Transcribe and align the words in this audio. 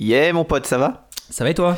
Yeah, 0.00 0.32
mon 0.32 0.44
pote, 0.44 0.66
ça 0.66 0.78
va 0.78 1.06
Ça 1.30 1.44
va 1.44 1.50
et 1.50 1.54
toi? 1.54 1.76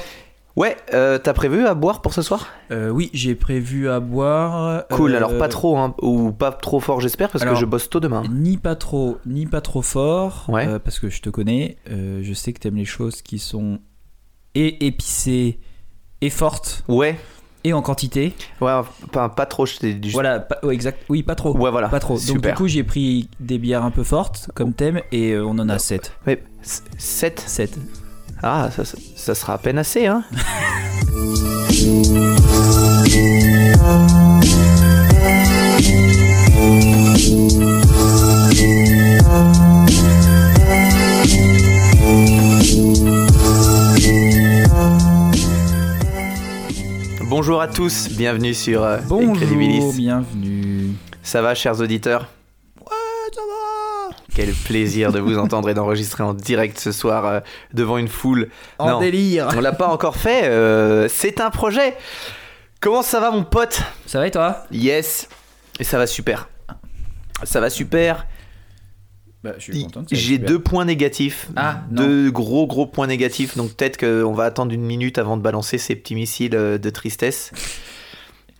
Ouais, 0.54 0.76
euh, 0.92 1.18
t'as 1.18 1.32
prévu 1.32 1.66
à 1.66 1.74
boire 1.74 2.02
pour 2.02 2.12
ce 2.12 2.20
soir? 2.22 2.46
Euh, 2.70 2.90
Oui, 2.90 3.10
j'ai 3.14 3.34
prévu 3.34 3.88
à 3.88 4.00
boire. 4.00 4.84
Cool, 4.90 5.12
euh, 5.14 5.16
alors 5.16 5.38
pas 5.38 5.48
trop, 5.48 5.78
hein, 5.78 5.94
ou 6.02 6.30
pas 6.30 6.52
trop 6.52 6.78
fort, 6.78 7.00
j'espère, 7.00 7.30
parce 7.30 7.42
alors- 7.42 7.54
que 7.54 7.60
je 7.60 7.64
bosse 7.64 7.88
tôt 7.88 8.00
demain. 8.00 8.22
Ni 8.30 8.58
pas 8.58 8.76
trop, 8.76 9.18
ni 9.26 9.46
pas 9.46 9.60
trop 9.62 9.82
fort. 9.82 10.44
Ouais. 10.48 10.78
parce 10.78 10.98
que 11.00 11.08
je 11.08 11.20
te 11.22 11.30
connais. 11.30 11.76
je 11.88 12.32
sais 12.34 12.52
que 12.52 12.60
t'aimes 12.60 12.76
les 12.76 12.84
choses 12.84 13.22
qui 13.22 13.38
sont 13.38 13.78
et 14.54 14.86
épicées 14.86 15.58
et 16.20 16.28
fortes 16.30 16.84
Ouais, 16.86 17.18
et 17.64 17.72
en 17.72 17.80
quantité. 17.80 18.34
ouais, 18.60 18.80
pas, 19.10 19.30
pas 19.30 19.46
trop, 19.46 19.64
je 19.64 19.78
t'ai 19.78 19.94
dit 19.94 20.08
juste- 20.10 20.14
Voilà, 20.14 20.38
pas- 20.40 20.58
ouais, 20.64 20.74
exact. 20.74 21.02
Oui, 21.08 21.22
pas 21.22 21.34
trop. 21.34 21.56
Ouais, 21.56 21.70
voilà. 21.70 21.88
Pas 21.88 21.98
trop. 22.00 22.18
Donc 22.28 22.42
du 22.42 22.52
coup, 22.52 22.68
j'ai 22.68 22.84
pris 22.84 23.28
des 23.40 23.56
bières 23.58 23.82
un 23.84 23.90
peu 23.90 24.04
fortes 24.04 24.50
comme 24.54 24.74
thème 24.74 25.00
et 25.12 25.38
on 25.38 25.52
en 25.52 25.68
a 25.70 25.78
7. 25.78 26.12
Ouais, 26.26 26.42
7 26.60 27.40
7. 27.46 27.78
Ah, 28.42 28.68
ça, 28.74 28.84
ça- 28.84 28.98
ça 29.16 29.34
sera 29.34 29.54
à 29.54 29.58
peine 29.58 29.78
assez, 29.78 30.06
hein 30.06 30.24
Bonjour 47.28 47.60
à 47.60 47.68
tous, 47.68 48.08
bienvenue 48.10 48.54
sur 48.54 48.82
euh, 48.82 48.98
Bonjour, 49.08 49.92
bienvenue. 49.94 50.92
Ça 51.22 51.42
va, 51.42 51.54
chers 51.54 51.80
auditeurs? 51.80 52.28
Quel 54.34 54.50
plaisir 54.52 55.12
de 55.12 55.20
vous 55.20 55.36
entendre 55.38 55.68
et 55.68 55.74
d'enregistrer 55.74 56.22
en 56.22 56.32
direct 56.32 56.78
ce 56.78 56.90
soir 56.90 57.26
euh, 57.26 57.40
devant 57.74 57.98
une 57.98 58.08
foule. 58.08 58.48
En 58.78 58.90
Non. 58.92 59.00
délire. 59.00 59.48
On 59.56 59.60
l'a 59.60 59.72
pas 59.72 59.88
encore 59.88 60.16
fait, 60.16 60.44
euh, 60.44 61.06
c'est 61.08 61.40
un 61.40 61.50
projet. 61.50 61.94
Comment 62.80 63.02
ça 63.02 63.20
va 63.20 63.30
mon 63.30 63.44
pote? 63.44 63.82
Ça 64.06 64.18
va 64.18 64.26
et 64.26 64.30
toi? 64.30 64.64
Yes. 64.70 65.28
Et 65.78 65.84
ça 65.84 65.98
va 65.98 66.06
super. 66.06 66.48
Ça 67.44 67.60
va 67.60 67.68
super. 67.70 68.26
Bah, 69.44 69.52
je 69.58 69.64
suis 69.72 69.82
content. 69.84 70.04
J'ai 70.10 70.38
deux 70.38 70.60
points 70.60 70.84
négatifs. 70.84 71.48
Ah, 71.56 71.80
non. 71.90 72.02
deux 72.02 72.30
gros 72.30 72.66
gros 72.66 72.86
points 72.86 73.08
négatifs. 73.08 73.56
Donc 73.56 73.74
peut-être 73.74 73.98
qu'on 73.98 74.32
va 74.32 74.44
attendre 74.44 74.72
une 74.72 74.82
minute 74.84 75.18
avant 75.18 75.36
de 75.36 75.42
balancer 75.42 75.78
ces 75.78 75.94
petits 75.96 76.14
missiles 76.14 76.54
euh, 76.54 76.78
de 76.78 76.90
tristesse. 76.90 77.50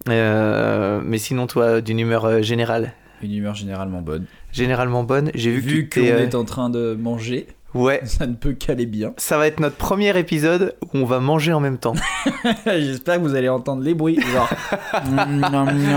Euh, 0.09 1.01
mais 1.05 1.19
sinon 1.19 1.47
toi, 1.47 1.81
d'une 1.81 2.01
humeur 2.01 2.43
générale, 2.43 2.93
Une 3.23 3.33
humeur 3.33 3.55
généralement 3.55 4.03
bonne. 4.03 4.27
Généralement 4.53 5.03
bonne. 5.05 5.31
J'ai 5.35 5.51
vu, 5.51 5.61
Vu 5.61 5.89
que 5.89 6.01
qu'on 6.01 6.07
euh, 6.07 6.19
est 6.25 6.35
en 6.35 6.45
train 6.45 6.71
de 6.71 6.95
manger, 7.01 7.47
Ouais, 7.75 8.03
ça 8.05 8.27
ne 8.27 8.35
peut 8.35 8.53
qu'aller 8.53 8.85
bien. 8.85 9.15
ça 9.17 9.39
va 9.39 9.47
être 9.47 9.59
notre 9.59 9.77
premier 9.77 10.15
épisode 10.19 10.75
où 10.83 10.89
on 10.99 11.07
va 11.07 11.21
manger 11.21 11.55
en 11.55 11.61
même 11.61 11.79
temps. 11.79 11.95
J'espère 12.67 13.17
que 13.17 13.23
vous 13.23 13.35
allez 13.35 13.49
entendre 13.49 13.83
les 13.83 13.95
bruits. 13.95 14.21
Genre. 14.33 14.51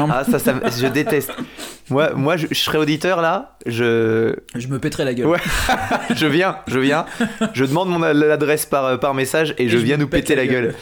Ah 0.10 0.24
ça, 0.24 0.40
ça 0.40 0.54
je 0.78 0.88
déteste. 0.88 1.32
Moi, 1.90 2.12
moi 2.16 2.38
je, 2.38 2.48
je 2.50 2.56
serais 2.60 2.78
auditeur 2.78 3.22
là, 3.22 3.58
je, 3.66 4.36
Je 4.56 4.68
me 4.68 4.80
pèterai 4.80 5.04
la 5.06 5.14
gueule. 5.14 5.28
Ouais. 5.28 5.40
je 6.16 6.26
viens, 6.28 6.58
je 6.68 6.80
viens, 6.80 7.06
je 7.54 7.66
demande 7.66 7.90
mon 7.90 8.00
l'adresse 8.00 8.66
par, 8.66 9.00
par 9.00 9.14
message 9.14 9.54
et, 9.58 9.68
je 9.68 9.78
je 9.78 9.84
viens 9.84 9.98
nous 9.98 10.08
pète 10.08 10.22
péter 10.22 10.36
la 10.36 10.46
la 10.46 10.52
gueule. 10.52 10.64
gueule. 10.68 10.76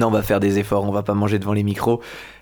Non, 0.00 0.08
on 0.08 0.10
va 0.10 0.22
faire 0.22 0.40
des 0.40 0.58
efforts, 0.58 0.84
on 0.84 0.90
va 0.92 1.02
pas 1.02 1.14
manger 1.14 1.38
devant 1.38 1.52
les 1.52 1.62
micros. 1.62 2.00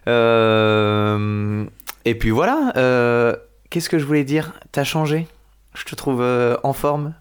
Euh, 0.08 1.64
Et 2.04 2.14
puis 2.14 2.30
voilà, 2.30 2.72
euh, 2.76 3.34
qu'est-ce 3.75 3.89
que 3.89 3.98
je 3.98 4.05
voulais 4.05 4.22
dire? 4.22 4.53
T'as 4.70 4.84
changé? 4.84 5.27
Je 5.75 5.83
te 5.83 5.97
trouve 5.97 6.20
euh, 6.22 6.56
en 6.62 6.72
forme? 6.72 7.12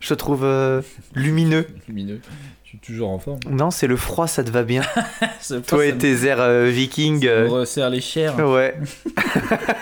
Je 0.00 0.08
te 0.08 0.14
trouve 0.14 0.42
euh, 0.42 0.80
lumineux? 1.14 1.66
Lumineux. 1.86 2.18
Je 2.64 2.70
suis 2.70 2.78
toujours 2.78 3.10
en 3.10 3.18
forme. 3.18 3.40
Non, 3.50 3.70
c'est 3.70 3.86
le 3.86 3.96
froid, 3.96 4.26
ça 4.26 4.42
te 4.42 4.50
va 4.50 4.62
bien. 4.62 4.80
Toi 5.66 5.84
et 5.84 5.92
me- 5.92 5.98
tes 5.98 6.24
airs 6.24 6.40
euh, 6.40 6.70
vikings. 6.70 7.20
ça 7.20 7.26
me 7.26 7.30
euh, 7.30 7.48
resserre 7.48 7.90
les 7.90 8.00
chairs. 8.00 8.38
Ouais. 8.38 8.74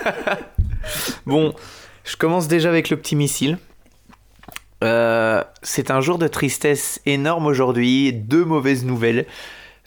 bon, 1.27 1.55
je 2.03 2.17
commence 2.17 2.49
déjà 2.49 2.71
avec 2.71 2.91
le 2.91 2.97
petit 2.97 3.15
missile. 3.15 3.57
C'est 4.83 5.91
un 5.93 6.01
jour 6.01 6.19
de 6.19 6.27
tristesse 6.27 7.01
énorme 7.07 7.47
aujourd'hui. 7.47 8.13
Deux 8.13 8.45
mauvaises 8.45 8.85
nouvelles. 8.85 9.27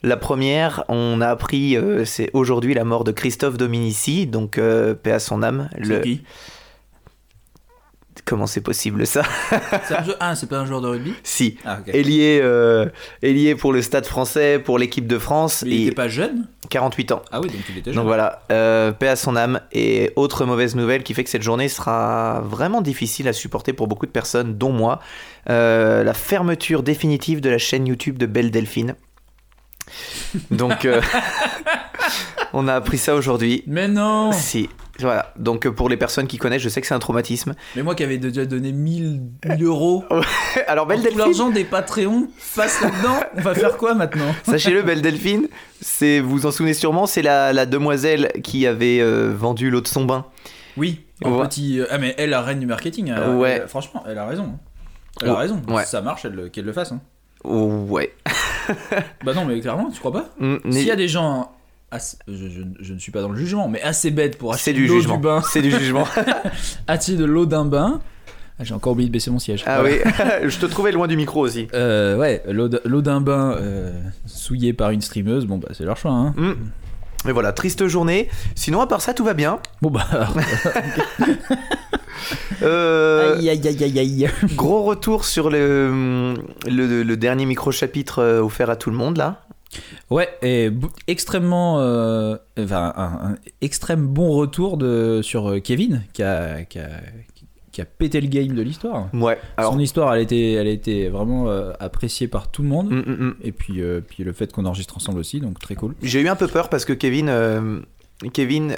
La 0.04 0.16
première, 0.18 0.84
on 0.88 1.20
a 1.22 1.28
appris, 1.28 1.76
euh, 1.78 2.04
c'est 2.04 2.28
aujourd'hui 2.34 2.74
la 2.74 2.84
mort 2.84 3.04
de 3.04 3.10
Christophe 3.10 3.56
Dominici, 3.56 4.26
donc 4.26 4.58
euh, 4.58 4.94
paix 4.94 5.12
à 5.12 5.18
son 5.18 5.42
âme. 5.42 5.70
Le... 5.78 6.00
qui 6.00 6.22
Comment 8.26 8.46
c'est 8.46 8.60
possible 8.62 9.06
ça? 9.06 9.22
C'est 9.86 9.94
un 9.96 10.04
jeu- 10.04 10.14
Ah, 10.20 10.34
c'est 10.34 10.48
pas 10.48 10.58
un 10.58 10.64
joueur 10.66 10.80
de 10.80 10.88
rugby? 10.88 11.12
Si. 11.22 11.58
Ah, 11.64 11.78
ok. 11.80 11.94
Ailier, 11.94 12.40
euh, 12.42 12.86
ailier 13.22 13.54
pour 13.54 13.72
le 13.72 13.82
Stade 13.82 14.06
français, 14.06 14.58
pour 14.58 14.78
l'équipe 14.78 15.06
de 15.06 15.18
France, 15.18 15.62
Mais 15.66 15.74
il 15.74 15.80
et 15.82 15.86
était 15.86 15.94
pas 15.94 16.08
jeune? 16.08 16.46
48 16.70 17.12
ans. 17.12 17.22
Ah 17.32 17.40
oui, 17.40 17.48
donc 17.48 17.60
il 17.68 17.78
était 17.78 17.90
jeune. 17.90 17.96
Donc 17.96 18.06
voilà, 18.06 18.42
euh, 18.50 18.92
paix 18.92 19.08
à 19.08 19.16
son 19.16 19.36
âme. 19.36 19.60
Et 19.72 20.12
autre 20.16 20.46
mauvaise 20.46 20.74
nouvelle 20.74 21.02
qui 21.02 21.12
fait 21.12 21.24
que 21.24 21.28
cette 21.30 21.42
journée 21.42 21.68
sera 21.68 22.40
vraiment 22.46 22.80
difficile 22.80 23.28
à 23.28 23.32
supporter 23.34 23.72
pour 23.74 23.88
beaucoup 23.88 24.06
de 24.06 24.10
personnes, 24.12 24.56
dont 24.56 24.72
moi, 24.72 25.00
euh, 25.50 26.02
la 26.04 26.14
fermeture 26.14 26.82
définitive 26.82 27.40
de 27.42 27.50
la 27.50 27.58
chaîne 27.58 27.86
YouTube 27.86 28.16
de 28.16 28.24
Belle 28.26 28.50
Delphine. 28.50 28.94
Donc, 30.50 30.84
euh, 30.84 31.00
on 32.52 32.68
a 32.68 32.74
appris 32.74 32.98
ça 32.98 33.14
aujourd'hui. 33.14 33.62
Mais 33.66 33.88
non 33.88 34.32
Si, 34.32 34.68
voilà. 35.00 35.32
Donc, 35.38 35.66
euh, 35.66 35.72
pour 35.72 35.88
les 35.88 35.96
personnes 35.96 36.26
qui 36.26 36.38
connaissent, 36.38 36.62
je 36.62 36.68
sais 36.68 36.80
que 36.80 36.86
c'est 36.86 36.94
un 36.94 36.98
traumatisme. 36.98 37.54
Mais 37.76 37.82
moi 37.82 37.94
qui 37.94 38.02
avais 38.04 38.18
déjà 38.18 38.44
donné 38.44 38.72
1000 38.72 39.22
1000 39.44 39.64
euros, 39.64 40.04
Alors, 40.66 40.86
Belle 40.86 41.02
Delphine, 41.02 41.18
l'argent 41.18 41.50
des 41.50 41.64
Patreons 41.64 42.28
passe 42.56 42.80
là-dedans, 42.80 43.20
on 43.36 43.40
va 43.40 43.54
faire 43.54 43.76
quoi 43.76 43.94
maintenant 43.94 44.34
sachez-le, 44.44 44.82
Belle 44.82 45.02
Delphine, 45.02 45.48
c'est, 45.80 46.20
vous 46.20 46.30
vous 46.30 46.46
en 46.46 46.50
souvenez 46.52 46.74
sûrement, 46.74 47.06
c'est 47.06 47.22
la, 47.22 47.52
la 47.52 47.66
demoiselle 47.66 48.30
qui 48.42 48.66
avait 48.66 49.00
euh, 49.00 49.32
vendu 49.36 49.70
l'eau 49.70 49.80
de 49.80 49.88
son 49.88 50.04
bain. 50.04 50.26
Oui, 50.76 51.04
en 51.24 51.46
petit. 51.46 51.78
euh, 51.80 51.86
Ah, 51.90 51.98
mais 51.98 52.14
elle, 52.18 52.30
la 52.30 52.42
reine 52.42 52.58
du 52.60 52.66
marketing. 52.66 53.12
elle- 53.16 53.36
Ouais. 53.36 53.60
elle- 53.62 53.68
franchement, 53.68 54.02
elle 54.08 54.18
a 54.18 54.26
raison. 54.26 54.58
Elle 55.22 55.30
Oh, 55.30 55.34
a 55.34 55.38
raison. 55.38 55.62
ouais. 55.68 55.84
Si 55.84 55.90
ça 55.90 56.00
marche, 56.02 56.24
elle- 56.24 56.50
qu'elle 56.50 56.64
le 56.64 56.72
fasse. 56.72 56.90
hein. 56.92 57.00
Ouais. 57.44 58.12
Bah 59.24 59.34
non, 59.34 59.44
mais 59.44 59.60
clairement, 59.60 59.90
tu 59.90 59.98
crois 60.00 60.12
pas 60.12 60.28
Mm, 60.38 60.56
S'il 60.72 60.86
y 60.86 60.90
a 60.90 60.96
des 60.96 61.08
gens. 61.08 61.52
assez- 61.90 62.16
je, 62.28 62.34
je- 62.34 62.62
je 62.84 62.92
ne 62.94 62.98
suis 62.98 63.12
pas 63.12 63.20
dans 63.22 63.28
le 63.30 63.36
jugement, 63.36 63.68
mais 63.68 63.80
assez 63.82 64.10
bêtes 64.10 64.36
pour 64.38 64.52
acheter 64.54 64.72
du 64.72 64.82
de 64.86 64.88
l'eau 64.88 64.96
jugement. 65.00 65.16
du 65.16 65.22
bain, 65.22 65.42
C'est 65.42 65.62
du 65.62 65.70
jugement. 65.70 66.06
acheter 66.86 67.16
de 67.16 67.24
l'eau 67.24 67.46
d'un 67.46 67.64
bain. 67.64 68.00
Ah, 68.58 68.62
J'ai 68.64 68.74
encore 68.74 68.92
oublié 68.92 69.08
de 69.08 69.12
baisser 69.12 69.30
mon 69.30 69.38
siège. 69.40 69.64
Ah 69.66 69.80
Voilà. 69.80 69.96
oui, 69.96 70.48
je 70.50 70.58
te 70.58 70.66
trouvais 70.66 70.92
loin 70.92 71.08
du 71.08 71.16
micro 71.16 71.40
aussi. 71.40 71.66
Euh, 71.74 72.16
ouais, 72.16 72.42
l'eau 72.48 72.68
d'un 73.02 73.20
bain 73.20 73.56
euh, 73.58 73.92
souillée 74.26 74.72
par 74.72 74.90
une 74.90 75.00
streameuse, 75.00 75.44
bon 75.46 75.58
bah 75.58 75.68
c'est 75.72 75.84
leur 75.84 75.96
choix. 75.96 76.12
Hein. 76.12 76.34
Mm. 76.36 76.52
Mais 77.24 77.32
voilà, 77.32 77.52
triste 77.52 77.86
journée. 77.86 78.28
Sinon, 78.54 78.80
à 78.80 78.86
part 78.86 79.00
ça, 79.00 79.14
tout 79.14 79.24
va 79.24 79.34
bien. 79.34 79.58
Bon 79.82 79.90
bah. 79.90 80.06
Euh, 82.62 83.36
aïe 83.38 83.50
aïe 83.50 83.66
aïe 83.68 83.84
aïe 83.84 83.98
aïe. 83.98 84.30
gros 84.54 84.84
retour 84.84 85.24
sur 85.24 85.50
le, 85.50 86.34
le, 86.66 87.02
le 87.02 87.16
dernier 87.16 87.44
micro-chapitre 87.44 88.20
euh, 88.20 88.40
offert 88.40 88.70
à 88.70 88.76
tout 88.76 88.88
le 88.90 88.96
monde, 88.96 89.16
là. 89.18 89.42
Ouais, 90.10 90.28
et 90.42 90.70
extrêmement. 91.08 91.80
euh, 91.80 92.36
enfin, 92.58 92.92
un, 92.96 93.02
un 93.32 93.36
extrême 93.60 94.06
bon 94.06 94.30
retour 94.30 94.76
de, 94.78 95.20
sur 95.22 95.50
euh, 95.50 95.58
Kevin, 95.58 96.02
qui 96.12 96.22
a, 96.22 96.62
qui, 96.64 96.78
a, 96.78 96.88
qui 97.74 97.82
a 97.82 97.84
pété 97.84 98.20
le 98.20 98.28
game 98.28 98.54
de 98.54 98.62
l'histoire. 98.62 99.08
Ouais. 99.12 99.36
Alors, 99.56 99.72
Son 99.72 99.80
histoire, 99.80 100.14
elle 100.14 100.22
était, 100.22 100.52
elle 100.52 100.68
était 100.68 101.08
vraiment 101.08 101.48
euh, 101.48 101.72
appréciée 101.80 102.28
par 102.28 102.48
tout 102.48 102.62
le 102.62 102.68
monde. 102.68 102.88
mm, 102.88 102.98
mm, 103.00 103.26
mm. 103.26 103.34
Et 103.42 103.50
puis, 103.50 103.82
euh, 103.82 104.00
puis 104.00 104.22
le 104.22 104.32
fait 104.32 104.52
qu'on 104.52 104.64
enregistre 104.64 104.96
ensemble 104.96 105.18
aussi, 105.18 105.40
donc 105.40 105.58
très 105.58 105.74
cool. 105.74 105.94
j'ai 106.00 106.20
eu 106.20 106.28
un 106.28 106.36
peu 106.36 106.46
peur 106.46 106.68
parce 106.68 106.84
que 106.84 106.92
Kevin, 106.92 107.28
euh, 107.28 107.80
Kevin, 108.32 108.76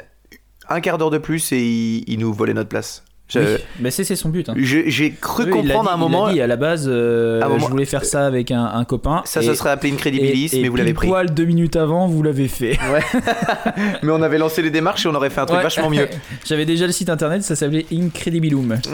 un 0.70 0.80
quart 0.80 0.96
d'heure 0.96 1.10
de 1.10 1.18
plus 1.18 1.52
et 1.52 1.60
il, 1.62 2.04
il 2.06 2.18
nous 2.18 2.32
volait 2.32 2.54
notre 2.54 2.70
place. 2.70 3.04
Je- 3.28 3.40
Oui, 3.40 3.46
mais 3.80 3.90
c'est 3.90 4.14
son 4.14 4.28
but. 4.28 4.48
Hein. 4.48 4.54
J'ai 4.56 5.10
cru 5.20 5.42
Oui, 5.44 5.50
il 5.50 5.52
comprendre 5.52 5.90
à 5.90 5.94
un 5.94 5.96
il 5.96 6.00
l'a 6.00 6.08
moment. 6.08 6.30
dit, 6.32 6.40
à 6.40 6.46
la 6.46 6.54
base, 6.54 6.86
euh, 6.88 7.40
À 7.42 7.48
moment- 7.48 7.66
je 7.66 7.70
voulais 7.70 7.84
faire 7.84 8.04
ça 8.04 8.24
avec 8.24 8.52
un, 8.52 8.64
un 8.64 8.84
copain. 8.84 9.22
Ça, 9.24 9.42
et- 9.42 9.46
ça 9.46 9.54
serait 9.56 9.70
appelé 9.70 9.90
et- 9.90 10.58
et 10.58 10.62
mais 10.62 10.68
vous 10.68 10.76
l'avez 10.76 10.94
pris. 10.94 11.08
poil 11.08 11.34
deux 11.34 11.44
minutes 11.44 11.74
avant, 11.74 12.06
vous 12.06 12.22
l'avez 12.22 12.46
fait. 12.46 12.78
Mais 14.04 14.12
on 14.12 14.22
avait 14.22 14.38
lancé 14.38 14.62
les 14.62 14.70
démarches 14.70 15.06
et 15.06 15.08
on 15.08 15.14
aurait 15.16 15.30
fait 15.30 15.40
un 15.40 15.46
truc 15.46 15.56
Ouais. 15.58 15.62
vachement 15.64 15.90
mieux. 15.90 16.08
J'avais 16.46 16.66
déjà 16.66 16.86
le 16.86 16.92
site 16.92 17.10
internet, 17.10 17.42
ça 17.42 17.56
s'appelait 17.56 17.86
Incredibilum. 17.92 18.76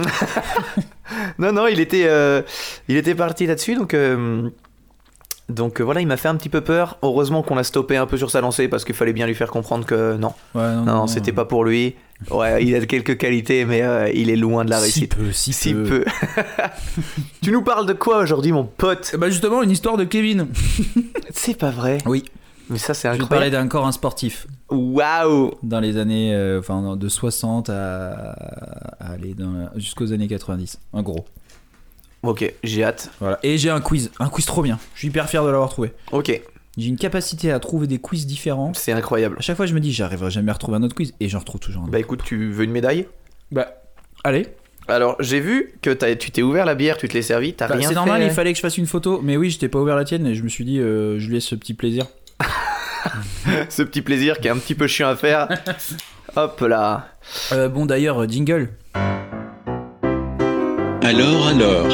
Non, 1.38 1.52
non, 1.52 1.66
il 1.66 1.78
était, 1.80 2.04
euh, 2.06 2.40
il 2.88 2.96
était 2.96 3.14
parti 3.14 3.46
là-dessus, 3.46 3.74
donc, 3.74 3.92
euh, 3.92 4.48
donc 5.52 5.80
euh, 5.80 5.84
voilà, 5.84 6.00
il 6.00 6.06
m'a 6.06 6.16
fait 6.16 6.28
un 6.28 6.36
petit 6.36 6.48
peu 6.48 6.60
peur. 6.60 6.98
Heureusement 7.02 7.42
qu'on 7.42 7.54
l'a 7.54 7.64
stoppé 7.64 7.96
un 7.96 8.06
peu 8.06 8.16
sur 8.16 8.30
sa 8.30 8.40
lancée 8.40 8.68
parce 8.68 8.84
qu'il 8.84 8.94
fallait 8.94 9.12
bien 9.12 9.26
lui 9.26 9.34
faire 9.34 9.50
comprendre 9.50 9.84
que 9.86 10.16
non, 10.16 10.32
Ouais, 10.54 10.62
non, 10.74 10.84
non, 10.84 10.94
non, 10.94 11.06
c'était 11.06 11.32
pas 11.32 11.44
pour 11.44 11.64
lui. 11.64 11.94
Ouais, 12.30 12.64
il 12.64 12.74
a 12.76 12.84
quelques 12.86 13.16
qualités, 13.18 13.64
mais 13.64 13.82
euh, 13.82 14.08
il 14.14 14.30
est 14.30 14.36
loin 14.36 14.64
de 14.64 14.70
la 14.70 14.76
Si 14.78 14.82
réussite. 14.82 15.16
peu, 15.16 15.32
si, 15.32 15.52
Si 15.52 15.74
peu. 15.74 15.84
peu. 15.84 16.04
tu 17.42 17.50
nous 17.52 17.62
parles 17.62 17.86
de 17.86 17.92
quoi 17.92 18.18
aujourd'hui, 18.18 18.52
mon 18.52 18.64
pote 18.64 19.14
Bah 19.18 19.28
justement, 19.30 19.62
une 19.62 19.70
histoire 19.70 19.96
de 19.96 20.04
Kevin. 20.04 20.46
C'est 21.30 21.56
pas 21.58 21.70
vrai. 21.70 21.98
Oui. 22.06 22.24
Mais 22.70 22.78
ça, 22.78 22.94
c'est 22.94 23.08
Je 23.08 23.14
vais 23.14 23.18
te 23.18 23.28
parler 23.28 23.46
incroyable. 23.46 23.64
d'un 23.64 23.68
corps 23.68 23.86
un 23.86 23.92
sportif 23.92 24.46
Waouh 24.70 25.50
dans 25.62 25.80
les 25.80 25.98
années, 25.98 26.32
euh, 26.34 26.60
enfin 26.60 26.96
de 26.96 27.08
60 27.08 27.68
à, 27.68 28.12
à 29.00 29.12
aller 29.12 29.34
jusqu'aux 29.76 30.12
années 30.12 30.28
90. 30.28 30.78
Un 30.94 31.02
gros. 31.02 31.26
Ok, 32.22 32.52
j'ai 32.62 32.84
hâte. 32.84 33.10
Voilà. 33.20 33.38
Et 33.42 33.58
j'ai 33.58 33.70
un 33.70 33.80
quiz, 33.80 34.10
un 34.20 34.28
quiz 34.28 34.46
trop 34.46 34.62
bien. 34.62 34.78
Je 34.94 35.00
suis 35.00 35.08
hyper 35.08 35.28
fier 35.28 35.42
de 35.44 35.50
l'avoir 35.50 35.68
trouvé. 35.70 35.92
Ok, 36.12 36.40
J'ai 36.78 36.88
une 36.88 36.96
capacité 36.96 37.50
à 37.52 37.58
trouver 37.58 37.86
des 37.86 37.98
quiz 37.98 38.26
différents. 38.26 38.72
c'est 38.74 38.92
incroyable. 38.92 39.36
À 39.38 39.42
chaque 39.42 39.56
fois, 39.56 39.66
je 39.66 39.74
me 39.74 39.80
dis, 39.80 39.92
j'arriverai 39.92 40.30
jamais 40.30 40.50
à 40.50 40.54
retrouver 40.54 40.76
un 40.78 40.82
autre 40.84 40.94
quiz, 40.94 41.12
et 41.20 41.28
j'en 41.28 41.40
retrouve 41.40 41.60
toujours 41.60 41.82
un. 41.84 41.88
Bah 41.88 41.98
écoute, 41.98 42.22
tu 42.24 42.50
veux 42.52 42.64
une 42.64 42.70
médaille? 42.70 43.08
Bah, 43.50 43.68
allez. 44.24 44.46
Alors, 44.88 45.16
j'ai 45.20 45.40
vu 45.40 45.74
que 45.82 45.90
t'as- 45.90 46.16
tu 46.16 46.30
t'es 46.30 46.42
ouvert 46.42 46.64
la 46.64 46.74
bière, 46.74 46.96
tu 46.96 47.06
te 47.08 47.14
l'es 47.14 47.22
servi, 47.22 47.54
t'as 47.54 47.66
Bah, 47.68 47.74
rien 47.74 47.82
c'est 47.82 47.88
fait. 47.90 47.94
normal, 47.94 48.22
il 48.22 48.30
fallait 48.30 48.52
que 48.52 48.56
je 48.56 48.62
fasse 48.62 48.78
une 48.78 48.86
photo. 48.86 49.20
Mais 49.22 49.36
oui, 49.36 49.50
j'étais 49.50 49.68
pas 49.68 49.78
ouvert 49.80 49.96
la 49.96 50.04
tienne, 50.04 50.26
et 50.26 50.34
je 50.34 50.42
me 50.42 50.48
suis 50.48 50.64
dit, 50.64 50.78
euh, 50.80 51.18
je 51.18 51.26
lui 51.26 51.34
laisse 51.34 51.44
ce 51.44 51.54
petit 51.56 51.74
plaisir. 51.74 52.06
Ce 53.68 53.82
petit 53.82 54.00
plaisir 54.00 54.38
qui 54.38 54.46
est 54.46 54.50
un 54.50 54.56
petit 54.58 54.76
peu 54.76 54.86
chiant 54.86 55.08
à 55.08 55.16
faire. 55.16 55.48
Hop 56.36 56.60
là. 56.60 57.08
Euh, 57.52 57.68
bon, 57.68 57.84
d'ailleurs, 57.84 58.22
euh, 58.22 58.26
jingle. 58.28 58.70
Alors 61.02 61.48
alors 61.48 61.88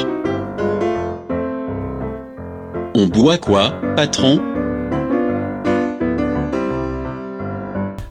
On 3.00 3.06
boit 3.06 3.38
quoi, 3.38 3.70
patron? 3.94 4.40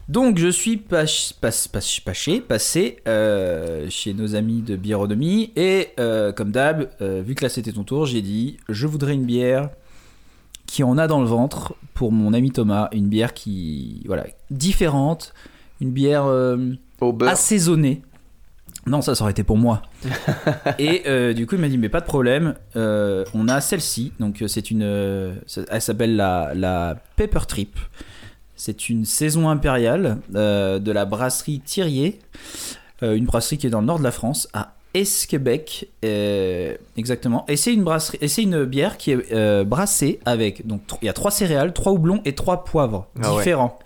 Donc 0.07 0.37
je 0.37 0.47
suis 0.47 0.77
pas 0.77 1.03
pas- 1.41 1.51
pas- 1.71 1.79
passé, 2.05 2.39
passé 2.39 2.97
euh, 3.05 3.87
chez 3.89 4.13
nos 4.13 4.33
amis 4.35 4.61
de 4.61 4.77
Biéronomie 4.77 5.51
et 5.57 5.89
euh, 5.99 6.31
comme 6.31 6.51
d'hab, 6.51 6.87
euh, 7.01 7.21
vu 7.21 7.35
que 7.35 7.43
là 7.43 7.49
c'était 7.49 7.73
ton 7.73 7.83
tour, 7.83 8.05
j'ai 8.05 8.21
dit 8.21 8.55
je 8.69 8.87
voudrais 8.87 9.13
une 9.13 9.25
bière 9.25 9.71
qui 10.67 10.85
en 10.85 10.97
a 10.97 11.07
dans 11.07 11.19
le 11.19 11.27
ventre 11.27 11.75
pour 11.93 12.13
mon 12.13 12.33
ami 12.33 12.51
Thomas, 12.51 12.87
une 12.93 13.09
bière 13.09 13.33
qui 13.33 14.03
voilà 14.05 14.25
différente, 14.51 15.33
une 15.81 15.91
bière 15.91 16.23
euh, 16.27 16.57
Au 17.01 17.11
beurre. 17.11 17.31
assaisonnée. 17.31 18.01
Non, 18.87 19.01
ça, 19.01 19.13
ça 19.15 19.23
aurait 19.23 19.31
été 19.31 19.43
pour 19.43 19.57
moi. 19.57 19.81
et 20.79 21.03
euh, 21.07 21.33
du 21.33 21.45
coup, 21.45 21.55
il 21.55 21.61
m'a 21.61 21.67
dit, 21.69 21.77
mais 21.77 21.89
pas 21.89 21.99
de 21.99 22.05
problème, 22.05 22.55
euh, 22.75 23.23
on 23.33 23.47
a 23.47 23.59
celle-ci. 23.61 24.13
Donc, 24.19 24.41
euh, 24.41 24.47
c'est 24.47 24.71
une. 24.71 24.83
euh, 24.83 25.33
ça- 25.45 25.61
elle 25.69 25.81
s'appelle 25.81 26.15
la, 26.15 26.53
la 26.55 26.95
Pepper 27.15 27.41
Trip. 27.47 27.77
C'est 28.55 28.89
une 28.89 29.05
saison 29.05 29.49
impériale 29.49 30.17
euh, 30.35 30.79
de 30.79 30.91
la 30.91 31.05
brasserie 31.05 31.59
Thirier, 31.59 32.19
euh, 33.03 33.15
une 33.15 33.25
brasserie 33.25 33.57
qui 33.59 33.67
est 33.67 33.69
dans 33.69 33.81
le 33.81 33.85
nord 33.87 33.99
de 33.99 34.03
la 34.03 34.11
France, 34.11 34.47
à 34.53 34.73
Esquebec, 34.95 35.89
euh, 36.03 36.75
exactement. 36.95 37.45
Et 37.47 37.55
c'est 37.55 37.71
une 37.73 37.83
brasserie, 37.83 38.17
et 38.21 38.27
c'est 38.27 38.41
une 38.41 38.63
bière 38.65 38.97
qui 38.97 39.11
est 39.11 39.31
euh, 39.31 39.63
brassée 39.63 40.19
avec 40.25 40.65
donc 40.65 40.81
tr- 40.87 40.97
il 41.03 41.05
y 41.05 41.09
a 41.09 41.13
trois 41.13 41.29
céréales, 41.29 41.71
trois 41.73 41.91
houblons 41.91 42.19
et 42.25 42.33
trois 42.33 42.63
poivres 42.63 43.05
Ah 43.21 43.31
ouais. 43.33 43.37
différents. 43.39 43.77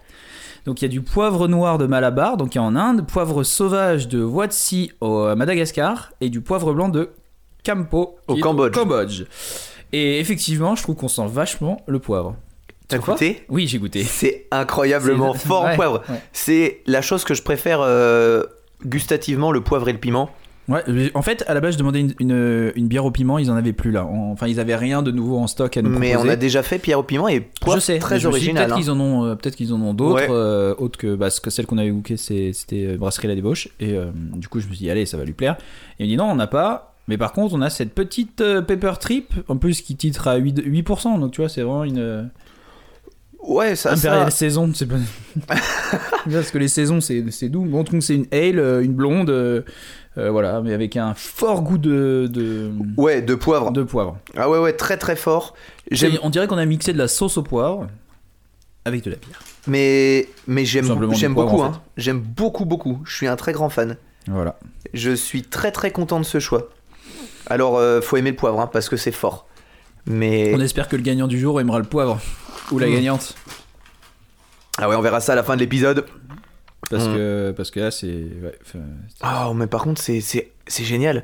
Donc 0.65 0.81
il 0.81 0.85
y 0.85 0.87
a 0.87 0.89
du 0.89 1.01
poivre 1.01 1.47
noir 1.47 1.77
de 1.77 1.87
Malabar, 1.87 2.37
donc 2.37 2.49
qui 2.49 2.57
est 2.57 2.61
en 2.61 2.75
Inde, 2.75 3.07
poivre 3.07 3.43
sauvage 3.43 4.07
de 4.07 4.23
Watsi 4.23 4.91
au 5.01 5.23
à 5.23 5.35
Madagascar 5.35 6.11
et 6.21 6.29
du 6.29 6.41
poivre 6.41 6.73
blanc 6.73 6.89
de 6.89 7.09
Campo 7.65 8.17
Au 8.27 8.35
Cambodge. 8.37 9.23
Et 9.93 10.19
effectivement, 10.19 10.75
je 10.75 10.83
trouve 10.83 10.95
qu'on 10.95 11.07
sent 11.07 11.27
vachement 11.27 11.81
le 11.87 11.99
poivre. 11.99 12.35
T'as 12.87 12.97
goûté? 12.97 13.43
Oui, 13.49 13.67
j'ai 13.67 13.77
goûté. 13.79 14.03
C'est 14.03 14.47
incroyablement 14.51 15.33
fort 15.33 15.63
en 15.63 15.65
ouais, 15.69 15.75
poivre. 15.75 16.01
ouais. 16.09 16.21
C'est 16.33 16.81
la 16.85 17.01
chose 17.01 17.23
que 17.23 17.33
je 17.33 17.41
préfère 17.41 17.79
euh, 17.81 18.43
gustativement, 18.85 19.51
le 19.51 19.61
poivre 19.61 19.87
et 19.89 19.93
le 19.93 19.99
piment. 19.99 20.29
Ouais, 20.71 20.83
mais 20.87 21.11
en 21.15 21.21
fait, 21.21 21.43
à 21.47 21.53
la 21.53 21.59
base, 21.61 21.73
je 21.73 21.79
demandais 21.79 21.99
une, 22.01 22.13
une- 22.19 22.71
une 22.75 22.87
bière 22.87 23.03
au 23.05 23.11
piment, 23.11 23.37
ils 23.37 23.51
en 23.51 23.55
avaient 23.55 23.73
plus 23.73 23.91
là. 23.91 24.05
En- 24.05 24.31
Enfin, 24.31 24.47
ils 24.47 24.59
avaient 24.59 24.75
rien 24.75 25.01
de 25.03 25.11
nouveau 25.11 25.37
en 25.37 25.47
stock 25.47 25.75
à 25.75 25.81
nous 25.81 25.89
Mais 25.89 26.11
proposer. 26.11 26.29
on 26.29 26.31
a 26.31 26.35
déjà 26.35 26.63
fait 26.63 26.79
pierre 26.79 26.99
au 26.99 27.03
piment 27.03 27.27
et 27.27 27.41
poivre 27.41 27.79
je 27.79 27.85
sais, 27.85 27.99
très 27.99 28.15
mais 28.15 28.21
je 28.21 28.27
original. 28.27 28.65
Peut-être 28.65 28.77
hein. 28.77 28.81
qu'ils 28.81 28.91
en 28.91 28.99
ont, 28.99 29.25
euh, 29.25 29.35
peut-être 29.35 29.55
qu'ils 29.55 29.73
en 29.73 29.81
ont 29.81 29.93
d'autres, 29.93 30.15
Ouais. 30.15 30.27
euh, 30.29 30.73
autres 30.77 30.97
que, 30.97 31.15
bah, 31.15 31.27
que 31.43 31.49
celle 31.49 31.65
qu'on 31.65 31.77
avait 31.77 31.91
bouquée, 31.91 32.15
c'était 32.17 32.53
euh, 32.73 32.97
Brasserie 32.97 33.27
La 33.27 33.35
Débauche. 33.35 33.67
Et 33.79 33.93
euh, 33.93 34.11
du 34.35 34.47
coup, 34.47 34.59
je 34.59 34.67
me 34.67 34.73
suis 34.73 34.85
dit, 34.85 34.89
allez, 34.89 35.05
ça 35.05 35.17
va 35.17 35.25
lui 35.25 35.33
plaire. 35.33 35.57
Et 35.99 36.03
il 36.03 36.07
me 36.07 36.11
dit, 36.11 36.17
non, 36.17 36.25
on 36.25 36.35
n'a 36.35 36.47
pas. 36.47 36.95
Mais 37.07 37.17
par 37.17 37.33
contre, 37.33 37.53
on 37.55 37.61
a 37.61 37.69
cette 37.69 37.93
petite 37.93 38.37
Pepper 38.37 38.93
Trip, 38.99 39.33
en 39.49 39.57
plus, 39.57 39.81
qui 39.81 39.95
titre 39.97 40.27
à 40.27 40.35
8, 40.37 40.61
8%. 40.65 41.19
Donc, 41.19 41.31
tu 41.31 41.41
vois, 41.41 41.49
c'est 41.49 41.61
vraiment 41.63 41.83
une 41.83 42.29
Ouais, 43.43 43.75
ça, 43.75 43.95
ça. 43.95 44.09
impériale 44.09 44.31
saison. 44.31 44.71
C'est 44.73 44.85
pas... 44.85 44.95
Parce 46.31 46.51
que 46.51 46.57
les 46.59 46.67
saisons, 46.67 47.01
c'est 47.01 47.49
doux. 47.49 47.65
Bon, 47.65 47.83
c'est 47.99 48.15
une 48.15 48.27
ale, 48.31 48.59
une 48.83 48.93
blonde, 48.93 49.65
euh, 50.17 50.29
voilà, 50.29 50.61
mais 50.61 50.73
avec 50.73 50.97
un 50.97 51.13
fort 51.13 51.61
goût 51.61 51.77
de, 51.77 52.27
de, 52.31 52.71
Ouais, 52.97 53.21
de 53.21 53.35
poivre. 53.35 53.71
de 53.71 53.83
poivre. 53.83 54.17
Ah 54.35 54.49
ouais, 54.49 54.59
ouais, 54.59 54.73
très 54.73 54.97
très 54.97 55.15
fort. 55.15 55.53
J'aime, 55.89 56.17
On 56.23 56.29
dirait 56.29 56.47
qu'on 56.47 56.57
a 56.57 56.65
mixé 56.65 56.91
de 56.93 56.97
la 56.97 57.07
sauce 57.07 57.37
au 57.37 57.43
poivre 57.43 57.87
avec 58.83 59.03
de 59.03 59.11
la 59.11 59.15
bière. 59.17 59.39
mais 59.67 60.27
mais 60.47 60.65
j'aime, 60.65 60.85
j'aime 61.13 61.33
poivre, 61.35 61.51
beaucoup. 61.51 61.63
en 61.63 61.67
hein. 61.73 61.81
J'aime 61.97 62.19
beaucoup 62.19 62.65
beaucoup. 62.65 63.01
Je 63.05 63.15
suis 63.15 63.27
un 63.27 63.35
très 63.35 63.53
grand 63.53 63.69
fan. 63.69 63.95
Voilà. 64.27 64.57
Je 64.93 65.11
suis 65.11 65.43
très 65.43 65.71
très 65.71 65.91
content 65.91 66.19
de 66.19 66.25
ce 66.25 66.39
choix. 66.39 66.69
Alors, 67.47 67.77
euh, 67.77 68.01
faut 68.01 68.17
aimer 68.17 68.31
le 68.31 68.35
poivre 68.35 68.59
hein, 68.59 68.69
parce 68.71 68.89
que 68.89 68.97
c'est 68.97 69.11
fort. 69.11 69.45
Mais 70.05 70.51
On 70.55 70.59
espère 70.59 70.87
que 70.87 70.95
le 70.95 71.03
gagnant 71.03 71.27
du 71.27 71.39
jour 71.39 71.59
aimera 71.61 71.77
le 71.79 71.85
poivre. 71.85 72.19
Ou 72.71 72.79
la 72.79 72.87
Mm. 72.87 72.93
gagnante. 72.93 73.35
ah 74.77 74.89
ouais, 74.89 74.95
on 74.95 75.01
verra 75.01 75.19
ça 75.19 75.33
à 75.33 75.35
la 75.35 75.43
fin 75.43 75.55
de 75.55 75.59
l'épisode. 75.61 76.05
Parce, 76.91 77.07
Mm. 77.07 77.13
que, 77.15 77.53
parce 77.57 77.71
que 77.71 77.79
là, 77.79 77.89
c'est. 77.89 78.07
ouais, 78.07 78.55
Oh, 79.23 79.53
mais 79.55 79.65
par 79.67 79.81
contre, 79.83 79.99
c'est, 79.99 80.21
c'est, 80.21 80.51
c'est 80.67 80.83
génial. 80.83 81.23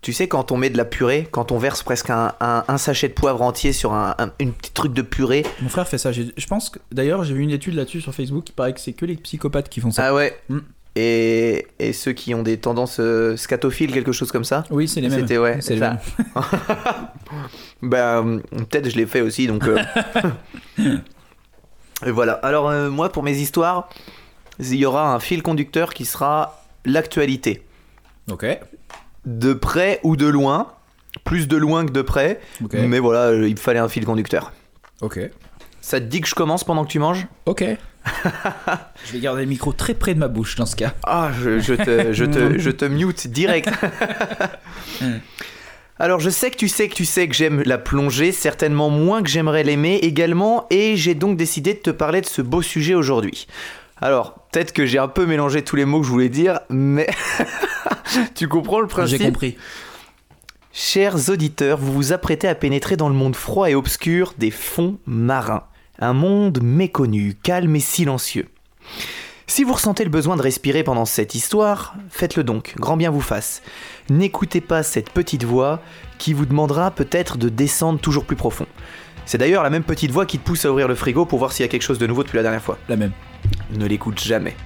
Tu 0.00 0.12
sais, 0.12 0.28
quand 0.28 0.52
on 0.52 0.56
met 0.56 0.70
de 0.70 0.76
la 0.76 0.84
purée, 0.84 1.26
quand 1.30 1.50
on 1.50 1.58
verse 1.58 1.82
presque 1.82 2.10
un, 2.10 2.32
un- 2.40 2.64
un 2.68 2.78
sachet 2.78 3.08
de 3.08 3.12
poivre 3.14 3.42
entier 3.42 3.72
sur 3.72 3.92
un, 3.92 4.14
un- 4.18 4.30
une 4.38 4.52
petite 4.52 4.74
truc 4.74 4.92
de 4.94 5.02
purée. 5.02 5.44
Mon 5.60 5.68
frère 5.68 5.88
fait 5.88 5.98
ça. 5.98 6.12
J'ai- 6.12 6.32
Je 6.36 6.46
pense 6.46 6.70
que. 6.70 6.78
D'ailleurs, 6.92 7.24
j'ai 7.24 7.34
vu 7.34 7.42
une 7.42 7.50
étude 7.50 7.74
là-dessus 7.74 8.00
sur 8.00 8.14
Facebook. 8.14 8.48
Il 8.48 8.52
paraît 8.52 8.72
que 8.72 8.80
c'est 8.80 8.92
que 8.92 9.04
les 9.04 9.16
psychopathes 9.16 9.68
qui 9.68 9.80
font 9.80 9.90
ça. 9.90 10.06
Ah 10.06 10.14
ouais. 10.14 10.38
Mm. 10.48 10.58
Et, 10.98 11.66
et 11.78 11.92
ceux 11.92 12.12
qui 12.12 12.34
ont 12.34 12.42
des 12.42 12.56
tendances 12.58 13.00
euh, 13.00 13.36
scatophiles, 13.36 13.92
quelque 13.92 14.12
chose 14.12 14.30
comme 14.32 14.44
ça. 14.44 14.64
Oui, 14.70 14.86
c'est 14.88 15.00
les 15.02 15.08
mêmes. 15.10 15.20
C'était 15.20 15.36
ouais. 15.38 15.58
C'est 15.60 15.74
les 15.74 15.80
ça. 15.80 15.90
mêmes. 15.90 16.44
Bah, 17.82 18.18
euh, 18.20 18.38
peut-être 18.70 18.88
je 18.88 18.96
l'ai 18.96 19.04
fait 19.06 19.20
aussi, 19.20 19.46
donc. 19.46 19.64
euh. 19.66 19.76
et 22.06 22.10
voilà. 22.10 22.34
Alors, 22.34 22.68
euh, 22.68 22.90
moi, 22.90 23.08
pour 23.10 23.22
mes 23.22 23.36
histoires, 23.36 23.88
il 24.58 24.74
y 24.74 24.86
aura 24.86 25.14
un 25.14 25.20
fil 25.20 25.42
conducteur 25.42 25.94
qui 25.94 26.04
sera 26.04 26.62
l'actualité. 26.84 27.62
Ok. 28.30 28.46
De 29.24 29.52
près 29.52 30.00
ou 30.02 30.16
de 30.16 30.26
loin. 30.26 30.68
Plus 31.24 31.48
de 31.48 31.56
loin 31.56 31.86
que 31.86 31.92
de 31.92 32.02
près. 32.02 32.40
Ok. 32.62 32.74
Mais 32.74 32.98
voilà, 32.98 33.28
euh, 33.28 33.48
il 33.48 33.54
me 33.54 33.60
fallait 33.60 33.78
un 33.78 33.88
fil 33.88 34.04
conducteur. 34.04 34.52
Ok. 35.00 35.18
Ça 35.80 36.00
te 36.00 36.06
dit 36.06 36.20
que 36.20 36.28
je 36.28 36.34
commence 36.34 36.64
pendant 36.64 36.84
que 36.84 36.90
tu 36.90 36.98
manges? 36.98 37.26
Ok. 37.46 37.64
je 39.04 39.12
vais 39.12 39.18
garder 39.20 39.42
le 39.42 39.48
micro 39.48 39.72
très 39.72 39.94
près 39.94 40.14
de 40.14 40.18
ma 40.18 40.28
bouche 40.28 40.56
dans 40.56 40.66
ce 40.66 40.76
cas. 40.76 40.94
Ah, 41.04 41.30
je, 41.40 41.58
je 41.58 41.74
te, 41.74 42.12
je, 42.12 42.24
te, 42.24 42.58
je 42.58 42.70
te 42.70 42.84
mute 42.84 43.26
direct. 43.28 43.70
Alors, 45.98 46.20
je 46.20 46.28
sais 46.28 46.50
que 46.50 46.56
tu 46.56 46.68
sais 46.68 46.88
que 46.88 46.94
tu 46.94 47.06
sais 47.06 47.26
que 47.26 47.34
j'aime 47.34 47.62
la 47.64 47.78
plongée, 47.78 48.30
certainement 48.30 48.90
moins 48.90 49.22
que 49.22 49.30
j'aimerais 49.30 49.62
l'aimer 49.62 49.96
également, 50.02 50.66
et 50.68 50.96
j'ai 50.96 51.14
donc 51.14 51.38
décidé 51.38 51.72
de 51.72 51.78
te 51.78 51.90
parler 51.90 52.20
de 52.20 52.26
ce 52.26 52.42
beau 52.42 52.60
sujet 52.60 52.94
aujourd'hui. 52.94 53.46
Alors, 54.00 54.34
peut-être 54.52 54.72
que 54.72 54.84
j'ai 54.84 54.98
un 54.98 55.08
peu 55.08 55.26
mélangé 55.26 55.62
tous 55.62 55.76
les 55.76 55.84
mots 55.84 56.00
que 56.00 56.06
je 56.06 56.10
voulais 56.10 56.28
dire, 56.28 56.60
mais 56.68 57.08
tu 58.34 58.46
comprends 58.48 58.80
le 58.80 58.88
J'ai 58.88 58.94
principe 58.94 59.22
compris. 59.22 59.56
Chers 60.72 61.30
auditeurs, 61.30 61.78
vous 61.78 61.92
vous 61.92 62.12
apprêtez 62.12 62.46
à 62.48 62.54
pénétrer 62.54 62.96
dans 62.96 63.08
le 63.08 63.14
monde 63.14 63.34
froid 63.34 63.70
et 63.70 63.74
obscur 63.74 64.34
des 64.36 64.50
fonds 64.50 64.98
marins. 65.06 65.64
Un 65.98 66.12
monde 66.12 66.60
méconnu, 66.62 67.34
calme 67.42 67.74
et 67.76 67.80
silencieux. 67.80 68.48
Si 69.46 69.64
vous 69.64 69.72
ressentez 69.72 70.04
le 70.04 70.10
besoin 70.10 70.36
de 70.36 70.42
respirer 70.42 70.84
pendant 70.84 71.06
cette 71.06 71.34
histoire, 71.34 71.94
faites-le 72.10 72.44
donc, 72.44 72.74
grand 72.76 72.98
bien 72.98 73.10
vous 73.10 73.22
fasse. 73.22 73.62
N'écoutez 74.10 74.60
pas 74.60 74.82
cette 74.82 75.10
petite 75.10 75.44
voix 75.44 75.80
qui 76.18 76.34
vous 76.34 76.44
demandera 76.44 76.90
peut-être 76.90 77.38
de 77.38 77.48
descendre 77.48 77.98
toujours 77.98 78.26
plus 78.26 78.36
profond. 78.36 78.66
C'est 79.24 79.38
d'ailleurs 79.38 79.62
la 79.62 79.70
même 79.70 79.84
petite 79.84 80.10
voix 80.10 80.26
qui 80.26 80.38
te 80.38 80.44
pousse 80.44 80.66
à 80.66 80.70
ouvrir 80.70 80.88
le 80.88 80.94
frigo 80.94 81.24
pour 81.24 81.38
voir 81.38 81.52
s'il 81.52 81.64
y 81.64 81.68
a 81.68 81.70
quelque 81.70 81.82
chose 81.82 81.98
de 81.98 82.06
nouveau 82.06 82.22
depuis 82.22 82.36
la 82.36 82.42
dernière 82.42 82.62
fois. 82.62 82.76
La 82.88 82.96
même. 82.96 83.12
Ne 83.70 83.86
l'écoute 83.86 84.20
jamais. 84.20 84.56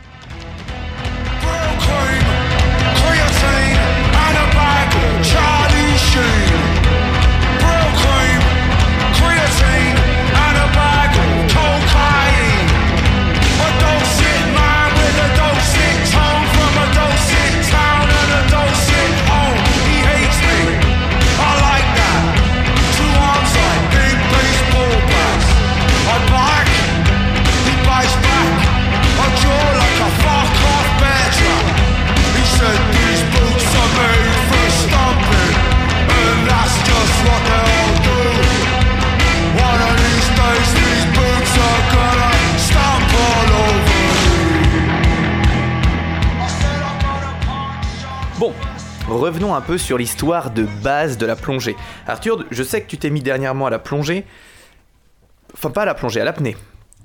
Revenons 49.21 49.55
un 49.55 49.61
peu 49.61 49.79
sur 49.79 49.99
l'histoire 49.99 50.51
de 50.51 50.67
base 50.83 51.19
de 51.19 51.27
la 51.27 51.37
plongée. 51.37 51.77
Arthur, 52.07 52.45
je 52.51 52.63
sais 52.63 52.81
que 52.83 52.87
tu 52.89 52.99
t'es 52.99 53.11
mis 53.11 53.21
dernièrement 53.23 53.67
à 53.67 53.71
la 53.71 53.79
plongée. 53.79 54.25
Enfin, 55.55 55.71
pas 55.71 55.83
à 55.83 55.87
la 55.87 55.95
plongée, 55.95 56.21
à 56.21 56.25
l'apnée. 56.25 56.57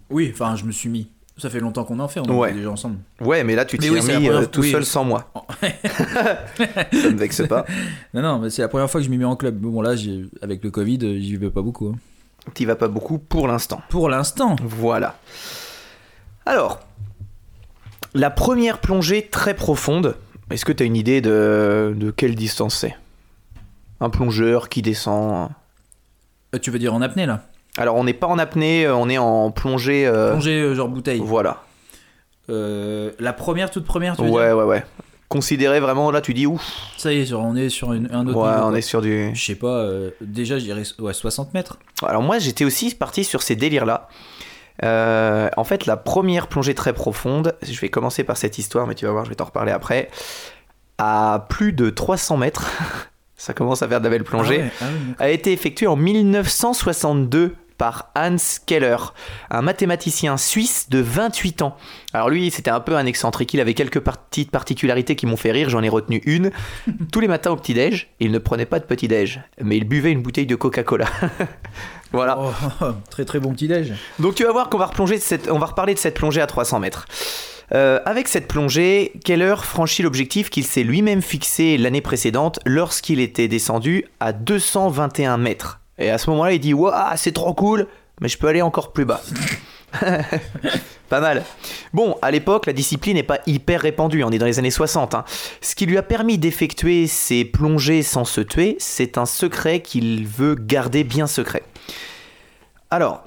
Oui, 0.10 0.32
enfin, 0.34 0.56
je 0.56 0.66
me 0.66 0.72
suis 0.72 0.90
mis. 0.90 1.10
Ça 1.38 1.50
fait 1.50 1.60
longtemps 1.60 1.84
qu'on 1.84 2.00
en 2.00 2.08
fait, 2.08 2.22
on 2.22 2.30
en 2.30 2.38
Ouais. 2.38 2.50
fait 2.50 2.56
déjà 2.56 2.70
ensemble. 2.72 2.98
Ouais, 3.20 3.44
mais 3.44 3.56
là, 3.56 3.66
tu 3.66 3.78
t'y 3.78 3.88
Mais 3.88 3.92
oui, 3.94 3.98
es 4.00 4.02
c'est 4.02 4.14
la 4.14 4.20
mis 4.20 4.30
euh, 4.30 4.46
tout 4.46 4.62
oui. 4.62 4.72
seul 4.72 4.86
sans 4.86 5.04
moi. 5.04 5.32
Ça 5.62 7.10
me 7.10 7.18
vexe 7.18 7.46
pas. 7.48 7.66
Non, 8.14 8.22
non, 8.22 8.40
mais 8.40 8.50
c'est 8.50 8.62
la 8.62 8.70
première 8.70 8.90
fois 8.90 9.02
que 9.02 9.06
je 9.06 9.10
m'y 9.12 9.18
mets 9.18 9.26
en 9.26 9.36
club. 9.36 9.58
Bon, 9.58 9.82
là, 9.82 9.96
avec 10.42 10.64
le 10.64 10.72
Covid, 10.72 11.00
euh, 11.04 11.20
j'y 11.20 11.36
vais 11.36 11.50
pas 11.50 11.62
beaucoup. 11.62 11.88
hein. 11.90 11.98
T'y 12.54 12.64
vas 12.66 12.76
pas 12.78 12.88
beaucoup 12.88 13.18
pour 13.18 13.48
l'instant. 13.50 13.82
Pour 13.90 14.08
l'instant. 14.08 14.56
Voilà. 14.64 15.18
Alors, 16.46 16.80
la 18.14 18.30
première 18.30 18.80
plongée 18.80 19.28
très 19.30 19.56
profonde, 19.56 20.16
est-ce 20.52 20.66
que 20.66 20.72
tu 20.72 20.84
as 20.84 20.86
une 20.86 20.96
idée 20.96 21.22
de, 21.22 21.94
de 21.96 22.12
quelle 22.12 22.36
distance 22.36 22.76
c'est? 22.76 22.96
Un 24.00 24.10
plongeur 24.10 24.70
qui 24.70 24.82
descend. 24.82 25.50
Euh, 26.54 26.60
tu 26.60 26.72
veux 26.72 26.80
dire 26.80 26.94
en 26.94 27.02
apnée, 27.02 27.26
là? 27.26 27.44
Alors, 27.78 27.96
on 27.96 28.04
n'est 28.04 28.14
pas 28.14 28.28
en 28.28 28.38
apnée, 28.40 28.86
euh, 28.86 28.96
on 28.96 29.10
est 29.10 29.18
en 29.18 29.52
plongée. 29.52 30.06
euh, 30.08 30.32
Plonger 30.32 30.62
euh, 30.62 30.76
genre 30.76 30.88
bouteille. 30.90 31.22
Voilà. 31.24 31.64
Euh, 32.50 33.12
la 33.20 33.34
première, 33.34 33.72
toute 33.72 33.86
première, 33.86 34.16
tu 34.16 34.22
veux 34.24 34.30
Ouais, 34.30 34.48
dire? 34.48 34.58
ouais, 34.58 34.64
ouais. 34.64 34.84
Considéré 35.28 35.80
vraiment, 35.80 36.12
là, 36.12 36.22
tu 36.22 36.34
dis 36.36 36.46
ouf. 36.46 36.64
Ça 36.98 37.12
y 37.12 37.18
est, 37.20 37.26
genre, 37.26 37.44
on 37.44 37.56
est 37.56 37.70
sur 37.70 37.94
une- 37.94 38.08
un 38.14 38.28
autre 38.28 38.38
Ouais, 38.40 38.48
niveau, 38.52 38.66
on 38.66 38.70
quoi. 38.70 38.78
est 38.78 38.82
sur 38.82 39.02
du. 39.02 39.32
Je 39.34 39.44
sais 39.44 39.56
pas, 39.56 39.68
euh, 39.80 40.12
déjà, 40.22 40.60
je 40.60 40.66
dirais 40.66 40.84
ouais, 41.00 41.14
60 41.14 41.54
mètres. 41.56 41.80
Alors 42.06 42.22
moi 42.22 42.38
j'étais 42.38 42.64
aussi 42.64 42.94
parti 42.94 43.24
sur 43.24 43.42
ces 43.42 43.56
délires-là. 43.56 44.08
Euh, 44.84 45.50
en 45.56 45.64
fait 45.64 45.86
la 45.86 45.96
première 45.96 46.48
plongée 46.48 46.76
très 46.76 46.94
profonde, 46.94 47.56
je 47.62 47.80
vais 47.80 47.90
commencer 47.90 48.24
par 48.24 48.36
cette 48.36 48.58
histoire 48.58 48.88
mais 48.88 48.96
tu 48.96 49.06
vas 49.06 49.12
voir 49.12 49.24
je 49.24 49.30
vais 49.30 49.36
t'en 49.36 49.46
reparler 49.46 49.72
après, 49.72 50.10
à 50.98 51.46
plus 51.50 51.72
de 51.72 51.90
300 51.90 52.38
mètres, 52.38 52.70
ça 53.38 53.54
commence 53.54 53.82
à 53.84 53.88
faire 53.88 54.00
de 54.00 54.06
la 54.06 54.10
belle 54.10 54.24
plongée, 54.24 54.66
Ah 54.82 54.84
ouais, 54.86 54.92
ah 55.20 55.24
a 55.24 55.30
été 55.30 55.54
effectuée 55.54 55.88
en 55.88 55.96
1962 55.96 57.56
par 57.78 58.12
Hans 58.16 58.36
Keller, 58.66 58.98
un 59.50 59.62
mathématicien 59.62 60.38
suisse 60.38 60.90
de 60.90 61.00
28 61.00 61.62
ans. 61.62 61.76
Alors 62.14 62.30
lui, 62.30 62.52
c'était 62.52 62.72
un 62.72 62.80
peu 62.80 62.96
un 62.96 63.06
excentrique, 63.06 63.54
il 63.54 63.60
avait 63.60 63.74
quelques 63.74 64.00
petites 64.00 64.52
particularités 64.52 65.16
qui 65.16 65.26
m'ont 65.26 65.38
fait 65.38 65.52
rire, 65.52 65.70
j'en 65.70 65.84
ai 65.84 65.90
retenu 65.90 66.22
une. 66.26 66.52
Tous 67.12 67.20
les 67.20 67.28
matins 67.28 67.52
au 67.52 67.56
petit-déj, 67.56 68.10
il 68.20 68.32
ne 68.32 68.40
prenait 68.40 68.66
pas 68.66 68.80
de 68.80 68.86
petit-déj, 68.86 69.42
mais 69.62 69.78
il 69.78 69.86
buvait 69.86 70.12
une 70.12 70.22
bouteille 70.22 70.48
de 70.48 70.56
Coca-Cola. 70.56 71.08
voilà. 72.12 72.38
Oh, 72.40 72.86
très 73.10 73.26
très 73.26 73.40
bon 73.40 73.54
petit 73.54 73.68
déj. 73.68 73.94
Donc 74.20 74.36
tu 74.36 74.44
vas 74.44 74.52
voir 74.52 74.70
qu'on 74.70 74.78
va, 74.78 74.86
replonger 74.86 75.16
de 75.16 75.22
cette, 75.22 75.50
on 75.50 75.60
va 75.60 75.68
reparler 75.68 75.94
de 75.94 76.00
cette 76.00 76.16
plongée 76.16 76.42
à 76.42 76.48
300 76.48 76.80
mètres. 76.80 77.06
Euh, 77.74 78.00
avec 78.06 78.28
cette 78.28 78.48
plongée, 78.48 79.14
Keller 79.24 79.56
franchit 79.58 80.04
l'objectif 80.04 80.50
qu'il 80.50 80.66
s'est 80.66 80.84
lui-même 80.84 81.22
fixé 81.22 81.78
l'année 81.78 82.02
précédente 82.02 82.60
lorsqu'il 82.66 83.20
était 83.20 83.48
descendu 83.48 84.06
à 84.20 84.34
221 84.34 85.38
mètres. 85.38 85.80
Et 85.98 86.10
à 86.10 86.18
ce 86.18 86.30
moment-là, 86.32 86.54
il 86.54 86.60
dit 86.60 86.74
Waouh, 86.74 86.94
c'est 87.16 87.32
trop 87.32 87.54
cool, 87.54 87.88
mais 88.22 88.28
je 88.28 88.38
peux 88.38 88.48
aller 88.48 88.62
encore 88.62 88.92
plus 88.92 89.06
bas. 89.06 89.22
pas 91.10 91.22
mal. 91.22 91.44
Bon, 91.94 92.16
à 92.22 92.32
l'époque, 92.32 92.66
la 92.66 92.74
discipline 92.74 93.16
n'est 93.16 93.24
pas 93.24 93.40
hyper 93.46 93.82
répandue, 93.82 94.24
on 94.24 94.32
est 94.32 94.38
dans 94.38 94.46
les 94.46 94.60
années 94.60 94.72
60. 94.72 95.16
hein. 95.16 95.24
Ce 95.62 95.76
qui 95.76 95.86
lui 95.86 95.98
a 95.98 96.04
permis 96.04 96.38
d'effectuer 96.38 97.08
ces 97.08 97.46
plongées 97.46 98.04
sans 98.04 98.26
se 98.26 98.42
tuer, 98.42 98.76
c'est 98.80 99.18
un 99.18 99.26
secret 99.26 99.82
qu'il 99.82 100.28
veut 100.28 100.56
garder 100.56 101.04
bien 101.04 101.28
secret. 101.28 101.64
Alors, 102.90 103.24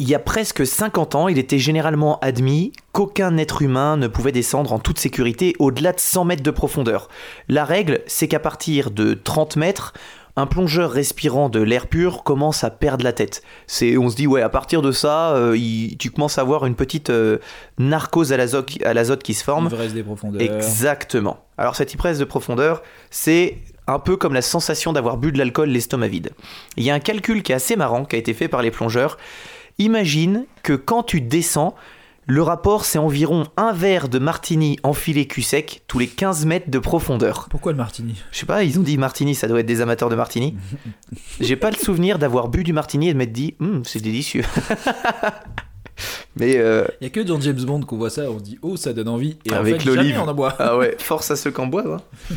il 0.00 0.08
y 0.08 0.14
a 0.14 0.20
presque 0.20 0.64
50 0.64 1.16
ans, 1.16 1.26
il 1.26 1.38
était 1.38 1.58
généralement 1.58 2.20
admis 2.20 2.72
qu'aucun 2.92 3.36
être 3.36 3.62
humain 3.62 3.96
ne 3.96 4.06
pouvait 4.06 4.30
descendre 4.30 4.72
en 4.72 4.78
toute 4.78 5.00
sécurité 5.00 5.54
au-delà 5.58 5.92
de 5.92 5.98
100 5.98 6.24
mètres 6.24 6.42
de 6.44 6.50
profondeur. 6.52 7.08
La 7.48 7.64
règle, 7.64 8.02
c'est 8.06 8.28
qu'à 8.28 8.38
partir 8.38 8.92
de 8.92 9.14
30 9.14 9.56
mètres, 9.56 9.94
un 10.38 10.46
plongeur 10.46 10.90
respirant 10.92 11.48
de 11.48 11.60
l'air 11.60 11.86
pur 11.88 12.22
commence 12.22 12.62
à 12.64 12.70
perdre 12.70 13.02
la 13.04 13.12
tête. 13.12 13.42
C'est, 13.66 13.96
on 13.98 14.08
se 14.08 14.14
dit, 14.16 14.26
ouais, 14.26 14.40
à 14.40 14.48
partir 14.48 14.82
de 14.82 14.92
ça, 14.92 15.32
euh, 15.34 15.56
il- 15.56 15.96
tu 15.98 16.10
commences 16.10 16.38
à 16.38 16.42
avoir 16.42 16.64
une 16.64 16.76
petite 16.76 17.10
euh, 17.10 17.38
narcose 17.78 18.32
à 18.32 18.36
l'azote, 18.36 18.70
à 18.84 18.94
l'azote 18.94 19.22
qui 19.22 19.34
se 19.34 19.42
forme. 19.42 19.66
Ivresse 19.66 19.94
des 19.94 20.02
profondeurs. 20.04 20.40
Exactement. 20.40 21.38
Alors 21.58 21.74
cette 21.74 21.92
ivresse 21.92 22.18
de 22.18 22.24
profondeur, 22.24 22.82
c'est 23.10 23.58
un 23.88 23.98
peu 23.98 24.16
comme 24.16 24.32
la 24.34 24.42
sensation 24.42 24.92
d'avoir 24.92 25.16
bu 25.16 25.32
de 25.32 25.38
l'alcool 25.38 25.70
l'estomac 25.70 26.08
vide. 26.08 26.30
Il 26.76 26.84
y 26.84 26.90
a 26.90 26.94
un 26.94 27.00
calcul 27.00 27.42
qui 27.42 27.52
est 27.52 27.54
assez 27.56 27.74
marrant 27.74 28.04
qui 28.04 28.14
a 28.16 28.18
été 28.18 28.32
fait 28.34 28.46
par 28.48 28.62
les 28.62 28.70
plongeurs. 28.70 29.18
Imagine 29.78 30.44
que 30.62 30.72
quand 30.74 31.02
tu 31.02 31.20
descends, 31.20 31.74
le 32.30 32.42
rapport 32.42 32.84
c'est 32.84 32.98
environ 32.98 33.44
un 33.56 33.72
verre 33.72 34.08
de 34.08 34.18
martini 34.18 34.78
enfilé 34.82 35.26
cul 35.26 35.40
sec 35.42 35.82
tous 35.88 35.98
les 35.98 36.06
15 36.06 36.44
mètres 36.44 36.70
de 36.70 36.78
profondeur. 36.78 37.48
Pourquoi 37.50 37.72
le 37.72 37.78
martini? 37.78 38.14
Je 38.30 38.38
sais 38.38 38.46
pas, 38.46 38.62
ils 38.64 38.78
ont 38.78 38.82
dit 38.82 38.98
martini, 38.98 39.34
ça 39.34 39.48
doit 39.48 39.60
être 39.60 39.66
des 39.66 39.80
amateurs 39.80 40.10
de 40.10 40.14
martini. 40.14 40.54
J'ai 41.40 41.56
pas 41.56 41.70
le 41.70 41.76
souvenir 41.76 42.18
d'avoir 42.18 42.48
bu 42.48 42.64
du 42.64 42.72
martini 42.74 43.08
et 43.08 43.12
de 43.14 43.18
m'être 43.18 43.32
dit, 43.32 43.54
Hum, 43.60 43.82
c'est 43.84 44.00
délicieux. 44.02 44.44
Mais 46.36 46.56
euh, 46.58 46.84
Il 47.00 47.04
y 47.04 47.06
a 47.08 47.10
que 47.10 47.20
dans 47.20 47.40
James 47.40 47.60
Bond 47.64 47.80
qu'on 47.80 47.96
voit 47.96 48.10
ça, 48.10 48.30
on 48.30 48.38
se 48.38 48.44
dit 48.44 48.58
oh 48.62 48.76
ça 48.76 48.92
donne 48.92 49.08
envie 49.08 49.36
et 49.44 49.52
Avec 49.52 49.76
en 49.76 49.78
fait 49.78 49.84
jamais 49.84 49.96
l'olive. 49.96 50.20
on 50.24 50.28
en 50.28 50.34
boit. 50.34 50.54
Ah 50.60 50.76
ouais, 50.76 50.94
force 50.98 51.30
à 51.32 51.36
ceux 51.36 51.50
qui 51.50 51.60
en 51.60 51.66
boivent. 51.66 51.98
hein. 52.30 52.34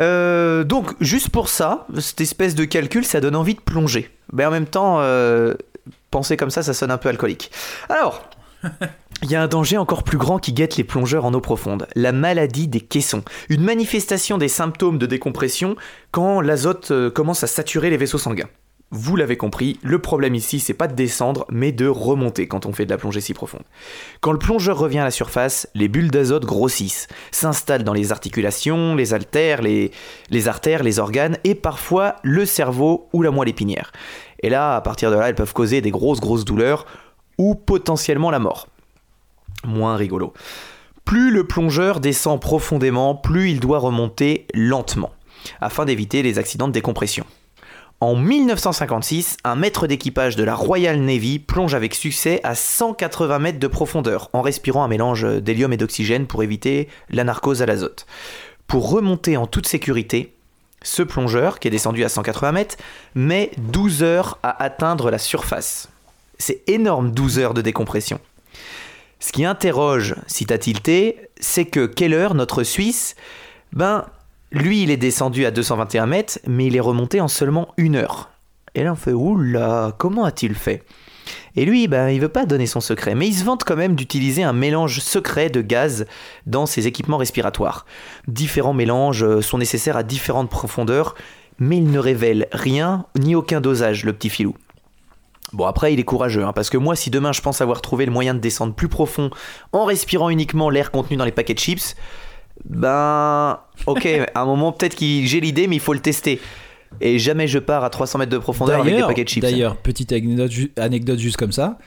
Euh, 0.00 0.62
donc, 0.62 0.92
juste 1.00 1.28
pour 1.30 1.48
ça, 1.48 1.84
cette 1.98 2.20
espèce 2.20 2.54
de 2.54 2.64
calcul, 2.64 3.04
ça 3.04 3.20
donne 3.20 3.34
envie 3.34 3.54
de 3.56 3.60
plonger. 3.60 4.08
Mais 4.32 4.46
en 4.46 4.52
même 4.52 4.66
temps, 4.66 4.98
euh, 5.00 5.54
penser 6.12 6.36
comme 6.36 6.50
ça, 6.50 6.62
ça 6.62 6.72
sonne 6.72 6.92
un 6.92 6.98
peu 6.98 7.08
alcoolique. 7.08 7.50
Alors, 7.88 8.30
il 9.22 9.30
y 9.30 9.36
a 9.36 9.42
un 9.42 9.48
danger 9.48 9.76
encore 9.76 10.02
plus 10.02 10.18
grand 10.18 10.38
qui 10.38 10.52
guette 10.52 10.76
les 10.76 10.84
plongeurs 10.84 11.24
en 11.24 11.34
eau 11.34 11.40
profonde, 11.40 11.86
la 11.94 12.12
maladie 12.12 12.68
des 12.68 12.80
caissons. 12.80 13.22
Une 13.48 13.62
manifestation 13.62 14.38
des 14.38 14.48
symptômes 14.48 14.98
de 14.98 15.06
décompression 15.06 15.76
quand 16.10 16.40
l'azote 16.40 16.90
euh, 16.90 17.10
commence 17.10 17.42
à 17.44 17.46
saturer 17.46 17.90
les 17.90 17.96
vaisseaux 17.96 18.18
sanguins. 18.18 18.48
Vous 18.90 19.16
l'avez 19.16 19.36
compris, 19.36 19.78
le 19.82 19.98
problème 19.98 20.34
ici, 20.34 20.60
c'est 20.60 20.72
pas 20.72 20.88
de 20.88 20.94
descendre, 20.94 21.44
mais 21.50 21.72
de 21.72 21.86
remonter 21.86 22.48
quand 22.48 22.64
on 22.64 22.72
fait 22.72 22.86
de 22.86 22.90
la 22.90 22.96
plongée 22.96 23.20
si 23.20 23.34
profonde. 23.34 23.64
Quand 24.22 24.32
le 24.32 24.38
plongeur 24.38 24.78
revient 24.78 25.00
à 25.00 25.04
la 25.04 25.10
surface, 25.10 25.68
les 25.74 25.88
bulles 25.88 26.10
d'azote 26.10 26.46
grossissent, 26.46 27.06
s'installent 27.30 27.84
dans 27.84 27.92
les 27.92 28.12
articulations, 28.12 28.94
les 28.94 29.10
les 30.30 30.48
artères, 30.48 30.82
les 30.82 30.98
organes 30.98 31.36
et 31.44 31.54
parfois 31.54 32.16
le 32.22 32.46
cerveau 32.46 33.10
ou 33.12 33.20
la 33.20 33.30
moelle 33.30 33.50
épinière. 33.50 33.92
Et 34.42 34.48
là, 34.48 34.76
à 34.76 34.80
partir 34.80 35.10
de 35.10 35.16
là, 35.16 35.28
elles 35.28 35.34
peuvent 35.34 35.52
causer 35.52 35.82
des 35.82 35.90
grosses 35.90 36.20
grosses 36.20 36.46
douleurs 36.46 36.86
ou 37.38 37.54
potentiellement 37.54 38.30
la 38.30 38.38
mort. 38.38 38.68
Moins 39.64 39.96
rigolo. 39.96 40.32
Plus 41.04 41.30
le 41.30 41.46
plongeur 41.46 42.00
descend 42.00 42.40
profondément, 42.40 43.14
plus 43.14 43.50
il 43.50 43.60
doit 43.60 43.78
remonter 43.78 44.46
lentement, 44.52 45.12
afin 45.60 45.86
d'éviter 45.86 46.22
les 46.22 46.38
accidents 46.38 46.68
de 46.68 46.72
décompression. 46.72 47.24
En 48.00 48.14
1956, 48.14 49.38
un 49.42 49.56
maître 49.56 49.88
d'équipage 49.88 50.36
de 50.36 50.44
la 50.44 50.54
Royal 50.54 51.00
Navy 51.00 51.40
plonge 51.40 51.74
avec 51.74 51.94
succès 51.94 52.40
à 52.44 52.54
180 52.54 53.40
mètres 53.40 53.58
de 53.58 53.66
profondeur 53.66 54.30
en 54.32 54.40
respirant 54.40 54.84
un 54.84 54.88
mélange 54.88 55.26
d'hélium 55.42 55.72
et 55.72 55.76
d'oxygène 55.76 56.26
pour 56.28 56.44
éviter 56.44 56.88
la 57.10 57.24
narcose 57.24 57.60
à 57.60 57.66
l'azote. 57.66 58.06
Pour 58.68 58.90
remonter 58.90 59.36
en 59.36 59.46
toute 59.46 59.66
sécurité, 59.66 60.34
ce 60.82 61.02
plongeur, 61.02 61.58
qui 61.58 61.66
est 61.66 61.72
descendu 61.72 62.04
à 62.04 62.08
180 62.08 62.52
mètres, 62.52 62.76
met 63.16 63.50
12 63.56 64.04
heures 64.04 64.38
à 64.44 64.62
atteindre 64.62 65.10
la 65.10 65.18
surface. 65.18 65.88
C'est 66.38 66.62
énorme 66.68 67.10
12 67.10 67.38
heures 67.38 67.54
de 67.54 67.62
décompression. 67.62 68.20
Ce 69.20 69.32
qui 69.32 69.44
interroge, 69.44 70.14
si 70.26 70.46
t'as 70.46 70.58
tilté, 70.58 71.28
c'est 71.40 71.64
que 71.64 71.86
Keller, 71.86 72.28
notre 72.34 72.62
Suisse, 72.62 73.16
ben, 73.72 74.06
lui, 74.52 74.82
il 74.82 74.90
est 74.90 74.96
descendu 74.96 75.44
à 75.44 75.50
221 75.50 76.06
mètres, 76.06 76.38
mais 76.46 76.66
il 76.66 76.76
est 76.76 76.80
remonté 76.80 77.20
en 77.20 77.28
seulement 77.28 77.74
une 77.76 77.96
heure. 77.96 78.30
Et 78.74 78.84
là, 78.84 78.92
on 78.92 78.96
fait 78.96 79.12
Oula, 79.12 79.94
comment 79.98 80.24
a-t-il 80.24 80.54
fait? 80.54 80.84
Et 81.56 81.64
lui, 81.64 81.88
ben, 81.88 82.08
il 82.08 82.20
veut 82.20 82.28
pas 82.28 82.46
donner 82.46 82.66
son 82.66 82.80
secret, 82.80 83.14
mais 83.14 83.26
il 83.26 83.34
se 83.34 83.44
vante 83.44 83.64
quand 83.64 83.76
même 83.76 83.96
d'utiliser 83.96 84.44
un 84.44 84.52
mélange 84.52 85.00
secret 85.00 85.50
de 85.50 85.60
gaz 85.60 86.06
dans 86.46 86.66
ses 86.66 86.86
équipements 86.86 87.16
respiratoires. 87.16 87.84
Différents 88.28 88.74
mélanges 88.74 89.24
euh, 89.24 89.42
sont 89.42 89.58
nécessaires 89.58 89.96
à 89.96 90.04
différentes 90.04 90.50
profondeurs, 90.50 91.14
mais 91.58 91.78
il 91.78 91.90
ne 91.90 91.98
révèle 91.98 92.46
rien 92.52 93.06
ni 93.18 93.34
aucun 93.34 93.60
dosage, 93.60 94.04
le 94.04 94.12
petit 94.12 94.30
filou. 94.30 94.54
Bon 95.52 95.64
après 95.66 95.92
il 95.94 96.00
est 96.00 96.04
courageux, 96.04 96.44
hein, 96.44 96.52
parce 96.52 96.68
que 96.70 96.76
moi 96.76 96.94
si 96.94 97.08
demain 97.10 97.32
je 97.32 97.40
pense 97.40 97.60
avoir 97.60 97.80
trouvé 97.80 98.04
le 98.06 98.12
moyen 98.12 98.34
de 98.34 98.38
descendre 98.38 98.74
plus 98.74 98.88
profond 98.88 99.30
en 99.72 99.84
respirant 99.84 100.28
uniquement 100.28 100.68
l'air 100.70 100.90
contenu 100.90 101.16
dans 101.16 101.24
les 101.24 101.32
paquets 101.32 101.54
de 101.54 101.58
chips, 101.58 101.96
ben 102.64 103.60
ok, 103.86 104.06
à 104.34 104.40
un 104.40 104.44
moment 104.44 104.72
peut-être 104.72 104.94
que 104.96 105.04
j'ai 105.04 105.40
l'idée 105.40 105.66
mais 105.66 105.76
il 105.76 105.80
faut 105.80 105.94
le 105.94 106.00
tester. 106.00 106.40
Et 107.00 107.18
jamais 107.18 107.46
je 107.48 107.58
pars 107.58 107.84
à 107.84 107.90
300 107.90 108.18
mètres 108.18 108.32
de 108.32 108.38
profondeur 108.38 108.80
avec 108.80 108.94
des 108.94 109.02
paquets 109.02 109.24
de 109.24 109.28
chips. 109.28 109.42
d'ailleurs, 109.42 109.76
petite 109.76 110.10
anecdote, 110.12 110.50
ju- 110.50 110.72
anecdote 110.78 111.18
juste 111.18 111.36
comme 111.36 111.52
ça. 111.52 111.78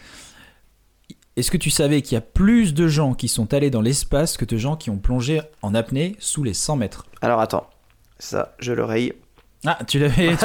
Est-ce 1.37 1.49
que 1.49 1.57
tu 1.57 1.69
savais 1.69 2.01
qu'il 2.01 2.15
y 2.15 2.17
a 2.17 2.21
plus 2.21 2.73
de 2.73 2.87
gens 2.87 3.13
qui 3.13 3.27
sont 3.27 3.53
allés 3.53 3.69
dans 3.71 3.81
l'espace 3.81 4.37
que 4.37 4.45
de 4.45 4.57
gens 4.57 4.75
qui 4.75 4.89
ont 4.89 4.97
plongé 4.97 5.41
en 5.61 5.73
apnée 5.73 6.15
sous 6.19 6.43
les 6.43 6.53
100 6.53 6.75
mètres? 6.75 7.05
Alors 7.21 7.39
attends, 7.39 7.67
ça 8.19 8.53
je 8.59 8.73
l'oreille. 8.73 9.13
Ah, 9.65 9.77
tu 9.87 9.99
l'avais. 9.99 10.35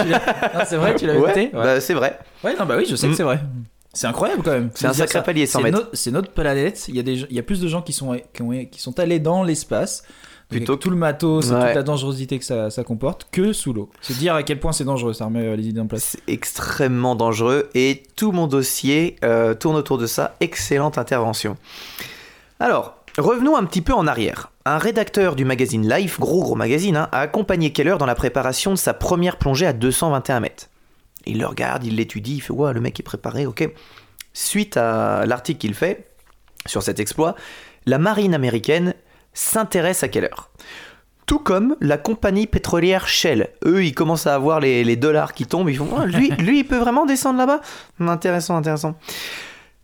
c'est 0.66 0.76
vrai, 0.76 0.94
tu 0.94 1.06
l'avais 1.06 1.18
Ouais, 1.20 1.50
bah, 1.52 1.80
c'est 1.80 1.94
vrai. 1.94 2.18
Ouais, 2.44 2.54
non, 2.58 2.66
bah 2.66 2.74
oui, 2.76 2.86
je 2.88 2.96
sais 2.96 3.06
que 3.06 3.12
Mm. 3.12 3.16
c'est 3.16 3.22
vrai. 3.22 3.40
C'est 3.92 4.06
incroyable 4.06 4.42
quand 4.44 4.50
même. 4.52 4.70
C'est 4.74 4.86
un 4.86 4.92
sacré 4.92 5.22
palier, 5.22 5.46
100 5.46 5.58
c'est 5.58 5.64
mètres. 5.64 5.88
C'est 5.94 6.10
notre 6.10 6.30
planète. 6.32 6.84
Il 6.88 6.96
y, 6.96 7.00
a 7.00 7.02
des, 7.02 7.14
il 7.30 7.32
y 7.32 7.38
a 7.38 7.42
plus 7.42 7.60
de 7.60 7.66
gens 7.68 7.80
qui 7.80 7.94
sont, 7.94 8.14
qui, 8.34 8.42
ont- 8.42 8.64
qui 8.70 8.78
sont 8.80 8.98
allés 9.00 9.20
dans 9.20 9.42
l'espace. 9.42 10.02
Plutôt 10.50 10.74
Avec 10.74 10.82
tout 10.82 10.90
le 10.90 10.96
matos 10.96 11.50
Ouais. 11.50 11.64
toute 11.66 11.74
la 11.74 11.82
dangerosité 11.82 12.38
que 12.38 12.44
ça, 12.44 12.70
ça 12.70 12.84
comporte 12.84 13.26
que 13.32 13.52
sous 13.54 13.72
l'eau. 13.72 13.90
C'est 14.02 14.16
dire 14.18 14.34
à 14.34 14.42
quel 14.44 14.60
point 14.60 14.70
c'est 14.72 14.84
dangereux, 14.84 15.12
ça 15.14 15.24
remet 15.24 15.44
euh, 15.44 15.56
les 15.56 15.66
idées 15.68 15.80
en 15.80 15.86
place. 15.88 16.04
C'est 16.12 16.32
extrêmement 16.32 17.16
dangereux 17.16 17.68
et 17.74 18.02
tout 18.16 18.30
mon 18.32 18.46
dossier 18.46 19.16
euh, 19.24 19.54
tourne 19.54 19.74
autour 19.76 19.96
de 19.98 20.06
ça. 20.06 20.36
Excellente 20.40 20.98
intervention. 20.98 21.56
Alors, 22.60 22.95
revenons 23.18 23.56
un 23.56 23.64
petit 23.64 23.82
peu 23.82 23.92
en 23.92 24.06
arrière. 24.06 24.50
Un 24.64 24.78
rédacteur 24.78 25.36
du 25.36 25.44
magazine 25.44 25.88
Life, 25.88 26.18
gros 26.20 26.42
gros 26.42 26.54
magazine, 26.54 26.96
hein, 26.96 27.08
a 27.12 27.20
accompagné 27.20 27.72
Keller 27.72 27.96
dans 27.98 28.06
la 28.06 28.14
préparation 28.14 28.72
de 28.72 28.78
sa 28.78 28.94
première 28.94 29.36
plongée 29.36 29.66
à 29.66 29.72
221 29.72 30.40
mètres. 30.40 30.68
Il 31.24 31.38
le 31.38 31.46
regarde, 31.46 31.84
il 31.84 31.96
l'étudie, 31.96 32.36
il 32.36 32.40
fait 32.40 32.52
Ouais, 32.52 32.72
le 32.72 32.80
mec 32.80 32.98
est 33.00 33.02
préparé, 33.02 33.46
ok. 33.46 33.68
Suite 34.32 34.76
à 34.76 35.26
l'article 35.26 35.58
qu'il 35.58 35.74
fait 35.74 36.08
sur 36.66 36.82
cet 36.82 37.00
exploit, 37.00 37.34
la 37.86 37.98
marine 37.98 38.34
américaine 38.34 38.94
s'intéresse 39.32 40.02
à 40.02 40.08
Keller. 40.08 40.34
Tout 41.26 41.38
comme 41.40 41.76
la 41.80 41.98
compagnie 41.98 42.46
pétrolière 42.46 43.08
Shell. 43.08 43.48
Eux, 43.64 43.84
ils 43.84 43.94
commencent 43.94 44.28
à 44.28 44.34
avoir 44.34 44.60
les, 44.60 44.84
les 44.84 44.96
dollars 44.96 45.32
qui 45.32 45.44
tombent. 45.46 45.68
Ils 45.68 45.76
font 45.76 46.04
lui, 46.04 46.30
lui, 46.38 46.60
il 46.60 46.64
peut 46.64 46.76
vraiment 46.76 47.04
descendre 47.04 47.38
là-bas? 47.38 47.60
Intéressant, 47.98 48.56
intéressant. 48.56 48.96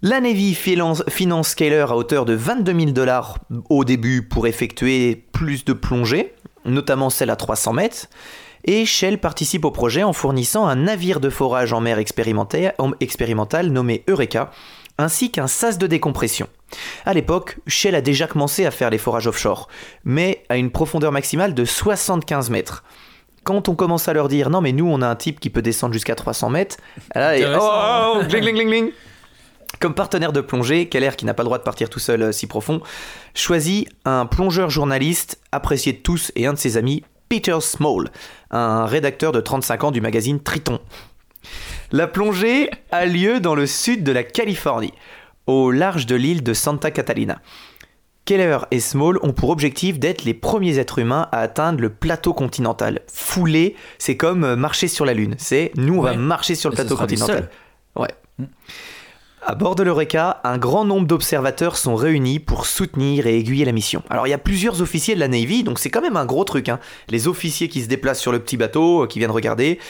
La 0.04 0.20
Navy 0.20 0.54
finance, 0.54 1.54
Keller 1.54 1.86
à 1.88 1.96
hauteur 1.96 2.24
de 2.24 2.34
22 2.34 2.72
000 2.76 2.90
dollars 2.90 3.38
au 3.70 3.84
début 3.84 4.22
pour 4.22 4.46
effectuer 4.48 5.24
plus 5.32 5.64
de 5.64 5.72
plongées, 5.72 6.34
notamment 6.64 7.08
celle 7.08 7.30
à 7.30 7.36
300 7.36 7.72
mètres. 7.72 8.06
Et 8.64 8.84
Shell 8.84 9.18
participe 9.18 9.64
au 9.64 9.70
projet 9.70 10.02
en 10.02 10.12
fournissant 10.12 10.66
un 10.66 10.74
navire 10.76 11.20
de 11.20 11.30
forage 11.30 11.72
en 11.72 11.80
mer 11.80 11.98
expérimental, 11.98 12.74
expérimental 13.00 13.68
nommé 13.68 14.02
Eureka, 14.08 14.50
ainsi 14.98 15.30
qu'un 15.30 15.46
sas 15.46 15.78
de 15.78 15.86
décompression. 15.86 16.48
À 17.04 17.14
l'époque, 17.14 17.58
Shell 17.68 17.94
a 17.94 18.00
déjà 18.00 18.26
commencé 18.26 18.66
à 18.66 18.70
faire 18.72 18.90
les 18.90 18.98
forages 18.98 19.26
offshore, 19.28 19.68
mais 20.04 20.42
à 20.48 20.56
une 20.56 20.70
profondeur 20.70 21.12
maximale 21.12 21.54
de 21.54 21.64
75 21.64 22.50
mètres. 22.50 22.82
Quand 23.44 23.68
on 23.68 23.74
commence 23.76 24.06
à 24.08 24.12
leur 24.12 24.28
dire 24.28 24.50
non 24.50 24.60
mais 24.60 24.70
nous 24.70 24.86
on 24.86 25.02
a 25.02 25.08
un 25.08 25.16
type 25.16 25.40
qui 25.40 25.50
peut 25.50 25.62
descendre 25.62 25.92
jusqu'à 25.92 26.14
300 26.14 26.50
mètres, 26.50 26.76
là, 27.14 27.36
et- 27.36 27.44
oh, 27.44 27.58
oh, 27.60 28.12
oh, 28.16 28.22
gling, 28.28 28.42
gling, 28.42 28.54
gling, 28.54 28.68
gling. 28.68 28.90
Comme 29.80 29.94
partenaire 29.94 30.32
de 30.32 30.40
plongée, 30.40 30.88
Keller, 30.88 31.10
qui 31.16 31.24
n'a 31.24 31.34
pas 31.34 31.42
le 31.42 31.46
droit 31.46 31.58
de 31.58 31.64
partir 31.64 31.88
tout 31.88 31.98
seul 31.98 32.22
euh, 32.22 32.32
si 32.32 32.46
profond, 32.46 32.80
choisit 33.34 33.88
un 34.04 34.26
plongeur 34.26 34.70
journaliste 34.70 35.40
apprécié 35.50 35.92
de 35.92 35.98
tous 35.98 36.30
et 36.36 36.46
un 36.46 36.52
de 36.52 36.58
ses 36.58 36.76
amis, 36.76 37.02
Peter 37.28 37.56
Small, 37.60 38.10
un 38.50 38.84
rédacteur 38.84 39.32
de 39.32 39.40
35 39.40 39.84
ans 39.84 39.90
du 39.90 40.00
magazine 40.00 40.40
Triton. 40.40 40.80
La 41.90 42.06
plongée 42.06 42.70
a 42.90 43.06
lieu 43.06 43.40
dans 43.40 43.54
le 43.54 43.66
sud 43.66 44.04
de 44.04 44.12
la 44.12 44.22
Californie, 44.22 44.92
au 45.46 45.70
large 45.70 46.06
de 46.06 46.14
l'île 46.14 46.42
de 46.42 46.54
Santa 46.54 46.90
Catalina. 46.90 47.40
Keller 48.24 48.58
et 48.70 48.78
Small 48.78 49.18
ont 49.22 49.32
pour 49.32 49.50
objectif 49.50 49.98
d'être 49.98 50.24
les 50.24 50.34
premiers 50.34 50.78
êtres 50.78 51.00
humains 51.00 51.28
à 51.32 51.40
atteindre 51.40 51.80
le 51.80 51.90
plateau 51.90 52.32
continental. 52.32 53.00
Fouler, 53.12 53.74
c'est 53.98 54.16
comme 54.16 54.44
euh, 54.44 54.54
marcher 54.54 54.86
sur 54.86 55.04
la 55.04 55.12
Lune. 55.12 55.34
C'est 55.38 55.72
nous, 55.76 55.98
on 55.98 56.02
va 56.02 56.14
marcher 56.14 56.54
sur 56.54 56.70
le 56.70 56.76
plateau 56.76 56.96
continental. 56.96 57.50
Ouais. 57.96 58.08
À 59.44 59.56
bord 59.56 59.74
de 59.74 59.82
l'Eureka, 59.82 60.40
un 60.44 60.56
grand 60.56 60.84
nombre 60.84 61.08
d'observateurs 61.08 61.76
sont 61.76 61.96
réunis 61.96 62.38
pour 62.38 62.64
soutenir 62.64 63.26
et 63.26 63.36
aiguiller 63.36 63.64
la 63.64 63.72
mission. 63.72 64.04
Alors 64.08 64.28
il 64.28 64.30
y 64.30 64.34
a 64.34 64.38
plusieurs 64.38 64.80
officiers 64.82 65.16
de 65.16 65.20
la 65.20 65.26
Navy, 65.26 65.64
donc 65.64 65.80
c'est 65.80 65.90
quand 65.90 66.00
même 66.00 66.16
un 66.16 66.24
gros 66.26 66.44
truc. 66.44 66.68
hein. 66.68 66.78
Les 67.08 67.26
officiers 67.26 67.66
qui 67.66 67.82
se 67.82 67.88
déplacent 67.88 68.20
sur 68.20 68.30
le 68.30 68.38
petit 68.38 68.56
bateau, 68.56 69.02
euh, 69.02 69.06
qui 69.08 69.18
viennent 69.18 69.32
regarder, 69.32 69.80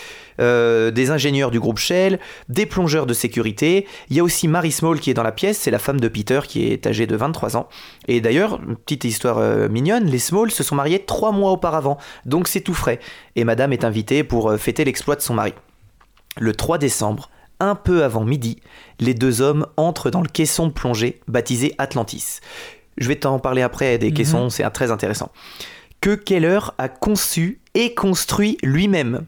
euh, 0.41 0.91
des 0.91 1.11
ingénieurs 1.11 1.51
du 1.51 1.61
groupe 1.61 1.77
Shell, 1.77 2.19
des 2.49 2.65
plongeurs 2.65 3.05
de 3.05 3.13
sécurité. 3.13 3.87
Il 4.09 4.17
y 4.17 4.21
a 4.21 4.25
aussi 4.25 4.49
Mary 4.49 4.73
Small 4.73 4.99
qui 5.01 5.11
est 5.11 5.15
dans 5.15 5.23
la 5.23 5.33
pièce, 5.33 5.59
c'est 5.59 5.71
la 5.71 5.79
femme 5.79 6.01
de 6.01 6.09
Peter 6.09 6.41
qui 6.49 6.73
est 6.73 6.87
âgée 6.87 7.07
de 7.07 7.15
23 7.15 7.59
ans. 7.59 7.69
Et 8.09 8.23
d'ailleurs, 8.23 8.59
petite 8.87 9.05
histoire 9.05 9.37
euh, 9.37 9.69
mignonne, 9.69 10.07
les 10.07 10.19
Small 10.19 10.51
se 10.51 10.63
sont 10.63 10.77
mariés 10.77 11.01
trois 11.01 11.31
mois 11.31 11.51
auparavant, 11.51 11.99
donc 12.25 12.49
c'est 12.49 12.63
tout 12.63 12.73
frais. 12.73 13.01
Et 13.37 13.45
madame 13.45 13.75
est 13.75 13.85
invitée 13.85 14.25
pour 14.25 14.55
fêter 14.55 14.87
l'exploit 14.87 15.15
de 15.17 15.21
son 15.21 15.35
mari. 15.35 15.53
Le 16.39 16.55
3 16.55 16.79
décembre, 16.79 17.29
un 17.63 17.75
peu 17.75 18.05
avant 18.05 18.25
midi, 18.25 18.59
les 19.01 19.15
deux 19.15 19.41
hommes 19.41 19.67
entrent 19.79 20.11
dans 20.11 20.21
le 20.21 20.29
caisson 20.29 20.67
de 20.67 20.73
plongée 20.73 21.21
baptisé 21.29 21.75
Atlantis. 21.79 22.41
Je 22.99 23.09
vais 23.09 23.17
t'en 23.17 23.39
parler 23.39 23.63
après 23.63 23.97
des 23.97 24.09
Mhm. 24.11 24.15
caissons, 24.15 24.51
c'est 24.51 24.65
un- 24.65 24.71
très 24.71 24.91
intéressant. 24.91 25.31
Que 26.03 26.15
Keller 26.15 26.59
a 26.79 26.89
conçu 26.91 27.61
et 27.75 27.95
construit 27.95 28.59
lui-même. 28.63 29.25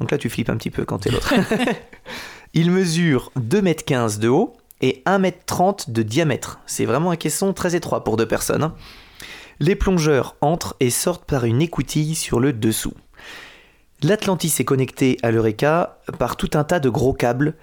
Donc 0.00 0.10
là, 0.10 0.18
tu 0.18 0.28
flippes 0.30 0.50
un 0.50 0.56
petit 0.56 0.70
peu 0.70 0.84
quand 0.84 0.98
t'es 0.98 1.10
l'autre. 1.10 1.32
Il 2.54 2.70
mesure 2.70 3.30
2,15 3.36 4.14
m 4.16 4.20
de 4.22 4.28
haut 4.28 4.56
et 4.80 5.02
1,30 5.06 5.86
m 5.88 5.92
de 5.94 6.02
diamètre. 6.02 6.60
C'est 6.66 6.86
vraiment 6.86 7.10
un 7.10 7.16
caisson 7.16 7.52
très 7.52 7.74
étroit 7.76 8.04
pour 8.04 8.16
deux 8.16 8.26
personnes. 8.26 8.62
hein. 8.62 8.74
Les 9.60 9.74
plongeurs 9.74 10.36
entrent 10.40 10.76
et 10.80 10.88
sortent 10.90 11.24
par 11.24 11.44
une 11.44 11.60
écoutille 11.60 12.14
sur 12.14 12.38
le 12.40 12.52
dessous. 12.52 12.94
L'Atlantis 14.02 14.54
est 14.60 14.64
connecté 14.64 15.18
à 15.22 15.30
l'Eureka 15.30 15.98
par 16.18 16.36
tout 16.36 16.50
un 16.54 16.64
tas 16.64 16.78
de 16.80 16.88
gros 16.88 17.12
câbles 17.12 17.54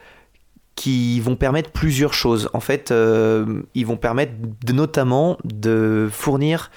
qui 0.75 1.21
vont 1.21 1.37
permettre 1.37 1.71
plusieurs 1.71 2.13
choses. 2.13 2.49
En 2.53 2.59
fait, 2.59 2.91
euh, 2.91 3.61
ils 3.75 3.85
vont 3.85 3.95
permettre 3.95 4.33
de- 4.65 4.73
notamment 4.73 5.37
de 5.45 6.09
fournir 6.11 6.69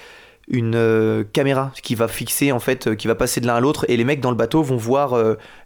une 0.47 0.75
euh, 0.75 1.23
caméra 1.33 1.71
qui 1.83 1.93
va 1.95 2.07
fixer 2.07 2.51
en 2.53 2.59
fait, 2.59 2.87
euh, 2.87 2.95
qui 2.95 3.07
va 3.07 3.15
passer 3.15 3.41
de 3.41 3.45
l'un 3.47 3.55
à 3.55 3.59
l'autre 3.59 3.85
et 3.89 3.97
les 3.97 4.05
mecs 4.05 4.21
dans 4.21 4.31
le 4.31 4.37
bateau 4.37 4.63
vont 4.63 4.77
voir 4.77 5.13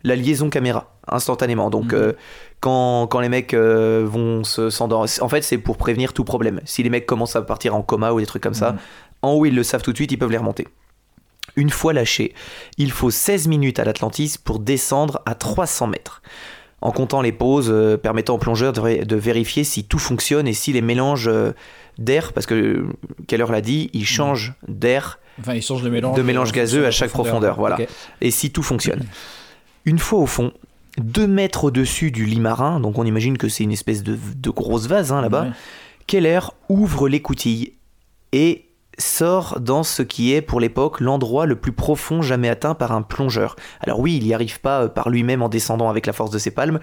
la 0.04 0.16
liaison 0.16 0.50
caméra 0.50 0.96
instantanément. 1.08 1.70
Donc 1.70 1.94
Mhm. 1.94 2.14
quand, 2.60 3.06
quand 3.08 3.20
les 3.20 3.30
mecs 3.30 3.54
vont 3.54 4.44
se 4.44 4.70
s'endormir, 4.72 5.10
en 5.22 5.30
fait 5.30 5.42
c'est 5.44 5.60
pour 5.60 5.78
prévenir 5.78 6.12
tout 6.14 6.24
problème. 6.24 6.60
Si 6.66 6.82
les 6.82 6.90
mecs 6.90 7.06
commencent 7.06 7.36
à 7.36 7.44
partir 7.44 7.76
en 7.76 7.84
coma 7.84 8.12
ou 8.12 8.20
des 8.20 8.26
trucs 8.26 8.42
comme 8.44 8.54
ça, 8.56 8.72
Mhm. 8.72 8.78
en 9.22 9.32
haut 9.34 9.46
ils 9.46 9.56
le 9.56 9.64
savent 9.64 9.84
tout 9.84 9.92
de 9.92 9.98
suite, 9.98 10.12
ils 10.12 10.18
peuvent 10.18 10.32
les 10.32 10.38
remonter. 10.38 10.68
Une 11.56 11.70
fois 11.70 11.94
lâchés, 11.94 12.34
il 12.78 12.92
faut 12.92 13.12
16 13.12 13.48
minutes 13.48 13.80
à 13.80 13.84
l'Atlantis 13.84 14.36
pour 14.44 14.60
descendre 14.60 15.22
à 15.26 15.36
300 15.36 15.88
mètres. 15.88 16.22
En 16.82 16.92
comptant 16.92 17.22
les 17.22 17.32
pauses 17.32 17.70
euh, 17.72 17.96
permettant 17.96 18.36
aux 18.36 18.40
plongeurs 18.40 18.74
de, 18.74 19.16
vérifier 19.16 19.64
si 19.64 19.86
tout 19.86 20.00
fonctionne 20.00 20.48
et 20.48 20.54
si 20.54 20.74
les 20.74 20.82
mélanges 20.82 21.30
euh, 21.30 21.54
d'air, 21.98 22.34
parce 22.34 22.46
que 22.46 22.56
euh, 22.56 22.88
Keller 23.28 23.46
l'a 23.50 23.62
dit, 23.62 23.90
ils 23.94 24.06
changent 24.06 24.54
d'air 24.68 25.20
Enfin, 25.40 25.56
ils 25.56 25.62
changent 25.64 25.82
de 25.82 25.90
mélange. 25.90 26.16
De 26.16 26.22
mélange 26.22 26.50
en 26.50 26.52
gazeux 26.52 26.86
à 26.86 26.92
chaque 26.92 27.10
profondeur, 27.10 27.56
voilà. 27.58 27.78
Et 28.22 28.30
si 28.30 28.52
tout 28.52 28.62
fonctionne. 28.62 29.04
Une 29.86 29.98
fois 29.98 30.20
au 30.20 30.28
fond, 30.28 30.52
deux 30.98 31.26
mètres 31.26 31.64
au-dessus 31.64 32.12
du 32.12 32.26
lit 32.26 32.40
marin, 32.40 32.80
donc 32.80 33.00
on 33.00 33.06
imagine 33.06 33.38
que 33.38 33.50
c'est 33.50 33.64
une 33.64 33.72
espèce 33.72 34.04
de, 34.04 34.18
de 34.36 34.50
grosse 34.52 34.88
vase 34.88 35.12
hein, 35.12 35.22
là-bas, 35.22 35.44
Ouais. 35.46 35.52
Keller 36.06 36.42
ouvre 36.70 37.08
l'écoutille 37.08 37.74
et 38.34 38.66
sort 38.98 39.60
dans 39.60 39.84
ce 39.84 40.02
qui 40.02 40.34
est 40.34 40.42
pour 40.42 40.60
l'époque 40.60 41.00
l'endroit 41.00 41.46
le 41.46 41.56
plus 41.56 41.72
profond 41.72 42.22
jamais 42.22 42.50
atteint 42.50 42.76
par 42.76 42.92
un 42.92 43.02
plongeur. 43.02 43.56
Alors 43.82 44.00
oui, 44.00 44.18
il 44.18 44.26
n'y 44.26 44.34
arrive 44.34 44.60
pas 44.60 44.84
euh, 44.84 44.88
par 44.88 45.10
lui-même 45.10 45.42
en 45.42 45.50
descendant 45.50 45.90
avec 45.90 46.06
la 46.06 46.14
force 46.14 46.32
de 46.32 46.38
ses 46.38 46.52
palmes. 46.52 46.80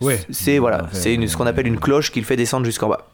Ouais. 0.00 0.20
C'est 0.30 0.58
voilà, 0.58 0.88
c'est 0.92 1.26
ce 1.26 1.36
qu'on 1.36 1.46
appelle 1.46 1.66
une 1.66 1.78
cloche 1.78 2.10
qui 2.10 2.20
le 2.20 2.26
fait 2.26 2.36
descendre 2.36 2.66
jusqu'en 2.66 2.88
bas. 2.88 3.08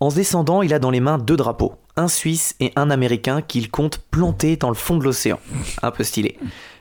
En 0.00 0.08
descendant, 0.08 0.62
il 0.62 0.74
a 0.74 0.78
dans 0.78 0.90
les 0.90 1.00
mains 1.00 1.16
deux 1.16 1.36
drapeaux, 1.36 1.76
un 1.96 2.08
suisse 2.08 2.54
et 2.60 2.72
un 2.76 2.90
américain 2.90 3.40
qu'il 3.40 3.70
compte 3.70 3.98
planter 4.10 4.56
dans 4.56 4.68
le 4.68 4.74
fond 4.74 4.98
de 4.98 5.04
l'océan. 5.04 5.38
Un 5.82 5.90
peu 5.90 6.04
stylé. 6.04 6.38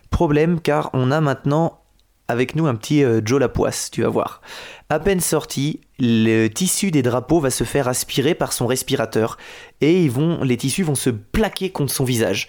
Problème 0.09 0.59
car 0.59 0.89
on 0.93 1.11
a 1.11 1.21
maintenant 1.21 1.79
avec 2.27 2.55
nous 2.55 2.67
un 2.67 2.75
petit 2.75 3.03
euh, 3.03 3.21
Joe 3.23 3.39
Lapoisse, 3.39 3.91
tu 3.91 4.01
vas 4.01 4.09
voir. 4.09 4.41
À 4.89 4.99
peine 4.99 5.19
sorti, 5.19 5.81
le 5.99 6.47
tissu 6.47 6.91
des 6.91 7.01
drapeaux 7.01 7.39
va 7.39 7.49
se 7.49 7.63
faire 7.63 7.87
aspirer 7.87 8.35
par 8.35 8.53
son 8.53 8.67
respirateur 8.67 9.37
et 9.81 10.03
ils 10.03 10.11
vont, 10.11 10.43
les 10.43 10.57
tissus 10.57 10.83
vont 10.83 10.95
se 10.95 11.09
plaquer 11.09 11.69
contre 11.69 11.93
son 11.93 12.03
visage. 12.03 12.47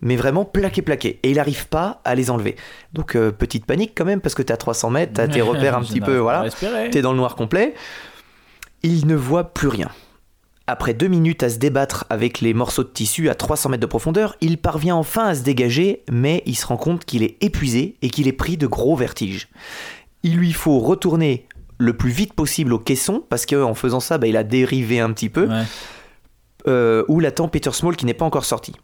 Mais 0.00 0.14
vraiment 0.14 0.44
plaquer, 0.44 0.80
plaquer. 0.80 1.18
Et 1.24 1.30
il 1.30 1.36
n'arrive 1.36 1.66
pas 1.68 2.00
à 2.04 2.14
les 2.14 2.30
enlever. 2.30 2.54
Donc 2.92 3.16
euh, 3.16 3.32
petite 3.32 3.66
panique 3.66 3.92
quand 3.96 4.04
même 4.04 4.20
parce 4.20 4.34
que 4.34 4.42
t'es 4.42 4.52
à 4.52 4.56
300 4.56 4.90
mètres, 4.90 5.12
t'as 5.14 5.28
tes 5.28 5.40
repères 5.42 5.76
un 5.76 5.82
petit 5.82 6.00
peu, 6.00 6.18
voilà. 6.18 6.44
T'es 6.90 7.02
dans 7.02 7.12
le 7.12 7.18
noir 7.18 7.34
complet. 7.34 7.74
Il 8.82 9.06
ne 9.06 9.16
voit 9.16 9.44
plus 9.44 9.68
rien. 9.68 9.90
Après 10.70 10.92
deux 10.92 11.08
minutes 11.08 11.42
à 11.42 11.48
se 11.48 11.56
débattre 11.58 12.04
avec 12.10 12.42
les 12.42 12.52
morceaux 12.52 12.82
de 12.84 12.88
tissu 12.88 13.30
à 13.30 13.34
300 13.34 13.70
mètres 13.70 13.80
de 13.80 13.86
profondeur, 13.86 14.36
il 14.42 14.58
parvient 14.58 14.96
enfin 14.96 15.28
à 15.28 15.34
se 15.34 15.42
dégager, 15.42 16.02
mais 16.12 16.42
il 16.44 16.56
se 16.56 16.66
rend 16.66 16.76
compte 16.76 17.06
qu'il 17.06 17.22
est 17.22 17.42
épuisé 17.42 17.96
et 18.02 18.10
qu'il 18.10 18.28
est 18.28 18.32
pris 18.32 18.58
de 18.58 18.66
gros 18.66 18.94
vertiges. 18.94 19.48
Il 20.22 20.36
lui 20.36 20.52
faut 20.52 20.78
retourner 20.78 21.46
le 21.78 21.96
plus 21.96 22.10
vite 22.10 22.34
possible 22.34 22.74
au 22.74 22.78
caisson, 22.78 23.24
parce 23.30 23.46
qu'en 23.46 23.72
faisant 23.72 24.00
ça, 24.00 24.18
bah, 24.18 24.26
il 24.26 24.36
a 24.36 24.44
dérivé 24.44 25.00
un 25.00 25.10
petit 25.12 25.30
peu, 25.30 25.48
Ouais. 25.48 25.62
euh, 26.66 27.02
où 27.08 27.18
l'attend 27.18 27.48
Peter 27.48 27.70
Small 27.72 27.96
qui 27.96 28.04
n'est 28.04 28.12
pas 28.14 28.26
encore 28.26 28.44
sorti. 28.44 28.74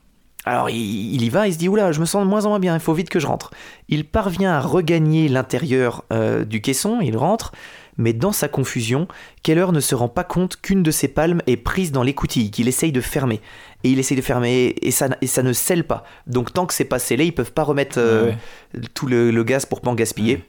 Alors 0.46 0.70
il, 0.70 1.14
il 1.14 1.22
y 1.22 1.28
va, 1.28 1.48
il 1.48 1.52
se 1.54 1.58
dit 1.58 1.68
oula, 1.68 1.92
je 1.92 2.00
me 2.00 2.04
sens 2.06 2.24
de 2.24 2.28
moins 2.30 2.44
en 2.46 2.50
moins 2.50 2.60
bien, 2.60 2.74
il 2.74 2.80
faut 2.80 2.92
vite 2.94 3.08
que 3.10 3.18
je 3.20 3.26
rentre. 3.26 3.50
Il 3.88 4.04
parvient 4.06 4.52
à 4.52 4.60
regagner 4.60 5.28
l'intérieur 5.28 6.04
euh, 6.12 6.44
du 6.44 6.60
caisson, 6.62 7.00
il 7.02 7.16
rentre, 7.16 7.52
mais 7.96 8.12
dans 8.12 8.32
sa 8.32 8.48
confusion, 8.48 9.06
Keller 9.42 9.66
ne 9.72 9.80
se 9.80 9.94
rend 9.94 10.08
pas 10.08 10.24
compte 10.24 10.60
qu'une 10.60 10.82
de 10.82 10.90
ses 10.90 11.08
palmes 11.08 11.40
est 11.46 11.56
prise 11.56 11.92
dans 11.92 12.02
l'écoutille, 12.02 12.50
qu'il 12.50 12.66
essaye 12.68 12.92
de 12.92 13.00
fermer. 13.00 13.40
Et 13.84 13.90
il 13.90 13.98
essaye 13.98 14.16
de 14.16 14.22
fermer 14.22 14.74
et 14.82 14.90
ça, 14.90 15.08
et 15.20 15.26
ça 15.26 15.42
ne 15.42 15.52
scelle 15.52 15.84
pas. 15.84 16.04
Donc 16.26 16.52
tant 16.52 16.66
que 16.66 16.74
c'est 16.74 16.84
pas 16.84 16.98
scellé, 16.98 17.26
ils 17.26 17.32
peuvent 17.34 17.52
pas 17.52 17.62
remettre 17.64 17.98
euh, 17.98 18.32
Ouais, 18.74 18.80
tout 18.94 19.06
le, 19.06 19.30
le 19.30 19.44
gaz 19.44 19.66
pour 19.66 19.80
pas 19.80 19.90
en 19.90 19.94
gaspiller. 19.94 20.42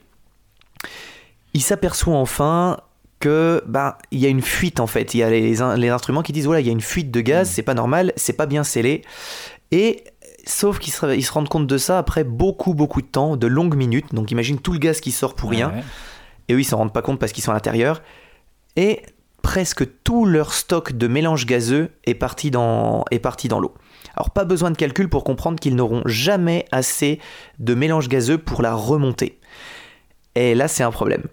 il 1.54 1.62
s'aperçoit 1.62 2.14
enfin 2.16 2.78
que 3.18 3.62
bah 3.66 3.96
il 4.10 4.18
y 4.18 4.26
a 4.26 4.28
une 4.28 4.42
fuite 4.42 4.80
en 4.80 4.86
fait. 4.86 5.14
Il 5.14 5.18
y 5.18 5.22
a 5.22 5.30
les, 5.30 5.62
in- 5.62 5.76
les 5.76 5.88
instruments 5.88 6.22
qui 6.22 6.32
disent 6.32 6.44
voilà 6.46 6.60
il 6.60 6.66
y 6.66 6.68
a 6.68 6.72
une 6.72 6.80
fuite 6.80 7.10
de 7.10 7.20
gaz, 7.20 7.48
c'est 7.50 7.62
pas 7.62 7.74
normal, 7.74 8.12
c'est 8.16 8.34
pas 8.34 8.46
bien 8.46 8.62
scellé. 8.64 9.02
Et 9.70 10.04
sauf 10.46 10.78
qu'ils 10.78 10.92
se, 10.92 11.18
se 11.20 11.32
rendent 11.32 11.48
compte 11.48 11.66
de 11.66 11.78
ça 11.78 11.98
après 11.98 12.24
beaucoup 12.24 12.74
beaucoup 12.74 13.00
de 13.02 13.06
temps, 13.06 13.36
de 13.36 13.46
longues 13.46 13.76
minutes. 13.76 14.14
Donc 14.14 14.30
imagine 14.30 14.58
tout 14.58 14.72
le 14.72 14.78
gaz 14.78 15.00
qui 15.00 15.12
sort 15.12 15.34
pour 15.34 15.50
rien. 15.50 15.72
Et 16.48 16.54
eux 16.54 16.60
ils 16.60 16.64
s'en 16.64 16.76
rendent 16.78 16.92
pas 16.92 17.02
compte 17.02 17.18
parce 17.18 17.32
qu'ils 17.32 17.44
sont 17.44 17.50
à 17.50 17.54
l'intérieur. 17.54 18.02
Et 18.76 19.02
presque 19.42 19.84
tout 20.02 20.24
leur 20.26 20.52
stock 20.52 20.92
de 20.92 21.06
mélange 21.08 21.46
gazeux 21.46 21.90
est 22.04 22.14
parti 22.14 22.50
dans, 22.50 23.04
est 23.10 23.18
parti 23.18 23.48
dans 23.48 23.60
l'eau. 23.60 23.74
Alors 24.16 24.30
pas 24.30 24.44
besoin 24.44 24.70
de 24.70 24.76
calcul 24.76 25.08
pour 25.08 25.24
comprendre 25.24 25.58
qu'ils 25.60 25.76
n'auront 25.76 26.02
jamais 26.06 26.64
assez 26.72 27.20
de 27.58 27.74
mélange 27.74 28.08
gazeux 28.08 28.38
pour 28.38 28.62
la 28.62 28.74
remonter. 28.74 29.38
Et 30.34 30.54
là 30.54 30.68
c'est 30.68 30.82
un 30.82 30.90
problème. 30.90 31.24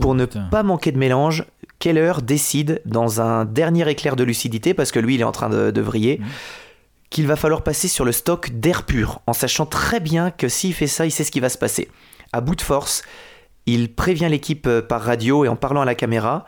Pour 0.00 0.10
Oh, 0.10 0.14
ne 0.14 0.24
putain. 0.24 0.48
pas 0.50 0.62
manquer 0.62 0.90
de 0.92 0.98
mélange, 0.98 1.44
Keller 1.78 2.14
décide, 2.22 2.82
dans 2.84 3.20
un 3.20 3.44
dernier 3.44 3.88
éclair 3.88 4.16
de 4.16 4.24
lucidité, 4.24 4.74
parce 4.74 4.90
que 4.90 4.98
lui 4.98 5.14
il 5.14 5.20
est 5.20 5.24
en 5.24 5.32
train 5.32 5.48
de, 5.50 5.70
de 5.70 5.80
vriller, 5.80 6.18
Mhm. 6.18 6.26
qu'il 7.10 7.26
va 7.28 7.36
falloir 7.36 7.62
passer 7.62 7.86
sur 7.88 8.04
le 8.04 8.10
stock 8.12 8.50
d'air 8.52 8.84
pur, 8.86 9.20
en 9.28 9.32
sachant 9.32 9.66
très 9.66 10.00
bien 10.00 10.30
que 10.32 10.48
s'il 10.48 10.74
fait 10.74 10.88
ça, 10.88 11.06
il 11.06 11.12
sait 11.12 11.22
ce 11.24 11.30
qui 11.30 11.38
va 11.40 11.48
se 11.48 11.58
passer. 11.58 11.88
À 12.32 12.40
bout 12.40 12.56
de 12.56 12.60
force, 12.62 13.02
il 13.66 13.92
prévient 13.92 14.28
l'équipe 14.30 14.66
euh, 14.66 14.82
par 14.82 15.02
radio 15.02 15.44
et 15.44 15.48
en 15.48 15.56
parlant 15.56 15.82
à 15.82 15.84
la 15.84 15.94
caméra, 15.94 16.44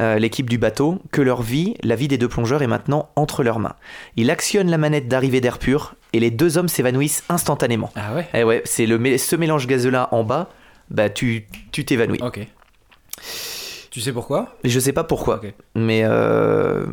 euh, 0.00 0.18
l'équipe 0.18 0.48
du 0.48 0.58
bateau, 0.58 1.00
que 1.10 1.20
leur 1.20 1.42
vie, 1.42 1.74
la 1.82 1.96
vie 1.96 2.08
des 2.08 2.18
deux 2.18 2.28
plongeurs, 2.28 2.62
est 2.62 2.66
maintenant 2.66 3.10
entre 3.16 3.42
leurs 3.42 3.58
mains. 3.58 3.74
Il 4.16 4.30
actionne 4.30 4.70
la 4.70 4.78
manette 4.78 5.08
d'arrivée 5.08 5.40
d'air 5.40 5.58
pur 5.58 5.94
et 6.12 6.20
les 6.20 6.30
deux 6.30 6.56
hommes 6.56 6.68
s'évanouissent 6.68 7.24
instantanément. 7.28 7.90
Ah 7.96 8.14
ouais? 8.14 8.28
Eh 8.34 8.44
ouais, 8.44 8.62
c'est 8.64 8.86
le, 8.86 9.18
ce 9.18 9.36
mélange 9.36 9.66
gazeux 9.66 9.90
là 9.90 10.08
en 10.12 10.24
bas, 10.24 10.50
bah 10.90 11.10
tu 11.10 11.46
tu 11.72 11.84
t'évanouis. 11.84 12.20
Ok. 12.22 12.46
Tu 13.90 14.00
sais 14.00 14.12
pourquoi? 14.12 14.56
Je 14.64 14.78
sais 14.78 14.92
pas 14.92 15.02
pourquoi, 15.02 15.40
mais 15.74 16.02
euh, 16.04 16.86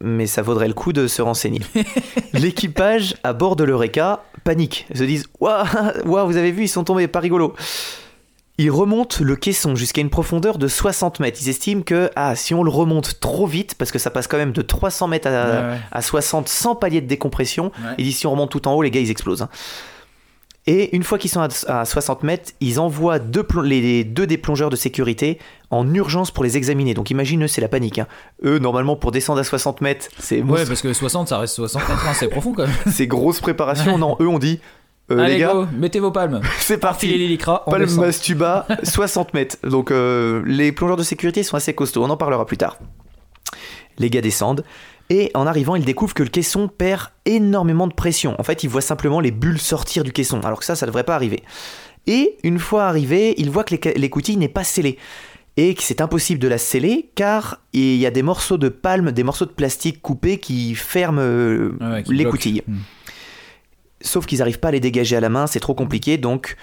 mais 0.00 0.26
ça 0.26 0.42
vaudrait 0.42 0.68
le 0.68 0.74
coup 0.74 0.92
de 0.92 1.06
se 1.06 1.22
renseigner. 1.22 1.60
L'équipage 2.34 3.14
à 3.22 3.32
bord 3.32 3.56
de 3.56 3.64
l'Eureka 3.64 4.24
panique, 4.44 4.86
se 4.94 5.04
disent 5.04 5.26
waouh, 5.40 5.64
waouh, 6.04 6.26
vous 6.30 6.36
avez 6.36 6.52
vu, 6.52 6.64
ils 6.64 6.68
sont 6.68 6.84
tombés, 6.84 7.06
pas 7.08 7.20
rigolo. 7.20 7.54
Ils 8.58 8.70
remontent 8.70 9.16
le 9.22 9.34
caisson 9.34 9.74
jusqu'à 9.74 10.02
une 10.02 10.10
profondeur 10.10 10.58
de 10.58 10.68
60 10.68 11.20
mètres. 11.20 11.38
Ils 11.42 11.48
estiment 11.48 11.82
que 11.82 12.10
ah, 12.16 12.36
si 12.36 12.52
on 12.54 12.62
le 12.62 12.70
remonte 12.70 13.18
trop 13.18 13.46
vite, 13.46 13.74
parce 13.76 13.90
que 13.90 13.98
ça 13.98 14.10
passe 14.10 14.26
quand 14.26 14.36
même 14.36 14.52
de 14.52 14.62
300 14.62 15.08
mètres 15.08 15.28
à, 15.28 15.30
Ouais, 15.30 15.68
ouais. 15.72 15.78
à 15.90 16.02
60 16.02 16.48
sans 16.48 16.74
palier 16.74 17.00
de 17.00 17.06
décompression, 17.06 17.66
Ouais. 17.82 17.94
ils 17.98 18.04
disent 18.04 18.18
si 18.18 18.26
on 18.26 18.32
remonte 18.32 18.50
tout 18.50 18.68
en 18.68 18.74
haut, 18.74 18.82
les 18.82 18.90
gars, 18.90 19.00
ils 19.00 19.10
explosent. 19.10 19.42
hein. 19.42 19.48
Et 20.68 20.94
une 20.94 21.02
fois 21.02 21.18
qu'ils 21.18 21.30
sont 21.30 21.40
à, 21.40 21.48
à 21.80 21.84
60 21.84 22.22
mètres, 22.22 22.52
ils 22.60 22.78
envoient 22.78 23.18
deux 23.18 23.44
les, 23.64 24.04
deux 24.04 24.28
des 24.28 24.38
plongeurs 24.38 24.70
de 24.70 24.76
sécurité 24.76 25.40
en 25.70 25.92
urgence 25.92 26.30
pour 26.30 26.44
les 26.44 26.56
examiner. 26.56 26.94
Donc 26.94 27.10
imagine, 27.10 27.42
eux, 27.42 27.48
c'est 27.48 27.60
la 27.62 27.66
panique. 27.68 27.98
hein. 27.98 28.06
Eux, 28.44 28.60
normalement, 28.60 28.94
pour 28.94 29.10
descendre 29.10 29.40
à 29.40 29.44
60 29.44 29.80
mètres, 29.80 30.06
c'est 30.20 30.40
Ouais, 30.40 30.64
parce 30.64 30.80
que 30.82 30.92
60, 30.92 31.26
ça 31.28 31.38
reste 31.38 31.56
60 31.56 31.88
mètres, 31.88 32.06
hein, 32.06 32.12
c'est 32.14 32.28
profond 32.28 32.52
quand 32.52 32.66
même. 32.68 32.76
c'est 32.92 33.08
grosse 33.08 33.40
préparation. 33.40 33.98
Non, 33.98 34.16
eux, 34.20 34.28
on 34.28 34.38
dit, 34.38 34.60
euh, 35.10 35.18
Allez, 35.18 35.34
les 35.34 35.40
gars, 35.40 35.52
go, 35.52 35.66
mettez 35.76 36.00
vos 36.00 36.10
palmes. 36.10 36.40
c'est 36.58 36.78
parti. 36.78 37.06
les 37.08 37.38
on 37.46 37.70
Palme 37.70 37.84
descend. 37.84 38.04
Mastuba, 38.04 38.66
60 38.82 39.34
mètres. 39.34 39.56
Donc 39.64 39.90
euh, 39.90 40.42
les 40.46 40.72
plongeurs 40.72 40.96
de 40.96 41.02
sécurité 41.02 41.42
sont 41.42 41.56
assez 41.56 41.74
costauds, 41.74 42.04
on 42.04 42.10
en 42.10 42.16
parlera 42.16 42.46
plus 42.46 42.56
tard. 42.56 42.78
Les 43.98 44.10
gars 44.10 44.20
descendent 44.20 44.64
et 45.10 45.30
en 45.34 45.46
arrivant, 45.46 45.76
ils 45.76 45.84
découvrent 45.84 46.14
que 46.14 46.22
le 46.22 46.30
caisson 46.30 46.68
perd 46.68 47.08
énormément 47.26 47.86
de 47.86 47.92
pression. 47.92 48.34
En 48.38 48.42
fait, 48.44 48.64
ils 48.64 48.70
voient 48.70 48.80
simplement 48.80 49.20
les 49.20 49.30
bulles 49.30 49.58
sortir 49.58 50.04
du 50.04 50.12
caisson, 50.12 50.40
alors 50.40 50.58
que 50.58 50.64
ça, 50.64 50.74
ça 50.74 50.86
devrait 50.86 51.04
pas 51.04 51.14
arriver. 51.14 51.42
Et 52.06 52.38
une 52.42 52.58
fois 52.58 52.84
arrivé, 52.84 53.34
ils 53.36 53.50
voient 53.50 53.64
que 53.64 53.74
l'écoutille 53.98 54.36
n'est 54.36 54.48
pas 54.48 54.64
scellée 54.64 54.98
et 55.56 55.74
que 55.74 55.82
c'est 55.82 56.00
impossible 56.00 56.40
de 56.40 56.48
la 56.48 56.56
sceller 56.56 57.10
car 57.14 57.60
il 57.74 57.96
y 57.96 58.06
a 58.06 58.10
des 58.10 58.22
morceaux 58.22 58.56
de 58.56 58.70
palme, 58.70 59.12
des 59.12 59.22
morceaux 59.22 59.44
de 59.44 59.50
plastique 59.50 60.00
coupés 60.00 60.38
qui 60.38 60.74
ferment 60.74 61.20
euh, 61.20 61.76
Ouais, 61.80 62.02
l'écoutille. 62.08 62.62
Sauf 64.02 64.26
qu'ils 64.26 64.38
n'arrivent 64.38 64.60
pas 64.60 64.68
à 64.68 64.72
les 64.72 64.80
dégager 64.80 65.16
à 65.16 65.20
la 65.20 65.28
main, 65.28 65.46
c'est 65.46 65.60
trop 65.60 65.74
compliqué, 65.74 66.18
donc 66.18 66.56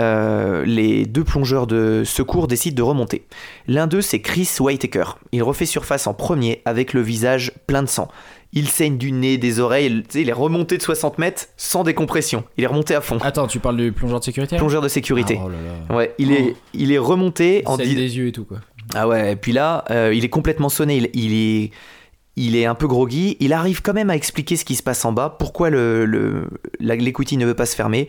euh, 0.00 0.64
les 0.64 1.04
deux 1.04 1.24
plongeurs 1.24 1.66
de 1.66 2.02
secours 2.04 2.46
décident 2.46 2.76
de 2.76 2.82
remonter. 2.82 3.26
L'un 3.68 3.86
d'eux, 3.86 4.00
c'est 4.00 4.20
Chris 4.20 4.48
Whitaker. 4.58 5.04
Il 5.32 5.42
refait 5.42 5.66
surface 5.66 6.06
en 6.06 6.14
premier 6.14 6.62
avec 6.64 6.92
le 6.94 7.02
visage 7.02 7.52
plein 7.66 7.82
de 7.82 7.88
sang. 7.88 8.08
Il 8.54 8.68
saigne 8.68 8.96
du 8.98 9.12
nez, 9.12 9.38
des 9.38 9.60
oreilles, 9.60 10.02
il 10.14 10.28
est 10.28 10.32
remonté 10.32 10.76
de 10.78 10.82
60 10.82 11.18
mètres 11.18 11.46
sans 11.56 11.84
décompression. 11.84 12.44
Il 12.58 12.64
est 12.64 12.66
remonté 12.66 12.94
à 12.94 13.00
fond. 13.00 13.18
Attends, 13.22 13.46
tu 13.46 13.58
parles 13.58 13.76
du 13.78 13.92
plongeur 13.92 14.20
de 14.20 14.24
sécurité 14.24 14.56
Plongeur 14.56 14.82
de 14.82 14.88
sécurité. 14.88 15.38
Ah, 15.40 15.44
oh 15.46 15.48
là 15.48 15.56
là. 15.88 15.96
Ouais, 15.96 16.14
il 16.18 16.32
est, 16.32 16.54
il 16.74 16.92
est 16.92 16.98
remonté 16.98 17.62
en 17.66 17.76
Celle 17.76 17.88
dis- 17.88 17.94
des 17.94 18.16
yeux 18.18 18.28
et 18.28 18.32
tout 18.32 18.44
quoi. 18.44 18.58
ah 18.94 19.08
ouais, 19.08 19.32
et 19.32 19.36
puis 19.36 19.52
là, 19.52 19.84
euh, 19.90 20.12
il 20.14 20.24
est 20.24 20.28
complètement 20.30 20.68
sonné, 20.68 20.96
il, 20.98 21.10
il 21.14 21.32
est, 21.34 21.70
il 22.36 22.56
est 22.56 22.64
un 22.64 22.74
peu 22.74 22.86
groggy, 22.86 23.36
il 23.40 23.52
arrive 23.52 23.82
quand 23.82 23.92
même 23.92 24.10
à 24.10 24.16
expliquer 24.16 24.56
ce 24.56 24.64
qui 24.64 24.74
se 24.74 24.82
passe 24.82 25.04
en 25.04 25.12
bas, 25.12 25.36
pourquoi 25.38 25.70
le, 25.70 26.48
l'écoutille 26.80 27.38
ne 27.38 27.46
veut 27.46 27.54
pas 27.54 27.66
se 27.66 27.76
fermer. 27.76 28.08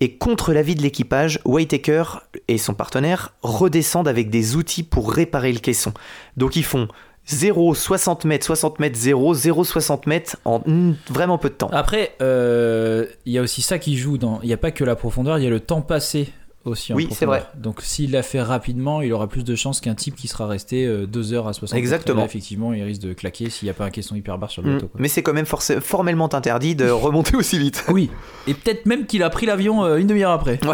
Et 0.00 0.16
contre 0.16 0.52
l'avis 0.52 0.76
de 0.76 0.82
l'équipage, 0.82 1.40
Whitaker 1.44 2.04
et 2.46 2.56
son 2.56 2.74
partenaire 2.74 3.32
redescendent 3.42 4.06
avec 4.06 4.30
des 4.30 4.54
outils 4.54 4.84
pour 4.84 5.12
réparer 5.12 5.52
le 5.52 5.58
caisson. 5.58 5.92
Donc 6.36 6.54
ils 6.54 6.64
font 6.64 6.86
0, 7.26 7.74
60 7.74 8.24
mètres, 8.24 8.46
60 8.46 8.78
mètres, 8.78 8.96
0, 8.96 9.34
0, 9.34 9.64
60 9.64 10.06
mètres 10.06 10.36
en 10.44 10.62
vraiment 11.10 11.36
peu 11.36 11.48
de 11.48 11.54
temps. 11.54 11.68
Après, 11.72 12.14
euh, 12.22 13.06
il 13.26 13.32
y 13.32 13.38
a 13.38 13.42
aussi 13.42 13.60
ça 13.60 13.78
qui 13.78 13.96
joue. 13.96 14.18
Il 14.42 14.46
n'y 14.46 14.52
a 14.52 14.56
pas 14.56 14.70
que 14.70 14.84
la 14.84 14.94
profondeur, 14.94 15.38
il 15.38 15.44
y 15.44 15.46
a 15.46 15.50
le 15.50 15.60
temps 15.60 15.82
passé 15.82 16.32
aussi. 16.64 16.92
en 16.92 16.96
Oui, 16.96 17.08
c'est 17.10 17.26
profondeur. 17.26 17.50
Donc 17.56 17.80
s'il 17.82 18.10
l'a 18.12 18.22
fait 18.22 18.40
rapidement, 18.42 19.00
il 19.02 19.12
aura 19.12 19.26
plus 19.28 19.44
de 19.44 19.54
chances 19.54 19.80
qu'un 19.80 19.94
type 19.94 20.16
qui 20.16 20.28
sera 20.28 20.46
resté 20.46 20.86
euh, 20.86 21.06
deux 21.06 21.32
heures 21.32 21.48
à 21.48 21.52
60 21.52 21.72
mètres. 21.74 21.78
Exactement. 21.78 22.20
Là, 22.20 22.26
effectivement, 22.26 22.72
il 22.72 22.82
risque 22.82 23.02
de 23.02 23.12
claquer 23.12 23.50
s'il 23.50 23.66
n'y 23.66 23.70
a 23.70 23.74
pas 23.74 23.84
un 23.84 23.90
caisson 23.90 24.14
hyper 24.14 24.38
barre 24.38 24.50
sur 24.50 24.62
le 24.62 24.70
Mm, 24.70 24.74
bateau. 24.74 24.90
Mais 24.98 25.08
c'est 25.08 25.22
quand 25.22 25.32
même 25.32 25.46
formellement 25.46 26.32
interdit 26.34 26.74
de 26.74 26.88
remonter 26.90 27.36
aussi 27.36 27.58
vite. 27.58 27.84
Oui, 27.88 28.10
et 28.46 28.54
peut-être 28.54 28.86
même 28.86 29.06
qu'il 29.06 29.22
a 29.22 29.30
pris 29.30 29.46
l'avion 29.46 29.84
euh, 29.84 29.96
une 29.96 30.06
demi-heure 30.06 30.32
après. 30.32 30.58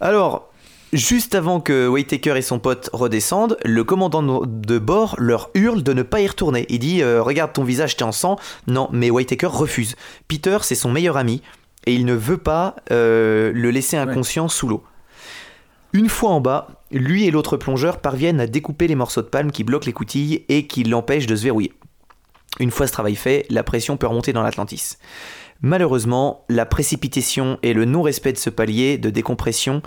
Alors, 0.00 0.48
juste 0.92 1.34
avant 1.34 1.60
que 1.60 1.86
Whitaker 1.88 2.36
et 2.36 2.42
son 2.42 2.58
pote 2.58 2.90
redescendent, 2.92 3.56
le 3.64 3.84
commandant 3.84 4.22
de 4.46 4.78
bord 4.78 5.14
leur 5.18 5.50
hurle 5.54 5.82
de 5.82 5.92
ne 5.92 6.02
pas 6.02 6.20
y 6.20 6.26
retourner. 6.26 6.66
Il 6.68 6.78
dit 6.78 7.02
euh, 7.02 7.22
Regarde 7.22 7.52
ton 7.52 7.64
visage, 7.64 7.96
t'es 7.96 8.02
en 8.04 8.12
sang. 8.12 8.38
Non, 8.66 8.88
mais 8.92 9.10
Whitaker 9.10 9.46
refuse. 9.46 9.96
Peter, 10.28 10.58
c'est 10.62 10.74
son 10.74 10.90
meilleur 10.90 11.16
ami 11.16 11.42
et 11.86 11.94
il 11.94 12.04
ne 12.04 12.14
veut 12.14 12.38
pas 12.38 12.76
euh, 12.90 13.52
le 13.54 13.70
laisser 13.70 13.96
inconscient 13.96 14.48
sous 14.48 14.68
l'eau. 14.68 14.84
Une 15.92 16.08
fois 16.08 16.30
en 16.30 16.40
bas, 16.40 16.68
lui 16.92 17.24
et 17.26 17.30
l'autre 17.30 17.56
plongeur 17.56 17.98
parviennent 17.98 18.40
à 18.40 18.46
découper 18.46 18.86
les 18.86 18.94
morceaux 18.94 19.22
de 19.22 19.26
palme 19.26 19.50
qui 19.50 19.64
bloquent 19.64 19.86
l'écoutille 19.86 20.44
et 20.48 20.66
qui 20.66 20.84
l'empêchent 20.84 21.26
de 21.26 21.34
se 21.34 21.42
verrouiller. 21.42 21.72
Une 22.60 22.70
fois 22.70 22.86
ce 22.86 22.92
travail 22.92 23.16
fait, 23.16 23.46
la 23.50 23.62
pression 23.62 23.96
peut 23.96 24.06
remonter 24.06 24.32
dans 24.32 24.42
l'Atlantis. 24.42 24.96
Malheureusement, 25.62 26.44
la 26.48 26.64
précipitation 26.66 27.58
et 27.62 27.74
le 27.74 27.84
non-respect 27.84 28.32
de 28.32 28.38
ce 28.38 28.50
palier 28.50 28.96
de 28.98 29.10
décompression, 29.10 29.82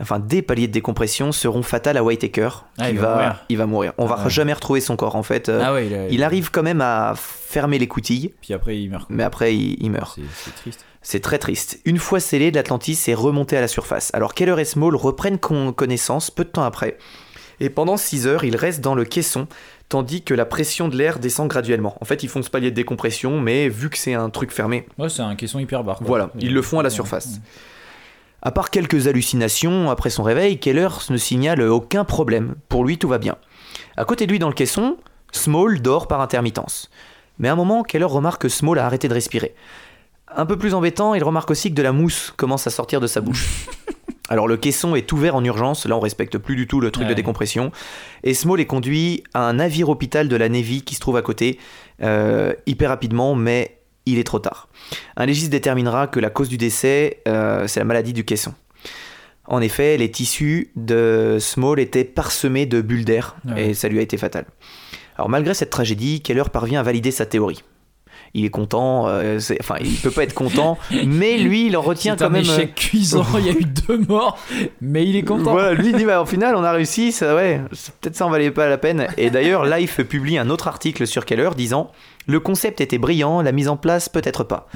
enfin 0.00 0.18
des 0.18 0.42
paliers 0.42 0.66
de 0.66 0.72
décompression, 0.72 1.32
seront 1.32 1.62
fatals 1.62 1.96
à 1.96 2.04
Whitaker. 2.04 2.48
Ah, 2.78 2.90
il 2.90 2.98
va 2.98 3.14
mourir. 3.14 3.44
il 3.48 3.56
va 3.56 3.66
mourir. 3.66 3.92
On 3.98 4.06
Ah 4.06 4.16
va 4.16 4.24
ouais. 4.24 4.30
jamais 4.30 4.52
retrouver 4.52 4.80
son 4.80 4.96
corps 4.96 5.16
en 5.16 5.22
fait. 5.22 5.48
Euh, 5.48 5.62
Ah 5.64 5.72
ouais, 5.72 5.86
il, 5.86 5.94
a- 5.94 6.08
il 6.08 6.22
arrive 6.22 6.50
quand 6.50 6.62
même 6.62 6.80
à 6.82 7.14
fermer 7.16 7.78
l'écoutille, 7.78 8.34
Puis 8.42 8.52
après, 8.54 8.78
il 8.78 8.90
meurt. 8.90 9.06
mais 9.08 9.22
après 9.22 9.56
il, 9.56 9.90
meurt. 9.90 10.18
C'est 10.34 10.54
triste. 10.54 10.84
C'est 11.06 11.20
très 11.20 11.38
triste. 11.38 11.78
Une 11.84 11.98
fois 11.98 12.18
scellé, 12.18 12.50
l'Atlantis 12.50 12.98
est 13.08 13.14
remonté 13.14 13.56
à 13.56 13.60
la 13.60 13.68
surface. 13.68 14.10
Alors 14.14 14.34
Keller 14.34 14.58
et 14.60 14.64
Small 14.64 14.96
reprennent 14.96 15.38
con- 15.38 15.72
connaissance 15.72 16.30
peu 16.30 16.44
de 16.44 16.48
temps 16.48 16.64
après. 16.64 16.96
Et 17.60 17.70
pendant 17.70 17.96
6 17.96 18.26
heures, 18.26 18.42
ils 18.42 18.56
restent 18.56 18.80
dans 18.80 18.94
le 18.96 19.04
caisson, 19.04 19.46
tandis 19.88 20.22
que 20.22 20.34
la 20.34 20.44
pression 20.46 20.88
de 20.88 20.96
l'air 20.96 21.18
descend 21.20 21.46
graduellement. 21.48 21.96
En 22.00 22.04
fait, 22.04 22.22
ils 22.24 22.28
font 22.28 22.42
ce 22.42 22.50
palier 22.50 22.70
de 22.70 22.74
décompression, 22.74 23.38
mais 23.38 23.68
vu 23.68 23.90
que 23.90 23.98
c'est 23.98 24.14
un 24.14 24.28
truc 24.30 24.50
fermé, 24.50 24.86
Ouais, 24.98 25.08
c'est 25.10 25.22
un 25.22 25.36
caisson 25.36 25.58
hyper 25.60 25.84
barre. 25.84 25.98
voilà, 26.02 26.30
ils 26.40 26.52
le 26.54 26.62
font 26.62 26.80
à 26.80 26.82
la 26.82 26.90
surface. 26.90 27.38
À 28.42 28.50
part 28.50 28.70
quelques 28.70 29.06
hallucinations 29.06 29.90
après 29.90 30.10
son 30.10 30.22
réveil, 30.22 30.58
Keller 30.58 30.88
ne 31.10 31.16
signale 31.16 31.62
aucun 31.62 32.04
problème. 32.04 32.54
Pour 32.68 32.84
lui, 32.84 32.98
tout 32.98 33.08
va 33.08 33.18
bien. 33.18 33.36
À 33.96 34.04
côté 34.04 34.26
de 34.26 34.32
lui, 34.32 34.38
dans 34.38 34.48
le 34.48 34.54
caisson, 34.54 34.96
Small 35.32 35.80
dort 35.80 36.08
par 36.08 36.20
intermittence. 36.20 36.90
Mais 37.38 37.48
à 37.48 37.52
un 37.52 37.56
moment, 37.56 37.82
Keller 37.82 38.04
remarque 38.04 38.42
que 38.42 38.48
Small 38.48 38.78
a 38.78 38.86
arrêté 38.86 39.08
de 39.08 39.14
respirer. 39.14 39.54
Un 40.36 40.46
peu 40.46 40.56
plus 40.56 40.74
embêtant, 40.74 41.14
il 41.14 41.22
remarque 41.22 41.50
aussi 41.50 41.70
que 41.70 41.74
de 41.74 41.82
la 41.82 41.92
mousse 41.92 42.32
commence 42.36 42.66
à 42.66 42.70
sortir 42.70 43.00
de 43.00 43.06
sa 43.06 43.20
bouche. 43.20 43.66
Alors 44.30 44.48
le 44.48 44.56
caisson 44.56 44.94
est 44.96 45.12
ouvert 45.12 45.36
en 45.36 45.44
urgence, 45.44 45.84
là 45.86 45.96
on 45.96 46.00
respecte 46.00 46.38
plus 46.38 46.56
du 46.56 46.66
tout 46.66 46.80
le 46.80 46.90
truc 46.90 47.06
de 47.06 47.12
décompression, 47.12 47.70
et 48.22 48.32
Small 48.32 48.58
est 48.58 48.64
conduit 48.66 49.22
à 49.34 49.46
un 49.46 49.52
navire 49.54 49.90
hôpital 49.90 50.28
de 50.28 50.36
la 50.36 50.48
Navy 50.48 50.82
qui 50.82 50.94
se 50.94 51.00
trouve 51.00 51.18
à 51.18 51.22
côté, 51.22 51.58
euh, 52.02 52.54
hyper 52.66 52.88
rapidement, 52.88 53.34
mais 53.34 53.76
il 54.06 54.18
est 54.18 54.24
trop 54.24 54.38
tard. 54.38 54.68
Un 55.18 55.26
légiste 55.26 55.50
déterminera 55.50 56.06
que 56.06 56.20
la 56.20 56.30
cause 56.30 56.48
du 56.48 56.56
décès, 56.56 57.20
euh, 57.28 57.66
c'est 57.66 57.80
la 57.80 57.84
maladie 57.84 58.14
du 58.14 58.24
caisson. 58.24 58.54
En 59.46 59.60
effet, 59.60 59.98
les 59.98 60.10
tissus 60.10 60.70
de 60.74 61.36
Small 61.38 61.78
étaient 61.78 62.04
parsemés 62.04 62.64
de 62.64 62.80
bulles 62.80 63.04
d'air, 63.04 63.36
Ouais. 63.46 63.68
et 63.68 63.74
ça 63.74 63.88
lui 63.88 63.98
a 63.98 64.02
été 64.02 64.16
fatal. 64.16 64.46
Alors 65.16 65.28
malgré 65.28 65.52
cette 65.52 65.70
tragédie, 65.70 66.22
Keller 66.22 66.44
parvient 66.50 66.80
à 66.80 66.82
valider 66.82 67.10
sa 67.10 67.26
théorie. 67.26 67.62
Il 68.34 68.44
est 68.44 68.50
content. 68.50 69.06
euh, 69.08 69.38
c'est- 69.38 69.56
enfin, 69.60 69.76
il 69.80 69.94
peut 69.96 70.10
pas 70.10 70.24
être 70.24 70.34
content, 70.34 70.76
mais 71.06 71.38
lui, 71.38 71.66
il 71.66 71.76
en 71.76 71.80
retient 71.82 72.16
quand 72.16 72.26
un 72.26 72.28
même. 72.30 72.44
euh, 72.48 72.52
échec 72.54 72.74
cuisant, 72.74 73.24
il 73.38 73.46
y 73.46 73.48
a 73.50 73.52
eu 73.52 73.64
deux 73.64 73.98
morts, 74.08 74.38
mais 74.80 75.06
il 75.06 75.16
est 75.16 75.22
content. 75.22 75.52
Voilà, 75.52 75.72
lui 75.74 75.88
il 75.90 75.96
dit 75.96 76.04
bah 76.04 76.20
au 76.20 76.26
final 76.26 76.54
on 76.56 76.64
a 76.64 76.72
réussi, 76.72 77.12
ça 77.12 77.34
ouais, 77.34 77.60
peut-être 78.00 78.16
ça 78.16 78.26
en 78.26 78.30
valait 78.30 78.50
pas 78.50 78.68
la 78.68 78.78
peine. 78.78 79.06
Et 79.16 79.30
d'ailleurs 79.30 79.64
Life 79.64 80.00
publie 80.02 80.36
un 80.38 80.50
autre 80.50 80.68
article 80.68 81.06
sur 81.06 81.24
Keller 81.24 81.50
disant 81.56 81.90
le 82.26 82.40
concept 82.40 82.80
était 82.80 82.98
brillant, 82.98 83.42
la 83.42 83.52
mise 83.52 83.68
en 83.68 83.76
place 83.76 84.08
peut-être 84.08 84.44
pas. 84.44 84.66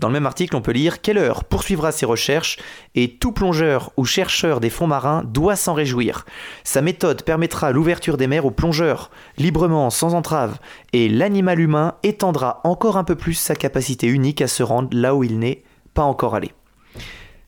Dans 0.00 0.08
le 0.08 0.14
même 0.14 0.24
article, 0.24 0.56
on 0.56 0.62
peut 0.62 0.72
lire 0.72 1.02
Keller 1.02 1.34
poursuivra 1.50 1.92
ses 1.92 2.06
recherches 2.06 2.56
et 2.94 3.16
tout 3.18 3.32
plongeur 3.32 3.92
ou 3.98 4.06
chercheur 4.06 4.58
des 4.58 4.70
fonds 4.70 4.86
marins 4.86 5.22
doit 5.26 5.56
s'en 5.56 5.74
réjouir. 5.74 6.24
Sa 6.64 6.80
méthode 6.80 7.22
permettra 7.22 7.70
l'ouverture 7.70 8.16
des 8.16 8.26
mers 8.26 8.46
aux 8.46 8.50
plongeurs, 8.50 9.10
librement, 9.36 9.90
sans 9.90 10.14
entrave, 10.14 10.58
et 10.94 11.10
l'animal 11.10 11.60
humain 11.60 11.96
étendra 12.02 12.62
encore 12.64 12.96
un 12.96 13.04
peu 13.04 13.14
plus 13.14 13.34
sa 13.34 13.54
capacité 13.54 14.06
unique 14.06 14.40
à 14.40 14.48
se 14.48 14.62
rendre 14.62 14.88
là 14.92 15.14
où 15.14 15.22
il 15.22 15.38
n'est 15.38 15.64
pas 15.92 16.04
encore 16.04 16.34
allé. 16.34 16.52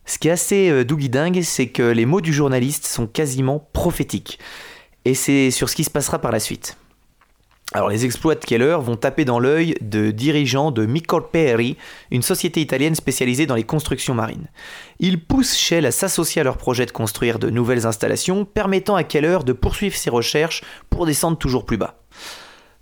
Ce 0.05 0.19
qui 0.19 0.29
est 0.29 0.33
assez 0.33 0.69
euh, 0.69 0.85
dingue, 0.85 1.41
c'est 1.41 1.69
que 1.69 1.83
les 1.83 2.05
mots 2.05 2.21
du 2.21 2.35
journaliste 2.35 2.85
sont 2.85 3.07
quasiment 3.07 3.67
prophétiques. 3.73 4.39
Et 5.07 5.15
c'est 5.15 5.51
sur 5.51 5.71
ce 5.71 5.77
qui 5.77 5.85
se 5.85 5.91
passera 5.91 6.19
par 6.19 6.33
la 6.33 6.39
suite. 6.39 6.77
Alors 7.75 7.89
les 7.89 8.05
exploits 8.05 8.35
de 8.35 8.45
Keller 8.45 8.77
vont 8.81 8.97
taper 8.97 9.25
dans 9.25 9.39
l'œil 9.39 9.77
de 9.81 10.11
dirigeants 10.11 10.71
de 10.71 10.85
Microperri, 10.85 11.79
une 12.11 12.21
société 12.21 12.61
italienne 12.61 12.95
spécialisée 12.95 13.47
dans 13.47 13.55
les 13.55 13.65
constructions 13.65 14.15
marines. 14.15 14.49
Ils 15.01 15.19
poussent 15.23 15.57
Shell 15.57 15.87
à 15.87 15.91
s'associer 15.91 16.41
à 16.43 16.45
leur 16.45 16.59
projet 16.59 16.85
de 16.85 16.91
construire 16.91 17.39
de 17.39 17.49
nouvelles 17.49 17.87
installations, 17.87 18.45
permettant 18.45 18.95
à 18.95 19.05
Keller 19.05 19.39
de 19.47 19.55
poursuivre 19.55 19.97
ses 19.97 20.11
recherches 20.11 20.63
pour 20.91 21.07
descendre 21.07 21.39
toujours 21.39 21.65
plus 21.65 21.79
bas. 21.79 21.97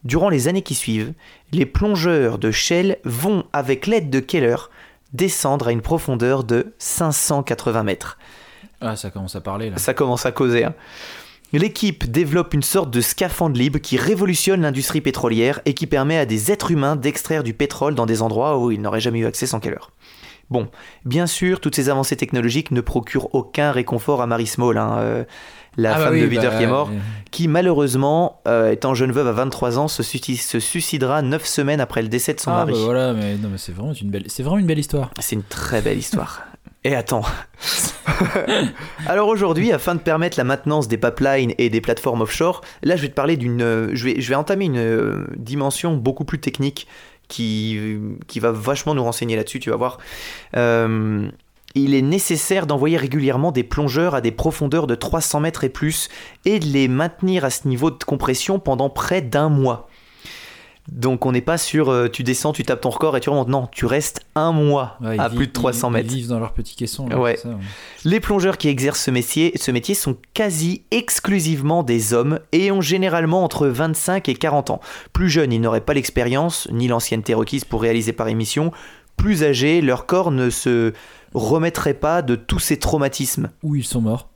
Durant 0.03 0.29
les 0.29 0.49
années 0.49 0.63
qui 0.63 0.75
suivent, 0.75 1.13
les 1.53 1.67
plongeurs 1.67 2.39
de 2.39 2.51
Shell 2.51 2.99
vont, 3.05 3.45
avec 3.53 3.87
l'aide 3.87 4.11
de 4.11 4.19
Keller, 4.19 4.57
descendre 5.13 5.69
à 5.69 5.73
une 5.73 5.83
profondeur 5.83 6.43
de 6.43 6.75
580 6.79 7.83
mètres. 7.85 8.19
Ah, 8.81 8.97
ça 8.97 9.11
commence 9.11 9.37
à 9.37 9.41
parler 9.41 9.69
là. 9.71 9.77
Ça 9.77 9.93
commence 9.93 10.25
à 10.25 10.33
causer. 10.33 10.65
hein. 10.65 10.75
L'équipe 11.53 12.11
développe 12.11 12.55
une 12.55 12.63
sorte 12.63 12.91
de 12.91 13.01
scaphandre 13.01 13.57
libre 13.59 13.79
qui 13.81 13.97
révolutionne 13.97 14.61
l'industrie 14.61 15.01
pétrolière 15.01 15.61
et 15.67 15.75
qui 15.75 15.87
permet 15.87 16.17
à 16.17 16.25
des 16.27 16.53
êtres 16.53 16.71
humains 16.71 16.95
d'extraire 16.97 17.43
du 17.43 17.55
pétrole 17.55 17.95
dans 17.95 18.07
des 18.07 18.23
endroits 18.23 18.59
où 18.59 18.71
ils 18.71 18.81
n'auraient 18.81 19.01
jamais 19.01 19.19
eu 19.21 19.27
accès 19.27 19.47
sans 19.47 19.59
Keller. 19.59 19.81
Bon, 20.49 20.69
bien 21.05 21.27
sûr, 21.29 21.61
toutes 21.61 21.77
ces 21.77 21.89
avancées 21.89 22.17
technologiques 22.17 22.71
ne 22.73 22.81
procurent 22.81 23.33
aucun 23.35 23.71
réconfort 23.71 24.21
à 24.21 24.27
Marie 24.27 24.49
Small, 24.49 24.79
hein, 24.79 24.97
euh, 24.99 25.25
la 25.77 25.95
Ah 25.95 25.99
bah 25.99 26.05
femme 26.07 26.15
oui, 26.15 26.23
de 26.23 26.27
Peter 26.27 26.49
bah, 26.49 26.57
qui 26.59 26.63
est 26.65 26.67
mort, 26.67 26.91
qui 27.31 27.47
malheureusement, 27.47 28.41
euh, 28.49 28.73
étant 28.73 28.95
jeune 28.95 29.13
veuve 29.13 29.29
à 29.29 29.33
23 29.33 29.79
ans, 29.79 29.87
se, 29.87 30.03
suici- 30.03 30.37
se 30.37 30.59
suicidera 30.59 31.23
9 31.23 31.47
semaines 31.47 31.81
après 31.81 32.03
le 32.03 32.09
décès 32.09 32.35
de 32.35 32.41
son 32.41 32.51
Ah 32.51 32.65
mari. 32.65 32.73
bah 32.73 32.79
voilà, 32.83 33.13
mais 33.13 33.37
non, 33.37 33.49
mais 33.49 33.59
c'est 33.59 33.71
vraiment 33.71 33.93
une 33.93 34.11
belle, 34.11 34.25
c'est 34.27 34.43
vraiment 34.43 34.59
une 34.59 34.67
belle 34.67 34.81
histoire. 34.81 35.11
C'est 35.21 35.37
une 35.37 35.45
très 35.45 35.83
belle 35.83 35.99
histoire. 35.99 36.43
Et 36.85 36.95
attends. 36.95 37.25
Alors 39.07 39.29
aujourd'hui, 39.29 39.73
afin 39.73 39.95
de 39.95 40.01
permettre 40.01 40.39
la 40.39 40.45
maintenance 40.45 40.89
des 40.89 40.97
pipelines 40.97 41.53
et 41.59 41.69
des 41.69 41.81
plateformes 41.81 42.23
offshore, 42.23 42.63
là 42.83 42.97
je 42.97 43.03
vais 43.03 43.09
te 43.09 43.15
parler 43.15 43.37
d'une, 43.37 43.63
euh, 43.63 43.91
je 43.93 44.09
vais, 44.09 44.35
entamer 44.35 44.65
une 44.65 44.79
euh, 44.79 45.27
dimension 45.37 45.97
beaucoup 45.97 46.25
plus 46.25 46.41
technique 46.41 46.87
qui, 47.29 47.79
qui 48.27 48.41
va 48.41 48.51
vachement 48.51 48.95
nous 48.95 49.05
renseigner 49.05 49.37
là-dessus. 49.37 49.61
Tu 49.61 49.71
vas 49.71 49.77
voir. 49.77 49.99
Euh, 50.57 51.31
il 51.75 51.95
est 51.95 52.03
nécessaire 52.03 52.67
d'envoyer 52.67 52.97
régulièrement 52.97 53.53
des 53.53 53.63
plongeurs 53.63 54.17
à 54.17 54.21
des 54.21 54.33
profondeurs 54.33 54.89
de 54.89 54.97
300 54.97 55.41
mètres 55.41 55.63
et 55.63 55.69
plus 55.69 56.09
et 56.45 56.59
de 56.59 56.67
les 56.67 56.89
maintenir 56.89 57.45
à 57.45 57.51
ce 57.51 57.69
niveau 57.69 57.93
de 57.93 58.03
compression 58.03 58.59
pendant 58.59 58.91
près 58.91 59.23
d'un 59.23 59.49
mois. 59.49 59.89
Donc 60.93 61.25
on 61.25 61.31
n'est 61.33 61.41
pas 61.41 61.57
sur 61.57 61.89
euh, 61.89 62.09
tu 62.09 62.25
descends, 62.25 62.53
tu 62.53 62.65
tapes 62.65 62.81
ton 62.81 62.91
record 62.91 63.17
et 63.17 63.21
tu 63.21 63.31
remontes. 63.31 63.49
Non, 63.49 63.69
tu 63.71 63.87
restes 63.87 64.23
un 64.35 64.51
mois 64.51 64.97
Ouais, 65.01 65.19
à 65.21 65.29
vivent- 65.29 65.37
plus 65.37 65.47
de 65.47 65.53
300 65.53 65.89
ils- 65.89 65.93
mètres. 65.93 66.09
Ils 66.11 66.17
vivent 66.17 66.29
dans 66.29 66.41
leur 66.41 66.53
petit 66.53 66.75
caisson. 66.75 67.09
là, 67.09 67.17
Ouais. 67.19 67.37
c'est 67.37 67.43
ça, 67.45 67.49
ouais. 67.51 67.55
Les 68.05 68.19
plongeurs 68.19 68.59
qui 68.59 68.69
exercent 68.69 69.03
ce 69.05 69.11
métier, 69.13 69.53
ce 69.57 69.71
métier 69.71 69.95
sont 69.95 70.17
quasi 70.35 70.83
exclusivement 70.91 71.83
des 71.85 72.13
hommes 72.13 72.41
et 72.53 72.73
ont 72.73 72.81
généralement 72.81 73.45
entre 73.45 73.69
25 73.69 74.29
et 74.29 74.35
40 74.35 74.71
ans. 74.71 74.81
Plus 75.13 75.31
jeunes, 75.31 75.53
ils 75.53 75.61
n'auraient 75.61 75.81
pas 75.81 75.95
l'expérience 75.95 76.67
ni 76.73 76.89
l'ancienneté 76.89 77.35
requise 77.35 77.65
pour 77.65 77.83
réaliser 77.83 78.13
par 78.13 78.27
émission. 78.29 78.73
Plus 79.17 79.45
âgés, 79.45 79.81
leur 79.83 80.07
corps 80.07 80.31
ne 80.33 80.51
se 80.51 80.93
remettrait 81.35 81.95
pas 81.95 82.23
de 82.23 82.35
tous 82.35 82.59
ces 82.59 82.79
traumatismes. 82.79 83.51
Où 83.63 83.77
ils 83.77 83.85
sont 83.85 84.01
morts. 84.01 84.29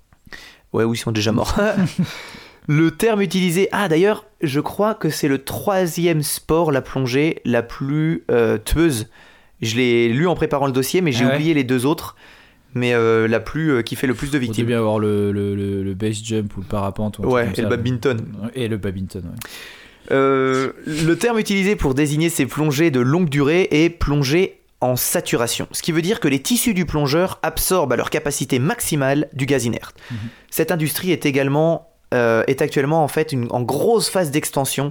Ouais, 0.73 0.85
oui, 0.85 0.97
ils 0.97 1.01
sont 1.01 1.11
déjà 1.13 1.33
morts. 1.33 1.55
le 2.67 2.91
terme 2.91 3.21
utilisé. 3.23 3.69
Ah, 3.73 3.89
d'ailleurs, 3.89 4.25
je 4.41 4.61
crois 4.61 4.95
que 4.95 5.11
c'est 5.11 5.29
le 5.29 5.39
troisième 5.39 6.23
sport, 6.23 6.73
la 6.73 6.81
plongée, 6.83 7.41
la 7.45 7.63
plus 7.63 8.25
euh, 8.31 8.59
tueuse. 8.59 9.09
Je 9.61 9.77
l'ai 9.77 10.09
lu 10.09 10.27
en 10.27 10.35
préparant 10.35 10.67
le 10.67 10.73
dossier, 10.73 11.01
mais 11.01 11.13
j'ai 11.13 11.25
Ah 11.25 11.29
ouais 11.29 11.35
oublié 11.35 11.55
les 11.55 11.65
deux 11.65 11.87
autres. 11.87 12.17
Mais 12.77 12.93
euh, 12.93 13.29
la 13.29 13.39
plus 13.39 13.71
euh, 13.71 13.83
qui 13.83 13.95
fait 13.95 14.09
le 14.09 14.15
plus 14.15 14.33
de 14.33 14.39
victimes. 14.39 14.67
bien 14.67 14.79
avoir 14.79 14.99
le, 14.99 15.31
le, 15.31 15.55
le, 15.55 15.85
le 15.85 15.95
base 15.95 16.23
jump 16.25 16.57
ou 16.57 16.61
le 16.61 16.67
parapente. 16.67 17.21
Ou 17.21 17.23
Ouais, 17.27 17.49
et 17.57 17.61
le 17.63 17.69
badminton. 17.69 18.21
Et 18.55 18.67
le 18.67 18.77
badminton, 18.79 19.23
ouais. 19.25 20.11
Le 20.11 21.15
terme 21.15 21.39
utilisé 21.39 21.77
pour 21.77 21.95
désigner 21.95 22.29
ces 22.31 22.47
plongées 22.47 22.91
de 22.91 23.01
longue 23.01 23.29
durée 23.29 23.69
est 23.71 23.91
plongée 23.91 24.61
en 24.81 24.97
saturation, 24.97 25.67
ce 25.73 25.81
qui 25.83 25.93
veut 25.93 26.03
dire 26.03 26.21
que 26.21 26.29
les 26.29 26.43
tissus 26.43 26.75
du 26.75 26.85
plongeur 26.85 27.39
absorbent 27.43 27.93
à 27.93 27.97
leur 27.97 28.11
capacité 28.11 28.59
maximale 28.59 29.29
du 29.33 29.47
gaz 29.47 29.65
inerte. 29.65 29.97
Mhm. 30.11 30.17
Cette 30.51 30.73
industrie 30.73 31.11
est 31.11 31.25
également 31.25 31.94
est 32.47 32.63
actuellement 32.63 33.03
en 33.05 33.09
fait 33.09 33.33
une, 33.33 33.47
en 33.51 33.61
grosse 33.63 34.09
phase 34.09 34.31
d'extension. 34.31 34.91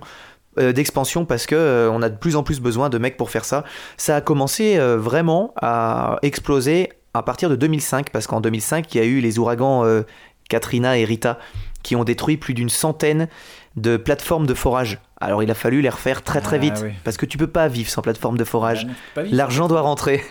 euh, 0.60 0.72
d'expansion 0.72 1.26
parce 1.26 1.48
que 1.48 1.56
euh, 1.56 1.90
on 1.92 2.04
a 2.04 2.10
de 2.10 2.16
plus 2.18 2.36
en 2.36 2.44
plus 2.44 2.60
besoin 2.60 2.90
de 2.90 3.00
mecs 3.00 3.18
pour 3.18 3.32
faire 3.32 3.44
ça. 3.44 3.64
Ça 3.98 4.18
a 4.18 4.22
commencé 4.22 4.78
euh, 4.78 4.98
vraiment 4.98 5.52
à 5.60 6.20
exploser 6.22 6.90
à 7.16 7.24
partir 7.24 7.50
de 7.50 7.56
2005 7.56 8.12
parce 8.12 8.28
qu'en 8.28 8.40
2005 8.40 8.94
il 8.94 8.98
y 9.00 9.02
a 9.02 9.06
eu 9.06 9.20
les 9.20 9.40
ouragans 9.40 9.84
euh, 9.84 10.04
Katrina 10.50 10.96
et 11.00 11.06
Rita 11.06 11.40
qui 11.82 11.96
ont 11.96 12.04
détruit 12.04 12.38
plus 12.38 12.54
d'une 12.54 12.70
centaine 12.70 13.30
de 13.78 13.98
plateformes 13.98 14.46
de 14.46 14.54
forage. 14.54 15.00
Alors 15.20 15.42
il 15.42 15.50
a 15.50 15.56
fallu 15.56 15.82
les 15.82 15.90
refaire 15.90 16.22
très 16.22 16.40
très 16.42 16.58
Ah, 16.58 16.60
vite 16.60 16.80
oui. 16.84 16.92
parce 17.04 17.18
que 17.18 17.26
tu 17.26 17.40
peux 17.40 17.48
pas 17.48 17.68
vivre 17.68 17.90
sans 17.90 18.04
plateforme 18.04 18.38
de 18.38 18.44
forage. 18.44 18.86
Ah 19.16 19.24
vite. 19.24 19.34
L'argent 19.34 19.68
doit 19.68 19.82
rentrer. 19.82 20.22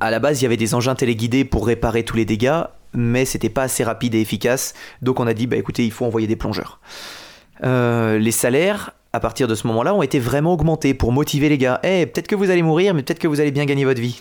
À 0.00 0.10
la 0.10 0.18
base, 0.18 0.40
il 0.40 0.44
y 0.44 0.46
avait 0.46 0.56
des 0.56 0.74
engins 0.74 0.94
téléguidés 0.94 1.44
pour 1.44 1.66
réparer 1.66 2.04
tous 2.04 2.16
les 2.16 2.24
dégâts, 2.24 2.62
mais 2.92 3.24
c'était 3.24 3.48
pas 3.48 3.62
assez 3.62 3.84
rapide 3.84 4.14
et 4.14 4.20
efficace. 4.20 4.74
Donc 5.02 5.20
on 5.20 5.26
a 5.26 5.34
dit, 5.34 5.46
bah 5.46 5.56
écoutez, 5.56 5.84
il 5.84 5.92
faut 5.92 6.04
envoyer 6.04 6.26
des 6.26 6.36
plongeurs. 6.36 6.80
Euh, 7.64 8.18
les 8.18 8.32
salaires, 8.32 8.92
à 9.12 9.20
partir 9.20 9.48
de 9.48 9.54
ce 9.54 9.66
moment-là, 9.68 9.94
ont 9.94 10.02
été 10.02 10.18
vraiment 10.18 10.52
augmentés 10.52 10.94
pour 10.94 11.12
motiver 11.12 11.48
les 11.48 11.58
gars. 11.58 11.80
Eh, 11.82 12.06
peut-être 12.06 12.26
que 12.26 12.34
vous 12.34 12.50
allez 12.50 12.62
mourir, 12.62 12.94
mais 12.94 13.02
peut-être 13.02 13.18
que 13.18 13.28
vous 13.28 13.40
allez 13.40 13.52
bien 13.52 13.64
gagner 13.64 13.84
votre 13.84 14.00
vie. 14.00 14.20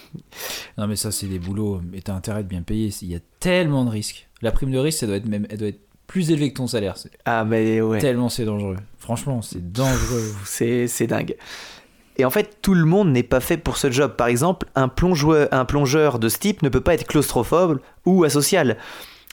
Non, 0.78 0.88
mais 0.88 0.96
ça, 0.96 1.12
c'est 1.12 1.28
des 1.28 1.40
boulots. 1.40 1.82
Mais 1.92 2.02
t'as 2.02 2.14
intérêt 2.14 2.44
de 2.44 2.48
bien 2.48 2.62
payer. 2.62 2.92
Il 3.02 3.10
y 3.10 3.16
a 3.16 3.20
tellement 3.40 3.84
de 3.86 3.90
risques. 3.90 4.28
La 4.42 4.52
prime 4.52 4.72
de 4.72 4.80
risque, 4.80 5.00
ça 5.00 5.08
doit 5.08 5.18
être 5.18 5.28
même, 5.28 5.48
elle 5.50 5.58
doit 5.58 5.70
être 5.70 5.82
plus 6.08 6.32
élevée 6.32 6.50
que 6.52 6.58
ton 6.58 6.68
salaire. 6.68 6.96
Ah, 7.26 7.46
mais 7.46 7.82
ouais. 7.82 8.00
Tellement 8.00 8.30
c'est 8.30 8.46
dangereux. 8.46 8.78
Franchement, 9.00 9.42
c'est 9.42 9.72
dangereux. 9.72 10.34
C'est, 10.46 10.88
c'est 10.88 11.08
dingue. 11.08 11.36
Et 12.18 12.26
en 12.26 12.30
fait, 12.30 12.58
tout 12.62 12.74
le 12.74 12.86
monde 12.86 13.12
n'est 13.12 13.24
pas 13.24 13.40
fait 13.40 13.58
pour 13.58 13.78
ce 13.78 13.92
job. 13.92 14.16
Par 14.16 14.28
exemple, 14.28 14.68
un 14.76 14.88
plongeur, 14.88 15.48
un 15.52 15.66
plongeur 15.66 16.20
de 16.20 16.30
ce 16.30 16.38
type 16.38 16.62
ne 16.62 16.70
peut 16.70 16.82
pas 16.82 16.94
être 16.94 17.08
claustrophobe 17.08 17.80
ou 18.06 18.24
asocial, 18.24 18.78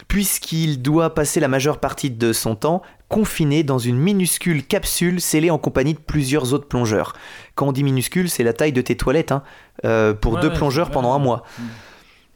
puisqu'il 0.09 0.83
doit 0.83 1.15
passer 1.15 1.39
la 1.39 1.49
majeure 1.49 1.79
partie 1.79 2.11
de 2.11 2.33
son 2.33 2.57
temps 2.57 2.83
confiné 3.09 3.63
dans 3.63 3.79
une 3.79 3.99
minuscule 3.99 4.65
capsule 4.67 5.21
scellée 5.21 5.51
en 5.51 5.59
compagnie 5.59 5.93
de 5.93 5.99
plusieurs 5.99 6.55
autres 6.55 6.67
plongeurs. 6.67 7.13
Quand 7.55 7.69
on 7.69 7.73
dit 7.73 7.85
minuscule, 7.85 8.31
c'est 8.31 8.43
la 8.43 8.55
taille 8.55 8.73
de 8.73 8.81
tes 8.81 8.97
toilettes, 8.97 9.33
hein, 9.33 9.43
euh, 9.85 10.15
pour 10.15 10.35
Ouais, 10.35 10.41
deux 10.41 10.49
ouais, 10.49 10.55
plongeurs 10.55 10.91
pendant 10.91 11.13
un 11.13 11.19
mois. 11.19 11.45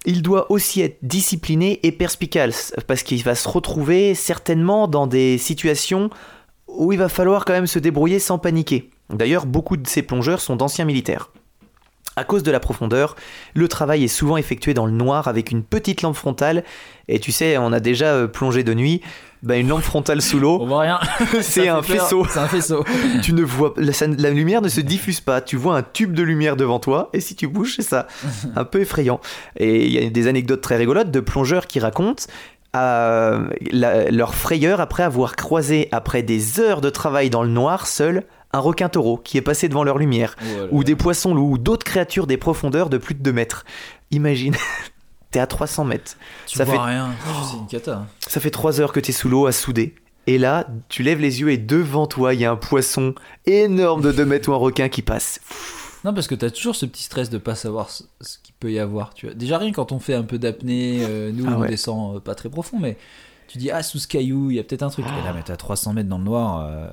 Il 0.04 0.20
doit 0.22 0.52
aussi 0.52 0.82
être 0.82 0.98
discipliné 1.02 1.80
et 1.82 1.92
perspicace, 1.92 2.74
parce 2.86 3.02
qu'il 3.02 3.22
va 3.24 3.34
se 3.34 3.48
retrouver 3.48 4.14
certainement 4.14 4.86
dans 4.86 5.06
des 5.06 5.38
situations 5.38 6.10
où 6.68 6.92
il 6.92 6.98
va 6.98 7.08
falloir 7.08 7.46
quand 7.46 7.54
même 7.54 7.66
se 7.66 7.78
débrouiller 7.78 8.18
sans 8.18 8.38
paniquer. 8.38 8.90
D'ailleurs, 9.10 9.46
beaucoup 9.46 9.76
de 9.76 9.86
ces 9.86 10.02
plongeurs 10.02 10.40
sont 10.40 10.56
d'anciens 10.56 10.84
militaires. 10.84 11.30
À 12.18 12.24
cause 12.24 12.42
de 12.42 12.50
la 12.50 12.60
profondeur, 12.60 13.14
le 13.52 13.68
travail 13.68 14.02
est 14.04 14.08
souvent 14.08 14.38
effectué 14.38 14.72
dans 14.72 14.86
le 14.86 14.92
noir 14.92 15.28
avec 15.28 15.50
une 15.50 15.62
petite 15.62 16.00
lampe 16.00 16.16
frontale. 16.16 16.64
Et 17.08 17.20
tu 17.20 17.30
sais, 17.30 17.58
on 17.58 17.72
a 17.74 17.80
déjà 17.80 18.06
euh, 18.14 18.26
plongé 18.26 18.64
de 18.64 18.72
nuit. 18.72 19.02
Bah, 19.42 19.56
une 19.58 19.68
lampe 19.68 19.82
frontale 19.82 20.22
sous 20.22 20.38
On 20.38 20.40
l'eau, 20.40 20.66
voit 20.66 20.80
rien. 20.80 20.98
c'est 21.42 21.68
un 21.68 21.82
faisceau. 21.82 22.26
C'est 22.30 22.38
un 22.38 22.48
faisceau. 22.48 22.84
Tu 23.22 23.34
ne 23.34 23.42
vois 23.42 23.74
la, 23.76 24.30
lumière 24.30 24.62
ne 24.62 24.68
se 24.68 24.80
diffuse 24.80 25.20
pas. 25.20 25.42
Tu 25.42 25.56
vois 25.56 25.76
un 25.76 25.82
tube 25.82 26.14
de 26.14 26.22
lumière 26.22 26.56
devant 26.56 26.78
toi, 26.78 27.10
et 27.12 27.20
si 27.20 27.36
tu 27.36 27.48
bouges, 27.48 27.74
c'est 27.76 27.82
ça. 27.82 28.06
Un 28.56 28.64
peu 28.64 28.80
effrayant. 28.80 29.20
Et 29.58 29.84
il 29.84 29.92
y 29.92 29.98
a 30.04 30.08
des 30.08 30.26
anecdotes 30.26 30.62
très 30.62 30.78
rigolotes 30.78 31.10
de 31.10 31.20
plongeurs 31.20 31.66
qui 31.66 31.80
racontent 31.80 32.24
euh, 32.74 33.46
la- 33.70 34.10
leur 34.10 34.34
frayeur 34.34 34.80
après 34.80 35.02
avoir 35.02 35.36
croisé, 35.36 35.88
après 35.92 36.22
des 36.22 36.60
heures 36.60 36.80
de 36.80 36.88
travail 36.88 37.28
dans 37.28 37.42
le 37.42 37.50
noir, 37.50 37.86
seul, 37.86 38.24
un 38.52 38.58
requin 38.60 38.88
taureau 38.88 39.16
qui 39.18 39.36
est 39.36 39.42
passé 39.42 39.68
devant 39.68 39.84
leur 39.84 39.98
lumière, 39.98 40.36
Voilà. 40.40 40.68
ou 40.72 40.84
des 40.84 40.96
poissons 40.96 41.34
loups, 41.34 41.52
ou 41.52 41.58
d'autres 41.58 41.84
créatures 41.84 42.26
des 42.26 42.36
profondeurs 42.36 42.88
de 42.90 42.98
plus 42.98 43.14
de 43.14 43.22
2 43.22 43.32
mètres. 43.32 43.64
Imagine, 44.10 44.54
t'es 45.30 45.40
à 45.40 45.46
300 45.46 45.84
mètres. 45.84 46.16
Tu 46.46 46.56
ça 46.58 46.64
vois 46.64 46.74
fait- 46.74 46.80
rien. 46.80 47.10
C'est 47.50 47.56
une 47.58 47.66
cata. 47.66 47.96
hein. 47.98 48.06
Ça 48.26 48.40
fait 48.40 48.50
3 48.50 48.80
heures 48.80 48.92
que 48.92 49.00
t'es 49.00 49.12
sous 49.12 49.28
l'eau 49.28 49.46
à 49.46 49.52
souder. 49.52 49.94
Et 50.28 50.38
là, 50.38 50.66
tu 50.88 51.02
lèves 51.04 51.20
les 51.20 51.40
yeux 51.40 51.50
et 51.50 51.56
devant 51.58 52.06
toi, 52.06 52.34
il 52.34 52.40
y 52.40 52.44
a 52.44 52.50
un 52.50 52.56
poisson 52.56 53.14
énorme 53.44 54.02
de 54.02 54.10
2 54.12 54.24
mètres 54.24 54.48
ou 54.48 54.52
un 54.54 54.56
requin 54.56 54.88
qui 54.88 55.02
passe. 55.02 55.40
Non, 56.04 56.14
parce 56.14 56.26
que 56.26 56.34
t'as 56.34 56.50
toujours 56.50 56.74
ce 56.76 56.86
petit 56.86 57.02
stress 57.02 57.30
de 57.30 57.38
pas 57.38 57.54
savoir 57.54 57.90
ce, 57.90 58.02
qu'il 58.42 58.54
peut 58.58 58.70
y 58.72 58.78
avoir. 58.78 59.14
Tu 59.14 59.26
vois. 59.26 59.34
Déjà, 59.34 59.58
rien 59.58 59.72
quand 59.72 59.92
on 59.92 59.98
fait 59.98 60.14
un 60.14 60.22
peu 60.22 60.38
d'apnée, 60.38 60.98
euh, 61.02 61.30
nous, 61.32 61.46
Ah 61.48 61.56
on 61.58 61.64
descend 61.64 62.16
euh, 62.16 62.20
pas 62.20 62.34
très 62.34 62.48
profond, 62.48 62.78
mais 62.80 62.96
tu 63.48 63.58
dis, 63.58 63.70
ah, 63.70 63.82
sous 63.82 63.98
ce 63.98 64.06
caillou, 64.08 64.50
il 64.50 64.56
y 64.56 64.60
a 64.60 64.64
peut-être 64.64 64.82
un 64.82 64.88
truc. 64.90 65.04
Et 65.06 65.24
là, 65.24 65.32
mais 65.34 65.42
t'es 65.42 65.52
à 65.52 65.56
300 65.56 65.92
mètres 65.94 66.08
dans 66.08 66.18
le 66.18 66.24
noir. 66.24 66.64
euh, 66.68 66.88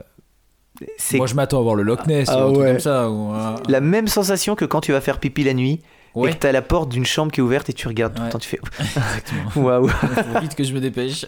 Moi, 1.13 1.27
je 1.27 1.33
m'attends 1.35 1.59
à 1.59 1.63
voir 1.63 1.75
le 1.75 1.83
Loch 1.83 2.05
Ness 2.07 2.29
Ah 2.31 2.45
ou 2.47 2.49
un 2.49 2.53
truc 2.53 2.63
ouais. 2.63 2.71
comme 2.71 2.79
ça. 2.79 3.09
Ou, 3.09 3.31
un- 3.31 3.55
la 3.67 3.79
même 3.81 4.07
sensation 4.07 4.55
que 4.55 4.65
quand 4.65 4.81
tu 4.81 4.91
vas 4.91 5.01
faire 5.01 5.19
pipi 5.19 5.43
la 5.43 5.53
nuit 5.53 5.81
Ouais, 6.15 6.29
et 6.29 6.33
que 6.33 6.39
t'as 6.39 6.51
la 6.51 6.61
porte 6.61 6.89
d'une 6.89 7.05
chambre 7.05 7.31
qui 7.31 7.39
est 7.39 7.43
ouverte 7.43 7.69
et 7.69 7.73
tu 7.73 7.87
regardes 7.87 8.13
tout 8.13 8.21
le 8.21 8.29
temps, 8.29 8.37
tu 8.37 8.47
fais 8.47 8.59
exactement. 8.79 9.65
waouh. 9.65 9.87
Faut 10.33 10.39
vite 10.41 10.53
que 10.53 10.63
je 10.63 10.73
me 10.73 10.79
dépêche. 10.79 11.25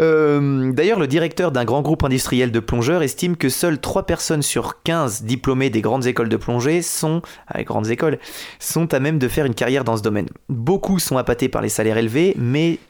Euh, 0.00 0.72
D'ailleurs, 0.72 0.98
le 0.98 1.06
directeur 1.06 1.52
d'un 1.52 1.64
grand 1.64 1.80
groupe 1.82 2.02
industriel 2.02 2.50
de 2.50 2.58
plongeurs 2.58 3.02
estime 3.04 3.36
que 3.36 3.48
seules 3.48 3.78
3 3.80 4.06
personnes 4.06 4.42
sur 4.42 4.82
15 4.82 5.22
diplômés 5.22 5.70
des 5.70 5.80
grandes 5.80 6.06
écoles 6.06 6.28
de 6.28 6.36
plongée 6.36 6.82
sont, 6.82 7.22
ah, 7.46 7.58
les 7.58 7.64
grandes 7.64 7.88
écoles, 7.90 8.18
sont 8.58 8.92
à 8.92 8.98
même 8.98 9.20
de 9.20 9.28
faire 9.28 9.46
une 9.46 9.54
carrière 9.54 9.84
dans 9.84 9.96
ce 9.96 10.02
domaine. 10.02 10.26
Beaucoup 10.48 10.98
sont 10.98 11.16
appâtés 11.16 11.48
par 11.48 11.62
les 11.62 11.68
salaires 11.68 11.96
élevés, 11.96 12.34
mais 12.36 12.80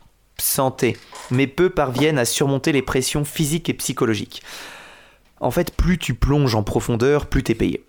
santé, 0.40 0.96
mais 1.30 1.46
peu 1.46 1.68
parviennent 1.68 2.18
à 2.18 2.24
surmonter 2.24 2.72
les 2.72 2.82
pressions 2.82 3.24
physiques 3.24 3.68
et 3.68 3.74
psychologiques. 3.74 4.42
En 5.44 5.50
fait, 5.50 5.76
plus 5.76 5.98
tu 5.98 6.14
plonges 6.14 6.54
en 6.54 6.62
profondeur, 6.62 7.26
plus 7.26 7.42
t'es 7.42 7.54
payé. 7.54 7.84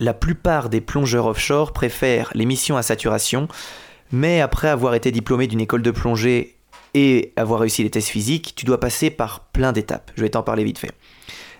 La 0.00 0.14
plupart 0.14 0.70
des 0.70 0.80
plongeurs 0.80 1.26
offshore 1.26 1.74
préfèrent 1.74 2.30
les 2.34 2.46
missions 2.46 2.78
à 2.78 2.82
saturation, 2.82 3.46
mais 4.10 4.40
après 4.40 4.68
avoir 4.68 4.94
été 4.94 5.12
diplômé 5.12 5.48
d'une 5.48 5.60
école 5.60 5.82
de 5.82 5.90
plongée 5.90 6.56
et 6.94 7.34
avoir 7.36 7.60
réussi 7.60 7.82
les 7.82 7.90
tests 7.90 8.08
physiques, 8.08 8.54
tu 8.56 8.64
dois 8.64 8.80
passer 8.80 9.10
par 9.10 9.40
plein 9.40 9.72
d'étapes. 9.72 10.10
Je 10.16 10.22
vais 10.22 10.30
t'en 10.30 10.42
parler 10.42 10.64
vite 10.64 10.78
fait. 10.78 10.92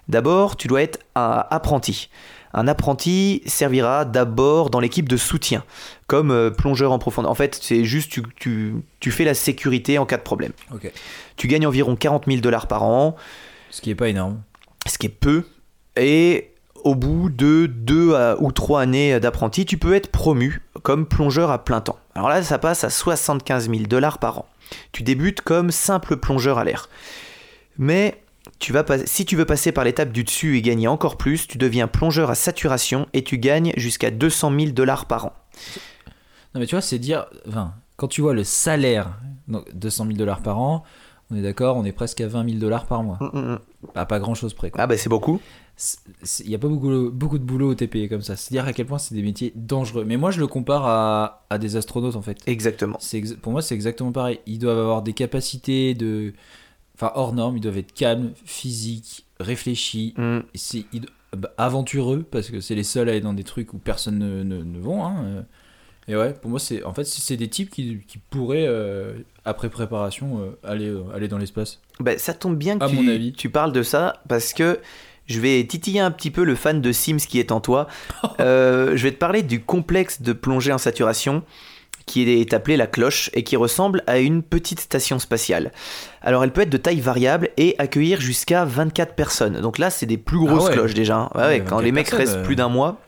D'abord, 0.09 0.57
tu 0.57 0.67
dois 0.67 0.81
être 0.81 0.99
un 1.15 1.45
apprenti. 1.51 2.09
Un 2.55 2.67
apprenti 2.67 3.43
servira 3.45 4.07
d'abord 4.07 4.71
dans 4.71 4.81
l'équipe 4.81 5.11
de 5.11 5.19
soutien, 5.19 5.63
comme 6.07 6.31
euh, 6.31 6.49
plongeur 6.49 6.91
en 6.91 6.99
profondeur. 6.99 7.31
En 7.31 7.35
fait, 7.35 7.59
c'est 7.61 7.85
juste 7.85 8.11
tu, 8.11 8.23
tu, 8.37 8.77
tu 9.01 9.11
fais 9.11 9.25
la 9.25 9.35
sécurité 9.35 9.99
en 9.99 10.07
cas 10.07 10.17
de 10.17 10.23
problème. 10.23 10.53
Tu 11.37 11.49
gagnes 11.49 11.67
environ 11.67 11.97
40 11.97 12.25
000 12.27 12.41
dollars 12.41 12.67
par 12.67 12.83
an, 12.83 13.15
Ce 13.71 13.83
qui 13.83 13.91
est 13.91 13.95
pas 13.95 14.09
énorme. 14.09 14.41
Ce 14.89 14.99
qui 14.99 15.07
est 15.07 15.11
peu. 15.11 15.45
Et 15.97 16.53
au 16.85 16.95
bout 16.95 17.29
de 17.29 17.67
deux 17.67 18.15
à- 18.15 18.37
ou 18.41 18.53
trois 18.53 18.83
années 18.83 19.19
d'apprenti, 19.21 19.67
tu 19.67 19.79
peux 19.79 19.95
être 19.95 20.11
promu 20.11 20.63
comme 20.83 21.07
plongeur 21.07 21.51
à 21.51 21.65
plein 21.65 21.81
temps. 21.81 21.99
Alors 22.15 22.29
là, 22.29 22.43
ça 22.43 22.59
passe 22.59 22.85
à 22.85 22.91
75 22.91 23.69
000 23.71 23.83
dollars 23.85 24.19
par 24.19 24.39
an. 24.39 24.47
Tu 24.93 25.03
débutes 25.03 25.41
comme 25.41 25.71
simple 25.71 26.17
plongeur 26.17 26.59
à 26.59 26.65
l'air. 26.65 26.89
Mais 27.79 28.23
tu 28.59 28.73
vas 28.73 28.85
pas- 28.85 29.07
si 29.07 29.25
tu 29.25 29.37
veux 29.37 29.45
passer 29.45 29.73
par 29.73 29.85
l'étape 29.85 30.11
du 30.13 30.25
dessus 30.25 30.57
et 30.57 30.63
gagner 30.63 30.89
encore 30.89 31.17
plus, 31.17 31.47
tu 31.47 31.59
deviens 31.59 31.87
plongeur 31.89 32.31
à 32.31 32.35
saturation 32.35 33.07
et 33.13 33.23
tu 33.25 33.39
gagnes 33.39 33.73
jusqu'à 33.77 34.11
200 34.11 34.53
000 34.59 34.73
dollars 34.73 35.07
par 35.07 35.27
an. 35.27 35.33
Non, 36.55 36.61
mais 36.61 36.67
tu 36.67 36.75
vois, 36.75 36.83
c'est 36.83 36.99
dire. 36.99 37.27
Enfin, 37.49 37.75
quand 37.97 38.09
tu 38.09 38.21
vois 38.21 38.35
le 38.35 38.45
salaire, 38.45 39.19
donc 39.49 39.65
200 39.75 40.07
000 40.07 40.17
dollars 40.17 40.41
par 40.43 40.59
an, 40.59 40.83
on 41.31 41.37
est 41.37 41.43
d'accord, 41.43 41.77
on 41.77 41.85
est 41.85 41.93
presque 41.93 42.21
à 42.21 42.27
20 42.29 42.45
000 42.49 42.59
dollars 42.59 42.87
par 42.87 43.03
mois. 43.03 43.19
Mm, 43.21 43.31
mm, 43.39 43.53
mm. 43.53 43.59
À 43.95 44.07
pas 44.07 44.19
grand 44.19 44.35
chose 44.35 44.55
près. 44.55 44.71
quoi. 44.71 44.81
Ah 44.83 44.87
bah 44.87 44.97
c'est 44.97 45.09
beaucoup. 45.09 45.41
Il 46.41 46.49
n'y 46.49 46.55
a 46.55 46.59
pas 46.59 46.67
beaucoup, 46.67 47.11
beaucoup 47.13 47.39
de 47.39 47.45
boulot 47.45 47.71
au 47.71 47.75
TPE 47.75 48.09
comme 48.09 48.23
ça. 48.23 48.35
C'est 48.35 48.51
dire 48.53 48.67
à 48.67 48.73
quel 48.73 48.87
point 48.87 48.99
c'est 48.99 49.15
des 49.15 49.23
métiers 49.23 49.53
dangereux. 49.55 50.05
Mais 50.05 50.17
moi, 50.17 50.33
je 50.33 50.41
le 50.41 50.49
compare 50.49 50.85
à, 50.87 51.47
à 51.51 51.59
des 51.59 51.77
astronautes 51.77 52.17
en 52.17 52.23
fait. 52.23 52.39
Exactement. 52.47 52.99
Pour 53.41 53.53
moi, 53.53 53.63
c'est 53.63 53.75
exactement 53.77 54.11
pareil. 54.11 54.41
Ils 54.47 54.59
doivent 54.59 54.79
avoir 54.79 55.03
des 55.03 55.13
capacités 55.13 55.95
de. 55.95 56.33
Enfin, 56.97 57.13
hors 57.15 57.33
normes, 57.33 57.57
ils 57.57 57.61
doivent 57.61 57.79
être 57.79 57.93
calmes, 57.95 58.33
physiques, 58.45 59.25
réfléchis, 59.39 60.15
Mm. 60.19 60.39
c'est 60.57 60.85
bah, 61.37 61.51
aventureux, 61.59 62.25
parce 62.29 62.51
que 62.51 62.61
c'est 62.61 62.75
les 62.75 62.83
seuls 62.83 63.09
à 63.09 63.13
aller 63.13 63.21
dans 63.21 63.35
des 63.35 63.45
trucs 63.45 63.73
où 63.73 63.79
personne 63.79 64.19
ne, 64.19 64.43
ne, 64.43 64.65
ne 64.65 64.79
vont. 64.81 65.05
hein, 65.05 65.15
euh. 65.25 65.43
Et 66.09 66.17
ouais, 66.17 66.33
pour 66.33 66.51
moi, 66.51 66.59
c'est 66.59 66.83
en 66.85 66.95
fait, 66.95 67.05
c'est 67.05 67.37
des 67.37 67.49
types 67.49 67.71
qui, 67.71 67.99
qui 68.09 68.19
pourraient, 68.31 68.67
euh, 68.67 69.13
après 69.45 69.69
préparation, 69.69 70.41
euh, 70.41 70.59
aller, 70.69 70.89
euh, 70.89 71.03
aller 71.15 71.29
dans 71.29 71.39
l'espace. 71.39 71.81
Bah, 72.01 72.17
ça 72.17 72.33
tombe 72.35 72.57
bien 72.57 72.79
que 72.79 72.85
À 72.85 72.89
tu, 72.89 72.95
mon 72.97 73.07
avis. 73.09 73.33
tu 73.33 73.51
parles 73.51 73.73
de 73.73 73.83
ça 73.83 74.23
parce 74.29 74.53
que 74.55 74.81
je 75.27 75.39
vais 75.41 75.63
titiller 75.65 76.01
un 76.01 76.11
petit 76.11 76.31
peu 76.31 76.45
le 76.45 76.55
fan 76.55 76.81
de 76.81 76.93
Sims 76.93 77.19
qui 77.19 77.39
est 77.39 77.53
en 77.53 77.61
toi. 77.61 77.87
Je 78.39 79.03
vais 79.03 79.11
te 79.13 79.19
parler 79.19 79.43
du 79.43 79.61
complexe 79.61 80.23
de 80.23 80.33
plongée 80.33 80.73
en 80.73 80.79
saturation 80.79 81.43
qui 82.07 82.23
est 82.23 82.55
appelé 82.55 82.79
la 82.79 82.87
cloche 82.87 83.29
et 83.35 83.43
qui 83.45 83.55
ressemble 83.57 84.03
à 84.07 84.19
une 84.19 84.43
petite 84.43 84.81
station 84.81 85.19
spatiale. 85.19 85.73
Alors 86.23 86.43
elle 86.43 86.53
peut 86.55 86.63
être 86.63 86.71
de 86.71 86.79
taille 86.79 87.01
variable 87.01 87.51
et 87.59 87.75
accueillir 87.79 88.19
jusqu'à 88.19 88.65
24 88.65 89.15
personnes. 89.15 89.61
Donc 89.61 89.77
là 89.77 89.91
c'est 89.91 90.07
des 90.07 90.17
plus 90.17 90.39
grosses 90.39 90.63
Ah 90.65 90.69
ouais. 90.71 90.73
cloches 90.73 90.95
déjà. 90.95 91.17
hein. 91.19 91.31
Ouais, 91.35 91.43
Ouais, 91.43 91.59
quand 91.59 91.77
24 91.77 91.83
les 91.85 91.93
mecs 91.93 92.09
restent 92.09 92.43
plus 92.45 92.57
d'un 92.57 92.71
mois, 92.71 92.99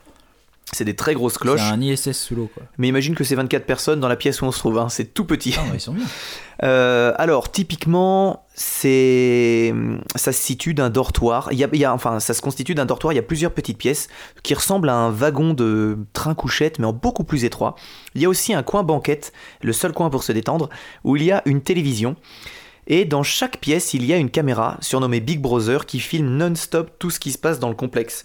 c'est 0.72 0.84
des 0.84 0.94
très 0.96 1.14
grosses 1.14 1.36
cloches. 1.38 1.60
C'est 1.60 1.72
un 1.74 1.80
ISS 1.80 2.12
sous 2.12 2.34
l'eau, 2.36 2.50
quoi. 2.52 2.62
Mais 2.78 2.88
imagine 2.88 3.14
que 3.14 3.24
c'est 3.24 3.34
24 3.34 3.66
personnes 3.66 4.00
dans 4.00 4.08
la 4.08 4.16
pièce 4.16 4.40
où 4.40 4.44
on 4.44 4.52
se 4.52 4.58
trouve. 4.58 4.78
hein. 4.78 4.88
C'est 4.88 5.12
tout 5.14 5.24
petit. 5.24 5.54
Ah, 5.58 5.62
ils 5.74 5.80
sont 5.80 5.92
bien. 5.94 6.04
Euh, 6.62 7.14
alors, 7.16 7.50
typiquement, 7.50 8.44
c'est 8.54 9.72
ça 10.14 10.30
se 10.30 10.42
situe 10.42 10.74
d'un 10.74 10.90
dortoir. 10.90 11.48
Il 11.52 11.58
y 11.58 11.64
a, 11.64 11.68
il 11.72 11.78
y 11.78 11.86
a- 11.86 11.94
enfin, 11.94 12.20
ça 12.20 12.34
se 12.34 12.42
constitue 12.42 12.74
d'un 12.74 12.84
dortoir. 12.84 13.14
Il 13.14 13.16
y 13.16 13.18
a 13.18 13.22
plusieurs 13.22 13.52
petites 13.52 13.78
pièces 13.78 14.08
qui 14.42 14.52
ressemblent 14.52 14.90
à 14.90 14.94
un 14.94 15.10
wagon 15.10 15.54
de 15.54 15.96
train 16.12 16.34
couchette, 16.34 16.78
mais 16.78 16.84
en 16.84 16.92
beaucoup 16.92 17.24
plus 17.24 17.44
étroit. 17.46 17.76
Il 18.14 18.20
y 18.20 18.26
a 18.26 18.28
aussi 18.28 18.52
un 18.52 18.62
coin 18.62 18.82
banquette, 18.82 19.32
le 19.62 19.72
seul 19.72 19.92
coin 19.94 20.10
pour 20.10 20.22
se 20.22 20.32
détendre, 20.32 20.68
où 21.02 21.16
il 21.16 21.22
y 21.24 21.32
a 21.32 21.40
une 21.46 21.62
télévision. 21.62 22.14
Et 22.86 23.06
dans 23.06 23.22
chaque 23.22 23.56
pièce, 23.58 23.94
il 23.94 24.04
y 24.04 24.12
a 24.12 24.18
une 24.18 24.30
caméra 24.30 24.76
surnommée 24.82 25.20
Big 25.20 25.40
Brother 25.40 25.86
qui 25.86 25.98
filme 25.98 26.28
non-stop 26.28 26.90
tout 26.98 27.08
ce 27.08 27.18
qui 27.20 27.32
se 27.32 27.38
passe 27.38 27.58
dans 27.58 27.70
le 27.70 27.74
complexe. 27.74 28.24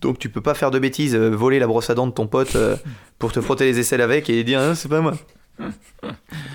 Donc 0.00 0.18
tu 0.18 0.28
peux 0.28 0.40
pas 0.40 0.54
faire 0.54 0.70
de 0.70 0.78
bêtises, 0.78 1.14
euh, 1.14 1.30
voler 1.30 1.58
la 1.58 1.66
brosse 1.66 1.90
à 1.90 1.94
dents 1.94 2.06
de 2.06 2.12
ton 2.12 2.26
pote 2.26 2.56
euh, 2.56 2.76
pour 3.18 3.32
te 3.32 3.40
frotter 3.40 3.64
les 3.64 3.78
aisselles 3.78 4.00
avec 4.00 4.28
et 4.30 4.44
dire 4.44 4.60
Ah, 4.60 4.74
c'est 4.74 4.88
pas 4.88 5.00
moi. 5.00 5.14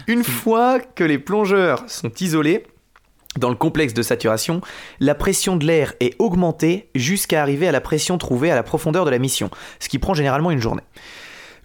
Une 0.07 0.23
fois 0.23 0.79
que 0.79 1.03
les 1.03 1.17
plongeurs 1.17 1.83
sont 1.87 2.11
isolés 2.19 2.65
dans 3.37 3.49
le 3.49 3.55
complexe 3.55 3.93
de 3.93 4.01
saturation, 4.01 4.61
la 4.99 5.15
pression 5.15 5.55
de 5.55 5.65
l'air 5.65 5.93
est 5.99 6.15
augmentée 6.19 6.89
jusqu'à 6.95 7.41
arriver 7.41 7.67
à 7.67 7.71
la 7.71 7.81
pression 7.81 8.17
trouvée 8.17 8.51
à 8.51 8.55
la 8.55 8.63
profondeur 8.63 9.05
de 9.05 9.09
la 9.09 9.19
mission, 9.19 9.49
ce 9.79 9.89
qui 9.89 9.99
prend 9.99 10.13
généralement 10.13 10.51
une 10.51 10.59
journée. 10.59 10.83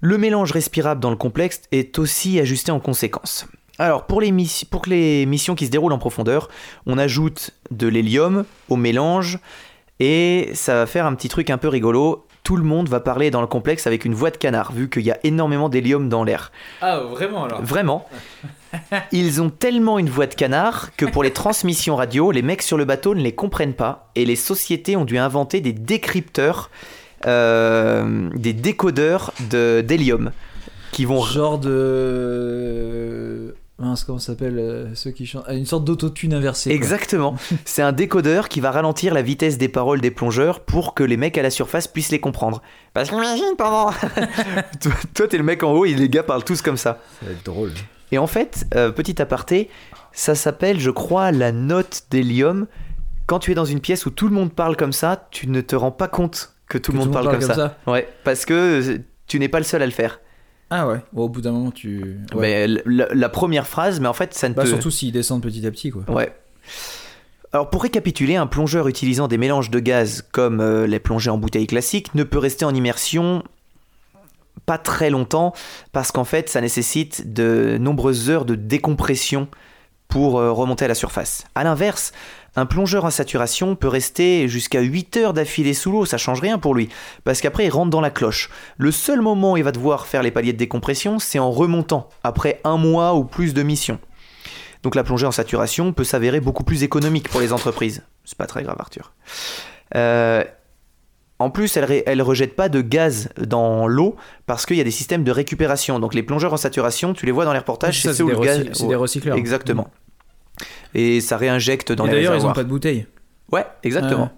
Le 0.00 0.16
mélange 0.16 0.52
respirable 0.52 1.00
dans 1.00 1.10
le 1.10 1.16
complexe 1.16 1.62
est 1.72 1.98
aussi 1.98 2.38
ajusté 2.38 2.70
en 2.70 2.80
conséquence. 2.80 3.46
Alors, 3.78 4.06
pour 4.06 4.20
les, 4.20 4.32
pour 4.70 4.82
que 4.82 4.90
les 4.90 5.26
missions 5.26 5.54
qui 5.54 5.66
se 5.66 5.70
déroulent 5.70 5.92
en 5.92 5.98
profondeur, 5.98 6.48
on 6.86 6.96
ajoute 6.96 7.50
de 7.70 7.86
l'hélium 7.86 8.44
au 8.68 8.76
mélange 8.76 9.38
et 10.00 10.50
ça 10.54 10.74
va 10.74 10.86
faire 10.86 11.06
un 11.06 11.14
petit 11.14 11.28
truc 11.28 11.50
un 11.50 11.58
peu 11.58 11.68
rigolo. 11.68 12.26
Tout 12.42 12.56
le 12.56 12.62
monde 12.62 12.88
va 12.88 13.00
parler 13.00 13.30
dans 13.32 13.40
le 13.40 13.46
complexe 13.48 13.86
avec 13.88 14.04
une 14.04 14.14
voix 14.14 14.30
de 14.30 14.36
canard, 14.36 14.70
vu 14.72 14.88
qu'il 14.88 15.02
y 15.02 15.10
a 15.10 15.18
énormément 15.24 15.68
d'hélium 15.68 16.08
dans 16.08 16.22
l'air. 16.22 16.52
Ah, 16.80 17.00
vraiment 17.00 17.44
alors 17.44 17.60
Vraiment. 17.62 18.08
Ils 19.12 19.40
ont 19.42 19.50
tellement 19.50 19.98
une 19.98 20.08
voix 20.10 20.26
de 20.26 20.34
canard 20.34 20.94
que 20.96 21.06
pour 21.06 21.22
les 21.24 21.32
transmissions 21.32 21.96
radio, 21.96 22.30
les 22.30 22.42
mecs 22.42 22.62
sur 22.62 22.76
le 22.76 22.84
bateau 22.84 23.14
ne 23.16 23.20
les 23.22 23.34
comprennent 23.34 23.74
pas 23.74 24.10
et 24.14 24.24
les 24.24 24.36
sociétés 24.36 24.96
ont 24.96 25.04
dû 25.04 25.18
inventer 25.18 25.60
des 25.60 25.72
décrypteurs, 25.72 26.70
euh, 27.26 28.28
des 28.34 28.52
décodeurs 28.52 29.32
de- 29.50 29.80
d'hélium 29.84 30.30
qui 30.92 31.04
vont 31.04 31.22
Genre 31.22 31.58
de. 31.58 33.54
Mince, 33.78 34.04
comment 34.04 34.18
ça 34.18 34.32
s'appelle 34.32 34.58
euh, 34.58 34.94
ceux 34.94 35.10
qui 35.10 35.26
chantent? 35.26 35.44
Ah, 35.46 35.54
Une 35.54 35.66
sorte 35.66 35.84
d'autotune 35.84 36.32
inversée. 36.32 36.70
quoi. 36.70 36.76
Exactement. 36.76 37.36
C'est 37.66 37.82
un 37.82 37.92
décodeur 37.92 38.48
qui 38.48 38.60
va 38.60 38.70
ralentir 38.70 39.12
la 39.12 39.20
vitesse 39.20 39.58
des 39.58 39.68
paroles 39.68 40.00
des 40.00 40.10
plongeurs 40.10 40.60
pour 40.60 40.94
que 40.94 41.04
les 41.04 41.18
mecs 41.18 41.36
à 41.36 41.42
la 41.42 41.50
surface 41.50 41.86
puissent 41.86 42.10
les 42.10 42.20
comprendre. 42.20 42.62
Parce 42.94 43.10
qu'imagine 43.10 43.54
pendant. 43.58 43.90
toi, 44.80 44.92
toi, 45.14 45.28
t'es 45.28 45.36
le 45.36 45.44
mec 45.44 45.62
en 45.62 45.72
haut 45.72 45.84
et 45.84 45.92
les 45.92 46.08
gars 46.08 46.22
parlent 46.22 46.44
tous 46.44 46.62
comme 46.62 46.78
ça. 46.78 47.00
Ça 47.20 47.26
va 47.26 47.32
être 47.32 47.44
drôle. 47.44 47.72
Et 48.12 48.18
en 48.18 48.26
fait, 48.26 48.66
euh, 48.74 48.90
petit 48.90 49.20
aparté, 49.20 49.68
ça 50.12 50.34
s'appelle, 50.34 50.80
je 50.80 50.90
crois, 50.90 51.30
la 51.30 51.52
note 51.52 52.04
d'hélium. 52.10 52.66
Quand 53.26 53.40
tu 53.40 53.50
es 53.50 53.54
dans 53.54 53.64
une 53.66 53.80
pièce 53.80 54.06
où 54.06 54.10
tout 54.10 54.28
le 54.28 54.34
monde 54.34 54.52
parle 54.52 54.76
comme 54.76 54.92
ça, 54.92 55.28
tu 55.30 55.48
ne 55.48 55.60
te 55.60 55.76
rends 55.76 55.90
pas 55.90 56.08
compte 56.08 56.54
que 56.68 56.78
tout 56.78 56.92
le 56.92 56.98
monde 56.98 57.12
parle, 57.12 57.28
comme, 57.30 57.42
ça. 57.42 57.76
Ouais, 57.86 58.08
parce 58.24 58.46
que 58.46 58.54
euh, 58.54 58.98
tu 59.26 59.38
n'es 59.38 59.48
pas 59.48 59.58
le 59.58 59.64
seul 59.64 59.82
à 59.82 59.86
le 59.86 59.92
faire. 59.92 60.20
Ah 60.70 60.88
ouais. 60.88 60.98
Bon, 61.12 61.24
au 61.24 61.28
bout 61.28 61.40
d'un 61.40 61.52
moment, 61.52 61.70
tu. 61.70 62.18
Ouais. 62.34 62.66
Mais 62.66 62.82
la, 62.86 63.06
la 63.14 63.28
première 63.28 63.66
phrase, 63.66 64.00
mais 64.00 64.08
en 64.08 64.12
fait, 64.12 64.34
ça 64.34 64.48
ne 64.48 64.54
Bah, 64.54 64.64
te. 64.64 64.68
surtout 64.68 64.90
s'ils 64.90 65.12
descendent 65.12 65.42
petit 65.42 65.64
à 65.66 65.70
petit, 65.70 65.90
quoi. 65.90 66.02
Ouais. 66.08 66.34
Alors 67.52 67.70
pour 67.70 67.82
récapituler, 67.82 68.36
un 68.36 68.46
plongeur 68.48 68.88
utilisant 68.88 69.28
des 69.28 69.38
mélanges 69.38 69.70
de 69.70 69.78
gaz 69.78 70.22
comme 70.32 70.60
euh, 70.60 70.86
les 70.86 70.98
plongées 70.98 71.30
en 71.30 71.38
bouteille 71.38 71.66
classique 71.68 72.14
ne 72.14 72.24
peut 72.24 72.38
rester 72.38 72.64
en 72.64 72.74
immersion 72.74 73.44
pas 74.66 74.78
très 74.78 75.10
longtemps 75.10 75.54
parce 75.92 76.10
qu'en 76.10 76.24
fait 76.24 76.48
ça 76.48 76.60
nécessite 76.60 77.32
de 77.32 77.78
nombreuses 77.80 78.30
heures 78.30 78.44
de 78.46 78.56
décompression 78.56 79.46
pour 80.08 80.38
euh, 80.38 80.50
remonter 80.52 80.84
à 80.84 80.88
la 80.88 80.94
surface. 80.96 81.44
A 81.54 81.62
l'inverse, 81.64 82.12
un 82.56 82.66
plongeur 82.66 83.04
en 83.04 83.10
saturation 83.10 83.76
peut 83.76 83.88
rester 83.88 84.48
jusqu'à 84.48 84.80
8 84.80 85.16
heures 85.18 85.32
d'affilée 85.32 85.74
sous 85.74 85.92
l'eau, 85.92 86.06
ça 86.06 86.16
change 86.16 86.40
rien 86.40 86.58
pour 86.58 86.74
lui, 86.74 86.88
parce 87.24 87.40
qu'après 87.40 87.66
il 87.66 87.70
rentre 87.70 87.90
dans 87.90 88.00
la 88.00 88.10
cloche. 88.10 88.50
Le 88.78 88.90
seul 88.90 89.20
moment 89.20 89.52
où 89.52 89.56
il 89.58 89.62
va 89.62 89.72
devoir 89.72 90.06
faire 90.06 90.22
les 90.22 90.30
paliers 90.30 90.52
de 90.54 90.58
décompression, 90.58 91.18
c'est 91.18 91.38
en 91.38 91.50
remontant, 91.50 92.08
après 92.24 92.60
un 92.64 92.78
mois 92.78 93.14
ou 93.14 93.24
plus 93.24 93.54
de 93.54 93.62
mission. 93.62 93.98
Donc 94.82 94.94
la 94.94 95.04
plongée 95.04 95.26
en 95.26 95.32
saturation 95.32 95.92
peut 95.92 96.04
s'avérer 96.04 96.40
beaucoup 96.40 96.64
plus 96.64 96.82
économique 96.82 97.28
pour 97.28 97.40
les 97.40 97.52
entreprises. 97.52 98.02
C'est 98.24 98.38
pas 98.38 98.46
très 98.46 98.62
grave, 98.62 98.76
Arthur. 98.78 99.12
Euh, 99.94 100.44
en 101.38 101.50
plus, 101.50 101.76
elle, 101.76 102.02
elle 102.06 102.22
rejette 102.22 102.56
pas 102.56 102.68
de 102.68 102.80
gaz 102.80 103.28
dans 103.36 103.86
l'eau 103.86 104.16
parce 104.46 104.64
qu'il 104.64 104.76
y 104.76 104.80
a 104.80 104.84
des 104.84 104.90
systèmes 104.90 105.24
de 105.24 105.30
récupération. 105.30 105.98
Donc 105.98 106.14
les 106.14 106.22
plongeurs 106.22 106.52
en 106.52 106.56
saturation, 106.56 107.12
tu 107.12 107.26
les 107.26 107.32
vois 107.32 107.44
dans 107.44 107.52
les 107.52 107.58
reportages, 107.58 108.00
c'est 108.00 108.14
ceux 108.14 108.24
où 108.24 108.28
des 108.28 108.34
le 108.34 108.40
gaz. 108.40 108.86
des 108.86 108.94
recycleurs. 108.94 109.36
Exactement. 109.36 109.90
Et 110.94 111.20
ça 111.20 111.36
réinjecte 111.36 111.92
dans 111.92 112.04
Et 112.04 112.08
les 112.08 112.12
d'ailleurs, 112.14 112.32
ils 112.32 112.34
réservoirs. 112.36 112.52
ont 112.52 112.54
pas 112.54 112.64
de 112.64 112.68
bouteille. 112.68 113.06
Ouais, 113.52 113.64
exactement. 113.82 114.30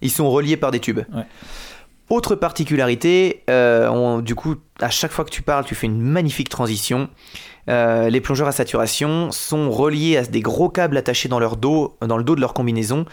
Ils 0.00 0.10
sont 0.10 0.30
reliés 0.30 0.56
par 0.56 0.70
des 0.70 0.80
tubes. 0.80 1.00
Ouais. 1.14 1.24
Autre 2.10 2.34
particularité, 2.34 3.42
euh, 3.50 3.88
on- 3.90 4.20
du 4.20 4.34
coup, 4.34 4.56
à 4.80 4.88
chaque 4.90 5.10
fois 5.12 5.24
que 5.24 5.30
tu 5.30 5.42
parles, 5.42 5.64
tu 5.64 5.74
fais 5.74 5.86
une 5.86 6.00
magnifique 6.00 6.48
transition. 6.48 7.08
Euh, 7.68 8.08
les 8.08 8.22
plongeurs 8.22 8.48
à 8.48 8.52
saturation 8.52 9.30
sont 9.30 9.70
reliés 9.70 10.16
à 10.16 10.22
des 10.24 10.40
gros 10.40 10.70
câbles 10.70 10.96
attachés 10.96 11.28
dans 11.28 11.38
leur 11.38 11.56
dos, 11.56 11.98
dans 12.00 12.16
le 12.16 12.24
dos 12.24 12.34
de 12.34 12.40
leur 12.40 12.54
combinaison, 12.54 13.04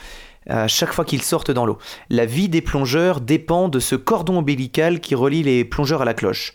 à 0.49 0.69
chaque 0.69 0.93
fois 0.93 1.03
qu'ils 1.03 1.23
sortent 1.23 1.51
dans 1.51 1.65
l'eau. 1.65 1.77
La 2.09 2.25
vie 2.25 2.47
des 2.47 2.61
plongeurs 2.61 3.19
dépend 3.19 3.67
de 3.67 3.79
ce 3.79 3.95
cordon 3.95 4.37
ombilical 4.37 5.01
qui 5.01 5.13
relie 5.13 5.43
les 5.43 5.65
plongeurs 5.65 6.01
à 6.01 6.05
la 6.05 6.13
cloche. 6.13 6.53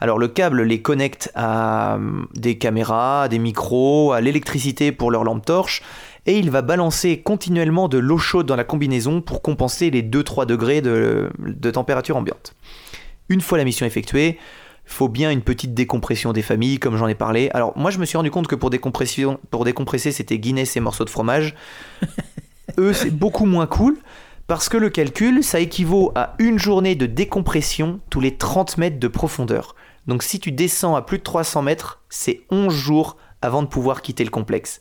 Alors 0.00 0.18
le 0.18 0.28
câble 0.28 0.62
les 0.62 0.80
connecte 0.80 1.30
à 1.34 1.96
euh, 1.96 2.22
des 2.34 2.58
caméras, 2.58 3.24
à 3.24 3.28
des 3.28 3.38
micros, 3.38 4.12
à 4.12 4.20
l'électricité 4.20 4.92
pour 4.92 5.10
leur 5.10 5.24
lampe 5.24 5.44
torche, 5.44 5.82
et 6.26 6.38
il 6.38 6.50
va 6.50 6.62
balancer 6.62 7.20
continuellement 7.20 7.88
de 7.88 7.98
l'eau 7.98 8.18
chaude 8.18 8.46
dans 8.46 8.56
la 8.56 8.64
combinaison 8.64 9.20
pour 9.20 9.42
compenser 9.42 9.90
les 9.90 10.02
2-3 10.02 10.46
degrés 10.46 10.80
de, 10.80 11.30
de 11.38 11.70
température 11.70 12.16
ambiante. 12.16 12.54
Une 13.28 13.40
fois 13.40 13.58
la 13.58 13.64
mission 13.64 13.86
effectuée, 13.86 14.38
il 14.88 14.92
faut 14.94 15.08
bien 15.08 15.30
une 15.30 15.42
petite 15.42 15.74
décompression 15.74 16.32
des 16.32 16.42
familles, 16.42 16.78
comme 16.78 16.96
j'en 16.96 17.08
ai 17.08 17.14
parlé. 17.14 17.50
Alors 17.52 17.76
moi 17.76 17.90
je 17.90 17.98
me 17.98 18.06
suis 18.06 18.16
rendu 18.16 18.30
compte 18.30 18.46
que 18.46 18.54
pour, 18.54 18.70
décompression, 18.70 19.38
pour 19.50 19.64
décompresser 19.64 20.12
c'était 20.12 20.38
Guinness 20.38 20.76
et 20.76 20.80
morceaux 20.80 21.04
de 21.04 21.10
fromage. 21.10 21.54
Eux 22.78 22.92
c'est 22.92 23.10
beaucoup 23.10 23.44
moins 23.44 23.66
cool. 23.66 23.98
Parce 24.48 24.68
que 24.70 24.76
le 24.78 24.88
calcul, 24.88 25.44
ça 25.44 25.60
équivaut 25.60 26.10
à 26.14 26.34
une 26.38 26.58
journée 26.58 26.94
de 26.94 27.04
décompression 27.06 28.00
tous 28.10 28.20
les 28.20 28.34
30 28.36 28.78
mètres 28.78 28.98
de 28.98 29.06
profondeur. 29.08 29.74
Donc 30.06 30.22
si 30.22 30.40
tu 30.40 30.52
descends 30.52 30.96
à 30.96 31.02
plus 31.02 31.18
de 31.18 31.22
300 31.22 31.60
mètres, 31.62 32.00
c'est 32.08 32.40
11 32.50 32.74
jours 32.74 33.18
avant 33.42 33.62
de 33.62 33.68
pouvoir 33.68 34.00
quitter 34.00 34.24
le 34.24 34.30
complexe. 34.30 34.80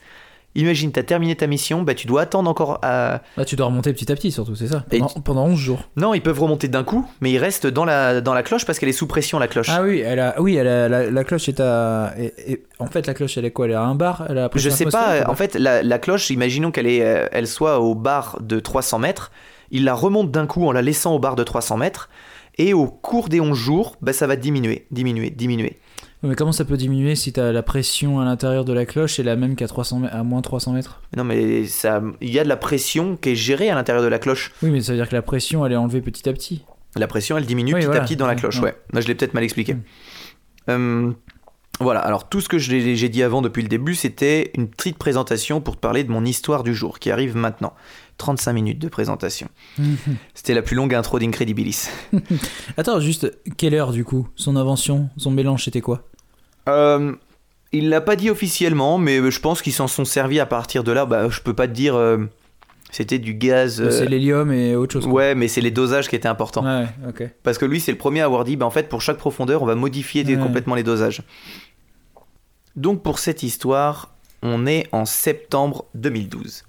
Imagine, 0.56 0.92
tu 0.94 1.00
as 1.00 1.04
terminé 1.04 1.36
ta 1.36 1.46
mission, 1.46 1.84
bah, 1.84 1.94
tu 1.94 2.08
dois 2.08 2.22
attendre 2.22 2.50
encore 2.50 2.80
à... 2.82 3.22
Là, 3.36 3.44
tu 3.46 3.56
dois 3.58 3.66
remonter 3.68 3.92
petit 3.94 4.10
à 4.12 4.16
petit, 4.16 4.32
surtout, 4.32 4.56
c'est 4.56 4.68
ça. 4.68 4.86
Pendant, 4.90 5.08
pendant 5.22 5.46
11 5.48 5.60
jours. 5.60 5.80
Non, 5.98 6.14
ils 6.16 6.22
peuvent 6.24 6.40
remonter 6.42 6.70
d'un 6.70 6.84
coup, 6.86 7.06
mais 7.20 7.30
ils 7.32 7.38
restent 7.38 7.68
dans 7.68 7.84
la, 7.86 8.22
dans 8.22 8.34
la 8.34 8.42
cloche 8.44 8.66
parce 8.66 8.80
qu'elle 8.80 8.90
est 8.90 8.94
sous 8.94 9.06
pression, 9.06 9.38
la 9.38 9.50
cloche. 9.50 9.68
Ah 9.70 9.84
oui, 9.84 10.00
elle 10.00 10.20
a, 10.22 10.42
oui, 10.42 10.56
elle 10.56 10.68
a, 10.68 10.88
la, 10.90 11.12
la 11.12 11.24
cloche 11.26 11.50
est 11.50 11.60
à. 11.60 12.14
et- 12.18 12.34
et- 12.54 12.64
en 12.80 12.88
fait, 12.88 13.06
la 13.06 13.14
cloche, 13.14 13.38
elle 13.38 13.46
est 13.46 13.52
quoi? 13.52 13.66
Elle 13.66 13.74
est 13.74 13.76
à 13.76 13.84
un 13.84 13.94
bar? 13.96 14.26
Elle 14.30 14.38
a 14.40 14.50
Je 14.56 14.70
sais 14.70 14.86
pas, 14.86 15.24
ou 15.28 15.30
en 15.30 15.36
fait, 15.36 15.54
la, 15.56 15.84
la 15.84 16.00
cloche, 16.00 16.30
imaginons 16.32 16.72
qu'elle 16.72 16.88
est, 16.88 17.04
euh, 17.04 17.28
elle 17.34 17.48
soit 17.48 17.80
au 17.80 17.94
bar 17.94 18.38
de 18.42 18.60
300 18.60 18.98
mètres, 19.00 19.32
il 19.72 19.84
la 19.84 19.94
remonte 19.94 20.32
d'un 20.32 20.46
coup 20.48 20.66
en 20.68 20.72
la 20.72 20.82
laissant 20.82 21.14
au 21.16 21.20
bar 21.20 21.36
de 21.36 21.44
300 21.44 21.78
mètres, 21.78 22.10
et 22.58 22.74
au 22.74 22.88
cours 22.88 23.30
des 23.30 23.40
11 23.40 23.56
jours, 23.58 23.96
bah, 24.02 24.14
ça 24.14 24.26
va 24.28 24.36
diminuer, 24.36 24.88
diminuer, 24.92 25.30
diminuer. 25.30 25.78
Mais 26.24 26.34
comment 26.34 26.52
ça 26.52 26.66
peut 26.66 26.78
diminuer 26.78 27.16
si 27.16 27.32
la 27.36 27.62
pression 27.62 28.20
à 28.20 28.26
l'intérieur 28.26 28.66
de 28.66 28.74
la 28.74 28.88
cloche 28.88 29.20
est 29.20 29.24
la 29.24 29.36
même 29.36 29.56
qu'à 29.56 29.68
300 29.68 30.02
mè- 30.02 30.10
à 30.10 30.24
moins 30.24 30.42
300 30.42 30.74
mètres? 30.74 31.02
Non, 31.16 31.24
mais 31.24 31.66
ça, 31.66 32.02
il 32.22 32.32
y 32.32 32.40
a 32.40 32.44
de 32.44 32.50
la 32.50 32.58
pression 32.58 33.16
qui 33.16 33.30
est 33.30 33.36
gérée 33.36 33.70
à 33.70 33.76
l'intérieur 33.76 34.04
de 34.04 34.10
la 34.10 34.18
cloche. 34.18 34.52
Oui, 34.64 34.72
mais 34.72 34.82
ça 34.82 34.94
veut 34.94 34.98
dire 34.98 35.08
que 35.08 35.14
la 35.16 35.22
pression, 35.22 35.64
elle 35.66 35.74
est 35.74 35.76
enlevée 35.78 36.02
petit 36.02 36.28
à 36.28 36.34
petit. 36.34 36.64
La 36.96 37.06
pression, 37.06 37.38
elle 37.38 37.46
diminue 37.46 37.74
Oui, 37.76 37.82
petit 37.82 37.86
voilà. 37.86 38.02
à 38.02 38.04
petit 38.04 38.16
dans 38.16 38.26
la 38.26 38.34
cloche, 38.34 38.60
ouais. 38.62 38.76
Là, 38.94 39.02
je 39.02 39.08
l'ai 39.08 39.14
peut-être 39.14 39.36
mal 39.36 39.44
expliqué. 39.44 39.76
Mm. 39.76 39.82
Euh, 40.70 41.12
voilà, 41.80 42.00
alors 42.00 42.28
tout 42.28 42.42
ce 42.42 42.50
que 42.50 42.58
j'ai 42.58 43.10
dit 43.10 43.22
avant 43.22 43.44
depuis 43.44 43.62
le 43.62 43.68
début, 43.70 43.94
c'était 43.94 44.50
une 44.56 44.68
petite 44.68 44.98
présentation 44.98 45.62
pour 45.62 45.76
te 45.76 45.82
parler 45.82 46.04
de 46.04 46.10
mon 46.12 46.26
histoire 46.26 46.64
du 46.64 46.74
jour, 46.74 46.98
qui 46.98 47.12
arrive 47.12 47.36
maintenant. 47.38 47.74
35 48.18 48.54
minutes 48.54 48.80
de 48.80 48.90
présentation. 48.90 49.48
C'était 50.34 50.54
la 50.54 50.62
plus 50.62 50.76
longue 50.76 50.94
intro 50.94 51.20
d'Incredibilis. 51.20 51.90
Attends, 52.78 53.00
juste, 53.00 53.32
quelle 53.58 53.74
heure 53.76 53.92
du 53.92 54.04
coup? 54.04 54.28
Son 54.36 54.56
invention, 54.56 55.10
son 55.18 55.32
mélange, 55.32 55.64
c'était 55.66 55.82
quoi? 55.82 56.04
Euh, 56.70 57.14
il 57.72 57.90
l'a 57.90 58.02
pas 58.02 58.16
dit 58.16 58.30
officiellement, 58.30 58.98
mais 58.98 59.30
je 59.32 59.40
pense 59.40 59.62
qu'ils 59.62 59.74
s'en 59.74 59.88
sont 59.88 60.06
servis 60.06 60.40
à 60.40 60.46
partir 60.46 60.84
de 60.84 60.92
là. 60.92 61.06
Bah, 61.06 61.30
je 61.30 61.42
peux 61.42 61.54
pas 61.54 61.68
te 61.68 61.74
dire. 61.74 61.96
euh, 61.96 62.26
c'était 62.90 63.20
du 63.20 63.34
gaz. 63.34 63.82
euh, 63.82 63.92
C'est 63.92 64.06
l'hélium 64.06 64.52
et 64.52 64.76
autre 64.76 64.94
chose. 64.94 65.04
quoi. 65.04 65.14
Ouais, 65.14 65.36
mais 65.36 65.48
c'est 65.50 65.60
les 65.62 65.72
dosages 65.72 66.08
qui 66.10 66.16
étaient 66.16 66.28
importants. 66.30 66.64
Ouais. 66.66 67.30
Parce 67.44 67.58
que 67.58 67.66
lui, 67.66 67.80
c'est 67.82 67.92
le 67.92 67.98
premier 67.98 68.22
à 68.22 68.26
avoir 68.26 68.46
dit, 68.46 68.56
bah, 68.56 68.66
en 68.66 68.72
fait, 68.72 68.88
pour 68.90 69.02
chaque 69.02 69.18
profondeur, 69.18 69.62
on 69.62 69.66
va 69.66 69.76
modifier 69.76 70.24
Ouais. 70.26 70.38
complètement 70.38 70.74
les 70.76 70.84
dosages. 70.84 71.22
Donc, 72.76 73.04
pour 73.04 73.20
cette 73.20 73.44
histoire, 73.44 74.14
on 74.44 74.66
est 74.68 74.88
en 74.92 75.06
septembre 75.06 75.86
2012. 75.96 76.64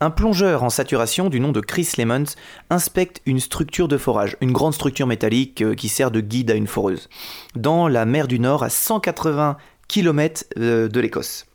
Un 0.00 0.10
plongeur 0.10 0.62
en 0.62 0.70
saturation 0.70 1.28
du 1.28 1.40
nom 1.40 1.50
de 1.50 1.60
Chris 1.60 1.90
Lemons 1.98 2.36
inspecte 2.70 3.20
une 3.26 3.40
structure 3.40 3.88
de 3.88 3.96
forage, 3.96 4.36
une 4.40 4.52
grande 4.52 4.74
structure 4.74 5.08
métallique 5.08 5.60
euh, 5.62 5.74
qui 5.74 5.88
sert 5.88 6.12
de 6.12 6.20
guide 6.20 6.52
à 6.52 6.54
une 6.54 6.68
foreuse, 6.68 7.08
dans 7.56 7.88
la 7.88 8.04
mer 8.04 8.28
du 8.28 8.38
Nord 8.38 8.62
à 8.62 8.70
180 8.70 9.56
km 9.88 10.44
de 10.56 11.00
l'Écosse. 11.00 11.46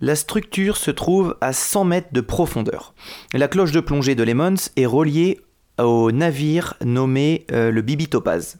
La 0.00 0.16
structure 0.16 0.78
se 0.78 0.90
trouve 0.90 1.36
à 1.40 1.52
100 1.52 1.84
mètres 1.84 2.08
de 2.12 2.20
profondeur. 2.20 2.94
La 3.34 3.48
cloche 3.48 3.70
de 3.70 3.80
plongée 3.80 4.14
de 4.14 4.22
Lemons 4.22 4.56
est 4.76 4.86
reliée 4.86 5.38
au 5.78 6.10
navire 6.10 6.74
nommé 6.82 7.46
euh, 7.52 7.70
le 7.70 7.82
Bibi 7.82 8.08
Topaz. 8.08 8.56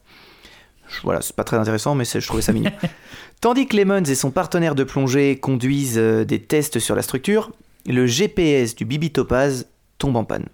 Voilà, 1.02 1.22
c'est 1.22 1.34
pas 1.34 1.44
très 1.44 1.56
intéressant, 1.56 1.94
mais 1.94 2.04
je 2.04 2.26
trouvais 2.26 2.42
ça 2.42 2.52
mignon. 2.52 2.70
Tandis 3.40 3.66
que 3.66 3.76
Lemons 3.76 4.04
et 4.04 4.14
son 4.14 4.30
partenaire 4.30 4.74
de 4.74 4.84
plongée 4.84 5.38
conduisent 5.38 5.98
euh, 5.98 6.24
des 6.24 6.40
tests 6.40 6.78
sur 6.78 6.94
la 6.94 7.02
structure, 7.02 7.50
le 7.86 8.06
GPS 8.06 8.74
du 8.74 8.84
Bibi 8.84 9.10
Topaz 9.10 9.66
tombe 9.98 10.16
en 10.16 10.24
panne. 10.24 10.46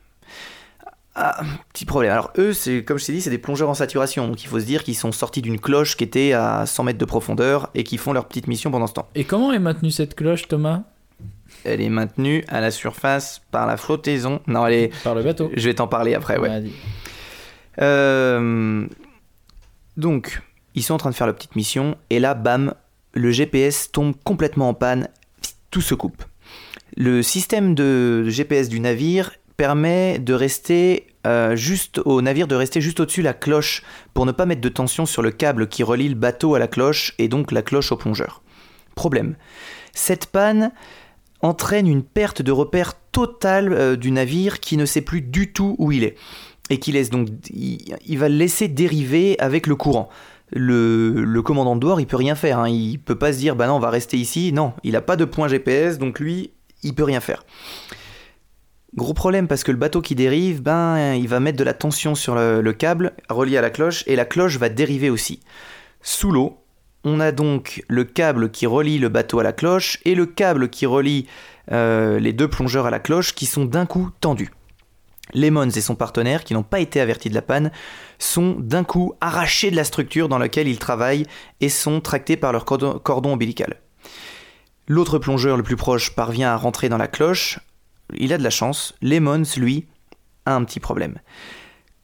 Ah, 1.15 1.43
petit 1.73 1.85
problème. 1.85 2.13
Alors 2.13 2.31
eux, 2.39 2.53
c'est 2.53 2.85
comme 2.85 2.99
je 2.99 3.07
t'ai 3.07 3.13
dit, 3.13 3.21
c'est 3.21 3.31
des 3.31 3.39
plongeurs 3.39 3.69
en 3.69 3.75
saturation, 3.75 4.29
donc 4.29 4.45
il 4.45 4.47
faut 4.47 4.61
se 4.61 4.65
dire 4.65 4.85
qu'ils 4.85 4.95
sont 4.95 5.11
sortis 5.11 5.43
d'une 5.43 5.59
cloche 5.59 5.97
qui 5.97 6.05
était 6.05 6.33
à 6.33 6.65
100 6.65 6.85
mètres 6.85 6.99
de 6.99 7.05
profondeur 7.05 7.71
et 7.75 7.83
qui 7.83 7.97
font 7.97 8.13
leur 8.13 8.27
petite 8.27 8.47
mission 8.47 8.71
pendant 8.71 8.87
ce 8.87 8.93
temps. 8.93 9.09
Et 9.17 9.25
comment 9.25 9.53
est 9.53 9.59
maintenue 9.59 9.91
cette 9.91 10.15
cloche, 10.15 10.47
Thomas? 10.47 10.83
Elle 11.65 11.81
est 11.81 11.89
maintenue 11.89 12.45
à 12.47 12.61
la 12.61 12.71
surface 12.71 13.43
par 13.51 13.67
la 13.67 13.77
flottaison. 13.77 14.41
Non, 14.47 14.65
elle 14.67 14.75
est... 14.75 15.03
Par 15.03 15.17
le 15.17 15.25
bateau. 15.25 15.51
Je 15.57 15.69
vais 15.69 15.75
t'en 15.75 15.89
parler 15.89 16.15
après, 16.15 16.39
ouais. 16.39 16.63
Euh, 17.81 18.87
donc, 19.97 20.41
ils 20.77 20.85
sont 20.85 20.95
en 20.95 20.99
train 20.99 21.11
de 21.11 21.17
faire 21.17 21.27
la 21.27 21.33
petite 21.33 21.57
mission, 21.57 21.97
et 22.11 22.21
là, 22.21 22.35
bam, 22.35 22.75
le 23.13 23.31
GPS 23.33 23.91
tombe 23.91 24.15
complètement 24.23 24.69
en 24.69 24.75
panne, 24.75 25.09
tout 25.73 25.81
se 25.81 25.95
coupe. 25.95 26.23
Le 27.01 27.23
système 27.23 27.77
de 27.77 28.29
GPS 28.29 28.69
du 28.69 28.81
navire 28.81 29.31
permet 29.57 30.19
de 30.19 30.35
rester 30.35 31.07
euh, 31.29 31.55
juste 31.55 32.01
au 32.05 32.21
navire 32.23 32.49
de 32.49 32.57
rester 32.57 32.81
juste 32.81 32.99
au-dessus 32.99 33.23
la 33.23 33.35
cloche 33.35 33.85
pour 34.15 34.27
ne 34.27 34.33
pas 34.33 34.47
mettre 34.47 34.61
de 34.61 34.69
tension 34.69 35.07
sur 35.07 35.23
le 35.23 35.31
câble 35.31 35.69
qui 35.69 35.85
relie 35.85 36.09
le 36.09 36.17
bateau 36.17 36.57
à 36.57 36.59
la 36.59 36.67
cloche 36.67 37.15
et 37.19 37.29
donc 37.29 37.53
la 37.53 37.63
cloche 37.63 37.93
au 37.93 37.97
plongeur. 37.97 38.43
Problème. 38.97 39.37
Cette 39.93 40.27
panne 40.27 40.73
entraîne 41.41 41.87
une 41.87 42.03
perte 42.03 42.43
de 42.43 42.51
repère 42.51 42.95
totale 43.13 43.73
euh, 43.73 43.95
du 43.95 44.11
navire 44.11 44.59
qui 44.59 44.77
ne 44.77 44.85
sait 44.85 45.01
plus 45.01 45.23
du 45.23 45.53
tout 45.53 45.77
où 45.79 45.93
il 45.93 46.03
est 46.03 46.17
et 46.69 46.81
qui 46.81 46.91
laisse 46.91 47.11
donc 47.11 47.29
il, 47.49 48.19
va 48.19 48.29
le 48.29 48.35
laisser 48.35 48.67
dériver 48.67 49.39
avec 49.39 49.69
le 49.69 49.77
courant. 49.77 50.09
Le, 50.51 51.41
commandant 51.45 51.77
de 51.77 51.81
bord, 51.81 52.01
il 52.01 52.09
peut 52.09 52.17
rien 52.17 52.35
faire. 52.35 52.59
Hein. 52.59 52.71
Il 52.71 52.99
peut 52.99 53.15
pas 53.15 53.33
se 53.33 53.39
dire, 53.39 53.55
bah 53.55 53.69
non, 53.69 53.75
on 53.75 53.79
va 53.79 53.91
rester 53.91 54.17
ici. 54.17 54.53
Non, 54.53 54.73
il 54.83 54.97
a 54.97 55.01
pas 55.01 55.15
de 55.15 55.25
point 55.25 55.47
GPS, 55.47 55.99
donc 55.99 56.19
lui, 56.19 56.51
il 56.83 56.95
peut 56.95 57.05
rien 57.05 57.21
faire. 57.21 57.45
Gros 58.95 59.15
problème 59.15 59.49
parce 59.49 59.65
que 59.65 59.71
le 59.71 59.79
bateau 59.79 60.01
qui 60.01 60.15
dérive, 60.15 60.63
ben, 60.63 61.15
il 61.15 61.29
va 61.29 61.41
mettre 61.41 61.59
de 61.59 61.65
la 61.65 61.75
tension 61.75 62.15
sur 62.15 62.35
le, 62.35 62.63
le 62.63 62.73
câble 62.73 63.13
relié 63.29 63.59
à 63.59 63.61
la 63.61 63.71
cloche 63.71 64.03
et 64.07 64.17
la 64.17 64.25
cloche 64.25 64.57
va 64.57 64.69
dériver 64.69 65.11
aussi. 65.11 65.41
Sous 66.01 66.31
l'eau, 66.31 66.65
on 67.05 67.21
a 67.21 67.33
donc 67.33 67.83
le 67.89 68.05
câble 68.05 68.51
qui 68.51 68.67
relie 68.67 68.99
le 68.99 69.09
bateau 69.09 69.39
à 69.39 69.43
la 69.43 69.53
cloche 69.53 69.99
et 70.05 70.15
le 70.15 70.27
câble 70.27 70.69
qui 70.69 70.87
relie 70.87 71.27
euh, 71.71 72.19
les 72.19 72.33
deux 72.33 72.49
plongeurs 72.49 72.87
à 72.87 72.91
la 72.91 72.99
cloche 72.99 73.35
qui 73.35 73.47
sont 73.47 73.65
d'un 73.65 73.87
coup 73.87 74.11
tendus. 74.21 74.51
Lemons 75.35 75.69
et 75.69 75.81
son 75.81 75.95
partenaire, 75.95 76.43
qui 76.43 76.55
n'ont 76.55 76.63
pas 76.63 76.81
été 76.81 77.01
avertis 77.01 77.29
de 77.29 77.35
la 77.35 77.43
panne, 77.43 77.71
sont 78.19 78.57
d'un 78.59 78.83
coup 78.83 79.13
arrachés 79.21 79.71
de 79.71 79.77
la 79.77 79.85
structure 79.85 80.29
dans 80.29 80.39
laquelle 80.39 80.69
ils 80.69 80.79
travaillent 80.79 81.27
et 81.61 81.69
sont 81.69 82.01
tractés 82.01 82.39
par 82.39 82.53
leur 82.53 82.65
cordon 82.65 83.33
ombilical. 83.33 83.77
L'autre 84.89 85.19
plongeur 85.19 85.59
le 85.59 85.63
plus 85.63 85.77
proche 85.77 86.15
parvient 86.15 86.51
à 86.51 86.57
rentrer 86.57 86.89
dans 86.89 86.97
la 86.97 87.09
cloche. 87.09 87.61
Il 88.17 88.33
a 88.33 88.39
de 88.39 88.43
la 88.43 88.51
chance. 88.51 88.95
Lemons, 89.03 89.43
lui, 89.59 89.87
a 90.47 90.55
un 90.55 90.65
petit 90.65 90.81
problème. 90.81 91.19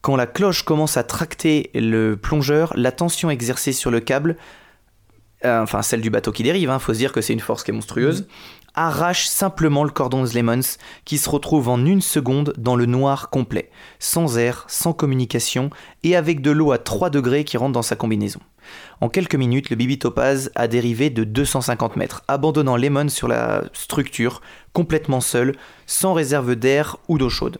Quand 0.02 0.16
la 0.16 0.26
cloche 0.26 0.64
commence 0.64 0.98
à 0.98 1.02
tracter 1.02 1.70
le 1.74 2.14
plongeur, 2.14 2.74
la 2.76 2.92
tension 2.92 3.30
exercée 3.30 3.72
sur 3.72 3.90
le 3.90 4.00
câble, 4.00 4.36
euh, 5.46 5.62
enfin 5.62 5.80
celle 5.80 6.02
du 6.02 6.10
bateau 6.10 6.30
qui 6.30 6.42
dérive, 6.42 6.70
il 6.72 6.78
faut 6.78 6.92
se 6.92 6.98
dire 6.98 7.12
que 7.12 7.22
c'est 7.22 7.32
une 7.32 7.40
force 7.40 7.64
qui 7.64 7.70
est 7.70 7.74
monstrueuse, 7.74 8.28
arrache 8.74 9.26
simplement 9.26 9.84
le 9.84 9.90
cordon 9.90 10.24
de 10.24 10.34
Lemons 10.34 10.78
qui 11.04 11.18
se 11.18 11.30
retrouve 11.30 11.68
en 11.68 11.84
une 11.84 12.00
seconde 12.00 12.54
dans 12.58 12.76
le 12.76 12.86
noir 12.86 13.30
complet, 13.30 13.70
sans 13.98 14.38
air, 14.38 14.64
sans 14.68 14.92
communication 14.92 15.70
et 16.02 16.16
avec 16.16 16.40
de 16.40 16.50
l'eau 16.50 16.72
à 16.72 16.78
3 16.78 17.10
degrés 17.10 17.44
qui 17.44 17.56
rentre 17.56 17.72
dans 17.72 17.82
sa 17.82 17.96
combinaison. 17.96 18.40
En 19.00 19.08
quelques 19.08 19.34
minutes, 19.34 19.70
le 19.70 19.76
Bibi 19.76 19.98
Topaz 19.98 20.50
a 20.54 20.68
dérivé 20.68 21.10
de 21.10 21.24
250 21.24 21.96
mètres, 21.96 22.22
abandonnant 22.28 22.76
Lemon 22.76 23.08
sur 23.08 23.28
la 23.28 23.64
structure, 23.72 24.40
complètement 24.72 25.20
seul, 25.20 25.54
sans 25.86 26.14
réserve 26.14 26.54
d'air 26.54 26.96
ou 27.08 27.18
d'eau 27.18 27.28
chaude. 27.28 27.58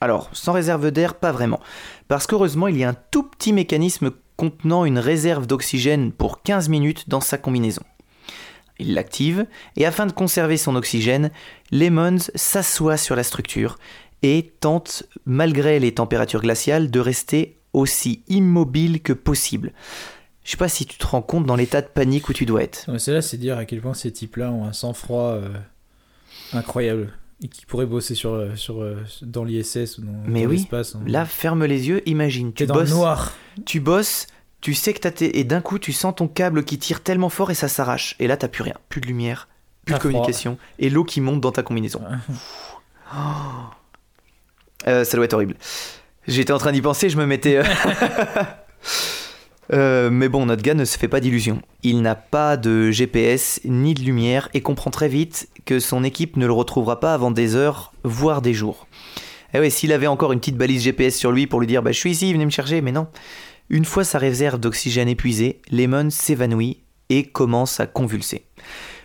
Alors, 0.00 0.30
sans 0.32 0.52
réserve 0.52 0.90
d'air, 0.90 1.14
pas 1.14 1.30
vraiment, 1.30 1.60
parce 2.08 2.26
qu'heureusement, 2.26 2.68
il 2.68 2.78
y 2.78 2.84
a 2.84 2.88
un 2.88 2.96
tout 3.10 3.22
petit 3.22 3.52
mécanisme 3.52 4.10
contenant 4.36 4.86
une 4.86 4.98
réserve 4.98 5.46
d'oxygène 5.46 6.12
pour 6.12 6.42
15 6.42 6.70
minutes 6.70 7.08
dans 7.08 7.20
sa 7.20 7.36
combinaison. 7.36 7.82
Il 8.80 8.94
l'active, 8.94 9.46
et 9.76 9.86
afin 9.86 10.06
de 10.06 10.12
conserver 10.12 10.56
son 10.56 10.74
oxygène, 10.74 11.30
Lemons 11.70 12.18
s'assoit 12.34 12.96
sur 12.96 13.14
la 13.14 13.22
structure 13.22 13.78
et 14.22 14.52
tente, 14.60 15.04
malgré 15.24 15.78
les 15.78 15.92
températures 15.94 16.42
glaciales, 16.42 16.90
de 16.90 17.00
rester 17.00 17.58
aussi 17.72 18.22
immobile 18.28 19.00
que 19.00 19.12
possible. 19.12 19.72
Je 20.44 20.50
sais 20.52 20.56
pas 20.56 20.68
si 20.68 20.84
tu 20.86 20.98
te 20.98 21.06
rends 21.06 21.22
compte 21.22 21.46
dans 21.46 21.54
l'état 21.56 21.80
de 21.82 21.86
panique 21.86 22.28
où 22.28 22.32
tu 22.32 22.44
dois 22.46 22.62
être. 22.62 22.84
Non, 22.88 22.94
mais 22.94 22.98
C'est 22.98 23.12
là, 23.12 23.22
c'est 23.22 23.36
dire 23.36 23.56
à 23.58 23.64
quel 23.64 23.80
point 23.80 23.94
ces 23.94 24.10
types-là 24.10 24.50
ont 24.50 24.64
un 24.64 24.72
sang-froid 24.72 25.34
euh, 25.34 25.48
incroyable 26.52 27.12
et 27.42 27.48
qui 27.48 27.64
pourraient 27.64 27.86
bosser 27.86 28.14
sur, 28.14 28.32
euh, 28.34 28.54
sur, 28.56 28.82
euh, 28.82 28.96
dans 29.22 29.44
l'ISS 29.44 29.98
ou 29.98 30.02
dans, 30.02 30.12
Mais 30.26 30.42
dans 30.44 30.50
oui, 30.50 30.56
l'espace. 30.58 30.94
hein. 30.94 31.00
Là, 31.06 31.24
ferme 31.24 31.64
les 31.64 31.88
yeux, 31.88 32.02
imagine, 32.08 32.48
tu 32.52 32.64
t'es 32.64 32.66
dans 32.66 32.80
le 32.80 32.88
noir. 32.88 33.32
tu 33.64 33.80
bosses, 33.80 34.26
tu 34.60 34.74
sais 34.74 34.92
que 34.92 35.00
t'as 35.00 35.10
tes... 35.10 35.38
et 35.38 35.44
d'un 35.44 35.60
coup 35.60 35.78
tu 35.78 35.92
sens 35.92 36.14
ton 36.16 36.28
câble 36.28 36.64
qui 36.64 36.78
tire 36.78 37.02
tellement 37.02 37.28
fort 37.28 37.50
et 37.50 37.54
ça 37.54 37.68
s'arrache. 37.68 38.16
Et 38.18 38.26
là, 38.26 38.36
t'as 38.36 38.48
plus 38.48 38.62
rien, 38.62 38.74
plus 38.88 39.00
de 39.00 39.06
lumière, 39.06 39.48
plus 39.84 39.94
de 39.94 39.98
froid. 39.98 40.10
communication 40.10 40.58
et 40.78 40.90
l'eau 40.90 41.04
qui 41.04 41.20
monte 41.20 41.40
dans 41.40 41.52
ta 41.52 41.62
combinaison. 41.62 42.02
Euh, 44.86 45.04
ça 45.04 45.16
doit 45.16 45.24
être 45.24 45.34
horrible. 45.34 45.56
J'étais 46.26 46.52
en 46.52 46.58
train 46.58 46.72
d'y 46.72 46.82
penser, 46.82 47.08
je 47.08 47.16
me 47.16 47.26
mettais. 47.26 47.56
euh, 47.56 47.64
Euh, 49.72 50.10
mais 50.10 50.28
bon, 50.28 50.46
notre 50.46 50.62
gars 50.62 50.74
ne 50.74 50.84
se 50.84 50.98
fait 50.98 51.08
pas 51.08 51.20
d'illusions. 51.20 51.62
Il 51.82 52.02
n'a 52.02 52.14
pas 52.16 52.56
de 52.56 52.90
GPS 52.90 53.60
ni 53.64 53.94
de 53.94 54.00
lumière 54.00 54.48
et 54.52 54.62
comprend 54.62 54.90
très 54.90 55.08
vite 55.08 55.48
que 55.64 55.78
son 55.78 56.02
équipe 56.02 56.36
ne 56.36 56.46
le 56.46 56.52
retrouvera 56.52 56.98
pas 56.98 57.14
avant 57.14 57.30
des 57.30 57.54
heures, 57.54 57.92
voire 58.02 58.42
des 58.42 58.52
jours. 58.52 58.88
Et 59.54 59.60
ouais, 59.60 59.70
s'il 59.70 59.92
avait 59.92 60.06
encore 60.06 60.32
une 60.32 60.40
petite 60.40 60.56
balise 60.56 60.82
GPS 60.82 61.16
sur 61.16 61.30
lui 61.32 61.46
pour 61.46 61.60
lui 61.60 61.66
dire 61.66 61.82
bah, 61.82 61.92
Je 61.92 61.98
suis 61.98 62.10
ici, 62.10 62.32
venez 62.32 62.44
me 62.44 62.50
chercher, 62.50 62.80
mais 62.80 62.92
non. 62.92 63.06
Une 63.70 63.84
fois 63.84 64.02
sa 64.02 64.18
réserve 64.18 64.58
d'oxygène 64.58 65.08
épuisée, 65.08 65.62
Lemon 65.70 66.10
s'évanouit 66.10 66.82
et 67.08 67.24
commence 67.24 67.78
à 67.78 67.86
convulser. 67.86 68.44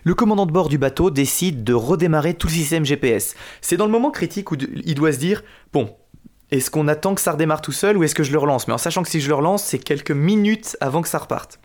Le 0.04 0.16
commandant 0.16 0.48
de 0.48 0.52
bord 0.52 0.70
du 0.70 0.80
bateau 0.80 1.12
décide 1.12 1.64
de 1.64 1.74
redémarrer 1.74 2.34
tout 2.34 2.48
le 2.48 2.54
système 2.54 2.84
GPS. 2.84 3.36
C'est 3.62 3.78
dans 3.78 3.86
le 3.86 3.92
moment 3.92 4.10
critique 4.10 4.52
où 4.52 4.56
il 4.56 4.96
doit 4.96 5.14
se 5.14 5.20
dire 5.20 5.44
Bon, 5.72 5.96
est-ce 6.50 6.72
qu'on 6.72 6.88
attend 6.88 7.14
que 7.14 7.22
ça 7.22 7.34
redémarre 7.34 7.62
tout 7.62 7.72
seul 7.72 7.96
ou 7.96 8.04
est-ce 8.04 8.16
que 8.16 8.24
je 8.24 8.32
le 8.32 8.40
relance? 8.40 8.68
Mais 8.68 8.74
en 8.74 8.80
sachant 8.80 9.04
que 9.04 9.10
si 9.10 9.22
je 9.22 9.28
le 9.28 9.36
relance, 9.36 9.64
c'est 9.64 9.78
quelques 9.78 10.12
minutes 10.12 10.78
avant 10.82 11.04
que 11.04 11.10
ça 11.10 11.20
reparte. 11.20 11.60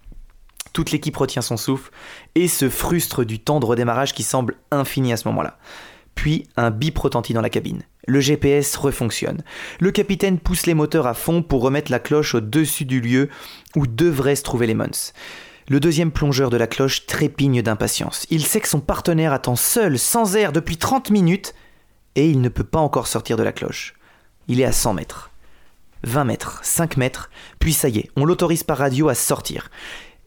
Toute 0.74 0.90
l'équipe 0.90 1.16
retient 1.16 1.42
son 1.42 1.57
souffle 1.57 1.90
et 2.34 2.48
se 2.48 2.68
frustre 2.68 3.24
du 3.24 3.38
temps 3.38 3.61
de 3.61 3.66
redémarrage 3.66 4.12
qui 4.12 4.22
semble 4.22 4.57
infini 4.70 5.14
à 5.14 5.16
ce 5.16 5.26
moment-là. 5.28 5.59
Puis 6.14 6.46
un 6.57 6.70
bip 6.70 6.98
retentit 6.98 7.32
dans 7.32 7.40
la 7.40 7.51
cabine. 7.51 7.82
Le 8.07 8.20
GPS 8.20 8.76
refonctionne. 8.76 9.42
Le 9.78 9.90
capitaine 9.90 10.38
pousse 10.38 10.66
les 10.66 10.74
moteurs 10.74 11.07
à 11.07 11.14
fond 11.14 11.42
pour 11.42 11.62
remettre 11.62 11.90
la 11.90 11.98
cloche 11.98 12.34
au-dessus 12.34 12.84
du 12.84 13.01
lieu 13.01 13.28
où 13.76 13.86
devraient 13.86 14.36
se 14.36 14.42
trouver 14.42 14.66
les 14.66 14.74
Mons. 14.74 15.12
Le 15.68 15.78
deuxième 15.78 16.11
plongeur 16.11 16.51
de 16.51 16.57
la 16.57 16.66
cloche 16.66 17.07
trépigne 17.07 17.62
d'impatience. 17.62 18.26
Il 18.30 18.44
sait 18.44 18.61
que 18.61 18.68
son 18.68 18.80
partenaire 18.80 19.32
attend 19.32 19.55
seul, 19.55 19.98
sans 19.98 20.34
air, 20.34 20.51
depuis 20.53 20.76
30 20.76 21.11
minutes, 21.11 21.55
et 22.16 22.28
il 22.28 22.40
ne 22.40 22.48
peut 22.48 22.64
pas 22.64 22.80
encore 22.80 23.07
sortir 23.07 23.36
de 23.36 23.44
la 23.44 23.53
cloche. 23.53 23.94
Il 24.48 24.61
est 24.61 24.64
à 24.64 24.72
100 24.72 24.94
mètres. 24.94 25.30
20 26.03 26.24
mètres, 26.24 26.61
5 26.62 26.96
mètres, 26.96 27.30
puis 27.59 27.72
ça 27.72 27.88
y 27.88 27.98
est, 27.98 28.11
on 28.16 28.24
l'autorise 28.24 28.64
par 28.64 28.78
radio 28.78 29.09
à 29.09 29.14
sortir. 29.14 29.70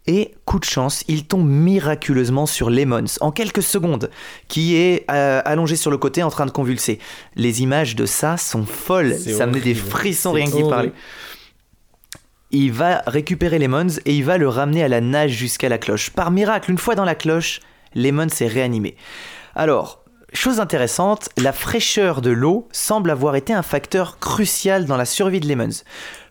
Et, 0.05 0.35
coup 0.43 0.59
de 0.59 0.65
chance, 0.65 1.03
il 1.07 1.25
tombe 1.25 1.47
miraculeusement 1.47 2.45
sur 2.45 2.69
Lemons, 2.69 3.05
en 3.21 3.31
quelques 3.31 3.63
secondes, 3.63 4.09
qui 4.49 4.75
est 4.75 5.09
euh, 5.09 5.41
allongé 5.45 5.77
sur 5.77 5.91
le 5.91 5.97
côté 5.97 6.23
en 6.23 6.29
train 6.29 6.45
de 6.45 6.51
convulser. 6.51 6.99
Les 7.35 7.61
images 7.61 7.95
de 7.95 8.05
ça 8.05 8.35
sont 8.35 8.65
folles, 8.65 9.17
ça 9.17 9.47
me 9.47 9.53
met 9.53 9.61
des 9.61 9.75
frissons 9.75 10.33
rien 10.33 10.45
que 10.45 10.57
d'y 10.57 10.69
parler. 10.69 10.91
Il 12.51 12.71
va 12.71 13.01
récupérer 13.07 13.59
Lemons 13.59 13.99
et 14.05 14.13
il 14.13 14.25
va 14.25 14.37
le 14.37 14.47
ramener 14.47 14.83
à 14.83 14.87
la 14.87 15.01
nage 15.01 15.31
jusqu'à 15.31 15.69
la 15.69 15.77
cloche. 15.77 16.09
Par 16.09 16.31
miracle, 16.31 16.69
une 16.69 16.77
fois 16.77 16.95
dans 16.95 17.05
la 17.05 17.15
cloche, 17.15 17.61
Lemons 17.95 18.27
est 18.27 18.47
réanimé. 18.47 18.95
Alors, 19.55 20.03
chose 20.33 20.59
intéressante, 20.59 21.29
la 21.37 21.53
fraîcheur 21.53 22.21
de 22.21 22.29
l'eau 22.29 22.67
semble 22.71 23.09
avoir 23.09 23.35
été 23.37 23.53
un 23.53 23.63
facteur 23.63 24.19
crucial 24.19 24.85
dans 24.85 24.97
la 24.97 25.05
survie 25.05 25.39
de 25.39 25.47
Lemons. 25.47 25.83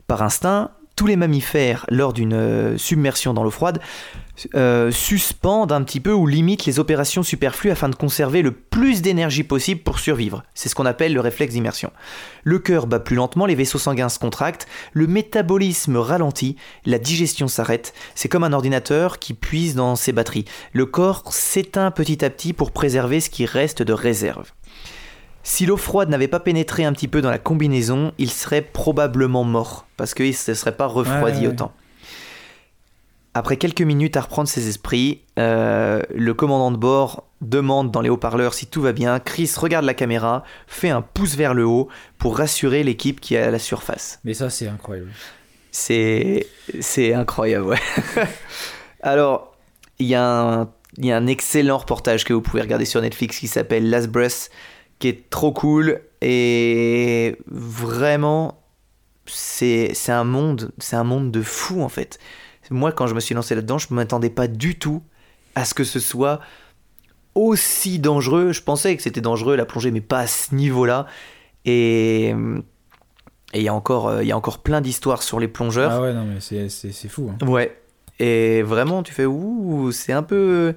Par 0.07 0.23
instinct, 0.23 0.71
tous 0.97 1.07
les 1.07 1.17
mammifères, 1.17 1.87
lors 1.89 2.13
d'une 2.13 2.35
euh, 2.35 2.79
submersion 2.79 3.35
dans 3.35 3.45
l'eau 3.45 3.51
froide, 3.51 3.81
euh, 4.55 4.91
suspendent 4.91 5.73
un 5.73 5.83
petit 5.83 6.01
peu 6.01 6.13
ou 6.13 6.27
limitent 6.27 6.65
les 6.65 6.79
opérations 6.79 7.23
superflues 7.23 7.71
afin 7.71 7.89
de 7.89 7.95
conserver 7.95 8.43
le 8.43 8.51
plus 8.51 9.03
d'énergie 9.03 9.45
possible 9.45 9.83
pour 9.83 9.99
survivre. 9.99 10.43
C'est 10.55 10.69
ce 10.69 10.75
qu'on 10.75 10.87
appelle 10.87 11.13
le 11.13 11.21
réflexe 11.21 11.53
d'immersion. 11.53 11.93
Le 12.43 12.59
cœur 12.59 12.87
bat 12.87 12.99
plus 12.99 13.17
lentement, 13.17 13.47
les 13.47 13.55
vaisseaux 13.55 13.79
sanguins 13.79 14.09
se 14.09 14.19
contractent, 14.19 14.67
le 14.93 15.07
métabolisme 15.07 15.97
ralentit, 15.97 16.57
la 16.87 16.99
digestion 16.99 17.47
s'arrête. 17.47 17.93
C'est 18.15 18.29
comme 18.29 18.45
un 18.45 18.53
ordinateur 18.53 19.19
qui 19.19 19.35
puise 19.35 19.75
dans 19.75 19.97
ses 19.97 20.13
batteries. 20.13 20.47
Le 20.73 20.87
corps 20.87 21.23
s'éteint 21.33 21.91
petit 21.91 22.25
à 22.25 22.31
petit 22.31 22.53
pour 22.53 22.73
préserver 22.73 23.21
ce 23.21 23.31
qui 23.31 23.45
reste 23.45 23.83
de 23.83 23.93
réserve. 23.93 24.53
Si 25.45 25.67
l'eau 25.67 25.77
froide 25.77 26.09
n'avait 26.09 26.29
pas 26.29 26.41
pénétré 26.41 26.85
un 26.85 26.93
petit 26.93 27.09
peu 27.09 27.21
dans 27.21 27.31
la 27.31 27.39
combinaison, 27.39 28.13
il 28.19 28.31
serait 28.31 28.63
probablement 28.63 29.43
mort, 29.45 29.87
parce 29.97 30.15
qu'il 30.15 30.29
ne 30.29 30.33
se 30.33 30.55
serait 30.55 30.77
pas 30.77 30.87
refroidi 30.87 31.21
Ouais, 31.23 31.43
ouais, 31.43 31.47
ouais. 31.49 31.53
autant. 31.53 31.73
Après 33.35 33.57
quelques 33.57 33.81
minutes 33.81 34.17
à 34.19 34.21
reprendre 34.21 34.47
ses 34.49 34.69
esprits, 34.69 35.23
euh, 35.39 36.03
le 36.15 36.35
commandant 36.35 36.71
de 36.71 36.77
bord 36.77 37.25
demande 37.41 37.91
dans 37.91 38.03
les 38.03 38.11
haut-parleurs 38.11 38.53
si 38.53 38.67
tout 38.67 38.83
va 38.83 38.93
bien. 38.93 39.19
Chris 39.21 39.51
regarde 39.57 39.87
la 39.87 39.95
caméra, 39.95 40.45
fait 40.67 40.91
un 40.91 41.01
pouce 41.01 41.35
vers 41.35 41.55
le 41.55 41.65
haut 41.67 41.89
pour 42.19 42.37
rassurer 42.37 42.83
l'équipe 42.85 43.21
qui 43.21 43.35
est 43.35 43.39
à 43.43 43.51
la 43.51 43.59
surface. 43.59 44.21
Mais 44.25 44.35
ça, 44.35 44.51
c'est 44.51 44.69
incroyable. 44.69 45.11
C'est 45.71 46.47
c'est 46.81 47.15
incroyable, 47.15 47.65
ouais. 47.69 47.79
Alors, 49.03 49.57
il 49.99 50.07
y, 50.09 50.15
a 50.15 50.23
un- 50.29 50.69
il 50.99 51.07
y 51.07 51.13
a 51.13 51.17
un 51.17 51.27
excellent 51.27 51.79
reportage 51.79 52.25
que 52.25 52.35
vous 52.35 52.43
pouvez 52.43 52.61
regarder 52.61 52.85
sur 52.85 53.01
Netflix 53.01 53.39
qui 53.39 53.49
s'appelle 53.49 53.89
Last 53.89 54.09
Breath, 54.09 54.51
qui 55.03 55.09
est 55.09 55.29
trop 55.31 55.51
cool 55.51 56.01
et 56.21 57.37
vraiment, 57.49 58.63
c'est 59.27 59.91
c'est 59.95 60.13
un 60.13 60.23
monde, 60.23 60.71
c'est 60.79 60.95
un 60.95 61.03
monde 61.03 61.33
de 61.33 61.43
fou 61.43 61.83
en 61.83 61.89
fait. 61.89 62.21
Moi, 62.71 62.93
quand 62.93 63.09
je 63.09 63.15
me 63.15 63.21
suis 63.21 63.35
lancé 63.35 63.57
là-dedans, 63.57 63.79
je 63.79 63.89
ne 63.91 63.97
m'attendais 63.97 64.31
pas 64.31 64.47
du 64.47 64.79
tout 64.79 65.03
à 65.57 65.65
ce 65.65 65.75
que 65.75 65.83
ce 65.83 65.99
soit 65.99 66.39
aussi 67.35 67.99
dangereux. 67.99 68.53
Je 68.53 68.63
pensais 68.63 68.97
que 68.97 69.03
c'était 69.03 69.21
dangereux 69.21 69.57
la 69.57 69.65
plongée, 69.67 69.91
mais 69.91 70.01
pas 70.01 70.21
à 70.21 70.27
ce 70.29 70.55
niveau-là. 70.55 71.07
Et 71.65 72.29
et 73.55 73.59
il 73.59 73.63
y 73.65 73.69
a 73.69 73.75
encore, 73.75 74.23
il 74.23 74.29
y 74.29 74.33
a 74.33 74.37
encore 74.37 74.61
plein 74.63 74.81
d'histoires 74.81 75.23
sur 75.25 75.41
les 75.41 75.49
plongeurs. 75.49 75.91
Ah 75.91 76.01
ouais, 76.01 76.15
non, 76.15 76.25
mais 76.25 76.41
c'est, 76.41 76.69
c'est, 76.69 76.93
c'est 76.93 77.09
fou. 77.09 77.31
hein. 77.31 77.47
Ouais. 77.47 77.77
Et 78.21 78.63
vraiment, 78.63 79.03
tu 79.03 79.13
fais 79.13 79.27
ouh, 79.27 79.91
c'est 79.91 80.13
un 80.13 80.23
peu, 80.23 80.75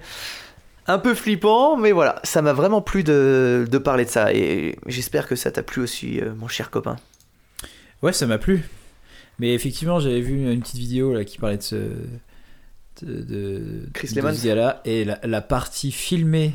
un 0.87 0.99
peu 0.99 1.13
flippant, 1.15 1.77
mais 1.77 1.91
voilà, 1.91 2.19
ça 2.23 2.41
m'a 2.41 2.53
vraiment 2.53 2.81
plu 2.81 3.03
de, 3.03 3.67
de 3.69 3.77
parler 3.77 4.05
de 4.05 4.09
ça. 4.09 4.33
Et 4.33 4.77
j'espère 4.87 5.27
que 5.27 5.35
ça 5.35 5.51
t'a 5.51 5.63
plu 5.63 5.81
aussi, 5.81 6.19
euh, 6.19 6.33
mon 6.35 6.47
cher 6.47 6.69
copain. 6.69 6.95
Ouais, 8.01 8.13
ça 8.13 8.27
m'a 8.27 8.37
plu. 8.37 8.63
Mais 9.39 9.53
effectivement, 9.53 9.99
j'avais 9.99 10.21
vu 10.21 10.49
une 10.51 10.61
petite 10.61 10.77
vidéo 10.77 11.13
là 11.13 11.25
qui 11.25 11.37
parlait 11.37 11.57
de 11.57 11.63
ce. 11.63 11.75
de, 11.75 13.21
de- 13.21 13.89
Chris 13.93 14.09
de 14.13 14.21
Lemons. 14.21 14.33
ce 14.33 14.45
gars-là. 14.45 14.81
Et 14.85 15.03
la, 15.05 15.19
la 15.23 15.41
partie 15.41 15.91
filmée 15.91 16.53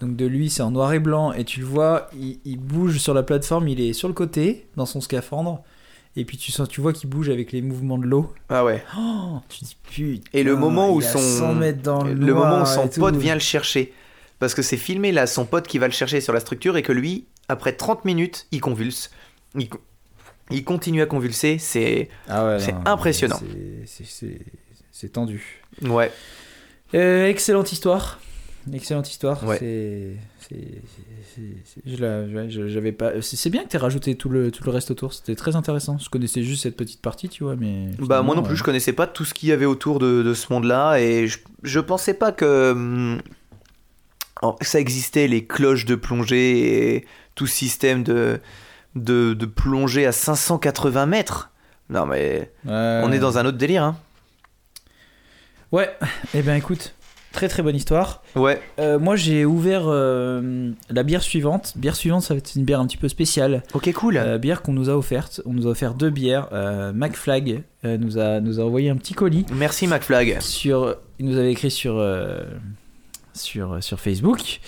donc 0.00 0.16
de 0.16 0.26
lui, 0.26 0.50
c'est 0.50 0.62
en 0.62 0.72
noir 0.72 0.92
et 0.92 0.98
blanc. 0.98 1.32
Et 1.32 1.44
tu 1.44 1.60
le 1.60 1.66
vois, 1.66 2.08
il, 2.18 2.40
il 2.44 2.58
bouge 2.58 2.98
sur 2.98 3.14
la 3.14 3.22
plateforme, 3.22 3.68
il 3.68 3.80
est 3.80 3.92
sur 3.92 4.08
le 4.08 4.14
côté, 4.14 4.66
dans 4.76 4.86
son 4.86 5.00
scaphandre. 5.00 5.62
Et 6.14 6.24
puis 6.26 6.36
tu, 6.36 6.52
sens, 6.52 6.68
tu 6.68 6.80
vois 6.82 6.92
qu'il 6.92 7.08
bouge 7.08 7.30
avec 7.30 7.52
les 7.52 7.62
mouvements 7.62 7.96
de 7.98 8.04
l'eau. 8.06 8.32
Ah 8.50 8.64
ouais. 8.64 8.84
Oh, 8.98 9.38
tu 9.48 9.64
dis 9.64 9.76
putain. 9.82 10.22
Et 10.34 10.42
le 10.42 10.56
moment 10.56 10.90
où 10.92 11.00
son, 11.00 11.18
100 11.18 11.54
mètres 11.54 11.82
dans 11.82 12.04
le, 12.04 12.12
le 12.14 12.34
moment 12.34 12.62
où 12.62 12.66
son 12.66 12.86
pote 12.88 13.16
vient 13.16 13.34
le 13.34 13.40
chercher, 13.40 13.94
parce 14.38 14.54
que 14.54 14.60
c'est 14.62 14.76
filmé 14.76 15.10
là, 15.12 15.26
son 15.26 15.46
pote 15.46 15.66
qui 15.66 15.78
va 15.78 15.86
le 15.86 15.92
chercher 15.92 16.20
sur 16.20 16.32
la 16.34 16.40
structure 16.40 16.76
et 16.76 16.82
que 16.82 16.92
lui, 16.92 17.24
après 17.48 17.72
30 17.72 18.04
minutes, 18.04 18.46
il 18.52 18.60
convulse. 18.60 19.10
Il, 19.58 19.68
co- 19.70 19.80
il 20.50 20.64
continue 20.64 21.00
à 21.00 21.06
convulser. 21.06 21.56
C'est 21.58 22.10
Ah 22.28 22.46
ouais, 22.46 22.58
c'est 22.60 22.74
impressionnant. 22.84 23.40
c'est- 23.86 25.08
tendu. 25.08 25.62
ouais. 25.82 26.12
Euh, 26.94 27.26
excellente 27.26 27.72
histoire. 27.72 28.20
Excellente 28.72 29.10
histoire. 29.10 29.42
Ouais. 29.44 29.56
C'est. 29.58 30.16
J'avais 32.68 32.92
pas. 32.92 33.12
C'est 33.20 33.50
bien 33.50 33.64
que 33.64 33.68
tu 33.68 33.76
rajouté 33.76 34.14
tout 34.14 34.28
le, 34.28 34.50
tout 34.50 34.64
le 34.64 34.70
reste 34.70 34.90
autour. 34.90 35.12
C'était 35.12 35.34
très 35.34 35.56
intéressant. 35.56 35.98
Je 35.98 36.08
connaissais 36.08 36.42
juste 36.42 36.62
cette 36.62 36.76
petite 36.76 37.00
partie, 37.00 37.28
tu 37.28 37.44
vois, 37.44 37.56
mais. 37.56 37.90
Bah 37.98 38.22
moi 38.22 38.34
non 38.34 38.42
plus, 38.42 38.54
euh, 38.54 38.56
je 38.56 38.64
connaissais 38.64 38.92
pas 38.92 39.06
tout 39.06 39.24
ce 39.24 39.34
qu'il 39.34 39.48
y 39.48 39.52
avait 39.52 39.66
autour 39.66 39.98
de, 39.98 40.22
de 40.22 40.34
ce 40.34 40.52
monde-là 40.52 40.96
et 40.98 41.26
je, 41.26 41.38
je 41.62 41.80
pensais 41.80 42.14
pas 42.14 42.32
que 42.32 42.72
hum, 42.72 43.22
ça 44.60 44.80
existait 44.80 45.28
les 45.28 45.46
cloches 45.46 45.84
de 45.84 45.94
plongée 45.94 46.94
et 46.96 47.06
tout 47.34 47.46
système 47.46 48.02
de, 48.02 48.40
de, 48.94 49.34
de 49.34 49.46
plongée 49.46 50.06
à 50.06 50.12
580 50.12 51.06
mètres. 51.06 51.50
Non 51.88 52.06
mais 52.06 52.50
on 52.66 53.12
est 53.12 53.18
dans 53.18 53.38
un 53.38 53.46
autre 53.46 53.58
délire. 53.58 53.84
Hein. 53.84 53.96
Ouais, 55.72 55.90
eh 56.34 56.42
ben 56.42 56.54
écoute, 56.54 56.94
très 57.32 57.48
très 57.48 57.62
bonne 57.62 57.74
histoire. 57.76 58.22
Ouais. 58.36 58.60
Euh, 58.78 58.98
moi 58.98 59.16
j'ai 59.16 59.44
ouvert 59.44 59.84
euh, 59.86 60.70
la 60.90 61.02
bière 61.02 61.22
suivante. 61.22 61.72
Bière 61.76 61.96
suivante, 61.96 62.22
ça 62.22 62.34
va 62.34 62.38
être 62.38 62.54
une 62.54 62.64
bière 62.64 62.80
un 62.80 62.86
petit 62.86 62.96
peu 62.96 63.08
spéciale. 63.08 63.62
Ok 63.74 63.92
cool. 63.94 64.16
Euh, 64.18 64.38
bière 64.38 64.62
qu'on 64.62 64.72
nous 64.72 64.90
a 64.90 64.96
offerte. 64.96 65.40
On 65.46 65.52
nous 65.52 65.66
a 65.66 65.70
offert 65.70 65.94
deux 65.94 66.10
bières. 66.10 66.48
Euh, 66.52 66.92
McFlag 66.92 67.62
nous, 67.84 68.18
a, 68.18 68.40
nous 68.40 68.60
a 68.60 68.64
envoyé 68.64 68.90
un 68.90 68.96
petit 68.96 69.14
colis. 69.14 69.44
Merci 69.52 69.86
McFlag. 69.88 70.40
Sur, 70.40 70.96
il 71.18 71.26
nous 71.26 71.36
avait 71.36 71.50
écrit 71.50 71.70
sur, 71.70 72.00
sur, 73.34 73.82
sur 73.82 73.98
Facebook. 73.98 74.60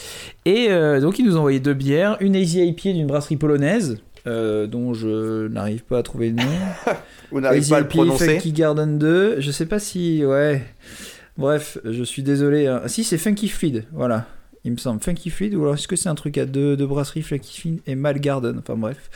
Et 0.44 0.68
donc 1.00 1.18
il 1.18 1.24
nous 1.26 1.36
a 1.36 1.38
envoyé 1.38 1.60
deux 1.60 1.74
bières. 1.74 2.16
Une 2.20 2.34
Easy 2.34 2.64
IPA 2.66 2.92
d'une 2.92 3.06
brasserie 3.06 3.36
polonaise. 3.36 3.98
euh, 4.26 4.66
dont 4.66 4.94
je 4.94 5.48
n'arrive 5.48 5.84
pas 5.84 5.98
à 5.98 6.02
trouver 6.02 6.30
le 6.30 6.36
nom. 6.36 6.42
Vous 7.30 7.40
n'arrivez 7.40 7.60
Easy 7.60 7.70
pas 7.70 7.76
à 7.76 7.80
le 7.80 7.88
prononcer. 7.88 8.34
Funky 8.36 8.52
Garden 8.52 8.98
2. 8.98 9.40
Je 9.40 9.50
sais 9.50 9.66
pas 9.66 9.78
si. 9.78 10.24
Ouais. 10.24 10.62
Bref, 11.36 11.78
je 11.84 12.02
suis 12.04 12.22
désolé. 12.22 12.66
hein. 12.66 12.80
Ah, 12.84 12.88
si, 12.88 13.04
c'est 13.04 13.18
Funky 13.18 13.48
Fluid. 13.48 13.84
Voilà. 13.92 14.26
Il 14.64 14.72
me 14.72 14.76
semble. 14.76 15.00
Funky 15.02 15.30
Fluid. 15.30 15.54
Ou 15.54 15.62
alors 15.62 15.74
est-ce 15.74 15.88
que 15.88 15.96
c'est 15.96 16.08
un 16.08 16.14
truc 16.14 16.38
à 16.38 16.46
deux, 16.46 16.76
brasseries 16.86 17.22
Funky 17.22 17.60
Fluid 17.60 17.80
et 17.86 17.94
Mal 17.96 18.18
Garden 18.20 18.56
Enfin 18.58 18.76
bref. 18.76 19.10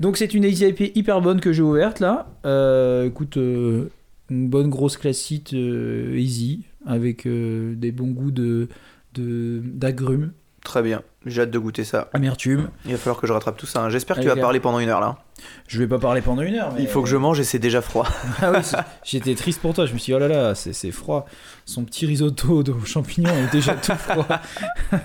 Donc 0.00 0.16
c'est 0.16 0.32
une 0.34 0.44
IPA 0.44 0.84
hyper 0.94 1.20
bonne 1.20 1.40
que 1.40 1.52
j'ai 1.52 1.62
ouverte 1.62 2.00
là. 2.00 2.32
Euh, 2.46 3.06
écoute, 3.06 3.36
euh, 3.36 3.90
une 4.30 4.48
bonne 4.48 4.68
grosse 4.70 4.96
classique 4.96 5.52
euh, 5.54 6.16
Easy. 6.18 6.62
Avec 6.86 7.28
des 7.28 7.92
bons 7.92 8.06
goûts 8.12 8.30
de- 8.30 8.66
d'agrumes, 9.14 10.32
Très 10.64 10.82
bien. 10.82 11.02
J'ai 11.26 11.42
hâte 11.42 11.50
de 11.50 11.58
goûter 11.58 11.84
ça. 11.84 12.08
amertume. 12.12 12.68
Il 12.84 12.92
va 12.92 12.98
falloir 12.98 13.18
que 13.20 13.26
je 13.26 13.32
rattrape 13.32 13.56
tout 13.56 13.66
ça. 13.66 13.82
hein. 13.82 13.90
J'espère 13.90 14.16
que 14.16 14.20
Allez, 14.20 14.26
tu 14.26 14.30
vas 14.30 14.36
gars. 14.36 14.42
parler 14.42 14.60
pendant 14.60 14.78
une 14.78 14.88
heure 14.90 15.00
là. 15.00 15.16
Je 15.68 15.78
vais 15.78 15.86
pas 15.86 15.98
parler 15.98 16.20
pendant 16.20 16.42
une 16.42 16.54
heure. 16.54 16.72
Mais... 16.74 16.82
Il 16.82 16.88
faut 16.88 17.02
que 17.02 17.08
je 17.08 17.16
mange 17.16 17.40
et 17.40 17.44
c'est 17.44 17.58
déjà 17.58 17.80
froid. 17.80 18.06
Ah 18.42 18.52
oui, 18.52 18.60
j'étais 19.04 19.34
triste 19.34 19.60
pour 19.60 19.72
toi. 19.74 19.86
Je 19.86 19.94
me 19.94 19.98
suis 19.98 20.12
dit, 20.12 20.14
oh 20.14 20.18
là 20.18 20.28
là, 20.28 20.54
c'est 20.54 20.90
froid. 20.90 21.24
Son 21.64 21.84
petit 21.84 22.04
risotto 22.06 22.62
de 22.62 22.74
champignons 22.84 23.30
est 23.30 23.50
déjà 23.52 23.74
tout 23.74 23.92
froid. 23.94 24.26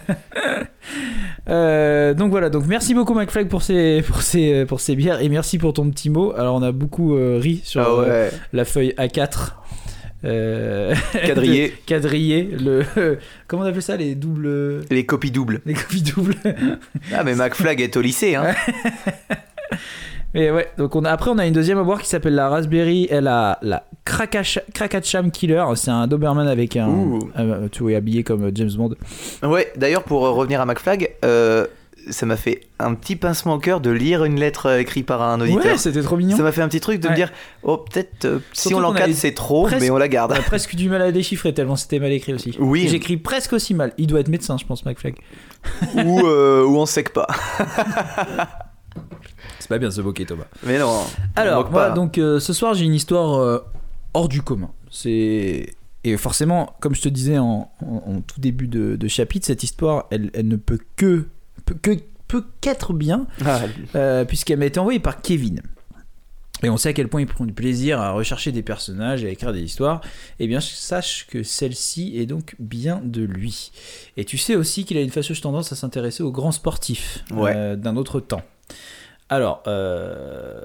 Euh, 1.48 2.14
donc 2.14 2.32
voilà, 2.32 2.50
donc 2.50 2.66
merci 2.66 2.94
beaucoup 2.94 3.14
McFly 3.14 3.46
pour 3.46 3.62
ces, 3.62 4.02
pour, 4.02 4.22
ces, 4.22 4.66
pour 4.66 4.80
ces 4.80 4.96
bières 4.96 5.22
et 5.22 5.30
merci 5.30 5.58
pour 5.58 5.74
ton 5.74 5.90
petit 5.92 6.10
mot. 6.10 6.34
Alors 6.36 6.56
on 6.56 6.62
a 6.64 6.72
beaucoup 6.72 7.16
euh, 7.16 7.40
ri 7.42 7.62
sur 7.64 7.82
Ah 7.82 8.02
euh, 8.08 8.30
la 8.54 8.66
feuille 8.66 8.94
A4. 8.98 9.52
Euh, 10.26 10.96
Quadrillé. 11.26 11.68
de- 11.70 11.74
quadrillé. 11.86 12.44
Le, 12.60 12.84
comment 13.48 13.64
on 13.64 13.66
appelle 13.66 13.82
ça 13.82 13.96
Les 13.96 14.16
doubles? 14.16 14.82
Les 14.90 15.06
copies 15.06 15.32
doubles. 15.32 15.62
Les 15.66 15.74
copies 15.74 16.02
doubles. 16.02 16.36
Ah 17.14 17.24
mais 17.24 17.36
McFlag 17.36 17.80
est 17.82 17.96
au 17.96 18.02
lycée 18.02 18.36
hein. 18.36 18.48
Et 20.38 20.52
ouais, 20.52 20.68
donc 20.78 20.94
on 20.98 21.06
a, 21.06 21.12
après 21.12 21.30
on 21.32 21.38
a 21.38 21.46
une 21.46 21.54
deuxième 21.54 21.78
à 21.78 21.84
boire 21.84 22.02
qui 22.02 22.10
s'appelle 22.10 22.36
la 22.36 22.50
Raspberry 22.50 23.06
et 23.10 23.22
la, 23.22 23.58
la 23.62 23.86
Krakacham 24.04 25.32
Killer. 25.32 25.64
C'est 25.76 25.92
un 25.92 26.08
Doberman 26.08 26.46
avec 26.48 26.76
un. 26.76 26.90
Un- 27.36 27.68
tu 27.72 27.84
vois, 27.84 27.96
habillé 27.96 28.24
comme 28.24 28.52
James 28.54 28.72
Bond. 28.76 28.96
Ouais, 29.44 29.72
d'ailleurs, 29.78 30.04
pour 30.04 30.26
euh, 30.26 30.32
revenir 30.32 30.60
à 30.60 30.66
McFlag, 30.66 31.10
euh, 31.24 31.66
ça 32.10 32.26
m'a 32.26 32.36
fait 32.38 32.62
un 32.80 32.94
petit 32.96 33.16
pincement 33.16 33.54
au 33.56 33.60
cœur 33.60 33.82
de 33.82 33.90
lire 33.90 34.24
une 34.26 34.40
lettre 34.40 34.68
euh, 34.68 34.80
écrite 34.80 35.06
par 35.06 35.22
un 35.22 35.40
auditeur. 35.42 35.66
Ouais, 35.66 35.78
c'était 35.78 36.02
trop 36.02 36.18
mignon. 36.18 36.38
ça 36.38 36.44
m'a 36.44 36.52
fait 36.52 36.62
un 36.62 36.68
petit 36.68 36.80
truc 36.80 37.00
de 37.00 37.10
me 37.10 37.16
dire, 37.16 37.32
oh, 37.64 37.78
peut-être 37.78 38.26
euh, 38.26 38.40
si 38.54 38.74
on 38.74 38.80
l'encadre, 38.80 39.14
c'est 39.16 39.34
trop, 39.34 39.64
presque- 39.66 39.82
mais 39.82 39.90
on 39.90 39.98
la 39.98 40.08
garde. 40.08 40.32
On 40.32 40.36
a 40.36 40.42
presque 40.42 40.76
du 40.76 40.90
mal 40.90 41.02
à 41.02 41.12
déchiffrer 41.12 41.54
tellement 41.54 41.76
c'était 41.76 42.00
mal 42.00 42.12
écrit 42.12 42.34
aussi. 42.34 42.56
Oui. 42.60 42.88
J'écris 42.88 43.18
presque 43.18 43.54
aussi 43.54 43.74
mal. 43.74 43.94
Il 43.98 44.08
doit 44.08 44.20
être 44.20 44.28
médecin, 44.30 44.58
je 44.58 44.66
pense, 44.66 44.86
McFlag. 44.86 45.16
ou, 45.96 46.20
euh, 46.28 46.64
ou 46.66 46.78
on 46.78 46.86
sait 46.86 47.04
que 47.04 47.12
pas. 47.12 47.28
C'est 49.60 49.70
pas 49.70 49.78
bien 49.80 49.90
se 49.92 50.02
moquer, 50.02 50.26
Thomas. 50.26 50.46
Mais 50.64 50.78
non. 50.78 50.88
on 50.90 51.40
Alors, 51.40 51.72
moi, 51.72 51.88
pas. 51.88 51.90
donc 51.92 52.18
euh, 52.18 52.40
ce 52.40 52.54
soir, 52.54 52.74
j'ai 52.76 52.86
une 52.86 52.94
histoire 52.94 53.40
euh, 53.40 53.60
hors 54.14 54.28
du 54.30 54.42
commun. 54.42 54.70
C'est. 54.92 55.68
Et 56.04 56.18
forcément, 56.18 56.76
comme 56.82 56.94
je 56.94 57.02
te 57.02 57.10
disais 57.10 57.40
en, 57.40 57.72
en- 57.82 58.04
en 58.06 58.22
tout 58.22 58.40
début 58.40 58.68
de, 58.68 58.96
de 58.96 59.08
chapitre, 59.08 59.48
cette 59.48 59.64
histoire, 59.64 60.06
elle, 60.12 60.30
elle 60.36 60.48
ne 60.48 60.56
peut 60.56 60.78
que. 60.98 61.26
Que 61.74 61.92
peut 62.28 62.44
qu'être 62.62 62.94
bien, 62.94 63.28
Ah, 63.46 63.62
euh, 63.96 64.26
puisqu'elle 64.26 64.58
m'a 64.60 64.66
été 64.66 64.80
envoyée 64.80 65.00
par 65.00 65.22
Kevin. 65.22 65.62
Et 66.64 66.70
on 66.70 66.78
sait 66.78 66.90
à 66.90 66.94
quel 66.94 67.08
point 67.10 67.22
il 67.22 67.28
prend 67.28 67.46
du 67.46 67.54
plaisir 67.54 68.00
à 68.02 68.12
rechercher 68.12 68.52
des 68.52 68.64
personnages 68.64 69.24
et 69.24 69.28
à 69.28 69.30
écrire 69.30 69.52
des 69.54 69.62
histoires. 69.62 70.02
Eh 70.40 70.48
bien, 70.48 70.60
sache 70.62 71.28
que 71.30 71.44
celle-ci 71.44 72.18
est 72.18 72.26
donc 72.26 72.56
bien 72.60 73.02
de 73.04 73.22
lui. 73.24 73.72
Et 74.18 74.24
tu 74.26 74.38
sais 74.38 74.56
aussi 74.56 74.86
qu'il 74.86 74.98
a 74.98 75.02
une 75.02 75.12
fâcheuse 75.12 75.42
tendance 75.42 75.72
à 75.74 75.76
s'intéresser 75.76 76.24
aux 76.24 76.32
grands 76.32 76.54
sportifs 76.54 77.24
Ouais. 77.34 77.54
euh, 77.56 77.76
d'un 77.76 77.98
autre 77.98 78.20
temps. 78.22 78.42
Alors, 79.30 79.62
euh, 79.68 80.62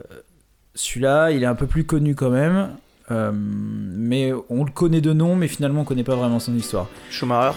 celui-là, 0.75 1.33
il 1.33 1.43
est 1.43 1.47
un 1.47 1.55
peu 1.57 1.67
plus 1.67 1.85
connu 1.85 2.15
quand 2.15 2.31
même. 2.31 2.71
mais 3.11 4.33
on 4.49 4.63
le 4.65 4.71
connaît 4.71 5.01
de 5.01 5.13
nom, 5.13 5.35
mais 5.35 5.49
finalement 5.49 5.81
on 5.81 5.85
connaît 5.85 6.05
pas 6.05 6.15
vraiment 6.15 6.39
son 6.39 6.55
histoire. 6.57 6.87
Schumacher? 7.11 7.57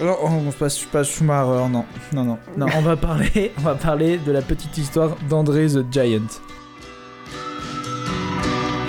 Non, 0.00 0.16
on 0.24 0.50
passe 0.50 0.80
pas 0.80 1.04
Schumacher, 1.04 1.68
non, 1.70 1.84
non, 2.12 2.24
non, 2.24 2.38
non. 2.56 2.66
On 2.74 2.80
va 2.80 2.96
parler, 2.96 3.52
on 3.58 3.62
va 3.62 3.74
parler 3.76 4.18
de 4.18 4.32
la 4.32 4.42
petite 4.42 4.76
histoire 4.76 5.10
d'André 5.28 5.68
the 5.68 5.84
Giant. 5.90 6.40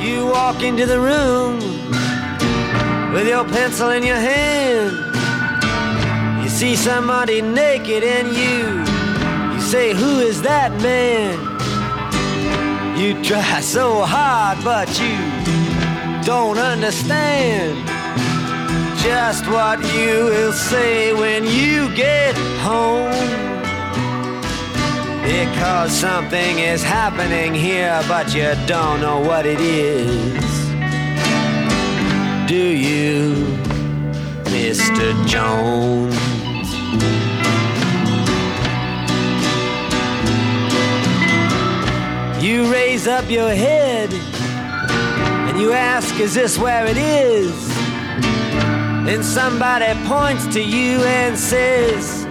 You 0.02 0.26
walk 0.26 0.64
into 0.64 0.86
the 0.86 1.00
room 1.00 1.60
with 3.14 3.28
your 3.28 3.46
pencil 3.46 3.92
in 3.92 4.04
your 4.04 4.18
hand. 4.18 4.92
You 6.44 6.50
see 6.50 6.76
somebody 6.76 7.42
naked 7.42 8.04
and 8.04 8.28
you 8.36 8.84
you 9.54 9.62
say 9.62 9.94
who 9.94 10.20
is 10.20 10.42
that 10.42 10.72
man? 10.82 11.38
You 12.98 13.14
try 13.24 13.62
so 13.62 14.02
hard 14.04 14.58
but 14.64 14.90
you 15.00 16.24
don't 16.24 16.58
understand 16.58 17.95
just 19.06 19.46
what 19.48 19.78
you 19.94 20.26
will 20.26 20.52
say 20.52 21.14
when 21.14 21.46
you 21.46 21.94
get 21.96 22.36
home. 22.62 23.12
Because 25.22 25.92
something 25.92 26.58
is 26.58 26.82
happening 26.84 27.54
here, 27.54 28.02
but 28.08 28.34
you 28.34 28.52
don't 28.66 29.02
know 29.02 29.20
what 29.20 29.46
it 29.46 29.62
is. 29.62 30.44
Do 32.48 32.66
you, 32.88 33.36
Mr. 34.46 35.06
Jones? 35.28 36.16
You 42.44 42.72
raise 42.74 43.08
up 43.08 43.30
your 43.30 43.54
head 43.54 44.12
and 45.48 45.60
you 45.60 45.74
ask, 45.74 46.20
Is 46.20 46.34
this 46.34 46.58
where 46.58 46.88
it 46.88 46.98
is? 46.98 47.75
Then 49.06 49.22
somebody 49.22 49.94
points 50.08 50.48
to 50.56 50.62
you 50.62 51.04
and 51.04 51.38
says, 51.38 52.26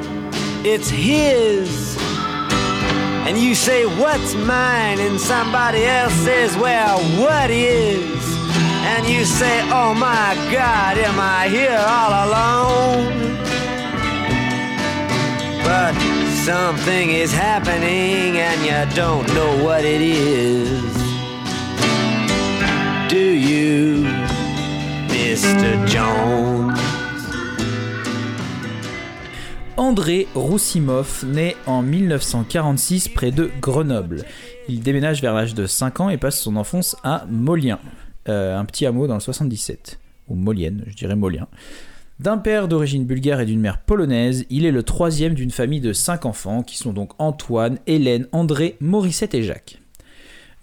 It's 0.64 0.88
his. 0.88 1.96
And 3.26 3.38
you 3.38 3.54
say, 3.54 3.86
What's 3.86 4.34
mine? 4.34 4.98
And 4.98 5.20
somebody 5.20 5.84
else 5.84 6.12
says, 6.14 6.56
Well, 6.56 6.98
what 7.22 7.50
is? 7.50 8.24
And 8.86 9.06
you 9.08 9.24
say, 9.24 9.60
Oh 9.70 9.94
my 9.94 10.34
God, 10.52 10.98
am 10.98 11.18
I 11.18 11.48
here 11.48 11.78
all 11.78 12.12
alone? 12.26 13.24
But 15.64 15.94
something 16.44 17.10
is 17.10 17.32
happening 17.32 18.36
and 18.36 18.60
you 18.66 18.94
don't 18.94 19.26
know 19.28 19.64
what 19.64 19.84
it 19.84 20.02
is. 20.02 20.94
Do 23.08 23.18
you, 23.18 24.23
André 29.76 30.28
Roussimov 30.36 31.24
naît 31.26 31.56
en 31.66 31.82
1946 31.82 33.08
près 33.08 33.32
de 33.32 33.50
Grenoble. 33.60 34.22
Il 34.68 34.80
déménage 34.80 35.20
vers 35.22 35.34
l'âge 35.34 35.54
de 35.54 35.66
5 35.66 36.00
ans 36.00 36.08
et 36.08 36.18
passe 36.18 36.38
son 36.38 36.54
enfance 36.54 36.94
à 37.02 37.26
Molien, 37.28 37.80
euh, 38.28 38.56
un 38.56 38.64
petit 38.64 38.86
hameau 38.86 39.08
dans 39.08 39.14
le 39.14 39.20
77, 39.20 39.98
ou 40.28 40.36
Molienne, 40.36 40.84
je 40.86 40.94
dirais 40.94 41.16
Molien. 41.16 41.48
D'un 42.20 42.38
père 42.38 42.68
d'origine 42.68 43.04
bulgare 43.04 43.40
et 43.40 43.46
d'une 43.46 43.60
mère 43.60 43.80
polonaise, 43.80 44.46
il 44.50 44.64
est 44.64 44.70
le 44.70 44.84
troisième 44.84 45.34
d'une 45.34 45.50
famille 45.50 45.80
de 45.80 45.92
5 45.92 46.26
enfants 46.26 46.62
qui 46.62 46.76
sont 46.76 46.92
donc 46.92 47.10
Antoine, 47.18 47.78
Hélène, 47.88 48.28
André, 48.30 48.76
Morissette 48.80 49.34
et 49.34 49.42
Jacques. 49.42 49.80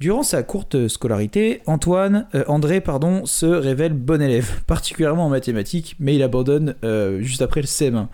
Durant 0.02 0.24
sa 0.24 0.42
courte 0.42 0.88
scolarité, 0.88 1.62
Antoine, 1.68 2.26
euh, 2.34 2.44
André 2.48 2.82
pardon, 2.82 3.28
se 3.28 3.46
révèle 3.46 3.94
bon 3.94 4.20
élève, 4.20 4.64
particulièrement 4.66 5.28
en 5.28 5.30
mathématiques, 5.30 5.96
mais 6.00 6.16
il 6.16 6.24
abandonne 6.24 6.74
euh, 6.84 7.22
juste 7.22 7.44
après 7.44 7.62
le 7.62 7.68
CM1. 7.68 8.08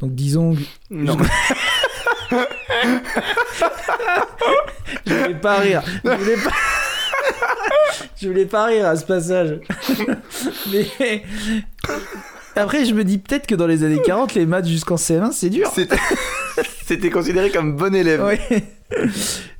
Donc 0.00 0.16
disons, 0.16 0.56
Non. 0.90 1.16
je 5.06 5.14
voulais 5.14 5.34
pas 5.36 5.58
rire, 5.58 5.82
je 6.04 6.10
voulais 6.10 6.36
pas, 6.42 6.50
je 8.20 8.26
voulais 8.26 8.46
pas 8.46 8.64
rire 8.64 8.86
à 8.88 8.96
ce 8.96 9.04
passage, 9.04 9.60
mais 10.72 11.22
Après, 12.56 12.84
je 12.84 12.94
me 12.94 13.04
dis 13.04 13.18
peut-être 13.18 13.46
que 13.46 13.54
dans 13.54 13.68
les 13.68 13.84
années 13.84 14.02
40, 14.04 14.34
les 14.34 14.44
maths 14.44 14.66
jusqu'en 14.66 14.96
C1, 14.96 15.30
c'est 15.30 15.50
dur. 15.50 15.72
C'était 16.84 17.10
considéré 17.10 17.50
comme 17.50 17.76
bon 17.76 17.94
élève. 17.94 18.22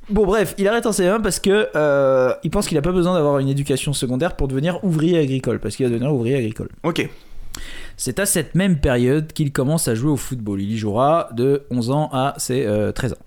Bon 0.09 0.25
bref, 0.25 0.55
il 0.57 0.67
arrête 0.67 0.87
en 0.87 0.91
CM1 0.91 1.21
parce 1.21 1.39
que 1.39 1.69
euh, 1.75 2.33
il 2.43 2.49
pense 2.49 2.67
qu'il 2.67 2.77
a 2.79 2.81
pas 2.81 2.91
besoin 2.91 3.13
d'avoir 3.13 3.37
une 3.37 3.47
éducation 3.47 3.93
secondaire 3.93 4.35
pour 4.35 4.47
devenir 4.47 4.83
ouvrier 4.83 5.19
agricole, 5.19 5.59
parce 5.59 5.75
qu'il 5.75 5.85
va 5.85 5.91
devenir 5.91 6.11
ouvrier 6.13 6.35
agricole. 6.35 6.69
Ok. 6.81 7.07
C'est 7.95 8.17
à 8.17 8.25
cette 8.25 8.55
même 8.55 8.79
période 8.79 9.33
qu'il 9.33 9.51
commence 9.51 9.87
à 9.87 9.93
jouer 9.93 10.09
au 10.09 10.17
football. 10.17 10.61
Il 10.61 10.71
y 10.71 10.77
jouera 10.77 11.29
de 11.33 11.63
11 11.69 11.91
ans 11.91 12.09
à 12.11 12.33
ses 12.37 12.65
euh, 12.65 12.91
13 12.91 13.13
ans. 13.13 13.17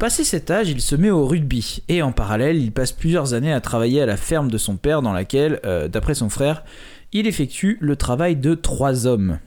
Passé 0.00 0.24
cet 0.24 0.50
âge, 0.50 0.68
il 0.70 0.80
se 0.80 0.96
met 0.96 1.10
au 1.10 1.26
rugby 1.26 1.82
et 1.88 2.02
en 2.02 2.12
parallèle, 2.12 2.56
il 2.56 2.72
passe 2.72 2.92
plusieurs 2.92 3.34
années 3.34 3.52
à 3.52 3.60
travailler 3.60 4.00
à 4.00 4.06
la 4.06 4.16
ferme 4.16 4.50
de 4.50 4.58
son 4.58 4.76
père 4.76 5.02
dans 5.02 5.12
laquelle, 5.12 5.60
euh, 5.64 5.88
d'après 5.88 6.14
son 6.14 6.28
frère, 6.28 6.64
il 7.12 7.26
effectue 7.26 7.78
le 7.80 7.96
travail 7.96 8.36
de 8.36 8.54
trois 8.54 9.06
hommes. 9.06 9.38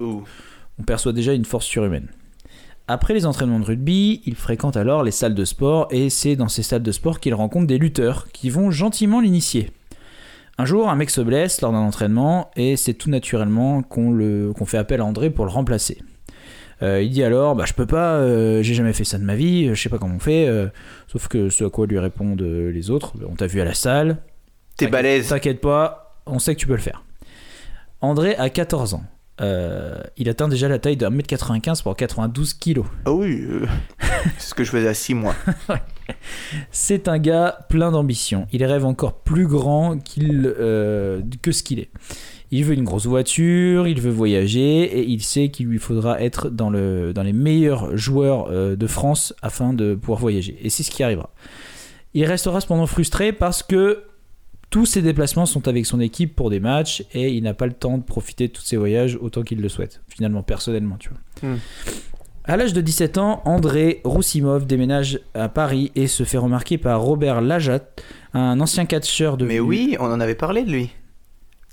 On 0.00 0.82
perçoit 0.84 1.12
déjà 1.12 1.32
une 1.32 1.44
force 1.44 1.66
surhumaine. 1.66 2.08
Après 2.90 3.12
les 3.12 3.26
entraînements 3.26 3.60
de 3.60 3.66
rugby, 3.66 4.22
il 4.24 4.34
fréquente 4.34 4.78
alors 4.78 5.02
les 5.02 5.10
salles 5.10 5.34
de 5.34 5.44
sport 5.44 5.88
et 5.90 6.08
c'est 6.08 6.36
dans 6.36 6.48
ces 6.48 6.62
salles 6.62 6.82
de 6.82 6.90
sport 6.90 7.20
qu'il 7.20 7.34
rencontre 7.34 7.66
des 7.66 7.76
lutteurs 7.76 8.28
qui 8.32 8.48
vont 8.48 8.70
gentiment 8.70 9.20
l'initier. 9.20 9.70
Un 10.56 10.64
jour, 10.64 10.88
un 10.88 10.96
mec 10.96 11.10
se 11.10 11.20
blesse 11.20 11.60
lors 11.60 11.70
d'un 11.70 11.78
entraînement 11.78 12.50
et 12.56 12.76
c'est 12.76 12.94
tout 12.94 13.10
naturellement 13.10 13.82
qu'on 13.82 14.64
fait 14.64 14.78
appel 14.78 15.02
à 15.02 15.04
André 15.04 15.28
pour 15.28 15.44
le 15.44 15.50
remplacer. 15.50 15.98
Euh, 16.82 17.02
il 17.02 17.10
dit 17.10 17.22
alors, 17.22 17.54
bah 17.54 17.64
je 17.66 17.74
peux 17.74 17.86
pas, 17.86 18.14
euh, 18.14 18.62
j'ai 18.62 18.72
jamais 18.72 18.94
fait 18.94 19.04
ça 19.04 19.18
de 19.18 19.24
ma 19.24 19.36
vie, 19.36 19.68
je 19.68 19.74
sais 19.74 19.88
pas 19.90 19.98
comment 19.98 20.14
on 20.14 20.20
fait. 20.20 20.46
euh, 20.48 20.68
sauf 21.08 21.28
que 21.28 21.50
ce 21.50 21.64
à 21.64 21.70
quoi 21.70 21.86
lui 21.86 21.98
répondent 21.98 22.40
les 22.40 22.90
autres, 22.90 23.12
on 23.28 23.34
t'a 23.34 23.46
vu 23.46 23.60
à 23.60 23.64
la 23.66 23.74
salle, 23.74 24.16
T'es 24.78 24.86
balèze. 24.86 25.28
T'inquiète 25.28 25.60
pas, 25.60 26.22
on 26.24 26.38
sait 26.38 26.54
que 26.54 26.60
tu 26.60 26.66
peux 26.66 26.74
le 26.74 26.78
faire. 26.78 27.02
André 28.00 28.34
a 28.36 28.48
14 28.48 28.94
ans. 28.94 29.02
Euh, 29.40 30.00
il 30.16 30.28
atteint 30.28 30.48
déjà 30.48 30.68
la 30.68 30.78
taille 30.78 30.96
de 30.96 31.06
1m95 31.06 31.82
pour 31.82 31.94
92 31.94 32.54
kg. 32.54 32.82
Ah 33.04 33.12
oui. 33.12 33.40
euh, 33.48 33.66
C'est 34.38 34.48
ce 34.50 34.54
que 34.54 34.64
je 34.64 34.70
faisais 34.70 34.88
à 34.88 34.94
6 34.94 35.14
mois. 35.14 35.34
C'est 36.70 37.08
un 37.08 37.18
gars 37.18 37.58
plein 37.68 37.90
d'ambition. 37.92 38.46
Il 38.52 38.64
rêve 38.64 38.84
encore 38.84 39.14
plus 39.20 39.46
grand 39.46 39.98
qu'il, 39.98 40.52
euh, 40.58 41.20
que 41.42 41.52
ce 41.52 41.62
qu'il 41.62 41.78
est. 41.78 41.90
Il 42.50 42.64
veut 42.64 42.74
une 42.74 42.84
grosse 42.84 43.06
voiture, 43.06 43.86
il 43.86 44.00
veut 44.00 44.10
voyager 44.10 44.82
et 44.82 45.04
il 45.06 45.22
sait 45.22 45.50
qu'il 45.50 45.66
lui 45.66 45.78
faudra 45.78 46.20
être 46.22 46.48
dans, 46.48 46.70
le, 46.70 47.12
dans 47.12 47.22
les 47.22 47.34
meilleurs 47.34 47.94
joueurs 47.96 48.50
de 48.50 48.86
France 48.86 49.34
afin 49.42 49.74
de 49.74 49.94
pouvoir 49.94 50.18
voyager. 50.18 50.58
Et 50.62 50.70
c'est 50.70 50.82
ce 50.82 50.90
qui 50.90 51.02
arrivera. 51.02 51.30
Il 52.14 52.24
restera 52.24 52.62
cependant 52.62 52.86
frustré 52.86 53.32
parce 53.34 53.62
que 53.62 54.04
tous 54.70 54.86
ses 54.86 55.02
déplacements 55.02 55.46
sont 55.46 55.66
avec 55.66 55.86
son 55.86 56.00
équipe 56.00 56.36
pour 56.36 56.50
des 56.50 56.60
matchs 56.60 57.04
et 57.12 57.30
il 57.30 57.42
n'a 57.42 57.54
pas 57.54 57.66
le 57.66 57.72
temps 57.72 57.98
de 57.98 58.02
profiter 58.02 58.48
de 58.48 58.52
tous 58.52 58.62
ses 58.62 58.76
voyages 58.76 59.18
autant 59.20 59.42
qu'il 59.42 59.60
le 59.60 59.68
souhaite, 59.68 60.02
finalement, 60.08 60.42
personnellement, 60.42 60.96
tu 60.98 61.10
vois. 61.10 61.50
Hmm. 61.50 61.58
À 62.44 62.56
l'âge 62.56 62.72
de 62.72 62.80
17 62.80 63.18
ans, 63.18 63.42
André 63.44 64.00
Roussimov 64.04 64.66
déménage 64.66 65.20
à 65.34 65.48
Paris 65.48 65.92
et 65.94 66.06
se 66.06 66.24
fait 66.24 66.38
remarquer 66.38 66.78
par 66.78 67.00
Robert 67.00 67.40
Lajat, 67.42 67.80
un 68.32 68.58
ancien 68.60 68.86
catcheur 68.86 69.36
de 69.36 69.44
Mais 69.44 69.60
oui, 69.60 69.96
on 70.00 70.06
en 70.06 70.20
avait 70.20 70.34
parlé 70.34 70.64
de 70.64 70.70
lui. 70.70 70.90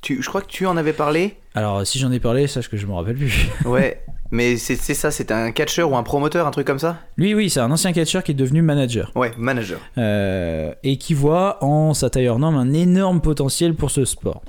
Tu, 0.01 0.21
je 0.21 0.27
crois 0.27 0.41
que 0.41 0.47
tu 0.47 0.65
en 0.65 0.75
avais 0.75 0.93
parlé. 0.93 1.37
Alors, 1.53 1.87
si 1.87 1.97
j'en 1.97 2.11
ai 2.11 2.19
parlé, 2.19 2.47
sache 2.47 2.69
que 2.69 2.77
je 2.77 2.85
me 2.87 2.93
rappelle 2.93 3.15
plus. 3.15 3.47
Ouais. 3.65 4.03
Mais 4.31 4.57
c'est 4.57 4.75
ça, 4.75 5.11
c'était 5.11 5.33
un 5.33 5.51
catcheur 5.51 5.91
ou 5.91 5.95
un 5.95 6.03
promoteur, 6.03 6.47
un 6.47 6.51
truc 6.51 6.65
comme 6.65 6.79
ça? 6.79 6.99
Lui, 7.15 7.33
oui, 7.35 7.49
c'est 7.49 7.59
un 7.59 7.71
ancien 7.71 7.93
catcheur 7.93 8.23
qui 8.23 8.31
est 8.31 8.35
devenu 8.35 8.61
manager. 8.61 9.11
Ouais, 9.15 9.31
manager. 9.37 9.79
Euh, 9.97 10.73
et 10.83 10.97
qui 10.97 11.13
voit 11.13 11.63
en 11.63 11.93
sa 11.93 12.09
taille 12.09 12.27
hors 12.27 12.39
norme 12.39 12.55
un 12.55 12.73
énorme 12.73 13.21
potentiel 13.21 13.75
pour 13.75 13.91
ce 13.91 14.03
sport. 14.03 14.41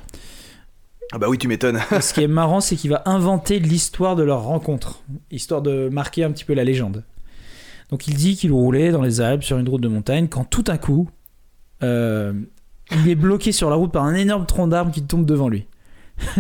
Ah 1.12 1.18
bah 1.18 1.28
oui, 1.28 1.38
tu 1.38 1.46
m'étonnes. 1.46 1.80
Ce 2.00 2.12
qui 2.12 2.22
est 2.22 2.28
marrant, 2.28 2.60
c'est 2.60 2.74
qu'il 2.74 2.90
va 2.90 3.02
inventer 3.04 3.58
l'histoire 3.58 4.16
de 4.16 4.22
leur 4.22 4.42
rencontre, 4.42 5.02
histoire 5.30 5.62
de 5.62 5.88
marquer 5.88 6.24
un 6.24 6.32
petit 6.32 6.44
peu 6.44 6.54
la 6.54 6.64
légende. 6.64 7.04
Donc 7.90 8.08
il 8.08 8.14
dit 8.14 8.34
qu'il 8.36 8.52
roulait 8.52 8.90
dans 8.90 9.02
les 9.02 9.20
Alpes 9.20 9.44
sur 9.44 9.58
une 9.58 9.68
route 9.68 9.82
de 9.82 9.88
montagne 9.88 10.26
quand 10.26 10.44
tout 10.44 10.64
à 10.66 10.78
coup, 10.78 11.08
euh, 11.82 12.32
il 12.90 13.08
est 13.08 13.14
bloqué 13.14 13.52
sur 13.52 13.70
la 13.70 13.76
route 13.76 13.92
par 13.92 14.04
un 14.04 14.14
énorme 14.14 14.46
tronc 14.46 14.66
d'arbre 14.68 14.90
qui 14.90 15.02
tombe 15.04 15.26
devant 15.26 15.48
lui. 15.48 15.66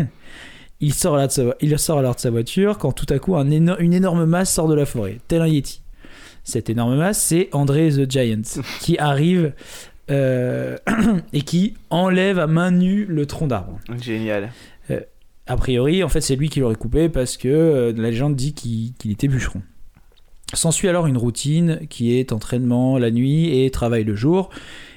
il, 0.80 0.92
sort 0.94 1.14
alors 1.14 1.28
de 1.28 1.32
sa, 1.32 1.42
il 1.60 1.78
sort 1.78 1.98
alors 1.98 2.14
de 2.14 2.20
sa 2.20 2.30
voiture 2.30 2.78
quand 2.78 2.92
tout 2.92 3.06
à 3.12 3.18
coup 3.18 3.36
un 3.36 3.48
éno- 3.50 3.76
une 3.78 3.92
énorme 3.92 4.24
masse 4.24 4.52
sort 4.52 4.68
de 4.68 4.74
la 4.74 4.86
forêt, 4.86 5.18
tel 5.28 5.42
un 5.42 5.46
Yeti. 5.48 5.80
Cette 6.44 6.70
énorme 6.70 6.96
masse, 6.96 7.20
c'est 7.20 7.48
André 7.52 7.90
the 7.90 8.10
Giant 8.10 8.42
qui 8.80 8.98
arrive 8.98 9.52
euh, 10.10 10.76
et 11.32 11.42
qui 11.42 11.74
enlève 11.90 12.38
à 12.38 12.46
main 12.46 12.70
nue 12.70 13.04
le 13.06 13.26
tronc 13.26 13.48
d'arbre. 13.48 13.78
Génial. 14.00 14.50
A 15.48 15.56
priori, 15.56 16.02
en 16.02 16.08
fait, 16.08 16.20
c'est 16.20 16.34
lui 16.34 16.48
qui 16.48 16.58
l'aurait 16.58 16.74
coupé 16.74 17.08
parce 17.08 17.36
que 17.36 17.46
euh, 17.46 17.92
la 17.96 18.10
légende 18.10 18.34
dit 18.34 18.52
qu'il 18.52 18.94
qu'il 18.94 19.12
était 19.12 19.28
bûcheron. 19.28 19.62
S'ensuit 20.54 20.88
alors 20.88 21.06
une 21.06 21.16
routine 21.16 21.80
qui 21.88 22.16
est 22.18 22.32
entraînement 22.32 22.98
la 22.98 23.10
nuit 23.12 23.60
et 23.62 23.70
travail 23.70 24.02
le 24.04 24.16
jour. 24.16 24.50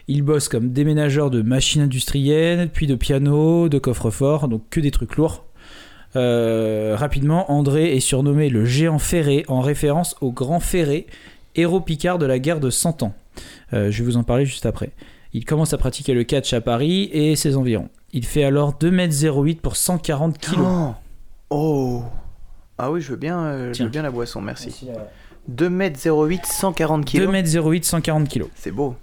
Il 0.08 0.24
bosse 0.24 0.50
comme 0.50 0.72
déménageur 0.72 1.30
de 1.30 1.44
machines 1.44 1.82
industrielles, 1.82 2.70
puis 2.72 2.88
de 2.88 2.96
piano, 2.96 3.70
de 3.70 3.78
coffre-fort, 3.78 4.48
donc 4.48 4.64
que 4.72 4.80
des 4.80 4.90
trucs 4.90 5.16
lourds. 5.18 5.46
Euh, 6.16 6.96
rapidement, 6.98 7.52
André 7.52 7.96
est 7.96 8.00
surnommé 8.00 8.50
le 8.50 8.66
géant 8.66 9.00
ferré 9.00 9.46
en 9.48 9.62
référence 9.62 10.16
au 10.22 10.32
grand 10.32 10.60
ferré, 10.60 11.08
héros 11.56 11.82
picard 11.82 12.18
de 12.18 12.26
la 12.26 12.40
guerre 12.40 12.60
de 12.60 12.70
100 12.70 13.04
ans. 13.04 13.14
Euh, 13.74 13.92
je 13.92 14.00
vais 14.00 14.06
vous 14.06 14.18
en 14.18 14.24
parler 14.24 14.46
juste 14.46 14.66
après. 14.66 14.92
Il 15.34 15.46
commence 15.46 15.74
à 15.74 15.78
pratiquer 15.78 16.14
le 16.14 16.24
catch 16.24 16.54
à 16.54 16.62
Paris 16.62 17.10
et 17.14 17.36
ses 17.36 17.56
environs. 17.56 17.90
Il 18.14 18.26
fait 18.26 18.44
alors 18.44 18.74
2m08 18.74 19.58
pour 19.58 19.76
140 19.76 20.40
kg. 20.40 20.60
Oh. 20.60 20.94
Oh. 21.52 22.04
Ah 22.78 22.92
oui, 22.92 23.02
je 23.02 23.12
veux 23.12 23.18
bien, 23.18 23.40
euh, 23.40 23.74
je 23.74 23.84
veux 23.84 23.90
bien 23.90 24.02
la 24.02 24.10
boisson, 24.10 24.42
merci. 24.42 24.88
2m08, 25.52 26.46
140 26.46 27.06
kg. 27.06 27.20
2m08, 27.22 27.84
140 27.84 28.30
kg. 28.30 28.46
C'est 28.56 28.72
beau. 28.72 28.96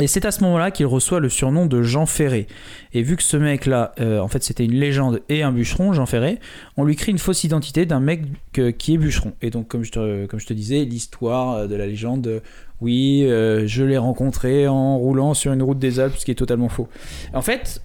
Et 0.00 0.06
c'est 0.06 0.24
à 0.24 0.30
ce 0.30 0.42
moment-là 0.44 0.70
qu'il 0.70 0.86
reçoit 0.86 1.20
le 1.20 1.28
surnom 1.28 1.66
de 1.66 1.82
Jean 1.82 2.06
Ferré. 2.06 2.46
Et 2.92 3.02
vu 3.02 3.16
que 3.16 3.22
ce 3.22 3.36
mec-là, 3.36 3.92
euh, 4.00 4.18
en 4.20 4.28
fait, 4.28 4.42
c'était 4.42 4.64
une 4.64 4.74
légende 4.74 5.20
et 5.28 5.42
un 5.42 5.52
bûcheron, 5.52 5.92
Jean 5.92 6.06
Ferré, 6.06 6.38
on 6.76 6.84
lui 6.84 6.96
crée 6.96 7.12
une 7.12 7.18
fausse 7.18 7.44
identité 7.44 7.86
d'un 7.86 8.00
mec 8.00 8.22
que- 8.52 8.70
qui 8.70 8.94
est 8.94 8.98
bûcheron. 8.98 9.32
Et 9.42 9.50
donc, 9.50 9.68
comme 9.68 9.84
je 9.84 9.90
te, 9.92 10.52
disais, 10.52 10.84
l'histoire 10.84 11.54
euh, 11.54 11.66
de 11.66 11.74
la 11.76 11.86
légende, 11.86 12.26
euh, 12.26 12.40
oui, 12.80 13.24
euh, 13.26 13.66
je 13.66 13.84
l'ai 13.84 13.98
rencontré 13.98 14.66
en 14.66 14.96
roulant 14.96 15.34
sur 15.34 15.52
une 15.52 15.62
route 15.62 15.78
des 15.78 16.00
Alpes, 16.00 16.16
ce 16.16 16.24
qui 16.24 16.30
est 16.30 16.34
totalement 16.34 16.68
faux. 16.70 16.88
En 17.34 17.42
fait, 17.42 17.82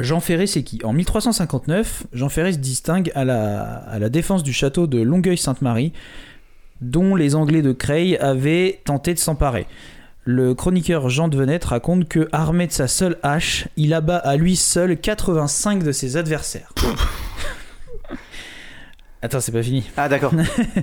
Jean 0.00 0.20
Ferré, 0.20 0.46
c'est 0.46 0.62
qui? 0.62 0.80
En 0.84 0.92
1359, 0.92 2.04
Jean 2.12 2.28
Ferré 2.28 2.52
se 2.52 2.58
distingue 2.58 3.10
à 3.14 3.24
la, 3.24 3.62
à 3.62 3.98
la 3.98 4.08
défense 4.10 4.42
du 4.42 4.52
château 4.52 4.86
de 4.86 5.00
Longueuil-Sainte-Marie, 5.00 5.92
dont 6.80 7.16
les 7.16 7.34
Anglais 7.34 7.62
de 7.62 7.72
Creil 7.72 8.16
avaient 8.18 8.80
tenté 8.84 9.12
de 9.14 9.18
s'emparer. 9.18 9.66
Le 10.30 10.54
chroniqueur 10.54 11.08
Jean 11.08 11.28
de 11.28 11.38
Venette 11.38 11.64
raconte 11.64 12.06
que, 12.06 12.28
armé 12.32 12.66
de 12.66 12.72
sa 12.72 12.86
seule 12.86 13.16
hache, 13.22 13.66
il 13.78 13.94
abat 13.94 14.18
à 14.18 14.36
lui 14.36 14.56
seul 14.56 15.00
85 15.00 15.82
de 15.82 15.90
ses 15.90 16.18
adversaires. 16.18 16.70
Attends, 19.22 19.40
c'est 19.40 19.52
pas 19.52 19.62
fini. 19.62 19.84
Ah 19.96 20.10
d'accord. 20.10 20.34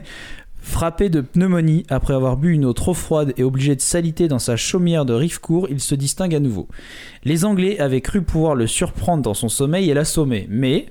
Frappé 0.62 1.10
de 1.10 1.22
pneumonie 1.22 1.86
après 1.90 2.16
avoir 2.16 2.38
bu 2.38 2.54
une 2.54 2.66
eau 2.66 2.74
trop 2.74 2.96
froide 2.96 3.36
et 3.38 3.44
obligé 3.44 3.76
de 3.76 3.82
s'aliter 3.82 4.28
dans 4.28 4.40
sa 4.40 4.56
chaumière 4.56 5.06
de 5.06 5.14
Rivecourt, 5.14 5.68
il 5.70 5.80
se 5.80 5.94
distingue 5.94 6.34
à 6.34 6.40
nouveau. 6.40 6.68
Les 7.24 7.46
Anglais 7.46 7.80
avaient 7.80 8.02
cru 8.02 8.24
pouvoir 8.24 8.56
le 8.56 8.66
surprendre 8.66 9.22
dans 9.22 9.36
son 9.36 9.48
sommeil 9.48 9.92
et 9.92 9.94
l'assommer, 9.94 10.48
mais, 10.50 10.88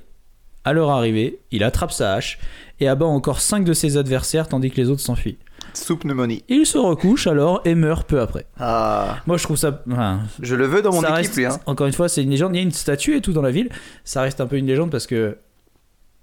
à 0.63 0.71
leur 0.71 0.91
arrivée, 0.91 1.41
il 1.51 1.65
attrape 1.65 1.91
sa 1.91 2.13
hache 2.13 2.39
et 2.79 2.87
abat 2.87 3.05
encore 3.05 3.41
5 3.41 3.65
de 3.65 3.73
ses 3.73 3.97
adversaires 3.97 4.47
tandis 4.47 4.71
que 4.71 4.79
les 4.79 4.89
autres 4.89 5.01
s'enfuient. 5.01 5.39
Sous 5.75 5.97
pneumonie. 5.97 6.43
Il 6.49 6.65
se 6.65 6.77
recouche 6.77 7.27
alors 7.27 7.61
et 7.65 7.75
meurt 7.75 8.07
peu 8.07 8.21
après. 8.21 8.45
Ah. 8.59 9.17
Moi 9.27 9.37
je 9.37 9.43
trouve 9.43 9.57
ça... 9.57 9.83
enfin, 9.91 10.21
Je 10.41 10.55
le 10.55 10.65
veux 10.65 10.81
dans 10.81 10.91
mon 10.93 11.01
équipe, 11.01 11.15
reste- 11.15 11.35
lui. 11.35 11.45
Hein. 11.45 11.59
Encore 11.65 11.85
une 11.87 11.93
fois, 11.93 12.09
c'est 12.09 12.23
une 12.23 12.29
légende. 12.31 12.53
Il 12.55 12.57
y 12.57 12.59
a 12.59 12.63
une 12.63 12.71
statue 12.71 13.15
et 13.17 13.21
tout 13.21 13.33
dans 13.33 13.41
la 13.41 13.51
ville. 13.51 13.69
Ça 14.03 14.21
reste 14.21 14.39
un 14.41 14.47
peu 14.47 14.55
une 14.57 14.67
légende 14.67 14.89
parce 14.89 15.05
que. 15.07 15.37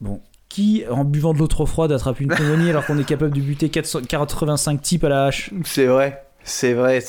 Bon. 0.00 0.20
Qui, 0.48 0.84
en 0.90 1.04
buvant 1.04 1.32
de 1.32 1.38
l'eau 1.38 1.46
trop 1.46 1.64
froide, 1.66 1.92
attrape 1.92 2.20
une 2.20 2.28
pneumonie 2.28 2.68
alors 2.70 2.84
qu'on 2.84 2.98
est 2.98 3.04
capable 3.04 3.34
de 3.34 3.40
buter 3.40 3.68
400 3.70 4.00
85 4.08 4.82
types 4.82 5.04
à 5.04 5.08
la 5.08 5.24
hache? 5.26 5.50
C'est 5.64 5.86
vrai. 5.86 6.24
C'est 6.44 6.74
vrai. 6.74 7.00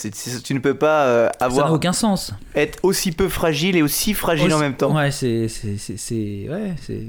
tu 0.44 0.54
ne 0.54 0.60
peux 0.60 0.76
pas 0.76 1.06
euh, 1.08 1.26
Ça 1.28 1.38
n'a 1.40 1.46
avoir 1.48 1.74
aucun 1.74 1.92
sens. 1.92 2.34
être 2.56 2.78
aussi 2.84 3.12
peu 3.12 3.28
fragile 3.30 3.76
et 3.76 3.82
aussi 3.82 4.14
fragile 4.14 4.54
en 4.54 4.60
même 4.60 4.76
temps. 4.76 4.96
Ouais, 4.96 5.10
c'est- 5.12 5.48
Ouais, 5.48 6.76
c'est. 6.80 7.02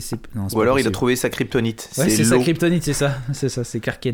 C'est- 0.00 0.16
Ou 0.52 0.60
alors 0.60 0.78
il 0.80 0.86
a 0.86 0.90
trouvé 0.90 1.16
sa 1.16 1.30
kryptonite. 1.30 1.90
Ouais, 1.98 2.08
c'est 2.10 2.24
sa 2.24 2.38
kryptonite, 2.38 2.82
c'est 2.84 2.92
ça. 2.92 3.16
C'est 3.32 3.48
ça, 3.48 3.64
c'est 3.64 3.80
Clark. 3.80 4.06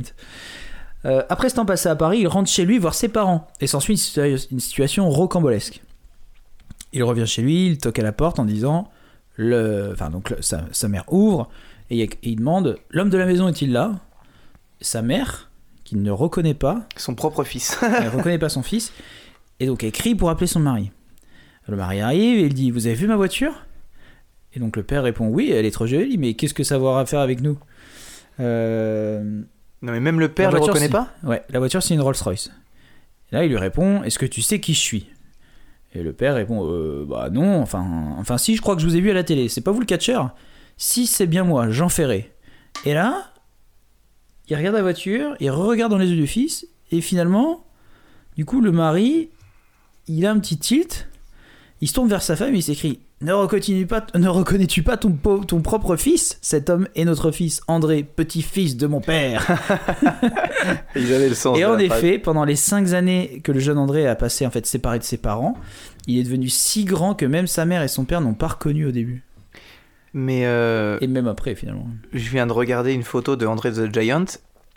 Euh, 1.06 1.22
après 1.28 1.48
ce 1.50 1.56
temps 1.56 1.66
passé 1.66 1.88
à 1.88 1.96
Paris, 1.96 2.20
il 2.20 2.28
rentre 2.28 2.48
chez 2.50 2.64
lui 2.64 2.78
voir 2.78 2.94
ses 2.94 3.08
parents. 3.08 3.46
Et 3.60 3.66
s'ensuit 3.66 3.94
une, 3.94 3.98
situa- 3.98 4.46
une 4.50 4.60
situation 4.60 5.08
rocambolesque. 5.10 5.82
Il 6.92 7.02
revient 7.02 7.26
chez 7.26 7.42
lui, 7.42 7.66
il 7.66 7.78
toque 7.78 7.98
à 7.98 8.02
la 8.02 8.12
porte 8.12 8.38
en 8.38 8.44
disant 8.44 8.88
le, 9.36 9.90
enfin 9.92 10.10
donc 10.10 10.30
le- 10.30 10.40
sa, 10.42 10.64
sa 10.72 10.88
mère 10.88 11.04
ouvre 11.12 11.50
et 11.90 12.08
il, 12.22 12.36
demande 12.36 12.78
l'homme 12.90 13.10
de 13.10 13.18
la 13.18 13.26
maison 13.26 13.48
est-il 13.48 13.72
là? 13.72 13.96
Sa 14.80 15.02
mère, 15.02 15.50
qui 15.84 15.96
ne 15.96 16.10
reconnaît 16.10 16.54
pas, 16.54 16.86
Son 16.96 17.14
propre 17.14 17.44
fils. 17.44 17.76
elle 17.82 18.08
reconnaît 18.08 18.38
pas 18.38 18.48
son 18.48 18.62
fils, 18.62 18.92
et 19.60 19.66
donc 19.66 19.84
elle 19.84 19.92
crie 19.92 20.14
pour 20.14 20.30
appeler 20.30 20.46
son 20.46 20.60
mari. 20.60 20.90
Le 21.68 21.76
mari 21.76 22.00
arrive 22.00 22.38
et 22.38 22.42
il 22.46 22.54
dit 22.54 22.70
vous 22.70 22.86
avez 22.86 22.94
vu 22.94 23.06
ma 23.06 23.16
voiture? 23.16 23.52
Et 24.55 24.61
donc 24.61 24.76
le 24.76 24.82
père 24.82 25.02
répond 25.02 25.26
Oui, 25.28 25.50
elle 25.50 25.66
est 25.66 25.70
trop 25.70 25.86
jolie, 25.86 26.16
mais 26.18 26.34
qu'est-ce 26.34 26.55
que 26.55 26.62
ça 26.64 26.76
va 26.76 26.86
avoir 26.86 26.98
à 26.98 27.07
faire 27.07 27.20
avec 27.20 27.40
nous? 27.40 27.59
Euh, 28.40 29.22
Non, 29.82 29.92
mais 29.92 30.00
même 30.00 30.20
le 30.20 30.28
père 30.28 30.50
le 30.50 30.59
voiture, 30.59 30.74
reconnaît 30.74 30.90
pas? 30.90 31.09
Ouais, 31.22 31.42
la 31.50 31.59
voiture 31.59 31.82
c'est 31.82 31.94
une 31.94 32.00
Rolls-Royce. 32.00 32.50
Et 33.30 33.34
là 33.34 33.44
il 33.44 33.50
lui 33.50 33.59
répond 33.59 34.02
Est-ce 34.02 34.18
que 34.18 34.26
tu 34.26 34.42
sais 34.42 34.61
qui 34.61 34.74
je 34.74 34.80
suis? 34.80 35.11
Et 35.94 36.02
le 36.02 36.12
père 36.12 36.34
répond 36.34 36.66
Euh, 36.68 37.05
Bah 37.09 37.30
non, 37.30 37.61
enfin, 37.61 37.84
enfin 38.18 38.38
si, 38.38 38.57
je 38.57 38.61
crois 38.62 38.74
que 38.76 38.82
je 38.82 38.86
vous 38.86 38.96
ai 38.96 39.00
vu 39.00 39.11
à 39.11 39.14
la 39.14 39.24
télé. 39.24 39.48
C'est 39.48 39.61
pas 39.61 39.70
vous 39.72 39.80
le 39.80 39.86
catcheur? 39.86 40.34
Si 40.76 41.07
c'est 41.07 41.26
bien 41.26 41.44
moi, 41.44 41.68
Jean 41.70 41.88
Ferré. 41.88 42.32
Et 42.84 42.94
là, 42.94 43.32
il 44.48 44.57
regarde 44.57 44.74
la 44.74 44.82
voiture, 44.82 45.36
il 45.38 45.50
regarde 45.50 45.92
dans 45.92 45.98
les 45.98 46.09
yeux 46.11 46.16
du 46.16 46.26
fils, 46.26 46.66
et 46.90 47.00
finalement, 47.00 47.64
du 48.36 48.44
coup, 48.44 48.61
le 48.61 48.72
mari, 48.72 49.30
il 50.09 50.26
a 50.26 50.32
un 50.32 50.38
petit 50.40 50.59
tilt, 50.59 51.09
il 51.80 51.88
se 51.88 51.94
tourne 51.94 52.09
vers 52.09 52.22
sa 52.22 52.34
femme 52.34 52.55
et 52.55 52.59
il 52.59 52.62
s'écrit 52.62 52.98
ne, 53.24 53.32
reconnais-tu 53.32 53.86
pas, 53.86 54.06
ne 54.14 54.28
reconnais-tu 54.28 54.82
pas 54.82 54.96
ton, 54.96 55.12
propre 55.62 55.96
fils? 55.96 56.38
Cet 56.42 56.68
homme 56.68 56.88
est 56.94 57.04
notre 57.04 57.30
fils, 57.30 57.62
André, 57.66 58.02
petit-fils 58.02 58.76
de 58.76 58.86
mon 58.86 59.00
père. 59.00 59.46
Ils 60.96 61.12
avaient 61.12 61.28
le 61.28 61.34
sens. 61.34 61.58
Et 61.58 61.64
en 61.64 61.74
phrase. 61.74 61.82
effet, 61.82 62.18
pendant 62.18 62.44
les 62.44 62.56
cinq 62.56 62.92
années 62.92 63.40
que 63.42 63.52
le 63.52 63.60
jeune 63.60 63.78
André 63.78 64.06
a 64.06 64.14
passé 64.14 64.46
en 64.46 64.50
fait 64.50 64.66
séparé 64.66 64.98
de 64.98 65.04
ses 65.04 65.16
parents, 65.16 65.56
il 66.06 66.18
est 66.18 66.22
devenu 66.22 66.48
si 66.48 66.84
grand 66.84 67.14
que 67.14 67.24
même 67.24 67.46
sa 67.46 67.64
mère 67.64 67.82
et 67.82 67.88
son 67.88 68.04
père 68.04 68.20
n'ont 68.20 68.34
pas 68.34 68.48
reconnu 68.48 68.86
au 68.86 68.90
début. 68.90 69.22
Mais 70.12 70.42
euh, 70.44 70.98
Et 71.00 71.06
même 71.06 71.26
après, 71.26 71.54
finalement. 71.54 71.88
je 72.12 72.30
viens 72.30 72.46
de 72.46 72.52
regarder 72.52 72.92
une 72.92 73.02
photo 73.02 73.36
de 73.36 73.46
André 73.46 73.72
the 73.72 73.92
Giant 73.92 74.26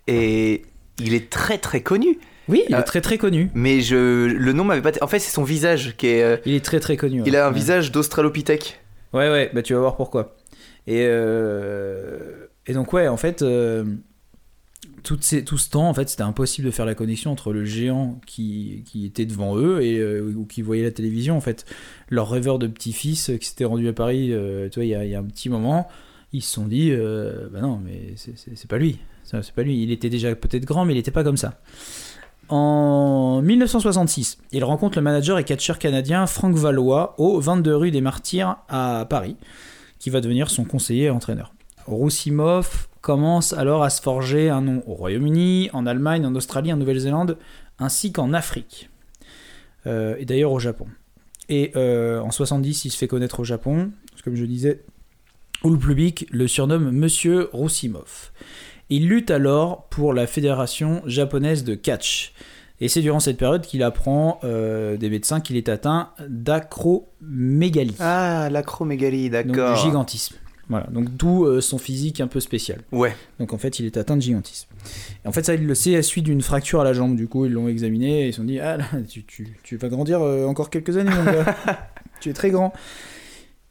et 0.07 0.63
il 0.99 1.13
est 1.13 1.29
très 1.29 1.57
très 1.57 1.81
connu. 1.81 2.17
Oui, 2.49 2.63
il 2.69 2.75
est 2.75 2.83
très 2.83 3.01
très 3.01 3.17
connu. 3.17 3.49
Mais 3.53 3.81
je, 3.81 4.25
le 4.27 4.53
nom 4.53 4.63
m'avait 4.63 4.81
pas. 4.81 4.91
En 5.01 5.07
fait, 5.07 5.19
c'est 5.19 5.31
son 5.33 5.43
visage 5.43 5.95
qui 5.97 6.07
est. 6.07 6.23
euh, 6.23 6.37
Il 6.45 6.53
est 6.53 6.63
très 6.63 6.79
très 6.79 6.95
connu. 6.97 7.21
Il 7.25 7.31
ouais. 7.33 7.37
a 7.37 7.47
un 7.47 7.49
Ouais. 7.49 7.55
visage 7.55 7.91
d'Australopithèque. 7.91 8.79
Ouais, 9.13 9.29
ouais, 9.29 9.49
bah 9.53 9.61
tu 9.61 9.73
vas 9.73 9.79
voir 9.79 9.95
pourquoi. 9.95 10.35
Et, 10.87 11.05
euh, 11.07 12.47
et 12.65 12.73
donc, 12.73 12.93
ouais, 12.93 13.07
en 13.07 13.17
fait, 13.17 13.41
euh, 13.41 13.83
tout, 15.03 15.17
ces, 15.21 15.43
tout 15.43 15.57
ce 15.57 15.69
temps, 15.69 15.87
en 15.89 15.93
fait, 15.93 16.09
c'était 16.09 16.23
impossible 16.23 16.67
de 16.67 16.71
faire 16.71 16.85
la 16.85 16.95
connexion 16.95 17.31
entre 17.31 17.51
le 17.53 17.65
géant 17.65 18.19
qui, 18.25 18.83
qui 18.85 19.05
était 19.05 19.25
devant 19.25 19.57
eux 19.57 19.81
et, 19.81 19.97
euh, 19.99 20.33
ou 20.35 20.45
qui 20.45 20.61
voyait 20.61 20.83
la 20.83 20.91
télévision. 20.91 21.35
En 21.37 21.41
fait, 21.41 21.65
leur 22.09 22.29
rêveur 22.29 22.59
de 22.59 22.67
petit-fils 22.67 23.29
euh, 23.29 23.37
qui 23.37 23.47
s'était 23.47 23.65
rendu 23.65 23.87
à 23.87 23.93
Paris, 23.93 24.29
euh, 24.33 24.69
tu 24.69 24.79
vois, 24.79 24.85
il 24.85 24.89
y, 24.89 24.95
a, 24.95 25.03
il 25.05 25.11
y 25.11 25.15
a 25.15 25.19
un 25.19 25.23
petit 25.23 25.49
moment, 25.49 25.87
ils 26.33 26.41
se 26.41 26.53
sont 26.53 26.65
dit, 26.67 26.91
euh, 26.91 27.47
bah 27.51 27.59
non, 27.61 27.79
mais 27.83 28.13
c'est- 28.15 28.67
pas 28.67 28.77
lui. 28.77 28.99
C'est 29.23 29.51
pas 29.51 29.63
lui. 29.63 29.83
Il 29.83 29.91
était 29.91 30.09
déjà 30.09 30.33
peut-être 30.35 30.63
grand, 30.63 30.85
mais 30.85 30.93
il 30.93 30.97
était 30.97 31.11
pas 31.11 31.23
comme 31.25 31.35
ça. 31.37 31.59
En 32.49 33.41
1966, 33.41 34.37
il 34.53 34.63
rencontre 34.63 34.97
le 34.97 35.01
manager 35.01 35.37
et 35.37 35.43
catcheur 35.43 35.79
canadien 35.79 36.25
Franck 36.27 36.55
Valois 36.55 37.15
au 37.17 37.39
22 37.39 37.75
rue 37.75 37.91
des 37.91 37.99
Martyrs 37.99 38.57
à 38.69 39.05
Paris, 39.09 39.35
qui 39.99 40.09
va 40.09 40.21
devenir 40.21 40.49
son 40.49 40.63
conseiller 40.63 41.05
et 41.05 41.09
entraîneur. 41.09 41.53
Roussimov 41.87 42.87
commence 43.01 43.53
alors 43.53 43.83
à 43.83 43.89
se 43.89 44.01
forger 44.01 44.49
un 44.49 44.61
nom 44.61 44.83
au 44.87 44.93
Royaume-Uni, 44.93 45.69
en 45.73 45.85
Allemagne, 45.85 46.25
en 46.25 46.35
Australie, 46.35 46.71
en 46.71 46.77
Nouvelle-Zélande, 46.77 47.37
ainsi 47.79 48.11
qu'en 48.11 48.33
Afrique. 48.33 48.89
Euh, 49.85 50.15
et 50.17 50.25
d'ailleurs 50.25 50.51
au 50.51 50.59
Japon. 50.59 50.87
Et 51.49 51.71
euh, 51.75 52.19
en 52.21 52.31
70, 52.31 52.85
il 52.85 52.91
se 52.91 52.97
fait 52.97 53.07
connaître 53.07 53.39
au 53.39 53.43
Japon, 53.43 53.91
comme 54.23 54.35
je 54.35 54.45
disais, 54.45 54.83
où 55.63 55.69
le 55.69 55.77
public 55.77 56.27
le 56.31 56.47
surnomme 56.47 56.91
Monsieur 56.91 57.49
Roussimov. 57.53 58.31
Il 58.89 59.07
lutte 59.07 59.31
alors 59.31 59.83
pour 59.89 60.13
la 60.13 60.27
fédération 60.27 61.01
japonaise 61.05 61.63
de 61.63 61.75
catch. 61.75 62.33
Et 62.79 62.87
c'est 62.89 63.01
durant 63.01 63.19
cette 63.19 63.37
période 63.37 63.63
qu'il 63.63 63.81
apprend 63.83 64.39
euh, 64.43 64.97
des 64.97 65.09
médecins 65.09 65.41
qu'il 65.41 65.57
est 65.57 65.67
atteint 65.67 66.11
d'acromégalie. 66.29 67.95
Ah, 67.99 68.49
l'acromégalie, 68.51 69.29
donc 69.29 69.47
d'accord. 69.47 69.75
du 69.75 69.81
gigantisme. 69.81 70.35
Voilà, 70.69 70.85
donc 70.87 71.09
d'où 71.15 71.45
euh, 71.45 71.61
son 71.61 71.77
physique 71.77 72.19
un 72.19 72.27
peu 72.27 72.39
spécial. 72.41 72.81
Ouais. 72.91 73.15
Donc 73.39 73.53
en 73.53 73.57
fait, 73.57 73.79
il 73.79 73.85
est 73.85 73.95
atteint 73.97 74.17
de 74.17 74.21
gigantisme. 74.21 74.67
Et 75.23 75.27
en 75.27 75.31
fait, 75.31 75.43
ça, 75.43 75.53
il 75.55 75.65
le 75.65 75.75
sait 75.75 75.95
à 75.95 76.03
suite 76.03 76.25
d'une 76.25 76.41
fracture 76.41 76.81
à 76.81 76.83
la 76.83 76.91
jambe. 76.93 77.15
Du 77.15 77.27
coup, 77.27 77.45
ils 77.45 77.51
l'ont 77.53 77.69
examiné 77.69 78.23
et 78.23 78.27
ils 78.27 78.33
se 78.33 78.37
sont 78.37 78.43
dit 78.43 78.59
Ah, 78.59 78.77
là, 78.77 78.85
tu, 79.09 79.23
tu- 79.23 79.57
tu 79.63 79.77
vas 79.77 79.87
grandir 79.87 80.21
euh, 80.21 80.45
encore 80.45 80.69
quelques 80.69 80.97
années, 80.97 81.11
mon 81.15 81.23
gars. 81.23 81.55
tu 82.19 82.29
es 82.29 82.33
très 82.33 82.51
grand. 82.51 82.73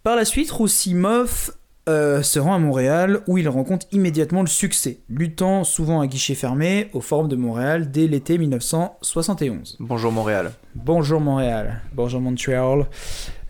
Par 0.02 0.16
la 0.16 0.24
suite, 0.24 0.50
Roussimov 0.50 1.52
euh, 1.88 2.22
se 2.22 2.38
rend 2.38 2.54
à 2.54 2.58
Montréal 2.58 3.20
où 3.26 3.38
il 3.38 3.48
rencontre 3.48 3.86
immédiatement 3.92 4.40
le 4.42 4.48
succès, 4.48 4.98
luttant 5.08 5.62
souvent 5.64 6.00
à 6.00 6.06
guichet 6.06 6.34
fermé 6.34 6.88
au 6.92 7.00
Forum 7.00 7.28
de 7.28 7.36
Montréal 7.36 7.90
dès 7.90 8.06
l'été 8.08 8.38
1971. 8.38 9.76
Bonjour 9.80 10.10
Montréal. 10.12 10.52
Bonjour 10.74 11.20
Montréal, 11.20 11.80
bonjour 11.94 12.20
Montréal. 12.20 12.86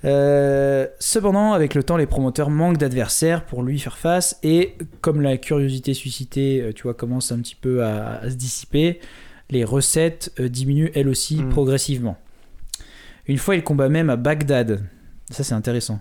Euh, 0.04 0.86
cependant, 1.00 1.52
avec 1.52 1.74
le 1.74 1.82
temps, 1.82 1.96
les 1.96 2.06
promoteurs 2.06 2.50
manquent 2.50 2.76
d'adversaires 2.76 3.44
pour 3.44 3.62
lui 3.62 3.78
faire 3.78 3.96
face 3.96 4.38
et 4.42 4.74
comme 5.00 5.20
la 5.20 5.36
curiosité 5.38 5.94
suscitée, 5.94 6.60
euh, 6.60 6.72
tu 6.72 6.84
vois, 6.84 6.94
commence 6.94 7.32
un 7.32 7.38
petit 7.38 7.56
peu 7.56 7.82
à, 7.82 8.18
à 8.20 8.30
se 8.30 8.34
dissiper, 8.34 9.00
les 9.50 9.64
recettes 9.64 10.32
euh, 10.38 10.48
diminuent 10.48 10.90
elles 10.94 11.08
aussi 11.08 11.42
Mm. 11.42 11.48
progressivement. 11.48 12.16
Une 13.26 13.38
fois, 13.38 13.56
il 13.56 13.64
combat 13.64 13.88
même 13.88 14.10
à 14.10 14.16
Bagdad. 14.16 14.84
Ça, 15.30 15.42
c'est 15.42 15.54
intéressant. 15.54 16.00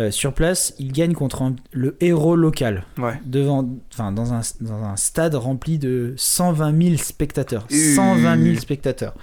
Euh, 0.00 0.10
sur 0.10 0.32
place, 0.32 0.74
il 0.78 0.92
gagne 0.92 1.12
contre 1.12 1.42
un- 1.42 1.54
le 1.72 1.96
héros 2.00 2.34
local 2.34 2.84
Ouais. 2.98 3.20
devant, 3.26 3.68
enfin, 3.92 4.10
dans 4.12 4.32
un, 4.32 4.40
dans 4.62 4.82
un 4.82 4.96
stade 4.96 5.34
rempli 5.34 5.78
de 5.78 6.14
120 6.16 6.82
000 6.82 6.96
spectateurs. 6.96 7.66
Uh. 7.70 7.94
120 7.94 8.42
000 8.42 8.56
spectateurs. 8.58 9.14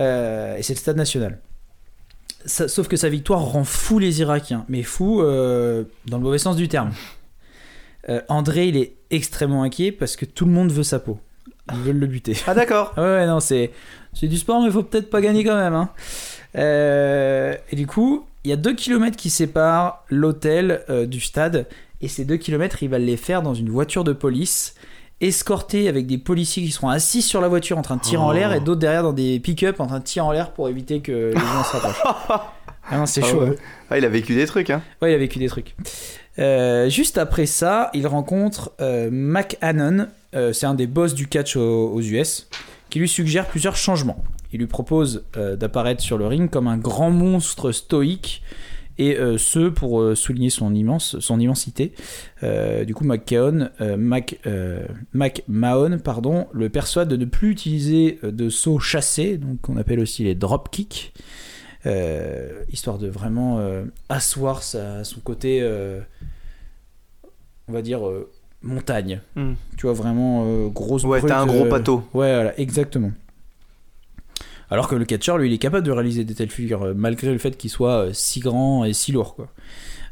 Euh, 0.00 0.56
et 0.56 0.62
c'est 0.62 0.74
le 0.74 0.78
stade 0.78 0.96
national. 0.96 1.38
Ça- 2.44 2.66
sauf 2.68 2.88
que 2.88 2.96
sa 2.96 3.08
victoire 3.08 3.40
rend 3.40 3.62
fou 3.64 3.98
les 4.00 4.20
Irakiens, 4.20 4.64
mais 4.68 4.82
fou 4.82 5.22
euh, 5.22 5.84
dans 6.06 6.18
le 6.18 6.24
mauvais 6.24 6.38
sens 6.38 6.56
du 6.56 6.66
terme. 6.68 6.90
André, 8.28 8.68
il 8.68 8.76
est 8.76 8.96
extrêmement 9.10 9.62
inquiet 9.62 9.90
parce 9.90 10.16
que 10.16 10.26
tout 10.26 10.44
le 10.44 10.50
monde 10.52 10.70
veut 10.70 10.82
sa 10.82 10.98
peau. 10.98 11.18
Ils 11.72 11.78
veulent 11.78 11.98
le 11.98 12.06
buter. 12.06 12.36
Ah, 12.46 12.52
d'accord. 12.52 12.92
Ouais, 12.98 13.26
non, 13.26 13.40
c'est, 13.40 13.70
du 14.22 14.36
sport, 14.36 14.62
mais 14.62 14.70
faut 14.70 14.82
peut-être 14.82 15.08
pas 15.08 15.22
gagner 15.22 15.42
quand 15.42 15.56
même. 15.56 15.72
hein. 15.72 15.88
Et 16.54 17.76
du 17.76 17.86
coup, 17.86 18.26
il 18.44 18.50
y 18.50 18.52
a 18.52 18.56
2 18.56 18.74
km 18.74 19.16
qui 19.16 19.30
séparent 19.30 20.04
l'hôtel 20.10 20.82
euh, 20.90 21.06
du 21.06 21.20
stade, 21.20 21.66
et 22.00 22.08
ces 22.08 22.24
2 22.24 22.36
km, 22.36 22.82
il 22.82 22.88
va 22.90 22.98
les 22.98 23.16
faire 23.16 23.42
dans 23.42 23.54
une 23.54 23.70
voiture 23.70 24.04
de 24.04 24.12
police, 24.12 24.74
escorté 25.20 25.88
avec 25.88 26.06
des 26.06 26.18
policiers 26.18 26.62
qui 26.64 26.70
seront 26.70 26.88
assis 26.90 27.22
sur 27.22 27.40
la 27.40 27.48
voiture 27.48 27.78
en 27.78 27.82
train 27.82 27.96
de 27.96 28.02
tirer 28.02 28.22
en 28.22 28.28
Oh. 28.28 28.32
l'air, 28.32 28.52
et 28.52 28.60
d'autres 28.60 28.80
derrière 28.80 29.02
dans 29.02 29.12
des 29.12 29.40
pick-up 29.40 29.80
en 29.80 29.86
train 29.86 30.00
de 30.00 30.04
tirer 30.04 30.26
en 30.26 30.32
l'air 30.32 30.50
pour 30.52 30.68
éviter 30.68 31.00
que 31.00 31.32
les 31.32 31.40
gens 31.40 31.64
se 31.64 31.76
rapprochent. 31.76 32.40
Ah 32.90 32.98
non, 32.98 33.06
c'est 33.06 33.22
Ah 33.24 33.28
chaud. 33.28 33.40
ouais. 33.40 33.48
hein. 33.48 33.54
Ah, 33.88 33.96
il 33.96 34.04
a 34.04 34.10
vécu 34.10 34.34
des 34.34 34.44
trucs, 34.44 34.68
hein. 34.68 34.82
Ouais, 35.00 35.10
il 35.10 35.14
a 35.14 35.18
vécu 35.18 35.38
des 35.38 35.48
trucs. 35.48 35.74
Euh, 36.38 36.90
juste 36.90 37.16
après 37.16 37.46
ça, 37.46 37.88
il 37.94 38.06
rencontre 38.06 38.72
euh, 38.82 39.08
Mac 39.10 39.56
Hannon, 39.62 40.08
euh, 40.34 40.52
c'est 40.52 40.66
un 40.66 40.74
des 40.74 40.86
boss 40.86 41.14
du 41.14 41.26
catch 41.26 41.56
aux, 41.56 41.88
aux 41.94 42.02
US, 42.02 42.46
qui 42.90 42.98
lui 42.98 43.08
suggère 43.08 43.46
plusieurs 43.46 43.76
changements. 43.76 44.22
Il 44.54 44.60
lui 44.60 44.66
propose 44.68 45.24
euh, 45.36 45.56
d'apparaître 45.56 46.00
sur 46.00 46.16
le 46.16 46.28
ring 46.28 46.48
comme 46.48 46.68
un 46.68 46.78
grand 46.78 47.10
monstre 47.10 47.72
stoïque, 47.72 48.40
et 48.96 49.18
euh, 49.18 49.36
ce 49.36 49.68
pour 49.68 50.00
euh, 50.00 50.14
souligner 50.14 50.50
son, 50.50 50.72
immense, 50.72 51.18
son 51.18 51.40
immensité. 51.40 51.92
Euh, 52.44 52.84
du 52.84 52.94
coup, 52.94 53.02
McCahon, 53.04 53.70
euh, 53.80 53.96
Mac, 53.96 54.38
McMahon 55.12 55.98
pardon, 55.98 56.46
le 56.52 56.68
persuade 56.68 57.08
de 57.08 57.16
ne 57.16 57.24
plus 57.24 57.50
utiliser 57.50 58.20
de 58.22 58.48
saut 58.48 58.78
chassé, 58.78 59.38
donc 59.38 59.60
qu'on 59.62 59.76
appelle 59.76 59.98
aussi 59.98 60.22
les 60.22 60.36
drop 60.36 60.70
kicks, 60.70 61.12
histoire 62.72 62.98
de 62.98 63.08
vraiment 63.08 63.60
asseoir 64.08 64.62
sa- 64.62 65.02
son 65.02 65.18
côté, 65.18 65.68
on 67.66 67.72
va 67.72 67.82
dire, 67.82 68.00
montagne. 68.62 69.20
Hmm. 69.34 69.54
Tu 69.76 69.86
vois, 69.86 69.92
vraiment 69.94 70.68
grosse 70.68 71.02
Ouais, 71.02 71.20
t'as 71.20 71.40
un 71.40 71.46
gros 71.46 71.64
pâteau. 71.66 71.96
Ouais, 72.14 72.32
voilà, 72.32 72.58
exactement. 72.60 73.10
Alors 74.74 74.88
que 74.88 74.96
le 74.96 75.04
catcheur, 75.04 75.38
lui, 75.38 75.48
il 75.48 75.54
est 75.54 75.58
capable 75.58 75.86
de 75.86 75.92
réaliser 75.92 76.24
des 76.24 76.34
telles 76.34 76.50
figures, 76.50 76.82
euh, 76.82 76.94
malgré 76.96 77.30
le 77.32 77.38
fait 77.38 77.56
qu'il 77.56 77.70
soit 77.70 78.06
euh, 78.06 78.10
si 78.12 78.40
grand 78.40 78.84
et 78.84 78.92
si 78.92 79.12
lourd, 79.12 79.36
quoi. 79.36 79.46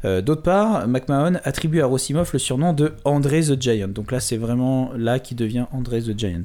Euh, 0.05 0.21
D'autre 0.23 0.43
part, 0.43 0.87
McMahon 0.87 1.41
attribue 1.43 1.81
à 1.81 1.87
Rosimov 1.87 2.31
le 2.33 2.39
surnom 2.39 2.73
de 2.73 2.93
André 3.05 3.41
the 3.43 3.61
Giant. 3.61 3.89
Donc 3.89 4.13
là, 4.13 4.21
c'est 4.21 4.37
vraiment 4.37 4.93
là 4.97 5.19
qui 5.19 5.35
devient 5.35 5.67
André 5.73 6.01
the 6.01 6.17
Giant. 6.17 6.45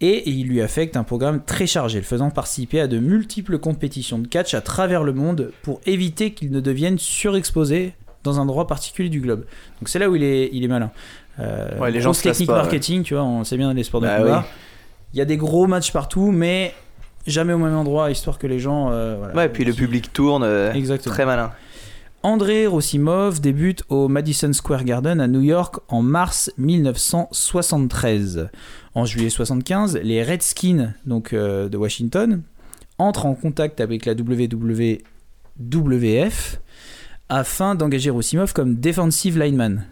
Et 0.00 0.28
il 0.30 0.46
lui 0.46 0.60
affecte 0.60 0.96
un 0.96 1.02
programme 1.02 1.42
très 1.44 1.66
chargé, 1.66 1.98
le 1.98 2.04
faisant 2.04 2.30
participer 2.30 2.80
à 2.80 2.86
de 2.86 2.98
multiples 2.98 3.58
compétitions 3.58 4.18
de 4.20 4.28
catch 4.28 4.54
à 4.54 4.60
travers 4.60 5.02
le 5.02 5.12
monde 5.12 5.50
pour 5.62 5.80
éviter 5.84 6.32
qu'il 6.32 6.52
ne 6.52 6.60
devienne 6.60 6.98
surexposé 6.98 7.94
dans 8.22 8.38
un 8.38 8.42
endroit 8.42 8.68
particulier 8.68 9.08
du 9.08 9.20
globe. 9.20 9.46
Donc 9.80 9.88
c'est 9.88 9.98
là 9.98 10.08
où 10.10 10.14
il 10.16 10.22
est, 10.22 10.50
il 10.52 10.62
est 10.62 10.68
malin. 10.68 10.90
Euh, 11.40 11.78
Ouais, 11.80 11.90
les 11.90 12.00
gens 12.00 12.12
se 12.12 12.22
technique 12.22 12.46
pas, 12.48 12.54
ouais. 12.54 12.62
marketing, 12.62 13.02
tu 13.04 13.14
vois, 13.14 13.24
on 13.24 13.42
sait 13.44 13.56
bien 13.56 13.68
dans 13.68 13.74
les 13.74 13.84
sports 13.84 14.00
de 14.00 14.06
Bah 14.06 14.18
combat. 14.18 14.44
oui. 14.46 14.54
Il 15.14 15.18
y 15.18 15.22
a 15.22 15.24
des 15.24 15.36
gros 15.36 15.66
matchs 15.66 15.92
partout, 15.92 16.30
mais 16.30 16.74
jamais 17.26 17.52
au 17.52 17.58
même 17.58 17.74
endroit, 17.74 18.10
histoire 18.10 18.38
que 18.38 18.46
les 18.46 18.58
gens. 18.58 18.90
euh, 18.90 19.16
voilà, 19.18 19.34
Ouais, 19.34 19.48
puis 19.48 19.64
le 19.64 19.72
public 19.72 20.12
tourne. 20.12 20.42
euh, 20.44 20.72
Exactement. 20.72 21.14
Très 21.14 21.26
malin. 21.26 21.52
André 22.22 22.66
Rosimov 22.66 23.40
débute 23.40 23.84
au 23.88 24.08
Madison 24.08 24.52
Square 24.52 24.84
Garden 24.84 25.20
à 25.20 25.28
New 25.28 25.42
York 25.42 25.76
en 25.88 26.02
mars 26.02 26.50
1973. 26.58 28.48
En 28.94 29.04
juillet 29.04 29.30
75, 29.30 30.00
les 30.02 30.22
Redskins 30.24 30.92
donc, 31.04 31.32
euh, 31.32 31.68
de 31.68 31.76
Washington 31.76 32.42
entrent 32.98 33.26
en 33.26 33.34
contact 33.34 33.80
avec 33.80 34.06
la 34.06 34.14
WWF 34.14 35.00
afin 37.28 37.74
d'engager 37.74 38.10
Roussimov 38.10 38.52
comme 38.52 38.76
defensive 38.76 39.38
lineman. 39.38 39.84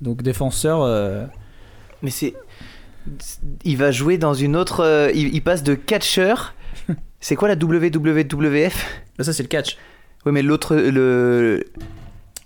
Donc 0.00 0.22
défenseur. 0.22 0.82
euh, 0.82 1.24
Mais 2.02 2.10
c'est. 2.10 2.34
Il 3.64 3.76
va 3.78 3.90
jouer 3.90 4.18
dans 4.18 4.34
une 4.34 4.54
autre. 4.56 4.80
euh, 4.84 5.10
il, 5.14 5.34
il 5.34 5.42
passe 5.42 5.62
de 5.62 5.74
catcheur. 5.74 6.54
C'est 7.20 7.36
quoi 7.36 7.48
la 7.48 7.54
WWWF 7.54 9.02
ah, 9.18 9.24
ça, 9.24 9.32
c'est 9.32 9.42
le 9.42 9.48
catch. 9.48 9.76
Ouais, 10.24 10.32
mais 10.32 10.42
l'autre. 10.42 10.76
Le. 10.76 11.64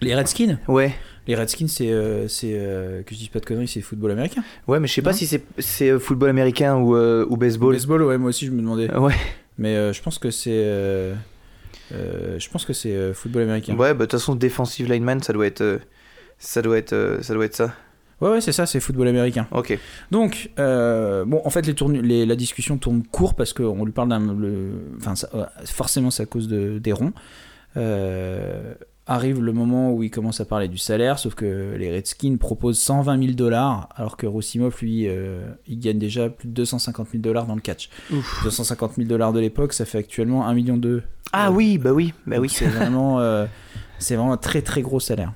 Les 0.01 0.15
Redskins? 0.15 0.59
Ouais. 0.69 0.95
Les 1.27 1.35
Redskins, 1.35 1.69
c'est. 1.69 1.91
euh, 1.91 2.27
euh, 2.45 3.03
que 3.03 3.15
je 3.15 3.19
dise 3.19 3.29
pas 3.29 3.41
de 3.41 3.45
conneries, 3.45 3.69
c'est 3.69 3.83
football 3.83 4.13
américain. 4.13 4.43
Ouais, 4.67 4.81
mais 4.81 4.89
je 4.89 4.95
sais 4.95 5.03
pas 5.03 5.13
si 5.13 5.27
c'est 5.59 5.91
euh, 5.91 5.99
football 5.99 6.31
américain 6.31 6.77
ou, 6.77 6.97
euh, 6.97 7.27
ou 7.29 7.37
baseball. 7.37 7.75
Baseball, 7.75 8.03
ouais, 8.03 8.19
moi 8.19 8.31
aussi, 8.31 8.47
je 8.47 8.51
me 8.51 8.61
demandais. 8.63 8.93
Ouais. 8.95 9.15
Mais 9.59 9.77
euh, 9.77 9.93
je 9.93 10.01
pense 10.01 10.19
que 10.19 10.31
c'est. 10.31 10.65
je 11.93 12.49
pense 12.51 12.65
que 12.65 12.73
c'est 12.73 13.13
football 13.13 13.43
américain. 13.43 13.75
Ouais, 13.77 13.93
bah 13.93 14.07
de 14.07 14.11
toute 14.11 14.13
façon, 14.13 14.35
defensive 14.35 14.91
lineman, 14.91 15.23
ça 15.23 15.33
doit 15.33 15.47
être. 15.47 15.81
Ça 16.39 16.63
doit 16.63 16.79
être, 16.79 17.19
ça 17.21 17.35
doit 17.35 17.45
être 17.45 17.55
ça. 17.55 17.75
Ouais, 18.23 18.31
ouais, 18.31 18.41
c'est 18.41 18.53
ça, 18.53 18.65
c'est 18.65 18.81
football 18.81 19.09
américain. 19.09 19.47
Ok. 19.51 19.77
Donc, 20.11 20.51
euh, 20.59 21.25
bon, 21.27 21.43
en 21.45 21.51
fait, 21.51 21.67
les 21.67 21.75
tournu- 21.75 22.01
les- 22.01 22.25
la 22.25 22.37
discussion 22.37 22.79
tourne 22.79 23.03
court 23.03 23.35
parce 23.35 23.53
qu'on 23.53 23.85
lui 23.85 23.93
parle 23.93 24.09
d'un. 24.09 24.25
Enfin, 24.97 25.15
euh, 25.35 25.45
forcément, 25.67 26.11
c'est 26.11 26.23
à 26.23 26.27
cause 26.27 26.49
de, 26.49 26.79
des 26.79 26.93
ronds. 26.93 27.13
Euh, 27.77 28.75
arrive 29.07 29.43
le 29.43 29.53
moment 29.53 29.93
où 29.93 30.03
il 30.05 30.11
commence 30.11 30.41
à 30.41 30.45
parler 30.45 30.69
du 30.69 30.79
salaire, 30.79 31.19
sauf 31.19 31.35
que 31.35 31.75
les 31.77 31.91
Redskins 31.91 32.37
proposent 32.39 32.79
120 32.79 33.19
000 33.21 33.33
dollars, 33.33 33.89
alors 33.97 34.17
que 34.17 34.27
Roussimov, 34.27 34.77
lui, 34.81 35.09
euh, 35.09 35.41
il 35.67 35.81
gagne 35.81 35.99
déjà 35.99 36.29
plus 36.31 36.47
de 36.49 36.53
250 36.55 37.09
000 37.11 37.21
dollars 37.23 37.47
dans 37.47 37.57
le 37.57 37.61
catch. 37.61 37.89
250 38.45 38.93
000 38.97 39.09
dollars 39.09 39.33
de 39.33 39.41
l'époque, 39.41 39.73
ça 39.73 39.85
fait 39.85 39.99
actuellement 39.99 40.47
1 40.47 40.55
million 40.55 40.77
d'eux. 40.77 41.03
Ah 41.33 41.51
oui, 41.51 41.79
bah 41.79 41.93
oui, 41.93 42.15
bah 42.27 42.37
oui. 42.39 42.49
C'est 42.49 42.67
vraiment, 42.67 43.19
euh, 43.21 43.47
c'est 43.99 44.15
vraiment 44.15 44.33
un 44.35 44.37
très 44.37 44.63
très 44.63 44.83
gros 44.83 45.01
salaire. 45.01 45.33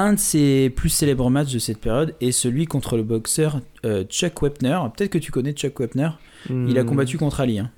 Un 0.00 0.12
de 0.12 0.18
ses 0.20 0.70
plus 0.70 0.90
célèbres 0.90 1.28
matchs 1.28 1.52
de 1.52 1.58
cette 1.58 1.80
période 1.80 2.14
est 2.20 2.30
celui 2.30 2.66
contre 2.66 2.96
le 2.96 3.02
boxeur 3.02 3.60
euh, 3.84 4.04
Chuck 4.04 4.40
Wepner. 4.42 4.78
Peut-être 4.96 5.10
que 5.10 5.18
tu 5.18 5.32
connais 5.32 5.52
Chuck 5.52 5.80
Wepner. 5.80 6.10
Il 6.48 6.78
a 6.78 6.84
Hmm. 6.84 6.86
combattu 6.86 7.18
contre 7.18 7.40
Ali. 7.40 7.58
hein. 7.58 7.70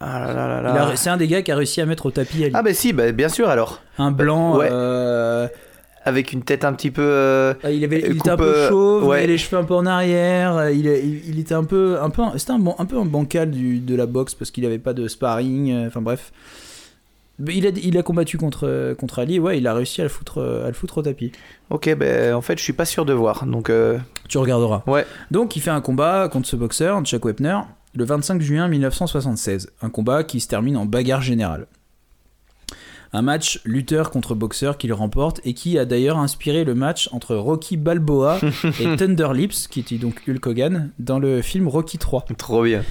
Ah 0.00 0.18
là 0.20 0.32
là 0.32 0.62
là 0.62 0.96
C'est 0.96 1.10
un 1.10 1.18
des 1.18 1.28
gars 1.28 1.42
qui 1.42 1.52
a 1.52 1.56
réussi 1.56 1.80
à 1.82 1.86
mettre 1.86 2.06
au 2.06 2.10
tapis 2.10 2.42
Ali. 2.44 2.52
Ah 2.54 2.62
bah 2.62 2.72
si, 2.72 2.92
bah 2.94 3.12
bien 3.12 3.28
sûr 3.28 3.48
alors. 3.50 3.82
un 3.98 4.10
blanc. 4.12 4.56
ouais. 4.56 4.68
euh, 4.70 5.46
Avec 6.06 6.32
une 6.32 6.42
tête 6.42 6.64
un 6.64 6.72
petit 6.72 6.90
peu. 6.90 7.02
euh, 7.04 7.52
ah, 7.62 7.70
il, 7.70 7.84
avait, 7.84 8.00
il 8.08 8.16
était 8.16 8.30
un 8.30 8.36
peu 8.38 8.68
chauve, 8.68 9.04
ouais. 9.04 9.18
il 9.18 9.24
avait 9.24 9.32
les 9.32 9.38
cheveux 9.38 9.58
un 9.60 9.64
peu 9.64 9.74
en 9.74 9.84
arrière. 9.84 10.70
Il, 10.70 10.86
il, 10.86 11.28
il 11.28 11.38
était 11.38 11.54
un 11.54 11.64
peu, 11.64 11.98
un 12.00 12.08
peu, 12.08 12.22
c'était 12.38 12.52
un, 12.52 12.62
un 12.78 12.86
peu 12.86 12.98
un 12.98 13.04
bancal 13.04 13.50
du, 13.50 13.78
de 13.78 13.94
la 13.94 14.06
boxe 14.06 14.34
parce 14.34 14.50
qu'il 14.50 14.64
avait 14.64 14.78
pas 14.78 14.94
de 14.94 15.06
sparring. 15.06 15.86
Enfin 15.86 16.00
bref. 16.00 16.32
Il 17.48 17.66
a, 17.66 17.70
il 17.70 17.96
a 17.96 18.02
combattu 18.02 18.36
contre, 18.38 18.94
contre 18.98 19.18
Ali, 19.20 19.38
ouais, 19.38 19.58
il 19.58 19.66
a 19.66 19.74
réussi 19.74 20.00
à 20.00 20.04
le 20.04 20.10
foutre, 20.10 20.38
à 20.40 20.66
le 20.66 20.72
foutre 20.74 20.98
au 20.98 21.02
tapis. 21.02 21.32
Ok, 21.70 21.94
bah 21.94 22.36
en 22.36 22.40
fait, 22.42 22.58
je 22.58 22.62
suis 22.62 22.72
pas 22.72 22.84
sûr 22.84 23.04
de 23.04 23.12
voir. 23.12 23.46
Donc, 23.46 23.70
euh, 23.70 23.98
Tu 24.28 24.38
regarderas. 24.38 24.82
ouais. 24.86 25.06
Donc 25.30 25.56
il 25.56 25.60
fait 25.60 25.70
un 25.70 25.80
combat 25.80 26.28
contre 26.28 26.46
ce 26.48 26.56
boxeur, 26.56 27.02
Chuck 27.04 27.24
Wepner, 27.24 27.60
le 27.94 28.04
25 28.04 28.42
juin 28.42 28.68
1976. 28.68 29.70
Un 29.82 29.90
combat 29.90 30.22
qui 30.24 30.40
se 30.40 30.48
termine 30.48 30.76
en 30.76 30.84
bagarre 30.86 31.22
générale. 31.22 31.66
Un 33.12 33.22
match 33.22 33.60
lutteur 33.64 34.10
contre 34.12 34.36
boxeur 34.36 34.78
qu'il 34.78 34.92
remporte 34.92 35.40
et 35.44 35.52
qui 35.52 35.78
a 35.78 35.84
d'ailleurs 35.84 36.18
inspiré 36.18 36.62
le 36.62 36.76
match 36.76 37.08
entre 37.10 37.34
Rocky 37.34 37.76
Balboa 37.76 38.38
et 38.80 38.96
Thunder 38.96 39.30
Lips, 39.34 39.66
qui 39.68 39.80
était 39.80 39.96
donc 39.96 40.22
Hulk 40.28 40.46
Hogan, 40.46 40.90
dans 41.00 41.18
le 41.18 41.42
film 41.42 41.66
Rocky 41.66 41.98
3. 41.98 42.26
Trop 42.38 42.62
bien. 42.62 42.84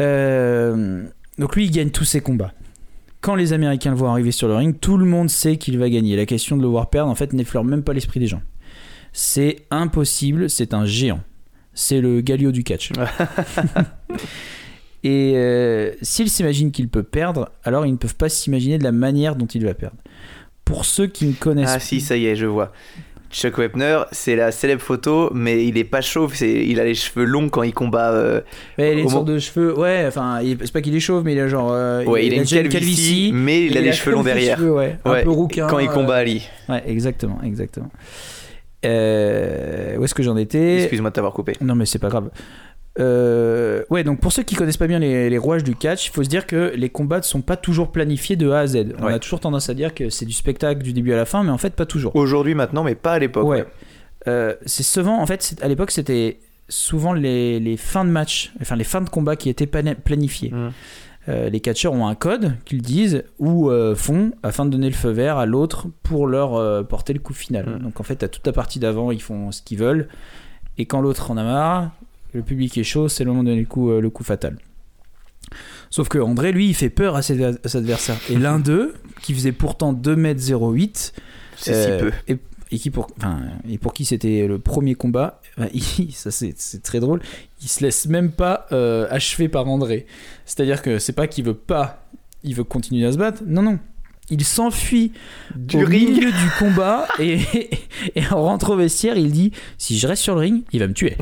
Euh, 0.00 1.02
donc 1.38 1.56
lui, 1.56 1.66
il 1.66 1.70
gagne 1.70 1.90
tous 1.90 2.04
ses 2.04 2.20
combats. 2.22 2.52
Quand 3.20 3.34
les 3.34 3.52
Américains 3.52 3.90
le 3.90 3.96
voient 3.96 4.10
arriver 4.10 4.32
sur 4.32 4.48
le 4.48 4.54
ring, 4.54 4.78
tout 4.80 4.96
le 4.96 5.04
monde 5.04 5.28
sait 5.28 5.56
qu'il 5.56 5.78
va 5.78 5.90
gagner. 5.90 6.16
La 6.16 6.26
question 6.26 6.56
de 6.56 6.62
le 6.62 6.68
voir 6.68 6.88
perdre, 6.88 7.10
en 7.10 7.14
fait, 7.14 7.32
n'effleure 7.32 7.64
même 7.64 7.82
pas 7.82 7.92
l'esprit 7.92 8.18
des 8.18 8.26
gens. 8.26 8.42
C'est 9.12 9.66
impossible, 9.70 10.48
c'est 10.48 10.72
un 10.72 10.86
géant. 10.86 11.20
C'est 11.74 12.00
le 12.00 12.20
Galio 12.20 12.50
du 12.50 12.64
catch. 12.64 12.92
Et 15.02 15.32
euh, 15.36 15.92
s'ils 16.02 16.30
s'imaginent 16.30 16.72
qu'il 16.72 16.88
peut 16.88 17.02
perdre, 17.02 17.50
alors 17.64 17.86
ils 17.86 17.92
ne 17.92 17.96
peuvent 17.96 18.16
pas 18.16 18.28
s'imaginer 18.28 18.78
de 18.78 18.84
la 18.84 18.92
manière 18.92 19.36
dont 19.36 19.46
il 19.46 19.64
va 19.64 19.74
perdre. 19.74 19.96
Pour 20.64 20.84
ceux 20.84 21.06
qui 21.06 21.26
ne 21.26 21.32
connaissent 21.32 21.72
Ah 21.74 21.80
si, 21.80 22.00
ça 22.00 22.16
y 22.16 22.26
est, 22.26 22.36
je 22.36 22.46
vois. 22.46 22.72
Chuck 23.30 23.58
Wepner, 23.58 24.00
c'est 24.10 24.34
la 24.34 24.50
célèbre 24.50 24.82
photo, 24.82 25.30
mais 25.32 25.64
il 25.64 25.78
est 25.78 25.84
pas 25.84 26.00
chauve, 26.00 26.34
c'est, 26.34 26.50
il 26.66 26.80
a 26.80 26.84
les 26.84 26.94
cheveux 26.96 27.24
longs 27.24 27.48
quand 27.48 27.62
il 27.62 27.72
combat. 27.72 28.10
euh, 28.10 28.40
Ouais, 28.76 28.92
il 28.92 28.98
a 28.98 29.00
une 29.02 29.08
sorte 29.08 29.26
de 29.26 29.38
cheveux. 29.38 29.78
Ouais, 29.78 30.04
enfin, 30.08 30.40
il- 30.42 30.58
c'est 30.60 30.72
pas 30.72 30.80
qu'il 30.82 30.96
est 30.96 31.00
chauve, 31.00 31.22
mais 31.24 31.34
il 31.34 31.38
a 31.40 31.46
genre. 31.46 31.70
euh, 31.72 32.04
Ouais, 32.04 32.26
il, 32.26 32.32
a 32.32 32.36
une 32.36 32.42
déjà 32.42 32.62
calvitie, 32.64 33.30
mais 33.32 33.66
il 33.66 33.78
a 33.78 33.80
les 33.82 33.92
cheveux 33.92 34.12
longs 34.16 34.22
derrière. 34.24 34.58
cheveux, 34.58 34.72
ouais, 34.72 34.98
un 35.04 35.10
Ouais, 35.12 35.22
peu 35.22 35.30
rouquin. 35.30 35.66
quand 35.68 35.78
il 35.78 35.88
euh, 35.88 35.92
combat 35.92 36.16
Ali. 36.16 36.48
Ouais, 36.68 36.82
exactement, 36.86 37.38
exactement. 37.44 37.90
Euh, 38.84 39.96
où 39.98 40.04
est-ce 40.04 40.14
que 40.14 40.22
j'en 40.22 40.36
étais? 40.36 40.82
Excuse-moi 40.82 41.10
de 41.10 41.14
t'avoir 41.14 41.32
coupé. 41.34 41.52
Non, 41.60 41.74
mais 41.74 41.86
c'est 41.86 41.98
pas 41.98 42.08
grave. 42.08 42.30
Euh, 42.98 43.84
ouais, 43.88 44.02
donc 44.04 44.20
pour 44.20 44.32
ceux 44.32 44.42
qui 44.42 44.56
connaissent 44.56 44.76
pas 44.76 44.86
bien 44.88 44.98
les, 44.98 45.30
les 45.30 45.38
rouages 45.38 45.62
du 45.64 45.74
catch, 45.76 46.06
il 46.06 46.10
faut 46.10 46.24
se 46.24 46.28
dire 46.28 46.46
que 46.46 46.72
les 46.76 46.88
combats 46.90 47.18
ne 47.18 47.22
sont 47.22 47.40
pas 47.40 47.56
toujours 47.56 47.92
planifiés 47.92 48.36
de 48.36 48.50
A 48.50 48.60
à 48.60 48.66
Z. 48.66 48.94
On 48.98 49.04
Ouais. 49.06 49.12
a 49.14 49.18
toujours 49.18 49.40
tendance 49.40 49.68
à 49.70 49.74
dire 49.74 49.94
que 49.94 50.10
c'est 50.10 50.26
du 50.26 50.32
spectacle 50.32 50.82
du 50.82 50.92
début 50.92 51.12
à 51.12 51.16
la 51.16 51.24
fin, 51.24 51.42
mais 51.44 51.50
en 51.50 51.58
fait 51.58 51.74
pas 51.74 51.86
toujours. 51.86 52.14
Aujourd'hui, 52.16 52.54
maintenant, 52.54 52.82
mais 52.82 52.94
pas 52.96 53.12
à 53.12 53.18
l'époque. 53.18 53.46
Ouais. 53.46 53.64
Euh, 54.28 54.54
c'est 54.66 54.82
souvent, 54.82 55.20
en 55.22 55.26
fait, 55.26 55.56
à 55.62 55.68
l'époque, 55.68 55.92
c'était 55.92 56.40
souvent 56.68 57.12
les, 57.12 57.58
les 57.60 57.76
fins 57.76 58.04
de 58.04 58.10
match, 58.10 58.52
enfin 58.60 58.76
les 58.76 58.84
fins 58.84 59.00
de 59.00 59.08
combat 59.08 59.36
qui 59.36 59.48
étaient 59.48 59.66
plani- 59.66 59.94
planifiées. 59.94 60.50
Mm. 60.50 60.70
Euh, 61.28 61.48
les 61.50 61.60
catcheurs 61.60 61.92
ont 61.92 62.06
un 62.06 62.14
code 62.14 62.54
qu'ils 62.64 62.80
disent 62.82 63.24
ou 63.38 63.70
euh, 63.70 63.94
font 63.94 64.32
afin 64.42 64.64
de 64.64 64.70
donner 64.70 64.88
le 64.88 64.94
feu 64.94 65.10
vert 65.10 65.36
à 65.36 65.46
l'autre 65.46 65.86
pour 66.02 66.26
leur 66.26 66.54
euh, 66.54 66.82
porter 66.82 67.12
le 67.12 67.18
coup 67.18 67.34
final. 67.34 67.66
Mm. 67.66 67.78
Donc 67.82 68.00
en 68.00 68.02
fait, 68.02 68.22
à 68.22 68.28
toute 68.28 68.46
la 68.46 68.52
partie 68.52 68.78
d'avant, 68.78 69.10
ils 69.10 69.22
font 69.22 69.52
ce 69.52 69.62
qu'ils 69.62 69.78
veulent. 69.78 70.08
Et 70.78 70.86
quand 70.86 71.00
l'autre 71.00 71.30
en 71.30 71.36
a 71.36 71.42
marre, 71.42 71.90
le 72.32 72.42
public 72.42 72.76
est 72.78 72.84
chaud, 72.84 73.08
c'est 73.08 73.24
le 73.24 73.30
moment 73.30 73.42
de 73.42 73.48
donner 73.50 73.60
le 73.60 73.66
coup, 73.66 73.90
euh, 73.90 74.00
le 74.00 74.10
coup 74.10 74.24
fatal. 74.24 74.56
Sauf 75.90 76.08
que 76.08 76.18
André, 76.18 76.52
lui, 76.52 76.68
il 76.68 76.74
fait 76.74 76.90
peur 76.90 77.16
à 77.16 77.22
ses, 77.22 77.42
à 77.44 77.52
ses 77.64 77.78
adversaires. 77.78 78.18
Et 78.30 78.36
l'un 78.36 78.58
d'eux, 78.60 78.94
qui 79.22 79.34
faisait 79.34 79.52
pourtant 79.52 79.92
2m08, 79.92 81.12
C'est 81.56 81.72
euh, 81.74 81.98
si 81.98 82.04
peu. 82.04 82.12
Et, 82.28 82.38
et 82.72 82.78
qui 82.78 82.90
pour, 82.90 83.08
enfin, 83.16 83.40
et 83.68 83.78
pour 83.78 83.92
qui 83.92 84.04
c'était 84.04 84.46
le 84.46 84.58
premier 84.60 84.94
combat, 84.94 85.40
il- 85.74 86.12
ça 86.12 86.30
c'est 86.30 86.54
c'est 86.56 86.82
très 86.82 87.00
drôle, 87.00 87.20
il 87.62 87.68
se 87.68 87.82
laisse 87.82 88.06
même 88.06 88.30
pas 88.30 88.66
euh, 88.70 89.08
achever 89.10 89.48
par 89.48 89.66
André. 89.68 90.06
C'est-à-dire 90.46 90.80
que 90.82 90.98
c'est 91.00 91.12
pas 91.12 91.26
qu'il 91.26 91.44
veut 91.44 91.54
pas, 91.54 92.06
il 92.44 92.54
veut 92.54 92.64
continuer 92.64 93.04
à 93.06 93.12
se 93.12 93.18
battre, 93.18 93.42
non, 93.46 93.62
non. 93.62 93.78
Il 94.30 94.44
s'enfuit 94.44 95.12
Du 95.56 95.82
au 95.82 95.86
ring. 95.86 96.08
milieu 96.10 96.30
du 96.30 96.50
combat 96.58 97.06
et, 97.18 97.40
et 98.14 98.22
en 98.30 98.42
rentre 98.44 98.70
au 98.70 98.76
vestiaire, 98.76 99.16
il 99.16 99.32
dit 99.32 99.50
si 99.76 99.98
je 99.98 100.06
reste 100.06 100.22
sur 100.22 100.34
le 100.34 100.40
ring, 100.42 100.62
il 100.72 100.80
va 100.80 100.86
me 100.86 100.92
tuer. 100.94 101.16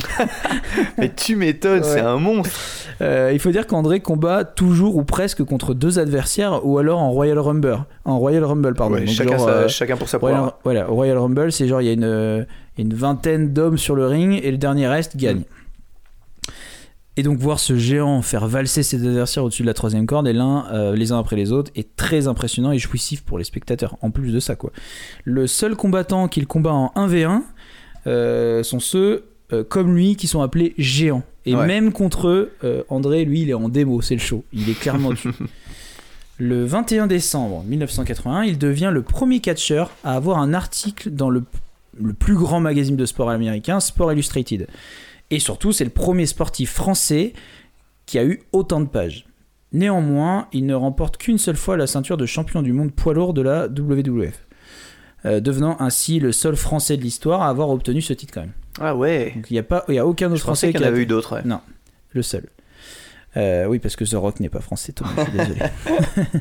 Mais 0.98 1.12
tu 1.14 1.36
m'étonnes, 1.36 1.80
Ouais. 1.82 1.88
c'est 1.94 2.00
un 2.00 2.18
monstre. 2.18 2.58
Euh, 3.00 3.30
il 3.32 3.38
faut 3.38 3.50
dire 3.50 3.66
qu'André 3.66 4.00
combat 4.00 4.44
toujours 4.44 4.96
ou 4.96 5.04
presque 5.04 5.42
contre 5.44 5.72
deux 5.74 5.98
adversaires 5.98 6.66
ou 6.66 6.78
alors 6.78 6.98
en 7.00 7.10
Royal 7.10 7.38
Rumble. 7.38 7.78
En 8.04 8.18
Royal 8.18 8.44
Rumble, 8.44 8.74
pardon. 8.74 8.94
Ouais, 8.94 9.04
Donc 9.04 9.14
chacun, 9.14 9.38
genre, 9.38 9.46
sa- 9.48 9.54
euh, 9.54 9.68
chacun 9.68 9.96
pour 9.96 10.08
sa 10.08 10.18
Royal, 10.18 10.50
voilà, 10.64 10.86
Royal 10.86 11.16
Rumble, 11.18 11.52
c'est 11.52 11.68
genre 11.68 11.80
il 11.80 11.86
y 11.86 11.90
a 11.90 11.92
une, 11.92 12.46
une 12.76 12.94
vingtaine 12.94 13.52
d'hommes 13.52 13.78
sur 13.78 13.94
le 13.94 14.06
ring 14.06 14.40
et 14.42 14.50
le 14.50 14.58
dernier 14.58 14.88
reste 14.88 15.16
gagne. 15.16 15.42
Et 17.18 17.24
donc 17.24 17.38
voir 17.38 17.58
ce 17.58 17.76
géant 17.76 18.22
faire 18.22 18.46
valser 18.46 18.84
ses 18.84 19.04
adversaires 19.04 19.42
au-dessus 19.42 19.62
de 19.62 19.66
la 19.66 19.74
troisième 19.74 20.06
corde 20.06 20.28
et 20.28 20.32
l'un 20.32 20.66
euh, 20.72 20.94
les 20.94 21.10
uns 21.10 21.18
après 21.18 21.34
les 21.34 21.50
autres 21.50 21.72
est 21.74 21.96
très 21.96 22.28
impressionnant 22.28 22.70
et 22.70 22.78
jouissif 22.78 23.22
pour 23.22 23.38
les 23.38 23.44
spectateurs. 23.44 23.96
En 24.02 24.12
plus 24.12 24.30
de 24.32 24.38
ça 24.38 24.54
quoi. 24.54 24.70
Le 25.24 25.48
seul 25.48 25.74
combattant 25.74 26.28
qu'il 26.28 26.46
combat 26.46 26.70
en 26.72 26.92
1v1 26.94 27.40
euh, 28.06 28.62
sont 28.62 28.78
ceux 28.78 29.24
euh, 29.52 29.64
comme 29.64 29.96
lui 29.96 30.14
qui 30.14 30.28
sont 30.28 30.42
appelés 30.42 30.74
géants. 30.78 31.24
Et 31.44 31.56
Ouais. 31.56 31.66
même 31.66 31.90
contre 31.90 32.28
eux, 32.28 32.52
André 32.88 33.24
lui 33.24 33.42
il 33.42 33.50
est 33.50 33.54
en 33.54 33.68
démo, 33.68 34.00
c'est 34.00 34.14
le 34.14 34.20
show. 34.20 34.44
Il 34.52 34.70
est 34.70 34.78
clairement 34.78 35.10
dessus. 35.10 35.30
Le 36.40 36.64
21 36.64 37.08
décembre 37.08 37.64
1981, 37.66 38.44
il 38.44 38.58
devient 38.58 38.90
le 38.92 39.02
premier 39.02 39.40
catcheur 39.40 39.90
à 40.04 40.14
avoir 40.14 40.38
un 40.38 40.54
article 40.54 41.10
dans 41.10 41.30
le, 41.30 41.42
le 42.00 42.12
plus 42.12 42.36
grand 42.36 42.60
magazine 42.60 42.94
de 42.94 43.06
sport 43.06 43.28
américain, 43.30 43.80
Sport 43.80 44.12
Illustrated. 44.12 44.68
Et 45.30 45.38
surtout, 45.40 45.72
c'est 45.72 45.84
le 45.84 45.90
premier 45.90 46.26
sportif 46.26 46.72
français 46.72 47.32
qui 48.06 48.18
a 48.18 48.24
eu 48.24 48.42
autant 48.52 48.80
de 48.80 48.86
pages. 48.88 49.26
Néanmoins, 49.72 50.48
il 50.52 50.64
ne 50.64 50.74
remporte 50.74 51.18
qu'une 51.18 51.36
seule 51.36 51.56
fois 51.56 51.76
la 51.76 51.86
ceinture 51.86 52.16
de 52.16 52.24
champion 52.24 52.62
du 52.62 52.72
monde 52.72 52.92
poids 52.92 53.12
lourd 53.12 53.34
de 53.34 53.42
la 53.42 53.66
WWF, 53.66 54.46
euh, 55.26 55.40
devenant 55.40 55.76
ainsi 55.80 56.18
le 56.20 56.32
seul 56.32 56.56
français 56.56 56.96
de 56.96 57.02
l'histoire 57.02 57.42
à 57.42 57.48
avoir 57.50 57.68
obtenu 57.68 58.00
ce 58.00 58.14
titre 58.14 58.32
quand 58.32 58.40
même. 58.40 58.52
Ah 58.80 58.96
ouais. 58.96 59.34
Il 59.50 59.52
n'y 59.52 59.58
a, 59.58 59.62
pas- 59.62 59.84
il 59.88 59.98
a 59.98 60.06
aucun 60.06 60.28
autre 60.28 60.36
Je 60.36 60.40
français 60.42 60.68
qu'il 60.68 60.76
qui 60.76 60.82
y 60.82 60.86
en 60.86 60.88
a 60.88 60.92
avait 60.92 61.02
eu 61.02 61.06
d'autres. 61.06 61.36
ouais. 61.36 61.42
le 62.12 62.22
seul. 62.22 62.46
Euh, 63.36 63.66
oui, 63.66 63.78
parce 63.78 63.94
que 63.96 64.04
The 64.04 64.14
Rock 64.14 64.40
n'est 64.40 64.48
pas 64.48 64.60
français, 64.60 64.92
Thomas, 64.92 65.10
je 65.18 65.22
suis 65.24 65.32
désolé. 65.32 65.60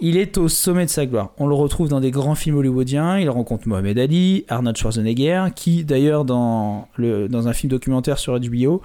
il 0.00 0.16
est 0.16 0.38
au 0.38 0.48
sommet 0.48 0.84
de 0.84 0.90
sa 0.90 1.06
gloire. 1.06 1.32
On 1.38 1.46
le 1.46 1.54
retrouve 1.54 1.88
dans 1.88 2.00
des 2.00 2.10
grands 2.10 2.34
films 2.34 2.56
hollywoodiens. 2.56 3.18
Il 3.18 3.28
rencontre 3.30 3.66
Mohamed 3.66 3.98
Ali, 3.98 4.44
Arnold 4.48 4.76
Schwarzenegger, 4.76 5.46
qui 5.54 5.84
d'ailleurs 5.84 6.24
dans, 6.24 6.88
le, 6.96 7.28
dans 7.28 7.48
un 7.48 7.52
film 7.52 7.70
documentaire 7.70 8.18
sur 8.18 8.38
HBO, 8.38 8.82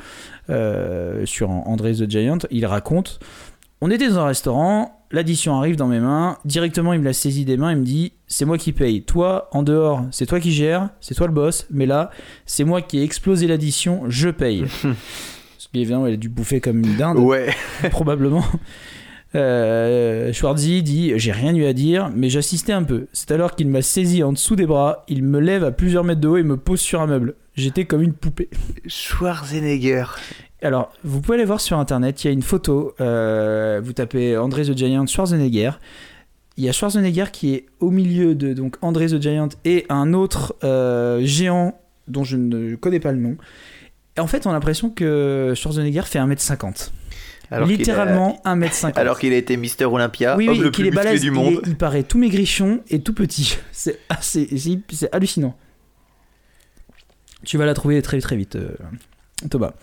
euh, 0.49 1.25
sur 1.25 1.49
André 1.49 1.93
the 1.93 2.09
Giant, 2.09 2.39
il 2.49 2.65
raconte 2.65 3.19
On 3.81 3.91
était 3.91 4.09
dans 4.09 4.19
un 4.19 4.25
restaurant, 4.25 5.03
l'addition 5.11 5.55
arrive 5.55 5.75
dans 5.75 5.87
mes 5.87 5.99
mains. 5.99 6.37
Directement, 6.45 6.93
il 6.93 6.99
me 6.99 7.05
la 7.05 7.13
saisit 7.13 7.45
des 7.45 7.57
mains. 7.57 7.71
Il 7.71 7.77
me 7.77 7.85
dit 7.85 8.13
C'est 8.27 8.45
moi 8.45 8.57
qui 8.57 8.73
paye. 8.73 9.03
Toi, 9.03 9.49
en 9.51 9.61
dehors, 9.61 10.03
c'est 10.11 10.25
toi 10.25 10.39
qui 10.39 10.51
gères. 10.51 10.89
C'est 10.99 11.15
toi 11.15 11.27
le 11.27 11.33
boss. 11.33 11.67
Mais 11.69 11.85
là, 11.85 12.09
c'est 12.45 12.63
moi 12.63 12.81
qui 12.81 12.97
ai 12.97 13.03
explosé 13.03 13.47
l'addition. 13.47 14.03
Je 14.07 14.29
paye. 14.29 14.61
Parce 14.81 15.69
qu'évidemment, 15.71 16.07
elle 16.07 16.15
a 16.15 16.17
dû 16.17 16.29
bouffer 16.29 16.59
comme 16.59 16.79
une 16.79 16.95
dinde. 16.97 17.19
Ouais. 17.19 17.53
probablement. 17.91 18.43
Euh, 19.35 20.31
Schwarzy 20.31 20.83
dit 20.83 21.13
J'ai 21.17 21.31
rien 21.31 21.55
eu 21.55 21.65
à 21.65 21.73
dire, 21.73 22.11
mais 22.15 22.29
j'assistais 22.29 22.73
un 22.73 22.83
peu. 22.83 23.07
C'est 23.13 23.31
alors 23.31 23.55
qu'il 23.55 23.67
m'a 23.67 23.81
saisi 23.81 24.23
en 24.23 24.33
dessous 24.33 24.55
des 24.55 24.65
bras, 24.65 25.03
il 25.07 25.23
me 25.23 25.39
lève 25.39 25.63
à 25.63 25.71
plusieurs 25.71 26.03
mètres 26.03 26.21
de 26.21 26.27
haut 26.27 26.37
et 26.37 26.43
me 26.43 26.57
pose 26.57 26.79
sur 26.79 27.01
un 27.01 27.07
meuble. 27.07 27.35
J'étais 27.55 27.85
comme 27.85 28.01
une 28.01 28.13
poupée. 28.13 28.49
Schwarzenegger. 28.87 30.05
Alors, 30.61 30.91
vous 31.03 31.19
pouvez 31.19 31.35
aller 31.35 31.45
voir 31.45 31.59
sur 31.59 31.77
internet, 31.77 32.23
il 32.23 32.27
y 32.27 32.29
a 32.29 32.33
une 32.33 32.41
photo. 32.41 32.93
euh, 33.01 33.81
vous 33.83 33.93
tapez 33.93 34.37
André 34.37 34.63
the 34.63 34.77
Giant 34.77 35.05
Schwarzenegger. 35.07 35.71
Il 36.55 36.63
y 36.63 36.69
a 36.69 36.71
Schwarzenegger 36.71 37.25
qui 37.31 37.55
est 37.55 37.65
au 37.79 37.89
milieu 37.89 38.35
de 38.35 38.53
donc 38.53 38.77
André 38.81 39.07
the 39.07 39.21
Giant 39.21 39.49
et 39.65 39.85
un 39.89 40.13
autre 40.13 40.55
euh, 40.63 41.21
géant 41.25 41.79
dont 42.07 42.23
je 42.23 42.37
ne 42.37 42.75
connais 42.75 42.99
pas 42.99 43.11
le 43.11 43.17
nom. 43.17 43.37
Et 44.15 44.19
en 44.19 44.27
fait, 44.27 44.45
on 44.45 44.51
a 44.51 44.53
l'impression 44.53 44.89
que 44.89 45.53
Schwarzenegger 45.55 46.03
fait 46.03 46.19
1m50. 46.19 46.91
Alors 47.53 47.67
Littéralement 47.67 48.41
1m50. 48.45 48.93
a- 48.95 48.99
alors 48.99 49.19
qu'il 49.19 49.31
a 49.33 49.37
été 49.37 49.55
Mister 49.57 49.85
Olympia, 49.85 50.35
oui, 50.37 50.47
homme 50.49 50.57
oui, 50.57 50.63
le 50.63 50.69
qu'il 50.71 50.85
plus 50.85 50.91
est 50.91 50.95
balèze. 50.95 51.21
du 51.21 51.27
il 51.27 51.33
monde. 51.33 51.53
est- 51.53 51.67
Il, 51.67 51.75
paraît 51.77 52.03
tout 52.03 52.17
maigrichon 52.17 52.81
et 52.89 53.01
tout 53.01 53.13
petit. 53.13 53.57
C'est 53.71 53.99
assez- 54.09 54.47
c'est 54.91 55.13
hallucinant. 55.13 55.55
Tu 57.45 57.57
vas 57.57 57.65
la 57.65 57.73
trouver 57.73 58.01
très 58.01 58.19
très 58.21 58.35
vite, 58.37 58.55
euh, 58.55 58.69
Thomas. 59.49 59.73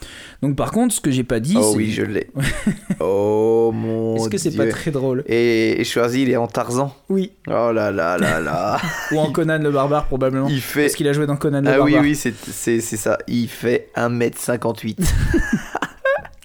Donc 0.41 0.57
par 0.57 0.71
contre, 0.73 0.95
ce 0.95 1.01
que 1.03 1.11
j'ai 1.11 1.25
pas 1.25 1.39
dit, 1.41 1.57
Oh 1.59 1.75
oui, 1.77 1.91
je 1.93 2.03
l'ai. 2.03 2.31
oh 3.01 3.71
mon 3.75 4.16
est-ce 4.16 4.31
que 4.31 4.39
c'est 4.39 4.57
pas 4.57 4.66
très 4.68 4.91
drôle 4.91 5.23
Et, 5.27 5.79
et 5.79 5.85
Schwarzy, 5.85 6.23
il 6.23 6.31
est 6.31 6.37
en 6.37 6.47
Tarzan. 6.47 6.97
Oui. 7.11 7.33
Oh 7.47 7.71
là 7.73 7.91
là 7.91 8.16
là 8.16 8.41
là. 8.41 8.81
Ou 9.12 9.18
en 9.18 9.31
Conan 9.31 9.59
le 9.59 9.71
barbare 9.71 10.07
probablement. 10.07 10.49
il 10.49 10.62
fait. 10.62 10.85
Parce 10.85 10.95
qu'il 10.95 11.07
a 11.09 11.12
joué 11.12 11.27
dans 11.27 11.37
Conan 11.37 11.61
le 11.61 11.68
Ah 11.68 11.83
oui, 11.83 11.93
barbare. 11.93 12.03
oui, 12.03 12.16
c'est 12.16 12.35
c'est- 12.35 12.81
c'est 12.81 12.97
ça. 12.97 13.18
Il 13.29 13.49
fait 13.49 13.91
1m58. 13.95 14.97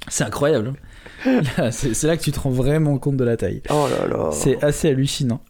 C'est 0.10 0.24
incroyable. 0.26 0.74
C'est 1.72 2.04
là 2.04 2.18
que 2.18 2.24
tu 2.24 2.32
te 2.32 2.40
rends 2.40 2.52
vraiment 2.52 2.98
compte 2.98 3.18
de 3.18 3.24
la 3.24 3.38
taille. 3.38 3.62
Oh 3.70 3.88
là 3.90 4.08
là. 4.08 4.30
C'est 4.32 4.64
assez 4.64 4.90
hallucinant. 4.90 5.42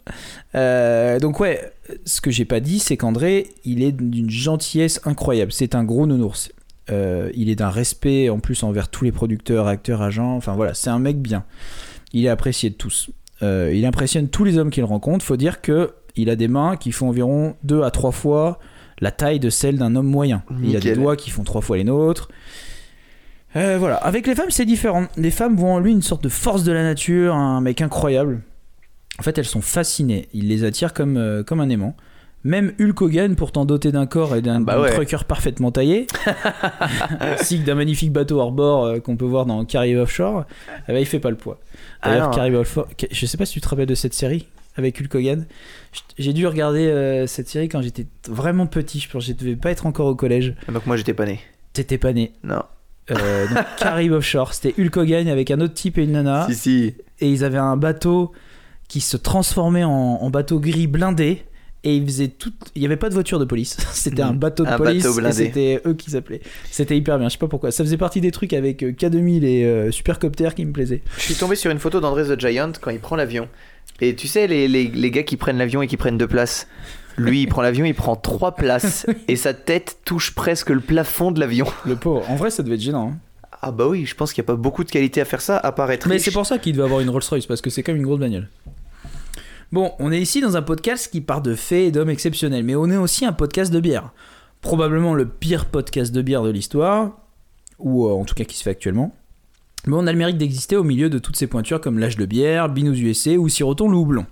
Euh, 0.56 1.20
donc 1.20 1.40
ouais, 1.40 1.62
ce 2.06 2.22
que 2.22 2.32
j'ai 2.32 2.46
pas 2.46 2.60
dit, 2.60 2.80
c'est 2.80 2.98
qu'André, 2.98 3.48
il 3.64 3.84
est 3.84 3.92
d'une 3.92 4.30
gentillesse 4.30 5.02
incroyable. 5.06 5.52
C'est 5.52 5.76
un 5.76 5.84
gros 5.84 6.06
nounours. 6.06 6.52
Euh, 6.92 7.32
il 7.34 7.50
est 7.50 7.56
d'un 7.56 7.70
respect 7.70 8.30
en 8.30 8.40
plus 8.40 8.64
envers 8.64 8.90
tous 8.90 9.04
les 9.04 9.12
producteurs, 9.12 9.68
acteurs, 9.68 10.02
agents. 10.02 10.36
Enfin 10.36 10.54
voilà, 10.54 10.74
c'est 10.74 10.90
un 10.90 11.00
mec 11.00 11.20
bien. 11.20 11.46
Il 12.14 12.26
est 12.26 12.30
apprécié 12.30 12.70
de 12.70 12.76
tous. 12.76 13.10
Euh, 13.44 13.72
il 13.74 13.86
impressionne 13.86 14.30
tous 14.30 14.44
les 14.44 14.58
hommes 14.58 14.70
qu'il 14.70 14.84
rencontre. 14.84 15.26
Faut 15.26 15.38
dire 15.38 15.62
que 15.62 15.92
il 16.16 16.30
a 16.30 16.36
des 16.36 16.48
mains 16.48 16.78
qui 16.78 16.92
font 16.92 17.10
environ 17.10 17.56
deux 17.64 17.84
à 17.84 17.92
trois 17.92 18.12
fois 18.12 18.60
la 19.00 19.12
taille 19.12 19.40
de 19.40 19.50
celle 19.50 19.78
d'un 19.78 19.96
homme 19.96 20.08
moyen. 20.08 20.44
Il 20.64 20.76
a 20.76 20.80
des 20.80 20.96
doigts 20.96 21.18
qui 21.18 21.30
font 21.30 21.44
trois 21.44 21.62
fois 21.62 21.78
les 21.78 21.84
nôtres. 21.84 22.30
Euh, 23.56 23.78
voilà. 23.78 23.96
Avec 23.96 24.28
les 24.28 24.36
femmes, 24.36 24.50
c'est 24.52 24.66
différent. 24.66 25.06
Les 25.18 25.32
femmes 25.32 25.56
voient 25.56 25.70
en 25.72 25.80
lui 25.80 25.92
une 25.92 26.02
sorte 26.02 26.24
de 26.24 26.30
force 26.30 26.64
de 26.64 26.72
la 26.72 26.84
nature, 26.84 27.36
un 27.36 27.62
mec 27.62 27.82
incroyable. 27.82 28.42
En 29.20 29.24
fait, 29.24 29.38
elles 29.38 29.46
sont 29.46 29.62
fascinées. 29.62 30.28
Il 30.34 30.48
les 30.50 30.64
attire 30.64 30.94
comme, 30.94 31.18
euh, 31.18 31.44
comme 31.44 31.62
un 31.62 31.70
aimant. 31.70 31.96
Même 32.44 32.74
Hulk 32.80 33.02
Hogan, 33.02 33.36
pourtant 33.36 33.66
doté 33.66 33.92
d'un 33.92 34.06
corps 34.06 34.36
et 34.36 34.42
d'un 34.44 34.60
Bah 34.60 34.76
d'un 34.76 34.82
ouais. 34.84 34.92
trucker 34.94 35.24
parfaitement 35.28 35.72
taillé, 35.72 36.06
ainsi 37.20 37.60
que 37.60 37.66
d'un 37.66 37.74
magnifique 37.74 38.12
bateau 38.12 38.40
hors 38.40 38.52
bord 38.52 38.86
euh, 38.86 39.00
qu'on 39.00 39.18
peut 39.18 39.26
voir 39.26 39.48
dans 39.48 39.66
Carrie 39.66 39.96
Offshore, 39.96 40.46
eh 40.88 40.92
ben, 40.92 41.00
il 41.00 41.08
fait 41.08 41.20
pas 41.20 41.32
le 41.32 41.38
poids. 41.38 41.60
D'ailleurs, 42.04 42.26
Ah 42.26 42.28
non. 42.28 42.34
Carrie 42.36 42.56
Offshore, 42.56 42.88
je 43.10 43.26
sais 43.26 43.38
pas 43.38 43.48
si 43.48 43.54
tu 43.54 43.62
te 43.62 43.68
rappelles 43.68 43.88
de 43.88 43.96
cette 43.96 44.14
série 44.14 44.48
avec 44.76 45.02
Hulk 45.02 45.16
Hogan. 45.16 45.46
J'ai 46.20 46.34
dû 46.34 46.46
regarder 46.46 46.86
euh, 46.88 47.26
cette 47.26 47.48
série 47.48 47.68
quand 47.68 47.82
j'étais 47.82 48.06
vraiment 48.30 48.68
petit. 48.68 49.00
Je 49.00 49.10
pense 49.10 49.26
que 49.26 49.32
je 49.32 49.36
devais 49.38 49.56
pas 49.56 49.72
être 49.72 49.88
encore 49.88 50.06
au 50.06 50.16
collège. 50.16 50.54
Donc 50.72 50.86
moi, 50.86 50.98
j'étais 50.98 51.16
pas 51.16 51.26
né. 51.26 51.40
T'étais 51.74 51.98
pas 51.98 52.14
né. 52.14 52.32
Non. 52.44 52.62
Euh, 53.12 53.48
donc, 53.48 54.12
Offshore, 54.12 54.54
c'était 54.54 54.74
Hulk 54.82 54.98
Hogan 54.98 55.28
avec 55.28 55.52
un 55.52 55.62
autre 55.62 55.74
type 55.74 55.98
et 55.98 56.04
une 56.04 56.14
nana. 56.14 56.48
Si, 56.50 56.56
si. 56.56 56.96
et 57.20 57.30
ils 57.30 57.44
avaient 57.44 57.58
un 57.58 57.78
bateau 57.78 58.32
qui 58.88 59.02
se 59.02 59.18
transformait 59.18 59.84
en, 59.84 59.92
en 59.92 60.30
bateau 60.30 60.60
gris 60.60 60.88
blindé. 60.88 61.44
Et 61.88 61.98
ils 61.98 62.04
faisaient 62.04 62.30
tout 62.30 62.52
il 62.74 62.80
n'y 62.80 62.88
avait 62.88 62.98
pas 62.98 63.10
de 63.10 63.14
voiture 63.14 63.38
de 63.38 63.46
police. 63.46 63.78
C'était 63.94 64.24
un 64.24 64.34
bateau 64.34 64.64
de 64.64 64.70
Un 64.70 64.78
police 64.78 65.04
bateau 65.04 65.28
et 65.28 65.32
c'était 65.32 65.82
eux 65.86 65.94
qui 65.94 66.10
s'appelaient. 66.10 66.42
C'était 66.72 66.98
hyper 66.98 67.20
bien 67.20 67.28
je 67.30 67.34
sais 67.34 67.38
pas 67.38 67.48
pourquoi. 67.48 67.70
Ça 67.70 67.84
faisait 67.84 67.98
partie 67.98 68.22
des 68.22 68.32
trucs 68.32 68.54
avec 68.54 68.82
euh, 68.82 68.92
K2000 68.92 69.44
et 69.44 69.66
euh, 69.66 69.92
Supercopter 69.92 70.50
qui 70.56 70.66
me 70.66 70.72
plaisaient. 70.72 71.04
Je 71.18 71.22
suis 71.22 71.36
tombé 71.36 71.56
sur 71.56 71.70
une 71.70 71.78
photo 71.78 72.00
d'André 72.00 72.24
the 72.24 72.40
Giant 72.40 72.72
quand 72.82 72.90
il 72.90 73.00
prend 73.00 73.16
l'avion. 73.16 73.48
Et 74.02 74.16
tu 74.16 74.28
sais, 74.28 74.48
les, 74.48 74.68
les, 74.68 74.88
les 74.88 75.12
gars 75.12 75.22
qui 75.22 75.38
prennent 75.38 75.60
l'avion 75.60 75.84
et 75.84 75.88
qui 75.88 75.96
prennent 75.96 76.18
deux 76.18 76.28
places. 76.28 76.68
Lui, 77.18 77.44
il 77.44 77.48
prend 77.48 77.62
l'avion, 77.62 77.86
il 77.86 77.96
prend 77.96 78.16
trois 78.16 78.56
places. 78.56 79.06
et 79.28 79.36
sa 79.36 79.54
tête 79.54 80.00
touche 80.06 80.36
presque 80.36 80.70
le 80.70 80.80
plafond 80.82 81.32
de 81.32 81.40
l'avion. 81.40 81.66
le 81.86 81.96
pauvre 81.96 82.30
en 82.30 82.36
vrai 82.36 82.50
ça 82.50 82.64
devait 82.64 82.76
être 82.76 82.82
gênant 82.82 83.12
hein. 83.14 83.18
Ah 83.62 83.72
bah 83.72 83.88
oui, 83.88 84.06
je 84.06 84.14
pense 84.16 84.32
qu'il 84.32 84.44
n'y 84.44 84.46
a 84.46 84.52
pas 84.52 84.56
beaucoup 84.58 84.84
de 84.84 84.92
qualité 84.92 85.22
à 85.22 85.26
faire 85.26 85.42
ça, 85.42 85.58
à 85.58 85.72
part 85.72 85.90
être 85.92 86.08
mais 86.08 86.16
riche. 86.16 86.26
c'est 86.26 86.32
pour 86.32 86.46
ça 86.46 86.60
qu'il 86.60 86.74
devait 86.74 86.84
avoir 86.84 87.00
une 87.00 87.10
Rolls 87.10 87.24
Royce 87.28 87.48
parce 87.48 87.62
que 87.62 87.70
c'est 87.70 87.82
quand 87.82 87.94
même 87.94 88.02
une 88.02 88.06
grosse 88.06 88.20
bagnole 88.20 88.48
bon 89.72 89.94
on 89.98 90.12
est 90.12 90.22
ici 90.22 90.40
dans 90.42 90.56
un 90.56 90.62
podcast 90.62 91.10
qui 91.12 91.22
part 91.22 91.42
de 91.42 91.56
faits 91.56 91.88
et 91.88 91.92
d'hommes 91.92 92.12
exceptionnels 92.12 92.64
mais 92.64 92.76
on 92.76 92.92
est 92.92 92.98
aussi 92.98 93.26
un 93.26 93.34
podcast 93.34 93.74
de 93.74 93.80
bière 93.80 94.12
probablement 94.62 95.16
le 95.16 95.28
pire 95.28 95.66
podcast 95.66 96.14
de 96.14 96.22
bière 96.22 96.44
de 96.44 96.52
l'histoire 96.52 97.12
ou 97.80 98.08
euh, 98.08 98.12
en 98.12 98.26
tout 98.26 98.36
cas 98.36 98.44
qui 98.44 98.58
se 98.58 98.64
fait 98.64 98.70
actuellement 98.72 99.16
Mais 99.88 99.96
on 99.96 100.08
a 100.08 100.12
le 100.12 100.18
mérite 100.18 100.38
d'exister 100.38 100.76
au 100.76 100.84
milieu 100.84 101.10
de 101.10 101.20
toutes 101.20 101.36
ces 101.36 101.48
pointures 101.48 101.82
comme 101.82 102.00
l'âge 102.00 102.18
de 102.18 102.26
bière, 102.26 102.70
Binous 102.70 102.96
USA 102.96 103.32
ou 103.38 103.50
Siroton 103.50 103.90
le 103.90 103.98
houblon. 103.98 104.26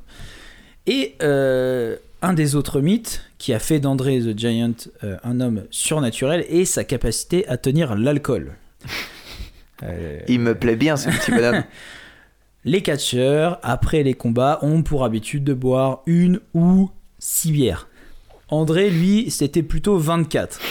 Et 0.87 1.15
euh, 1.21 1.95
un 2.23 2.33
des 2.33 2.55
autres 2.55 2.79
mythes 2.79 3.21
qui 3.37 3.53
a 3.53 3.59
fait 3.59 3.79
d'André 3.79 4.19
the 4.19 4.37
Giant 4.37 4.73
euh, 5.03 5.17
un 5.23 5.41
homme 5.41 5.65
surnaturel 5.69 6.45
est 6.47 6.65
sa 6.65 6.85
capacité 6.85 7.47
à 7.47 7.57
tenir 7.57 7.95
l'alcool. 7.95 8.53
Euh, 9.81 10.19
Il 10.29 10.39
me 10.39 10.55
plaît 10.55 10.77
bien 10.77 10.95
ce 10.95 11.09
petit 11.09 11.31
bonhomme. 11.31 11.63
les 12.63 12.81
catcheurs, 12.81 13.59
après 13.63 14.03
les 14.03 14.13
combats, 14.13 14.59
ont 14.61 14.81
pour 14.81 15.03
habitude 15.03 15.43
de 15.43 15.53
boire 15.53 16.03
une 16.05 16.39
ou 16.53 16.89
six 17.19 17.51
bières. 17.51 17.89
André, 18.47 18.89
lui, 18.89 19.29
c'était 19.29 19.63
plutôt 19.63 19.97
24. 19.97 20.61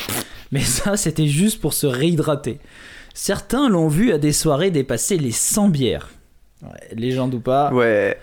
Mais 0.50 0.62
ça, 0.62 0.96
c'était 0.96 1.26
juste 1.26 1.60
pour 1.60 1.74
se 1.74 1.86
réhydrater. 1.86 2.58
Certains 3.12 3.68
l'ont 3.68 3.88
vu 3.88 4.12
à 4.12 4.18
des 4.18 4.32
soirées 4.32 4.70
dépasser 4.70 5.18
les 5.18 5.32
100 5.32 5.68
bières. 5.68 6.08
Ouais, 6.62 6.94
légende 6.94 7.34
ou 7.34 7.40
pas. 7.40 7.72
Ouais. 7.72 8.18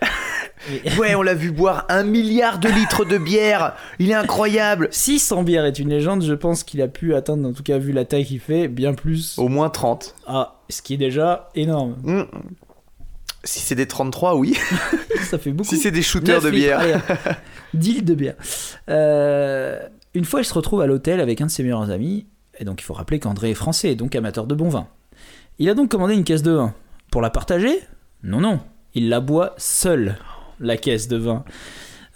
Ouais, 0.98 1.16
on 1.16 1.22
l'a 1.22 1.34
vu 1.34 1.52
boire 1.52 1.86
un 1.90 2.04
milliard 2.04 2.60
de 2.60 2.70
litres 2.70 3.06
de 3.06 3.18
bière. 3.18 3.76
Il 3.98 4.12
est 4.12 4.16
incroyable. 4.16 4.90
Si 4.92 5.20
100 5.20 5.44
bières 5.44 5.66
est 5.66 5.80
une 5.80 5.90
légende, 5.90 6.24
je 6.24 6.34
pense 6.34 6.64
qu'il 6.64 6.82
a 6.82 6.88
pu 6.88 7.16
atteindre, 7.16 7.48
en 7.48 7.54
tout 7.54 7.64
cas 7.64 7.78
vu 7.78 7.92
la 7.92 8.06
taille 8.06 8.26
qu'il 8.26 8.40
fait, 8.40 8.68
bien 8.68 8.94
plus. 8.94 9.38
Au 9.38 9.48
moins 9.48 9.70
30. 9.70 10.16
Ah, 10.28 10.60
ce 10.70 10.82
qui 10.82 10.94
est 10.94 10.98
déjà 10.98 11.50
énorme. 11.56 11.96
Hmm. 12.04 12.24
Si 13.44 13.60
c'est 13.60 13.76
des 13.76 13.88
33, 13.88 14.36
oui. 14.36 14.58
Ça 15.24 15.38
fait 15.38 15.52
beaucoup. 15.52 15.70
Si 15.70 15.78
c'est 15.78 15.92
des 15.92 16.02
shooters 16.02 16.42
9 16.42 16.46
de 16.46 16.52
bière. 16.52 16.82
10 17.74 17.94
litres 17.94 18.06
de 18.06 18.16
bière. 18.16 18.36
Euh, 18.90 19.80
une 20.14 20.26
fois, 20.26 20.42
il 20.42 20.46
se 20.46 20.54
retrouve 20.54 20.82
à 20.82 20.88
l'hôtel 20.88 21.22
avec 21.22 21.40
un 21.40 21.46
de 21.46 21.52
ses 21.52 21.64
meilleurs 21.64 21.90
amis. 21.90 22.26
Et 22.60 22.66
donc, 22.66 22.82
il 22.82 22.84
faut 22.84 22.94
rappeler 22.94 23.20
qu'André 23.20 23.52
est 23.52 23.56
français, 23.56 23.96
donc 23.96 24.16
amateur 24.16 24.46
de 24.46 24.56
bon 24.56 24.68
vin. 24.68 24.88
Il 25.58 25.70
a 25.70 25.74
donc 25.74 25.90
commandé 25.90 26.14
une 26.14 26.26
caisse 26.26 26.44
de 26.44 26.52
vin. 26.52 26.74
Pour 27.12 27.22
la 27.22 27.30
partager 27.30 27.80
Non, 28.24 28.40
non. 28.42 28.60
Il 28.96 29.10
la 29.10 29.20
boit 29.20 29.54
seul, 29.58 30.18
la 30.60 30.78
caisse 30.78 31.08
de 31.08 31.18
vin. 31.18 31.44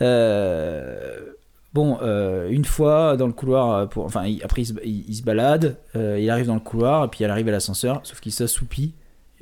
Euh, 0.01 1.19
Bon, 1.73 1.98
euh, 2.03 2.49
une 2.52 2.65
fois 2.65 3.18
dans 3.18 3.26
le 3.26 3.34
couloir, 3.34 3.72
euh, 3.73 3.86
pour, 3.88 4.06
enfin, 4.06 4.26
il- 4.26 4.44
après 4.44 4.61
il 4.61 4.65
se, 4.68 4.73
il- 4.86 5.06
il 5.10 5.15
se 5.15 5.23
balade, 5.23 5.76
euh, 5.95 6.19
il 6.22 6.30
arrive 6.30 6.45
dans 6.45 6.53
le 6.53 6.60
couloir, 6.60 7.06
et 7.06 7.07
puis 7.07 7.23
il 7.23 7.26
arrive 7.26 7.48
à 7.48 7.52
l'ascenseur, 7.52 8.02
sauf 8.03 8.19
qu'il 8.19 8.32
s'assoupit 8.32 8.94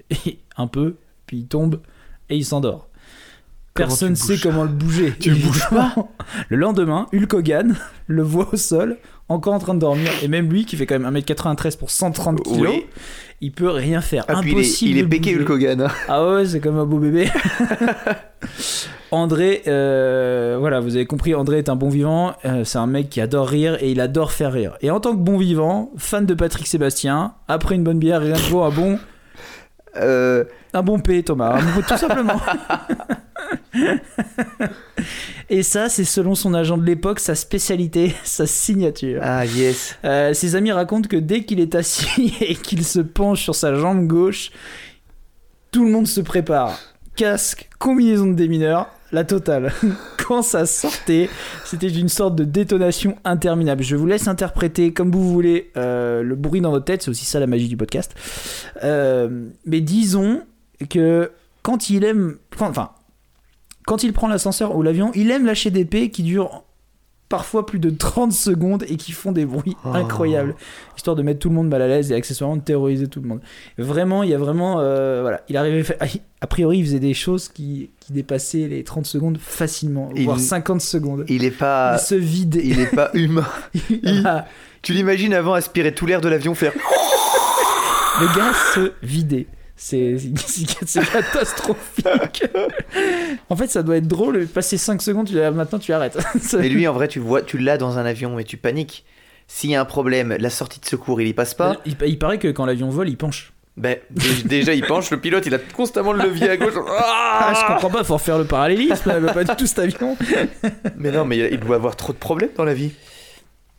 un 0.56 0.68
peu, 0.68 0.96
puis 1.28 1.40
il 1.40 1.46
tombe 1.48 1.82
et 2.30 2.38
il 2.38 2.46
s'endort. 2.46 2.88
Personne 3.74 4.12
ne 4.12 4.16
sait 4.16 4.38
comment 4.38 4.64
le 4.64 4.70
bouger. 4.70 5.14
Tu 5.20 5.32
le 5.32 5.36
bouges 5.46 5.70
pas 5.70 5.94
Le 6.48 6.56
lendemain, 6.56 7.08
Hulk 7.14 7.34
Hogan 7.34 7.76
le 8.08 8.22
voit 8.24 8.48
au 8.54 8.56
sol, 8.56 8.98
encore 9.32 9.54
en 9.54 9.60
train 9.60 9.74
de 9.74 9.80
dormir, 9.80 10.10
et 10.22 10.28
même 10.28 10.50
lui 10.52 10.66
qui 10.66 10.76
fait 10.78 10.86
quand 10.86 10.98
même 11.00 11.12
1m93 11.18 11.78
pour 11.78 11.90
130 11.92 12.42
kg, 12.44 12.60
Oui. 12.62 12.86
il 13.42 13.52
peut 13.52 13.70
rien 13.70 14.02
faire. 14.02 14.26
Ah, 14.28 14.38
Impossible 14.38 14.92
il 14.92 14.98
est 15.00 15.04
bouger. 15.04 15.36
Hulk 15.40 15.50
Hogan. 15.50 15.82
hein. 15.82 15.88
Ah 16.08 16.28
ouais, 16.28 16.46
c'est 16.46 16.60
comme 16.60 16.78
un 16.80 16.86
beau 16.86 16.98
bébé. 17.00 17.30
André, 19.12 19.62
euh, 19.68 20.56
voilà, 20.60 20.80
vous 20.80 20.96
avez 20.96 21.06
compris, 21.06 21.36
André 21.36 21.58
est 21.58 21.68
un 21.70 21.76
bon 21.76 21.90
vivant, 21.90 22.34
euh, 22.46 22.64
c'est 22.64 22.78
un 22.78 22.88
mec 22.88 23.10
qui 23.10 23.20
adore 23.20 23.48
rire 23.50 23.78
et 23.82 23.92
il 23.92 24.00
adore 24.00 24.32
faire 24.32 24.54
rire. 24.54 24.78
Et 24.82 24.90
en 24.90 25.00
tant 25.02 25.12
que 25.12 25.18
bon 25.22 25.38
vivant, 25.38 25.92
fan 25.98 26.26
de 26.26 26.34
Patrick 26.34 26.66
Sébastien, 26.68 27.34
après 27.50 27.76
une 27.76 27.84
bonne 27.84 28.00
bière, 28.00 28.22
rien 28.22 28.36
de 28.36 28.40
vaut 28.50 28.62
un 28.64 28.70
bon, 28.70 28.98
Euh, 29.98 30.46
un 30.74 30.82
bon 30.84 31.00
P, 31.00 31.22
Thomas, 31.24 31.60
tout 31.88 31.98
simplement. 31.98 32.40
et 35.50 35.64
ça, 35.64 35.90
c'est 35.90 36.04
selon 36.04 36.36
son 36.36 36.54
agent 36.54 36.78
de 36.78 36.86
l'époque, 36.86 37.20
sa 37.20 37.36
spécialité, 37.36 38.16
sa 38.24 38.48
signature. 38.48 39.22
Ah, 39.24 39.46
yes. 39.46 39.98
Euh, 40.04 40.34
ses 40.34 40.56
amis 40.56 40.72
racontent 40.72 41.08
que 41.08 41.18
dès 41.18 41.44
qu'il 41.44 41.60
est 41.60 41.76
assis 41.76 42.34
et 42.42 42.56
qu'il 42.56 42.86
se 42.86 43.00
penche 43.00 43.44
sur 43.44 43.56
sa 43.56 43.76
jambe 43.76 44.08
gauche, 44.08 44.52
tout 45.72 45.86
le 45.86 45.92
monde 45.92 46.08
se 46.08 46.22
prépare. 46.22 46.78
casque, 47.16 47.70
combinaison 47.80 48.28
de 48.28 48.34
démineur, 48.34 48.90
la 49.12 49.24
totale. 49.24 49.72
Quand 50.28 50.42
ça 50.42 50.66
sortait, 50.66 51.30
c'était 51.66 51.90
une 51.90 52.10
sorte 52.10 52.36
de 52.36 52.44
détonation 52.44 53.18
interminable. 53.24 53.84
Je 53.84 53.96
vous 53.96 54.06
laisse 54.06 54.28
interpréter 54.28 54.94
comme 54.94 55.12
vous 55.12 55.32
voulez 55.32 55.72
euh, 55.78 56.24
le 56.24 56.36
bruit 56.36 56.62
dans 56.62 56.72
votre 56.72 56.86
tête, 56.86 57.04
c'est 57.04 57.10
aussi 57.10 57.26
ça 57.26 57.40
la 57.40 57.48
magie 57.48 57.68
du 57.68 57.78
podcast. 57.78 58.14
Euh, 58.84 59.48
mais 59.66 59.82
disons 59.82 60.44
que 60.90 61.32
quand 61.64 61.90
il 61.90 62.04
aime, 62.04 62.38
enfin, 62.60 62.92
quand 63.92 64.04
il 64.04 64.14
prend 64.14 64.30
l'ascenseur 64.30 64.74
ou 64.78 64.84
l'avion, 64.84 65.12
il 65.16 65.30
aime 65.32 65.46
lâcher 65.46 65.70
des 65.70 65.84
P 65.84 66.12
qui 66.12 66.24
durent 66.24 66.64
parfois 67.28 67.66
plus 67.66 67.78
de 67.78 67.90
30 67.90 68.32
secondes 68.32 68.86
et 68.88 68.96
qui 68.96 69.12
font 69.12 69.34
des 69.34 69.44
bruits 69.44 69.76
Oh. 69.84 69.90
incroyables, 69.94 70.56
histoire 70.96 71.18
de 71.18 71.22
mettre 71.24 71.40
tout 71.40 71.50
le 71.50 71.56
monde 71.56 71.68
mal 71.68 71.82
à 71.82 71.90
l'aise 71.90 72.10
et 72.10 72.16
accessoirement 72.16 72.56
de 72.56 72.62
terroriser 72.62 73.08
tout 73.08 73.20
le 73.20 73.28
monde. 73.28 73.42
Vraiment, 73.78 74.24
il 74.24 74.30
y 74.30 74.34
a 74.34 74.38
vraiment, 74.38 74.78
euh, 74.80 75.20
voilà, 75.22 75.42
il 75.50 75.58
arrivait, 75.58 75.84
fa- 75.84 75.96
a 76.40 76.48
priori, 76.48 76.78
il 76.80 76.86
faisait 76.86 77.00
des 77.02 77.14
choses 77.14 77.50
qui, 77.50 77.90
qui 78.00 78.14
dépassaient 78.14 78.70
les 78.70 78.86
30 78.86 79.06
secondes 79.06 79.38
facilement, 79.38 80.10
Il- 80.16 80.24
voire 80.24 80.40
50 80.40 80.80
secondes. 80.80 81.26
Il 81.28 81.44
est 81.44 81.52
pas, 81.52 81.98
Il 81.98 82.00
se 82.00 82.16
vidait. 82.16 82.62
il 82.64 82.80
est 82.80 82.96
pas 82.96 83.10
humain. 83.14 83.48
il- 83.90 84.24
Ah, 84.26 84.46
Tu 84.82 84.94
l'imagines 84.94 85.34
avant 85.34 85.54
aspirer 85.54 85.94
tout 85.94 86.06
l'air 86.06 86.22
de 86.22 86.30
l'avion, 86.30 86.56
faire. 86.56 86.72
Le 88.22 88.28
gars 88.38 88.54
se 88.74 88.94
vidait. 89.04 89.48
C'est 89.84 90.16
catastrophique. 91.12 92.06
en 93.50 93.56
fait, 93.56 93.68
ça 93.72 93.82
doit 93.82 93.98
être 93.98 94.08
drôle. 94.08 94.46
Passer 94.46 94.78
5 94.78 95.02
secondes, 95.02 95.28
tu, 95.28 95.34
maintenant 95.36 95.80
tu 95.80 95.92
arrêtes. 95.92 96.20
Mais 96.54 96.70
lui, 96.70 96.88
en 96.88 96.94
vrai, 96.94 97.08
tu 97.08 97.20
vois, 97.20 97.42
tu 97.42 97.58
l'as 97.58 97.78
dans 97.78 97.98
un 97.98 98.06
avion, 98.06 98.36
mais 98.36 98.44
tu 98.44 98.58
paniques. 98.58 99.06
S'il 99.48 99.72
y 99.72 99.76
a 99.76 99.82
un 99.82 99.86
problème, 99.86 100.36
la 100.40 100.50
sortie 100.52 100.80
de 100.80 100.86
secours, 100.86 101.20
il 101.20 101.28
y 101.28 101.34
passe 101.34 101.56
pas. 101.56 101.78
il, 101.86 101.96
il 102.06 102.20
paraît 102.20 102.38
que 102.38 102.48
quand 102.50 102.66
l'avion 102.66 102.90
vole, 102.90 103.10
il 103.10 103.18
penche. 103.18 103.54
Ben, 103.76 103.98
dé- 104.12 104.44
déjà, 104.46 104.74
il 104.76 104.86
penche. 104.86 105.10
Le 105.10 105.20
pilote, 105.20 105.46
il 105.48 105.56
a 105.56 105.60
constamment 105.60 106.14
le 106.14 106.24
levier 106.24 106.50
à 106.52 106.58
gauche. 106.58 106.74
Ah, 107.44 107.54
je 107.60 107.66
comprends 107.74 107.90
pas, 107.90 108.04
faut 108.04 108.14
refaire 108.14 108.38
le 108.38 108.46
parallélisme, 108.46 109.10
là, 109.20 109.34
pas 109.34 109.44
du 109.44 109.56
tout 109.56 109.66
cet 109.66 109.80
avion. 109.80 110.16
Mais 110.96 111.10
non, 111.12 111.26
mais 111.26 111.40
il 111.52 111.60
doit 111.60 111.78
avoir 111.78 111.96
trop 111.96 112.14
de 112.14 112.18
problèmes 112.20 112.52
dans 112.56 112.64
la 112.66 112.76
vie. 112.76 112.92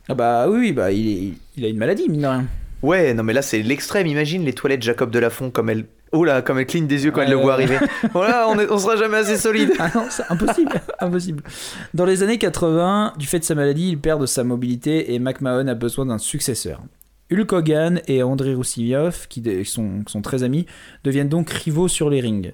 Ah 0.09 0.15
bah 0.15 0.47
oui, 0.49 0.73
bah 0.73 0.91
il, 0.91 1.35
il 1.55 1.63
a 1.63 1.69
une 1.69 1.77
maladie, 1.77 2.09
mine 2.09 2.21
de 2.21 2.27
rien. 2.27 2.45
Ouais, 2.83 3.13
non, 3.13 3.23
mais 3.23 3.33
là, 3.33 3.41
c'est 3.41 3.61
l'extrême. 3.63 4.05
Imagine 4.07 4.43
les 4.45 4.53
toilettes 4.53 4.83
Jacob 4.83 5.09
Delafont 5.09 5.49
comme 5.49 5.69
elle. 5.69 5.85
Oh 6.11 6.23
là, 6.23 6.41
comme 6.43 6.59
elle 6.59 6.67
cligne 6.67 6.85
des 6.85 7.05
yeux 7.05 7.11
quand 7.11 7.21
elle 7.21 7.31
le 7.31 7.37
voit 7.37 7.53
arriver. 7.53 7.77
Voilà, 8.13 8.47
on, 8.49 8.59
est- 8.59 8.69
on 8.69 8.77
sera 8.77 8.95
jamais 8.97 9.17
assez 9.17 9.37
solide. 9.37 9.71
Ah 9.79 9.89
non, 9.95 10.05
c'est 10.09 10.23
impossible, 10.29 10.71
impossible. 10.99 11.41
Dans 11.95 12.05
les 12.05 12.21
années 12.21 12.37
80, 12.37 13.13
du 13.17 13.25
fait 13.25 13.39
de 13.39 13.43
sa 13.45 13.55
maladie, 13.55 13.89
il 13.89 13.97
perd 13.99 14.21
de 14.21 14.27
sa 14.27 14.43
mobilité 14.43 15.13
et 15.15 15.19
McMahon 15.19 15.67
a 15.67 15.73
besoin 15.73 16.05
d'un 16.05 16.19
successeur. 16.19 16.81
Hulk 17.31 17.51
Hogan 17.53 18.01
et 18.07 18.21
André 18.21 18.53
Roussillov, 18.53 19.27
qui 19.27 19.41
de- 19.41 19.63
sont, 19.63 20.03
sont 20.07 20.21
très 20.21 20.43
amis, 20.43 20.67
deviennent 21.03 21.29
donc 21.29 21.49
rivaux 21.49 21.87
sur 21.87 22.11
les 22.11 22.19
rings. 22.19 22.51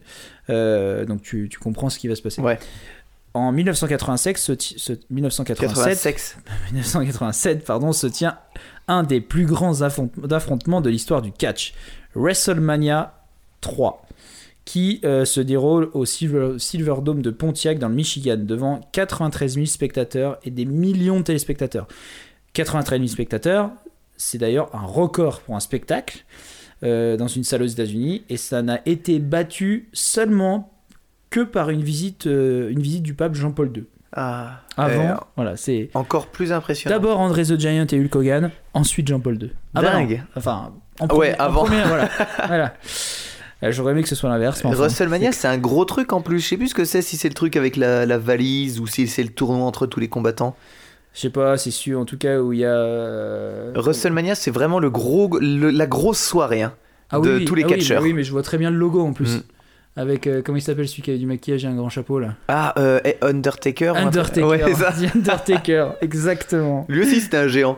Euh, 0.50 1.04
donc 1.06 1.22
tu, 1.22 1.50
tu 1.50 1.60
comprends 1.60 1.90
ce 1.90 2.00
qui 2.00 2.08
va 2.08 2.16
se 2.16 2.22
passer. 2.22 2.42
Ouais. 2.42 2.58
En 3.34 3.52
1987, 3.52 4.38
ce, 4.38 4.52
ti- 4.54 4.76
ce- 4.78 4.94
1987, 5.10 5.76
86. 6.02 6.38
1987 6.72 7.66
pardon, 7.66 7.92
se 7.92 8.08
tient 8.08 8.38
un 8.90 9.03
des 9.03 9.22
plus 9.22 9.45
grands 9.45 9.82
affront- 9.82 10.10
affrontements 10.32 10.82
de 10.82 10.90
l'histoire 10.90 11.22
du 11.22 11.32
catch, 11.32 11.74
WrestleMania 12.16 13.14
3, 13.61 14.06
qui 14.66 14.99
euh, 15.03 15.26
se 15.26 15.40
déroule 15.41 15.90
au 15.94 16.06
Silver, 16.06 16.60
Silverdome 16.60 17.22
de 17.22 17.30
Pontiac 17.32 17.80
dans 17.80 17.90
le 17.90 17.95
Michigan 17.95 18.38
devant 18.38 18.82
93 18.91 19.53
000 19.56 19.66
spectateurs 19.66 20.38
et 20.44 20.52
des 20.52 20.66
millions 20.66 21.20
de 21.20 21.24
téléspectateurs. 21.24 21.88
93 22.53 22.99
000 22.99 23.07
spectateurs, 23.07 23.72
c'est 24.18 24.38
d'ailleurs 24.38 24.74
un 24.76 24.86
record 24.86 25.41
pour 25.41 25.56
un 25.56 25.60
spectacle 25.60 26.26
euh, 26.84 27.18
dans 27.18 27.28
une 27.28 27.44
salle 27.44 27.64
aux 27.64 27.68
États-Unis 27.68 28.24
et 28.30 28.38
ça 28.38 28.61
n'a 28.61 28.82
été 28.86 29.20
battu 29.20 29.90
seulement 29.94 30.72
que 31.30 31.41
par 31.41 31.70
une 31.70 31.84
visite, 31.84 32.28
euh, 32.28 32.70
une 32.70 32.82
visite 32.82 33.03
du 33.03 33.14
pape 33.14 33.36
Jean-Paul 33.36 33.72
II. 33.76 33.84
Ah, 34.11 34.61
Avant, 34.76 35.02
euh, 35.02 35.14
voilà, 35.36 35.56
c'est 35.56 35.90
encore 35.94 36.27
plus 36.27 36.52
impressionnant. 36.52 36.95
D'abord 36.95 37.19
André 37.19 37.44
the 37.44 37.60
Giant 37.60 37.86
et 37.91 37.99
Hulk 37.99 38.15
Hogan, 38.15 38.52
ensuite 38.73 39.07
Jean-Paul 39.07 39.38
II. 39.41 39.52
Ah 39.76 39.81
bah. 39.81 39.91
Dingue. 39.91 40.23
Enfin, 40.36 40.72
en 40.99 41.03
Ouais, 41.03 41.07
premier- 41.34 41.34
en 41.40 41.44
avant. 41.45 41.64
premier, 41.65 41.81
voilà. 41.84 42.10
voilà. 42.48 42.73
Euh, 43.61 43.72
J'aurais 43.72 43.91
aimé 43.91 44.02
que 44.03 44.10
ce 44.10 44.15
soit 44.15 44.30
l'inverse. 44.30 44.61
enfin, 44.65 44.73
WrestleMania, 44.76 45.31
c'est 45.31 45.48
un 45.48 45.57
gros 45.57 45.86
truc 45.86 46.11
en 46.14 46.22
plus. 46.22 46.40
Je 46.40 46.48
sais 46.48 46.57
plus 46.57 46.69
ce 46.69 46.73
que 46.76 46.86
c'est, 46.86 47.02
si 47.02 47.18
c'est 47.18 47.27
le 47.27 47.34
truc 47.36 47.56
avec 47.56 47.76
la, 47.76 48.06
la 48.06 48.18
valise 48.18 48.80
ou 48.80 48.88
si 48.88 49.07
c'est 49.07 49.22
le 49.23 49.30
tournoi 49.30 49.65
entre 49.68 49.86
tous 49.86 49.99
les 49.99 50.07
combattants. 50.07 50.56
Je 51.14 51.22
sais 51.22 51.30
pas, 51.30 51.57
c'est 51.57 51.72
sûr, 51.72 51.99
en 51.99 52.06
tout 52.06 52.18
cas, 52.18 52.40
où 52.40 52.53
il 52.53 52.60
y 52.60 52.65
a. 52.65 52.69
euh, 52.69 53.72
WrestleMania, 53.76 54.34
c'est 54.36 54.52
vraiment 54.52 54.80
le 54.80 54.90
gros, 54.90 55.38
le- 55.40 55.69
la 55.72 55.88
grosse 55.88 56.22
soirée 56.22 56.61
hein, 56.64 56.73
Ah 57.11 57.19
de 57.19 57.38
oui, 57.40 57.45
tous 57.45 57.56
les 57.56 57.64
ah 57.64 57.68
catcheurs. 57.68 58.02
oui, 58.02 58.14
mais 58.14 58.23
je 58.23 58.31
vois 58.31 58.44
très 58.44 58.57
bien 58.57 58.72
le 58.72 58.77
logo 58.77 59.02
en 59.06 59.14
plus. 59.14 59.38
Mm. 59.38 59.44
Avec, 60.00 60.28
euh, 60.28 60.42
comment 60.42 60.58
il 60.58 60.62
s'appelle 60.62 60.88
celui 60.88 61.02
qui 61.02 61.10
avait 61.10 61.20
du 61.20 61.26
maquillage 61.26 61.66
et 61.66 61.68
un 61.68 61.76
grand 61.76 61.90
chapeau 61.90 62.20
là? 62.20 62.36
Ah, 62.48 62.74
euh, 62.80 63.00
Undertaker. 63.22 63.94
Undertaker. 63.98 64.48
Ouais. 64.48 64.60
The 64.60 65.14
Undertaker, 65.16 65.90
exactement. 66.02 66.86
Lui 66.88 67.02
aussi, 67.02 67.20
c'était 67.20 67.38
un 67.38 67.48
géant. 67.50 67.78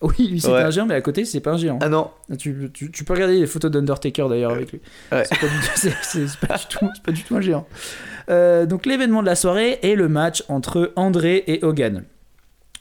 Oui, 0.00 0.28
lui 0.30 0.40
c'était 0.40 0.54
Ouais. 0.54 0.62
un 0.62 0.70
géant, 0.70 0.86
mais 0.86 0.94
à 0.94 1.02
côté 1.02 1.26
c'est 1.26 1.40
pas 1.40 1.50
un 1.52 1.56
géant. 1.58 1.78
Ah 1.82 1.90
non. 1.90 2.10
Tu, 2.38 2.70
tu- 2.72 2.90
tu 2.90 3.04
peux 3.04 3.12
regarder 3.12 3.38
les 3.38 3.46
photos 3.46 3.70
d'Undertaker 3.70 4.26
d'ailleurs 4.30 4.52
avec 4.52 4.72
lui. 4.72 4.80
Ouais. 5.12 5.24
C'est 5.24 5.38
pas, 5.38 5.46
du 6.56 6.66
tout- 6.70 6.88
pas 7.04 7.12
du 7.12 7.22
tout 7.22 7.36
un 7.36 7.40
géant. 7.42 7.66
Euh, 8.30 8.64
donc 8.64 8.86
l'événement 8.86 9.20
de 9.20 9.26
la 9.26 9.34
soirée 9.34 9.78
est 9.82 9.96
le 9.96 10.08
match 10.08 10.42
entre 10.48 10.92
André 10.96 11.44
et 11.46 11.62
Hogan 11.62 12.04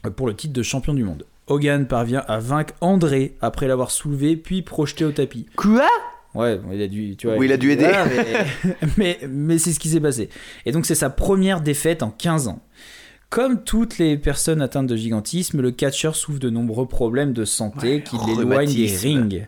euh, 0.06 0.10
pour 0.11 0.27
le 0.27 0.34
titre 0.35 0.53
de 0.53 0.64
champion 0.64 0.93
du 0.93 1.03
monde. 1.03 1.26
Hogan 1.47 1.88
parvient 1.88 2.23
à 2.30 2.39
vaincre 2.39 2.73
André 2.80 3.35
après 3.41 3.68
l'avoir 3.68 3.91
soulevé 3.91 4.38
puis 4.38 4.61
projeté 4.61 5.03
au 5.03 5.11
tapis. 5.11 5.45
Quoi? 5.57 5.88
Ouais, 6.35 6.60
il 6.72 6.81
a 6.81 6.88
dû, 6.88 7.15
tu 7.18 7.27
vois, 7.27 7.38
Oui, 7.38 7.47
il 7.47 7.51
a 7.51 7.57
dû 7.57 7.72
aider. 7.72 7.84
voilà, 7.85 8.06
mais 8.68 8.77
mais, 8.97 9.19
mais 9.30 9.57
c'est 9.57 9.72
ce 9.73 9.80
qui 9.80 9.89
s'est 9.89 9.99
passé. 9.99 10.30
Et 10.65 10.72
donc 10.72 10.85
c'est 10.85 10.95
sa 10.95 11.10
première 11.10 11.61
défaite 11.61 12.03
en 12.03 12.11
15 12.11 12.47
ans. 12.47 12.61
Comme 13.30 13.64
toutes 13.64 13.97
les 13.99 14.18
personnes 14.18 14.61
atteintes 14.61 14.88
de 14.88 14.95
gigantisme, 14.95 15.61
le 15.61 15.72
catcheur 15.72 16.15
souffre 16.15 16.39
de 16.39 16.49
nombreux 16.49 16.88
problèmes 16.88 17.34
de 17.34 17.45
santé 17.45 18.01
qui 18.03 18.15
l'éloignent 18.27 18.73
des 18.73 18.88
rings. 18.88 19.47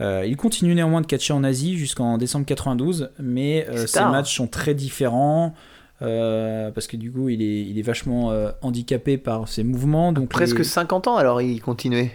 Euh, 0.00 0.24
il 0.26 0.36
continue 0.36 0.74
néanmoins 0.74 1.00
de 1.00 1.06
catcher 1.06 1.32
en 1.32 1.44
Asie 1.44 1.76
jusqu'en 1.76 2.16
décembre 2.18 2.46
92, 2.46 3.10
mais 3.20 3.66
euh, 3.68 3.86
ses 3.86 4.00
matchs 4.00 4.34
sont 4.36 4.46
très 4.48 4.74
différents. 4.74 5.54
euh, 6.02 6.70
parce 6.70 6.86
que 6.86 6.96
du 6.96 7.12
coup, 7.12 7.28
il 7.28 7.42
est, 7.42 7.60
il 7.62 7.78
est 7.78 7.82
vachement 7.82 8.32
handicapé 8.62 9.18
par 9.18 9.46
ses 9.48 9.62
mouvements. 9.62 10.12
Donc 10.12 10.28
Presque 10.30 10.58
les- 10.58 10.64
50 10.64 11.06
ans 11.08 11.16
alors 11.16 11.42
il 11.42 11.60
continuait. 11.60 12.12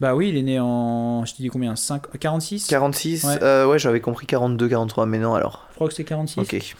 Bah 0.00 0.14
oui, 0.14 0.28
il 0.30 0.36
est 0.36 0.42
né 0.42 0.58
en. 0.60 1.24
Je 1.24 1.32
te 1.34 1.42
dis 1.42 1.48
combien 1.48 1.76
5... 1.76 2.18
46 2.18 2.66
46 2.66 3.24
Ouais. 3.24 3.42
euh, 3.42 3.66
Ouais, 3.66 3.78
j'avais 3.78 4.00
compris 4.00 4.26
42, 4.26 4.68
43, 4.68 5.06
mais 5.06 5.18
non 5.18 5.34
alors. 5.34 5.66
Je 5.70 5.74
crois 5.76 5.88
que 5.88 5.94
c'est 5.94 6.04
46. 6.04 6.40
Ok. 6.40 6.74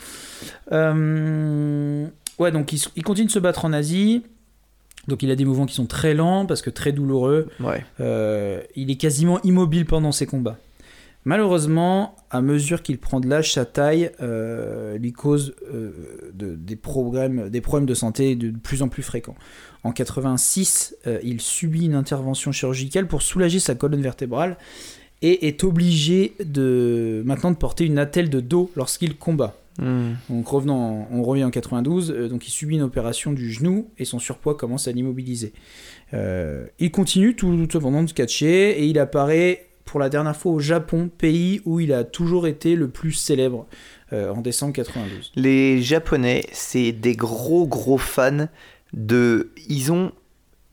Euh, 0.72 2.06
ouais, 2.38 2.50
donc 2.52 2.72
il 2.96 3.02
continue 3.02 3.26
de 3.26 3.32
se 3.32 3.38
battre 3.38 3.64
en 3.64 3.72
Asie. 3.72 4.22
Donc 5.06 5.22
il 5.22 5.30
a 5.30 5.36
des 5.36 5.44
mouvements 5.44 5.66
qui 5.66 5.74
sont 5.74 5.86
très 5.86 6.14
lents 6.14 6.46
parce 6.46 6.62
que 6.62 6.70
très 6.70 6.92
douloureux. 6.92 7.48
Ouais. 7.60 7.84
Euh, 8.00 8.60
il 8.74 8.90
est 8.90 8.96
quasiment 8.96 9.40
immobile 9.42 9.84
pendant 9.86 10.12
ses 10.12 10.26
combats. 10.26 10.56
Malheureusement, 11.24 12.16
à 12.30 12.42
mesure 12.42 12.82
qu'il 12.82 12.98
prend 12.98 13.18
de 13.18 13.28
l'âge, 13.28 13.52
sa 13.54 13.64
taille 13.64 14.10
euh, 14.20 14.98
lui 14.98 15.12
cause 15.12 15.54
euh, 15.72 15.92
de- 16.34 16.54
des, 16.54 16.76
problèmes, 16.76 17.48
des 17.48 17.60
problèmes 17.62 17.86
de 17.86 17.94
santé 17.94 18.36
de 18.36 18.50
plus 18.50 18.82
en 18.82 18.88
plus 18.88 19.02
fréquents. 19.02 19.36
En 19.84 19.92
86, 19.92 20.96
euh, 21.06 21.18
il 21.22 21.40
subit 21.40 21.86
une 21.86 21.94
intervention 21.94 22.52
chirurgicale 22.52 23.06
pour 23.06 23.22
soulager 23.22 23.58
sa 23.58 23.74
colonne 23.74 24.02
vertébrale 24.02 24.58
et 25.22 25.46
est 25.48 25.64
obligé 25.64 26.34
de 26.44 27.22
maintenant 27.24 27.50
de 27.50 27.56
porter 27.56 27.86
une 27.86 27.98
attelle 27.98 28.28
de 28.28 28.40
dos 28.40 28.70
lorsqu'il 28.76 29.16
combat. 29.16 29.56
Hmm. 29.78 30.12
Donc 30.30 30.46
revenant, 30.46 31.08
on 31.10 31.22
revient 31.22 31.44
en 31.44 31.50
92, 31.50 32.10
euh, 32.10 32.28
donc 32.28 32.46
il 32.46 32.50
subit 32.50 32.76
une 32.76 32.82
opération 32.82 33.32
du 33.32 33.50
genou 33.50 33.88
et 33.98 34.04
son 34.04 34.18
surpoids 34.18 34.54
commence 34.54 34.88
à 34.88 34.92
l'immobiliser. 34.92 35.52
Euh, 36.12 36.66
il 36.78 36.90
continue 36.90 37.34
tout, 37.34 37.66
tout 37.66 37.78
cependant 37.78 38.02
de 38.02 38.12
catcher 38.12 38.78
et 38.82 38.86
il 38.86 38.98
apparaît 38.98 39.66
pour 39.84 40.00
la 40.00 40.08
dernière 40.08 40.36
fois 40.36 40.52
au 40.52 40.60
Japon, 40.60 41.08
pays 41.16 41.60
où 41.64 41.80
il 41.80 41.92
a 41.92 42.04
toujours 42.04 42.46
été 42.46 42.74
le 42.76 42.88
plus 42.88 43.12
célèbre 43.12 43.66
euh, 44.12 44.32
en 44.32 44.40
décembre 44.40 44.72
92. 44.72 45.32
Les 45.36 45.82
Japonais, 45.82 46.44
c'est 46.52 46.92
des 46.92 47.14
gros 47.16 47.66
gros 47.66 47.98
fans 47.98 48.48
de. 48.92 49.50
Ils 49.68 49.92
ont 49.92 50.12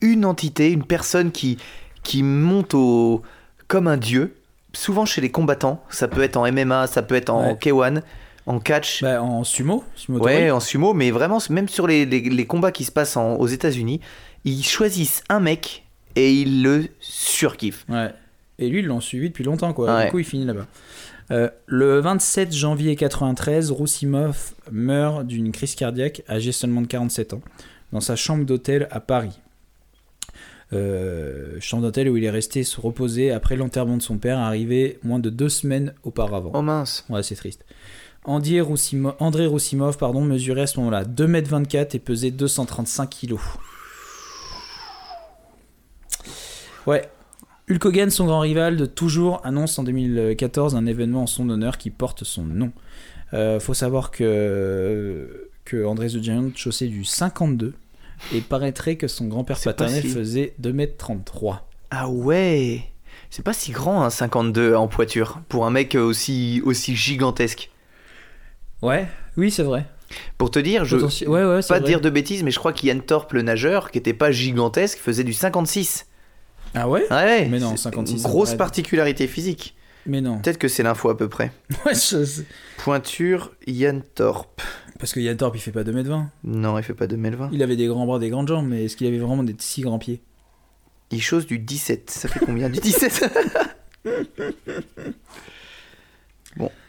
une 0.02 0.26
entité, 0.26 0.72
une 0.72 0.84
personne 0.86 1.32
qui, 1.32 1.58
qui 2.04 2.24
monte 2.24 2.74
au. 2.74 3.22
comme 3.68 3.88
un 3.88 3.98
dieu. 3.98 4.36
Souvent 4.74 5.06
chez 5.06 5.20
les 5.20 5.30
combattants, 5.32 5.84
ça 5.90 6.08
peut 6.08 6.22
être 6.24 6.38
en 6.38 6.50
MMA, 6.50 6.88
ça 6.88 7.02
peut 7.02 7.16
être 7.16 7.30
en 7.30 7.50
Ouais. 7.50 7.54
K1, 7.56 8.02
en 8.46 8.60
catch. 8.60 9.02
Bah, 9.02 9.22
en 9.22 9.44
sumo, 9.44 9.84
sumo 9.96 10.20
Ouais, 10.20 10.50
en 10.50 10.62
sumo, 10.62 10.94
mais 10.94 11.12
vraiment, 11.12 11.40
même 11.50 11.68
sur 11.68 11.88
les, 11.88 12.06
les- 12.06 12.22
les 12.22 12.46
combats 12.48 12.72
qui 12.72 12.86
se 12.86 12.92
passent 12.92 13.18
en- 13.18 13.36
aux 13.36 13.48
États-Unis, 13.48 14.00
ils 14.46 14.64
choisissent 14.64 15.24
un 15.28 15.42
mec 15.42 15.84
et 16.16 16.32
ils 16.34 16.64
le 16.64 16.88
surkiffent. 17.02 17.86
Ouais. 17.90 18.12
Et 18.62 18.70
lui, 18.70 18.80
ils 18.80 18.86
l'ont 18.86 19.02
suivi 19.02 19.30
depuis 19.30 19.44
longtemps, 19.44 19.74
quoi. 19.74 19.94
Ouais. 19.96 20.06
Du 20.06 20.12
coup, 20.12 20.20
il 20.20 20.26
finit 20.26 20.46
là-bas. 20.46 20.68
Euh, 21.32 21.50
le 21.66 22.00
27 22.00 22.54
janvier 22.54 22.96
93, 22.96 23.72
Roussimov 23.72 24.54
meurt 24.72 25.26
d'une 25.26 25.52
crise 25.52 25.76
cardiaque, 25.76 26.24
âgé 26.30 26.52
seulement 26.52 26.82
de 26.82 26.88
47 26.88 27.34
ans, 27.34 27.42
dans 27.92 28.02
sa 28.02 28.16
chambre 28.16 28.46
d'hôtel 28.46 28.88
à 28.92 29.00
Paris. 29.00 29.40
Euh, 30.74 31.58
chambre 31.60 31.84
d'hôtel 31.84 32.08
où 32.10 32.16
il 32.18 32.24
est 32.24 32.30
resté 32.30 32.64
se 32.64 32.80
reposer 32.80 33.32
après 33.32 33.56
l'enterrement 33.58 33.98
de 33.98 34.02
son 34.02 34.18
père, 34.18 34.40
arrivé 34.40 35.00
moins 35.04 35.20
de 35.20 35.30
deux 35.30 35.50
semaines 35.50 35.94
auparavant. 36.04 36.52
Oh 36.54 36.62
mince. 36.62 37.06
Ouais, 37.10 37.24
c'est 37.24 37.36
triste. 37.36 37.66
André 38.24 38.62
Roussimo- 38.62 39.16
André 39.20 39.48
Roussimov 39.48 39.98
pardon, 39.98 40.22
mesurait 40.22 40.62
à 40.62 40.68
ce 40.68 40.78
moment-là 40.80 41.04
2m24 41.06 41.96
et 41.96 42.00
pesait 42.00 42.32
235 42.32 43.10
kg. 43.10 43.36
Ouais. 46.88 47.10
Hulk 47.70 47.86
Hogan, 47.86 48.10
son 48.10 48.26
grand 48.26 48.40
rival 48.42 48.76
de 48.78 48.86
toujours, 48.86 49.40
annonce 49.46 49.78
en 49.80 49.84
2014 49.84 50.76
un 50.76 50.86
événement 50.86 51.24
en 51.24 51.28
son 51.28 51.50
honneur 51.50 51.78
qui 51.78 51.90
porte 51.90 52.24
son 52.24 52.44
nom. 52.44 52.72
Euh, 53.34 53.60
faut 53.60 53.74
savoir 53.74 54.12
que, 54.12 55.50
que 55.64 55.86
André 55.86 56.08
the 56.08 56.22
Giant 56.22 56.52
chaussait 56.56 56.88
du 56.88 57.06
52 57.06 57.74
et 58.34 58.42
paraîtrait 58.42 58.98
que 58.98 59.08
son 59.08 59.28
grand-père 59.28 59.60
paternel 59.60 60.02
si- 60.02 60.10
faisait 60.10 60.54
2m33. 60.62 61.60
Ah 61.92 62.10
ouais 62.10 62.82
C'est 63.30 63.44
pas 63.44 63.54
si 63.54 63.72
grand 63.72 64.04
un 64.04 64.10
52 64.10 64.76
en 64.76 64.88
poiture 64.88 65.40
pour 65.48 65.66
un 65.66 65.70
mec 65.72 65.96
aussi, 65.96 66.62
aussi 66.66 66.96
gigantesque. 66.96 67.70
Ouais, 68.82 69.08
oui, 69.38 69.50
c'est 69.52 69.64
vrai. 69.64 69.86
Pour 70.38 70.52
te 70.52 70.60
dire, 70.60 70.84
je 70.84 70.98
Potentiel- 70.98 71.30
Ouais, 71.30 71.46
ouais, 71.46 71.62
c'est 71.62 71.70
pas 71.74 71.80
vrai. 71.80 71.88
dire 71.88 72.02
de 72.02 72.10
bêtises, 72.10 72.44
mais 72.44 72.52
je 72.52 72.60
crois 72.60 72.74
qu'Ian 72.74 73.00
Thorpe, 73.00 73.32
le 73.32 73.44
nageur, 73.44 73.92
qui 73.92 73.98
était 73.98 74.14
pas 74.14 74.32
gigantesque, 74.32 74.98
faisait 74.98 75.24
du 75.24 75.32
56. 75.34 76.08
Ah 76.74 76.88
ouais 76.90 77.06
Ouais, 77.12 77.48
Mais 77.50 77.60
non, 77.60 77.72
c'est 77.72 77.84
56, 77.84 78.16
Une 78.16 78.22
grosse 78.24 78.54
particularité 78.56 79.28
physique. 79.28 79.76
Mais 80.06 80.22
non. 80.22 80.40
Peut-être 80.40 80.58
que 80.58 80.68
c'est 80.68 80.84
l'info 80.84 81.10
à 81.10 81.18
peu 81.18 81.30
près. 81.30 81.52
Ouais, 81.86 81.94
je- 81.94 82.42
Pointure, 82.78 83.52
Ian 83.68 84.00
Thorpe. 84.16 84.62
Parce 85.00 85.14
que 85.14 85.20
Yann 85.20 85.36
Thorpe, 85.36 85.56
il 85.56 85.60
fait 85.62 85.72
pas 85.72 85.84
2m20. 85.84 86.26
Non, 86.44 86.78
il 86.78 86.84
fait 86.84 86.94
pas 86.94 87.08
2020. 87.08 87.50
Il 87.54 87.64
avait 87.64 87.76
des 87.76 87.88
grands 87.88 88.06
bras, 88.06 88.20
des 88.20 88.30
grandes 88.30 88.48
jambes, 88.48 88.68
mais 88.68 88.86
est-ce 88.86 88.96
qu'il 88.96 89.08
avait 89.08 89.18
vraiment 89.18 89.44
des 89.44 89.56
si 89.58 89.82
grands 89.82 89.98
pieds? 89.98 90.22
Il 91.10 91.22
chose 91.22 91.46
du 91.48 91.58
17. 91.60 92.10
Ça 92.12 92.28
fait 92.30 92.40
combien 92.46 92.70
du 92.70 92.80
17 92.80 93.26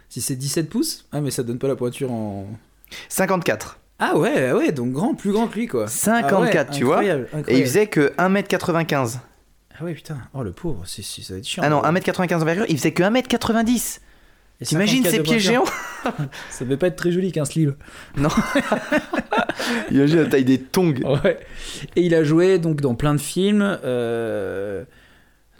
Si 0.08 0.20
c'est 0.20 0.36
17 0.36 0.68
pouces? 0.68 1.06
Ah, 1.10 1.22
mais 1.22 1.30
ça 1.30 1.42
donne 1.42 1.58
pas 1.58 1.68
la 1.68 1.76
pointure 1.76 2.12
en. 2.12 2.46
54. 3.08 3.78
Ah 3.98 4.18
ouais, 4.18 4.52
ouais, 4.52 4.70
donc 4.72 4.92
grand, 4.92 5.14
plus 5.14 5.32
grand 5.32 5.48
que 5.48 5.54
lui, 5.58 5.66
quoi. 5.66 5.86
54, 5.88 6.34
Ah 6.34 6.40
ouais, 6.40 6.66
tu 6.78 6.84
vois 6.84 6.96
incroyable, 6.98 7.28
Et 7.48 7.58
il 7.58 7.64
faisait 7.64 7.86
que 7.86 8.12
1m95. 8.18 9.20
Ah 9.82 9.84
ouais, 9.84 9.94
putain. 9.94 10.16
Oh, 10.32 10.44
le 10.44 10.52
pauvre, 10.52 10.82
c'est, 10.86 11.02
c'est- 11.02 11.22
ça 11.22 11.32
va 11.34 11.38
être 11.40 11.46
chiant. 11.46 11.62
Ah 11.66 11.68
non, 11.68 11.80
quoi. 11.80 11.90
1m95 11.90 12.38
d'envergure, 12.38 12.66
il 12.68 12.76
faisait 12.78 12.92
que 12.92 13.02
1m90. 13.02 13.98
Et 14.60 14.64
T'imagines 14.64 15.02
54 15.02 15.10
ces 15.10 15.18
de 15.18 15.22
pieds 15.24 15.40
géants 15.40 15.64
Ça 16.50 16.64
devait 16.64 16.76
pas 16.76 16.86
être 16.86 16.94
très 16.96 17.10
joli 17.10 17.32
qu'un 17.32 17.44
sleeve. 17.44 17.74
Imagine 19.90 20.22
la 20.22 20.26
taille 20.28 20.44
des 20.44 20.58
tongs. 20.60 20.94
Ouais. 21.24 21.38
Et 21.96 22.02
il 22.02 22.14
a 22.14 22.22
joué 22.22 22.58
donc 22.58 22.80
dans 22.80 22.94
plein 22.94 23.14
de 23.14 23.20
films. 23.20 23.78
euh, 23.84 24.84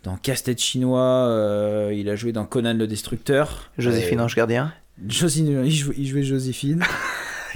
Dans 0.05 0.17
Casse-tête 0.17 0.61
chinois, 0.61 1.01
euh, 1.29 1.93
il 1.95 2.09
a 2.11 2.17
joué 2.17 2.31
dans 2.33 2.45
Conan 2.45 2.75
le 2.75 2.87
Destructeur. 2.87 3.71
Joséphine 3.79 4.21
Euh, 4.21 4.25
Ange 4.25 4.37
Gardien. 4.37 4.73
Joséphine, 5.09 5.63
il 5.65 5.73
jouait, 5.73 5.95
il 5.99 6.07
jouait 6.07 6.23
Joséphine. 6.23 6.85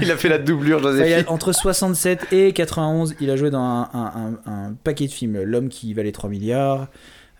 Il 0.01 0.11
a 0.11 0.17
fait 0.17 0.29
la 0.29 0.39
doublure, 0.39 0.81
Joséphine. 0.81 1.25
a- 1.27 1.31
entre 1.31 1.53
67 1.53 2.33
et 2.33 2.53
91, 2.53 3.15
il 3.21 3.31
a 3.31 3.37
joué 3.37 3.51
dans 3.51 3.61
un, 3.61 3.89
un- 3.93 4.39
un- 4.47 4.53
un 4.53 4.73
paquet 4.85 5.07
de 5.07 5.13
films. 5.13 5.43
L'homme 5.43 5.69
qui 5.69 5.95
valait 5.95 6.13
3 6.13 6.29
milliards, 6.31 6.89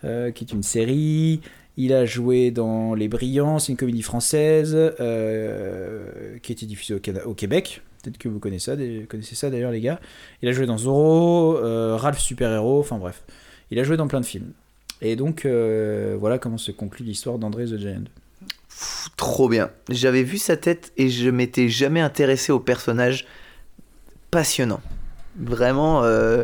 euh, 0.03 0.31
qui 0.31 0.43
est 0.43 0.53
une 0.53 0.63
série. 0.63 1.41
Il 1.77 1.93
a 1.93 2.05
joué 2.05 2.49
dans 2.51 2.95
Les 2.95 3.07
Brillants, 3.07 3.59
c'est 3.59 3.71
une 3.71 3.77
comédie 3.77 4.01
française 4.01 4.75
euh, 4.75 6.37
qui 6.41 6.51
a 6.51 6.53
été 6.53 6.65
diffusée 6.65 6.99
au, 7.25 7.33
Québec. 7.35 7.81
Peut-être 8.03 8.17
que 8.17 8.27
vous 8.29 8.39
connaissez 8.39 8.71
ça, 8.71 8.77
connaissez 9.07 9.35
ça 9.35 9.49
d'ailleurs, 9.49 9.71
les 9.71 9.81
gars. 9.81 9.99
Il 10.41 10.49
a 10.49 10.51
joué 10.53 10.65
dans 10.65 10.77
Zorro, 10.77 11.57
euh, 11.57 11.95
Ralph 11.95 12.19
Super 12.19 12.51
Héros, 12.51 12.79
enfin 12.79 12.97
bref. 12.97 13.23
Il 13.69 13.79
a 13.79 13.83
joué 13.83 13.97
dans 13.97 14.07
plein 14.07 14.21
de 14.21 14.25
films. 14.25 14.51
Et 15.01 15.15
donc, 15.15 15.45
voilà 15.45 16.39
comment 16.39 16.57
se 16.57 16.71
conclut 16.71 17.05
l'histoire 17.05 17.37
d'André 17.37 17.65
the 17.65 17.77
Giant. 17.77 18.05
Pff, 18.77 19.09
Trop 19.17 19.49
bien. 19.49 19.71
J'avais 19.89 20.23
vu 20.23 20.37
sa 20.37 20.55
tête 20.57 20.93
et 20.97 21.09
je 21.09 21.29
m'étais 21.29 21.69
jamais 21.69 22.01
intéressé 22.01 22.51
au 22.51 22.59
personnage. 22.59 23.25
Passionnant. 24.31 24.81
Vraiment 25.39 26.03
euh, 26.03 26.43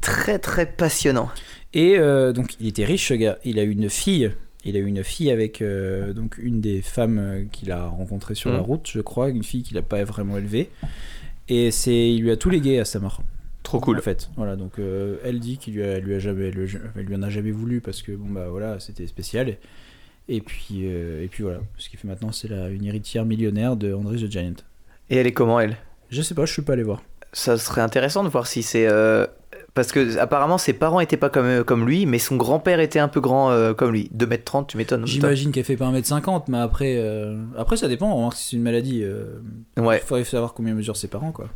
très 0.00 0.38
très 0.38 0.66
passionnant. 0.66 1.30
Et 1.74 1.98
euh, 1.98 2.32
donc 2.32 2.54
il 2.60 2.66
était 2.66 2.84
riche 2.84 3.08
ce 3.08 3.14
gars. 3.14 3.38
Il 3.44 3.58
a 3.58 3.62
eu 3.62 3.70
une 3.70 3.88
fille. 3.90 4.30
Il 4.64 4.76
a 4.76 4.80
eu 4.80 4.86
une 4.86 5.02
fille 5.02 5.30
avec 5.30 5.62
euh, 5.62 6.12
donc 6.12 6.36
une 6.38 6.60
des 6.60 6.82
femmes 6.82 7.48
qu'il 7.52 7.72
a 7.72 7.86
rencontrées 7.86 8.34
sur 8.34 8.50
la 8.50 8.58
Mhm. 8.58 8.64
route, 8.64 8.90
je 8.92 9.00
crois, 9.00 9.30
une 9.30 9.42
fille 9.44 9.62
qu'il 9.62 9.76
n'a 9.76 9.82
pas 9.82 10.02
vraiment 10.04 10.36
élevée. 10.36 10.70
Et 11.48 11.70
c'est, 11.70 12.12
il 12.12 12.22
lui 12.22 12.30
a 12.30 12.36
tout 12.36 12.50
légué 12.50 12.78
à 12.78 12.84
sa 12.84 12.98
mort. 13.00 13.22
Trop 13.62 13.80
cool. 13.80 13.98
En 13.98 14.02
fait, 14.02 14.28
voilà. 14.36 14.56
Donc 14.56 14.78
euh, 14.78 15.16
elle 15.24 15.40
dit 15.40 15.56
qu'il 15.58 15.74
lui 15.74 15.82
a, 15.84 15.98
lui 15.98 16.14
a 16.14 16.18
jamais, 16.18 16.48
elle 16.48 16.54
lui, 16.54 16.70
elle 16.96 17.04
lui 17.06 17.16
en 17.16 17.22
a 17.22 17.30
jamais 17.30 17.50
voulu 17.52 17.80
parce 17.80 18.02
que 18.02 18.12
bon 18.12 18.28
bah 18.28 18.48
voilà, 18.50 18.78
c'était 18.80 19.06
spécial. 19.06 19.48
Et 19.48 19.58
puis 20.40 20.82
euh, 20.84 21.22
et 21.24 21.28
puis 21.28 21.42
voilà. 21.42 21.58
Ce 21.78 21.88
qu'il 21.88 21.98
fait 21.98 22.06
maintenant, 22.08 22.32
c'est 22.32 22.48
une 22.48 22.84
héritière 22.84 23.24
millionnaire 23.24 23.76
de 23.76 23.92
André 23.94 24.16
the 24.18 24.30
Giant. 24.30 24.52
Et 25.10 25.16
elle 25.16 25.26
est 25.26 25.32
comment 25.32 25.58
elle? 25.58 25.76
Je 26.10 26.20
sais 26.22 26.34
pas, 26.34 26.44
je 26.46 26.52
suis 26.52 26.62
pas 26.62 26.74
allé 26.74 26.82
voir. 26.82 27.02
Ça 27.32 27.56
serait 27.58 27.80
intéressant 27.80 28.24
de 28.24 28.28
voir 28.28 28.46
si 28.46 28.62
c'est. 28.62 28.86
euh, 28.86 29.26
Parce 29.74 29.92
que 29.92 30.18
apparemment 30.18 30.56
ses 30.58 30.72
parents 30.72 31.00
étaient 31.00 31.16
pas 31.18 31.28
comme, 31.30 31.44
euh, 31.46 31.64
comme 31.64 31.86
lui, 31.86 32.04
mais 32.06 32.18
son 32.18 32.36
grand-père 32.36 32.80
était 32.80 32.98
un 32.98 33.08
peu 33.08 33.20
grand 33.20 33.50
euh, 33.50 33.72
comme 33.74 33.92
lui. 33.92 34.10
2m30, 34.16 34.66
tu 34.66 34.76
m'étonnes. 34.76 35.06
J'imagine 35.06 35.50
qu'elle 35.52 35.64
fait 35.64 35.76
pas 35.76 35.90
1m50, 35.90 36.44
mais 36.48 36.58
après, 36.58 37.02
après 37.56 37.76
ça 37.76 37.88
dépend. 37.88 38.06
On 38.10 38.14
va 38.16 38.20
voir 38.20 38.32
si 38.34 38.50
c'est 38.50 38.56
une 38.56 38.62
maladie. 38.62 39.04
Ouais. 39.78 40.00
Il 40.02 40.06
faudrait 40.06 40.24
savoir 40.24 40.52
combien 40.54 40.74
mesurent 40.74 40.96
ses 40.96 41.08
parents, 41.08 41.32
quoi. 41.32 41.48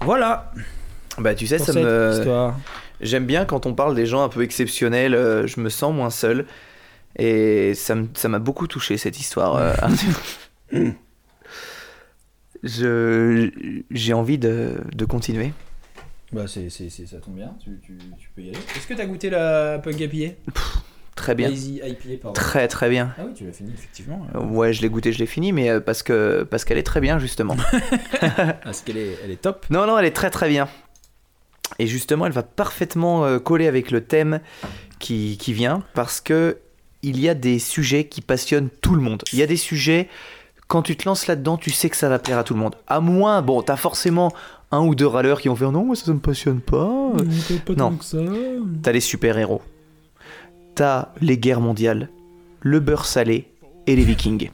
Voilà. 0.00 0.52
Bah 1.18 1.34
tu 1.34 1.46
sais, 1.46 1.56
pour 1.56 1.66
ça 1.66 1.72
me. 1.72 2.12
histoire. 2.18 2.56
J'aime 3.00 3.26
bien 3.26 3.44
quand 3.44 3.66
on 3.66 3.74
parle 3.74 3.94
des 3.94 4.06
gens 4.06 4.22
un 4.24 4.28
peu 4.28 4.42
exceptionnels, 4.42 5.12
je 5.46 5.60
me 5.60 5.68
sens 5.68 5.92
moins 5.94 6.10
seul. 6.10 6.46
Et 7.16 7.74
ça 7.74 7.94
m'a 8.28 8.38
beaucoup 8.38 8.66
touché 8.66 8.96
cette 8.98 9.18
histoire. 9.18 9.56
euh, 9.56 9.74
je 12.62 13.50
J'ai 13.90 14.12
envie 14.12 14.38
de, 14.38 14.74
de 14.94 15.04
continuer. 15.04 15.52
Bah, 16.32 16.44
c'est, 16.46 16.68
ça 16.70 17.16
tombe 17.18 17.36
bien. 17.36 17.54
Tu, 17.62 17.78
tu, 17.82 17.96
tu 18.18 18.30
peux 18.34 18.42
y 18.42 18.48
aller. 18.50 18.58
Est-ce 18.76 18.86
que 18.86 18.94
t'as 18.94 19.06
goûté 19.06 19.30
la 19.30 19.78
Punk 19.78 19.98
IPA 19.98 20.34
Très 21.14 21.34
bien. 21.34 21.48
Lazy 21.48 21.80
IPA, 21.84 22.22
pardon. 22.22 22.32
Très 22.34 22.68
très 22.68 22.88
bien. 22.90 23.12
Ah 23.18 23.22
oui, 23.26 23.32
tu 23.34 23.44
l'as 23.44 23.52
fini, 23.52 23.72
effectivement. 23.72 24.26
Euh, 24.34 24.40
Ouais, 24.44 24.72
je 24.72 24.82
l'ai 24.82 24.88
goûté, 24.88 25.12
je 25.12 25.18
l'ai 25.18 25.26
fini, 25.26 25.52
mais 25.52 25.68
euh, 25.70 25.80
parce 25.80 26.02
que 26.02 26.44
parce 26.48 26.64
qu'elle 26.64 26.78
est 26.78 26.84
très 26.84 27.00
bien 27.00 27.18
justement. 27.18 27.56
Parce 28.62 28.82
qu'elle 28.82 28.98
est, 28.98 29.16
elle 29.24 29.30
est 29.30 29.40
top. 29.40 29.66
non, 29.70 29.86
non, 29.86 29.98
elle 29.98 30.04
est 30.04 30.12
très 30.12 30.30
très 30.30 30.48
bien. 30.48 30.68
Et 31.78 31.86
justement, 31.86 32.26
elle 32.26 32.32
va 32.32 32.42
parfaitement 32.42 33.38
coller 33.40 33.66
avec 33.66 33.90
le 33.90 34.02
thème 34.02 34.40
qui, 34.98 35.36
qui 35.38 35.52
vient, 35.52 35.82
parce 35.94 36.20
que 36.20 36.58
il 37.02 37.20
y 37.20 37.28
a 37.28 37.34
des 37.34 37.58
sujets 37.58 38.04
qui 38.04 38.20
passionnent 38.20 38.68
tout 38.80 38.94
le 38.94 39.02
monde. 39.02 39.22
Il 39.32 39.38
y 39.38 39.42
a 39.42 39.46
des 39.46 39.56
sujets, 39.56 40.08
quand 40.66 40.82
tu 40.82 40.96
te 40.96 41.08
lances 41.08 41.26
là-dedans, 41.26 41.56
tu 41.56 41.70
sais 41.70 41.88
que 41.88 41.96
ça 41.96 42.08
va 42.08 42.18
plaire 42.18 42.38
à 42.38 42.44
tout 42.44 42.54
le 42.54 42.60
monde. 42.60 42.74
À 42.86 43.00
moins, 43.00 43.42
bon, 43.42 43.62
t'as 43.62 43.76
forcément 43.76 44.32
un 44.70 44.80
ou 44.80 44.94
deux 44.94 45.06
râleurs 45.06 45.40
qui 45.40 45.48
vont 45.48 45.56
faire 45.56 45.72
non, 45.72 45.84
moi 45.84 45.96
ça, 45.96 46.06
ça 46.06 46.12
me 46.12 46.18
passionne 46.18 46.60
pas. 46.60 47.12
pas 47.66 47.74
Non. 47.74 47.98
T'as 48.82 48.92
les 48.92 49.00
super-héros. 49.00 49.62
T'as 50.74 51.08
les 51.20 51.38
guerres 51.38 51.60
mondiales, 51.60 52.08
le 52.60 52.80
beurre 52.80 53.06
salé 53.06 53.48
et 53.86 53.96
les 53.96 54.04
vikings. 54.04 54.50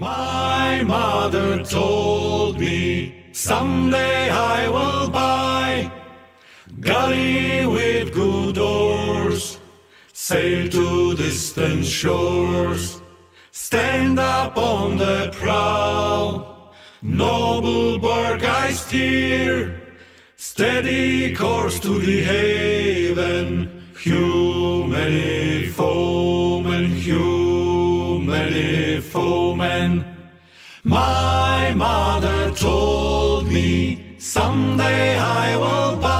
My 0.00 0.84
mother 0.84 1.62
told 1.62 2.58
me 2.58 3.12
someday 3.32 4.28
I 4.30 4.68
will 4.68 5.10
buy 5.10 5.90
galley 6.80 7.64
with 7.66 8.12
good 8.12 8.58
sail 10.28 10.68
to 10.68 11.14
distant 11.16 11.82
shores, 11.86 13.00
stand 13.50 14.18
up 14.18 14.58
on 14.58 14.98
the 14.98 15.30
prow, 15.32 16.70
noble 17.00 17.98
bark 17.98 18.44
I 18.44 18.72
steer, 18.72 19.80
steady 20.36 21.34
course 21.34 21.80
to 21.80 21.98
the 21.98 22.20
haven, 22.20 23.88
humany 23.94 25.70
foemen, 25.70 26.90
humany 27.06 29.00
foemen. 29.00 30.04
My 30.84 31.72
mother 31.74 32.50
told 32.50 33.50
me 33.50 34.16
someday 34.18 35.16
I 35.16 35.56
will 35.56 35.96
buy, 35.96 36.17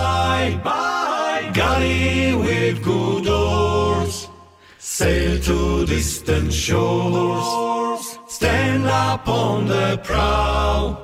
sail 4.99 5.39
to 5.39 5.87
distant 5.87 6.53
shores, 6.53 8.19
stand 8.27 8.85
up 8.85 9.29
on 9.29 9.67
the 9.67 9.97
prow. 10.03 10.97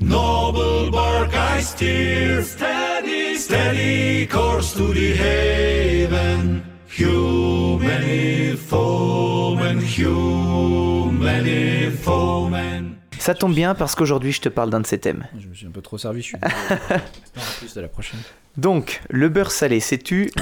Noble 0.00 0.90
bark 0.90 1.34
I 1.34 1.60
steer, 1.60 2.42
steady, 2.42 3.36
steady 3.36 4.26
course 4.26 4.72
to 4.72 4.94
the 4.94 5.12
haven. 5.12 6.62
Humany 6.88 8.56
foemen, 8.56 9.80
humany 9.80 11.90
foemen. 11.90 12.96
Ça 13.18 13.34
tombe 13.34 13.54
bien 13.54 13.74
parce 13.74 13.94
qu'aujourd'hui 13.94 14.32
je 14.32 14.40
te 14.40 14.48
parle 14.48 14.70
d'un 14.70 14.80
de 14.80 14.86
ces 14.86 14.98
thèmes. 14.98 15.26
Je 15.38 15.46
me 15.46 15.52
suis 15.52 15.66
un 15.66 15.70
peu 15.70 15.82
trop 15.82 15.98
servi, 15.98 16.22
je 16.22 16.28
suis 16.28 16.38
désolé. 16.38 16.54
J'espère 16.88 17.42
en 17.42 17.58
plus 17.58 17.76
à 17.76 17.82
la 17.82 17.88
prochaine. 17.88 18.20
Donc, 18.56 19.02
le 19.10 19.28
beurre 19.28 19.50
salé, 19.50 19.80
sais-tu 19.80 20.30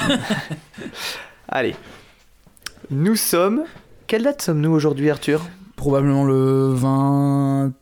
Allez. 1.48 1.74
Nous 2.90 3.16
sommes. 3.16 3.64
Quelle 4.06 4.22
date 4.22 4.40
sommes-nous 4.40 4.70
aujourd'hui, 4.70 5.10
Arthur 5.10 5.46
Probablement 5.76 6.24
le 6.24 6.72
21, 6.72 7.72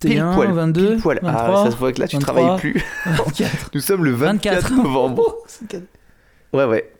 Pile 0.00 0.24
poil, 0.34 0.52
22, 0.52 0.88
pile 0.88 1.02
poil. 1.02 1.20
23, 1.22 1.60
ah, 1.60 1.64
ça 1.64 1.70
se 1.70 1.76
voit 1.76 1.92
que 1.92 2.00
là, 2.00 2.08
tu 2.08 2.16
23, 2.16 2.34
travailles 2.34 2.58
plus. 2.58 2.84
24. 3.04 3.70
Nous 3.74 3.80
sommes 3.80 4.04
le 4.04 4.12
24, 4.12 4.62
24. 4.62 4.82
novembre. 4.82 5.36
Ouais, 6.54 6.64
ouais. 6.64 6.90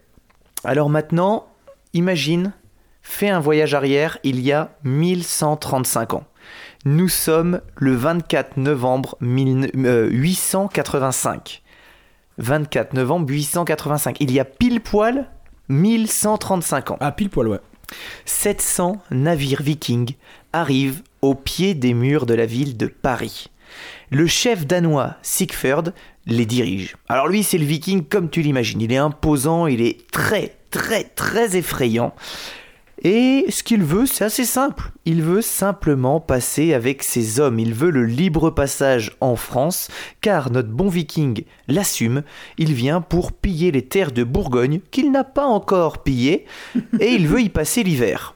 Alors 0.62 0.90
maintenant, 0.90 1.46
imagine, 1.94 2.52
fais 3.00 3.30
un 3.30 3.40
voyage 3.40 3.72
arrière 3.72 4.18
il 4.24 4.40
y 4.40 4.52
a 4.52 4.76
1135 4.84 6.14
ans. 6.14 6.24
Nous 6.84 7.08
sommes 7.08 7.62
le 7.76 7.94
24 7.94 8.58
novembre 8.58 9.16
1000 9.20 9.70
euh, 9.86 10.08
885. 10.10 11.62
24 12.36 12.92
novembre 12.92 13.26
885. 13.30 14.18
Il 14.20 14.32
y 14.32 14.38
a 14.38 14.44
pile 14.44 14.80
poil 14.80 15.28
1135 15.68 16.92
ans. 16.92 16.96
Ah, 17.00 17.12
pile 17.12 17.30
poil, 17.30 17.48
ouais. 17.48 17.60
700 18.24 18.98
navires 19.10 19.62
vikings 19.62 20.14
arrivent 20.52 21.02
au 21.22 21.34
pied 21.34 21.74
des 21.74 21.94
murs 21.94 22.26
de 22.26 22.34
la 22.34 22.46
ville 22.46 22.76
de 22.76 22.86
Paris. 22.86 23.48
Le 24.10 24.26
chef 24.26 24.66
danois 24.66 25.16
Sigferd 25.22 25.92
les 26.26 26.46
dirige. 26.46 26.96
Alors 27.08 27.28
lui, 27.28 27.42
c'est 27.42 27.58
le 27.58 27.64
viking 27.64 28.04
comme 28.04 28.30
tu 28.30 28.42
l'imagines. 28.42 28.80
Il 28.80 28.92
est 28.92 28.98
imposant, 28.98 29.66
il 29.66 29.80
est 29.80 30.10
très, 30.10 30.56
très, 30.70 31.04
très 31.04 31.56
effrayant. 31.56 32.14
Et 33.02 33.46
ce 33.48 33.62
qu'il 33.62 33.84
veut, 33.84 34.06
c'est 34.06 34.24
assez 34.24 34.44
simple. 34.44 34.90
Il 35.04 35.22
veut 35.22 35.42
simplement 35.42 36.20
passer 36.20 36.74
avec 36.74 37.02
ses 37.02 37.38
hommes. 37.38 37.60
Il 37.60 37.72
veut 37.72 37.90
le 37.90 38.04
libre 38.04 38.50
passage 38.50 39.16
en 39.20 39.36
France, 39.36 39.88
car 40.20 40.50
notre 40.50 40.70
bon 40.70 40.88
viking 40.88 41.44
l'assume. 41.68 42.22
Il 42.56 42.74
vient 42.74 43.00
pour 43.00 43.32
piller 43.32 43.70
les 43.70 43.86
terres 43.86 44.12
de 44.12 44.24
Bourgogne 44.24 44.80
qu'il 44.90 45.12
n'a 45.12 45.24
pas 45.24 45.46
encore 45.46 46.02
pillées, 46.02 46.46
et 47.00 47.12
il 47.12 47.28
veut 47.28 47.42
y 47.42 47.48
passer 47.48 47.84
l'hiver. 47.84 48.34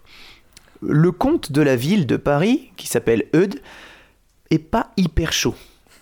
Le 0.81 1.11
comte 1.13 1.53
de 1.53 1.63
la 1.63 1.77
ville 1.77 2.07
de 2.07 2.17
Paris, 2.17 2.71
qui 2.77 2.87
s'appelle 2.87 3.25
Eudes, 3.35 3.61
est 4.51 4.59
pas 4.59 4.91
hyper 4.97 5.33
chaud. 5.33 5.55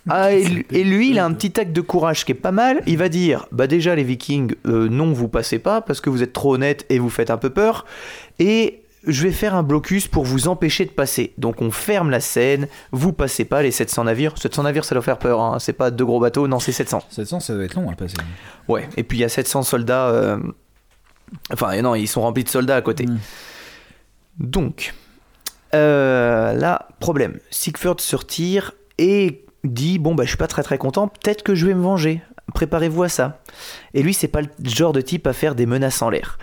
Ah, 0.09 0.31
et, 0.33 0.43
lui- 0.43 0.65
et 0.71 0.83
lui, 0.83 1.11
il 1.11 1.19
a 1.19 1.25
un 1.25 1.33
petit 1.33 1.59
acte 1.59 1.73
de 1.73 1.81
courage 1.81 2.25
qui 2.25 2.31
est 2.31 2.35
pas 2.35 2.51
mal. 2.51 2.81
Il 2.87 2.97
va 2.97 3.07
dire 3.09 3.45
Bah, 3.51 3.67
déjà, 3.67 3.93
les 3.95 4.03
Vikings, 4.03 4.53
euh, 4.65 4.89
non, 4.89 5.13
vous 5.13 5.27
passez 5.27 5.59
pas 5.59 5.81
parce 5.81 6.01
que 6.01 6.09
vous 6.09 6.23
êtes 6.23 6.33
trop 6.33 6.55
honnêtes 6.55 6.85
et 6.89 6.97
vous 6.99 7.09
faites 7.09 7.29
un 7.29 7.37
peu 7.37 7.49
peur. 7.51 7.85
Et 8.39 8.81
je 9.07 9.23
vais 9.23 9.31
faire 9.31 9.55
un 9.55 9.63
blocus 9.63 10.07
pour 10.07 10.25
vous 10.25 10.47
empêcher 10.47 10.85
de 10.85 10.91
passer. 10.91 11.33
Donc, 11.37 11.61
on 11.61 11.71
ferme 11.71 12.09
la 12.09 12.19
Seine, 12.19 12.67
vous 12.91 13.13
passez 13.13 13.45
pas 13.45 13.61
les 13.63 13.71
700 13.71 14.03
navires. 14.05 14.37
700 14.37 14.63
navires, 14.63 14.85
ça 14.85 14.93
doit 14.95 15.01
faire 15.03 15.17
peur, 15.19 15.39
hein. 15.41 15.57
c'est 15.59 15.73
pas 15.73 15.89
deux 15.91 16.05
gros 16.05 16.19
bateaux, 16.19 16.47
non, 16.47 16.59
c'est 16.59 16.71
700. 16.71 17.03
700, 17.09 17.39
ça 17.39 17.53
doit 17.55 17.63
être 17.63 17.73
long 17.75 17.89
à 17.89 17.95
passer. 17.95 18.15
Ouais, 18.67 18.87
et 18.97 19.03
puis 19.03 19.17
il 19.17 19.21
y 19.21 19.23
a 19.23 19.29
700 19.29 19.63
soldats. 19.63 20.07
euh, 20.09 20.37
Enfin, 21.53 21.81
non, 21.81 21.95
ils 21.95 22.07
sont 22.07 22.21
remplis 22.21 22.43
de 22.43 22.49
soldats 22.49 22.75
à 22.75 22.81
côté. 22.81 23.05
Mm. 23.05 23.17
Donc, 24.39 24.93
euh, 25.73 26.53
là, 26.53 26.87
problème. 26.99 27.39
Sigford 27.49 27.99
se 27.99 28.15
retire 28.15 28.73
et 28.97 29.45
dit 29.63 29.99
Bon, 29.99 30.15
bah, 30.15 30.23
je 30.23 30.29
suis 30.29 30.37
pas 30.37 30.47
très 30.47 30.63
très 30.63 30.77
content, 30.77 31.07
peut-être 31.07 31.43
que 31.43 31.55
je 31.55 31.65
vais 31.67 31.73
me 31.73 31.81
venger. 31.81 32.21
Préparez-vous 32.53 33.03
à 33.03 33.09
ça. 33.09 33.41
Et 33.93 34.03
lui, 34.03 34.13
c'est 34.13 34.27
pas 34.27 34.41
le 34.41 34.49
genre 34.63 34.93
de 34.93 35.01
type 35.01 35.25
à 35.27 35.33
faire 35.33 35.55
des 35.55 35.65
menaces 35.65 36.01
en 36.01 36.09
l'air. 36.09 36.37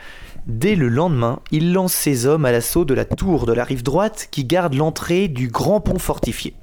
Dès 0.46 0.76
le 0.76 0.88
lendemain, 0.88 1.40
il 1.50 1.74
lance 1.74 1.92
ses 1.92 2.24
hommes 2.24 2.46
à 2.46 2.52
l'assaut 2.52 2.86
de 2.86 2.94
la 2.94 3.04
tour 3.04 3.44
de 3.44 3.52
la 3.52 3.64
rive 3.64 3.82
droite 3.82 4.28
qui 4.30 4.44
garde 4.44 4.72
l'entrée 4.72 5.28
du 5.28 5.48
grand 5.48 5.80
pont 5.82 5.98
fortifié. 5.98 6.54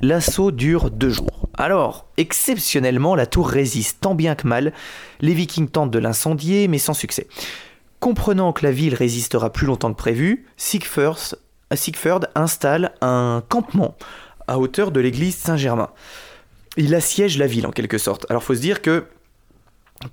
L'assaut 0.00 0.50
dure 0.50 0.90
deux 0.90 1.10
jours. 1.10 1.46
Alors, 1.58 2.06
exceptionnellement, 2.16 3.14
la 3.14 3.26
tour 3.26 3.48
résiste 3.48 3.98
tant 4.00 4.14
bien 4.14 4.34
que 4.36 4.46
mal. 4.46 4.72
Les 5.20 5.34
vikings 5.34 5.68
tentent 5.68 5.90
de 5.90 5.98
l'incendier, 5.98 6.66
mais 6.68 6.78
sans 6.78 6.94
succès. 6.94 7.26
Comprenant 8.00 8.52
que 8.54 8.64
la 8.64 8.72
ville 8.72 8.94
résistera 8.94 9.52
plus 9.52 9.66
longtemps 9.66 9.92
que 9.92 9.98
prévu, 9.98 10.46
Sigfurs- 10.56 11.34
Sigford 11.74 12.20
installe 12.34 12.94
un 13.02 13.42
campement 13.48 13.96
à 14.48 14.58
hauteur 14.58 14.90
de 14.90 15.00
l'église 15.00 15.36
Saint-Germain. 15.36 15.90
Il 16.76 16.94
assiège 16.94 17.38
la 17.38 17.46
ville 17.46 17.66
en 17.66 17.70
quelque 17.70 17.98
sorte. 17.98 18.26
Alors 18.28 18.42
faut 18.42 18.54
se 18.54 18.60
dire 18.60 18.82
que 18.82 19.04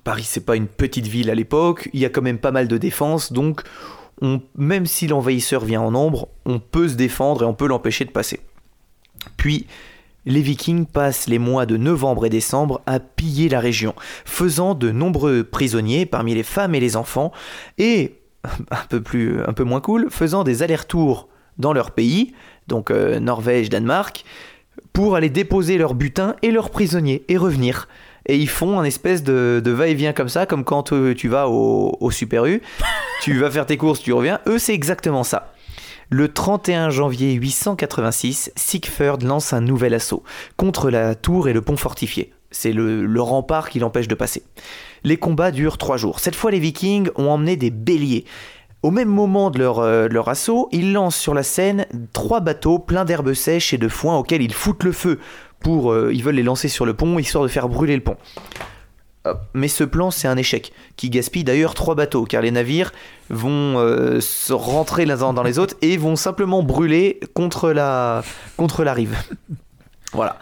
Paris 0.02 0.24
c'est 0.24 0.44
pas 0.44 0.56
une 0.56 0.66
petite 0.68 1.06
ville 1.06 1.30
à 1.30 1.34
l'époque, 1.34 1.90
il 1.92 2.00
y 2.00 2.04
a 2.06 2.08
quand 2.08 2.22
même 2.22 2.38
pas 2.38 2.52
mal 2.52 2.68
de 2.68 2.78
défense, 2.78 3.32
donc 3.32 3.62
on- 4.22 4.40
même 4.56 4.86
si 4.86 5.06
l'envahisseur 5.06 5.64
vient 5.64 5.82
en 5.82 5.90
nombre, 5.90 6.28
on 6.46 6.58
peut 6.58 6.88
se 6.88 6.94
défendre 6.94 7.42
et 7.42 7.46
on 7.46 7.54
peut 7.54 7.66
l'empêcher 7.66 8.04
de 8.06 8.10
passer. 8.10 8.40
Puis 9.36 9.66
les 10.26 10.40
Vikings 10.40 10.86
passent 10.86 11.26
les 11.28 11.38
mois 11.38 11.66
de 11.66 11.76
novembre 11.76 12.24
et 12.24 12.30
décembre 12.30 12.80
à 12.86 12.98
piller 12.98 13.50
la 13.50 13.60
région, 13.60 13.94
faisant 14.24 14.74
de 14.74 14.90
nombreux 14.90 15.44
prisonniers 15.44 16.06
parmi 16.06 16.34
les 16.34 16.42
femmes 16.42 16.74
et 16.74 16.80
les 16.80 16.96
enfants, 16.96 17.30
et, 17.76 18.14
un 18.70 18.86
peu, 18.88 19.02
plus, 19.02 19.42
un 19.46 19.52
peu 19.52 19.64
moins 19.64 19.82
cool, 19.82 20.06
faisant 20.10 20.42
des 20.44 20.62
allers-retours 20.62 21.28
dans 21.58 21.74
leur 21.74 21.90
pays, 21.90 22.32
donc 22.68 22.90
euh, 22.90 23.20
Norvège, 23.20 23.68
Danemark, 23.68 24.24
pour 24.92 25.16
aller 25.16 25.30
déposer 25.30 25.78
leurs 25.78 25.94
butins 25.94 26.36
et 26.42 26.50
leurs 26.50 26.70
prisonniers 26.70 27.24
et 27.28 27.36
revenir. 27.36 27.88
Et 28.26 28.38
ils 28.38 28.48
font 28.48 28.78
un 28.78 28.84
espèce 28.84 29.22
de, 29.22 29.60
de 29.62 29.70
va-et-vient 29.70 30.12
comme 30.12 30.28
ça, 30.28 30.46
comme 30.46 30.64
quand 30.64 30.92
euh, 30.92 31.14
tu 31.14 31.28
vas 31.28 31.48
au, 31.48 31.96
au 32.00 32.10
Super 32.10 32.46
U, 32.46 32.62
tu 33.22 33.38
vas 33.38 33.50
faire 33.50 33.66
tes 33.66 33.76
courses, 33.76 34.00
tu 34.00 34.12
reviens. 34.12 34.40
Eux, 34.46 34.58
c'est 34.58 34.74
exactement 34.74 35.24
ça. 35.24 35.52
Le 36.10 36.32
31 36.32 36.90
janvier 36.90 37.32
886, 37.32 38.52
Sigford 38.56 39.18
lance 39.22 39.52
un 39.52 39.60
nouvel 39.60 39.94
assaut 39.94 40.22
contre 40.56 40.90
la 40.90 41.14
tour 41.14 41.48
et 41.48 41.52
le 41.52 41.62
pont 41.62 41.76
fortifié. 41.76 42.32
C'est 42.50 42.72
le, 42.72 43.04
le 43.04 43.20
rempart 43.20 43.68
qui 43.68 43.78
l'empêche 43.80 44.06
de 44.06 44.14
passer. 44.14 44.42
Les 45.02 45.16
combats 45.16 45.50
durent 45.50 45.76
trois 45.76 45.96
jours. 45.96 46.20
Cette 46.20 46.36
fois, 46.36 46.50
les 46.50 46.60
Vikings 46.60 47.08
ont 47.16 47.28
emmené 47.28 47.56
des 47.56 47.70
béliers. 47.70 48.24
Au 48.84 48.90
même 48.90 49.08
moment 49.08 49.50
de 49.50 49.58
leur, 49.58 49.78
euh, 49.78 50.08
leur 50.08 50.28
assaut, 50.28 50.68
ils 50.70 50.92
lancent 50.92 51.16
sur 51.16 51.32
la 51.32 51.42
Seine 51.42 51.86
trois 52.12 52.40
bateaux 52.40 52.78
pleins 52.78 53.06
d'herbes 53.06 53.32
sèches 53.32 53.72
et 53.72 53.78
de 53.78 53.88
foin 53.88 54.18
auxquels 54.18 54.42
ils 54.42 54.52
foutent 54.52 54.84
le 54.84 54.92
feu. 54.92 55.20
Pour, 55.60 55.90
euh, 55.90 56.12
ils 56.12 56.22
veulent 56.22 56.34
les 56.34 56.42
lancer 56.42 56.68
sur 56.68 56.84
le 56.84 56.92
pont 56.92 57.18
histoire 57.18 57.44
de 57.44 57.48
faire 57.48 57.70
brûler 57.70 57.96
le 57.96 58.02
pont. 58.02 58.18
Mais 59.54 59.68
ce 59.68 59.84
plan, 59.84 60.10
c'est 60.10 60.28
un 60.28 60.36
échec, 60.36 60.74
qui 60.96 61.08
gaspille 61.08 61.44
d'ailleurs 61.44 61.72
trois 61.72 61.94
bateaux, 61.94 62.26
car 62.26 62.42
les 62.42 62.50
navires 62.50 62.92
vont 63.30 63.78
euh, 63.78 64.20
se 64.20 64.52
rentrer 64.52 65.06
les 65.06 65.22
uns 65.22 65.32
dans 65.32 65.42
les 65.42 65.58
autres 65.58 65.76
et 65.80 65.96
vont 65.96 66.14
simplement 66.14 66.62
brûler 66.62 67.20
contre 67.32 67.70
la, 67.70 68.22
contre 68.58 68.84
la 68.84 68.92
rive. 68.92 69.16
voilà. 70.12 70.36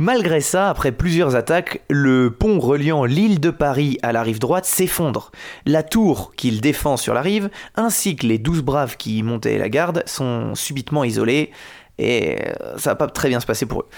Malgré 0.00 0.40
ça, 0.40 0.70
après 0.70 0.92
plusieurs 0.92 1.36
attaques, 1.36 1.82
le 1.90 2.30
pont 2.30 2.58
reliant 2.58 3.04
l'île 3.04 3.38
de 3.38 3.50
Paris 3.50 3.98
à 4.02 4.12
la 4.12 4.22
rive 4.22 4.38
droite 4.38 4.64
s'effondre. 4.64 5.30
La 5.66 5.82
tour 5.82 6.32
qu'il 6.34 6.62
défend 6.62 6.96
sur 6.96 7.12
la 7.12 7.20
rive, 7.20 7.50
ainsi 7.76 8.16
que 8.16 8.26
les 8.26 8.38
douze 8.38 8.62
braves 8.62 8.96
qui 8.96 9.18
y 9.18 9.22
montaient 9.22 9.58
la 9.58 9.68
garde, 9.68 10.02
sont 10.06 10.54
subitement 10.54 11.04
isolés 11.04 11.50
et 11.98 12.38
euh, 12.40 12.78
ça 12.78 12.92
va 12.92 12.96
pas 12.96 13.08
très 13.08 13.28
bien 13.28 13.40
se 13.40 13.46
passer 13.46 13.66
pour 13.66 13.82
eux. 13.82 13.88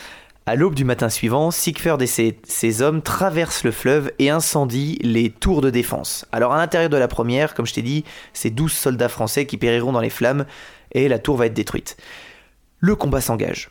À 0.45 0.57
l'aube 0.57 0.75
du 0.75 0.85
matin 0.85 1.09
suivant, 1.09 1.53
Sigford 1.53 2.03
et 2.03 2.09
ses, 2.09 2.41
ses 2.43 2.83
hommes 2.83 3.01
traversent 3.01 3.63
le 3.63 3.71
fleuve 3.71 4.11
et 4.19 4.29
incendient 4.29 4.99
les 5.03 5.31
tours 5.31 5.61
de 5.61 5.71
défense. 5.71 6.27
Alors 6.33 6.53
à 6.53 6.57
l'intérieur 6.57 6.91
de 6.91 6.97
la 6.97 7.07
première, 7.07 7.55
comme 7.55 7.67
je 7.67 7.75
t'ai 7.75 7.83
dit, 7.83 8.03
c'est 8.33 8.51
12 8.51 8.73
soldats 8.73 9.09
français 9.09 9.47
qui 9.47 9.57
périront 9.57 9.93
dans 9.93 10.01
les 10.01 10.11
flammes 10.11 10.47
et 10.91 11.07
la 11.07 11.21
tour 11.21 11.37
va 11.37 11.47
être 11.47 11.55
détruite. 11.55 11.97
Le 12.81 12.97
combat 12.97 13.21
s'engage. 13.21 13.71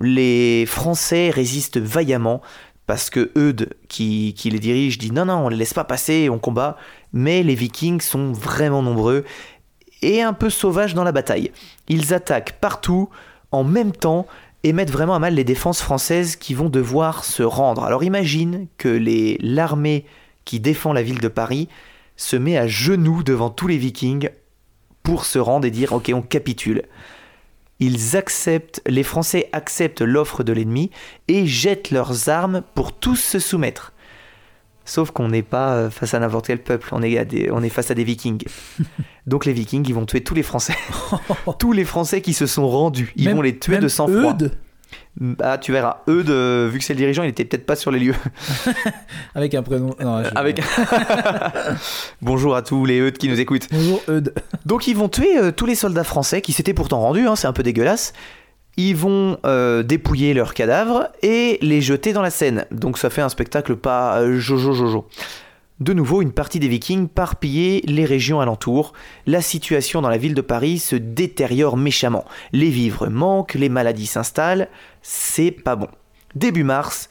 Les 0.00 0.64
Français 0.66 1.30
résistent 1.30 1.78
vaillamment 1.78 2.40
parce 2.86 3.10
que 3.10 3.30
Eudes, 3.36 3.74
qui, 3.88 4.34
les 4.44 4.58
dirige, 4.58 4.98
dit 4.98 5.12
non, 5.12 5.26
non, 5.26 5.44
on 5.44 5.48
les 5.48 5.56
laisse 5.56 5.74
pas 5.74 5.84
passer, 5.84 6.28
on 6.28 6.38
combat. 6.38 6.76
Mais 7.12 7.42
les 7.42 7.54
Vikings 7.54 8.00
sont 8.00 8.32
vraiment 8.32 8.82
nombreux 8.82 9.24
et 10.02 10.22
un 10.22 10.32
peu 10.32 10.50
sauvages 10.50 10.94
dans 10.94 11.04
la 11.04 11.12
bataille. 11.12 11.52
Ils 11.88 12.14
attaquent 12.14 12.58
partout 12.60 13.08
en 13.52 13.62
même 13.62 13.92
temps 13.92 14.26
et 14.64 14.72
mettent 14.72 14.90
vraiment 14.90 15.14
à 15.14 15.18
mal 15.18 15.34
les 15.34 15.44
défenses 15.44 15.80
françaises 15.80 16.36
qui 16.36 16.54
vont 16.54 16.68
devoir 16.68 17.24
se 17.24 17.42
rendre. 17.42 17.84
Alors 17.84 18.02
imagine 18.02 18.66
que 18.76 18.98
l'armée 19.40 20.04
qui 20.44 20.60
défend 20.60 20.92
la 20.92 21.02
ville 21.02 21.20
de 21.20 21.28
Paris 21.28 21.68
se 22.16 22.36
met 22.36 22.58
à 22.58 22.66
genoux 22.66 23.22
devant 23.22 23.50
tous 23.50 23.66
les 23.66 23.78
Vikings 23.78 24.30
pour 25.02 25.24
se 25.24 25.38
rendre 25.38 25.66
et 25.66 25.70
dire 25.70 25.92
ok 25.92 26.10
on 26.14 26.22
capitule. 26.22 26.82
Ils 27.80 28.16
acceptent, 28.16 28.82
les 28.86 29.02
Français 29.02 29.48
acceptent 29.52 30.02
l'offre 30.02 30.42
de 30.44 30.52
l'ennemi 30.52 30.90
et 31.28 31.46
jettent 31.46 31.90
leurs 31.90 32.28
armes 32.28 32.62
pour 32.74 32.92
tous 32.92 33.16
se 33.16 33.38
soumettre. 33.38 33.92
Sauf 34.84 35.10
qu'on 35.12 35.28
n'est 35.28 35.42
pas 35.42 35.74
euh, 35.74 35.90
face 35.90 36.14
à 36.14 36.18
n'importe 36.18 36.46
quel 36.48 36.62
peuple, 36.62 36.88
on 36.92 37.02
est, 37.02 37.16
à 37.18 37.24
des- 37.24 37.50
on 37.50 37.62
est 37.62 37.68
face 37.68 37.90
à 37.90 37.94
des 37.94 38.02
Vikings. 38.04 38.42
Donc 39.26 39.44
les 39.44 39.52
Vikings, 39.52 39.84
ils 39.88 39.94
vont 39.94 40.04
tuer 40.06 40.22
tous 40.22 40.34
les 40.34 40.42
Français. 40.42 40.74
tous 41.58 41.72
les 41.72 41.84
Français 41.84 42.20
qui 42.22 42.32
se 42.32 42.46
sont 42.46 42.68
rendus, 42.68 43.12
ils 43.16 43.26
Même- 43.26 43.36
vont 43.36 43.42
les 43.42 43.56
tuer 43.58 43.78
de 43.78 43.88
sang-froid. 43.88 44.36
Eudes, 45.20 45.36
Ah, 45.42 45.58
tu 45.58 45.72
verras. 45.72 46.02
Eudes, 46.08 46.30
euh, 46.30 46.68
vu 46.70 46.78
que 46.78 46.84
c'est 46.84 46.92
le 46.94 46.98
dirigeant, 46.98 47.22
il 47.22 47.30
était 47.30 47.44
peut-être 47.44 47.66
pas 47.66 47.76
sur 47.76 47.90
les 47.90 47.98
lieux. 47.98 48.14
avec 49.34 49.54
un 49.54 49.62
prénom. 49.62 49.94
non, 50.00 50.22
je- 50.22 50.30
Avec. 50.34 50.60
Bonjour 52.22 52.54
à 52.56 52.62
tous 52.62 52.84
les 52.84 52.98
Eudes 53.00 53.18
qui 53.18 53.28
nous 53.28 53.40
écoutent. 53.40 53.68
Bonjour 53.70 54.02
Eudes. 54.08 54.34
Donc 54.66 54.86
ils 54.86 54.96
vont 54.96 55.08
tuer 55.08 55.38
euh, 55.38 55.50
tous 55.52 55.66
les 55.66 55.74
soldats 55.74 56.04
français 56.04 56.40
qui 56.40 56.52
s'étaient 56.52 56.74
pourtant 56.74 57.00
rendus, 57.00 57.26
hein, 57.26 57.36
c'est 57.36 57.46
un 57.46 57.52
peu 57.52 57.62
dégueulasse. 57.62 58.12
Ils 58.76 58.94
vont 58.96 59.38
euh, 59.44 59.82
dépouiller 59.82 60.32
leurs 60.32 60.54
cadavres 60.54 61.08
et 61.22 61.58
les 61.60 61.80
jeter 61.80 62.12
dans 62.12 62.22
la 62.22 62.30
Seine. 62.30 62.66
Donc 62.70 62.98
ça 62.98 63.10
fait 63.10 63.20
un 63.22 63.28
spectacle 63.28 63.76
pas 63.76 64.20
euh, 64.20 64.38
jojo 64.38 64.72
jojo. 64.72 65.06
De 65.80 65.94
nouveau, 65.94 66.20
une 66.20 66.32
partie 66.32 66.60
des 66.60 66.68
Vikings 66.68 67.08
part 67.08 67.36
piller 67.36 67.82
les 67.86 68.04
régions 68.04 68.40
alentours. 68.40 68.92
La 69.26 69.40
situation 69.40 70.02
dans 70.02 70.10
la 70.10 70.18
ville 70.18 70.34
de 70.34 70.42
Paris 70.42 70.78
se 70.78 70.94
détériore 70.94 71.78
méchamment. 71.78 72.26
Les 72.52 72.68
vivres 72.68 73.08
manquent, 73.08 73.54
les 73.54 73.70
maladies 73.70 74.04
s'installent. 74.06 74.68
C'est 75.02 75.50
pas 75.50 75.76
bon. 75.76 75.88
Début 76.34 76.64
mars, 76.64 77.08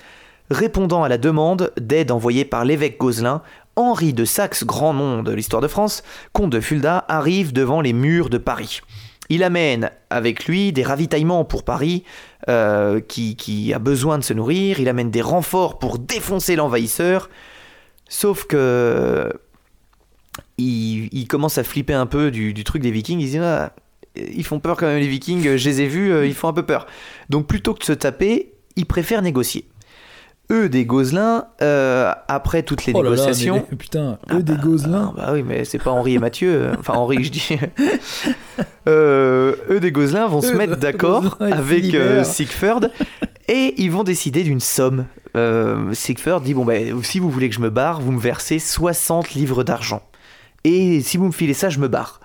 répondant 0.50 1.04
à 1.04 1.10
la 1.10 1.18
demande 1.18 1.72
d'aide 1.80 2.12
envoyée 2.12 2.46
par 2.46 2.66
l'évêque 2.66 2.98
Gozlin, 2.98 3.42
Henri 3.76 4.14
de 4.14 4.26
Saxe, 4.26 4.64
grand 4.64 4.94
nom 4.94 5.24
de 5.24 5.32
l'histoire 5.32 5.62
de 5.62 5.68
France, 5.68 6.04
comte 6.34 6.52
de 6.52 6.60
Fulda, 6.60 7.06
arrive 7.08 7.54
devant 7.54 7.82
les 7.82 7.94
murs 7.94 8.30
de 8.30 8.38
Paris. 8.38 8.82
Il 9.30 9.44
amène 9.44 9.92
avec 10.10 10.46
lui 10.46 10.74
des 10.74 10.84
ravitaillements 10.84 11.46
pour 11.46 11.64
Paris, 11.64 12.04
euh, 12.50 13.00
qui, 13.00 13.72
a 13.74 13.80
besoin 13.80 14.18
de 14.18 14.24
se 14.24 14.34
nourrir. 14.34 14.80
Il 14.80 14.90
amène 14.90 15.12
des 15.12 15.22
renforts 15.22 15.78
pour 15.78 16.00
défoncer 16.00 16.56
l'envahisseur. 16.56 17.30
Sauf 18.08 18.46
que 18.46 19.32
il, 20.58 21.28
commence 21.28 21.58
à 21.58 21.64
flipper 21.64 21.94
un 21.94 22.08
peu 22.08 22.32
du, 22.32 22.64
truc 22.64 22.82
des 22.82 22.92
Vikings. 22.92 23.20
Il 23.20 23.30
dit 23.30 23.38
Ah, 23.38 23.74
ils 24.16 24.46
font 24.46 24.60
peur 24.60 24.78
quand 24.78 24.88
même 24.88 25.00
les 25.00 25.08
Vikings. 25.08 25.56
Je 25.58 25.70
les 25.70 25.82
ai 25.82 25.88
vus, 25.88 26.12
euh, 26.12 26.26
ils 26.26 26.34
font 26.34 26.48
un 26.48 26.54
peu 26.54 26.64
peur. 26.64 26.88
Donc 27.30 27.48
plutôt 27.48 27.74
que 27.74 27.80
de 27.80 27.84
se 27.86 27.94
taper, 27.94 28.54
il 28.76 28.86
préfère 28.86 29.22
négocier. 29.22 29.66
Eux 30.52 30.68
des 30.68 30.84
Gozlins, 30.84 31.46
euh, 31.62 32.12
après 32.28 32.64
toutes 32.64 32.88
les 32.88 32.94
Oh 32.96 33.04
là 33.04 33.12
là, 33.12 33.16
négociations. 33.16 33.64
mais- 33.70 33.78
putain, 33.78 34.18
Ah 34.28 34.38
eux 34.38 34.42
des 34.42 34.54
bah, 34.54 34.60
ah 34.66 35.14
bah 35.16 35.30
oui, 35.34 35.44
mais 35.46 35.64
c'est 35.64 35.78
pas 35.78 35.92
Henri 35.92 36.16
et 36.16 36.20
Mathieu. 36.20 36.50
euh, 36.52 36.76
Enfin, 36.80 36.94
Henri, 36.94 37.24
je 37.24 37.30
dis. 37.32 37.50
Euh, 38.88 39.56
eux 39.70 39.80
des 39.80 39.92
Gozlins 39.92 40.28
vont 40.28 40.42
se 40.42 40.54
mettre 40.54 40.78
d'accord 40.78 41.38
avec 41.40 41.94
euh, 41.94 42.24
Siegfried 42.24 42.92
et 43.48 43.76
ils 43.78 43.92
vont 43.92 44.04
décider 44.04 44.42
d'une 44.44 44.60
somme. 44.60 45.06
Euh, 45.38 45.94
Siegfried 45.94 46.42
dit 46.44 46.54
Bon, 46.54 46.66
ben, 46.66 47.02
si 47.04 47.20
vous 47.20 47.30
voulez 47.30 47.50
que 47.50 47.56
je 47.56 47.60
me 47.60 47.70
barre, 47.70 48.02
vous 48.02 48.12
me 48.12 48.20
versez 48.20 48.58
60 48.58 49.32
livres 49.34 49.64
d'argent. 49.64 50.02
Et 50.64 51.02
si 51.02 51.18
vous 51.18 51.28
me 51.28 51.32
filez 51.32 51.54
ça, 51.54 51.70
je 51.70 51.80
me 51.80 51.88
barre. 51.88 52.20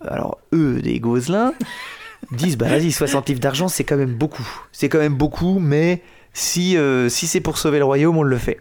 Alors, 0.00 0.38
eux 0.52 0.80
des 0.82 1.00
Gozlins 1.00 1.52
disent 2.32 2.56
Bah, 2.56 2.68
vas-y, 2.68 2.92
60 2.92 3.28
livres 3.28 3.40
d'argent, 3.40 3.68
c'est 3.68 3.84
quand 3.84 3.96
même 3.96 4.14
beaucoup. 4.14 4.46
C'est 4.72 4.88
quand 4.88 4.98
même 4.98 5.14
beaucoup, 5.14 5.58
mais 5.58 6.02
si, 6.32 6.76
euh, 6.76 7.08
si 7.08 7.26
c'est 7.26 7.40
pour 7.40 7.58
sauver 7.58 7.78
le 7.78 7.84
royaume, 7.84 8.16
on 8.16 8.22
le 8.22 8.38
fait. 8.38 8.60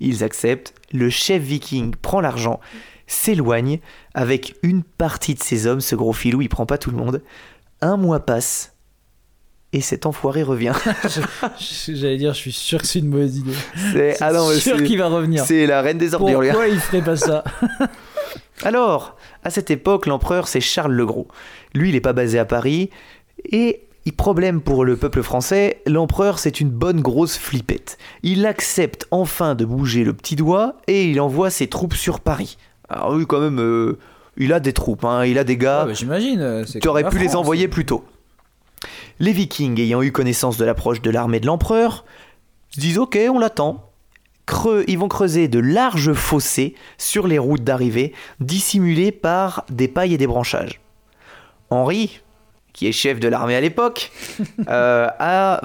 Ils 0.00 0.24
acceptent, 0.24 0.74
le 0.92 1.10
chef 1.10 1.42
viking 1.42 1.94
prend 1.94 2.20
l'argent, 2.20 2.60
s'éloigne 3.06 3.80
avec 4.14 4.56
une 4.62 4.82
partie 4.82 5.34
de 5.34 5.42
ses 5.42 5.66
hommes, 5.66 5.80
ce 5.80 5.94
gros 5.94 6.12
filou, 6.12 6.40
il 6.42 6.48
prend 6.48 6.66
pas 6.66 6.78
tout 6.78 6.90
le 6.90 6.96
monde. 6.96 7.22
Un 7.80 7.96
mois 7.96 8.20
passe 8.20 8.74
et 9.72 9.80
cet 9.80 10.06
enfoiré 10.06 10.42
revient. 10.42 10.72
J'allais 11.88 12.16
dire, 12.16 12.32
je 12.32 12.38
suis 12.38 12.52
sûr 12.52 12.80
que 12.80 12.86
c'est 12.86 13.00
une 13.00 13.08
mauvaise 13.08 13.36
idée. 13.38 13.52
C'est 13.92 14.16
ah 14.20 14.32
sûr 14.58 14.82
qu'il 14.82 14.98
va 14.98 15.08
revenir. 15.08 15.44
c'est 15.44 15.66
la 15.66 15.82
reine 15.82 15.98
des 15.98 16.14
ordures. 16.14 16.40
lui. 16.40 16.48
Pourquoi 16.48 16.68
il 16.68 16.80
ferait 16.80 17.02
pas 17.02 17.16
ça? 17.16 17.44
Alors, 18.64 19.16
à 19.44 19.50
cette 19.50 19.70
époque, 19.70 20.06
l'empereur 20.06 20.48
c'est 20.48 20.60
Charles 20.60 20.92
le 20.92 21.06
Gros. 21.06 21.28
Lui, 21.74 21.90
il 21.90 21.92
n'est 21.92 22.00
pas 22.00 22.12
basé 22.12 22.38
à 22.38 22.44
Paris 22.44 22.90
et 23.52 23.82
problème 24.12 24.60
pour 24.60 24.84
le 24.84 24.96
peuple 24.96 25.22
français, 25.22 25.82
l'empereur 25.86 26.38
c'est 26.38 26.60
une 26.60 26.70
bonne 26.70 27.00
grosse 27.00 27.36
flippette. 27.36 27.98
Il 28.22 28.46
accepte 28.46 29.06
enfin 29.10 29.54
de 29.54 29.64
bouger 29.64 30.04
le 30.04 30.12
petit 30.12 30.36
doigt 30.36 30.76
et 30.86 31.04
il 31.10 31.20
envoie 31.20 31.50
ses 31.50 31.68
troupes 31.68 31.94
sur 31.94 32.20
Paris. 32.20 32.58
Alors 32.88 33.12
oui, 33.12 33.26
quand 33.26 33.40
même, 33.40 33.60
euh, 33.60 33.98
il 34.36 34.52
a 34.52 34.60
des 34.60 34.72
troupes, 34.72 35.04
hein, 35.04 35.24
il 35.24 35.38
a 35.38 35.44
des 35.44 35.56
gars. 35.56 35.80
Ah, 35.82 35.86
bah, 35.86 35.94
J'imagine. 35.94 36.40
euh, 36.40 36.64
aurais 36.86 37.08
pu 37.08 37.18
les 37.18 37.36
envoyer 37.36 37.68
plus 37.68 37.84
tôt. 37.86 38.04
Les 39.18 39.32
Vikings, 39.32 39.80
ayant 39.80 40.02
eu 40.02 40.12
connaissance 40.12 40.56
de 40.56 40.64
l'approche 40.64 41.02
de 41.02 41.10
l'armée 41.10 41.40
de 41.40 41.46
l'empereur, 41.46 42.04
se 42.70 42.80
disent 42.80 42.98
ok, 42.98 43.18
on 43.30 43.38
l'attend. 43.38 43.87
Creux, 44.48 44.82
ils 44.88 44.98
vont 44.98 45.08
creuser 45.08 45.46
de 45.46 45.58
larges 45.58 46.14
fossés 46.14 46.74
sur 46.96 47.26
les 47.28 47.38
routes 47.38 47.64
d'arrivée, 47.64 48.14
dissimulés 48.40 49.12
par 49.12 49.66
des 49.68 49.88
pailles 49.88 50.14
et 50.14 50.16
des 50.16 50.26
branchages. 50.26 50.80
Henri, 51.68 52.22
qui 52.72 52.88
est 52.88 52.92
chef 52.92 53.20
de 53.20 53.28
l'armée 53.28 53.54
à 53.54 53.60
l'époque, 53.60 54.10
euh, 54.70 55.06
a 55.18 55.60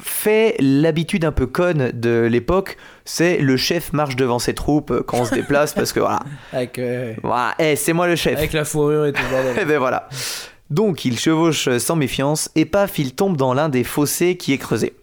fait 0.00 0.56
l'habitude 0.58 1.26
un 1.26 1.32
peu 1.32 1.46
conne 1.46 1.90
de 1.92 2.26
l'époque, 2.30 2.78
c'est 3.04 3.36
le 3.36 3.58
chef 3.58 3.92
marche 3.92 4.16
devant 4.16 4.38
ses 4.38 4.54
troupes 4.54 5.02
quand 5.06 5.18
on 5.18 5.24
se 5.26 5.34
déplace 5.34 5.74
parce 5.74 5.92
que 5.92 6.00
voilà, 6.00 6.20
Avec, 6.54 6.78
euh, 6.78 7.12
voilà, 7.22 7.54
eh, 7.58 7.76
c'est 7.76 7.92
moi 7.92 8.06
le 8.06 8.16
chef. 8.16 8.38
avec 8.38 8.54
la 8.54 8.64
fourrure 8.64 9.04
et 9.04 9.12
tout. 9.12 9.20
le. 9.30 9.60
Et 9.60 9.64
ben 9.66 9.78
voilà. 9.78 10.08
Donc 10.70 11.04
il 11.04 11.18
chevauche 11.18 11.76
sans 11.76 11.94
méfiance 11.94 12.50
et 12.56 12.64
paf, 12.64 12.98
il 12.98 13.14
tombe 13.14 13.36
dans 13.36 13.52
l'un 13.52 13.68
des 13.68 13.84
fossés 13.84 14.38
qui 14.38 14.54
est 14.54 14.58
creusé. 14.58 14.94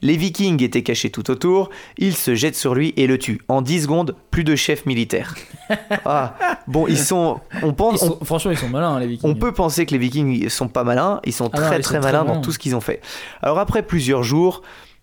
Les 0.00 0.16
vikings 0.16 0.62
étaient 0.62 0.82
cachés 0.84 1.10
tout 1.10 1.28
autour, 1.30 1.70
ils 1.96 2.14
se 2.14 2.34
jettent 2.36 2.54
sur 2.56 2.74
lui 2.74 2.94
et 2.96 3.06
le 3.08 3.18
tuent. 3.18 3.40
En 3.48 3.62
10 3.62 3.82
secondes, 3.82 4.14
plus 4.30 4.44
de 4.44 4.54
chef 4.56 4.86
militaire. 4.86 5.34
Ah, 6.06 6.34
bon, 6.66 6.86
ils 6.86 6.96
sont. 6.98 7.40
On, 7.62 7.74
pense, 7.74 8.00
Ils 8.00 8.04
on, 8.04 8.08
sont- 8.18 8.24
Franchement, 8.24 8.50
ils 8.52 8.56
sont 8.56 8.68
malins, 8.70 8.94
hein, 8.94 9.00
les 9.00 9.06
Vikings. 9.06 9.28
on 9.30 9.34
peut 9.34 9.52
penser 9.52 9.84
que 9.84 9.90
les 9.90 9.98
vikings 9.98 10.48
sont 10.48 10.68
pas 10.68 10.82
malins, 10.84 11.20
ils 11.24 11.32
sont 11.34 11.50
Ah 11.52 11.60
non, 11.60 11.66
très 11.66 11.76
ils 11.78 11.82
très 11.82 11.96
sont 11.96 12.00
très 12.00 12.12
malins 12.12 12.24
dans 12.24 12.40
tout 12.40 12.52
ce 12.52 12.58
qu'ils 12.58 12.74
ont 12.74 12.80
fait. 12.80 13.02
Alors 13.42 13.58
après 13.58 13.82
plusieurs 13.82 14.22
jours, 14.22 14.62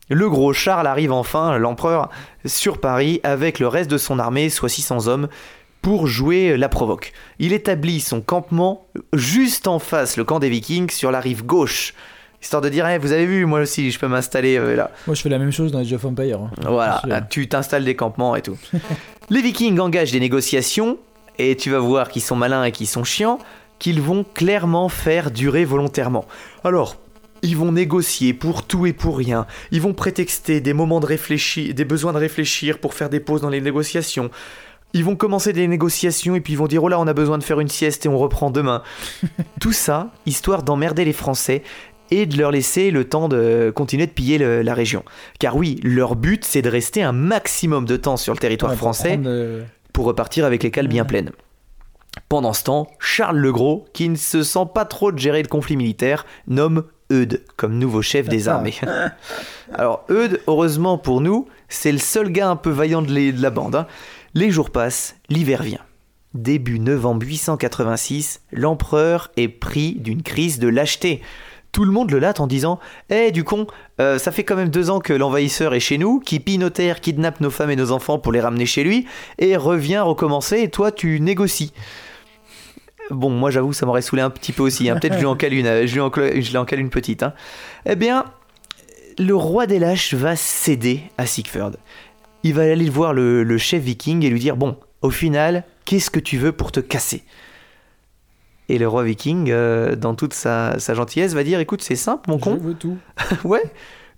le 0.09 0.27
gros 0.30 0.53
Charles 0.53 0.88
arrive 0.88 1.11
enfin, 1.11 1.57
l'empereur, 1.59 2.09
sur 2.45 2.80
Paris 2.80 3.19
avec 3.23 3.59
le 3.59 3.67
reste 3.67 3.91
de 3.91 3.97
son 3.99 4.17
armée, 4.17 4.49
soit 4.49 4.69
600 4.69 5.05
hommes, 5.07 5.27
pour 5.84 6.07
jouer 6.07 6.57
la 6.57 6.67
provoque. 6.69 7.13
Il 7.38 7.53
établit 7.53 7.99
son 7.99 8.22
campement 8.22 8.88
juste 9.13 9.67
en 9.67 9.77
face, 9.77 10.17
le 10.17 10.23
camp 10.23 10.39
des 10.39 10.49
vikings, 10.49 10.89
sur 10.89 11.11
la 11.11 11.19
rive 11.19 11.45
gauche. 11.45 11.93
Histoire 12.45 12.61
de 12.61 12.69
dire, 12.69 12.88
Eh, 12.88 12.99
vous 12.99 13.11
avez 13.11 13.26
vu, 13.26 13.47
moi 13.47 13.61
aussi, 13.61 13.89
je 13.89 13.97
peux 13.97 14.07
m'installer 14.07 14.55
euh, 14.59 14.76
là. 14.76 14.91
Moi, 15.07 15.15
je 15.15 15.23
fais 15.23 15.30
la 15.30 15.39
même 15.39 15.51
chose 15.51 15.72
dans 15.72 15.80
Age 15.80 15.91
of 15.93 16.05
Empire. 16.05 16.41
hein. 16.41 16.51
Voilà, 16.61 17.01
tu 17.27 17.49
t'installes 17.49 17.84
des 17.84 17.95
campements 17.95 18.35
et 18.35 18.43
tout. 18.43 18.55
les 19.31 19.41
Vikings 19.41 19.80
engagent 19.80 20.11
des 20.11 20.19
négociations 20.19 20.99
et 21.39 21.55
tu 21.55 21.72
vas 21.72 21.80
voir 21.80 22.07
qu'ils 22.07 22.22
sont 22.22 22.35
malins 22.35 22.63
et 22.63 22.72
qu'ils 22.72 22.85
sont 22.85 23.03
chiants, 23.03 23.39
qu'ils 23.80 23.99
vont 23.99 24.23
clairement 24.35 24.89
faire 24.89 25.31
durer 25.31 25.65
volontairement. 25.65 26.26
Alors, 26.63 26.97
ils 27.41 27.57
vont 27.57 27.72
négocier 27.72 28.35
pour 28.35 28.61
tout 28.61 28.85
et 28.85 28.93
pour 28.93 29.17
rien. 29.17 29.47
Ils 29.72 29.81
vont 29.81 29.95
prétexter 29.95 30.61
des 30.61 30.73
moments 30.73 30.99
de 30.99 31.07
réfléchir, 31.07 31.73
des 31.73 31.84
besoins 31.84 32.13
de 32.13 32.19
réfléchir 32.19 32.77
pour 32.77 32.93
faire 32.93 33.09
des 33.09 33.19
pauses 33.19 33.41
dans 33.41 33.49
les 33.49 33.59
négociations. 33.59 34.30
Ils 34.93 35.03
vont 35.03 35.15
commencer 35.15 35.51
des 35.51 35.67
négociations 35.67 36.35
et 36.35 36.41
puis 36.41 36.53
ils 36.53 36.57
vont 36.57 36.67
dire 36.67 36.84
oh 36.84 36.89
là 36.89 36.99
on 36.99 37.07
a 37.07 37.13
besoin 37.13 37.39
de 37.39 37.43
faire 37.43 37.59
une 37.59 37.69
sieste 37.69 38.05
et 38.05 38.09
on 38.09 38.19
reprend 38.19 38.51
demain. 38.51 38.84
tout 39.59 39.73
ça 39.73 40.11
histoire 40.27 40.61
d'emmerder 40.61 41.05
les 41.05 41.11
Français 41.11 41.63
et 42.11 42.26
de 42.26 42.38
leur 42.38 42.52
laisser 42.52 42.91
le 42.91 43.06
temps 43.06 43.27
de 43.27 43.72
continuer 43.76 44.06
de 44.07 44.11
piller 44.11 44.38
le- 44.38 44.61
la 44.61 44.73
région. 44.73 45.03
Car 45.40 45.56
oui, 45.56 45.80
leur 45.84 46.15
but, 46.15 46.44
c'est 46.45 46.61
de 46.61 46.69
rester 46.69 47.02
un 47.03 47.11
maximum 47.11 47.86
de 47.86 47.98
temps 47.98 48.18
sur 48.18 48.34
le 48.34 48.40
territoire 48.40 48.72
Ouais, 48.72 48.77
pour 48.77 48.88
français 48.88 49.10
prendre, 49.14 49.30
euh, 49.30 49.64
pour 49.94 50.06
repartir 50.06 50.45
avec 50.45 50.64
les 50.64 50.72
cales 50.72 50.88
bien 50.88 51.06
pleines. 51.06 51.32
Pendant 52.30 52.53
ce 52.53 52.64
temps, 52.64 52.88
Charles 52.99 53.38
le 53.38 53.52
Gros, 53.52 53.86
qui 53.94 54.07
ne 54.10 54.15
se 54.15 54.41
sent 54.44 54.68
pas 54.73 54.86
trop 54.86 55.11
de 55.11 55.19
gérer 55.19 55.41
le 55.41 55.49
conflit 55.49 55.76
militaire, 55.77 56.26
nomme 56.48 56.84
Eudes 57.11 57.44
comme 57.57 57.77
nouveau 57.77 58.02
chef 58.02 58.30
des 58.30 58.48
armées. 58.48 58.73
Alors 59.73 60.06
Eudes, 60.10 60.40
heureusement 60.48 60.98
pour 60.98 61.22
nous, 61.22 61.48
c'est 61.69 61.91
le 61.91 61.98
seul 61.98 62.30
gars 62.32 62.49
un 62.49 62.56
peu 62.56 62.69
vaillant 62.72 63.02
de, 63.02 63.11
les- 63.11 63.32
de 63.32 63.41
la 63.41 63.49
bande. 63.49 63.76
hein. 63.76 63.88
Les 64.34 64.49
jours 64.52 64.69
passent, 64.69 65.15
l'hiver 65.30 65.61
vient. 65.64 65.80
Début 66.34 66.80
novembre 66.80 67.26
886, 67.26 68.41
l'empereur 68.52 69.32
est 69.38 69.48
pris 69.48 69.94
d'une 69.94 70.22
crise 70.23 70.60
de 70.60 70.68
lâcheté. 70.68 71.22
Tout 71.76 71.84
le 71.84 71.91
monde 71.91 72.10
le 72.10 72.19
latte 72.19 72.39
en 72.39 72.47
disant 72.47 72.80
Eh, 73.10 73.31
du 73.34 73.43
con, 73.43 73.68
euh, 73.99 74.18
ça 74.18 74.31
fait 74.31 74.45
quand 74.45 74.56
même 74.56 74.69
deux 74.69 74.89
ans 74.89 75.02
que 75.02 75.11
l'envahisseur 75.11 75.73
est 75.73 75.81
chez 75.81 75.97
nous, 75.97 76.22
qui 76.22 76.39
pille 76.39 76.57
nos 76.57 76.69
terres, 76.69 77.02
kidnappe 77.02 77.41
nos 77.41 77.49
femmes 77.49 77.69
et 77.69 77.76
nos 77.76 77.91
enfants 77.91 78.18
pour 78.18 78.31
les 78.31 78.39
ramener 78.39 78.65
chez 78.65 78.81
lui, 78.81 79.06
et 79.39 79.57
revient 79.57 79.97
recommencer, 79.97 80.61
et 80.61 80.69
toi 80.69 80.93
tu 80.93 81.19
négocies. 81.19 81.73
Bon, 83.10 83.30
moi 83.30 83.52
j'avoue, 83.52 83.73
ça 83.73 83.85
m'aurait 83.85 84.02
saoulé 84.02 84.22
un 84.22 84.30
petit 84.30 84.53
peu 84.53 84.64
aussi. 84.64 84.89
hein. 84.89 84.95
Peut-être 84.97 85.15
je 85.15 85.19
lui 85.19 85.26
en 85.26 85.35
cale 85.35 85.53
une, 85.53 85.65
euh, 85.68 85.85
je 85.85 85.93
lui 85.95 85.99
en, 85.99 86.64
cale 86.64 86.80
une 86.80 86.89
petite. 86.89 87.23
hein. 87.23 87.34
Eh 87.85 87.97
bien, 87.97 88.23
le 89.19 89.35
roi 89.35 89.68
des 89.68 89.77
lâches 89.77 90.14
va 90.14 90.38
céder 90.38 91.02
à 91.18 91.26
Siegfried. 91.26 91.76
Il 92.43 92.53
va 92.53 92.61
aller 92.61 92.89
voir 92.89 93.14
le 93.14 93.57
chef 93.57 93.84
viking 93.84 94.23
et 94.23 94.30
lui 94.30 94.39
dire 94.39 94.56
Bon, 94.56 94.77
au 95.02 95.10
final, 95.10 95.65
qu'est-ce 95.84 96.10
que 96.10 96.22
tu 96.22 96.38
veux 96.38 96.53
pour 96.53 96.72
te 96.72 96.80
casser? 96.80 97.26
Et 98.70 98.78
le 98.78 98.88
roi 98.88 99.04
viking, 99.04 99.50
euh, 99.52 99.96
dans 99.96 100.16
toute 100.16 100.34
sa, 100.34 100.80
sa 100.80 100.94
gentillesse, 100.94 101.34
va 101.34 101.44
dire 101.44 101.60
Écoute, 101.60 101.82
c'est 101.82 101.96
simple, 101.96 102.30
mon 102.30 102.38
Je 102.38 102.44
con. 102.44 102.58
veux 102.58 102.74
tout. 102.74 102.98
Ouais, 103.44 103.64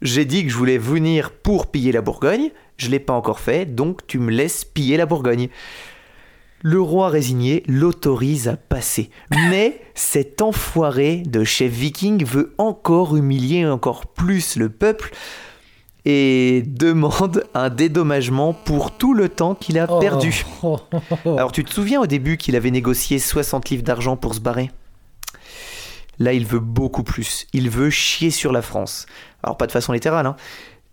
j'ai 0.02 0.26
dit 0.26 0.44
que 0.46 0.50
je 0.52 0.56
voulais 0.56 0.78
venir 0.78 1.32
pour 1.32 1.68
piller 1.68 1.92
la 1.92 2.02
Bourgogne, 2.02 2.52
je 2.78 2.90
l'ai 2.90 3.00
pas 3.00 3.14
encore 3.14 3.40
fait, 3.40 3.66
donc 3.66 4.06
tu 4.08 4.20
me 4.20 4.32
laisses 4.32 4.64
piller 4.64 4.98
la 4.98 5.06
Bourgogne. 5.06 5.50
Le 6.64 6.82
roi 6.82 7.10
résigné 7.10 7.62
l'autorise 7.68 8.48
à 8.48 8.58
passer, 8.58 9.12
mais 9.50 9.80
cet 9.94 10.42
enfoiré 10.42 11.18
de 11.26 11.44
chef 11.44 11.72
viking 11.72 12.26
veut 12.26 12.56
encore 12.58 13.16
humilier 13.16 13.66
encore 13.68 14.08
plus 14.08 14.56
le 14.56 14.70
peuple 14.70 15.12
et 16.06 16.64
demande 16.66 17.44
un 17.54 17.70
dédommagement 17.70 18.54
pour 18.54 18.92
tout 18.98 19.14
le 19.14 19.28
temps 19.30 19.56
qu'il 19.56 19.78
a 19.80 19.86
Oh. 19.90 20.00
perdu. 20.00 20.46
Oh. 20.64 20.78
Alors 21.26 21.52
tu 21.52 21.64
te 21.64 21.74
souviens 21.74 22.00
au 22.02 22.08
début 22.08 22.38
qu'il 22.38 22.56
avait 22.56 22.72
négocié 22.72 23.20
60 23.20 23.70
livres 23.70 23.84
d'argent 23.84 24.16
pour 24.16 24.34
se 24.36 24.40
barrer? 24.40 24.72
Là 26.20 26.34
il 26.34 26.46
veut 26.46 26.60
beaucoup 26.60 27.04
plus. 27.04 27.46
Il 27.54 27.70
veut 27.70 27.90
chier 27.90 28.32
sur 28.32 28.52
la 28.52 28.62
France. 28.62 29.06
Alors 29.44 29.58
pas 29.58 29.68
de 29.68 29.72
façon 29.72 29.92
littérale. 29.94 30.26
Hein. 30.26 30.36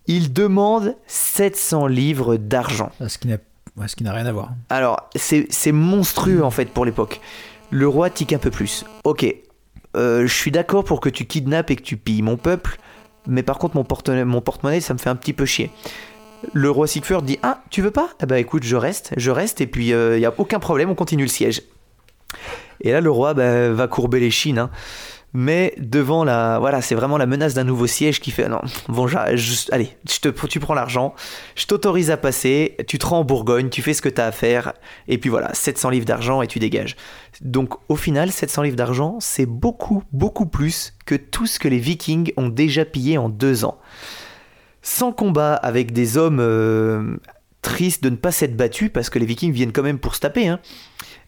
Il 0.06 0.32
demande 0.32 0.96
700 1.06 1.86
livres 1.86 2.36
d'argent. 2.36 2.90
Ah, 3.00 3.08
ce 3.08 3.18
qui 3.18 3.28
n'a 3.28 3.36
Ouais, 3.76 3.86
rien 3.98 4.26
à 4.26 4.32
voir. 4.32 4.50
Alors, 4.68 5.08
c'est 5.16 5.48
c'est 5.50 5.72
monstrueux 5.72 6.44
en 6.44 6.52
fait 6.52 6.66
pour 6.66 6.84
l'époque. 6.84 7.20
Le 7.70 7.88
roi 7.88 8.08
tique 8.08 8.32
un 8.32 8.38
peu 8.38 8.50
plus. 8.52 8.84
Ok, 9.02 9.26
euh, 9.96 10.26
je 10.28 10.32
suis 10.32 10.52
d'accord 10.52 10.84
pour 10.84 11.00
que 11.00 11.08
tu 11.08 11.24
kidnappes 11.26 11.72
et 11.72 11.76
que 11.76 11.82
tu 11.82 11.96
pilles 11.96 12.22
mon 12.22 12.36
peuple, 12.36 12.78
mais 13.26 13.42
par 13.42 13.58
contre, 13.58 13.76
mon 13.76 13.84
porte-monnaie, 13.84 14.24
mon 14.24 14.40
porte-monnaie, 14.40 14.80
ça 14.80 14.94
me 14.94 14.98
fait 14.98 15.10
un 15.10 15.16
petit 15.16 15.32
peu 15.32 15.44
chier. 15.44 15.70
Le 16.52 16.70
roi 16.70 16.86
Sigfurt 16.86 17.22
dit 17.22 17.38
Ah, 17.42 17.62
tu 17.70 17.80
veux 17.82 17.90
pas? 17.90 18.10
Eh 18.22 18.26
ben 18.26 18.36
écoute, 18.36 18.64
je 18.64 18.76
reste, 18.76 19.12
je 19.16 19.30
reste, 19.30 19.60
et 19.60 19.66
puis 19.66 19.88
il 19.88 20.18
y 20.18 20.26
a 20.26 20.32
aucun 20.38 20.58
problème, 20.58 20.90
on 20.90 20.94
continue 20.94 21.22
le 21.22 21.28
siège. 21.28 21.62
Et 22.80 22.92
là, 22.92 23.00
le 23.00 23.10
roi 23.10 23.32
bah, 23.34 23.70
va 23.70 23.88
courber 23.88 24.20
les 24.20 24.30
chines. 24.30 24.58
hein. 24.58 24.70
Mais 25.36 25.74
devant 25.78 26.22
la. 26.22 26.60
Voilà, 26.60 26.80
c'est 26.80 26.94
vraiment 26.94 27.18
la 27.18 27.26
menace 27.26 27.54
d'un 27.54 27.64
nouveau 27.64 27.88
siège 27.88 28.20
qui 28.20 28.30
fait. 28.30 28.48
Non, 28.48 28.60
bon, 28.88 29.08
je- 29.08 29.18
allez, 29.72 29.88
tu 30.48 30.60
prends 30.60 30.74
l'argent, 30.74 31.12
je 31.56 31.66
t'autorise 31.66 32.12
à 32.12 32.16
passer, 32.16 32.76
tu 32.86 32.98
te 32.98 33.06
rends 33.06 33.18
en 33.18 33.24
Bourgogne, 33.24 33.68
tu 33.68 33.82
fais 33.82 33.94
ce 33.94 34.00
que 34.00 34.08
tu 34.08 34.20
as 34.20 34.26
à 34.26 34.32
faire, 34.32 34.74
et 35.08 35.18
puis 35.18 35.30
voilà, 35.30 35.52
700 35.52 35.90
livres 35.90 36.06
d'argent 36.06 36.40
et 36.40 36.46
tu 36.46 36.60
dégages. 36.60 36.94
Donc 37.40 37.74
au 37.88 37.96
final, 37.96 38.30
700 38.30 38.62
livres 38.62 38.76
d'argent, 38.76 39.16
c'est 39.18 39.46
beaucoup, 39.46 40.04
beaucoup 40.12 40.46
plus 40.46 40.94
que 41.04 41.16
tout 41.16 41.46
ce 41.46 41.58
que 41.58 41.66
les 41.66 41.78
Vikings 41.80 42.32
ont 42.36 42.48
déjà 42.48 42.84
pillé 42.84 43.18
en 43.18 43.28
deux 43.28 43.64
ans. 43.64 43.78
Sans 44.82 45.12
combat, 45.12 45.54
avec 45.54 45.92
des 45.92 46.16
hommes 46.16 46.38
euh, 46.40 47.16
tristes 47.62 48.04
de 48.04 48.10
ne 48.10 48.16
pas 48.16 48.30
s'être 48.30 48.56
battus, 48.56 48.90
parce 48.92 49.10
que 49.10 49.18
les 49.18 49.26
Vikings 49.26 49.52
viennent 49.52 49.72
quand 49.72 49.82
même 49.82 49.98
pour 49.98 50.14
se 50.14 50.20
taper, 50.20 50.46
hein, 50.46 50.60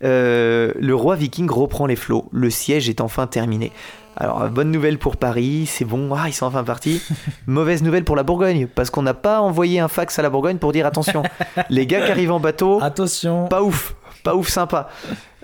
euh, 0.05 0.73
le 0.78 0.94
roi 0.94 1.16
viking 1.16 1.51
reprend 1.51 1.86
les 1.86 1.97
flots. 1.97 2.28
Le 2.32 2.51
siège 2.51 2.89
est 2.89 3.01
enfin 3.01 3.27
terminé. 3.27 3.73
Alors, 4.18 4.48
bonne 4.48 4.70
nouvelle 4.70 4.98
pour 4.98 5.18
Paris, 5.18 5.66
c'est 5.66 5.85
bon, 5.85 6.14
ah, 6.14 6.24
ils 6.27 6.32
sont 6.32 6.47
enfin 6.47 6.64
partis. 6.64 7.02
Mauvaise 7.47 7.82
nouvelle 7.82 8.05
pour 8.05 8.16
la 8.16 8.23
Bourgogne, 8.23 8.66
parce 8.66 8.89
qu'on 8.89 9.02
n'a 9.02 9.12
pas 9.12 9.40
envoyé 9.40 9.78
un 9.78 9.89
fax 9.89 10.18
à 10.18 10.23
la 10.23 10.31
Bourgogne 10.31 10.56
pour 10.56 10.73
dire 10.73 10.86
attention, 10.86 11.23
les 11.68 11.86
gars 11.86 12.01
qui 12.01 12.10
arrivent 12.10 12.32
en 12.32 12.40
bateau, 12.40 12.81
Attention. 12.82 13.47
pas 13.48 13.62
ouf, 13.62 13.94
pas 14.24 14.35
ouf 14.35 14.48
sympa. 14.48 14.89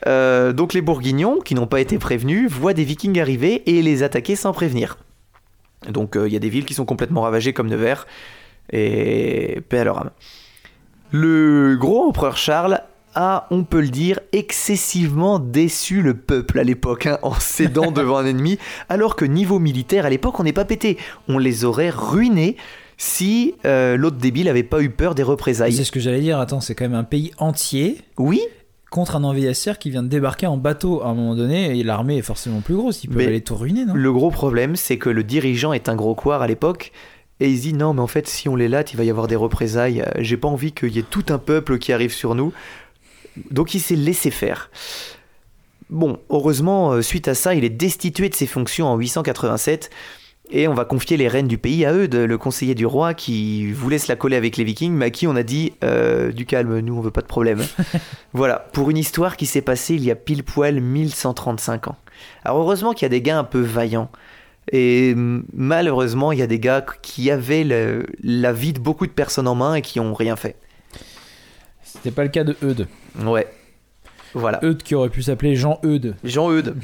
Euh, 0.07 0.55
donc 0.55 0.73
les 0.73 0.81
Bourguignons, 0.81 1.41
qui 1.41 1.55
n'ont 1.55 1.67
pas 1.67 1.81
été 1.81 1.99
prévenus, 1.99 2.51
voient 2.51 2.73
des 2.73 2.85
Vikings 2.85 3.21
arriver 3.21 3.63
et 3.67 3.83
les 3.83 4.03
attaquer 4.03 4.37
sans 4.37 4.55
prévenir. 4.55 4.97
Donc 5.91 6.17
euh, 6.17 6.27
il 6.27 6.33
y 6.33 6.37
a 6.37 6.41
des 6.41 6.49
villes 6.49 6.65
qui 6.65 6.75
sont 6.75 6.87
complètement 6.87 7.23
ravagées 7.23 7.53
comme 7.53 7.69
Nevers, 7.69 8.07
et 8.71 9.61
paix 9.69 9.81
à 9.81 9.85
leur 9.85 9.99
âme. 9.99 10.11
Le 11.11 11.77
gros 11.79 12.09
empereur 12.09 12.39
Charles 12.39 12.81
a, 13.15 13.47
on 13.51 13.65
peut 13.65 13.81
le 13.81 13.89
dire, 13.89 14.21
excessivement 14.33 15.39
déçu 15.39 16.03
le 16.03 16.15
peuple 16.15 16.59
à 16.59 16.65
l'époque, 16.65 17.07
hein, 17.07 17.19
en 17.23 17.35
cédant 17.35 17.91
devant 17.93 18.19
un 18.19 18.27
ennemi, 18.27 18.59
alors 18.89 19.17
que 19.17 19.25
niveau 19.25 19.59
militaire, 19.59 20.07
à 20.07 20.11
l'époque, 20.11 20.39
on 20.41 20.45
n'est 20.45 20.53
pas 20.53 20.65
pété. 20.65 20.99
On 21.29 21.39
les 21.39 21.65
aurait 21.65 21.91
ruinés 21.91 22.57
si 22.97 23.55
euh, 23.65 23.97
l'autre 23.97 24.17
débile 24.17 24.49
avait 24.49 24.63
pas 24.63 24.81
eu 24.81 24.91
peur 24.91 25.15
des 25.15 25.23
représailles. 25.23 25.73
C'est 25.73 25.85
ce 25.85 25.93
que 25.93 26.01
j'allais 26.01 26.21
dire. 26.21 26.39
Attends, 26.39 26.61
c'est 26.61 26.75
quand 26.75 26.85
même 26.85 26.95
un 26.95 27.05
pays 27.05 27.33
entier 27.39 27.99
Oui, 28.17 28.41
contre 28.91 29.17
un 29.17 29.25
envahisseur 29.25 29.79
qui 29.79 29.91
vient 29.91 30.03
de 30.03 30.09
débarquer 30.09 30.47
en 30.47 30.57
bateau 30.57 31.03
à 31.03 31.07
un 31.07 31.15
moment 31.15 31.35
donné 31.35 31.77
et 31.79 31.83
l'armée 31.83 32.19
est 32.19 32.23
forcément 32.23 32.61
plus 32.61 32.77
grosse. 32.77 33.05
Peuvent 33.07 33.17
Mais 33.17 33.27
aller 33.27 33.41
tout 33.41 33.57
ruiner, 33.57 33.85
non? 33.87 33.95
Le 33.95 34.13
gros 34.13 34.31
problème, 34.31 34.77
c'est 34.77 34.99
que 34.99 35.09
le 35.09 35.25
dirigeant 35.25 35.73
est 35.73 35.89
un 35.89 35.97
gros 35.97 36.15
couard 36.15 36.43
à 36.43 36.47
l'époque. 36.47 36.93
Et 37.41 37.49
il 37.51 37.59
dit 37.59 37.73
non, 37.73 37.93
mais 37.93 38.01
en 38.01 38.07
fait, 38.07 38.29
si 38.29 38.49
on 38.49 38.55
les 38.55 38.69
latte, 38.69 38.93
il 38.93 38.97
va 38.97 39.03
y 39.03 39.11
avoir 39.11 39.27
des 39.27 39.35
représailles. 39.35 40.05
J'ai 40.19 40.37
pas 40.37 40.47
envie 40.47 40.71
qu'il 40.71 40.95
y 40.95 41.01
ait 41.01 41.05
tout 41.09 41.25
un 41.31 41.39
peuple 41.39 41.79
qui 41.79 41.93
arrive 41.93 42.13
sur 42.13 42.37
nous. 42.37 42.53
Donc 43.51 43.75
il 43.75 43.81
s'est 43.81 43.97
laissé 43.97 44.31
faire. 44.31 44.71
Bon, 45.91 46.19
heureusement, 46.31 46.93
euh, 46.93 47.03
suite 47.03 47.29
à 47.29 47.35
ça, 47.35 47.55
il 47.55 47.65
est 47.65 47.71
destitué 47.71 48.29
de 48.29 48.35
ses 48.35 48.47
fonctions 48.47 48.87
en 48.89 48.97
887. 48.97 49.91
Et 50.55 50.69
on 50.69 50.75
va 50.75 50.85
confier 50.85 51.17
les 51.17 51.29
rênes 51.29 51.49
du 51.49 51.57
pays 51.57 51.87
à 51.87 51.95
Eudes, 51.95 52.15
le 52.15 52.37
conseiller 52.37 52.75
du 52.75 52.85
roi, 52.85 53.15
qui 53.15 53.73
voulait 53.73 53.99
se 53.99 54.09
la 54.09 54.17
coller 54.17 54.37
avec 54.37 54.59
les 54.59 54.65
vikings, 54.65 54.93
mais 54.93 55.07
à 55.07 55.11
qui 55.11 55.27
on 55.27 55.35
a 55.35 55.43
dit 55.43 55.73
euh, 55.83 56.31
du 56.31 56.45
calme, 56.45 56.79
nous 56.81 56.95
on 56.95 57.01
veut 57.01 57.11
pas 57.11 57.23
de 57.23 57.27
problème. 57.27 57.63
voilà, 58.35 58.59
pour 58.73 58.91
une 58.91 58.99
histoire 58.99 59.39
qui 59.39 59.47
s'est 59.47 59.63
passée 59.63 59.95
il 59.95 60.05
y 60.05 60.11
a 60.11 60.15
pile 60.15 60.45
poil 60.45 60.81
1135 60.81 61.89
ans. 61.89 61.97
Alors 62.45 62.59
heureusement 62.59 62.93
qu'il 62.93 63.05
y 63.05 63.07
a 63.07 63.09
des 63.11 63.23
gars 63.23 63.39
un 63.39 63.45
peu 63.45 63.61
vaillants. 63.61 64.11
Et 64.73 65.15
mm, 65.15 65.45
malheureusement, 65.55 66.33
il 66.33 66.39
y 66.39 66.43
a 66.43 66.47
des 66.47 66.61
gars 66.61 66.85
qui 67.01 67.31
avaient 67.31 67.65
le- 67.65 68.05
la 68.23 68.53
vie 68.53 68.75
de 68.75 68.79
beaucoup 68.79 69.07
de 69.07 69.13
personnes 69.13 69.49
en 69.49 69.55
main 69.55 69.77
et 69.77 69.83
qui 69.83 70.01
ont 70.01 70.13
rien 70.13 70.37
fait. 70.37 70.57
C'était 71.93 72.11
pas 72.11 72.23
le 72.23 72.31
cas 72.31 72.45
de 72.45 72.57
Eudes. 72.63 72.87
Ouais. 73.25 73.47
Voilà. 74.35 74.61
Eudes 74.65 74.83
qui 74.83 74.95
aurait 74.95 75.11
pu 75.11 75.23
s'appeler 75.23 75.57
Jean 75.57 75.79
Eudes. 75.85 76.15
Jean 76.25 76.51
Eudes. 76.51 76.75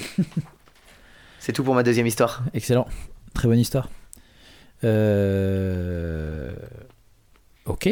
C'est 1.38 1.52
tout 1.52 1.64
pour 1.64 1.74
ma 1.74 1.82
deuxième 1.82 2.06
histoire. 2.06 2.42
Excellent. 2.52 2.86
Très 3.34 3.48
bonne 3.48 3.58
histoire. 3.58 3.88
Euh... 4.84 6.52
Ok. 7.64 7.88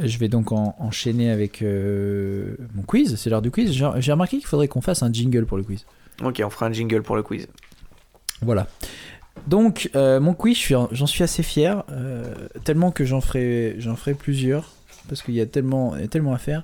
Je 0.00 0.18
vais 0.18 0.28
donc 0.28 0.52
en- 0.52 0.74
enchaîner 0.78 1.30
avec 1.30 1.62
euh, 1.62 2.56
mon 2.74 2.82
quiz. 2.82 3.16
C'est 3.16 3.30
l'heure 3.30 3.42
du 3.42 3.50
quiz. 3.50 3.72
J'ai 3.72 4.12
remarqué 4.12 4.38
qu'il 4.38 4.46
faudrait 4.46 4.68
qu'on 4.68 4.80
fasse 4.80 5.02
un 5.02 5.12
jingle 5.12 5.44
pour 5.46 5.56
le 5.56 5.62
quiz. 5.64 5.86
Ok, 6.22 6.40
on 6.44 6.50
fera 6.50 6.66
un 6.66 6.72
jingle 6.72 7.02
pour 7.02 7.16
le 7.16 7.22
quiz. 7.22 7.48
Voilà. 8.42 8.66
Donc, 9.46 9.90
euh, 9.96 10.20
mon 10.20 10.34
quiz, 10.34 10.58
j'en 10.92 11.06
suis 11.06 11.24
assez 11.24 11.42
fier, 11.42 11.84
tellement 12.64 12.90
que 12.92 13.04
j'en 13.04 13.20
ferai, 13.20 13.74
j'en 13.78 13.96
ferai 13.96 14.14
plusieurs, 14.14 14.70
parce 15.08 15.22
qu'il 15.22 15.34
y, 15.34 15.40
a 15.40 15.46
tellement- 15.46 15.94
il 15.96 16.02
y 16.02 16.04
a 16.04 16.08
tellement 16.08 16.34
à 16.34 16.38
faire. 16.38 16.62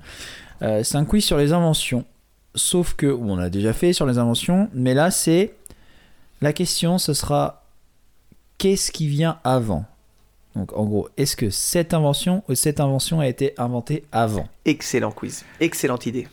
Euh, 0.63 0.83
c'est 0.83 0.97
un 0.97 1.05
quiz 1.05 1.25
sur 1.25 1.37
les 1.39 1.53
inventions, 1.53 2.05
sauf 2.55 2.95
que, 2.95 3.07
on 3.07 3.39
a 3.39 3.49
déjà 3.51 3.73
fait 3.73 3.93
sur 3.93 4.07
les 4.07 4.19
inventions, 4.19 4.69
mais 4.75 4.95
là, 4.95 5.11
c'est. 5.11 5.55
La 6.41 6.53
question, 6.53 6.99
ce 6.99 7.15
sera 7.15 7.65
qu'est-ce 8.59 8.93
qui 8.93 9.09
vient 9.09 9.39
avant? 9.45 9.85
Donc, 10.57 10.73
en 10.77 10.85
gros, 10.85 11.09
est-ce 11.17 11.37
que 11.37 11.51
cette 11.51 11.95
invention 11.95 12.43
ou 12.49 12.55
cette 12.55 12.81
invention 12.81 13.21
a 13.21 13.27
été 13.29 13.55
inventée 13.59 14.05
avant? 14.13 14.49
Excellent 14.65 15.11
quiz. 15.13 15.45
Excellente 15.61 16.07
idée. 16.07 16.27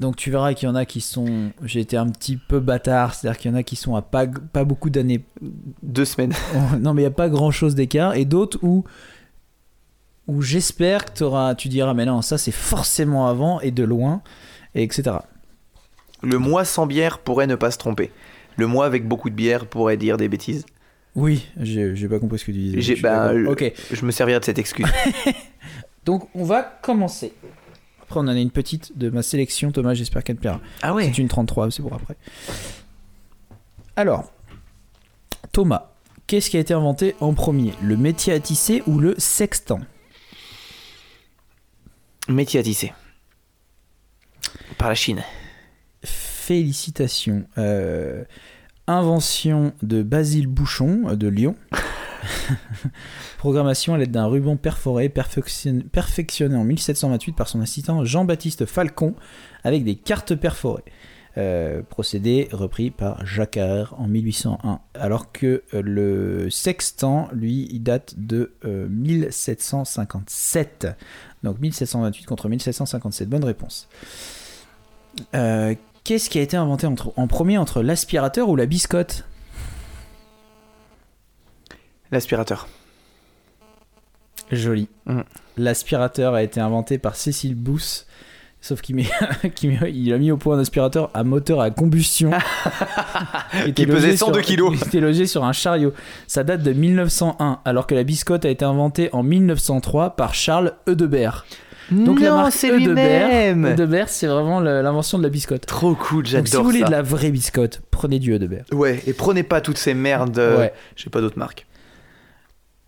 donc 0.00 0.14
tu 0.16 0.30
verras 0.30 0.54
qu'il 0.54 0.68
y 0.68 0.70
en 0.70 0.76
a 0.76 0.84
qui 0.84 1.00
sont... 1.00 1.50
J'ai 1.64 1.80
été 1.80 1.96
un 1.96 2.08
petit 2.08 2.36
peu 2.36 2.60
bâtard, 2.60 3.14
c'est-à-dire 3.14 3.38
qu'il 3.40 3.50
y 3.50 3.54
en 3.54 3.56
a 3.56 3.62
qui 3.64 3.74
sont 3.74 3.96
à 3.96 4.02
pas, 4.02 4.26
pas 4.28 4.62
beaucoup 4.64 4.90
d'années 4.90 5.24
Deux 5.82 6.04
semaines. 6.04 6.34
Non, 6.80 6.94
mais 6.94 7.02
il 7.02 7.04
n'y 7.06 7.10
a 7.12 7.12
pas 7.12 7.28
grand 7.28 7.50
chose 7.50 7.74
d'écart. 7.74 8.14
Et 8.14 8.24
d'autres 8.24 8.58
où, 8.62 8.84
où 10.28 10.42
j'espère 10.42 11.06
que 11.06 11.18
t'auras- 11.18 11.54
tu 11.54 11.68
diras, 11.68 11.94
mais 11.94 12.04
non, 12.04 12.22
ça 12.22 12.38
c'est 12.38 12.52
forcément 12.52 13.26
avant 13.28 13.60
et 13.60 13.70
de 13.70 13.82
loin, 13.82 14.22
et 14.74 14.82
etc. 14.82 15.16
Le 16.22 16.38
mois 16.38 16.64
sans 16.64 16.86
bière 16.86 17.18
pourrait 17.18 17.46
ne 17.46 17.56
pas 17.56 17.70
se 17.70 17.78
tromper. 17.78 18.12
Le 18.56 18.66
mois 18.66 18.86
avec 18.86 19.08
beaucoup 19.08 19.30
de 19.30 19.34
bière 19.34 19.66
pourrait 19.66 19.96
dire 19.96 20.16
des 20.16 20.28
bêtises. 20.28 20.66
Oui, 21.14 21.46
j'ai 21.58 22.08
pas 22.08 22.18
compris 22.18 22.38
ce 22.38 22.44
que 22.44 22.52
tu 22.52 22.58
disais. 22.58 22.80
Je 22.80 22.92
suis 22.92 23.02
bah, 23.02 23.32
Je 23.32 24.04
me 24.04 24.10
servirai 24.10 24.38
de 24.38 24.44
cette 24.44 24.58
excuse. 24.58 24.86
donc 26.04 26.28
on 26.34 26.44
va 26.44 26.62
commencer. 26.62 27.32
Après, 28.02 28.20
on 28.20 28.24
en 28.24 28.28
a 28.28 28.34
une 28.34 28.50
petite 28.50 28.96
de 28.96 29.10
ma 29.10 29.22
sélection, 29.22 29.70
Thomas, 29.70 29.94
j'espère 29.94 30.24
qu'elle 30.24 30.36
te 30.36 30.40
plaira. 30.42 30.60
Ah 30.82 30.94
ouais 30.94 31.04
C'est 31.04 31.18
une 31.18 31.28
33, 31.28 31.70
c'est 31.70 31.82
pour 31.82 31.92
après. 31.92 32.16
Alors, 33.96 34.32
Thomas, 35.52 35.90
qu'est-ce 36.26 36.50
qui 36.50 36.56
a 36.56 36.60
été 36.60 36.72
inventé 36.72 37.14
en 37.20 37.34
premier? 37.34 37.72
Le 37.82 37.96
métier 37.96 38.32
à 38.32 38.40
tisser 38.40 38.82
ou 38.86 38.98
le 38.98 39.14
sextant? 39.18 39.80
Tisser. 42.36 42.92
Par 44.76 44.88
la 44.88 44.94
Chine. 44.94 45.22
Félicitations. 46.04 47.44
Euh, 47.56 48.24
invention 48.86 49.72
de 49.82 50.02
Basile 50.02 50.46
Bouchon 50.46 51.04
euh, 51.08 51.16
de 51.16 51.28
Lyon. 51.28 51.56
Programmation 53.38 53.94
à 53.94 53.98
l'aide 53.98 54.10
d'un 54.10 54.26
ruban 54.26 54.56
perforé 54.56 55.08
perfection- 55.08 55.82
perfectionné 55.90 56.56
en 56.56 56.64
1728 56.64 57.32
par 57.32 57.48
son 57.48 57.60
assistant 57.60 58.04
Jean-Baptiste 58.04 58.66
Falcon 58.66 59.14
avec 59.64 59.84
des 59.84 59.96
cartes 59.96 60.34
perforées. 60.34 60.84
Euh, 61.36 61.82
procédé 61.82 62.48
repris 62.52 62.90
par 62.90 63.24
Jacquard 63.24 63.94
en 63.98 64.08
1801. 64.08 64.80
Alors 64.94 65.30
que 65.30 65.62
le 65.72 66.50
sextant, 66.50 67.28
lui, 67.32 67.68
date 67.78 68.14
de 68.18 68.54
euh, 68.64 68.88
1757. 68.88 70.88
Donc 71.42 71.58
1728 71.60 72.24
contre 72.26 72.48
1757. 72.48 73.28
Bonne 73.28 73.44
réponse. 73.44 73.88
Euh, 75.34 75.74
Qu'est-ce 76.04 76.30
qui 76.30 76.38
a 76.38 76.42
été 76.42 76.56
inventé 76.56 76.86
entre- 76.86 77.12
en 77.16 77.26
premier 77.26 77.58
entre 77.58 77.82
l'aspirateur 77.82 78.48
ou 78.48 78.56
la 78.56 78.64
biscotte? 78.66 79.24
L'aspirateur. 82.10 82.66
Joli. 84.50 84.88
Mhm. 85.06 85.24
L'aspirateur 85.58 86.34
a 86.34 86.42
été 86.42 86.60
inventé 86.60 86.96
par 86.98 87.16
Cécile 87.16 87.54
Bousse. 87.54 88.06
Sauf 88.60 88.80
qu'il 88.80 88.96
met- 88.96 89.06
qu'il 89.54 89.70
met- 89.70 89.92
il 89.92 90.12
a 90.12 90.18
mis 90.18 90.30
au 90.32 90.36
point 90.36 90.56
un 90.56 90.60
aspirateur 90.60 91.10
à 91.14 91.22
moteur 91.24 91.60
à 91.60 91.70
combustion. 91.70 92.30
Qui 93.74 93.86
pesait 93.86 94.16
102 94.16 94.40
kilos. 94.40 94.72
Il 94.74 94.86
était 94.86 95.00
logé 95.00 95.26
sur 95.26 95.44
un 95.44 95.52
chariot. 95.52 95.92
Ça 96.26 96.42
date 96.44 96.62
de 96.62 96.72
1901, 96.72 97.60
alors 97.64 97.86
que 97.86 97.94
la 97.94 98.02
biscotte 98.02 98.44
a 98.44 98.48
été 98.50 98.64
inventée 98.64 99.10
en 99.12 99.22
1903 99.22 100.16
par 100.16 100.34
Charles 100.34 100.72
Eudebert. 100.88 101.46
Donc 101.90 102.20
la 102.20 102.28
non, 102.30 102.36
marque 102.36 102.52
c'est 102.52 102.68
Eudebert, 102.70 103.56
Eudebert, 103.56 104.08
c'est 104.10 104.26
vraiment 104.26 104.60
l'invention 104.60 105.16
de 105.16 105.22
la 105.22 105.30
biscotte. 105.30 105.64
Trop 105.64 105.94
cool, 105.94 106.24
Donc 106.24 106.26
si 106.26 106.32
j'adore 106.52 106.60
vous 106.64 106.68
voulez 106.70 106.80
ça. 106.80 106.86
de 106.86 106.90
la 106.90 107.00
vraie 107.00 107.30
biscotte, 107.30 107.80
prenez 107.90 108.18
du 108.18 108.32
Eudebert. 108.34 108.64
Ouais, 108.72 109.00
et 109.06 109.14
prenez 109.14 109.42
pas 109.42 109.62
toutes 109.62 109.78
ces 109.78 109.94
merdes. 109.94 110.38
euh, 110.38 110.58
Ouais. 110.58 110.72
J'ai 110.96 111.08
pas 111.08 111.22
d'autres 111.22 111.38
marques. 111.38 111.64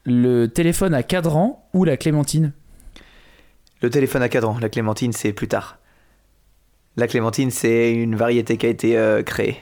Le 0.05 0.47
téléphone 0.49 0.93
à 0.95 1.03
cadran 1.03 1.67
ou 1.73 1.85
la 1.85 1.97
clémentine 1.97 2.53
Le 3.83 3.91
téléphone 3.91 4.23
à 4.23 4.29
cadran, 4.29 4.59
la 4.61 4.69
clémentine, 4.69 5.13
c'est 5.13 5.33
plus 5.33 5.49
tard. 5.49 5.79
La 6.97 7.07
clémentine, 7.07 7.51
c'est 7.51 7.93
une 7.93 8.15
variété 8.15 8.57
qui 8.59 8.67
a 8.67 8.69
été 8.69 8.99
euh, 8.99 9.23
créée. 9.23 9.57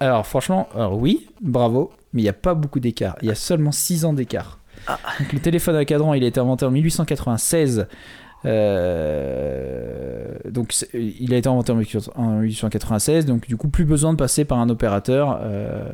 Alors 0.00 0.26
franchement, 0.26 0.68
alors 0.74 0.98
oui, 0.98 1.28
bravo, 1.40 1.92
mais 2.12 2.20
il 2.20 2.24
n'y 2.24 2.28
a 2.28 2.34
pas 2.34 2.54
beaucoup 2.54 2.80
d'écart. 2.80 3.16
Il 3.22 3.28
y 3.28 3.30
a 3.30 3.34
seulement 3.34 3.72
6 3.72 4.04
ans 4.04 4.12
d'écart. 4.12 4.58
Ah. 4.86 4.98
Donc, 5.20 5.32
le 5.32 5.40
téléphone 5.40 5.76
à 5.76 5.84
cadran, 5.84 6.12
il 6.14 6.24
a 6.24 6.26
été 6.26 6.40
inventé 6.40 6.66
en 6.66 6.70
1896. 6.70 7.86
Euh, 8.46 10.34
donc 10.50 10.74
il 10.92 11.32
a 11.32 11.38
été 11.38 11.48
inventé 11.48 11.72
en 11.72 11.76
1896, 11.76 13.24
donc 13.24 13.46
du 13.46 13.56
coup 13.56 13.68
plus 13.68 13.86
besoin 13.86 14.12
de 14.12 14.18
passer 14.18 14.44
par 14.44 14.58
un 14.58 14.68
opérateur. 14.68 15.40
euh, 15.42 15.88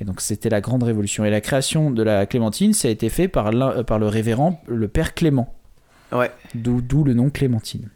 et 0.00 0.04
donc 0.04 0.20
c'était 0.20 0.48
la 0.48 0.60
grande 0.60 0.82
révolution. 0.82 1.24
Et 1.24 1.30
la 1.30 1.40
création 1.40 1.92
de 1.92 2.02
la 2.02 2.26
clémentine, 2.26 2.72
ça 2.72 2.88
a 2.88 2.90
été 2.90 3.08
fait 3.08 3.28
par 3.28 3.52
le 3.52 4.06
révérend, 4.06 4.60
le 4.66 4.88
père 4.88 5.14
Clément. 5.14 5.54
Ouais. 6.12 6.30
D'où 6.54 7.04
le 7.04 7.14
nom 7.14 7.30
Clémentine. 7.30 7.88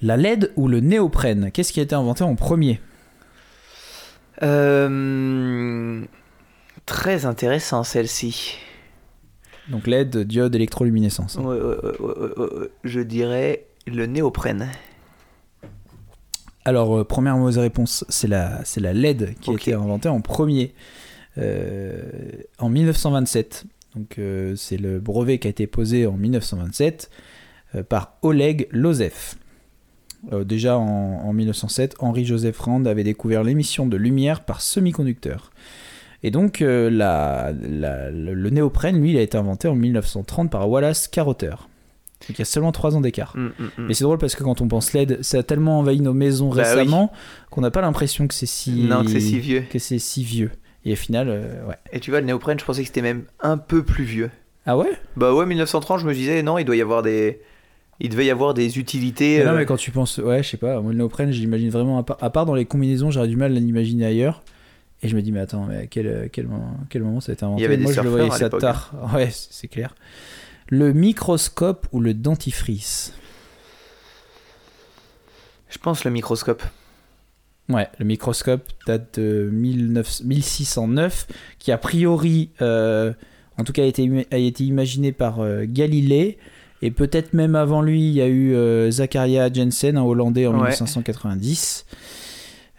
La 0.00 0.16
LED 0.16 0.52
ou 0.56 0.68
le 0.68 0.80
néoprène, 0.80 1.50
qu'est-ce 1.50 1.72
qui 1.72 1.80
a 1.80 1.82
été 1.82 1.94
inventé 1.94 2.22
en 2.24 2.36
premier? 2.36 2.80
Euh, 4.42 6.02
Très 6.86 7.26
intéressant 7.26 7.82
celle-ci. 7.84 8.56
Donc 9.68 9.86
LED, 9.86 10.18
diode, 10.18 10.54
électroluminescence. 10.54 11.34
Ouais, 11.36 11.60
ouais. 11.60 12.70
Je 12.84 13.00
dirais 13.00 13.66
le 13.86 14.06
néoprène. 14.06 14.70
Alors, 16.64 16.98
euh, 16.98 17.04
première 17.04 17.36
mauvaise 17.36 17.58
réponse, 17.58 18.04
c'est 18.08 18.28
la, 18.28 18.62
la 18.76 18.92
LED 18.92 19.34
qui 19.40 19.50
a 19.50 19.54
été 19.54 19.74
inventée 19.74 20.08
en 20.08 20.20
premier 20.20 20.74
euh, 21.38 22.02
en 22.58 22.68
1927. 22.68 23.64
Donc, 23.98 24.18
euh, 24.18 24.54
c'est 24.56 24.76
le 24.76 25.00
brevet 25.00 25.38
qui 25.38 25.48
a 25.48 25.50
été 25.50 25.66
posé 25.66 26.06
en 26.06 26.12
1927 26.12 27.10
euh, 27.74 27.82
par 27.82 28.14
Oleg 28.22 28.68
Lozev. 28.70 29.34
Euh, 30.32 30.44
déjà 30.44 30.78
en, 30.78 30.84
en 31.24 31.32
1907, 31.32 31.96
Henri-Joseph 31.98 32.58
Rand 32.60 32.84
avait 32.86 33.02
découvert 33.04 33.42
l'émission 33.42 33.86
de 33.86 33.96
lumière 33.96 34.44
par 34.44 34.60
semi-conducteur. 34.60 35.50
Et 36.22 36.30
donc, 36.30 36.60
la- 36.60 37.52
la- 37.52 38.10
le, 38.10 38.34
le 38.34 38.50
néoprène, 38.50 39.00
lui, 39.00 39.10
il 39.10 39.16
a 39.18 39.22
été 39.22 39.36
inventé 39.36 39.66
en 39.68 39.74
1930 39.74 40.50
par 40.50 40.68
Wallace 40.70 41.08
Carotter. 41.08 41.50
Donc, 41.50 42.30
il 42.30 42.38
y 42.38 42.42
a 42.42 42.44
seulement 42.44 42.72
3 42.72 42.96
ans 42.96 43.00
d'écart. 43.00 43.32
Mm, 43.36 43.46
mm, 43.46 43.50
mm. 43.64 43.86
Mais 43.86 43.94
c'est 43.94 44.02
drôle 44.04 44.18
parce 44.18 44.34
que 44.34 44.42
quand 44.44 44.60
on 44.60 44.66
pense 44.68 44.92
LED, 44.92 45.22
ça 45.22 45.38
a 45.38 45.42
tellement 45.44 45.78
envahi 45.80 46.00
nos 46.00 46.14
maisons 46.14 46.50
Bah 46.50 46.62
récemment 46.62 47.12
qu'on 47.50 47.60
n'a 47.60 47.70
pas 47.72 47.80
l'impression 47.80 48.26
que 48.28 48.34
c'est 48.34 48.46
si 48.46 48.82
Non, 48.84 49.04
que 49.04 49.10
c'est 49.10 49.20
si 49.20 49.38
vieux. 49.40 49.64
que 49.70 49.78
c'est 49.78 49.98
si 50.00 50.22
vieux. 50.24 50.50
Et 50.84 50.92
au 50.92 50.96
final, 50.96 51.28
euh, 51.28 51.66
ouais. 51.66 51.76
Et 51.92 52.00
tu 52.00 52.10
vois, 52.10 52.20
le 52.20 52.26
néoprène, 52.26 52.58
je 52.58 52.64
pensais 52.64 52.82
que 52.82 52.86
c'était 52.86 53.02
même 53.02 53.24
un 53.40 53.58
peu 53.58 53.82
plus 53.82 54.04
vieux. 54.04 54.30
Ah 54.66 54.76
ouais? 54.76 54.90
Bah 55.16 55.34
ouais, 55.34 55.46
1930, 55.46 56.00
je 56.00 56.06
me 56.06 56.14
disais, 56.14 56.42
non, 56.42 56.58
il 56.58 56.64
doit 56.64 56.76
y 56.76 56.82
avoir 56.82 57.02
des. 57.02 57.40
Il 58.00 58.10
devait 58.10 58.26
y 58.26 58.30
avoir 58.30 58.54
des 58.54 58.78
utilités. 58.78 59.38
Mais 59.38 59.44
Non 59.44 59.52
euh, 59.52 59.56
mais 59.56 59.66
quand 59.66 59.76
tu 59.76 59.90
penses, 59.90 60.18
ouais, 60.18 60.42
je 60.42 60.50
sais 60.50 60.56
pas, 60.56 60.80
moi 60.80 60.92
le 60.92 60.98
néoprène, 60.98 61.32
j'imagine 61.32 61.70
vraiment 61.70 61.98
à 61.98 62.04
part, 62.04 62.18
à 62.20 62.30
part 62.30 62.46
dans 62.46 62.54
les 62.54 62.64
combinaisons, 62.64 63.10
j'aurais 63.10 63.26
du 63.26 63.36
mal 63.36 63.56
à 63.56 63.58
l'imaginer 63.58 64.06
ailleurs. 64.06 64.42
Et 65.02 65.08
je 65.08 65.16
me 65.16 65.22
dis 65.22 65.32
mais 65.32 65.40
attends, 65.40 65.66
mais 65.66 65.76
à 65.78 65.86
quel 65.86 66.28
quel 66.32 66.46
moment, 66.46 66.76
quel 66.90 67.02
moment 67.02 67.20
ça 67.20 67.32
a 67.32 67.34
été 67.34 67.44
inventé? 67.44 67.60
Il 67.60 67.64
y 67.64 67.66
avait 67.66 67.76
des 67.76 67.82
Moi 67.82 67.92
je 67.92 68.00
le 68.00 68.08
voyais 68.08 68.30
ça 68.30 68.50
tard. 68.50 68.92
Ouais, 69.14 69.30
c'est 69.32 69.68
clair. 69.68 69.94
Le 70.68 70.92
microscope 70.92 71.86
ou 71.92 72.00
le 72.00 72.14
dentifrice? 72.14 73.14
Je 75.70 75.78
pense 75.78 76.04
le 76.04 76.10
microscope. 76.10 76.62
Ouais, 77.68 77.86
le 77.98 78.04
microscope 78.06 78.62
date 78.86 79.18
de 79.20 79.50
19 79.52 80.22
1609, 80.24 81.26
qui 81.58 81.70
a 81.70 81.78
priori, 81.78 82.50
euh, 82.62 83.12
en 83.58 83.64
tout 83.64 83.72
cas, 83.72 83.82
a 83.82 83.86
été, 83.86 84.26
a 84.30 84.38
été 84.38 84.64
imaginé 84.64 85.12
par 85.12 85.40
euh, 85.40 85.64
Galilée. 85.66 86.38
Et 86.80 86.90
peut-être 86.90 87.34
même 87.34 87.56
avant 87.56 87.82
lui, 87.82 88.08
il 88.08 88.14
y 88.14 88.22
a 88.22 88.28
eu 88.28 88.54
euh, 88.54 88.90
Zachariah 88.90 89.52
Jensen, 89.52 89.96
un 89.98 90.02
Hollandais, 90.02 90.46
en 90.46 90.58
Ouais. 90.58 90.68
1590. 90.68 91.84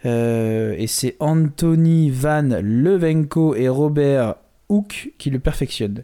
Euh, 0.06 0.74
et 0.78 0.86
c'est 0.86 1.16
Anthony 1.20 2.10
Van 2.10 2.48
Leeuwenko 2.62 3.54
et 3.54 3.68
Robert 3.68 4.36
Hooke 4.70 5.12
qui 5.18 5.28
le 5.30 5.38
perfectionnent. 5.38 6.02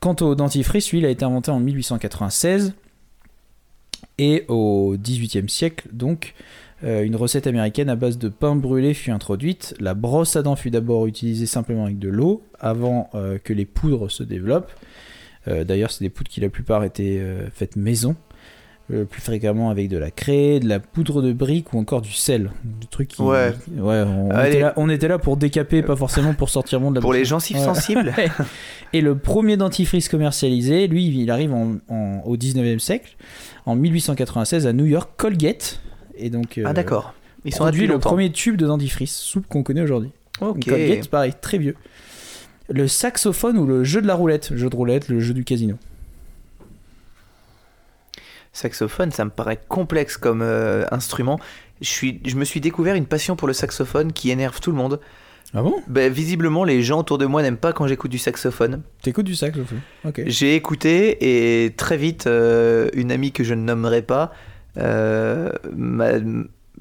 Quant 0.00 0.16
au 0.20 0.34
dentifrice, 0.34 0.90
lui, 0.90 0.98
il 0.98 1.06
a 1.06 1.10
été 1.10 1.24
inventé 1.24 1.50
en 1.50 1.60
1896. 1.60 2.74
Et 4.18 4.44
au 4.48 4.96
XVIIIe 4.98 5.48
siècle, 5.48 5.88
donc, 5.92 6.34
euh, 6.84 7.04
une 7.04 7.16
recette 7.16 7.46
américaine 7.46 7.88
à 7.88 7.96
base 7.96 8.18
de 8.18 8.28
pain 8.28 8.54
brûlé 8.56 8.92
fut 8.94 9.10
introduite. 9.10 9.74
La 9.80 9.94
brosse 9.94 10.36
à 10.36 10.42
dents 10.42 10.56
fut 10.56 10.70
d'abord 10.70 11.06
utilisée 11.06 11.46
simplement 11.46 11.84
avec 11.84 11.98
de 11.98 12.08
l'eau 12.08 12.42
avant 12.60 13.08
euh, 13.14 13.38
que 13.42 13.52
les 13.52 13.64
poudres 13.64 14.10
se 14.10 14.22
développent. 14.22 14.72
Euh, 15.48 15.64
D'ailleurs, 15.64 15.90
c'est 15.90 16.04
des 16.04 16.10
poudres 16.10 16.30
qui 16.30 16.40
la 16.40 16.48
plupart 16.50 16.84
étaient 16.84 17.22
faites 17.52 17.76
maison, 17.76 18.14
plus 18.88 19.20
fréquemment 19.20 19.70
avec 19.70 19.88
de 19.88 19.96
la 19.98 20.10
craie, 20.12 20.60
de 20.60 20.68
la 20.68 20.78
poudre 20.78 21.20
de 21.22 21.32
brique 21.32 21.72
ou 21.72 21.78
encore 21.78 22.02
du 22.02 22.12
sel. 22.12 22.50
Des 22.64 22.86
trucs 22.86 23.08
qui- 23.08 23.22
Ouais. 23.22 23.52
ouais 23.78 24.04
on, 24.06 24.28
était 24.44 24.60
là, 24.60 24.72
on 24.76 24.88
était 24.88 25.08
là 25.08 25.18
pour 25.18 25.36
décaper, 25.36 25.82
pas 25.82 25.96
forcément 25.96 26.34
pour 26.34 26.50
sortir 26.50 26.78
bon 26.80 26.90
de 26.90 26.96
la 26.96 27.00
Pour 27.00 27.12
les 27.12 27.24
gencives 27.24 27.56
Ouais. 27.56 27.64
sensibles. 27.64 28.12
Et 28.92 29.00
le 29.00 29.16
premier 29.18 29.56
dentifrice 29.56 30.08
commercialisé, 30.08 30.86
lui, 30.86 31.06
il 31.08 31.30
arrive 31.32 31.52
en- 31.52 31.76
en- 31.88 32.20
au 32.24 32.36
19e 32.36 32.78
siècle, 32.78 33.16
en 33.66 33.74
1896 33.76 34.66
à 34.68 34.72
New 34.72 34.84
York, 34.86 35.10
Colgate. 35.16 35.80
Et 36.16 36.30
donc, 36.30 36.58
euh, 36.58 36.64
Ah 36.66 36.72
d'accord. 36.72 37.14
Ils 37.44 37.52
sont 37.54 37.64
produit 37.64 37.86
le 37.86 37.98
premier 37.98 38.32
tube 38.32 38.56
de 38.56 38.66
dentifrice, 38.66 39.14
soupe 39.14 39.46
qu'on 39.46 39.62
connaît 39.62 39.82
aujourd'hui. 39.82 40.10
Ok. 40.40 40.64
Colgate, 40.64 41.08
pareil, 41.08 41.32
très 41.40 41.58
vieux. 41.58 41.76
Le 42.68 42.88
saxophone 42.88 43.56
ou 43.58 43.66
le 43.66 43.84
jeu 43.84 44.02
de 44.02 44.06
la 44.06 44.14
roulette? 44.14 44.50
Le 44.50 44.56
jeu 44.56 44.68
de 44.68 44.76
roulette, 44.76 45.08
le 45.08 45.20
jeu 45.20 45.32
du 45.32 45.44
casino. 45.44 45.76
Saxophone, 48.52 49.12
ça 49.12 49.24
me 49.24 49.30
paraît 49.30 49.60
complexe 49.68 50.16
comme 50.16 50.42
euh, 50.42 50.84
instrument. 50.90 51.38
Je, 51.80 51.88
suis, 51.88 52.20
je 52.24 52.36
me 52.36 52.44
suis 52.44 52.60
découvert 52.60 52.94
une 52.94 53.06
passion 53.06 53.36
pour 53.36 53.46
le 53.46 53.54
saxophone 53.54 54.12
qui 54.12 54.30
énerve 54.30 54.60
tout 54.60 54.70
le 54.70 54.76
monde. 54.76 54.98
Ah 55.54 55.62
bon? 55.62 55.74
Ben, 55.86 56.12
visiblement, 56.12 56.64
les 56.64 56.82
gens 56.82 57.00
autour 57.00 57.18
de 57.18 57.26
moi 57.26 57.42
n'aiment 57.42 57.58
pas 57.58 57.72
quand 57.72 57.86
j'écoute 57.86 58.10
du 58.10 58.18
saxophone. 58.18 58.82
T'écoutes 59.02 59.26
du 59.26 59.36
saxophone? 59.36 59.80
Ok. 60.04 60.22
J'ai 60.26 60.56
écouté 60.56 61.64
et 61.64 61.70
très 61.74 61.96
vite, 61.96 62.26
euh, 62.26 62.88
une 62.94 63.12
amie 63.12 63.30
que 63.30 63.44
je 63.44 63.54
ne 63.54 63.62
nommerai 63.62 64.02
pas 64.02 64.32
m'a 64.76 66.12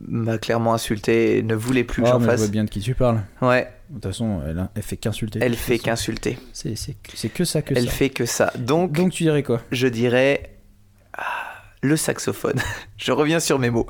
m'a 0.08 0.38
clairement 0.38 0.74
insulté 0.74 1.38
et 1.38 1.42
ne 1.44 1.56
voulait 1.56 1.86
plus 1.86 2.02
que 2.02 2.08
Ah, 2.08 2.12
j'en 2.12 2.20
mais 2.20 2.26
je 2.26 2.30
vois 2.32 2.38
fasse. 2.40 2.52
bien 2.52 2.66
de 2.66 2.70
qui 2.70 2.82
tu 2.82 2.94
parles. 2.96 3.22
Ouais, 3.42 3.72
De 3.90 3.94
toute 3.96 4.04
façon, 4.08 4.42
elle, 4.46 4.68
elle 4.76 4.84
fait 4.84 4.98
qu'insulter. 4.98 5.40
elle 5.42 5.56
fait 5.56 5.80
qu'insulter. 5.80 6.38
C'est 6.52 6.74
que 7.34 7.46
ça, 7.46 7.62
que 7.62 7.74
Elle 7.78 7.86
ça. 7.86 7.92
fait 7.92 8.10
que 8.10 8.26
ça. 8.26 8.52
Donc, 8.58 8.92
Donc 8.92 9.14
tu 9.14 9.24
dirais 9.24 9.42
quoi? 9.42 9.62
je 9.72 9.88
dirais 9.88 10.58
ah, 11.18 11.24
le 11.82 11.96
saxophone. 11.96 12.60
je 12.98 13.12
reviens 13.14 13.40
sur 13.40 13.58
mes 13.58 13.70
mots. 13.70 13.88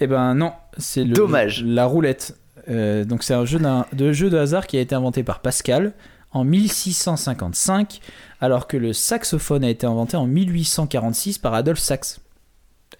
Eh 0.00 0.06
ben 0.06 0.34
non, 0.34 0.52
c'est 0.78 1.04
le 1.04 1.12
Dommage. 1.14 1.62
la 1.62 1.84
roulette. 1.84 2.38
Euh, 2.70 3.04
donc 3.04 3.22
c'est 3.22 3.34
un 3.34 3.44
jeu 3.44 3.60
de 3.92 4.12
jeu 4.12 4.30
de 4.30 4.38
hasard 4.38 4.66
qui 4.66 4.78
a 4.78 4.80
été 4.80 4.94
inventé 4.94 5.22
par 5.22 5.40
Pascal 5.40 5.92
en 6.32 6.44
1655, 6.44 8.00
alors 8.40 8.66
que 8.66 8.78
le 8.78 8.94
saxophone 8.94 9.62
a 9.62 9.68
été 9.68 9.86
inventé 9.86 10.16
en 10.16 10.26
1846 10.26 11.36
par 11.38 11.52
Adolphe 11.52 11.78
Sax. 11.80 12.20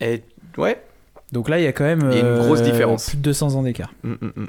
Et 0.01 0.23
ouais. 0.59 0.83
Donc 1.33 1.49
là, 1.49 1.59
il 1.59 1.65
y 1.65 1.67
a 1.67 1.73
quand 1.73 1.85
même 1.85 2.09
Il 2.13 2.19
y 2.19 2.21
a 2.21 2.29
une 2.37 2.39
grosse 2.39 2.61
euh, 2.61 2.65
différence. 2.65 3.09
plus 3.09 3.17
de 3.19 3.23
200 3.23 3.55
ans 3.57 3.63
d'écart. 3.63 3.93
Mm, 4.05 4.13
mm, 4.13 4.33
mm. 4.37 4.47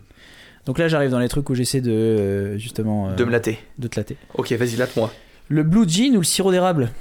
Donc 0.65 0.77
là, 0.79 0.87
j'arrive 0.87 1.09
dans 1.11 1.19
les 1.19 1.29
trucs 1.29 1.49
où 1.49 1.55
j'essaie 1.55 1.81
de 1.81 1.91
euh, 1.91 2.57
justement 2.57 3.09
euh, 3.09 3.15
De 3.15 3.23
me 3.23 3.31
latter. 3.31 3.59
de 3.77 3.87
te 3.87 3.99
latter. 3.99 4.17
Ok, 4.35 4.51
vas-y, 4.53 4.75
latte-moi. 4.75 5.11
Le 5.49 5.63
blue 5.63 5.87
jean 5.87 6.15
ou 6.15 6.19
le 6.19 6.23
sirop 6.23 6.51
d'érable? 6.51 6.91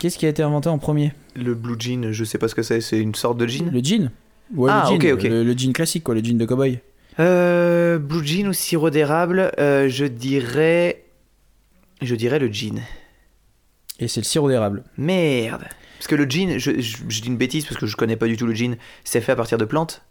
Qu'est-ce 0.00 0.18
qui 0.18 0.26
a 0.26 0.28
été 0.28 0.42
inventé 0.42 0.68
en 0.68 0.78
premier? 0.78 1.12
Le 1.34 1.54
blue 1.54 1.76
jean, 1.78 2.12
je 2.12 2.24
sais 2.24 2.38
pas 2.38 2.48
ce 2.48 2.54
que 2.54 2.62
c'est. 2.62 2.80
C'est 2.80 2.98
une 3.00 3.14
sorte 3.14 3.38
de 3.38 3.46
jean? 3.46 3.70
Le 3.72 3.80
jean? 3.82 4.10
Ouais, 4.54 4.70
Ah, 4.72 4.84
le 4.84 5.00
jean, 5.00 5.12
ok, 5.14 5.18
ok. 5.18 5.22
Le, 5.28 5.42
le 5.44 5.56
jean 5.56 5.72
classique, 5.72 6.04
quoi, 6.04 6.14
le 6.14 6.22
jean 6.22 6.38
de 6.38 6.44
cowboy. 6.44 6.78
Euh, 7.20 7.98
blue 7.98 8.24
jean 8.24 8.46
ou 8.48 8.52
sirop 8.52 8.90
d'érable 8.90 9.50
euh, 9.58 9.88
Je 9.88 10.04
dirais. 10.04 11.02
Je 12.02 12.14
dirais 12.14 12.38
le 12.38 12.52
jean. 12.52 12.80
Et 13.98 14.06
c'est 14.06 14.20
le 14.20 14.24
sirop 14.24 14.48
d'érable. 14.48 14.84
Merde. 14.96 15.64
Parce 15.98 16.06
que 16.06 16.14
le 16.14 16.24
gin, 16.24 16.58
je, 16.58 16.80
je- 16.80 16.96
je 17.08 17.20
dis 17.22 17.28
une 17.28 17.36
bêtise 17.36 17.64
parce 17.66 17.76
que 17.78 17.86
je 17.86 17.96
connais 17.96 18.16
pas 18.16 18.26
du 18.26 18.36
tout 18.36 18.46
le 18.46 18.54
gin. 18.54 18.76
C'est 19.04 19.20
fait 19.20 19.32
à 19.32 19.36
partir 19.36 19.58
de 19.58 19.64
plantes? 19.64 20.02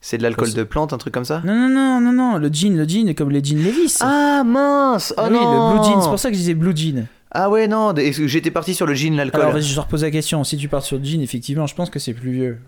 C'est 0.00 0.16
de 0.16 0.22
l'alcool 0.22 0.54
de 0.54 0.62
plantes, 0.64 0.94
un 0.94 0.98
truc 0.98 1.12
comme 1.12 1.26
ça? 1.26 1.42
Non, 1.44 1.54
non, 1.54 1.68
non, 1.68 2.00
non, 2.00 2.12
non, 2.12 2.38
le 2.38 2.48
jean, 2.50 2.74
le 2.74 2.88
jean, 2.88 3.14
comme 3.14 3.30
les 3.30 3.44
jeans 3.44 3.62
Levis. 3.62 3.98
Ah 4.00 4.42
mince 4.46 5.12
Oh 5.18 5.22
oui, 5.24 5.30
non 5.32 5.72
le 5.72 5.74
blue 5.78 5.84
jean, 5.84 6.00
c'est 6.00 6.08
pour 6.08 6.18
ça 6.18 6.28
que 6.30 6.34
je 6.34 6.40
disais 6.40 6.54
blue 6.54 6.74
jean. 6.74 7.06
Ah 7.32 7.50
ouais, 7.50 7.68
non, 7.68 7.94
j'étais 7.96 8.50
parti 8.50 8.74
sur 8.74 8.86
le 8.86 8.94
gin, 8.94 9.14
l'alcool. 9.14 9.42
Alors 9.42 9.52
vas-y, 9.52 9.64
je 9.64 9.74
te 9.74 9.80
repose 9.80 10.02
la 10.02 10.10
question. 10.10 10.42
Si 10.42 10.56
tu 10.56 10.68
pars 10.68 10.82
sur 10.82 10.96
le 10.98 11.04
jean, 11.04 11.20
effectivement, 11.20 11.66
je 11.66 11.74
pense 11.74 11.90
que 11.90 11.98
c'est 11.98 12.14
plus 12.14 12.32
vieux. 12.32 12.58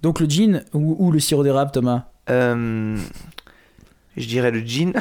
Donc 0.00 0.20
le 0.20 0.28
jean 0.30 0.62
ou, 0.74 0.94
ou 1.00 1.10
le 1.10 1.18
sirop 1.18 1.42
d'érable, 1.42 1.72
Thomas? 1.72 2.04
Euh, 2.30 2.96
je 4.18 4.28
dirais 4.28 4.50
le 4.50 4.60
gin. 4.60 4.92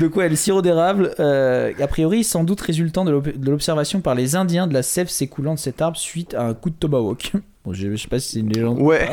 Donc 0.00 0.16
ouais, 0.16 0.28
le 0.28 0.36
sirop 0.36 0.62
d'érable, 0.62 1.14
euh, 1.20 1.72
a 1.80 1.86
priori, 1.86 2.24
sans 2.24 2.44
doute 2.44 2.60
résultant 2.60 3.04
de 3.04 3.10
l'observation 3.50 4.00
par 4.00 4.14
les 4.14 4.36
Indiens 4.36 4.66
de 4.66 4.74
la 4.74 4.82
sève 4.82 5.08
s'écoulant 5.08 5.54
de 5.54 5.58
cet 5.58 5.80
arbre 5.82 5.96
suite 5.96 6.34
à 6.34 6.42
un 6.44 6.54
coup 6.54 6.70
de 6.70 6.76
tomahawk. 6.76 7.32
Bon, 7.64 7.72
je, 7.72 7.92
je 7.92 7.96
sais 7.96 8.08
pas 8.08 8.18
si 8.18 8.32
c'est 8.32 8.40
une 8.40 8.52
légende. 8.52 8.78
ou 8.78 8.88
Ouais, 8.88 9.08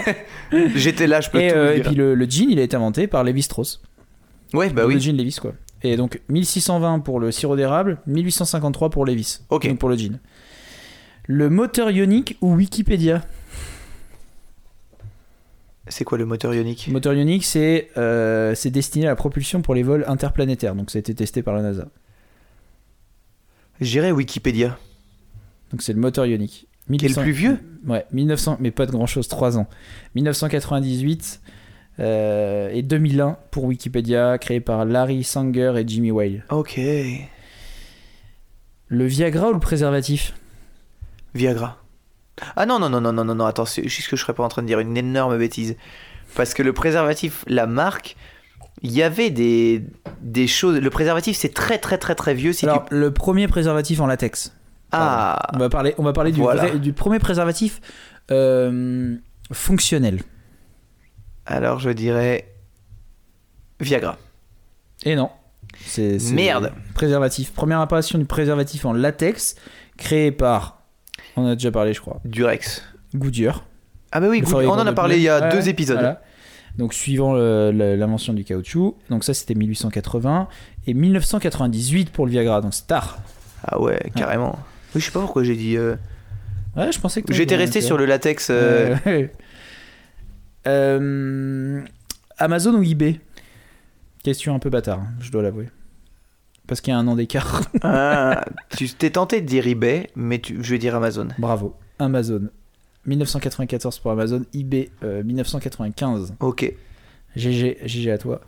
j'étais 0.75 1.07
là, 1.07 1.21
je 1.21 1.29
peux 1.29 1.39
Et, 1.39 1.47
tout 1.53 1.55
euh, 1.55 1.67
vous 1.67 1.71
et 1.71 1.75
dire. 1.75 1.85
puis 1.85 1.95
le, 1.95 2.15
le 2.15 2.25
jean, 2.29 2.47
il 2.49 2.59
a 2.59 2.63
été 2.63 2.75
inventé 2.75 3.07
par 3.07 3.23
Lévi 3.23 3.41
Strauss. 3.43 3.81
Ouais, 4.53 4.69
bah 4.69 4.81
Le 4.81 4.89
oui. 4.89 4.99
jean 4.99 5.15
Levis, 5.15 5.37
quoi. 5.39 5.53
Et 5.83 5.95
donc 5.95 6.19
1620 6.27 6.99
pour 6.99 7.21
le 7.21 7.31
sirop 7.31 7.55
d'érable, 7.55 7.99
1853 8.07 8.89
pour 8.89 9.05
Levis. 9.05 9.39
Ok. 9.51 9.69
Donc 9.69 9.77
pour 9.79 9.87
le 9.87 9.95
gin. 9.95 10.19
Le 11.27 11.49
moteur 11.49 11.91
ionique 11.91 12.35
ou 12.41 12.55
Wikipédia? 12.55 13.21
C'est 15.91 16.05
quoi 16.05 16.17
le 16.17 16.25
moteur 16.25 16.53
ionique? 16.53 16.87
Le 16.87 16.93
moteur 16.93 17.13
ionique, 17.13 17.45
c'est 17.45 17.89
euh, 17.97 18.55
destiné 18.65 19.07
à 19.07 19.09
la 19.09 19.15
propulsion 19.15 19.61
pour 19.61 19.75
les 19.75 19.83
vols 19.83 20.05
interplanétaires. 20.07 20.73
Donc 20.73 20.89
ça 20.89 20.97
a 20.97 21.01
été 21.01 21.13
testé 21.13 21.43
par 21.43 21.53
la 21.53 21.61
NASA. 21.61 21.87
J'irais 23.81 24.11
Wikipédia. 24.11 24.77
Donc 25.71 25.81
c'est 25.81 25.93
le 25.93 25.99
moteur 25.99 26.25
ionique. 26.25 26.67
Qui 26.87 27.05
est 27.05 27.09
le 27.09 27.15
1800 27.15 27.21
plus 27.21 27.31
vieux? 27.31 27.59
Ouais, 27.87 28.05
1900, 28.11 28.57
mais 28.59 28.71
pas 28.71 28.85
de 28.85 28.91
grand 28.91 29.05
chose, 29.05 29.27
3 29.27 29.57
ans. 29.57 29.67
1998 30.15 31.41
euh, 31.99 32.69
et 32.71 32.81
2001 32.81 33.37
pour 33.51 33.65
Wikipédia, 33.65 34.37
créé 34.37 34.59
par 34.59 34.85
Larry 34.85 35.23
Sanger 35.23 35.73
et 35.77 35.87
Jimmy 35.87 36.11
Whale. 36.11 36.45
Ok. 36.49 36.79
Le 38.87 39.05
Viagra 39.05 39.49
ou 39.49 39.53
le 39.53 39.59
préservatif? 39.59 40.33
Viagra. 41.33 41.80
Ah 42.55 42.65
non, 42.65 42.79
non, 42.79 42.89
non, 42.89 43.01
non, 43.01 43.13
non, 43.13 43.23
non, 43.25 43.35
non, 43.35 43.45
attends, 43.45 43.65
c'est 43.65 43.87
juste 43.87 44.09
que 44.09 44.15
je 44.15 44.21
serais 44.21 44.33
pas 44.33 44.43
en 44.43 44.47
train 44.49 44.61
de 44.61 44.67
dire 44.67 44.79
une 44.79 44.97
énorme 44.97 45.37
bêtise. 45.37 45.75
Parce 46.35 46.53
que 46.53 46.63
le 46.63 46.73
préservatif, 46.73 47.43
la 47.47 47.67
marque, 47.67 48.15
il 48.81 48.91
y 48.91 49.03
avait 49.03 49.29
des, 49.29 49.83
des 50.21 50.47
choses. 50.47 50.77
Le 50.79 50.89
préservatif, 50.89 51.35
c'est 51.37 51.53
très, 51.53 51.77
très, 51.77 51.97
très, 51.97 52.15
très 52.15 52.33
vieux. 52.33 52.53
Si 52.53 52.65
Alors, 52.65 52.85
tu... 52.85 52.95
le 52.95 53.11
premier 53.11 53.47
préservatif 53.47 53.99
en 53.99 54.07
latex. 54.07 54.55
Ah, 54.91 55.49
On 55.53 55.57
va 55.59 55.69
parler, 55.69 55.93
on 55.97 56.03
va 56.03 56.13
parler 56.13 56.31
du, 56.31 56.41
Voilà. 56.41 56.63
vrai- 56.67 56.79
du 56.79 56.91
premier 56.93 57.19
préservatif 57.19 57.79
euh, 58.31 59.15
fonctionnel. 59.51 60.21
alors 61.45 61.79
je 61.79 61.89
dirais 61.91 62.53
Viagra. 63.79 64.17
Et 65.03 65.15
non. 65.15 65.29
C'est 65.85 66.19
c'est- 66.19 66.33
Merde. 66.33 66.71
Préservatif. 66.93 67.51
Première 67.53 67.79
apparition 67.79 68.19
du 68.19 68.25
préservatif 68.25 68.85
en 68.85 68.93
latex, 68.93 69.55
créé 69.97 70.31
par. 70.31 70.80
On 71.37 71.43
en 71.43 71.47
a 71.47 71.55
déjà 71.55 71.71
parlé, 71.71 71.93
je 71.93 72.01
crois. 72.01 72.19
Durex. 72.25 72.83
Goodyear. 73.15 73.65
Ah 74.11 74.19
bah 74.19 74.27
oui, 74.29 74.43
on 74.45 74.67
en 74.69 74.85
a 74.87 74.93
parlé 74.93 75.17
il 75.17 75.21
y 75.23 75.29
a 75.29 75.39
Ouais, 75.41 75.49
deux 75.55 75.69
épisodes. 75.69 75.97
voilà. 75.97 76.21
Donc 76.77 76.93
suivant 76.93 77.33
l'invention 77.33 78.33
du 78.33 78.43
caoutchouc, 78.45 78.97
donc 79.09 79.23
ça 79.25 79.33
c'était 79.33 79.55
1880 79.55 80.47
et 80.87 80.93
1998 80.93 82.09
pour 82.11 82.25
le 82.25 82.31
Viagra, 82.31 82.61
donc 82.61 82.73
c'est 82.73 82.87
tard. 82.87 83.19
Ah 83.67 83.79
ouais, 83.81 83.99
carrément. 84.15 84.57
Oui, 84.95 85.01
je 85.01 85.05
sais 85.05 85.11
pas 85.11 85.19
pourquoi 85.19 85.43
j'ai 85.43 85.55
dit. 85.55 85.75
euh, 85.77 85.95
Ouais, 86.77 86.91
je 86.91 86.99
pensais 86.99 87.21
que 87.21 87.33
J'étais 87.33 87.55
resté 87.57 87.81
sur 87.81 87.97
le 87.97 88.05
latex. 88.05 88.47
euh, 88.49 88.95
Euh, 89.07 89.27
euh, 90.67 91.81
Amazon 92.37 92.73
ou 92.75 92.83
eBay? 92.83 93.19
Question 94.23 94.55
un 94.55 94.59
peu 94.59 94.69
bâtard, 94.69 94.99
hein, 94.99 95.07
je 95.19 95.31
dois 95.31 95.41
l'avouer. 95.41 95.69
Parce 96.71 96.79
qu'il 96.79 96.93
y 96.93 96.95
a 96.95 96.99
un 96.99 97.07
an 97.09 97.17
d'écart. 97.17 97.63
ah, 97.83 98.45
tu 98.77 98.87
t'es 98.87 99.09
tenté 99.09 99.41
de 99.41 99.45
dire 99.45 99.67
eBay, 99.67 100.09
mais 100.15 100.39
tu... 100.39 100.63
je 100.63 100.69
vais 100.71 100.77
dire 100.77 100.95
Amazon. 100.95 101.27
Bravo. 101.37 101.75
Amazon. 101.99 102.43
1994 103.05 103.99
pour 103.99 104.09
Amazon, 104.09 104.45
eBay 104.53 104.89
euh, 105.03 105.21
1995. 105.21 106.35
Ok. 106.39 106.73
GG, 107.35 107.77
GG 107.83 108.09
à 108.09 108.17
toi. 108.17 108.39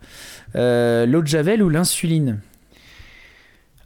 Euh, 0.56 1.06
L'eau 1.06 1.22
de 1.22 1.28
Javel 1.28 1.62
ou 1.62 1.68
l'insuline? 1.68 2.40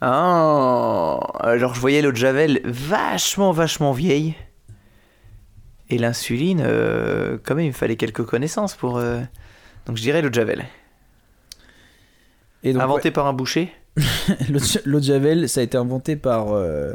Ah, 0.00 1.18
alors 1.40 1.74
je 1.74 1.80
voyais 1.80 2.00
l'eau 2.00 2.12
de 2.12 2.16
Javel 2.16 2.60
vachement, 2.64 3.50
vachement 3.50 3.90
vieille. 3.90 4.36
Et 5.90 5.98
l'insuline, 5.98 6.62
euh, 6.64 7.38
quand 7.42 7.56
même, 7.56 7.64
il 7.64 7.70
me 7.70 7.74
fallait 7.74 7.96
quelques 7.96 8.22
connaissances 8.24 8.76
pour. 8.76 8.98
euh, 8.98 9.20
Donc 9.86 9.96
je 9.96 10.02
dirais 10.02 10.22
l'eau 10.22 10.28
de 10.28 10.34
Javel. 10.34 10.64
Et 12.62 12.72
donc, 12.72 12.82
Inventé 12.82 13.10
par 13.10 13.26
un 13.26 13.32
boucher 13.32 13.72
l'eau 14.86 15.00
de- 15.00 15.04
Javel, 15.04 15.48
ça 15.48 15.60
a 15.60 15.62
été 15.62 15.76
inventé 15.76 16.16
par. 16.16 16.52
euh, 16.52 16.94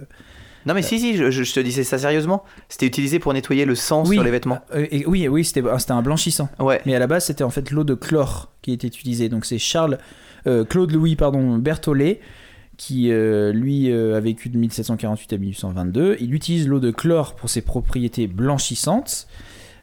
Non, 0.65 0.73
mais 0.73 0.81
si, 0.81 0.99
si, 0.99 1.15
je, 1.17 1.29
je 1.31 1.53
te 1.53 1.59
disais 1.59 1.83
ça 1.83 1.97
sérieusement. 1.97 2.43
C'était 2.69 2.85
utilisé 2.85 3.19
pour 3.19 3.33
nettoyer 3.33 3.65
le 3.65 3.75
sang 3.75 4.03
Oui. 4.05 4.15
sur 4.15 4.23
les 4.23 4.31
vêtements. 4.31 4.59
euh, 4.75 4.85
et- 4.91 5.05
oui, 5.05 5.27
oui, 5.27 5.43
c'était 5.45 5.63
c'était 5.79 5.91
un 5.91 6.01
blanchissant. 6.01 6.49
Ouais. 6.59 6.81
Mais 6.85 6.95
à 6.95 6.99
la 6.99 7.07
base, 7.07 7.25
c'était 7.25 7.43
en 7.43 7.49
fait 7.49 7.71
l'eau 7.71 7.83
de 7.83 7.93
chlore 7.95 8.51
qui 8.61 8.71
était 8.73 8.87
utilisée. 8.87 9.29
Donc 9.29 9.45
c'est 9.45 9.57
Charles, 9.59 9.97
euh, 10.47 10.63
Claude 10.65 10.91
Louis 10.91 11.15
pardon, 11.15 11.57
Berthollet 11.57 12.19
qui 12.75 13.11
euh, 13.11 13.53
lui 13.53 13.91
euh, 13.91 14.17
a 14.17 14.19
vécu 14.19 14.49
de 14.49 14.57
1748 14.57 15.33
à 15.33 15.37
1822. 15.37 16.17
Il 16.19 16.33
utilise 16.33 16.67
l'eau 16.67 16.79
de 16.79 16.89
chlore 16.89 17.35
pour 17.35 17.47
ses 17.49 17.61
propriétés 17.61 18.25
blanchissantes. 18.27 19.27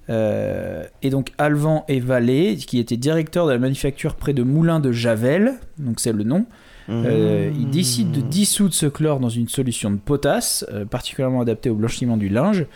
Euh, 0.09 0.85
et 1.03 1.11
donc 1.11 1.31
Alvan 1.39 1.85
et 1.87 2.01
Vallée, 2.01 2.57
qui 2.57 2.81
était 2.81 2.97
directeur 2.97 3.47
de 3.47 3.53
la 3.53 3.59
manufacture 3.59 4.17
près 4.17 4.33
de 4.33 4.43
Moulins 4.43 4.81
de 4.81 4.91
Javel, 4.91 5.55
donc 5.79 6.01
c'est 6.01 6.13
le 6.13 6.25
nom, 6.25 6.47
euh, 6.91 7.51
il 7.55 7.71
décide 7.71 8.11
de 8.11 8.21
dissoudre 8.21 8.75
ce 8.75 8.87
chlore 8.87 9.21
dans 9.21 9.29
une 9.29 9.49
solution 9.49 9.91
de 9.91 9.97
potasse, 9.97 10.65
euh, 10.73 10.85
particulièrement 10.85 11.41
adaptée 11.41 11.71
au 11.71 11.75
blanchiment 11.75 12.17
du 12.17 12.29
linge, 12.29 12.67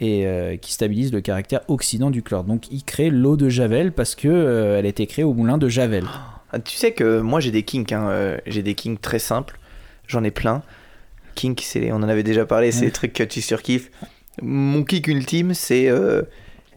et 0.00 0.26
euh, 0.26 0.56
qui 0.56 0.72
stabilise 0.72 1.12
le 1.12 1.20
caractère 1.20 1.60
oxydant 1.68 2.10
du 2.10 2.22
chlore. 2.22 2.44
Donc 2.44 2.70
il 2.70 2.82
crée 2.84 3.10
l'eau 3.10 3.36
de 3.36 3.48
Javel 3.48 3.92
parce 3.92 4.14
que 4.14 4.76
elle 4.78 4.86
a 4.86 4.88
été 4.88 5.06
créée 5.06 5.24
au 5.24 5.34
moulin 5.34 5.58
de 5.58 5.68
Javel. 5.68 6.04
Ah, 6.52 6.58
Tu 6.58 6.76
sais 6.76 6.92
que 6.92 7.20
moi 7.20 7.40
j'ai 7.40 7.50
des 7.50 7.62
kinks, 7.62 7.92
hein, 7.92 8.36
j'ai 8.46 8.62
des 8.62 8.74
kinks 8.74 9.00
très 9.00 9.18
simples, 9.18 9.58
j'en 10.06 10.24
ai 10.24 10.30
plein. 10.30 10.62
Kink, 11.34 11.60
c'est 11.62 11.90
on 11.92 11.96
en 11.96 12.08
avait 12.08 12.22
déjà 12.22 12.46
parlé, 12.46 12.70
c'est 12.70 12.84
les 12.84 12.92
trucs 12.92 13.12
que 13.12 13.24
tu 13.24 13.40
surkiffes. 13.40 13.90
Mon 14.42 14.84
kick 14.84 15.06
ultime, 15.08 15.54
c'est 15.54 15.88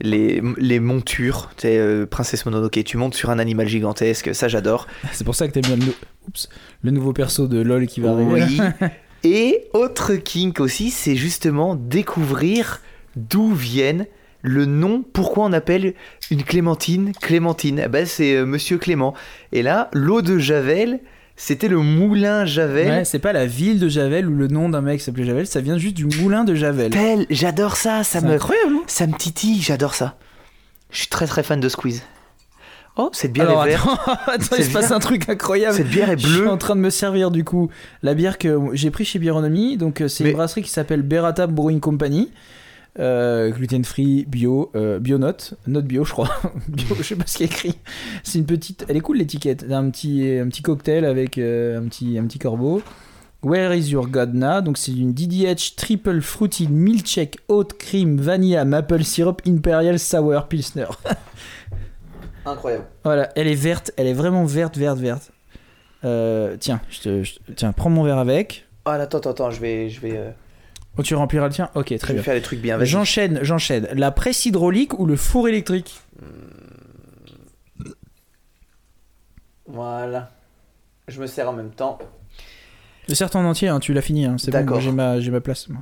les, 0.02 0.42
les 0.58 0.80
montures. 0.80 1.50
Tu 1.58 1.64
sais, 1.64 1.78
euh, 1.78 2.06
Princesse 2.06 2.46
Mononoke, 2.46 2.84
tu 2.84 2.98
montes 2.98 3.16
sur 3.16 3.30
un 3.30 3.40
animal 3.40 3.68
gigantesque, 3.68 4.34
ça 4.34 4.48
j'adore. 4.48 4.88
C'est 5.14 5.24
pour 5.24 5.36
ça 5.36 5.48
que 5.48 5.54
t'aimes 5.54 5.76
bien 5.76 5.86
le, 5.86 5.94
Oups. 6.28 6.50
le 6.84 6.92
nouveau 6.92 7.14
perso 7.14 7.48
de 7.48 7.62
LoL 7.62 7.88
qui 7.88 8.02
va 8.02 8.12
arriver. 8.12 8.46
Oui. 8.50 8.60
Et 9.24 9.66
autre 9.74 10.16
kink 10.16 10.60
aussi, 10.60 10.92
c'est 10.92 11.16
justement 11.16 11.76
découvrir 11.76 12.82
d'où 13.16 13.54
viennent 13.54 14.06
le 14.42 14.66
nom, 14.66 15.04
pourquoi 15.14 15.46
on 15.46 15.54
appelle 15.54 15.94
une 16.32 16.44
clémentine 16.44 17.12
Clémentine. 17.14 17.82
Eh 17.84 17.88
ben, 17.88 18.06
c'est 18.06 18.36
euh, 18.36 18.46
Monsieur 18.46 18.78
Clément. 18.78 19.14
Et 19.52 19.64
là, 19.64 19.90
l'eau 19.94 20.22
de 20.22 20.38
Javel, 20.38 21.00
c'était 21.36 21.68
le 21.68 21.80
moulin 21.80 22.46
Javel. 22.46 22.88
Ouais, 22.90 23.06
c'est 23.06 23.20
pas 23.20 23.34
la 23.34 23.46
ville 23.46 23.80
de 23.80 23.90
Javel 23.90 24.30
ou 24.30 24.36
le 24.36 24.48
nom 24.48 24.70
d'un 24.70 24.82
mec 24.82 25.00
qui 25.00 25.06
s'appelait 25.06 25.26
Javel, 25.26 25.48
ça 25.48 25.60
vient 25.60 25.78
juste 25.78 25.96
du 25.96 26.06
moulin 26.06 26.44
de 26.44 26.56
Javel. 26.56 26.92
J'adore 27.30 27.76
ça, 27.76 28.04
ça 28.04 28.22
me, 28.22 28.34
incroyable. 28.34 28.76
hein 28.76 28.84
ça 28.88 29.08
me 29.08 29.14
titille, 29.18 29.62
j'adore 29.62 29.96
ça. 29.96 30.18
Je 30.92 31.00
suis 31.00 31.08
très 31.08 31.28
très 31.28 31.44
fan 31.44 31.60
de 31.60 31.68
Squeeze. 31.68 32.04
Oh, 32.98 33.10
cette 33.14 33.34
bière 33.34 33.50
Alors 33.50 33.66
est 33.66 33.70
verte. 33.70 33.88
attends, 34.08 34.22
attends, 34.32 34.56
il 34.58 34.64
se 34.64 34.72
passe 34.72 34.92
un 34.92 35.00
truc 35.00 35.30
incroyable. 35.30 35.76
Cette 35.76 35.90
bière 35.90 36.10
est 36.10 36.18
Je 36.18 36.28
suis 36.28 36.40
bleue. 36.40 36.50
en 36.50 36.58
train 36.58 36.76
de 36.76 36.82
me 36.82 36.90
servir 36.90 37.30
du 37.32 37.44
coup 37.44 37.70
la 38.04 38.14
bière 38.14 38.38
que 38.38 38.58
j'ai 38.74 38.90
pris 38.92 39.06
chez 39.06 39.20
Bironomie. 39.20 39.78
Donc 39.78 40.02
euh, 40.02 40.08
c'est 40.08 40.24
Mais- 40.24 40.32
une 40.32 40.36
brasserie 40.38 40.64
qui 40.64 40.70
s'appelle 40.72 41.02
Berata 41.04 41.48
Brewing 41.48 41.80
Company. 41.80 42.32
Euh, 43.00 43.52
gluten 43.52 43.86
free, 43.86 44.26
bio, 44.28 44.72
euh, 44.76 44.98
bio 44.98 45.20
note, 45.20 45.54
note 45.68 45.86
bio 45.86 46.04
je 46.04 46.12
crois. 46.14 46.32
bio, 46.68 46.96
je 46.98 47.04
sais 47.04 47.16
pas 47.16 47.26
ce 47.28 47.38
qu'il 47.38 47.46
y 47.46 47.50
a 47.50 47.52
écrit. 47.54 47.76
C'est 48.24 48.40
une 48.40 48.46
petite, 48.48 48.86
elle 48.90 48.98
est 48.98 49.02
cool 49.02 49.18
l'étiquette. 49.18 49.66
Un 49.70 49.92
petit, 49.92 50.28
un 50.42 50.48
petit 50.48 50.64
cocktail 50.64 51.06
avec 51.06 51.38
euh, 51.38 51.80
un 51.80 51.84
petit, 51.84 52.18
un 52.18 52.26
petit 52.26 52.40
corbeau. 52.40 52.82
Where 53.44 53.72
is 53.78 53.92
your 53.92 54.08
God 54.08 54.34
now 54.34 54.62
Donc 54.62 54.80
c'est 54.80 54.92
une 54.94 55.14
DDH 55.14 55.76
triple 55.78 56.22
fruity 56.22 56.68
milkshake 56.68 57.38
oat 57.50 57.68
cream 57.78 58.18
vanilla 58.20 58.66
maple 58.66 59.04
syrup 59.04 59.44
imperial 59.48 60.00
sour 60.00 60.48
pilsner. 60.48 60.88
Incroyable. 62.48 62.86
Voilà, 63.04 63.30
elle 63.36 63.48
est 63.48 63.56
verte, 63.56 63.92
elle 63.98 64.08
est 64.08 64.14
vraiment 64.14 64.46
verte, 64.46 64.78
verte, 64.78 65.00
verte. 65.00 65.32
Euh, 66.06 66.56
tiens, 66.60 66.80
je 66.90 67.00
te, 67.02 67.24
je- 67.24 67.34
tiens, 67.56 67.72
prends 67.74 67.90
mon 67.90 68.04
verre 68.04 68.18
avec. 68.20 68.66
Ah, 68.86 68.94
attends, 68.94 69.18
attends, 69.18 69.32
attends, 69.32 69.52
je 69.52 69.60
vais, 69.60 69.90
je 69.90 70.00
vais, 70.00 70.16
euh, 70.18 70.30
Oh, 70.98 71.04
tu 71.04 71.14
rempliras 71.14 71.48
le 71.48 71.54
tien 71.54 71.70
Ok, 71.76 71.88
je 71.92 71.98
très 71.98 72.08
vais 72.10 72.14
bien. 72.16 72.24
faire 72.24 72.34
des 72.36 72.42
trucs 72.42 72.60
bien. 72.62 72.84
J'enchaîne, 72.84 73.40
j'enchaîne. 73.44 73.88
La 73.94 74.12
presse 74.12 74.46
hydraulique 74.46 74.98
ou 74.98 75.06
le 75.06 75.16
four 75.16 75.48
électrique 75.48 76.00
Voilà. 79.66 80.32
Je 81.08 81.22
me 81.22 81.28
sers 81.28 81.50
en 81.50 81.54
même 81.54 81.72
temps. 81.72 82.00
Le 83.08 83.16
certes 83.16 83.36
en 83.36 83.46
entier, 83.46 83.68
hein, 83.70 83.80
tu 83.80 83.94
l'as 83.94 84.02
fini, 84.02 84.26
hein, 84.26 84.36
c'est 84.38 84.52
bon, 84.52 84.80
j'ai 84.80 84.92
ma, 84.92 85.20
j'ai 85.20 85.32
ma 85.32 85.40
place. 85.42 85.70
moi. 85.70 85.82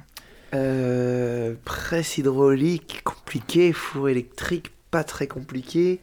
Euh, 0.54 1.56
presse 1.66 2.18
hydraulique, 2.18 3.02
compliqué. 3.04 3.74
Four 3.74 4.10
électrique, 4.10 4.72
pas 4.92 5.04
très 5.04 5.28
compliqué. 5.28 6.00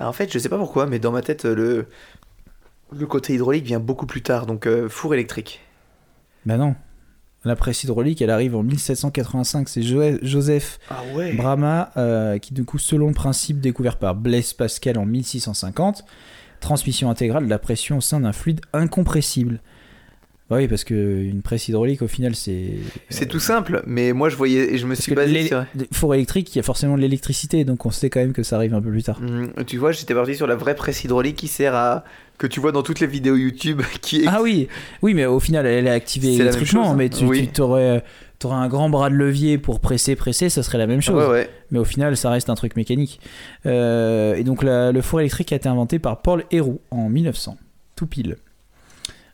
En 0.00 0.12
fait, 0.12 0.32
je 0.32 0.38
sais 0.38 0.48
pas 0.48 0.58
pourquoi, 0.58 0.86
mais 0.86 0.98
dans 0.98 1.12
ma 1.12 1.22
tête, 1.22 1.44
le, 1.44 1.86
le 2.96 3.06
côté 3.06 3.34
hydraulique 3.34 3.64
vient 3.64 3.80
beaucoup 3.80 4.06
plus 4.06 4.22
tard. 4.22 4.46
Donc, 4.46 4.66
euh, 4.66 4.88
four 4.88 5.14
électrique. 5.14 5.60
Bah 6.46 6.56
non. 6.56 6.74
La 7.44 7.54
presse 7.56 7.84
hydraulique, 7.84 8.20
elle 8.20 8.30
arrive 8.30 8.56
en 8.56 8.62
1785. 8.62 9.68
C'est 9.68 9.82
Jo- 9.82 10.18
Joseph 10.22 10.78
Ah 10.90 11.02
ouais 11.14 11.32
Brahma 11.34 11.90
euh, 11.96 12.38
qui, 12.38 12.52
du 12.52 12.64
coup, 12.64 12.78
selon 12.78 13.08
le 13.08 13.14
principe 13.14 13.60
découvert 13.60 13.96
par 13.98 14.14
Blaise 14.14 14.52
Pascal 14.52 14.98
en 14.98 15.06
1650, 15.06 16.04
transmission 16.60 17.10
intégrale 17.10 17.44
de 17.44 17.50
la 17.50 17.58
pression 17.60 17.98
au 17.98 18.00
sein 18.00 18.20
d'un 18.20 18.32
fluide 18.32 18.60
incompressible. 18.72 19.60
Bah 20.50 20.56
oui, 20.56 20.66
parce 20.66 20.84
que 20.84 20.94
une 20.94 21.42
presse 21.42 21.68
hydraulique, 21.68 22.00
au 22.00 22.08
final, 22.08 22.34
c'est. 22.34 22.70
C'est 23.10 23.26
tout 23.26 23.38
simple, 23.40 23.82
mais 23.86 24.14
moi 24.14 24.30
je 24.30 24.36
voyais, 24.36 24.78
je 24.78 24.84
me 24.86 24.90
Parce 24.94 25.02
suis 25.02 25.14
basé 25.14 25.46
sur. 25.46 25.64
les 25.74 25.86
fours 25.92 26.14
électriques, 26.14 26.54
il 26.54 26.58
y 26.58 26.60
a 26.60 26.62
forcément 26.62 26.96
de 26.96 27.02
l'électricité, 27.02 27.64
donc 27.64 27.84
on 27.84 27.90
sait 27.90 28.08
quand 28.08 28.20
même 28.20 28.32
que 28.32 28.42
ça 28.42 28.56
arrive 28.56 28.72
un 28.74 28.80
peu 28.80 28.90
plus 28.90 29.02
tard. 29.02 29.20
Hum, 29.22 29.52
Tu 29.66 29.76
vois, 29.76 29.92
j'étais 29.92 30.14
parti 30.14 30.34
sur 30.34 30.46
la 30.46 30.56
vraie 30.56 30.74
presse 30.74 31.04
hydraulique 31.04 31.36
qui 31.36 31.48
sert 31.48 31.74
à. 31.74 32.02
que 32.38 32.46
tu 32.46 32.60
vois 32.60 32.72
dans 32.72 32.82
toutes 32.82 33.00
les 33.00 33.06
vidéos 33.06 33.36
YouTube 33.36 33.82
qui. 34.00 34.24
Ah 34.26 34.40
oui, 34.42 34.68
oui, 35.02 35.12
mais 35.12 35.26
au 35.26 35.38
final, 35.38 35.66
elle 35.66 35.86
est 35.86 35.90
activée 35.90 36.32
C'est 36.32 36.38
la 36.38 36.44
même 36.44 36.54
électriquement, 36.54 36.82
chose, 36.84 36.92
hein. 36.92 36.96
mais 36.96 37.08
tu, 37.10 37.24
Oui. 37.26 37.40
tu 37.42 37.48
t'aurais, 37.48 38.02
t'aurais 38.38 38.56
un 38.56 38.68
grand 38.68 38.88
bras 38.88 39.10
de 39.10 39.16
levier 39.16 39.58
pour 39.58 39.80
presser, 39.80 40.16
presser, 40.16 40.48
ça 40.48 40.62
serait 40.62 40.78
la 40.78 40.86
même 40.86 41.02
chose. 41.02 41.22
Ouais, 41.26 41.30
ouais. 41.30 41.50
Mais 41.72 41.78
au 41.78 41.84
final, 41.84 42.16
ça 42.16 42.30
reste 42.30 42.48
un 42.48 42.54
truc 42.54 42.74
mécanique. 42.74 43.20
Euh, 43.66 44.34
et 44.34 44.44
donc, 44.44 44.62
la- 44.62 44.92
le 44.92 45.02
four 45.02 45.20
électrique 45.20 45.52
a 45.52 45.56
été 45.56 45.68
inventé 45.68 45.98
par 45.98 46.22
Paul 46.22 46.44
Héroux 46.50 46.80
en 46.90 47.10
1900. 47.10 47.58
Tout 47.96 48.06
pile. 48.06 48.36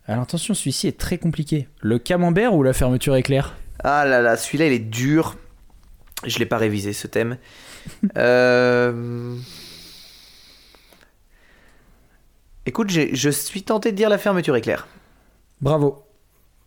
Alors 0.07 0.23
attention, 0.23 0.55
celui-ci 0.55 0.87
est 0.87 0.99
très 0.99 1.19
compliqué. 1.19 1.69
Le 1.81 1.99
camembert 1.99 2.55
ou 2.55 2.63
la 2.63 2.73
fermeture 2.73 3.17
éclair? 3.17 3.57
Ah 3.83 4.05
là 4.05 4.21
là, 4.21 4.37
celui-là 4.37 4.67
il 4.67 4.73
est 4.73 4.79
dur. 4.79 5.37
Je 6.27 6.39
l'ai 6.39 6.47
pas 6.47 6.59
révisé 6.59 6.93
ce 6.93 7.07
thème. 7.07 7.37
Euh, 8.17 9.37
Écoute, 12.67 12.89
je 12.91 13.29
suis 13.29 13.63
tenté 13.63 13.93
de 13.93 13.97
dire 13.97 14.09
la 14.09 14.17
fermeture 14.17 14.57
éclair. 14.57 14.87
Bravo. 15.61 16.03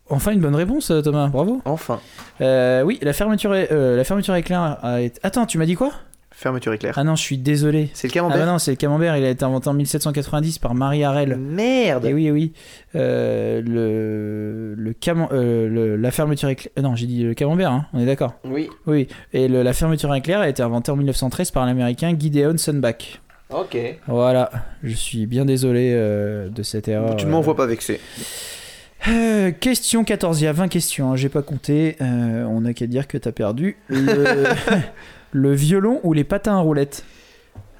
Enfin, 0.09 0.31
une 0.31 0.39
bonne 0.41 0.55
réponse, 0.55 0.91
euh, 0.91 1.01
Thomas. 1.01 1.27
Bravo. 1.27 1.59
Enfin, 1.65 1.99
Euh, 2.39 2.83
oui, 2.83 2.99
la 3.01 3.13
fermeture, 3.13 3.51
euh, 3.53 3.97
la 3.97 4.03
fermeture 4.03 4.35
éclair 4.35 4.77
a 4.83 5.01
été. 5.01 5.19
Attends, 5.23 5.47
tu 5.47 5.57
m'as 5.57 5.65
dit 5.65 5.73
quoi? 5.75 5.91
Fermeture 6.39 6.71
éclair. 6.73 6.93
Ah 6.97 7.03
non, 7.03 7.15
je 7.15 7.21
suis 7.23 7.37
désolé. 7.37 7.89
C'est 7.93 8.07
le 8.07 8.11
Ah 8.11 8.13
camembert 8.13 8.37
bah 8.37 8.45
non, 8.45 8.59
c'est 8.59 8.71
le 8.71 8.77
camembert. 8.77 9.17
Il 9.17 9.23
a 9.25 9.29
été 9.29 9.43
inventé 9.43 9.67
en 9.69 9.73
1790 9.73 10.59
par 10.59 10.75
Marie 10.75 11.03
Harel. 11.03 11.35
Merde 11.35 12.05
Et 12.05 12.13
oui, 12.13 12.29
oui. 12.29 12.53
Euh, 12.95 13.61
le, 13.65 14.75
le, 14.81 14.93
cam- 14.93 15.27
euh, 15.31 15.67
le- 15.67 15.95
la 15.95 16.11
fermeture 16.11 16.49
éclair. 16.49 16.71
euh, 16.77 16.81
Non, 16.81 16.95
j'ai 16.95 17.07
dit 17.07 17.23
le 17.23 17.33
camembert, 17.33 17.71
hein, 17.71 17.85
on 17.93 17.99
est 17.99 18.05
d'accord. 18.05 18.35
Oui. 18.45 18.69
Oui. 18.85 19.07
Et 19.33 19.47
le- 19.47 19.63
la 19.63 19.73
fermeture 19.73 20.13
éclair 20.13 20.39
a 20.39 20.47
été 20.49 20.61
inventée 20.61 20.91
en 20.91 20.95
1913 20.95 21.49
par 21.51 21.65
l'américain 21.65 22.15
Gideon 22.17 22.57
Sunbach. 22.57 23.19
Ok. 23.49 23.77
Voilà. 24.07 24.51
Je 24.83 24.93
suis 24.93 25.25
bien 25.25 25.45
désolé 25.45 25.91
euh, 25.95 26.49
de 26.49 26.61
cette 26.63 26.87
erreur. 26.87 27.15
Tu 27.15 27.25
ne 27.25 27.31
m'envoies 27.31 27.55
pas 27.55 27.65
vexé. 27.65 27.99
Euh, 29.07 29.51
question 29.51 30.03
14, 30.03 30.41
il 30.41 30.45
y 30.45 30.47
a 30.47 30.51
20 30.53 30.67
questions, 30.67 31.11
hein, 31.11 31.15
j'ai 31.15 31.29
pas 31.29 31.41
compté. 31.43 31.95
Euh, 32.01 32.43
on 32.49 32.65
a 32.65 32.73
qu'à 32.73 32.87
dire 32.87 33.07
que 33.07 33.17
t'as 33.17 33.31
perdu. 33.31 33.77
Le... 33.89 34.43
le 35.37 35.53
violon 35.53 35.99
ou 36.03 36.13
les 36.13 36.23
patins 36.23 36.57
à 36.57 36.59
roulettes 36.59 37.05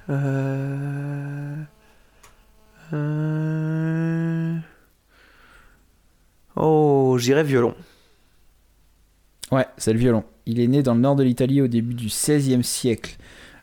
Euh... 0.10 1.56
Euh... 2.94 4.56
Oh, 6.56 7.18
j'irais 7.20 7.44
violon. 7.44 7.76
Ouais, 9.52 9.66
c'est 9.78 9.92
le 9.92 10.00
violon. 10.00 10.24
Il 10.46 10.60
est 10.60 10.68
né 10.68 10.84
dans 10.84 10.94
le 10.94 11.02
nord 11.02 11.16
de 11.16 11.24
l'Italie 11.24 11.62
au 11.62 11.68
début 11.68 11.94
du 11.94 12.08
XVIe 12.08 12.64
siècle. 12.64 13.18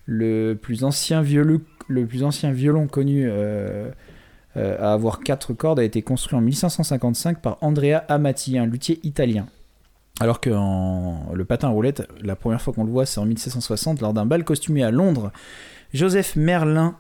Le 0.07 0.55
plus 0.55 0.85
ancien 0.85 1.23
violon, 1.23 1.61
le 1.89 2.07
plus 2.07 2.25
ancien 2.25 2.53
violon 2.53 2.87
connu 2.89 3.27
euh, 3.27 3.91
euh, 4.57 4.77
à 4.79 4.93
avoir 4.93 5.21
quatre 5.21 5.55
cordes 5.55 5.81
a 5.81 5.85
été 5.85 6.03
construit 6.03 6.37
en 6.37 6.43
1555 6.43 7.41
par 7.41 7.59
Andrea 7.63 8.05
Amati, 8.09 8.59
un 8.59 8.67
luthier 8.67 9.01
italien. 9.03 9.47
Alors 10.21 10.41
que 10.41 10.51
en- 10.51 11.33
le 11.35 11.45
patin 11.45 11.69
à 11.69 11.71
roulettes, 11.73 12.07
la 12.21 12.37
première 12.37 12.61
fois 12.63 12.73
qu'on 12.73 12.85
le 12.85 12.91
voit, 12.91 13.05
c'est 13.07 13.19
en 13.21 13.25
1760 13.25 14.01
lors 14.01 14.13
d'un 14.15 14.27
bal 14.27 14.45
costumé 14.45 14.85
à 14.85 14.91
Londres. 14.91 15.33
Joseph 15.93 16.37
Merlin 16.37 16.97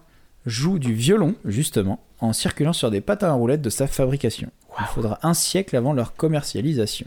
joue 0.46 0.78
du 0.78 0.94
violon, 0.94 1.36
justement, 1.44 2.04
en 2.20 2.32
circulant 2.32 2.72
sur 2.72 2.90
des 2.90 3.00
patins 3.00 3.28
à 3.28 3.32
roulettes 3.32 3.62
de 3.62 3.70
sa 3.70 3.86
fabrication. 3.86 4.50
Il 4.80 4.86
faudra 4.86 5.18
un 5.22 5.34
siècle 5.34 5.76
avant 5.76 5.92
leur 5.92 6.14
commercialisation. 6.14 7.06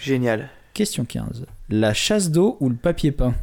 Génial. 0.00 0.48
Question 0.72 1.04
15. 1.04 1.46
La 1.68 1.92
chasse 1.94 2.30
d'eau 2.30 2.56
ou 2.60 2.68
le 2.70 2.74
papier 2.76 3.12
peint? 3.12 3.34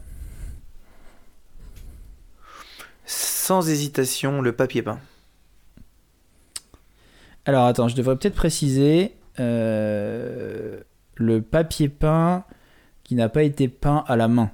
Sans 3.06 3.69
hésitation, 3.69 4.41
le 4.41 4.52
papier 4.53 4.82
peint. 4.82 4.99
Alors 7.45 7.65
attends, 7.65 7.88
je 7.88 7.95
devrais 7.95 8.15
peut-être 8.18 8.36
préciser 8.36 9.14
euh, 9.40 10.80
le 11.16 11.42
papier 11.42 11.90
peint 11.90 12.44
qui 13.04 13.16
n'a 13.16 13.30
pas 13.30 13.44
été 13.44 13.68
peint 13.68 14.04
à 14.08 14.16
la 14.16 14.28
main. 14.28 14.52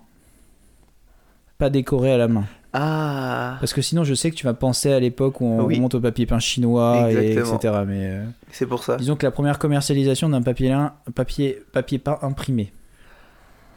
Pas 1.57 1.69
décoré 1.69 2.11
à 2.11 2.17
la 2.17 2.27
main. 2.27 2.45
Ah, 2.73 3.57
Parce 3.59 3.73
que 3.73 3.81
sinon, 3.81 4.03
je 4.03 4.13
sais 4.13 4.29
que 4.29 4.35
tu 4.35 4.45
vas 4.45 4.53
penser 4.53 4.91
à 4.93 4.99
l'époque 4.99 5.41
où 5.41 5.45
on 5.45 5.63
Oui. 5.63 5.75
remonte 5.77 5.95
au 5.95 5.99
papier 6.01 6.25
peint 6.27 6.37
chinois, 6.39 7.11
et 7.11 7.31
etc. 7.33 7.57
Mais 7.87 8.09
euh, 8.11 8.25
c'est 8.51 8.67
pour 8.67 8.83
ça. 8.83 8.97
disons 8.97 9.15
que 9.15 9.25
la 9.25 9.31
première 9.31 9.57
commercialisation 9.57 10.29
d'un 10.29 10.41
papier, 10.43 10.69
lin- 10.69 10.93
papier, 11.15 11.63
papier 11.71 11.97
peint 11.97 12.19
imprimé. 12.21 12.71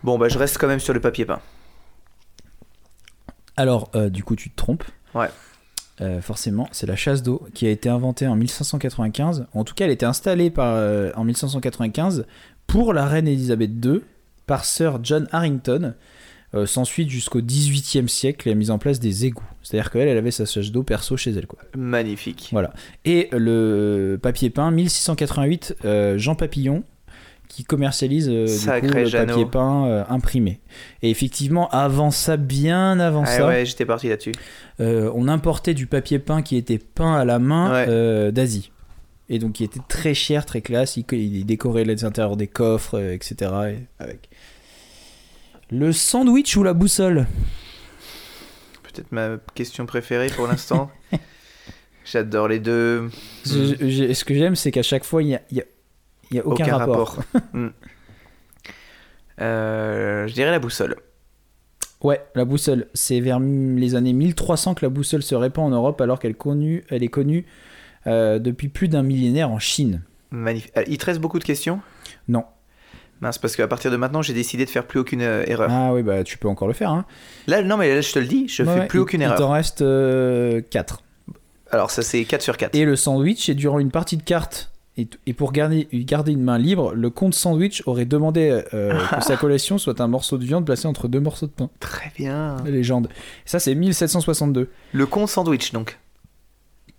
Bon, 0.02 0.18
bah 0.18 0.28
je 0.28 0.38
reste 0.38 0.58
quand 0.58 0.66
même 0.66 0.80
sur 0.80 0.92
le 0.92 1.00
papier 1.00 1.24
peint. 1.24 1.40
Alors, 3.56 3.90
euh, 3.94 4.10
du 4.10 4.24
coup, 4.24 4.36
tu 4.36 4.50
te 4.50 4.56
trompes. 4.56 4.84
Ouais. 5.14 5.28
Euh, 6.00 6.22
forcément, 6.22 6.66
c'est 6.72 6.86
la 6.86 6.96
chasse 6.96 7.22
d'eau 7.22 7.46
qui 7.52 7.66
a 7.66 7.70
été 7.70 7.88
inventée 7.90 8.26
en 8.26 8.34
1595. 8.34 9.46
En 9.52 9.64
tout 9.64 9.74
cas, 9.74 9.84
elle 9.84 9.90
a 9.90 9.94
été 9.94 10.06
installée 10.06 10.50
par, 10.50 10.74
euh, 10.76 11.10
en 11.14 11.24
1595 11.24 12.26
pour 12.70 12.92
la 12.92 13.06
reine 13.06 13.28
Elisabeth 13.28 13.70
II 13.84 14.00
par 14.46 14.64
Sir 14.64 14.98
John 15.02 15.28
Harrington. 15.32 15.94
Euh, 16.52 16.66
S'ensuit 16.66 17.08
jusqu'au 17.08 17.40
18e 17.40 18.08
siècle 18.08 18.48
la 18.48 18.56
mise 18.56 18.72
en 18.72 18.78
place 18.78 18.98
des 18.98 19.24
égouts. 19.24 19.44
C'est-à-dire 19.62 19.90
qu'elle, 19.92 20.08
elle 20.08 20.18
avait 20.18 20.32
sa 20.32 20.46
chasse 20.46 20.72
d'eau 20.72 20.82
perso 20.82 21.16
chez 21.16 21.30
elle. 21.30 21.46
Quoi. 21.46 21.60
Magnifique. 21.76 22.48
Voilà. 22.50 22.72
Et 23.04 23.28
le 23.32 24.18
papier 24.20 24.50
peint, 24.50 24.72
1688, 24.72 25.76
euh, 25.84 26.18
Jean 26.18 26.34
Papillon, 26.34 26.82
qui 27.46 27.62
commercialise 27.62 28.28
euh, 28.28 28.46
du 28.46 28.88
coup, 28.88 28.96
le 28.96 29.10
papier 29.10 29.46
peint 29.46 29.86
euh, 29.86 30.02
imprimé. 30.08 30.58
Et 31.02 31.10
effectivement, 31.10 31.68
avant 31.70 32.10
ça, 32.10 32.36
bien 32.36 32.98
avant 32.98 33.22
Ah 33.24 33.26
ça, 33.26 33.46
ouais, 33.46 33.64
j'étais 33.64 33.84
parti 33.86 34.08
là-dessus. 34.08 34.32
euh, 34.80 35.08
on 35.14 35.28
importait 35.28 35.74
du 35.74 35.86
papier 35.86 36.18
peint 36.18 36.42
qui 36.42 36.56
était 36.56 36.78
peint 36.78 37.14
à 37.14 37.24
la 37.24 37.38
main 37.38 37.70
Ouais. 37.86 38.32
d'Asie. 38.32 38.72
Et 39.32 39.38
donc 39.38 39.52
qui 39.54 39.64
était 39.64 39.80
très 39.88 40.12
cher, 40.12 40.44
très 40.44 40.60
classe. 40.60 40.96
Il, 40.96 41.04
il 41.12 41.46
décorait 41.46 41.84
les 41.84 42.04
intérieurs 42.04 42.36
des 42.36 42.48
coffres, 42.48 42.98
euh, 42.98 43.12
etc. 43.14 43.50
et- 43.70 43.86
avec. 44.02 44.28
Le 45.70 45.92
sandwich 45.92 46.56
ou 46.56 46.64
la 46.64 46.74
boussole? 46.74 47.26
Peut-être 48.82 49.12
ma 49.12 49.36
question 49.54 49.86
préférée 49.86 50.26
pour 50.34 50.48
l'instant. 50.48 50.90
J'adore 52.04 52.48
les 52.48 52.58
deux. 52.58 53.08
Je- 53.46 53.76
je- 53.88 54.12
Ce 54.12 54.24
que 54.24 54.34
j'aime, 54.34 54.56
c'est 54.56 54.72
qu'à 54.72 54.82
chaque 54.82 55.04
fois, 55.04 55.22
il 55.22 55.26
n'y 55.26 55.36
a, 55.36 55.42
y 55.52 55.60
a- 55.60 55.64
il 56.32 56.36
y 56.38 56.40
a 56.40 56.46
aucun, 56.46 56.76
rapport. 56.76 57.18
Hmm. 57.52 57.68
Euh, 59.40 60.26
je 60.26 60.34
dirais 60.34 60.50
la 60.50 60.58
boussole. 60.58 60.96
Ouais, 62.02 62.20
la 62.34 62.44
boussole. 62.44 62.88
C'est 62.94 63.20
vers 63.20 63.38
les 63.40 63.94
années 63.94 64.12
1300 64.12 64.74
que 64.74 64.84
la 64.84 64.90
boussole 64.90 65.22
se 65.22 65.34
répand 65.34 65.66
en 65.66 65.70
Europe, 65.70 66.00
alors 66.00 66.18
qu'elle 66.18 66.34
elle 66.88 67.02
est 67.02 67.08
connue 67.08 67.46
depuis 68.06 68.68
plus 68.68 68.88
d'un 68.88 69.02
millénaire 69.02 69.50
en 69.50 69.58
Chine. 69.58 70.02
Euh, 70.32 70.54
Il 70.86 70.98
te 70.98 71.06
reste 71.06 71.20
beaucoup 71.20 71.38
de 71.38 71.44
questions? 71.44 71.80
Non. 72.28 72.44
Mince, 73.20 73.36
parce 73.38 73.54
qu'à 73.56 73.68
partir 73.68 73.90
de 73.90 73.96
maintenant, 73.96 74.22
j'ai 74.22 74.32
décidé 74.32 74.64
de 74.64 74.70
faire 74.70 74.86
plus 74.86 74.98
aucune 75.00 75.20
euh, 75.20 75.44
erreur. 75.46 75.68
Ah 75.70 75.92
oui, 75.92 76.02
bah 76.02 76.24
tu 76.24 76.38
peux 76.38 76.48
encore 76.48 76.68
le 76.68 76.72
faire. 76.74 76.90
Hein. 76.90 77.04
Là, 77.48 77.62
non, 77.62 77.76
mais 77.76 77.94
là, 77.94 78.00
je 78.00 78.12
te 78.12 78.18
le 78.18 78.26
dis, 78.26 78.48
je 78.48 78.62
Ouais, 78.62 78.80
fais 78.82 78.86
plus 78.86 78.98
il- 78.98 79.02
aucune 79.02 79.20
Il 79.20 79.24
erreur. 79.24 79.36
t'en 79.38 79.50
reste 79.50 79.84
4. 80.70 81.02
Alors, 81.70 81.90
ça, 81.90 82.02
c'est 82.02 82.24
4 82.24 82.42
sur 82.42 82.56
4. 82.56 82.74
Et 82.74 82.84
le 82.84 82.96
sandwich, 82.96 83.48
et 83.48 83.54
durant 83.54 83.78
une 83.78 83.90
partie 83.90 84.16
de 84.16 84.22
cartes, 84.22 84.72
et, 84.96 85.06
et 85.26 85.34
pour 85.34 85.52
garder, 85.52 85.86
garder 85.92 86.32
une 86.32 86.42
main 86.42 86.58
libre, 86.58 86.94
le 86.94 87.10
comte 87.10 87.34
sandwich 87.34 87.82
aurait 87.86 88.06
demandé 88.06 88.62
euh, 88.74 88.98
que 89.18 89.22
sa 89.22 89.36
collation 89.36 89.76
soit 89.78 90.00
un 90.00 90.08
morceau 90.08 90.38
de 90.38 90.44
viande 90.44 90.64
placé 90.64 90.86
entre 90.88 91.06
deux 91.06 91.20
morceaux 91.20 91.46
de 91.46 91.52
pain. 91.52 91.68
Très 91.78 92.10
bien. 92.16 92.56
La 92.64 92.70
légende. 92.70 93.08
Ça, 93.44 93.58
c'est 93.60 93.74
1762. 93.74 94.68
Le 94.92 95.06
compte 95.06 95.28
sandwich, 95.28 95.72
donc. 95.72 95.98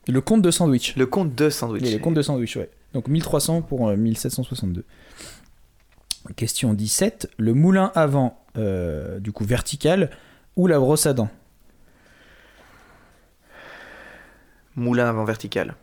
Le 0.08 0.22
comte 0.22 0.42
de 0.42 0.52
sandwich. 0.52 0.96
Le 0.96 1.06
compte 1.06 1.36
de 1.36 1.50
sandwich. 1.50 1.84
Oui, 1.84 1.92
le 1.94 2.00
compte 2.00 2.16
de 2.16 2.22
sandwich, 2.22 2.56
ouais. 2.58 2.70
Donc 2.94 3.08
1300 3.08 3.62
pour 3.62 3.88
euh, 3.90 3.96
1762. 3.96 4.84
Question 6.36 6.74
17. 6.74 7.30
Le 7.38 7.54
moulin 7.54 7.92
avant, 7.96 8.38
euh, 8.58 9.20
du 9.20 9.32
coup 9.32 9.44
vertical, 9.46 10.10
ou 10.56 10.68
la 10.68 10.80
brosse 10.80 11.06
à 11.06 11.14
dents? 11.14 11.30
Moulin 14.76 15.08
avant 15.08 15.26
vertical. 15.26 15.76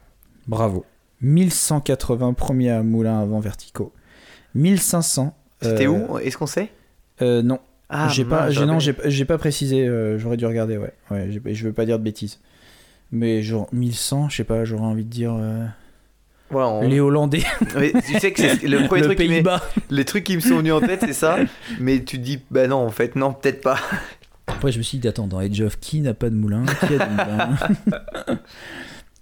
Bravo. 0.46 0.84
1180 1.20 2.32
premiers 2.34 2.82
moulins 2.82 3.20
avant 3.20 3.40
verticaux. 3.40 3.92
1500. 4.54 5.36
C'était 5.60 5.86
euh, 5.86 5.90
où? 5.90 6.18
Est-ce 6.18 6.38
qu'on 6.38 6.46
sait? 6.46 6.70
euh, 7.22 7.42
Non. 7.42 7.58
Ah, 7.90 8.08
j'ai 8.08 8.24
pas, 8.26 8.50
j'ai, 8.50 8.66
non, 8.66 8.78
j'ai, 8.78 9.24
pas 9.24 9.38
précisé. 9.38 9.88
euh, 9.88 10.18
j'aurais 10.18 10.36
dû 10.36 10.44
regarder, 10.44 10.76
ouais. 10.76 10.92
ouais 11.10 11.30
je 11.30 11.64
veux 11.66 11.72
pas 11.72 11.86
dire 11.86 11.98
de 11.98 12.04
bêtises. 12.04 12.38
Mais 13.10 13.42
genre 13.42 13.68
1100, 13.72 14.28
je 14.28 14.36
sais 14.36 14.44
pas, 14.44 14.64
j'aurais 14.64 14.84
envie 14.84 15.04
de 15.04 15.10
dire 15.10 15.34
euh, 15.34 15.64
on- 16.50 16.86
les 16.86 17.00
Hollandais, 17.00 17.42
Oui, 17.76 17.92
tu 18.06 18.18
sais 18.18 18.32
que 18.32 18.42
c'est 18.42 18.66
le 18.66 18.86
premier 18.86 19.00
le 19.02 19.06
truc 19.14 19.18
qui. 19.18 19.42
Les 19.90 20.04
trucs 20.04 20.24
qui 20.24 20.34
me 20.36 20.40
sont 20.40 20.58
venus 20.58 20.72
en 20.74 20.80
tête, 20.80 21.00
c'est 21.00 21.12
ça. 21.14 21.38
Mais 21.80 22.02
tu 22.04 22.18
te 22.18 22.22
dis, 22.22 22.38
bah 22.50 22.66
non, 22.66 22.76
en 22.76 22.90
fait, 22.90 23.16
non, 23.16 23.32
peut-être 23.32 23.62
pas. 23.62 23.78
Après, 24.46 24.72
je 24.72 24.78
me 24.78 24.82
suis 24.82 24.98
dit, 24.98 25.08
attends, 25.08 25.26
dans 25.26 25.38
Age 25.38 25.60
of, 25.60 25.78
qui 25.78 26.00
n'a 26.00 26.14
pas 26.14 26.30
de 26.30 26.34
moulin 26.34 26.64
Qui 26.86 26.94
a 26.94 27.06
moulins 27.08 27.56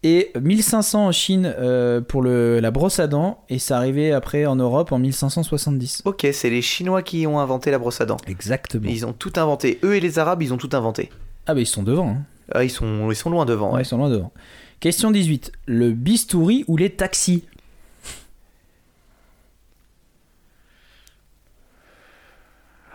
Et 0.02 0.30
1500 0.40 1.06
en 1.06 1.12
Chine 1.12 1.52
euh, 1.58 2.00
pour 2.00 2.22
le, 2.22 2.60
la 2.60 2.70
brosse 2.70 3.00
à 3.00 3.06
dents. 3.08 3.42
Et 3.48 3.58
c'est 3.58 3.74
arrivé 3.74 4.12
après 4.12 4.46
en 4.46 4.54
Europe 4.54 4.92
en 4.92 4.98
1570. 4.98 6.02
Ok, 6.04 6.26
c'est 6.32 6.50
les 6.50 6.62
Chinois 6.62 7.02
qui 7.02 7.26
ont 7.26 7.40
inventé 7.40 7.72
la 7.72 7.78
brosse 7.78 8.00
à 8.00 8.06
dents. 8.06 8.18
Exactement. 8.28 8.88
Ils 8.88 9.04
ont 9.04 9.12
tout 9.12 9.32
inventé. 9.36 9.80
Eux 9.82 9.96
et 9.96 10.00
les 10.00 10.18
Arabes, 10.20 10.42
ils 10.42 10.54
ont 10.54 10.58
tout 10.58 10.70
inventé. 10.74 11.10
Ah 11.46 11.54
bah 11.54 11.60
ils 11.60 11.66
sont 11.66 11.82
devant. 11.82 12.10
hein. 12.10 12.22
Ah, 12.52 12.64
ils, 12.64 12.70
sont, 12.70 13.10
ils 13.10 13.16
sont 13.16 13.30
loin 13.30 13.44
devant. 13.44 13.68
Ouais, 13.70 13.76
ouais. 13.76 13.82
ils 13.82 13.86
sont 13.86 13.96
loin 13.98 14.08
devant. 14.10 14.32
Question 14.80 15.10
18. 15.10 15.52
Le 15.66 15.90
bistouri 15.92 16.64
ou 16.68 16.76
les 16.76 16.90
taxis? 16.90 17.44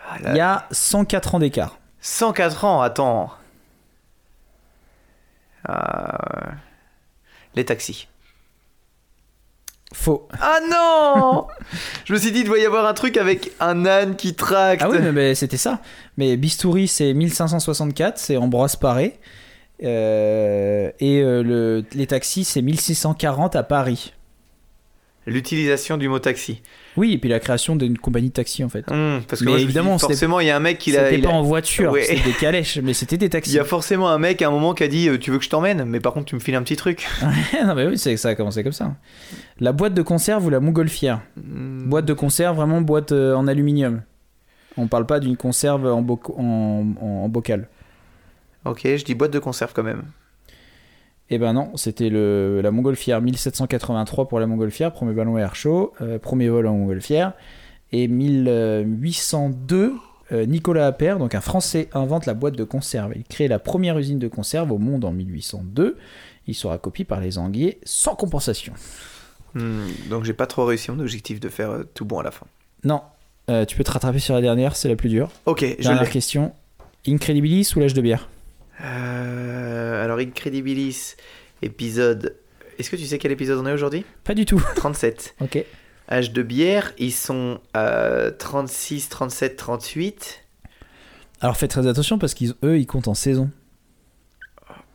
Ah, 0.08 0.16
Il 0.30 0.36
y 0.36 0.40
a 0.40 0.66
104 0.70 1.34
ans 1.34 1.38
d'écart. 1.38 1.78
104 2.00 2.64
ans, 2.64 2.80
attends. 2.82 3.30
Euh, 5.68 5.72
Les 7.54 7.64
taxis. 7.64 8.08
Faux. 9.94 10.26
Ah 10.40 10.58
non 10.70 11.46
Je 12.06 12.14
me 12.14 12.18
suis 12.18 12.32
dit, 12.32 12.40
il 12.40 12.46
doit 12.46 12.58
y 12.58 12.64
avoir 12.64 12.86
un 12.86 12.94
truc 12.94 13.16
avec 13.18 13.52
un 13.60 13.84
âne 13.84 14.16
qui 14.16 14.34
tracte. 14.34 14.82
Ah 14.82 14.88
oui, 14.88 14.98
mais, 15.00 15.12
mais 15.12 15.34
c'était 15.34 15.58
ça. 15.58 15.80
Mais 16.16 16.36
bistouri, 16.36 16.88
c'est 16.88 17.12
1564, 17.12 18.18
c'est 18.18 18.36
Ambroise 18.38 18.74
Paré. 18.76 19.20
Euh, 19.84 20.90
et 21.00 21.20
euh, 21.22 21.42
le, 21.42 21.84
les 21.94 22.06
taxis, 22.06 22.44
c'est 22.44 22.62
1640 22.62 23.56
à 23.56 23.62
Paris. 23.62 24.12
L'utilisation 25.24 25.98
du 25.98 26.08
mot 26.08 26.18
taxi. 26.18 26.62
Oui, 26.96 27.12
et 27.12 27.18
puis 27.18 27.28
la 27.30 27.38
création 27.38 27.76
d'une 27.76 27.96
compagnie 27.96 28.28
de 28.30 28.32
taxi 28.32 28.64
en 28.64 28.68
fait. 28.68 28.90
Hum, 28.90 29.22
parce 29.28 29.38
que 29.40 29.44
Mais 29.44 29.52
moi, 29.52 29.60
évidemment, 29.60 29.96
forcément, 29.96 30.40
il 30.40 30.48
y 30.48 30.50
a 30.50 30.56
un 30.56 30.60
mec 30.60 30.78
qui 30.78 30.90
l'a. 30.90 31.04
C'était 31.04 31.18
il 31.18 31.22
pas 31.22 31.30
a- 31.30 31.34
en 31.34 31.42
voiture, 31.42 31.92
Ouais. 31.92 32.02
c'était 32.02 32.22
des 32.28 32.32
calèches, 32.36 32.78
mais 32.82 32.92
c'était 32.92 33.16
des 33.18 33.26
Il 33.26 33.30
taxis. 33.30 33.54
y 33.54 33.58
a 33.60 33.64
forcément 33.64 34.08
un 34.08 34.18
mec 34.18 34.42
à 34.42 34.48
un 34.48 34.50
moment 34.50 34.74
qui 34.74 34.82
a 34.82 34.88
dit 34.88 35.08
euh, 35.08 35.18
Tu 35.18 35.30
veux 35.30 35.38
que 35.38 35.44
je 35.44 35.48
t'emmène? 35.50 35.84
Mais 35.84 36.00
par 36.00 36.12
contre, 36.12 36.26
tu 36.26 36.34
me 36.34 36.40
files 36.40 36.56
un 36.56 36.62
petit 36.64 36.74
truc. 36.74 37.06
non, 37.64 37.74
mais 37.76 37.86
oui, 37.86 37.98
ça 37.98 38.28
a 38.28 38.34
commencé 38.34 38.64
comme 38.64 38.72
ça. 38.72 38.96
La 39.60 39.70
boîte 39.70 39.94
de 39.94 40.02
conserve 40.02 40.44
ou 40.44 40.50
la 40.50 40.58
montgolfière? 40.58 41.20
Hum, 41.38 41.84
Boîte 41.88 42.04
de 42.04 42.14
conserve, 42.14 42.56
vraiment 42.56 42.80
boîte 42.80 43.12
en 43.12 43.46
aluminium. 43.46 44.02
On 44.76 44.88
parle 44.88 45.06
pas 45.06 45.20
d'une 45.20 45.36
conserve 45.36 45.86
en, 45.86 46.02
boc- 46.02 46.32
en, 46.36 46.84
en- 47.00 47.06
en 47.24 47.28
bocal. 47.28 47.68
Ok, 48.64 48.82
je 48.84 49.04
dis 49.04 49.14
boîte 49.14 49.32
de 49.32 49.38
conserve 49.38 49.72
quand 49.74 49.82
même. 49.82 50.04
Eh 51.30 51.38
ben 51.38 51.52
non, 51.54 51.76
c'était 51.76 52.10
le, 52.10 52.60
la 52.62 52.70
montgolfière 52.70 53.20
1783 53.22 54.28
pour 54.28 54.38
la 54.38 54.46
montgolfière, 54.46 54.92
premier 54.92 55.14
ballon 55.14 55.38
air 55.38 55.54
chaud, 55.54 55.94
euh, 56.02 56.18
premier 56.18 56.48
vol 56.48 56.66
en 56.66 56.74
montgolfière. 56.76 57.32
Et 57.90 58.06
1802, 58.06 59.94
euh, 60.32 60.46
Nicolas 60.46 60.86
Appert, 60.86 61.18
donc 61.18 61.34
un 61.34 61.40
Français, 61.40 61.88
invente 61.94 62.26
la 62.26 62.34
boîte 62.34 62.56
de 62.56 62.64
conserve. 62.64 63.12
Il 63.16 63.24
crée 63.24 63.48
la 63.48 63.58
première 63.58 63.98
usine 63.98 64.18
de 64.18 64.28
conserve 64.28 64.72
au 64.72 64.78
monde 64.78 65.04
en 65.04 65.12
1802. 65.12 65.96
Il 66.46 66.54
sera 66.54 66.76
copié 66.78 67.04
par 67.04 67.20
les 67.20 67.38
Anglais 67.38 67.78
sans 67.84 68.14
compensation. 68.14 68.74
Hum, 69.54 69.86
donc, 70.10 70.24
j'ai 70.24 70.34
pas 70.34 70.46
trop 70.46 70.64
réussi 70.66 70.90
mon 70.90 71.00
objectif 71.00 71.40
de 71.40 71.48
faire 71.48 71.70
euh, 71.70 71.84
tout 71.94 72.04
bon 72.04 72.18
à 72.18 72.22
la 72.22 72.30
fin. 72.30 72.46
Non, 72.84 73.00
tu 73.68 73.76
peux 73.76 73.84
te 73.84 73.90
rattraper 73.90 74.18
sur 74.18 74.34
la 74.34 74.40
dernière, 74.40 74.76
c'est 74.76 74.88
la 74.88 74.96
plus 74.96 75.08
dure. 75.08 75.30
Ok, 75.46 75.60
Dernière 75.80 76.08
question. 76.08 76.52
Incredibilis 77.06 77.72
ou 77.76 77.80
l'âge 77.80 77.94
de 77.94 78.00
bière? 78.00 78.28
Euh, 78.82 80.04
alors, 80.04 80.18
Incredibilis, 80.18 81.14
épisode. 81.62 82.36
Est-ce 82.78 82.90
que 82.90 82.96
tu 82.96 83.04
sais 83.04 83.18
quel 83.18 83.32
épisode 83.32 83.58
on 83.58 83.66
est 83.66 83.72
aujourd'hui? 83.72 84.04
Pas 84.24 84.34
du 84.34 84.44
tout. 84.46 84.62
37. 84.76 85.36
ok. 85.40 85.64
Âge 86.10 86.32
de 86.32 86.42
bière, 86.42 86.92
ils 86.98 87.12
sont 87.12 87.60
euh, 87.76 88.30
36, 88.36 89.08
37, 89.08 89.56
38. 89.56 90.44
Alors 91.40 91.56
faites 91.56 91.70
très 91.70 91.86
attention 91.86 92.18
parce 92.18 92.34
qu'eux, 92.34 92.78
ils 92.78 92.86
comptent 92.86 93.08
en 93.08 93.14
saison. 93.14 93.50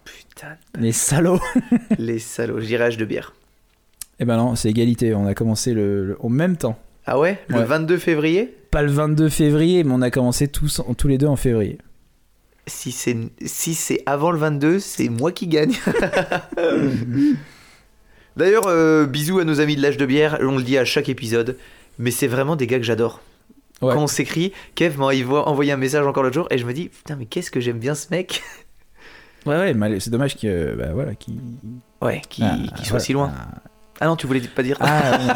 Putain, 0.03 0.57
Les 0.77 0.91
salauds 0.91 1.39
les 1.97 2.19
salauds. 2.19 2.59
Âge 2.59 2.97
de 2.97 3.05
bière. 3.05 3.33
Eh 4.19 4.25
ben 4.25 4.37
non, 4.37 4.55
c'est 4.55 4.69
égalité. 4.69 5.13
On 5.13 5.25
a 5.25 5.33
commencé 5.33 5.73
le, 5.73 6.17
même 6.29 6.57
temps. 6.57 6.77
Ah 7.05 7.17
ouais? 7.19 7.39
Le 7.47 7.57
Ouais. 7.57 7.63
22 7.65 7.97
février? 7.97 8.55
Pas 8.71 8.81
le 8.81 8.91
22 8.91 9.29
février, 9.29 9.83
mais 9.83 9.93
on 9.93 10.01
a 10.01 10.11
commencé 10.11 10.47
tous, 10.47 10.81
tous 10.97 11.07
les 11.07 11.17
deux 11.17 11.27
en 11.27 11.35
février. 11.35 11.77
Si 12.67 12.91
c'est 12.91 13.15
si 13.45 13.73
c'est 13.73 14.03
avant 14.05 14.31
le 14.31 14.37
22, 14.37 14.79
c'est 14.79 15.09
moi 15.09 15.31
qui 15.31 15.47
gagne. 15.47 15.73
D'ailleurs, 18.35 18.67
euh, 18.67 19.05
bisous 19.05 19.39
à 19.39 19.43
nos 19.45 19.59
amis 19.61 19.75
de 19.75 19.81
l'âge 19.81 19.97
de 19.97 20.05
bière. 20.05 20.37
On 20.41 20.57
le 20.57 20.63
dit 20.63 20.77
à 20.77 20.85
chaque 20.85 21.09
épisode, 21.09 21.57
mais 21.97 22.11
c'est 22.11 22.27
vraiment 22.27 22.55
des 22.55 22.67
gars 22.67 22.77
que 22.77 22.83
j'adore. 22.83 23.21
Ouais. 23.81 23.93
Quand 23.93 24.03
on 24.03 24.07
s'écrit, 24.07 24.53
Kev 24.75 24.97
m'a 24.97 25.07
envo- 25.11 25.43
envoyé 25.45 25.71
un 25.71 25.77
message 25.77 26.05
encore 26.05 26.23
l'autre 26.23 26.35
jour 26.35 26.47
et 26.51 26.57
je 26.57 26.65
me 26.65 26.73
dis 26.73 26.89
putain 26.89 27.15
mais 27.15 27.25
qu'est-ce 27.25 27.51
que 27.51 27.59
j'aime 27.59 27.79
bien 27.79 27.95
ce 27.95 28.07
mec? 28.11 28.43
Ouais, 29.45 29.73
ouais, 29.73 29.99
c'est 29.99 30.09
dommage 30.09 30.35
qu'il 30.35 30.75
bah, 30.77 30.91
voilà, 30.93 31.11
Ouais, 32.01 32.21
qui, 32.29 32.43
Ah, 32.43 32.57
soit 32.77 32.85
voilà. 32.89 32.99
si 32.99 33.13
loin. 33.13 33.31
Ah 33.99 34.05
non, 34.07 34.15
tu 34.15 34.27
voulais 34.27 34.41
pas 34.41 34.63
dire. 34.63 34.77
Ah, 34.79 35.17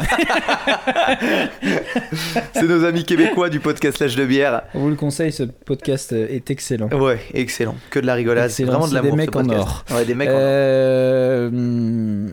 c'est 2.54 2.62
nos 2.62 2.84
amis 2.84 3.04
québécois 3.04 3.48
du 3.50 3.60
podcast 3.60 3.98
l'âge 3.98 4.16
de 4.16 4.24
bière. 4.24 4.62
on 4.74 4.80
vous 4.80 4.88
le 4.90 4.94
conseille, 4.96 5.32
ce 5.32 5.42
podcast 5.42 6.12
est 6.12 6.50
excellent. 6.50 6.88
Ouais, 6.88 7.20
excellent. 7.34 7.74
Que 7.90 7.98
de 7.98 8.06
la 8.06 8.14
rigolade, 8.14 8.50
c'est 8.50 8.64
vraiment 8.64 8.86
de 8.88 8.94
l'amour. 8.94 9.16
des 9.16 9.22
ce 9.22 9.26
mecs 9.26 9.36
en 9.36 9.44
podcast. 9.44 9.90
Ouais, 9.90 10.04
des 10.04 10.14
mecs 10.14 10.28
en 10.28 10.32
or. 10.32 10.38
Euh, 10.40 12.28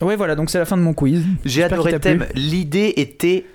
Ouais, 0.00 0.14
voilà, 0.16 0.36
donc 0.36 0.48
c'est 0.50 0.58
la 0.58 0.64
fin 0.64 0.76
de 0.76 0.82
mon 0.82 0.94
quiz. 0.94 1.24
J'ai 1.44 1.64
adoré 1.64 1.92
le 1.92 1.98
thème. 1.98 2.26
L'idée 2.34 2.94
était 2.96 3.46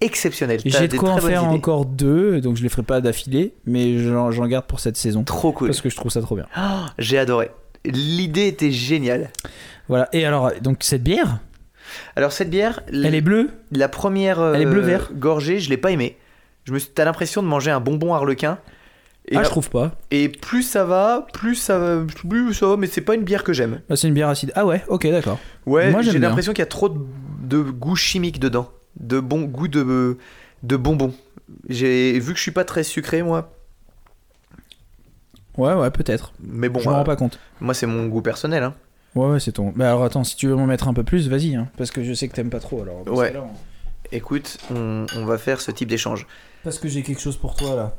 exceptionnelle. 0.00 0.60
J'ai 0.64 0.88
de 0.88 0.96
quoi 0.96 1.10
en 1.10 1.18
faire 1.18 1.42
idées. 1.42 1.54
encore 1.54 1.84
deux, 1.84 2.40
donc 2.40 2.56
je 2.56 2.62
les 2.62 2.68
ferai 2.68 2.82
pas 2.82 3.00
d'affilée, 3.00 3.52
mais 3.66 3.98
j'en 3.98 4.30
j'en 4.30 4.46
garde 4.46 4.66
pour 4.66 4.80
cette 4.80 4.96
saison. 4.96 5.22
Trop 5.24 5.52
cool. 5.52 5.68
Parce 5.68 5.80
que 5.80 5.90
je 5.90 5.96
trouve 5.96 6.10
ça 6.10 6.20
trop 6.22 6.34
bien. 6.34 6.46
Oh, 6.56 6.60
J'ai 6.98 7.18
adoré. 7.18 7.50
L'idée 7.86 8.46
était 8.48 8.70
géniale. 8.70 9.30
Voilà, 9.88 10.08
et 10.12 10.24
alors, 10.26 10.50
donc 10.60 10.78
cette 10.80 11.02
bière, 11.02 11.38
Alors 12.16 12.32
cette 12.32 12.50
bière, 12.50 12.80
elle 12.92 13.14
est 13.14 13.20
bleue? 13.20 13.50
la 13.70 13.88
première 13.88 14.40
euh, 14.40 14.54
Elle 14.54 14.62
est 14.62 14.66
bleu-vert. 14.66 15.10
gorgée, 15.14 15.60
je 15.60 15.70
l'ai 15.70 15.76
pas 15.76 15.90
aimée. 15.92 16.16
Je 16.64 16.72
me 16.72 16.78
suis... 16.78 16.90
T'as 16.92 17.04
l'impression 17.04 17.42
de 17.42 17.46
manger 17.48 17.70
un 17.70 17.78
bonbon 17.80 18.12
harlequin. 18.14 18.58
Et, 19.28 19.36
Ah, 19.36 19.42
je 19.44 19.48
trouve 19.48 19.70
pas. 19.70 19.92
et 20.10 20.28
plus 20.28 20.62
ça 20.62 20.84
va, 20.84 21.26
plus 21.32 21.54
ça 21.56 21.78
va, 21.78 22.04
plus 22.04 22.54
ça 22.54 22.66
va, 22.66 22.76
mais 22.76 22.86
c'est 22.86 23.00
pas 23.00 23.14
une 23.14 23.22
bière 23.24 23.42
que 23.44 23.52
j'aime. 23.52 23.80
Bah, 23.88 23.96
c'est 23.96 24.06
une 24.08 24.14
bière 24.14 24.28
acide. 24.28 24.52
Ah 24.54 24.66
ouais, 24.66 24.82
ok, 24.88 25.06
d'accord. 25.08 25.38
Ouais, 25.66 25.90
Moi, 25.90 26.02
j'aime 26.02 26.12
j'ai 26.12 26.18
bien. 26.20 26.28
l'impression 26.28 26.52
qu'il 26.52 26.62
y 26.62 26.62
a 26.62 26.66
trop 26.66 26.88
de, 26.88 26.98
de 27.42 27.58
goût 27.60 27.96
chimique 27.96 28.38
dedans, 28.40 28.70
de 29.00 29.18
bon 29.20 29.42
goût 29.42 29.66
de 29.68 30.16
de 30.62 30.76
bonbons. 30.76 31.12
J'ai 31.68 32.18
vu 32.18 32.32
que 32.32 32.36
je 32.38 32.42
suis 32.42 32.50
pas 32.52 32.64
très 32.64 32.82
sucré 32.84 33.22
moi, 33.22 33.52
Ouais, 35.58 35.72
ouais, 35.74 35.90
peut-être. 35.90 36.32
mais 36.40 36.68
bon, 36.68 36.80
je 36.80 36.88
me 36.88 36.92
euh, 36.94 36.96
rends 36.98 37.04
pas 37.04 37.16
compte. 37.16 37.38
moi 37.60 37.74
c'est 37.74 37.86
mon 37.86 38.06
goût 38.06 38.22
personnel. 38.22 38.62
Hein. 38.62 38.74
Ouais, 39.14 39.28
ouais, 39.30 39.40
c'est 39.40 39.52
ton. 39.52 39.72
Bah 39.74 39.88
alors 39.88 40.04
attends, 40.04 40.24
si 40.24 40.36
tu 40.36 40.46
veux 40.48 40.54
m'en 40.56 40.66
mettre 40.66 40.88
un 40.88 40.94
peu 40.94 41.02
plus, 41.04 41.28
vas-y, 41.28 41.54
hein, 41.56 41.68
parce 41.78 41.90
que 41.90 42.02
je 42.04 42.12
sais 42.12 42.28
que 42.28 42.34
t'aimes 42.34 42.50
pas 42.50 42.60
trop 42.60 42.82
alors. 42.82 43.06
Ouais. 43.08 43.32
on- 43.36 43.48
Écoute, 44.12 44.58
on, 44.70 45.06
on 45.16 45.24
va 45.24 45.36
faire 45.38 45.60
ce 45.60 45.70
type 45.72 45.88
d'échange. 45.88 46.26
Parce 46.62 46.78
que 46.78 46.86
j'ai 46.88 47.02
quelque 47.02 47.20
chose 47.20 47.36
pour 47.36 47.54
toi 47.56 47.74
là. 47.74 47.96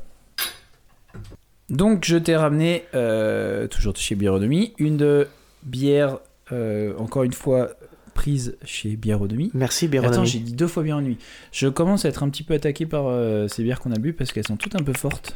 Donc 1.70 2.06
je 2.06 2.16
t'ai 2.18 2.36
ramené, 2.36 2.86
euh, 2.96 3.68
toujours 3.68 3.96
chez 3.98 4.16
Bièreauderie, 4.16 4.74
une 4.78 4.96
de 4.98 5.28
bière, 5.64 6.20
euh, 6.54 6.94
encore 6.98 7.24
une 7.24 7.34
fois, 7.34 7.72
prise 8.14 8.58
chez 8.64 8.96
Bièreauderie. 8.96 9.52
Merci 9.54 9.86
Attends, 9.86 9.92
Béronomy. 9.92 10.28
j'ai 10.28 10.40
dit 10.40 10.54
deux 10.54 10.68
fois 10.68 10.84
nuit. 10.84 11.18
Je 11.52 11.68
commence 11.68 12.06
à 12.06 12.10
être 12.10 12.24
un 12.24 12.30
petit 12.30 12.44
peu 12.44 12.54
attaqué 12.54 12.86
par 12.86 13.08
euh, 13.08 13.48
ces 13.50 13.64
bières 13.64 13.80
qu'on 13.82 13.92
a 13.92 14.00
bu 14.00 14.14
parce 14.14 14.32
qu'elles 14.32 14.48
sont 14.48 14.56
toutes 14.56 14.76
un 14.76 14.84
peu 14.84 14.94
fortes. 14.94 15.36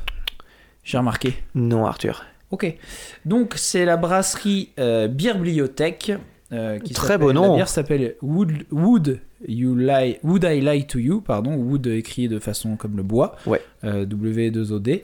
J'ai 0.83 0.97
remarqué. 0.97 1.35
Non 1.55 1.85
Arthur. 1.85 2.23
Ok. 2.51 2.75
Donc 3.25 3.53
c'est 3.55 3.85
la 3.85 3.97
brasserie 3.97 4.69
euh, 4.79 5.07
Bière 5.07 5.37
Bibliothèque. 5.37 6.11
euh, 6.51 6.79
qui 6.79 6.93
Très 6.93 7.17
beau 7.17 7.31
nom. 7.33 7.51
La 7.51 7.55
bière 7.55 7.69
s'appelle 7.69 8.15
Wood, 8.21 8.51
Wood, 8.71 9.19
you 9.47 9.73
lie, 9.75 10.17
Would 10.23 10.43
I 10.43 10.59
Lie 10.59 10.85
to 10.85 10.99
You, 10.99 11.21
pardon. 11.21 11.55
Wood 11.55 11.87
écrit 11.87 12.27
de 12.27 12.39
façon 12.39 12.75
comme 12.75 12.97
le 12.97 13.03
bois. 13.03 13.37
Ouais. 13.45 13.61
Euh, 13.85 14.05
W2OD. 14.05 15.01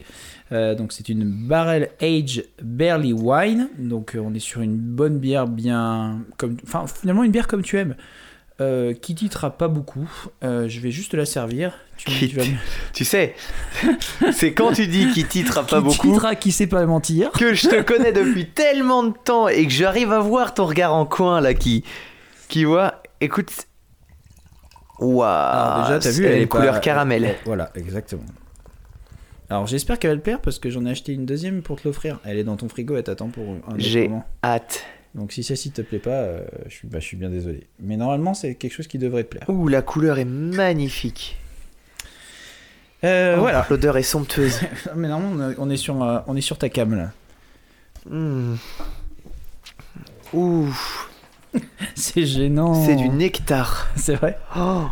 Euh, 0.52 0.76
donc 0.76 0.92
c'est 0.94 1.08
une 1.10 1.24
barrel 1.24 1.90
age 2.02 2.44
barley 2.62 3.14
wine. 3.14 3.70
Donc 3.78 4.16
euh, 4.16 4.20
on 4.20 4.34
est 4.34 4.40
sur 4.40 4.62
une 4.62 4.76
bonne 4.78 5.20
bière 5.20 5.48
bien, 5.48 6.20
comme, 6.38 6.58
enfin 6.64 6.86
finalement 6.88 7.24
une 7.24 7.32
bière 7.32 7.48
comme 7.48 7.64
tu 7.64 7.78
aimes. 7.78 7.96
Qui 9.02 9.14
titrera 9.14 9.56
pas 9.56 9.68
beaucoup. 9.68 10.10
Je 10.42 10.80
vais 10.80 10.90
juste 10.90 11.12
te 11.12 11.16
la 11.18 11.26
servir. 11.28 11.74
Tu, 11.98 12.30
Qui 12.94 13.06
sais, 13.06 13.36
c'est 14.32 14.54
quand 14.54 14.72
tu 14.72 14.88
dis 14.88 15.12
qu'il 15.14 15.28
titre 15.28 15.66
pas 15.66 15.78
qui 15.80 15.84
beaucoup 15.84 16.08
titrera 16.12 16.36
qui 16.36 16.52
sait 16.52 16.68
pas 16.68 16.86
mentir. 16.86 17.32
que 17.32 17.54
je 17.54 17.68
te 17.68 17.82
connais 17.82 18.12
depuis 18.12 18.48
tellement 18.56 19.04
de 19.04 19.14
temps 19.24 19.48
et 19.48 19.66
que 19.66 19.72
j'arrive 19.74 20.12
à 20.12 20.20
voir 20.20 20.54
ton 20.54 20.66
regard 20.68 20.94
en 20.94 21.06
coin 21.06 21.42
là 21.42 21.54
qui 21.54 21.84
qui 22.50 22.64
voit. 22.66 23.02
Écoute. 23.20 23.52
Waouh. 25.00 25.82
Déjà, 25.84 26.00
t'as 26.00 26.12
vu, 26.12 26.26
elle 26.26 26.34
elle 26.34 26.42
est 26.44 26.48
couleur 26.48 26.74
pas- 26.76 26.80
caramel. 26.80 27.36
Voilà, 27.46 27.72
exactement. 27.76 28.24
Alors 29.50 29.66
j'espère 29.68 29.98
qu'elle 30.00 30.12
va 30.12 30.16
le 30.16 30.22
plaire 30.22 30.42
parce 30.42 30.60
que 30.60 30.70
j'en 30.70 30.86
ai 30.86 30.92
acheté 30.92 31.14
une 31.14 31.26
deuxième 31.26 31.62
pour 31.62 31.80
te 31.82 31.88
l'offrir. 31.88 32.20
Elle 32.26 32.38
est 32.38 32.44
dans 32.44 32.58
ton 32.58 32.68
frigo, 32.68 32.96
elle 32.98 33.04
t'attend 33.04 33.30
pour 33.30 33.44
un 33.50 33.78
J'ai 33.78 34.10
hâte. 34.44 34.84
Donc 35.16 35.32
si 35.32 35.42
celle-ci 35.44 35.72
te 35.72 35.82
plaît 35.82 36.00
pas, 36.00 36.10
euh, 36.12 36.42
je, 36.68 36.74
suis, 36.76 36.88
bah, 36.88 37.00
je 37.00 37.06
suis 37.06 37.18
bien 37.18 37.30
désolé. 37.30 37.68
Mais 37.80 37.96
normalement, 37.98 38.34
c'est 38.34 38.56
quelque 38.56 38.74
chose 38.74 38.88
qui 38.88 38.98
devrait 38.98 39.24
te 39.24 39.30
plaire. 39.30 39.50
Ouh, 39.50 39.68
la 39.68 39.82
couleur 39.82 40.20
est 40.20 40.26
magnifique. 40.26 41.38
Euh, 43.04 43.36
Oh, 43.38 43.42
voilà. 43.42 43.66
L'odeur 43.70 43.98
est 43.98 44.04
somptueuse. 44.04 44.60
Mais 44.96 45.08
normalement, 45.08 45.54
on 45.60 45.70
est- 45.70 45.78
sur, 45.78 46.02
euh, 46.04 46.20
on 46.28 46.36
est 46.36 46.42
sur 46.42 46.58
ta 46.58 46.70
cam 46.70 46.96
là. 46.96 47.12
Hmm. 48.10 48.56
Ouh. 50.34 50.68
C'est 51.96 52.26
gênant. 52.26 52.86
C'est 52.86 52.96
du 52.96 53.10
nectar. 53.10 53.88
C'est 53.96 54.16
vrai. 54.16 54.38
Oh, 54.58 54.86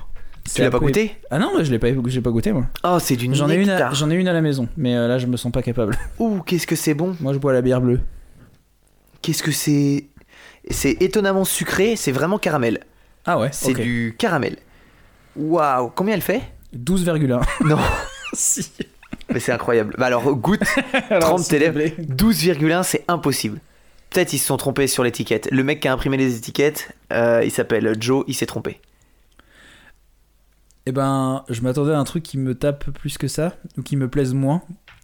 tu 0.53 0.61
l'as 0.61 0.69
pas 0.69 0.79
goûté? 0.79 1.15
Ah 1.31 1.39
non, 1.39 1.51
je 1.63 1.71
l'ai 1.71 1.79
pas, 1.79 1.87
j'ai 2.07 2.21
pas 2.21 2.29
goûté 2.29 2.51
moi. 2.53 2.65
Oh, 2.83 2.97
c'est 2.99 3.15
du 3.15 3.33
J'en 3.33 3.49
ai 3.49 3.55
une, 3.55 3.69
à, 3.69 3.91
j'en 3.93 4.11
ai 4.11 4.15
une 4.15 4.27
à 4.27 4.33
la 4.33 4.41
maison, 4.41 4.67
mais 4.77 4.95
euh, 4.95 5.07
là 5.07 5.17
je 5.17 5.25
me 5.25 5.37
sens 5.37 5.51
pas 5.51 5.63
capable. 5.63 5.97
Ouh, 6.19 6.41
qu'est-ce 6.45 6.67
que 6.67 6.75
c'est 6.75 6.93
bon. 6.93 7.15
Moi 7.19 7.33
je 7.33 7.39
bois 7.39 7.51
la 7.51 7.61
bière 7.63 7.81
bleue. 7.81 7.99
Qu'est-ce 9.23 9.41
que 9.41 9.51
c'est 9.51 10.05
C'est 10.69 11.01
étonnamment 11.01 11.45
sucré, 11.45 11.95
c'est 11.95 12.11
vraiment 12.11 12.37
caramel. 12.37 12.81
Ah 13.25 13.39
ouais. 13.39 13.49
C'est 13.51 13.73
du 13.73 14.13
caramel. 14.19 14.57
Waouh, 15.35 15.89
combien 15.95 16.13
elle 16.13 16.21
fait? 16.21 16.41
12,1. 16.77 17.41
Non, 17.65 17.77
si. 18.33 18.71
mais 19.31 19.39
c'est 19.39 19.51
incroyable. 19.51 19.95
Bah 19.97 20.07
alors, 20.07 20.23
goûte, 20.35 20.61
trempe 21.19 21.43
tes 21.47 21.59
lèvres. 21.59 21.79
12,1, 21.79 22.83
c'est 22.83 23.03
impossible. 23.07 23.59
Peut-être 24.09 24.33
ils 24.33 24.37
se 24.39 24.45
sont 24.47 24.57
trompés 24.57 24.87
sur 24.87 25.03
l'étiquette. 25.03 25.49
Le 25.51 25.63
mec 25.63 25.79
qui 25.81 25.87
a 25.87 25.93
imprimé 25.93 26.15
les 26.17 26.37
étiquettes, 26.37 26.91
euh, 27.11 27.41
il 27.43 27.51
s'appelle 27.51 27.95
Joe, 27.99 28.23
il 28.27 28.33
s'est 28.33 28.45
trompé. 28.45 28.79
Eh 30.85 30.91
ben, 30.91 31.43
je 31.49 31.61
m'attendais 31.61 31.93
à 31.93 31.99
un 31.99 32.03
truc 32.03 32.23
qui 32.23 32.37
me 32.37 32.53
tape 32.53 32.91
plus 32.91 33.17
que 33.17 33.27
ça, 33.27 33.55
ou 33.77 33.81
qui 33.81 33.97
me 33.97 34.07
plaise 34.07 34.33
moins, 34.35 34.61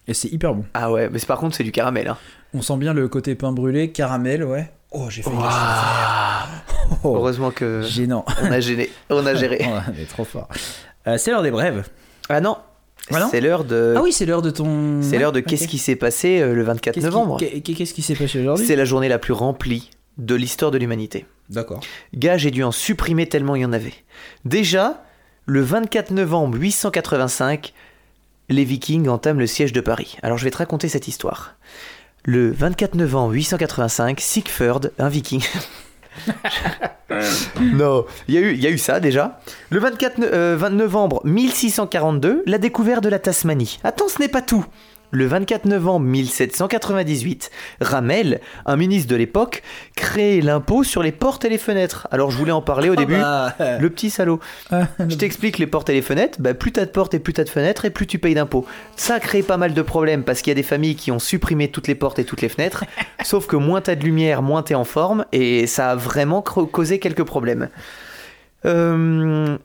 et 0.07 0.13
c'est 0.13 0.27
hyper 0.29 0.53
bon. 0.53 0.63
Ah 0.75 0.91
ouais, 0.91 1.09
mais 1.09 1.19
par 1.19 1.39
contre, 1.39 1.55
c'est 1.55 1.63
du 1.63 1.71
caramel. 1.71 2.07
Hein. 2.07 2.17
On 2.53 2.61
sent 2.61 2.77
bien 2.77 2.93
le 2.93 3.07
côté 3.07 3.33
pain 3.33 3.51
brûlé, 3.51 3.91
caramel, 3.91 4.43
ouais. 4.43 4.71
Oh, 4.91 5.07
j'ai 5.09 5.23
failli. 5.23 5.37
Waouh. 5.37 5.49
Oh, 7.03 7.15
Heureusement 7.15 7.49
que 7.49 7.81
Gênant. 7.81 8.25
on 8.43 8.51
a 8.51 8.59
gêné, 8.59 8.91
on 9.09 9.25
a 9.25 9.33
géré. 9.33 9.59
On 9.65 9.93
est 9.99 10.05
trop 10.05 10.25
fort. 10.25 10.47
Euh, 11.07 11.17
c'est 11.17 11.31
l'heure 11.31 11.43
des 11.43 11.51
brèves. 11.51 11.87
Ah 12.29 12.41
non, 12.41 12.57
Ah 13.11 13.19
non 13.19 13.27
c'est 13.31 13.41
l'heure 13.41 13.63
de. 13.63 13.95
Ah 13.97 14.01
oui, 14.01 14.11
c'est 14.13 14.25
l'heure 14.25 14.41
de 14.41 14.51
ton. 14.51 15.01
C'est 15.01 15.11
Ouais, 15.13 15.17
l'heure 15.19 15.31
de 15.31 15.39
qu'est-ce 15.39 15.67
qui 15.67 15.77
s'est 15.77 15.95
passé 15.95 16.39
euh, 16.41 16.53
le 16.53 16.63
24 16.63 16.93
Qu'est-ce 16.95 17.05
qui- 17.07 17.11
novembre. 17.11 17.37
qu'est- 17.39 17.61
Qu'est-ce 17.61 17.93
qui 17.93 18.01
s'est 18.01 18.15
passé 18.15 18.39
aujourd'hui? 18.39 18.65
C'est 18.65 18.75
la 18.75 18.85
journée 18.85 19.09
la 19.09 19.19
plus 19.19 19.33
remplie 19.33 19.89
de 20.17 20.35
l'histoire 20.35 20.71
de 20.71 20.77
l'humanité. 20.77 21.25
D'accord. 21.49 21.81
Gars, 22.13 22.37
j'ai 22.37 22.51
dû 22.51 22.63
en 22.63 22.71
supprimer 22.71 23.27
tellement 23.27 23.55
il 23.55 23.61
y 23.63 23.65
en 23.65 23.73
avait. 23.73 23.93
Déjà, 24.45 25.03
le 25.45 25.61
24 25.61 26.11
novembre 26.11 26.57
885, 26.59 27.73
les 28.49 28.63
Vikings 28.63 29.07
entament 29.09 29.39
le 29.39 29.47
siège 29.47 29.73
de 29.73 29.81
Paris. 29.81 30.17
Alors 30.21 30.37
je 30.37 30.43
vais 30.43 30.51
te 30.51 30.57
raconter 30.57 30.87
cette 30.87 31.07
histoire. 31.07 31.55
Le 32.23 32.51
24 32.51 32.95
novembre 32.95 33.33
885, 33.33 34.19
Sigford, 34.21 34.81
un 34.99 35.09
Viking. 35.09 35.41
non, 37.61 38.05
il 38.27 38.35
y, 38.35 38.37
a 38.37 38.41
eu- 38.41 38.55
y 38.55 38.67
a 38.67 38.69
eu 38.69 38.77
ça 38.77 38.99
déjà. 38.99 39.39
Le 39.69 39.79
24 39.79 40.17
no- 40.17 40.25
euh, 40.27 40.55
20 40.57 40.69
novembre 40.71 41.21
1642, 41.25 42.43
la 42.45 42.57
découverte 42.57 43.03
de 43.03 43.09
la 43.09 43.19
Tasmanie. 43.19 43.79
Attends, 43.83 44.07
ce 44.07 44.19
n'est 44.21 44.27
pas 44.29 44.41
tout. 44.41 44.65
Le 45.13 45.25
24 45.25 45.65
novembre 45.65 46.05
1798, 46.07 47.51
Ramel, 47.81 48.39
un 48.65 48.77
ministre 48.77 49.09
de 49.09 49.17
l'époque, 49.17 49.61
crée 49.95 50.39
l'impôt 50.39 50.85
sur 50.85 51.03
les 51.03 51.11
portes 51.11 51.43
et 51.43 51.49
les 51.49 51.57
fenêtres. 51.57 52.07
Alors 52.11 52.31
je 52.31 52.37
voulais 52.37 52.53
en 52.53 52.61
parler 52.61 52.89
au 52.89 52.95
début. 52.95 53.17
Ah 53.21 53.53
bah, 53.59 53.77
Le 53.77 53.89
petit 53.89 54.09
salaud. 54.09 54.39
ah, 54.71 54.87
Je 54.99 55.15
t'explique 55.15 55.57
les 55.57 55.67
portes 55.67 55.89
et 55.89 55.93
les 55.93 56.01
fenêtres. 56.01 56.37
Bah, 56.41 56.53
plus 56.53 56.71
t'as 56.71 56.85
de 56.85 56.91
portes 56.91 57.13
et 57.13 57.19
plus 57.19 57.33
t'as 57.33 57.43
de 57.43 57.49
fenêtres 57.49 57.83
et 57.83 57.89
plus 57.89 58.07
tu 58.07 58.19
payes 58.19 58.35
d'impôts. 58.35 58.65
Ça 58.95 59.15
a 59.15 59.19
créé 59.19 59.43
pas 59.43 59.57
mal 59.57 59.73
de 59.73 59.81
problèmes 59.81 60.23
parce 60.23 60.41
qu'il 60.41 60.51
y 60.51 60.53
a 60.53 60.55
des 60.55 60.63
familles 60.63 60.95
qui 60.95 61.11
ont 61.11 61.19
supprimé 61.19 61.67
toutes 61.69 61.87
les 61.89 61.95
portes 61.95 62.17
et 62.19 62.23
toutes 62.23 62.41
les 62.41 62.49
fenêtres. 62.49 62.85
sauf 63.23 63.47
que 63.47 63.57
moins 63.57 63.81
t'as 63.81 63.95
de 63.95 64.03
lumière, 64.05 64.41
moins 64.41 64.63
t'es 64.63 64.75
en 64.75 64.85
forme 64.85 65.25
et 65.33 65.67
ça 65.67 65.91
a 65.91 65.95
vraiment 65.95 66.41
causé 66.41 66.99
quelques 66.99 67.23
problèmes. 67.23 67.69
Euh, 68.65 69.57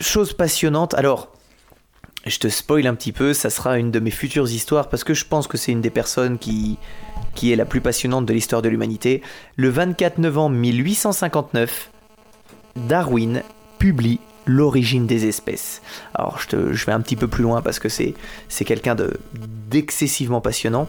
chose 0.00 0.32
passionnante. 0.32 0.94
Alors, 0.94 1.33
je 2.26 2.38
te 2.38 2.48
spoil 2.48 2.86
un 2.86 2.94
petit 2.94 3.12
peu. 3.12 3.34
Ça 3.34 3.50
sera 3.50 3.78
une 3.78 3.90
de 3.90 4.00
mes 4.00 4.10
futures 4.10 4.50
histoires 4.50 4.88
parce 4.88 5.04
que 5.04 5.14
je 5.14 5.24
pense 5.24 5.46
que 5.46 5.56
c'est 5.56 5.72
une 5.72 5.80
des 5.80 5.90
personnes 5.90 6.38
qui 6.38 6.78
est 7.42 7.56
la 7.56 7.64
plus 7.64 7.80
passionnante 7.80 8.26
de 8.26 8.32
l'histoire 8.32 8.62
de 8.62 8.68
l'humanité. 8.68 9.22
Le 9.56 9.68
24 9.68 10.18
novembre 10.18 10.56
1859, 10.56 11.90
Darwin 12.76 13.42
publie 13.78 14.20
L'origine 14.46 15.06
des 15.06 15.26
espèces. 15.26 15.80
Alors 16.14 16.38
je, 16.38 16.84
vais 16.84 16.92
un 16.92 17.00
petit 17.00 17.16
peu 17.16 17.28
plus 17.28 17.42
loin 17.42 17.62
parce 17.62 17.78
que 17.78 17.88
c'est 17.88 18.12
c'est 18.50 18.66
quelqu'un 18.66 18.94
de- 18.94 19.18
d'excessivement 19.70 20.42
passionnant. 20.42 20.86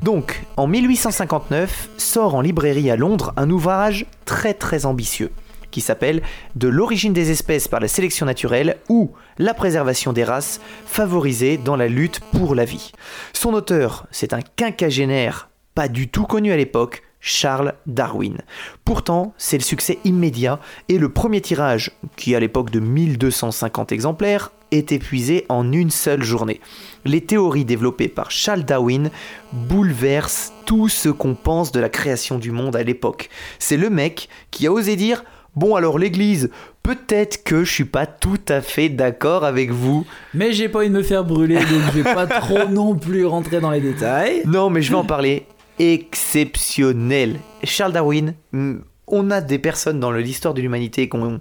Donc, 0.00 0.44
en 0.56 0.68
1859, 0.68 1.88
sort 1.96 2.36
en 2.36 2.40
librairie 2.40 2.92
à 2.92 2.96
Londres 2.96 3.32
un 3.36 3.50
ouvrage 3.50 4.06
très 4.26 4.54
très 4.54 4.86
ambitieux 4.86 5.30
qui 5.74 5.80
s'appelle 5.80 6.22
De 6.54 6.68
l'origine 6.68 7.12
des 7.12 7.32
espèces 7.32 7.66
par 7.66 7.80
la 7.80 7.88
sélection 7.88 8.26
naturelle 8.26 8.76
ou 8.88 9.10
la 9.38 9.54
préservation 9.54 10.12
des 10.12 10.22
races 10.22 10.60
favorisées 10.86 11.56
dans 11.58 11.74
la 11.74 11.88
lutte 11.88 12.20
pour 12.32 12.54
la 12.54 12.64
vie. 12.64 12.92
Son 13.32 13.52
auteur, 13.54 14.06
c'est 14.12 14.32
un 14.32 14.40
quinquagénaire 14.40 15.48
pas 15.74 15.88
du 15.88 16.06
tout 16.06 16.22
connu 16.22 16.52
à 16.52 16.56
l'époque, 16.56 17.02
Charles 17.18 17.74
Darwin. 17.86 18.38
Pourtant, 18.84 19.34
c'est 19.38 19.58
le 19.58 19.64
succès 19.64 19.98
immédiat 20.04 20.60
et 20.88 20.98
le 20.98 21.08
premier 21.08 21.40
tirage, 21.40 21.90
qui 22.14 22.36
à 22.36 22.38
l'époque 22.38 22.70
de 22.70 22.78
1250 22.78 23.90
exemplaires, 23.90 24.52
est 24.70 24.92
épuisé 24.92 25.46
en 25.48 25.72
une 25.72 25.90
seule 25.90 26.22
journée. 26.22 26.60
Les 27.04 27.22
théories 27.22 27.64
développées 27.64 28.08
par 28.08 28.30
Charles 28.30 28.64
Darwin 28.64 29.10
bouleversent 29.52 30.52
tout 30.64 30.88
ce 30.88 31.08
qu'on 31.08 31.34
pense 31.34 31.72
de 31.72 31.80
la 31.80 31.88
création 31.88 32.38
du 32.38 32.52
monde 32.52 32.76
à 32.76 32.82
l'époque. 32.82 33.30
C'est 33.58 33.76
le 33.76 33.90
mec 33.90 34.28
qui 34.50 34.66
a 34.66 34.72
osé 34.72 34.94
dire 34.94 35.24
Bon 35.56 35.76
alors 35.76 35.98
l'église, 35.98 36.50
peut-être 36.82 37.44
que 37.44 37.64
je 37.64 37.72
suis 37.72 37.84
pas 37.84 38.06
tout 38.06 38.40
à 38.48 38.60
fait 38.60 38.88
d'accord 38.88 39.44
avec 39.44 39.70
vous. 39.70 40.04
Mais 40.34 40.52
j'ai 40.52 40.68
pas 40.68 40.80
envie 40.80 40.88
de 40.90 40.94
me 40.94 41.02
faire 41.02 41.24
brûler, 41.24 41.56
donc 41.56 41.82
je 41.94 42.00
vais 42.00 42.14
pas 42.14 42.26
trop 42.40 42.66
non 42.68 42.96
plus 42.96 43.24
rentrer 43.24 43.60
dans 43.60 43.70
les 43.70 43.80
détails. 43.80 44.42
Non, 44.46 44.68
mais 44.70 44.82
je 44.82 44.90
vais 44.90 44.96
en 44.96 45.04
parler. 45.04 45.46
Exceptionnel. 45.78 47.38
Charles 47.62 47.92
Darwin, 47.92 48.34
hmm, 48.52 48.76
on 49.06 49.30
a 49.30 49.40
des 49.40 49.58
personnes 49.58 50.00
dans 50.00 50.10
l'histoire 50.12 50.54
de 50.54 50.60
l'humanité 50.60 51.08
qui 51.08 51.16
ont, 51.16 51.38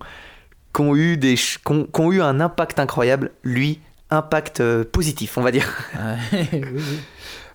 qui 0.75 0.81
ont 0.81 0.95
eu 0.95 1.17
des, 1.17 1.35
ch- 1.35 1.59
qui 1.65 1.71
ont- 1.71 1.85
qui 1.85 2.01
ont 2.01 2.11
eu 2.11 2.21
un 2.21 2.39
impact 2.39 2.79
incroyable. 2.79 3.31
Lui, 3.43 3.79
impact 4.09 4.59
euh, 4.59 4.83
positif, 4.83 5.37
on 5.37 5.41
va 5.41 5.51
dire. 5.51 5.67
Ah, 5.97 6.15
oui, 6.33 6.47
oui. 6.53 6.81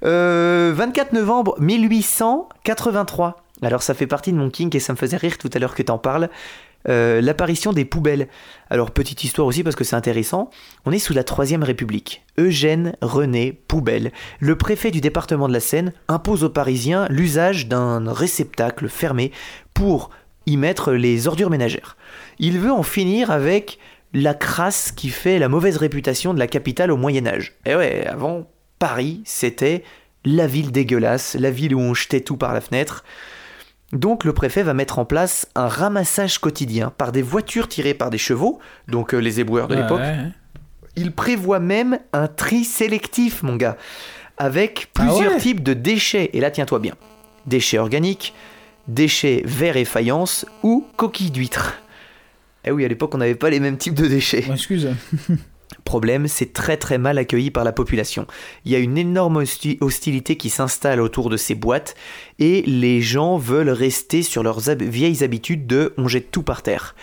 Euh, 0.04 0.72
24 0.74 1.12
novembre 1.12 1.56
1883. 1.60 3.42
Alors 3.62 3.82
ça 3.82 3.94
fait 3.94 4.06
partie 4.06 4.32
de 4.32 4.38
mon 4.38 4.50
kink 4.50 4.74
et 4.74 4.80
ça 4.80 4.92
me 4.92 4.98
faisait 4.98 5.16
rire 5.16 5.38
tout 5.38 5.50
à 5.52 5.58
l'heure 5.58 5.74
que 5.74 5.82
t'en 5.82 5.98
parles. 5.98 6.28
Euh, 6.88 7.20
L'apparition 7.20 7.72
des 7.72 7.84
poubelles. 7.84 8.28
Alors 8.70 8.92
petite 8.92 9.24
histoire 9.24 9.46
aussi 9.48 9.64
parce 9.64 9.76
que 9.76 9.84
c'est 9.84 9.96
intéressant. 9.96 10.50
On 10.86 10.92
est 10.92 10.98
sous 10.98 11.12
la 11.12 11.24
Troisième 11.24 11.62
République. 11.62 12.24
Eugène 12.38 12.94
René 13.02 13.52
Poubelle, 13.52 14.12
le 14.38 14.56
préfet 14.56 14.90
du 14.90 15.00
département 15.00 15.48
de 15.48 15.52
la 15.52 15.60
Seine, 15.60 15.92
impose 16.06 16.44
aux 16.44 16.50
Parisiens 16.50 17.06
l'usage 17.10 17.66
d'un 17.66 18.12
réceptacle 18.12 18.88
fermé 18.88 19.32
pour 19.74 20.10
y 20.46 20.56
mettre 20.56 20.92
les 20.92 21.26
ordures 21.26 21.50
ménagères. 21.50 21.96
Il 22.38 22.58
veut 22.58 22.72
en 22.72 22.82
finir 22.82 23.30
avec 23.30 23.78
la 24.14 24.34
crasse 24.34 24.92
qui 24.92 25.10
fait 25.10 25.38
la 25.38 25.48
mauvaise 25.48 25.76
réputation 25.76 26.32
de 26.32 26.38
la 26.38 26.46
capitale 26.46 26.90
au 26.90 26.96
Moyen 26.96 27.26
Âge. 27.26 27.54
Et 27.66 27.74
ouais, 27.74 28.06
avant, 28.06 28.46
Paris, 28.78 29.20
c'était 29.24 29.84
la 30.24 30.46
ville 30.46 30.72
dégueulasse, 30.72 31.34
la 31.38 31.50
ville 31.50 31.74
où 31.74 31.80
on 31.80 31.94
jetait 31.94 32.20
tout 32.20 32.36
par 32.36 32.54
la 32.54 32.60
fenêtre. 32.60 33.04
Donc 33.92 34.24
le 34.24 34.32
préfet 34.32 34.62
va 34.62 34.74
mettre 34.74 34.98
en 34.98 35.04
place 35.04 35.48
un 35.54 35.66
ramassage 35.66 36.38
quotidien 36.38 36.92
par 36.96 37.10
des 37.10 37.22
voitures 37.22 37.68
tirées 37.68 37.94
par 37.94 38.10
des 38.10 38.18
chevaux, 38.18 38.58
donc 38.86 39.14
euh, 39.14 39.18
les 39.18 39.40
éboueurs 39.40 39.68
de 39.68 39.74
l'époque. 39.74 40.00
Ouais. 40.00 40.30
Il 40.96 41.12
prévoit 41.12 41.60
même 41.60 41.98
un 42.12 42.26
tri 42.26 42.64
sélectif, 42.64 43.42
mon 43.42 43.56
gars, 43.56 43.76
avec 44.36 44.90
plusieurs 44.92 45.32
Ah 45.32 45.34
ouais 45.34 45.40
types 45.40 45.62
de 45.62 45.72
déchets. 45.72 46.30
Et 46.32 46.40
là, 46.40 46.50
tiens-toi 46.50 46.80
bien. 46.80 46.94
Déchets 47.46 47.78
organiques, 47.78 48.34
déchets 48.88 49.42
verre 49.46 49.76
et 49.76 49.84
faïence 49.84 50.44
ou 50.62 50.86
coquilles 50.96 51.30
d'huîtres. 51.30 51.74
Eh 52.64 52.70
oui, 52.70 52.84
à 52.84 52.88
l'époque, 52.88 53.14
on 53.14 53.18
n'avait 53.18 53.36
pas 53.36 53.48
les 53.48 53.60
mêmes 53.60 53.78
types 53.78 53.94
de 53.94 54.06
déchets. 54.06 54.44
Excuse. 54.50 54.88
Problème, 55.88 56.28
c'est 56.28 56.52
très 56.52 56.76
très 56.76 56.98
mal 56.98 57.16
accueilli 57.16 57.50
par 57.50 57.64
la 57.64 57.72
population. 57.72 58.26
Il 58.66 58.72
y 58.72 58.74
a 58.74 58.78
une 58.78 58.98
énorme 58.98 59.38
hosti- 59.42 59.78
hostilité 59.80 60.36
qui 60.36 60.50
s'installe 60.50 61.00
autour 61.00 61.30
de 61.30 61.38
ces 61.38 61.54
boîtes 61.54 61.94
et 62.38 62.60
les 62.66 63.00
gens 63.00 63.38
veulent 63.38 63.70
rester 63.70 64.22
sur 64.22 64.42
leurs 64.42 64.60
vieilles 64.60 65.24
habitudes 65.24 65.66
de 65.66 65.94
on 65.96 66.06
jette 66.06 66.30
tout 66.30 66.42
par 66.42 66.60
terre. 66.60 66.94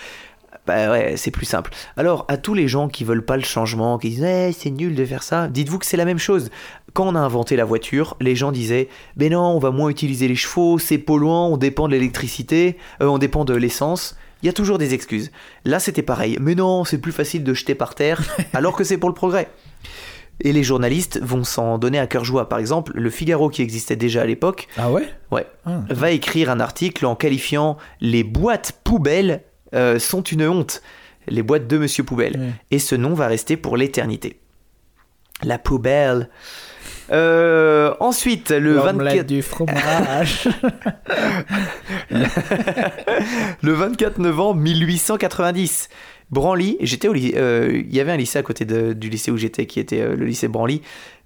Bah 0.67 0.91
ouais, 0.91 1.15
c'est 1.17 1.31
plus 1.31 1.47
simple. 1.47 1.71
Alors, 1.97 2.25
à 2.27 2.37
tous 2.37 2.53
les 2.53 2.67
gens 2.67 2.87
qui 2.87 3.03
veulent 3.03 3.25
pas 3.25 3.37
le 3.37 3.43
changement, 3.43 3.97
qui 3.97 4.09
disent 4.09 4.23
Eh, 4.23 4.51
c'est 4.51 4.69
nul 4.69 4.93
de 4.93 5.03
faire 5.03 5.23
ça, 5.23 5.47
dites-vous 5.47 5.79
que 5.79 5.85
c'est 5.87 5.97
la 5.97 6.05
même 6.05 6.19
chose. 6.19 6.51
Quand 6.93 7.07
on 7.07 7.15
a 7.15 7.19
inventé 7.19 7.55
la 7.55 7.65
voiture, 7.65 8.15
les 8.21 8.35
gens 8.35 8.51
disaient 8.51 8.87
Ben 9.17 9.31
non, 9.31 9.47
on 9.47 9.59
va 9.59 9.71
moins 9.71 9.89
utiliser 9.89 10.27
les 10.27 10.35
chevaux, 10.35 10.77
c'est 10.77 10.99
polluant, 10.99 11.47
on 11.47 11.57
dépend 11.57 11.87
de 11.87 11.93
l'électricité, 11.93 12.77
euh, 13.01 13.07
on 13.07 13.17
dépend 13.17 13.45
de 13.45 13.55
l'essence. 13.55 14.15
Il 14.45 14.47
y 14.47 14.49
a 14.49 14.53
toujours 14.53 14.77
des 14.77 14.93
excuses. 14.93 15.31
Là, 15.63 15.79
c'était 15.79 16.03
pareil. 16.03 16.37
Mais 16.39 16.53
non, 16.53 16.83
c'est 16.85 16.99
plus 16.99 17.11
facile 17.11 17.43
de 17.43 17.51
jeter 17.55 17.73
par 17.73 17.95
terre, 17.95 18.21
alors 18.53 18.75
que 18.75 18.83
c'est 18.83 18.99
pour 18.99 19.09
le 19.09 19.15
progrès. 19.15 19.49
Et 20.39 20.53
les 20.53 20.61
journalistes 20.61 21.19
vont 21.19 21.43
s'en 21.43 21.79
donner 21.79 21.97
à 21.97 22.05
cœur 22.05 22.23
joie. 22.23 22.47
Par 22.47 22.59
exemple, 22.59 22.91
le 22.93 23.09
Figaro, 23.09 23.49
qui 23.49 23.63
existait 23.63 23.95
déjà 23.95 24.21
à 24.21 24.25
l'époque, 24.27 24.67
Ah 24.77 24.91
ouais? 24.91 25.07
ouais, 25.31 25.47
Ah. 25.65 25.79
va 25.89 26.11
écrire 26.11 26.51
un 26.51 26.59
article 26.59 27.07
en 27.07 27.15
qualifiant 27.15 27.77
les 28.01 28.23
boîtes 28.23 28.79
poubelles 28.83 29.41
euh, 29.73 29.97
sont 29.97 30.21
une 30.21 30.47
honte. 30.47 30.83
Les 31.27 31.41
boîtes 31.41 31.65
de 31.65 31.79
Monsieur 31.79 32.03
Poubelle. 32.03 32.53
Et 32.69 32.77
ce 32.77 32.93
nom 32.93 33.15
va 33.15 33.25
rester 33.25 33.57
pour 33.57 33.77
l'éternité. 33.77 34.39
La 35.41 35.57
poubelle. 35.57 36.29
Euh, 37.11 37.93
ensuite, 37.99 38.49
le 38.51 38.75
L'omelette 38.75 38.97
24, 39.17 39.27
du 39.27 39.41
fromage. 39.41 40.47
le 43.61 43.73
24 43.73 44.17
novembre 44.19 44.61
1890, 44.61 45.89
Branly, 46.31 46.77
j'étais 46.81 47.07
au 47.07 47.13
lycée, 47.13 47.35
euh, 47.37 47.71
il 47.87 47.95
y 47.95 47.99
avait 47.99 48.11
un 48.11 48.17
lycée 48.17 48.39
à 48.39 48.43
côté 48.43 48.65
de- 48.65 48.93
du 48.93 49.09
lycée 49.09 49.31
où 49.31 49.37
j'étais, 49.37 49.65
qui 49.65 49.79
était 49.79 50.01
euh, 50.01 50.15
le 50.15 50.25
lycée 50.25 50.47
Branly, 50.47 50.81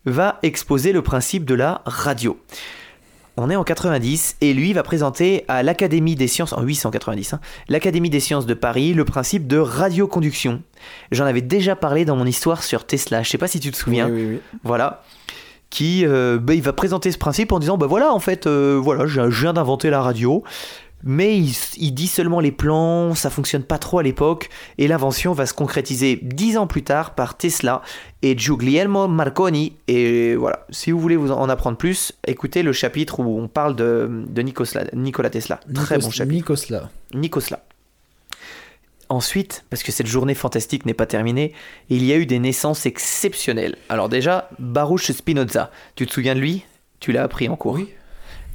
va 0.06 0.40
exposer 0.44 0.92
le 0.92 1.02
principe 1.02 1.46
de 1.46 1.56
la 1.56 1.82
radio. 1.86 2.38
On 3.38 3.50
est 3.50 3.56
en 3.56 3.64
90 3.64 4.36
et 4.42 4.54
lui 4.54 4.74
va 4.74 4.84
présenter 4.84 5.46
à 5.48 5.64
l'Académie 5.64 6.16
des 6.16 6.28
sciences, 6.28 6.52
en 6.52 6.62
890, 6.62 7.34
hein, 7.34 7.40
l'Académie 7.70 8.10
des 8.10 8.20
sciences 8.20 8.46
de 8.46 8.54
Paris, 8.54 8.94
le 8.94 9.06
principe 9.06 9.48
de 9.48 9.58
radioconduction. 9.58 10.62
J'en 11.12 11.26
avais 11.26 11.42
déjà 11.42 11.78
parlé 11.78 12.04
dans 12.04 12.18
mon 12.18 12.26
histoire 12.26 12.64
sur 12.64 12.86
Tesla, 12.86 13.24
je 13.24 13.30
sais 13.30 13.38
pas 13.38 13.48
si 13.48 13.62
tu 13.62 13.72
te 13.72 13.78
souviens. 13.78 14.10
Oui, 14.10 14.22
oui, 14.24 14.28
oui. 14.34 14.40
voilà, 14.66 15.04
qui 15.70 16.06
euh, 16.06 16.38
bah, 16.40 16.54
il 16.54 16.62
va 16.62 16.74
présenter 16.74 17.12
ce 17.12 17.18
principe 17.18 17.52
en 17.52 17.60
disant 17.60 17.78
bah 17.78 17.88
voilà 17.88 18.12
en 18.14 18.20
fait 18.20 18.48
euh, 18.48 18.80
voilà 18.82 19.06
je 19.06 19.22
viens 19.22 19.54
d'inventer 19.54 19.90
la 19.90 20.02
radio, 20.02 20.44
mais 21.04 21.38
il, 21.38 21.54
il 21.78 21.92
dit 21.94 22.08
seulement 22.08 22.40
les 22.40 22.52
plans, 22.52 23.14
ça 23.16 23.30
fonctionne 23.30 23.64
pas 23.64 23.78
trop 23.78 24.00
à 24.00 24.04
l'époque 24.04 24.50
et 24.78 24.88
l'invention 24.88 25.32
va 25.34 25.46
se 25.46 25.54
concrétiser 25.54 26.20
dix 26.22 26.58
ans 26.58 26.68
plus 26.68 26.84
tard 26.84 27.14
par 27.16 27.38
Tesla 27.38 27.82
et 28.22 28.36
Guglielmo 28.36 29.08
Marconi 29.08 29.74
et 29.88 30.36
voilà 30.36 30.66
si 30.72 30.92
vous 30.92 31.00
voulez 31.00 31.16
vous 31.16 31.32
en 31.32 31.48
apprendre 31.50 31.78
plus 31.78 32.12
écoutez 32.28 32.64
le 32.64 32.74
chapitre 32.74 33.20
où 33.22 33.40
on 33.40 33.48
parle 33.48 33.76
de, 33.76 34.10
de 34.28 34.42
Nikola, 34.42 34.86
Nikola 34.94 35.30
Tesla 35.30 35.60
très 35.74 35.98
Nikos- 35.98 36.02
bon 36.04 36.10
chapitre 36.10 36.34
Nikosla. 36.36 36.90
Nikosla. 37.14 37.60
Ensuite, 39.10 39.66
parce 39.72 39.82
que 39.82 39.92
cette 39.92 40.06
journée 40.06 40.36
fantastique 40.36 40.86
n'est 40.86 40.94
pas 40.94 41.08
terminée, 41.08 41.54
il 41.90 42.06
y 42.06 42.14
a 42.14 42.18
eu 42.18 42.28
des 42.28 42.38
naissances 42.38 42.86
exceptionnelles. 42.86 43.76
Alors 43.90 44.08
déjà, 44.08 44.50
Baruch 44.60 45.12
Spinoza, 45.12 45.72
tu 45.96 46.06
te 46.06 46.14
souviens 46.14 46.36
de 46.36 46.40
lui? 46.40 46.64
Tu 47.00 47.12
l'as 47.12 47.24
appris 47.24 47.50
en 47.50 47.56
cours. 47.56 47.74
Oui. 47.74 47.90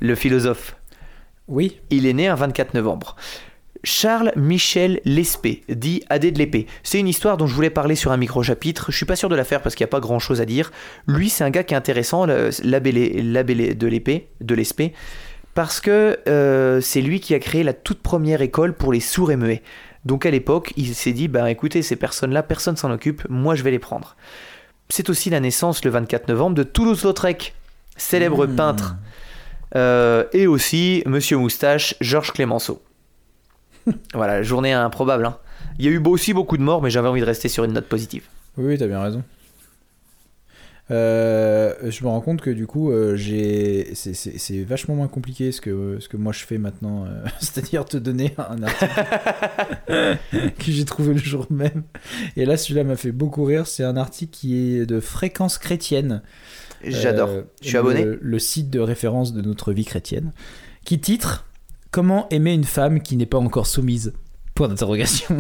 Le 0.01 0.15
philosophe. 0.15 0.77
Oui. 1.49 1.81
Il 1.91 2.07
est 2.07 2.13
né 2.13 2.29
un 2.29 2.37
24 2.37 2.75
novembre. 2.75 3.17
Charles 3.83 4.33
Michel 4.37 5.01
Lespée, 5.05 5.63
dit 5.69 6.03
Adé 6.09 6.31
de 6.31 6.39
l'épée. 6.39 6.67
C'est 6.83 7.01
une 7.01 7.09
histoire 7.09 7.37
dont 7.37 7.47
je 7.47 7.55
voulais 7.55 7.71
parler 7.71 7.97
sur 7.97 8.13
un 8.13 8.17
micro-chapitre. 8.17 8.91
Je 8.91 8.97
suis 8.97 9.07
pas 9.07 9.17
sûr 9.17 9.29
de 9.29 9.37
la 9.37 9.45
faire 9.45 9.61
parce 9.61 9.75
qu'il 9.75 9.85
n'y 9.85 9.89
a 9.89 9.93
pas 9.93 10.01
grand-chose 10.01 10.41
à 10.41 10.47
dire. 10.47 10.73
Lui, 11.07 11.29
c'est 11.29 11.45
un 11.45 11.51
gars 11.51 11.65
qui 11.65 11.75
est 11.75 11.77
intéressant, 11.77 12.27
l'abbé 12.27 12.93
de 12.93 13.87
l'épée, 13.87 14.29
de 14.41 14.55
l'Espée, 14.55 14.95
parce 15.55 15.81
que 15.81 16.19
euh, 16.29 16.81
c'est 16.81 17.03
lui 17.03 17.21
qui 17.21 17.35
a 17.35 17.39
créé 17.39 17.63
la 17.63 17.75
toute 17.75 18.01
première 18.01 18.41
école 18.41 18.75
pour 18.75 18.93
les 18.93 19.01
sourds 19.01 19.33
et 19.33 19.37
muets. 19.37 19.63
Donc 20.05 20.27
à 20.27 20.31
l'époque, 20.31 20.73
il 20.77 20.95
s'est 20.95 21.13
dit, 21.13 21.29
bah 21.29 21.51
écoutez, 21.51 21.83
ces 21.83 21.97
personnes-là, 21.97 22.43
personne 22.43 22.77
s'en 22.77 22.91
occupe, 22.91 23.27
moi 23.29 23.55
je 23.55 23.63
vais 23.63 23.71
les 23.71 23.79
prendre. 23.79 24.17
C'est 24.91 25.09
aussi 25.09 25.31
la 25.31 25.41
naissance 25.41 25.83
le 25.85 25.91
24 25.91 26.29
novembre 26.29 26.55
de 26.57 26.63
Toulouse-Lautrec, 26.63 27.55
célèbre 27.97 28.47
Mmh. 28.47 28.57
peintre, 28.57 28.97
Euh, 29.77 30.25
et 30.33 30.47
aussi 30.47 31.03
Monsieur 31.05 31.37
Moustache, 31.37 31.97
Georges 32.01 32.33
Clémenceau. 32.33 32.81
voilà, 34.15 34.43
journée 34.43 34.73
improbable. 34.73 35.27
hein. 35.27 35.37
Il 35.81 35.85
y 35.85 35.89
a 35.89 35.91
eu 35.91 36.01
aussi 36.07 36.33
beaucoup 36.33 36.57
de 36.57 36.63
morts, 36.63 36.81
mais 36.81 36.91
j'avais 36.91 37.09
envie 37.09 37.21
de 37.21 37.27
rester 37.27 37.49
sur 37.49 37.65
une 37.65 37.73
note 37.73 37.89
positive. 37.89 38.23
Oui, 38.57 38.67
oui, 38.69 38.79
t'as 38.79 38.87
bien 38.87 39.03
raison. 39.03 39.25
Euh, 40.91 41.75
je 41.91 42.05
me 42.05 42.11
rends 42.11 42.21
compte 42.21 42.43
que 42.43 42.51
du 42.51 42.67
coup, 42.67 42.91
euh, 42.91 43.17
j'ai, 43.17 43.95
c'est, 43.95 44.63
vachement 44.65 44.95
moins 44.95 45.09
compliqué 45.09 45.51
ce 45.51 45.61
que, 45.61 45.97
ce 45.99 46.09
que 46.09 46.17
moi 46.17 46.33
je 46.33 46.45
fais 46.45 46.59
maintenant, 46.59 47.07
euh, 47.07 47.25
c'est-à-dire 47.41 47.85
te 47.85 47.97
donner 47.97 48.35
un 48.37 48.63
article 48.63 49.05
que 50.59 50.65
j'ai 50.73 50.85
trouvé 50.85 51.15
le 51.15 51.21
jour 51.21 51.47
même. 51.51 51.85
Et 52.37 52.45
là, 52.45 52.57
celui-là 52.57 52.85
m'a 52.85 52.97
fait 52.97 53.13
beaucoup 53.13 53.45
rire. 53.45 53.67
C'est 53.67 53.85
un 53.85 53.97
article 53.97 54.33
qui 54.33 54.57
est 54.57 54.87
de 54.87 55.01
Fréquence 55.01 55.59
chrétienne. 55.59 56.23
J'adore. 56.83 57.31
Je 57.63 57.69
suis 57.69 57.77
abonné. 57.79 58.05
Le, 58.05 58.19
le 58.21 58.39
site 58.39 58.69
de 58.69 58.81
référence 58.81 59.33
de 59.33 59.41
notre 59.41 59.73
vie 59.73 59.87
chrétienne, 59.87 60.33
qui 60.85 61.01
titre 61.01 61.47
Comment 61.91 62.29
aimer 62.31 62.53
une 62.53 62.65
femme 62.65 63.01
qui 63.01 63.17
n'est 63.17 63.25
pas 63.25 63.39
encore 63.39 63.69
soumise? 63.69 64.15
Point 64.57 64.67
d'interrogation. 64.67 65.39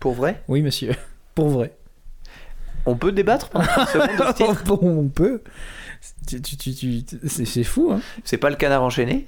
Pour 0.00 0.12
vrai? 0.12 0.42
Oui, 0.48 0.60
monsieur. 0.60 0.90
Pour 1.36 1.50
vrai. 1.50 1.77
On 2.88 2.96
peut 2.96 3.12
débattre 3.12 3.48
pendant 3.50 3.64
30 3.66 3.88
secondes 3.88 4.08
de 4.18 4.24
ce 4.24 4.32
titre 4.32 4.64
Bon, 4.64 4.78
on 4.82 5.08
peut. 5.08 5.42
C'est, 6.26 7.44
c'est 7.44 7.64
fou, 7.64 7.90
hein 7.92 8.00
C'est 8.24 8.36
pas 8.38 8.50
le 8.50 8.56
canard 8.56 8.82
enchaîné? 8.82 9.26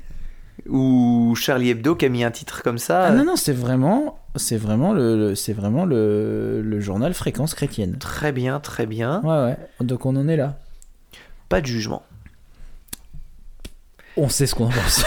Ou 0.68 1.34
Charlie 1.36 1.70
Hebdo 1.70 1.94
qui 1.96 2.04
a 2.04 2.08
mis 2.10 2.22
un 2.22 2.30
titre 2.30 2.62
comme 2.62 2.78
ça? 2.78 3.04
Ah 3.06 3.12
non, 3.12 3.24
non, 3.24 3.36
c'est 3.36 3.52
vraiment, 3.54 4.18
c'est 4.36 4.58
vraiment, 4.58 4.92
le, 4.92 5.16
le- 5.16 5.34
c'est 5.34 5.54
vraiment 5.54 5.86
le, 5.86 6.60
le 6.62 6.80
journal 6.80 7.14
Fréquence 7.14 7.54
chrétienne. 7.54 7.96
Très 7.98 8.30
bien, 8.32 8.60
très 8.60 8.84
bien. 8.86 9.22
Ouais, 9.22 9.44
ouais. 9.52 9.56
Donc 9.80 10.04
on 10.04 10.14
en 10.16 10.28
est 10.28 10.36
là. 10.36 10.58
Pas 11.48 11.60
de 11.62 11.66
jugement. 11.66 12.02
On 14.16 14.28
sait 14.28 14.46
ce 14.46 14.54
qu'on 14.54 14.66
en 14.66 14.70
pense. 14.70 15.04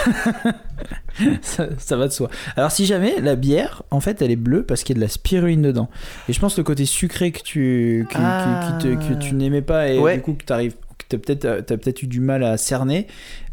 ça, 1.41 1.67
ça 1.77 1.97
va 1.97 2.07
de 2.07 2.13
soi. 2.13 2.29
Alors 2.55 2.71
si 2.71 2.85
jamais 2.85 3.19
la 3.21 3.35
bière, 3.35 3.83
en 3.91 3.99
fait, 3.99 4.21
elle 4.21 4.31
est 4.31 4.35
bleue 4.37 4.63
parce 4.63 4.83
qu'il 4.83 4.95
y 4.95 4.97
a 4.97 5.01
de 5.01 5.05
la 5.05 5.09
spiruline 5.09 5.61
dedans. 5.61 5.89
Et 6.29 6.33
je 6.33 6.39
pense 6.39 6.57
le 6.57 6.63
côté 6.63 6.85
sucré 6.85 7.31
que 7.31 7.41
tu, 7.41 8.05
qui- 8.09 8.17
Ah. 8.19 8.77
qui 8.79 8.87
te- 8.87 8.95
que 8.95 9.13
tu 9.19 9.35
n'aimais 9.35 9.61
pas 9.61 9.89
et 9.89 9.99
Ouais. 9.99 10.15
du 10.15 10.21
coup 10.21 10.33
que 10.33 10.43
t'arrives, 10.45 10.73
que 10.97 11.05
t'as 11.09 11.17
peut-être, 11.17 11.45
euh, 11.45 11.61
peut-être 11.61 12.01
eu 12.03 12.07
du 12.07 12.19
mal 12.21 12.43
à 12.43 12.57
cerner, 12.57 13.07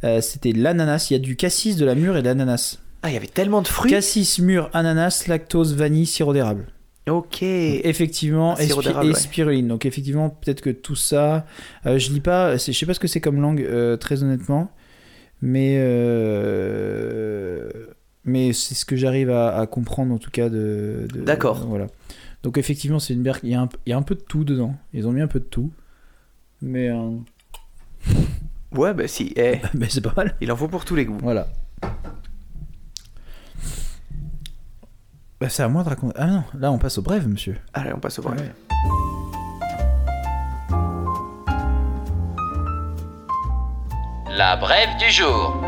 euh, 0.05 0.21
c'était 0.21 0.53
l'ananas. 0.53 1.09
Il 1.11 1.15
y 1.15 1.17
a 1.17 1.21
du 1.21 1.37
cassis, 1.37 1.77
de 1.77 1.85
la 1.85 1.95
mûre 1.95 2.17
et 2.17 2.23
de 2.23 2.27
l'ananas. 2.29 2.79
Ah, 3.03 3.09
il 3.11 3.15
y 3.15 3.17
avait 3.17 3.27
tellement 3.27 3.63
de 3.63 3.69
fruits 3.69 3.91
Cassis, 3.91 4.39
mûre, 4.41 4.69
ananas, 4.73 5.25
lactose, 5.27 5.75
vanille, 5.75 6.07
sirop 6.07 6.33
d'érable. 6.35 6.67
Ok. 7.09 7.43
Effectivement, 7.43 8.55
Ah, 8.59 8.63
et, 8.63 8.67
spi- 8.69 8.93
ouais. 8.95 9.15
spiruline. 9.15 9.69
Donc 9.69 9.85
effectivement, 9.87 10.29
peut-être 10.31 10.61
que 10.61 10.71
tout 10.71 10.95
ça, 10.97 11.47
euh, 11.87 11.99
je 11.99 12.11
lis 12.13 12.21
pas, 12.21 12.57
je 12.57 12.73
sais 12.73 12.87
pas 12.87 12.95
ce 12.95 13.01
que 13.01 13.09
c'est 13.09 13.21
comme 13.21 13.41
langue, 13.41 13.63
euh, 13.63 13.97
très 13.97 14.23
honnêtement, 14.23 14.71
mais 15.43 15.77
euh, 15.79 17.69
mais 18.25 18.53
c'est 18.53 18.75
ce 18.75 18.85
que 18.85 18.97
j'arrive 18.97 19.31
à, 19.31 19.59
à 19.59 19.67
comprendre 19.67 20.15
en 20.15 20.19
tout 20.19 20.31
cas 20.31 20.49
de. 20.49 21.07
D'accord. 21.15 21.67
voilà. 21.67 21.87
Donc 22.43 22.59
effectivement, 22.59 22.99
c'est 22.99 23.15
une 23.15 23.23
bière. 23.23 23.39
Il 23.43 23.51
y, 23.51 23.55
a 23.55 23.61
un, 23.63 23.69
il 23.87 23.91
y 23.91 23.93
a 23.93 23.97
un 23.97 24.03
peu 24.03 24.15
de 24.15 24.21
tout 24.21 24.45
dedans. 24.45 24.75
Ils 24.93 25.07
ont 25.07 25.13
mis 25.13 25.21
un 25.21 25.27
peu 25.29 25.41
de 25.41 25.45
tout, 25.45 25.73
mais 26.63 26.91
euh, 26.91 27.11
Ouais, 28.73 28.95
bah 28.95 29.09
si. 29.09 29.33
Eh, 29.37 29.61
mais 29.75 29.89
c'est 29.91 30.01
pas 30.01 30.15
mal. 30.17 30.37
il 30.41 30.51
en 30.53 30.57
faut 30.57 30.69
pour 30.69 30.85
tous 30.85 30.95
les 30.95 31.05
goûts. 31.05 31.19
Voilà. 31.23 31.49
Bah, 35.41 35.49
c'est 35.49 35.63
à 35.63 35.69
moi 35.69 35.83
de 35.83 35.89
raconter. 35.89 36.15
Ah 36.19 36.27
non, 36.27 36.45
là 36.59 36.71
on 36.71 36.79
passe 36.79 36.99
au 36.99 37.03
bref, 37.03 37.27
monsieur. 37.27 37.57
Allez, 37.73 37.93
on 37.95 37.99
passe 37.99 38.19
au 38.19 38.23
bref. 38.23 38.39
Ouais. 38.41 38.53
La 44.41 44.57
brève 44.57 44.97
du 44.99 45.11
jour. 45.11 45.63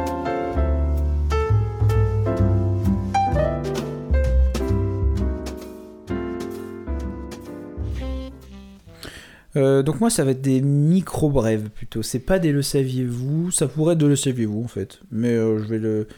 Euh, 9.57 9.82
donc 9.82 10.01
moi 10.01 10.09
ça 10.09 10.24
va 10.24 10.31
être 10.31 10.40
des 10.40 10.62
micro 10.62 11.28
brèves 11.28 11.69
plutôt. 11.69 12.03
C'est 12.03 12.19
pas 12.19 12.39
des 12.39 12.51
le 12.51 12.62
saviez-vous, 12.62 13.51
ça 13.51 13.69
pourrait 13.69 13.93
être 13.93 13.99
de 13.99 14.07
le 14.07 14.16
saviez-vous 14.16 14.65
en 14.65 14.69
fait. 14.69 15.01
Mais 15.11 15.35
euh, 15.35 15.59
je 15.59 15.65
vais 15.65 15.78
le. 15.78 16.09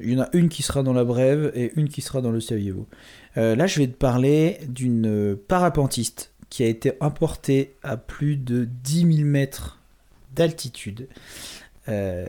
Il 0.00 0.14
y 0.14 0.16
en 0.16 0.22
a 0.22 0.30
une 0.32 0.48
qui 0.48 0.62
sera 0.62 0.82
dans 0.82 0.94
la 0.94 1.04
brève 1.04 1.52
et 1.54 1.72
une 1.76 1.90
qui 1.90 2.00
sera 2.00 2.22
dans 2.22 2.32
le 2.32 2.40
saviez-vous. 2.40 2.86
Euh, 3.36 3.54
là 3.54 3.66
je 3.66 3.80
vais 3.80 3.86
te 3.86 3.98
parler 3.98 4.60
d'une 4.66 5.36
parapentiste 5.46 6.32
qui 6.48 6.62
a 6.62 6.68
été 6.68 6.94
importée 7.02 7.74
à 7.82 7.98
plus 7.98 8.36
de 8.36 8.64
10 8.64 9.16
000 9.16 9.28
mètres 9.28 9.78
d'altitude. 10.34 11.08
Euh, 11.88 12.26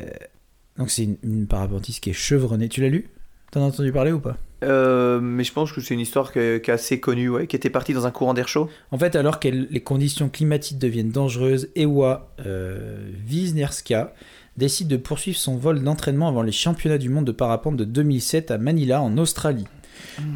donc 0.77 0.89
c'est 0.89 1.03
une, 1.03 1.17
une 1.23 1.47
parapentiste 1.47 2.01
qui 2.03 2.09
est 2.11 2.13
chevronnée. 2.13 2.69
Tu 2.69 2.81
l'as 2.81 2.89
lu? 2.89 3.09
T'en 3.51 3.61
as 3.63 3.65
entendu 3.67 3.91
parler 3.91 4.11
ou 4.11 4.19
pas? 4.19 4.37
Euh, 4.63 5.19
mais 5.21 5.43
je 5.43 5.53
pense 5.53 5.71
que 5.71 5.79
c'est 5.81 5.93
une 5.93 5.99
histoire 6.01 6.31
que- 6.31 6.57
qui 6.57 6.69
est 6.69 6.73
assez 6.73 6.99
connue, 6.99 7.29
ouais, 7.29 7.47
qui 7.47 7.55
était 7.55 7.69
partie 7.69 7.93
dans 7.93 8.05
un 8.05 8.11
courant 8.11 8.33
d'air 8.33 8.47
chaud. 8.47 8.69
En 8.91 8.97
fait, 8.97 9.15
alors 9.15 9.39
que 9.39 9.47
les 9.47 9.79
conditions 9.81 10.29
climatiques 10.29 10.77
deviennent 10.77 11.11
dangereuses, 11.11 11.69
Ewa 11.75 12.33
euh, 12.45 13.09
Wisniewska 13.25 14.13
décide 14.57 14.89
de 14.89 14.97
poursuivre 14.97 15.37
son 15.37 15.55
vol 15.55 15.81
d'entraînement 15.81 16.27
avant 16.27 16.41
les 16.41 16.51
championnats 16.51 16.97
du 16.97 17.07
monde 17.09 17.25
de 17.25 17.31
parapente 17.31 17.77
de 17.77 17.85
2007 17.85 18.51
à 18.51 18.57
Manila, 18.57 19.01
en 19.01 19.17
Australie. 19.17 19.67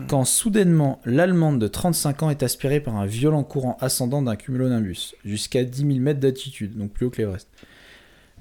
Quand 0.07 0.23
soudainement, 0.25 1.01
l'Allemande 1.05 1.59
de 1.59 1.67
35 1.67 2.23
ans 2.23 2.29
est 2.29 2.43
aspirée 2.43 2.79
par 2.79 2.95
un 2.95 3.05
violent 3.05 3.43
courant 3.43 3.77
ascendant 3.81 4.21
d'un 4.21 4.35
cumulonimbus, 4.35 5.15
jusqu'à 5.25 5.63
10 5.63 5.85
000 5.85 5.99
mètres 5.99 6.19
d'altitude, 6.19 6.77
donc 6.77 6.91
plus 6.91 7.05
haut 7.05 7.09
que 7.09 7.17
l'Everest. 7.21 7.49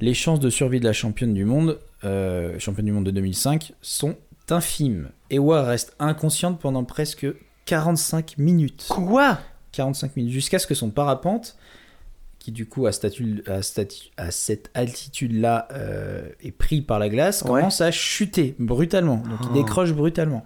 Les 0.02 0.14
chances 0.14 0.40
de 0.40 0.50
survie 0.50 0.80
de 0.80 0.84
la 0.84 0.92
championne 0.92 1.32
du 1.32 1.44
monde, 1.44 1.78
euh, 2.02 2.58
championne 2.58 2.86
du 2.86 2.90
monde 2.92 3.06
de 3.06 3.12
2005, 3.12 3.72
sont 3.82 4.16
infimes. 4.50 5.10
Ewa 5.30 5.62
reste 5.62 5.94
inconsciente 6.00 6.58
pendant 6.58 6.82
presque 6.82 7.24
45 7.66 8.36
minutes. 8.36 8.86
Quoi? 8.88 9.38
45 9.70 10.16
minutes, 10.16 10.32
jusqu'à 10.32 10.58
ce 10.58 10.66
que 10.66 10.74
son 10.74 10.90
parapente, 10.90 11.56
qui 12.40 12.50
du 12.50 12.66
coup 12.66 12.86
à, 12.88 12.90
cette 12.92 14.70
altitude-là 14.74 15.68
euh, 15.70 16.28
est 16.42 16.50
pris 16.50 16.82
par 16.82 16.98
la 16.98 17.08
glace, 17.08 17.42
Ouais. 17.42 17.60
commence 17.60 17.80
à 17.80 17.92
chuter 17.92 18.56
brutalement. 18.58 19.18
Donc 19.18 19.38
il 19.42 19.48
Oh. 19.50 19.54
décroche 19.54 19.92
brutalement. 19.92 20.44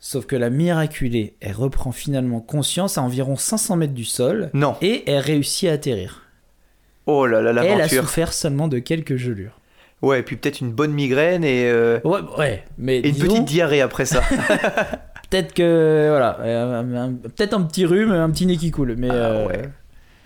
Sauf 0.00 0.24
que 0.24 0.36
la 0.36 0.48
miraculée, 0.48 1.36
elle 1.40 1.52
reprend 1.54 1.92
finalement 1.92 2.40
conscience 2.40 2.96
à 2.96 3.02
environ 3.02 3.36
500 3.36 3.76
mètres 3.76 3.92
du 3.92 4.06
sol 4.06 4.48
Non. 4.54 4.74
et 4.80 5.02
elle 5.10 5.18
réussit 5.20 5.68
à 5.68 5.72
atterrir. 5.72 6.22
Oh 7.10 7.26
là 7.26 7.40
là, 7.40 7.50
Elle 7.50 7.58
a 7.58 7.62
l'aventure. 7.76 8.02
souffert 8.02 8.32
seulement 8.34 8.68
de 8.68 8.78
quelques 8.80 9.16
gelures. 9.16 9.58
Ouais, 10.02 10.20
et 10.20 10.22
puis 10.22 10.36
peut-être 10.36 10.60
une 10.60 10.70
bonne 10.72 10.92
migraine 10.92 11.42
et, 11.42 11.64
euh, 11.70 11.98
Ouais, 12.04 12.20
ouais, 12.36 12.64
mais 12.76 12.98
et 12.98 13.08
une 13.08 13.14
disons, 13.14 13.26
petite 13.28 13.44
diarrhée 13.46 13.80
après 13.80 14.04
ça. 14.04 14.20
peut-être 15.30 15.54
que 15.54 16.06
voilà, 16.10 16.38
euh, 16.42 17.10
peut-être 17.34 17.54
un 17.54 17.62
petit 17.62 17.86
rhume, 17.86 18.12
un 18.12 18.30
petit 18.30 18.44
nez 18.46 18.56
qui 18.58 18.70
coule, 18.70 18.94
mais 18.96 19.08
Ah, 19.10 19.14
euh, 19.14 19.46
ouais. 19.48 19.62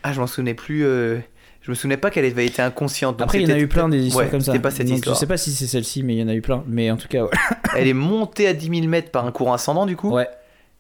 ah, 0.03 0.13
je 0.13 0.21
m'en 0.21 0.27
souvenais 0.27 0.55
plus. 0.55 0.81
Je 0.83 1.71
me 1.71 1.75
souvenais 1.77 1.97
pas 1.97 2.11
qu'elle 2.11 2.25
avait 2.25 2.45
été 2.45 2.61
inconsciente. 2.61 3.17
donc 3.19 3.27
Après, 3.27 3.41
il 3.41 3.49
y 3.49 3.53
en 3.53 3.55
a 3.55 3.59
eu 3.61 3.69
plein 3.69 3.89
des 3.89 4.05
histoires 4.05 4.25
ouais, 4.25 4.31
comme 4.33 4.41
ça. 4.41 4.53
Pas 4.59 4.73
cette 4.73 4.89
Donc, 4.89 4.97
histoire. 4.97 5.15
Je 5.15 5.21
sais 5.21 5.27
pas 5.29 5.37
si 5.37 5.53
c'est 5.53 5.69
celle-ci, 5.69 6.03
mais 6.03 6.17
il 6.17 6.19
y 6.19 6.23
en 6.25 6.29
a 6.29 6.35
eu 6.35 6.43
plein. 6.43 6.65
Mais 6.67 6.91
en 6.91 6.97
tout 6.97 7.07
cas, 7.07 7.23
ouais. 7.23 7.31
Elle 7.77 7.87
est 7.87 7.93
montée 7.95 8.49
à 8.49 8.53
10 8.53 8.69
000 8.69 8.89
mètres 8.89 9.13
par 9.13 9.25
un 9.25 9.31
courant 9.31 9.53
ascendant 9.55 9.87
du 9.87 9.95
coup. 9.97 10.11
Ouais. 10.11 10.29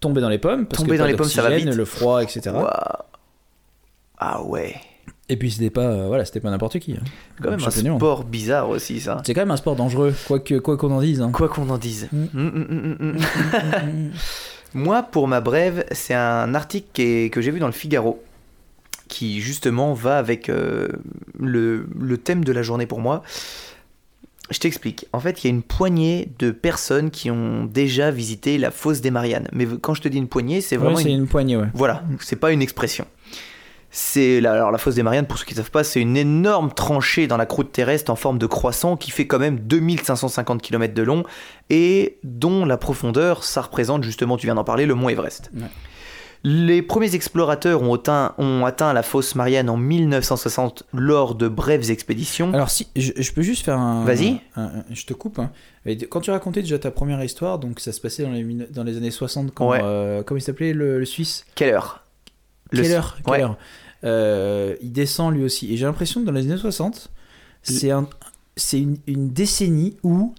Tomber 0.00 0.20
dans 0.20 0.28
les 0.28 0.38
pommes, 0.38 0.66
parce 0.66 0.82
que 0.82 0.92
dans 0.98 1.06
les 1.06 1.14
pommes, 1.14 1.28
ça 1.28 1.42
va 1.42 1.50
vite. 1.56 1.72
le 1.72 1.84
froid, 1.84 2.20
etc. 2.20 2.50
Waouh. 2.52 2.66
Ah 4.18 4.42
ouais. 4.42 4.74
Et 5.28 5.36
puis 5.36 5.50
c'était 5.50 5.70
pas, 5.70 5.86
euh, 5.86 6.06
voilà, 6.08 6.24
c'était 6.24 6.40
pas 6.40 6.50
n'importe 6.50 6.78
qui. 6.78 6.92
hein. 6.92 6.96
C'est 7.36 7.42
quand 7.44 7.50
même 7.50 7.60
un 7.64 7.96
sport 7.96 8.24
bizarre 8.24 8.68
aussi 8.68 9.00
ça. 9.00 9.22
C'est 9.24 9.32
quand 9.34 9.40
même 9.42 9.50
un 9.52 9.56
sport 9.56 9.76
dangereux, 9.76 10.14
quoi 10.26 10.40
que 10.40 10.58
quoi 10.58 10.76
qu'on 10.76 10.90
en 10.90 11.00
dise. 11.00 11.20
hein. 11.22 11.30
Quoi 11.32 11.48
qu'on 11.48 11.68
en 11.70 11.78
dise. 11.78 12.08
Mm. 12.12 12.24
Mm, 12.34 12.96
mm. 13.00 14.10
Moi, 14.74 15.02
pour 15.02 15.28
ma 15.28 15.40
brève, 15.40 15.84
c'est 15.92 16.14
un 16.14 16.54
article 16.54 16.86
qui 16.92 17.02
est- 17.02 17.30
que 17.32 17.40
j'ai 17.40 17.50
vu 17.50 17.60
dans 17.60 17.66
le 17.66 17.72
Figaro, 17.72 18.22
qui 19.08 19.40
justement 19.40 19.92
va 19.94 20.18
avec 20.18 20.48
euh, 20.48 20.88
le, 21.38 21.86
le 21.98 22.16
thème 22.18 22.44
de 22.44 22.52
la 22.52 22.62
journée 22.62 22.86
pour 22.86 23.00
moi. 23.00 23.22
Je 24.50 24.58
t'explique. 24.58 25.06
En 25.12 25.20
fait, 25.20 25.44
il 25.44 25.46
y 25.46 25.50
a 25.50 25.54
une 25.54 25.62
poignée 25.62 26.30
de 26.38 26.50
personnes 26.50 27.10
qui 27.10 27.30
ont 27.30 27.64
déjà 27.64 28.10
visité 28.10 28.58
la 28.58 28.70
fosse 28.70 29.00
des 29.00 29.10
Mariannes. 29.10 29.48
Mais 29.52 29.66
quand 29.80 29.94
je 29.94 30.02
te 30.02 30.08
dis 30.08 30.18
une 30.18 30.28
poignée, 30.28 30.60
c'est 30.60 30.76
vraiment 30.76 30.96
c'est 30.96 31.10
une... 31.12 31.20
une 31.20 31.26
poignée, 31.26 31.56
ouais. 31.56 31.68
Voilà, 31.74 32.02
c'est 32.20 32.36
pas 32.36 32.50
une 32.52 32.60
expression. 32.60 33.06
C'est 33.94 34.40
la, 34.40 34.52
alors 34.54 34.70
la 34.70 34.78
fosse 34.78 34.94
des 34.94 35.02
Mariannes, 35.02 35.26
pour 35.26 35.36
ceux 35.38 35.44
qui 35.44 35.52
ne 35.52 35.58
savent 35.58 35.70
pas, 35.70 35.84
c'est 35.84 36.00
une 36.00 36.16
énorme 36.16 36.72
tranchée 36.72 37.26
dans 37.26 37.36
la 37.36 37.44
croûte 37.44 37.72
terrestre 37.72 38.10
en 38.10 38.16
forme 38.16 38.38
de 38.38 38.46
croissant 38.46 38.96
qui 38.96 39.10
fait 39.10 39.26
quand 39.26 39.38
même 39.38 39.58
2550 39.60 40.62
km 40.62 40.94
de 40.94 41.02
long 41.02 41.24
et 41.68 42.18
dont 42.24 42.64
la 42.64 42.78
profondeur, 42.78 43.44
ça 43.44 43.60
représente 43.60 44.02
justement, 44.02 44.38
tu 44.38 44.46
viens 44.46 44.54
d'en 44.54 44.64
parler, 44.64 44.86
le 44.86 44.94
mont 44.94 45.10
Everest. 45.10 45.50
Ouais. 45.54 45.66
Les 46.44 46.82
premiers 46.82 47.14
explorateurs 47.14 47.82
ont 47.82 47.94
atteint, 47.94 48.34
ont 48.38 48.64
atteint 48.64 48.92
la 48.92 49.02
fosse 49.04 49.36
Marianne 49.36 49.70
en 49.70 49.76
1960 49.76 50.84
lors 50.92 51.34
de 51.36 51.46
brèves 51.46 51.90
expéditions. 51.90 52.52
Alors 52.52 52.68
si, 52.70 52.88
je, 52.96 53.12
je 53.16 53.32
peux 53.32 53.42
juste 53.42 53.64
faire 53.64 53.78
un... 53.78 54.04
Vas-y. 54.04 54.40
je 54.90 55.04
te 55.06 55.12
coupe. 55.12 55.38
hein. 55.38 55.50
Quand 56.10 56.20
tu 56.20 56.30
racontais 56.32 56.62
déjà 56.62 56.78
ta 56.80 56.90
première 56.90 57.22
histoire, 57.22 57.58
donc 57.60 57.78
ça 57.78 57.92
se 57.92 58.00
passait 58.00 58.24
dans 58.24 58.30
les, 58.30 58.42
mine- 58.42 58.66
dans 58.70 58.82
les 58.82 58.96
années 58.96 59.12
60, 59.12 59.52
quand... 59.54 59.68
Ouais. 59.68 59.80
euh, 59.84 60.22
comment 60.24 60.38
il 60.38 60.42
s'appelait 60.42 60.72
le, 60.72 60.98
le 60.98 61.04
Suisse? 61.04 61.44
Quelle 61.54 61.74
heure 61.74 62.01
Le- 62.72 62.82
Quelle 62.82 62.92
heure, 62.92 63.16
Quelle 63.24 63.32
Ouais. 63.32 63.42
heure 63.42 63.56
Euh, 64.04 64.74
Il 64.82 64.92
descend 64.92 65.32
lui 65.34 65.44
aussi. 65.44 65.72
Et 65.72 65.76
j'ai 65.76 65.84
l'impression 65.84 66.20
que 66.20 66.26
dans 66.26 66.32
les 66.32 66.42
années 66.50 66.56
60, 66.60 67.10
c'est 67.62 67.90
un, 67.90 68.08
c'est 68.56 68.80
une, 68.80 68.98
une 69.06 69.30
décennie 69.30 69.96
où 70.02 70.34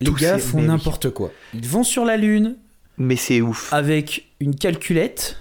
les 0.00 0.10
gars 0.12 0.38
font 0.38 0.58
oui. 0.60 0.66
n'importe 0.66 1.10
quoi. 1.10 1.30
Ils 1.54 1.66
vont 1.68 1.84
sur 1.84 2.04
la 2.04 2.16
Lune 2.16 2.56
Mais 2.98 3.16
c'est 3.16 3.40
ouf. 3.42 3.72
avec 3.72 4.26
une 4.40 4.54
calculette 4.56 5.36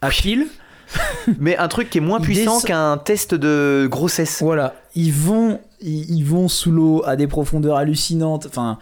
à 0.00 0.08
Oui. 0.08 0.14
pile. 0.20 0.46
Mais 1.38 1.56
un 1.56 1.68
truc 1.68 1.88
qui 1.88 1.98
est 1.98 2.02
moins 2.02 2.20
puissant 2.20 2.60
qu'un 2.60 2.98
test 2.98 3.34
de 3.34 3.88
grossesse. 3.90 4.42
Voilà, 4.42 4.74
ils 4.94 5.12
vont, 5.12 5.58
ils, 5.80 6.10
ils 6.18 6.24
vont 6.24 6.48
sous 6.48 6.70
l'eau 6.70 7.02
à 7.06 7.16
des 7.16 7.26
profondeurs 7.26 7.76
hallucinantes. 7.78 8.44
Enfin, 8.46 8.78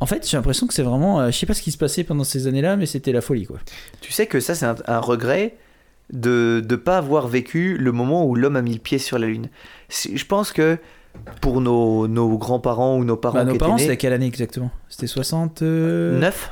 en 0.00 0.04
fait, 0.06 0.28
j'ai 0.28 0.36
l'impression 0.36 0.66
que 0.66 0.74
c'est 0.74 0.82
vraiment, 0.82 1.20
euh, 1.20 1.30
je 1.30 1.38
sais 1.38 1.46
pas 1.46 1.54
ce 1.54 1.62
qui 1.62 1.72
se 1.72 1.78
passait 1.78 2.04
pendant 2.04 2.24
ces 2.24 2.48
années-là, 2.48 2.76
mais 2.76 2.84
c'était 2.84 3.12
la 3.12 3.22
folie, 3.22 3.46
quoi. 3.46 3.58
Tu 4.02 4.12
sais 4.12 4.26
que 4.26 4.40
ça, 4.40 4.54
c'est 4.54 4.66
un, 4.66 4.74
un 4.86 4.98
regret 4.98 5.54
de 6.12 6.62
ne 6.68 6.76
pas 6.76 6.98
avoir 6.98 7.28
vécu 7.28 7.76
le 7.78 7.92
moment 7.92 8.24
où 8.26 8.34
l'homme 8.34 8.56
a 8.56 8.62
mis 8.62 8.74
le 8.74 8.80
pied 8.80 8.98
sur 8.98 9.18
la 9.18 9.26
Lune. 9.26 9.48
Je 9.90 10.24
pense 10.24 10.52
que 10.52 10.78
pour 11.40 11.60
nos, 11.60 12.08
nos 12.08 12.36
grands-parents 12.38 12.96
ou 12.96 13.04
nos 13.04 13.16
parents 13.16 13.38
Bah, 13.38 13.44
nos 13.44 13.52
qui 13.52 13.58
parents, 13.58 13.78
c'était 13.78 13.96
quelle 13.96 14.12
année 14.14 14.26
exactement? 14.26 14.70
C'était 14.88 15.06
60. 15.06 15.62
euh, 15.62 16.18
9 16.18 16.50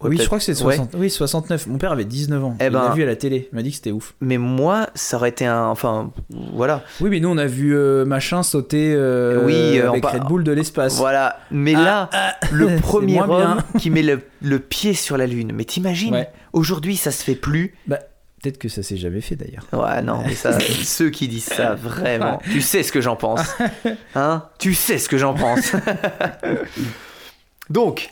Ouais, 0.00 0.10
oui, 0.10 0.18
je 0.18 0.26
crois 0.26 0.38
que 0.38 0.44
c'est 0.44 0.54
60. 0.54 0.96
Oui, 0.98 1.08
69. 1.10 1.68
Mon 1.68 1.78
père 1.78 1.92
avait 1.92 2.04
19 2.04 2.42
ans. 2.44 2.56
Eh 2.60 2.64
il 2.66 2.72
l'a 2.72 2.88
ben- 2.88 2.94
vu 2.94 3.04
à 3.04 3.06
la 3.06 3.14
télé. 3.14 3.48
Il 3.52 3.54
m'a 3.54 3.62
dit 3.62 3.70
que 3.70 3.76
c'était 3.76 3.92
ouf. 3.92 4.14
Mais 4.20 4.36
moi, 4.36 4.88
ça 4.96 5.16
aurait 5.16 5.28
été 5.28 5.46
un... 5.46 5.66
Enfin, 5.66 6.10
voilà. 6.54 6.82
Oui, 7.00 7.08
mais 7.08 7.20
nous, 7.20 7.28
on 7.28 7.38
a 7.38 7.46
vu 7.46 7.76
euh, 7.76 8.04
machin 8.04 8.42
sauter 8.42 8.92
euh, 8.96 9.44
Oui, 9.44 9.78
euh, 9.78 9.90
avec 9.90 10.04
en- 10.04 10.08
Red 10.10 10.24
Bull 10.24 10.42
de 10.42 10.50
l'espace. 10.50 10.96
Voilà. 10.96 11.38
Mais 11.52 11.74
Ah, 11.76 11.84
là, 11.84 12.10
ah, 12.12 12.34
le 12.50 12.66
c'est 12.74 12.80
premier 12.80 13.12
bien. 13.12 13.28
homme 13.28 13.62
qui 13.78 13.90
met 13.90 14.02
le, 14.02 14.22
le 14.40 14.58
pied 14.58 14.92
sur 14.94 15.16
la 15.16 15.28
Lune. 15.28 15.52
Mais 15.54 15.64
t'imagines 15.64 16.14
Ouais. 16.14 16.28
Aujourd'hui, 16.52 16.96
ça 16.96 17.10
se 17.10 17.22
fait 17.22 17.34
plus. 17.34 17.74
Peut-être 18.42 18.58
que 18.58 18.68
ça 18.68 18.82
s'est 18.82 18.96
jamais 18.96 19.20
fait 19.20 19.36
d'ailleurs. 19.36 19.66
Ouais, 19.72 20.02
non, 20.02 20.22
mais 20.26 20.34
ça, 20.34 20.58
ceux 20.82 21.10
qui 21.10 21.28
disent 21.28 21.44
ça, 21.44 21.74
vraiment, 21.74 22.40
tu 22.50 22.60
sais 22.60 22.82
ce 22.82 22.90
que 22.90 23.00
j'en 23.00 23.16
pense. 23.16 23.40
Hein? 24.14 24.44
Tu 24.58 24.74
sais 24.74 24.98
ce 24.98 25.08
que 25.08 25.16
j'en 25.16 25.32
pense. 25.32 25.72
Donc, 27.70 28.10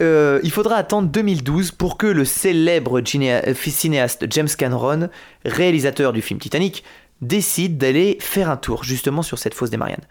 euh, 0.00 0.40
il 0.42 0.50
faudra 0.50 0.76
attendre 0.76 1.08
2012 1.08 1.72
pour 1.72 1.96
que 1.96 2.06
le 2.06 2.24
célèbre 2.24 3.00
euh, 3.00 3.54
cinéaste 3.54 4.26
James 4.30 4.48
Cameron, 4.56 5.08
réalisateur 5.44 6.12
du 6.12 6.22
film 6.22 6.38
Titanic, 6.38 6.84
décide 7.22 7.78
d'aller 7.78 8.18
faire 8.20 8.50
un 8.50 8.56
tour 8.56 8.84
justement 8.84 9.22
sur 9.22 9.38
cette 9.38 9.54
fosse 9.54 9.70
des 9.70 9.76
Mariannes. 9.76 10.06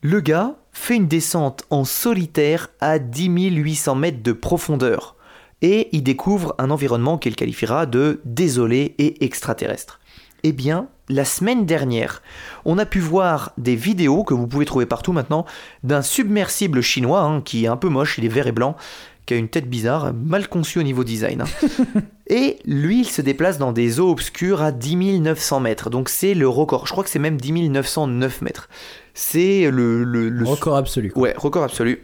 Le 0.00 0.20
gars 0.20 0.54
fait 0.72 0.96
une 0.96 1.08
descente 1.08 1.64
en 1.70 1.84
solitaire 1.84 2.68
à 2.80 2.98
10 2.98 3.50
800 3.50 3.94
mètres 3.96 4.22
de 4.22 4.32
profondeur 4.32 5.16
et 5.62 5.88
il 5.92 6.02
découvre 6.02 6.54
un 6.58 6.70
environnement 6.70 7.18
qu'il 7.18 7.36
qualifiera 7.36 7.86
de 7.86 8.20
désolé 8.24 8.94
et 8.98 9.24
extraterrestre. 9.24 10.00
Eh 10.42 10.52
bien, 10.52 10.88
la 11.10 11.26
semaine 11.26 11.66
dernière, 11.66 12.22
on 12.64 12.78
a 12.78 12.86
pu 12.86 12.98
voir 13.00 13.52
des 13.58 13.76
vidéos 13.76 14.24
que 14.24 14.32
vous 14.32 14.46
pouvez 14.46 14.64
trouver 14.64 14.86
partout 14.86 15.12
maintenant 15.12 15.44
d'un 15.84 16.00
submersible 16.02 16.80
chinois 16.80 17.20
hein, 17.22 17.42
qui 17.42 17.64
est 17.64 17.68
un 17.68 17.76
peu 17.76 17.88
moche, 17.88 18.16
il 18.16 18.24
est 18.24 18.28
vert 18.28 18.46
et 18.46 18.52
blanc, 18.52 18.74
qui 19.26 19.34
a 19.34 19.36
une 19.36 19.48
tête 19.48 19.68
bizarre, 19.68 20.14
mal 20.14 20.48
conçue 20.48 20.78
au 20.78 20.82
niveau 20.82 21.04
design. 21.04 21.42
hein. 21.42 22.00
et 22.26 22.58
lui, 22.64 23.00
il 23.00 23.04
se 23.04 23.20
déplace 23.20 23.58
dans 23.58 23.72
des 23.72 24.00
eaux 24.00 24.10
obscures 24.10 24.62
à 24.62 24.72
10 24.72 25.20
900 25.20 25.60
mètres, 25.60 25.90
donc 25.90 26.08
c'est 26.08 26.32
le 26.32 26.48
record. 26.48 26.86
Je 26.86 26.92
crois 26.92 27.04
que 27.04 27.10
c'est 27.10 27.18
même 27.18 27.36
10 27.36 27.68
909 27.68 28.40
mètres. 28.40 28.68
C'est 29.12 29.70
le, 29.70 30.04
le, 30.04 30.30
le 30.30 30.44
Record 30.46 30.76
absolu. 30.76 31.10
quoi. 31.10 31.22
Ouais, 31.22 31.34
record 31.36 31.64
absolu. 31.64 32.02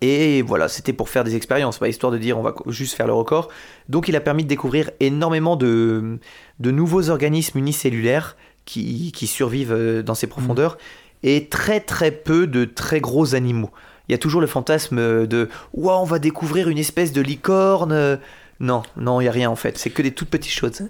Et 0.00 0.42
voilà, 0.42 0.68
c'était 0.68 0.92
pour 0.94 1.08
faire 1.10 1.24
des 1.24 1.36
expériences, 1.36 1.78
pas 1.78 1.88
histoire 1.88 2.10
de 2.10 2.18
dire 2.18 2.38
on 2.38 2.42
va 2.42 2.54
juste 2.68 2.94
faire 2.94 3.06
le 3.06 3.12
record. 3.12 3.48
Donc 3.88 4.08
il 4.08 4.16
a 4.16 4.20
permis 4.20 4.44
de 4.44 4.48
découvrir 4.48 4.90
énormément 4.98 5.56
de, 5.56 6.18
de 6.58 6.70
nouveaux 6.70 7.10
organismes 7.10 7.58
unicellulaires 7.58 8.36
qui, 8.64 9.12
qui 9.12 9.26
survivent 9.26 9.72
euh, 9.72 10.02
dans 10.02 10.14
ces 10.14 10.26
profondeurs 10.26 10.78
et 11.22 11.48
très 11.48 11.80
très 11.80 12.10
peu 12.12 12.46
de 12.46 12.64
très 12.64 13.00
gros 13.00 13.34
animaux. 13.34 13.70
Il 14.08 14.12
y 14.12 14.14
a 14.14 14.18
toujours 14.18 14.40
le 14.40 14.46
fantasme 14.46 15.26
de 15.26 15.48
Ouah, 15.74 16.00
on 16.00 16.04
va 16.04 16.18
découvrir 16.18 16.68
une 16.68 16.78
espèce 16.78 17.12
de 17.12 17.20
licorne. 17.20 17.92
euh. 17.92 18.16
Non, 18.58 18.82
non, 18.96 19.20
il 19.20 19.24
n'y 19.24 19.28
a 19.28 19.32
rien 19.32 19.50
en 19.50 19.56
fait, 19.56 19.78
c'est 19.78 19.90
que 19.90 20.02
des 20.02 20.12
toutes 20.12 20.30
petites 20.30 20.52
choses. 20.52 20.82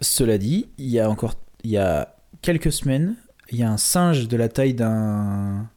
Cela 0.00 0.38
dit, 0.38 0.68
il 0.78 0.88
y 0.88 0.98
a 0.98 1.10
encore, 1.10 1.34
il 1.64 1.70
y 1.70 1.76
a 1.76 2.16
quelques 2.42 2.72
semaines, 2.72 3.16
il 3.50 3.58
y 3.58 3.62
a 3.62 3.70
un 3.70 3.76
singe 3.76 4.28
de 4.28 4.36
la 4.36 4.48
taille 4.48 4.74
d'un, 4.74 5.68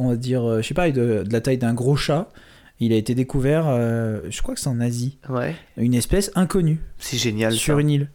on 0.00 0.08
va 0.10 0.16
dire, 0.16 0.42
euh, 0.48 0.62
je 0.62 0.66
sais 0.68 0.74
pas, 0.74 0.90
de, 0.90 1.22
de 1.24 1.32
la 1.32 1.40
taille 1.40 1.58
d'un 1.58 1.74
gros 1.74 1.96
chat. 1.96 2.28
Il 2.82 2.92
a 2.92 2.96
été 2.96 3.14
découvert, 3.14 3.66
euh, 3.68 4.20
je 4.30 4.40
crois 4.42 4.54
que 4.54 4.60
c'est 4.60 4.68
en 4.70 4.80
Asie, 4.80 5.18
Ouais, 5.28 5.54
une 5.76 5.92
espèce 5.94 6.30
inconnue 6.34 6.80
c'est 6.98 7.18
génial. 7.18 7.52
sur 7.52 7.74
ça. 7.74 7.80
une 7.80 7.90
île, 7.90 8.08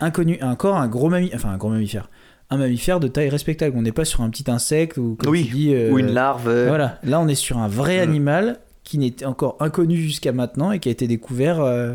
inconnue, 0.00 0.38
encore 0.42 0.76
un 0.76 0.86
gros 0.86 1.08
mammifère, 1.08 1.36
enfin 1.40 1.50
un 1.50 1.56
gros 1.56 1.70
mammifère, 1.70 2.08
un 2.50 2.56
mammifère 2.58 3.00
de 3.00 3.08
taille 3.08 3.28
respectable. 3.28 3.76
On 3.76 3.82
n'est 3.82 3.90
pas 3.92 4.04
sur 4.04 4.20
un 4.20 4.30
petit 4.30 4.48
insecte 4.50 4.98
ou 4.98 5.16
comme 5.18 5.30
Oui, 5.32 5.46
tu 5.48 5.54
dis, 5.54 5.74
euh, 5.74 5.90
Ou 5.90 5.98
une 5.98 6.12
larve. 6.12 6.44
Voilà, 6.68 6.98
là 7.02 7.18
on 7.20 7.26
est 7.26 7.34
sur 7.34 7.58
un 7.58 7.66
vrai 7.68 7.98
animal 7.98 8.60
qui 8.84 8.98
n'était 8.98 9.24
encore 9.24 9.56
inconnu 9.60 9.96
jusqu'à 9.96 10.30
maintenant 10.32 10.70
et 10.70 10.78
qui 10.78 10.88
a 10.90 10.92
été 10.92 11.08
découvert 11.08 11.60
euh, 11.60 11.94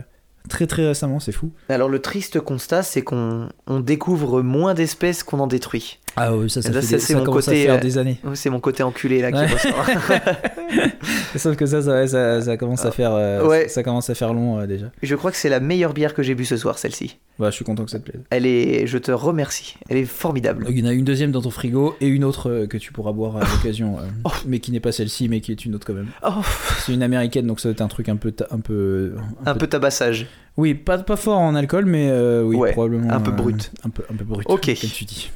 très 0.49 0.67
très 0.67 0.85
récemment, 0.87 1.19
c'est 1.21 1.31
fou. 1.31 1.51
Alors 1.69 1.87
le 1.87 1.99
triste 1.99 2.41
constat, 2.41 2.83
c'est 2.83 3.01
qu'on 3.03 3.47
on 3.67 3.79
découvre 3.79 4.41
moins 4.41 4.73
d'espèces 4.73 5.23
qu'on 5.23 5.39
en 5.39 5.47
détruit. 5.47 5.99
Ah 6.15 6.35
oui, 6.35 6.49
ça, 6.49 6.61
ça, 6.61 6.69
là, 6.71 6.81
fait 6.81 6.87
ça, 6.87 6.95
des- 6.97 7.01
ça 7.01 7.17
mon 7.17 7.23
côté, 7.23 7.63
faire 7.65 7.75
euh, 7.75 7.79
des 7.79 7.97
années. 7.97 8.17
C'est 8.33 8.49
mon 8.49 8.59
côté 8.59 8.83
enculé 8.83 9.21
là 9.21 9.31
qui 9.31 9.37
Ouais. 9.37 9.47
ressort. 9.47 9.85
Sauf 11.35 11.55
que 11.55 11.65
ça, 11.65 12.41
ça, 12.41 12.57
commence 12.57 12.83
à 12.85 12.91
faire, 12.91 13.13
euh, 13.13 13.45
Ouais. 13.47 13.67
ça, 13.67 13.83
commence 13.83 14.09
à 14.09 14.15
faire 14.15 14.33
long 14.33 14.59
euh, 14.59 14.67
déjà. 14.67 14.87
je 15.01 15.15
crois 15.15 15.31
que 15.31 15.37
c'est 15.37 15.49
la 15.49 15.59
meilleure 15.59 15.93
bière 15.93 16.13
que 16.13 16.21
j'ai 16.23 16.35
bu 16.35 16.45
ce 16.45 16.57
soir, 16.57 16.77
celle-ci. 16.77 17.17
Bah, 17.37 17.49
je 17.51 17.55
suis 17.55 17.63
content 17.65 17.85
que 17.85 17.91
ça 17.91 17.99
te 17.99 18.09
plaise. 18.09 18.21
Elle 18.31 18.45
est, 18.45 18.85
je 18.85 18.97
te 18.97 19.11
remercie. 19.11 19.75
Elle 19.89 19.97
est 19.97 20.05
formidable. 20.05 20.65
Il 20.69 20.77
y 20.79 20.83
en 20.83 20.89
a 20.89 20.93
une 20.93 21.05
deuxième 21.05 21.31
dans 21.31 21.41
ton 21.41 21.51
frigo 21.51 21.95
et 22.01 22.07
une 22.07 22.23
autre 22.25 22.49
euh, 22.49 22.67
que 22.67 22.77
tu 22.77 22.91
pourras 22.91 23.11
boire 23.13 23.37
à 23.37 23.41
l'occasion, 23.41 23.97
Oh. 24.25 24.29
mais 24.45 24.59
qui 24.59 24.71
n'est 24.71 24.79
pas 24.81 24.91
celle-ci, 24.91 25.29
mais 25.29 25.39
qui 25.39 25.51
est 25.51 25.63
une 25.65 25.75
autre 25.75 25.85
quand 25.87 25.93
même. 25.93 26.07
Oh, 26.27 26.41
C'est 26.85 26.93
une 26.93 27.03
américaine, 27.03 27.47
donc 27.47 27.59
ça 27.61 27.69
doit 27.69 27.73
être 27.73 27.81
un 27.81 27.87
truc 27.87 28.09
un 28.09 28.17
peu, 28.17 28.33
un 28.51 28.59
peu, 28.59 29.13
un 29.45 29.55
peu 29.55 29.67
tabassage. 29.67 30.27
Oui, 30.57 30.73
pas, 30.73 30.97
pas 30.97 31.15
fort 31.15 31.37
en 31.39 31.55
alcool, 31.55 31.85
mais 31.85 32.11
oui, 32.43 32.55
Ouais, 32.57 32.71
probablement. 32.73 33.09
un 33.11 33.21
peu 33.21 33.31
brut. 33.31 33.71
un 33.85 33.89
peu, 33.89 34.03
un 34.11 34.15
peu 34.15 34.25
brut. 34.25 34.45
Ok. 34.49 34.65
Comme 34.65 34.89
tu 34.89 35.05
dis. 35.05 35.31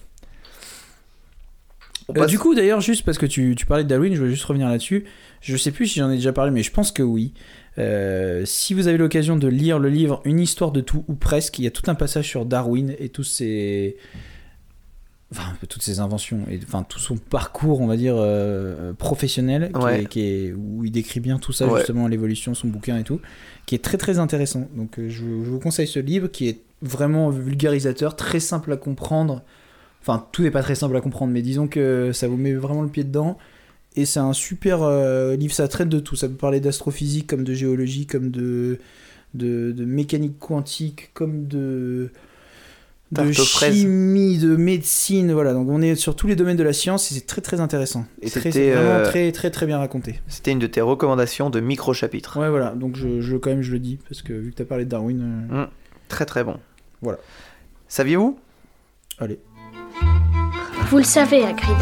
Euh, 2.17 2.25
du 2.25 2.37
coup, 2.39 2.53
d'ailleurs, 2.55 2.81
juste 2.81 3.03
parce 3.05 3.17
que 3.17 3.25
tu, 3.25 3.55
tu 3.55 3.65
parlais 3.65 3.83
de 3.83 3.89
Darwin, 3.89 4.13
je 4.13 4.19
voulais 4.19 4.31
juste 4.31 4.43
revenir 4.45 4.67
là-dessus. 4.69 5.05
Je 5.41 5.55
sais 5.57 5.71
plus 5.71 5.87
si 5.87 5.99
j'en 5.99 6.09
ai 6.11 6.15
déjà 6.15 6.33
parlé, 6.33 6.51
mais 6.51 6.63
je 6.63 6.71
pense 6.71 6.91
que 6.91 7.03
oui. 7.03 7.33
Euh, 7.79 8.43
si 8.45 8.73
vous 8.73 8.87
avez 8.87 8.97
l'occasion 8.97 9.35
de 9.35 9.47
lire 9.47 9.79
le 9.79 9.89
livre 9.89 10.21
Une 10.25 10.39
histoire 10.39 10.71
de 10.71 10.81
tout 10.81 11.03
ou 11.07 11.13
presque, 11.15 11.57
il 11.59 11.63
y 11.63 11.67
a 11.67 11.71
tout 11.71 11.89
un 11.89 11.95
passage 11.95 12.27
sur 12.27 12.45
Darwin 12.45 12.93
et 12.99 13.09
tous 13.09 13.23
ses, 13.23 13.97
enfin 15.31 15.53
toutes 15.67 15.81
ses 15.81 15.99
inventions 15.99 16.41
et 16.51 16.59
enfin 16.63 16.85
tout 16.87 16.99
son 16.99 17.17
parcours, 17.17 17.81
on 17.81 17.87
va 17.87 17.97
dire 17.97 18.15
euh, 18.17 18.93
professionnel, 18.93 19.71
qui 19.73 19.79
Ouais. 19.83 20.03
est- 20.03 20.05
qui 20.05 20.21
est- 20.21 20.53
où 20.53 20.83
il 20.85 20.91
décrit 20.91 21.19
bien 21.19 21.39
tout 21.39 21.51
ça 21.51 21.65
Ouais. 21.67 21.79
justement 21.79 22.07
l'évolution, 22.07 22.53
son 22.53 22.67
bouquin 22.67 22.97
et 22.99 23.03
tout, 23.03 23.19
qui 23.65 23.73
est 23.75 23.83
très 23.83 23.97
très 23.97 24.19
intéressant. 24.19 24.67
Donc 24.75 24.99
je, 24.99 25.09
je 25.09 25.23
vous 25.23 25.59
conseille 25.59 25.87
ce 25.87 25.99
livre 25.99 26.27
qui 26.27 26.49
est 26.49 26.59
vraiment 26.83 27.29
vulgarisateur, 27.31 28.15
très 28.15 28.39
simple 28.39 28.71
à 28.71 28.77
comprendre. 28.77 29.41
Enfin 30.05 30.27
tout 30.33 30.43
n'est 30.43 30.51
pas 30.51 30.61
très 30.61 30.75
simple 30.75 30.97
à 30.97 31.01
comprendre, 31.01 31.31
mais 31.31 31.41
disons 31.41 31.67
que 31.67 32.11
ça 32.11 32.27
vous 32.27 32.35
met 32.35 32.53
vraiment 32.53 32.81
le 32.81 32.89
pied 32.89 33.05
dedans. 33.05 33.37
Et 33.95 34.05
c'est 34.05 34.19
un 34.19 34.33
super 34.33 34.81
euh, 34.81 35.35
livre, 35.35 35.53
ça 35.53 35.67
traite 35.67 35.87
de 35.87 35.99
tout. 35.99 36.15
Ça 36.15 36.27
peut 36.27 36.35
parler 36.35 36.59
d'astrophysique, 36.59 37.27
comme 37.27 37.43
de 37.43 37.53
géologie, 37.53 38.05
comme 38.05 38.31
de, 38.31 38.79
de, 39.33 39.71
de 39.71 39.85
mécanique 39.85 40.39
quantique, 40.39 41.11
comme 41.13 41.47
de, 41.47 42.09
de 43.11 43.31
chimie, 43.31 44.39
de 44.39 44.55
médecine. 44.55 45.31
Voilà, 45.31 45.53
donc 45.53 45.69
on 45.69 45.81
est 45.81 45.95
sur 45.95 46.15
tous 46.15 46.27
les 46.27 46.35
domaines 46.35 46.57
de 46.57 46.63
la 46.63 46.73
science 46.73 47.11
et 47.11 47.15
c'est 47.15 47.27
très 47.27 47.41
très 47.41 47.59
intéressant. 47.59 48.05
Et 48.21 48.29
très, 48.29 48.49
vraiment 48.49 48.81
euh, 48.81 49.05
très 49.05 49.31
très 49.31 49.51
très 49.51 49.67
bien 49.67 49.77
raconté. 49.77 50.19
C'était 50.27 50.51
une 50.51 50.59
de 50.59 50.67
tes 50.67 50.81
recommandations 50.81 51.49
de 51.49 51.59
micro-chapitre. 51.59 52.39
Ouais, 52.39 52.49
voilà, 52.49 52.71
donc 52.71 52.97
je, 52.97 53.21
je, 53.21 53.37
quand 53.37 53.51
même 53.51 53.61
je 53.61 53.71
le 53.71 53.79
dis, 53.79 53.99
parce 54.09 54.21
que 54.21 54.33
vu 54.33 54.51
que 54.51 54.55
tu 54.55 54.61
as 54.63 54.65
parlé 54.65 54.85
de 54.85 54.89
Darwin, 54.89 55.47
euh, 55.53 55.65
Très 56.09 56.25
très 56.25 56.43
bon. 56.43 56.57
Voilà. 57.01 57.19
Saviez-vous? 57.87 58.37
Allez. 59.19 59.39
Vous 60.93 60.99
le 60.99 61.05
savez, 61.05 61.43
Hagrid. 61.43 61.75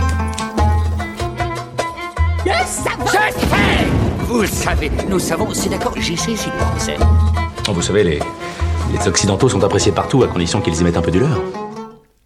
Vous 4.20 4.40
le 4.40 4.48
savez, 4.48 4.90
nous 5.10 5.20
savons, 5.20 5.54
c'est 5.54 5.68
d'accord, 5.68 5.94
j'y 5.98 6.16
sais, 6.16 6.34
j'y 6.34 6.50
pensais. 6.52 6.96
Vous 7.68 7.82
savez, 7.82 8.06
les, 8.06 8.20
les 8.94 9.08
Occidentaux 9.10 9.50
sont 9.50 9.62
appréciés 9.66 9.92
partout 9.92 10.24
à 10.24 10.30
condition 10.30 10.62
qu'ils 10.62 10.80
y 10.80 10.84
mettent 10.86 10.96
un 10.96 11.02
peu 11.02 11.12
du 11.12 11.20
leur. 11.20 11.42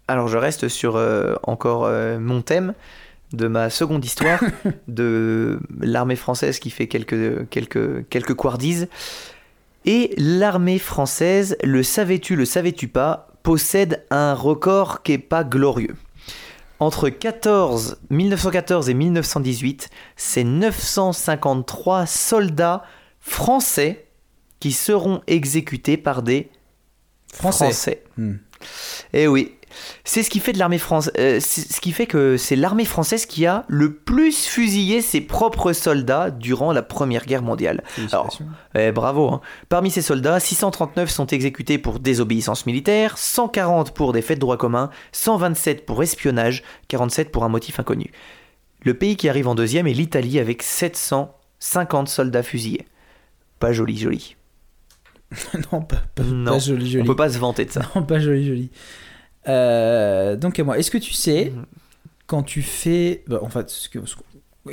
Alors 0.06 0.28
je 0.28 0.38
reste 0.38 0.68
sur 0.68 0.94
euh, 0.94 1.34
encore 1.42 1.86
euh, 1.86 2.20
mon 2.20 2.40
thème 2.40 2.72
de 3.32 3.48
ma 3.48 3.68
seconde 3.68 4.04
histoire 4.04 4.44
de 4.86 5.58
l'armée 5.80 6.14
française 6.14 6.60
qui 6.60 6.70
fait 6.70 6.86
quelques, 6.86 7.48
quelques, 7.48 8.08
quelques 8.10 8.36
quardies. 8.36 8.86
Et 9.86 10.14
l'armée 10.18 10.78
française, 10.78 11.56
le 11.64 11.82
savais-tu, 11.82 12.36
le 12.36 12.44
savais-tu 12.44 12.86
pas, 12.86 13.26
possède 13.42 14.04
un 14.10 14.34
record 14.34 15.02
qui 15.02 15.14
est 15.14 15.18
pas 15.18 15.42
glorieux. 15.42 15.96
Entre 16.78 17.08
14, 17.08 17.98
1914 18.10 18.90
et 18.90 18.94
1918, 18.94 19.88
c'est 20.16 20.44
953 20.44 22.06
soldats 22.06 22.82
français 23.20 24.06
qui 24.60 24.72
seront 24.72 25.22
exécutés 25.26 25.96
par 25.96 26.22
des 26.22 26.50
Français. 27.32 27.64
Français. 27.66 28.04
Hmm. 28.16 28.36
Eh 29.12 29.26
oui, 29.26 29.55
c'est 30.04 30.22
ce 30.22 30.30
qui 30.30 30.40
fait 30.40 30.52
de 30.52 30.58
l'armée 30.58 30.78
française. 30.78 31.12
c'est 31.40 31.72
ce 31.72 31.80
qui 31.80 31.92
fait 31.92 32.06
que 32.06 32.36
c'est 32.36 32.56
l'armée 32.56 32.84
française 32.84 33.26
qui 33.26 33.46
a 33.46 33.64
le 33.68 33.94
plus 33.94 34.46
fusillé 34.46 35.00
ses 35.00 35.20
propres 35.20 35.72
soldats 35.72 36.30
durant 36.30 36.72
la 36.72 36.82
Première 36.82 37.24
Guerre 37.26 37.42
mondiale. 37.42 37.82
Félicitations. 37.86 38.46
Eh, 38.74 38.92
bravo. 38.92 39.28
hein. 39.32 39.40
Parmi 39.68 39.90
ces 39.90 40.02
soldats, 40.02 40.40
639 40.40 41.10
sont 41.10 41.26
exécutés 41.26 41.78
pour 41.78 41.98
désobéissance 42.00 42.66
militaire, 42.66 43.18
140 43.18 43.92
pour 43.92 44.12
des 44.12 44.22
faits 44.22 44.38
de 44.38 44.40
droit 44.40 44.56
commun, 44.56 44.90
127 45.12 45.86
pour 45.86 46.02
espionnage, 46.02 46.62
47 46.88 47.30
pour 47.32 47.44
un 47.44 47.48
motif 47.48 47.80
inconnu. 47.80 48.10
Le 48.82 48.94
pays 48.94 49.16
qui 49.16 49.28
arrive 49.28 49.48
en 49.48 49.54
deuxième 49.54 49.86
est 49.86 49.92
l'Italie 49.92 50.38
avec 50.38 50.62
750 50.62 52.08
soldats 52.08 52.42
fusillés. 52.42 52.86
Pas 53.58 53.72
joli, 53.72 53.96
joli. 53.96 54.36
non, 55.72 55.80
pas, 55.80 56.02
pas, 56.14 56.22
Non, 56.22 56.52
pas 56.52 56.58
joli, 56.58 56.86
On 56.86 56.90
joli. 56.92 57.04
peut 57.04 57.16
pas 57.16 57.30
se 57.30 57.38
vanter 57.38 57.64
de 57.64 57.72
ça. 57.72 57.80
Non, 57.96 58.02
pas 58.02 58.20
joli, 58.20 58.46
joli. 58.46 58.70
Euh, 59.48 60.36
donc 60.36 60.58
à 60.58 60.64
moi, 60.64 60.78
est-ce 60.78 60.90
que 60.90 60.98
tu 60.98 61.12
sais 61.12 61.52
Mhm. 61.54 61.64
quand 62.26 62.42
tu 62.42 62.62
fais, 62.62 63.22
bah, 63.28 63.38
en 63.42 63.48
fait, 63.48 63.70
ce 63.70 63.88
que- 63.88 63.98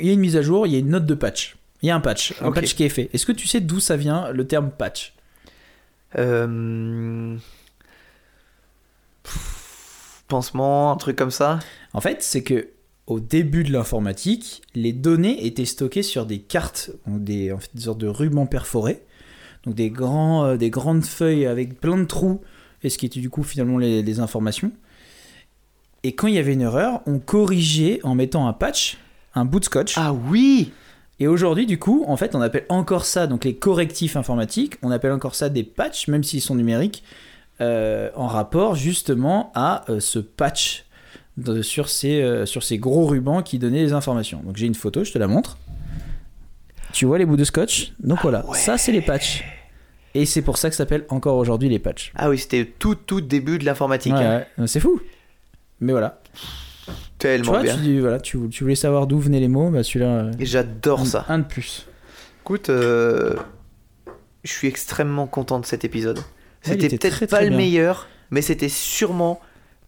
il 0.00 0.06
y 0.06 0.10
a 0.10 0.12
une 0.12 0.20
mise 0.20 0.36
à 0.36 0.42
jour, 0.42 0.66
il 0.66 0.72
y 0.72 0.76
a 0.76 0.80
une 0.80 0.88
note 0.90 1.06
de 1.06 1.14
patch. 1.14 1.56
Il 1.82 1.86
y 1.86 1.90
a 1.90 1.94
un 1.96 2.00
patch, 2.00 2.34
un 2.40 2.50
patch 2.50 2.74
qui 2.74 2.82
est 2.84 2.88
fait. 2.88 3.10
Est-ce 3.12 3.26
que 3.26 3.32
tu 3.32 3.46
sais 3.46 3.60
d'où 3.60 3.78
ça 3.78 3.96
vient 3.96 4.30
le 4.32 4.46
terme 4.46 4.70
patch? 4.70 5.14
Euh... 6.18 7.36
pff, 9.22 10.22
Pansement, 10.28 10.90
un 10.92 10.96
truc 10.96 11.16
comme 11.16 11.30
ça? 11.30 11.58
En 11.92 12.00
fait, 12.00 12.22
c'est 12.22 12.42
que 12.42 12.68
au 13.06 13.20
début 13.20 13.64
de 13.64 13.72
l'informatique, 13.72 14.62
les 14.74 14.92
données 14.94 15.46
étaient 15.46 15.66
stockées 15.66 16.02
sur 16.02 16.24
des 16.24 16.38
cartes, 16.38 16.90
donc 17.06 17.22
des, 17.22 17.52
en 17.52 17.58
fait, 17.58 17.70
des 17.74 17.82
sortes 17.82 17.98
de 17.98 18.08
rubans 18.08 18.46
perforés, 18.46 19.02
donc 19.64 19.74
des, 19.74 19.90
grands, 19.90 20.44
euh, 20.46 20.56
des 20.56 20.70
grandes 20.70 21.04
feuilles 21.04 21.44
avec 21.46 21.78
plein 21.80 21.98
de 21.98 22.04
trous, 22.04 22.40
et 22.84 22.90
ce 22.90 22.98
qui 22.98 23.06
était 23.06 23.20
du 23.20 23.30
coup 23.30 23.42
finalement 23.42 23.78
les, 23.78 24.02
les 24.02 24.20
informations. 24.20 24.70
Et 26.04 26.14
quand 26.14 26.26
il 26.28 26.34
y 26.34 26.38
avait 26.38 26.52
une 26.52 26.60
erreur, 26.60 27.00
on 27.06 27.18
corrigeait 27.18 27.98
en 28.04 28.14
mettant 28.14 28.46
un 28.46 28.52
patch, 28.52 28.98
un 29.34 29.44
bout 29.46 29.58
de 29.58 29.64
scotch. 29.64 29.94
Ah 29.96 30.12
oui 30.12 30.70
Et 31.18 31.26
aujourd'hui, 31.26 31.64
du 31.66 31.78
coup, 31.78 32.04
en 32.06 32.16
fait, 32.18 32.34
on 32.34 32.42
appelle 32.42 32.66
encore 32.68 33.06
ça, 33.06 33.26
donc 33.26 33.44
les 33.44 33.54
correctifs 33.56 34.14
informatiques, 34.16 34.74
on 34.82 34.90
appelle 34.90 35.12
encore 35.12 35.34
ça 35.34 35.48
des 35.48 35.64
patchs, 35.64 36.08
même 36.08 36.22
s'ils 36.22 36.42
sont 36.42 36.56
numériques, 36.56 37.02
euh, 37.62 38.10
en 38.16 38.26
rapport 38.26 38.74
justement 38.74 39.50
à 39.54 39.84
euh, 39.90 39.98
ce 40.00 40.18
patch 40.18 40.84
de- 41.38 41.62
sur, 41.62 41.88
ces, 41.88 42.20
euh, 42.20 42.44
sur 42.46 42.62
ces 42.62 42.76
gros 42.78 43.06
rubans 43.06 43.42
qui 43.42 43.58
donnaient 43.58 43.82
les 43.82 43.92
informations. 43.94 44.42
Donc 44.44 44.56
j'ai 44.56 44.66
une 44.66 44.74
photo, 44.74 45.04
je 45.04 45.12
te 45.12 45.18
la 45.18 45.26
montre. 45.28 45.56
Tu 46.92 47.06
vois 47.06 47.16
les 47.18 47.24
bouts 47.26 47.36
de 47.36 47.44
scotch? 47.44 47.92
Donc 48.00 48.20
voilà, 48.22 48.44
ça 48.54 48.76
c'est 48.76 48.92
les 48.92 49.00
patchs. 49.00 49.42
Et 50.14 50.26
c'est 50.26 50.42
pour 50.42 50.58
ça 50.58 50.68
que 50.70 50.74
ça 50.76 50.84
s'appelle 50.84 51.04
encore 51.08 51.36
aujourd'hui 51.36 51.68
les 51.68 51.78
patchs. 51.80 52.12
Ah 52.16 52.30
oui, 52.30 52.38
c'était 52.38 52.64
tout, 52.78 52.94
tout 52.94 53.20
début 53.20 53.58
de 53.58 53.64
l'informatique. 53.64 54.12
Ouais, 54.12 54.46
hein. 54.58 54.66
c'est 54.66 54.80
fou. 54.80 55.00
Mais 55.80 55.92
voilà. 55.92 56.20
Tu 56.86 56.92
Tellement 57.18 57.52
vois, 57.52 57.62
bien. 57.62 57.76
tu, 57.76 58.00
voilà, 58.00 58.20
tu, 58.20 58.38
tu 58.50 58.62
voulais 58.64 58.76
savoir 58.76 59.06
d'où 59.06 59.18
venaient 59.18 59.40
les 59.40 59.48
mots, 59.48 59.70
bah 59.70 59.82
celui-là. 59.82 60.06
euh, 60.06 60.32
Et 60.38 60.46
j'adore 60.46 61.06
ça. 61.06 61.24
Un 61.28 61.38
de 61.38 61.44
plus. 61.44 61.86
Écoute, 62.42 62.68
euh, 62.70 63.34
je 64.44 64.52
suis 64.52 64.68
extrêmement 64.68 65.26
content 65.26 65.58
de 65.58 65.66
cet 65.66 65.84
épisode. 65.84 66.20
C'était 66.62 66.86
était 66.86 66.98
peut-être 66.98 67.26
pas 67.26 67.40
le 67.42 67.48
bien. 67.48 67.56
meilleur, 67.58 68.06
mais 68.30 68.42
c'était 68.42 68.68
sûrement 68.68 69.40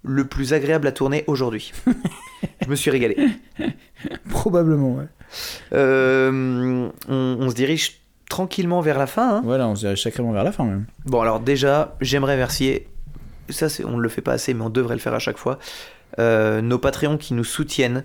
le 0.02 0.24
plus 0.26 0.52
agréable 0.54 0.86
à 0.88 0.92
tourner 0.92 1.24
aujourd'hui. 1.26 1.72
je 2.64 2.68
me 2.68 2.74
suis 2.76 2.90
régalé. 2.90 3.16
Probablement, 4.30 4.94
ouais. 4.96 5.04
Euh, 5.72 6.88
on, 7.08 7.36
on 7.40 7.50
se 7.50 7.54
dirige 7.54 8.00
tranquillement 8.28 8.80
vers 8.80 8.98
la 8.98 9.06
fin. 9.06 9.36
hein. 9.36 9.42
Voilà, 9.44 9.68
on 9.68 9.74
se 9.74 9.80
dirige 9.80 10.02
sacrément 10.02 10.32
vers 10.32 10.44
la 10.44 10.52
fin 10.52 10.64
même. 10.64 10.86
Bon, 11.04 11.20
alors 11.20 11.40
déjà, 11.40 11.94
j'aimerais 12.00 12.34
remercier, 12.34 12.88
ça 13.48 13.68
c'est- 13.68 13.84
on 13.84 13.96
ne 13.96 14.02
le 14.02 14.08
fait 14.08 14.22
pas 14.22 14.32
assez, 14.32 14.52
mais 14.54 14.62
on 14.64 14.70
devrait 14.70 14.94
le 14.94 15.00
faire 15.00 15.14
à 15.14 15.18
chaque 15.18 15.38
fois, 15.38 15.58
euh, 16.18 16.60
nos 16.60 16.78
Patreons 16.78 17.16
qui 17.18 17.34
nous 17.34 17.44
soutiennent. 17.44 18.04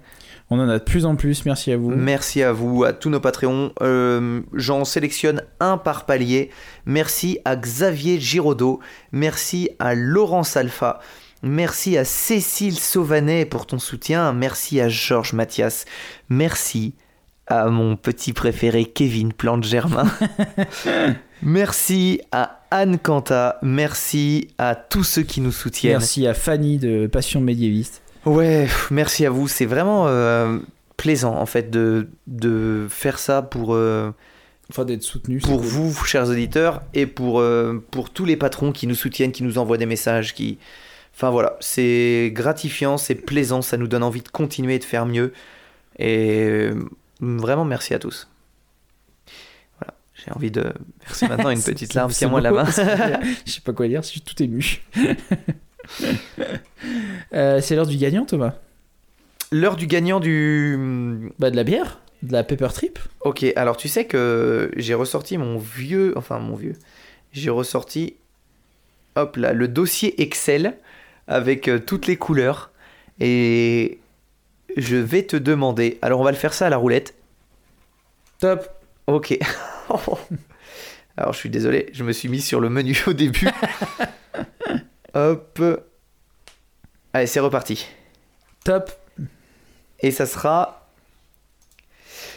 On 0.54 0.60
en 0.60 0.68
a 0.68 0.80
de 0.80 0.84
plus 0.84 1.06
en 1.06 1.16
plus, 1.16 1.46
merci 1.46 1.72
à 1.72 1.78
vous. 1.78 1.92
Merci 1.92 2.44
à 2.44 2.52
vous, 2.52 2.84
à 2.84 2.92
tous 2.92 3.10
nos 3.10 3.22
Patreons. 3.22 3.72
Euh, 3.82 4.42
J'en 4.54 4.84
sélectionne 4.84 5.44
un 5.62 5.78
par 5.78 6.06
palier. 6.06 6.50
Merci 6.86 7.40
à 7.46 7.56
Xavier 7.56 8.20
Giraudot. 8.20 8.82
Merci 9.14 9.70
à 9.80 9.96
Laurence 9.96 10.58
Alpha. 10.58 11.00
Merci 11.42 11.98
à 11.98 12.04
Cécile 12.04 12.78
Sauvanet 12.78 13.46
pour 13.46 13.66
ton 13.66 13.80
soutien. 13.80 14.34
Merci 14.34 14.82
à 14.82 14.90
Georges 14.90 15.32
Mathias. 15.34 15.86
Merci 16.30 16.94
à 17.52 17.70
mon 17.70 17.98
petit 17.98 18.32
préféré 18.32 18.86
Kevin 18.86 19.34
Plante-Germain. 19.34 20.10
Merci 21.44 22.22
à 22.32 22.62
Anne 22.72 22.98
Canta. 22.98 23.58
Merci 23.62 24.48
à 24.58 24.76
tous 24.76 25.04
ceux 25.04 25.24
qui 25.24 25.42
nous 25.42 25.52
soutiennent. 25.52 25.98
Merci 25.98 26.28
à 26.28 26.34
Fanny 26.34 26.78
de 26.78 27.08
Passion 27.08 27.42
médiéviste. 27.42 28.04
Ouais, 28.26 28.68
merci 28.90 29.26
à 29.26 29.30
vous. 29.32 29.50
C'est 29.50 29.66
vraiment 29.66 30.08
euh, 30.08 30.60
plaisant 30.96 31.36
en 31.36 31.46
fait 31.46 31.70
de, 31.70 32.08
de 32.28 32.88
faire 32.90 33.20
ça 33.20 33.42
pour, 33.42 33.74
euh, 33.74 34.12
Enfin, 34.70 34.86
d'être 34.86 35.04
soutenu. 35.04 35.40
pour 35.40 35.58
cool. 35.58 35.68
vous, 35.68 36.06
chers 36.06 36.30
auditeurs, 36.30 36.82
et 36.94 37.06
pour, 37.06 37.42
euh, 37.42 37.84
pour 37.92 38.12
tous 38.12 38.24
les 38.24 38.38
patrons 38.38 38.72
qui 38.72 38.88
nous 38.88 38.96
soutiennent, 38.96 39.34
qui 39.34 39.44
nous 39.44 39.58
envoient 39.58 39.78
des 39.78 39.86
messages. 39.86 40.34
Qui... 40.34 40.58
Enfin 41.14 41.32
voilà, 41.32 41.58
c'est 41.60 42.32
gratifiant, 42.34 42.98
c'est 42.98 43.16
plaisant, 43.16 43.62
ça 43.62 43.76
nous 43.76 43.88
donne 43.88 44.04
envie 44.04 44.22
de 44.22 44.30
continuer 44.30 44.76
et 44.76 44.80
de 44.80 44.86
faire 44.86 45.06
mieux. 45.06 45.34
Et 46.00 46.70
vraiment 47.22 47.66
merci 47.66 47.94
à 47.94 48.00
tous. 48.00 48.28
Voilà, 49.80 49.94
j'ai 50.16 50.32
envie 50.32 50.52
de 50.52 50.74
verser 51.06 51.28
maintenant 51.28 51.50
une 51.52 51.64
petite 51.64 51.94
larme. 51.94 52.12
c'est 52.12 52.20
Tiens-moi 52.20 52.42
la 52.42 52.52
main. 52.52 52.66
Je 53.46 53.52
sais 53.52 53.62
pas 53.62 53.74
quoi 53.74 53.88
dire, 53.88 54.02
je 54.02 54.08
suis 54.08 54.22
tout 54.22 54.42
ému. 54.42 54.82
Euh, 57.34 57.60
c'est 57.62 57.76
l'heure 57.76 57.88
du 57.88 57.98
gagnant, 57.98 58.26
Thomas. 58.26 58.54
L'heure 59.52 59.76
du 59.76 59.88
gagnant 59.88 60.20
du. 60.20 61.32
Bah, 61.40 61.50
de 61.50 61.56
la 61.56 61.64
bière 61.64 62.00
De 62.24 62.34
la 62.34 62.44
Pepper 62.44 62.68
Trip 62.74 63.00
Ok, 63.22 63.46
alors 63.56 63.78
tu 63.78 63.88
sais 63.88 64.06
que 64.06 64.72
j'ai 64.76 64.94
ressorti 64.94 65.38
mon 65.38 65.58
vieux, 65.58 66.14
enfin 66.18 66.40
mon 66.40 66.56
vieux, 66.56 66.74
j'ai 67.34 67.50
ressorti, 67.50 68.16
hop 69.16 69.38
là, 69.38 69.54
le 69.54 69.68
dossier 69.68 70.22
Excel 70.22 70.78
avec 71.28 71.68
euh, 71.68 71.80
toutes 71.80 72.08
les 72.08 72.18
couleurs 72.18 72.72
et 73.20 74.00
je 74.78 74.96
vais 74.98 75.24
te 75.24 75.36
demander, 75.38 76.00
alors 76.02 76.20
on 76.20 76.24
va 76.24 76.32
le 76.32 76.38
faire 76.38 76.54
ça 76.54 76.68
à 76.68 76.70
la 76.70 76.78
roulette. 76.78 77.14
Top 78.40 78.68
Ok. 79.08 79.38
Alors 81.18 81.34
je 81.34 81.38
suis 81.38 81.50
désolé, 81.50 81.90
je 81.92 82.04
me 82.04 82.14
suis 82.14 82.30
mis 82.30 82.40
sur 82.42 82.60
le 82.62 82.70
menu 82.70 82.98
au 83.06 83.14
début. 83.14 83.48
Hop. 85.14 85.62
Allez, 87.14 87.28
c'est 87.28 87.42
reparti. 87.42 87.88
Top. 88.64 88.90
Et 90.00 90.12
ça 90.12 90.26
sera. 90.26 90.88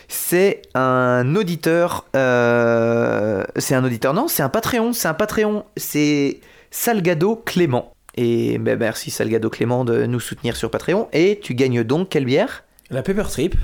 C'est 0.09 0.62
un 0.74 1.35
auditeur. 1.36 2.06
euh, 2.16 3.44
C'est 3.56 3.74
un 3.74 3.85
auditeur, 3.85 4.12
non, 4.12 4.27
c'est 4.28 4.43
un 4.43 4.48
Patreon. 4.48 4.93
C'est 4.93 5.09
un 5.09 5.15
Patreon. 5.15 5.65
C'est 5.77 6.40
Salgado 6.70 7.36
Clément. 7.36 7.94
Et 8.16 8.59
ben, 8.59 8.78
merci 8.78 9.11
Salgado 9.11 9.51
Clément 9.51 9.85
de 9.85 10.07
nous 10.07 10.20
soutenir 10.20 10.57
sur 10.57 10.70
Patreon. 10.70 11.09
Et 11.12 11.41
tu 11.43 11.55
gagnes 11.55 11.82
donc 11.82 12.09
quelle 12.11 12.24
bière? 12.24 12.65
La 12.91 13.03
Pepper 13.03 13.24
Trip. 13.24 13.57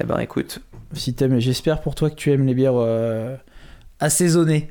Eh 0.00 0.04
ben 0.04 0.18
écoute. 0.18 0.60
Si 0.94 1.14
t'aimes, 1.14 1.38
j'espère 1.38 1.80
pour 1.80 1.94
toi 1.94 2.08
que 2.08 2.14
tu 2.14 2.32
aimes 2.32 2.46
les 2.46 2.54
bières 2.54 2.76
euh, 2.76 3.36
assaisonnées. 4.00 4.68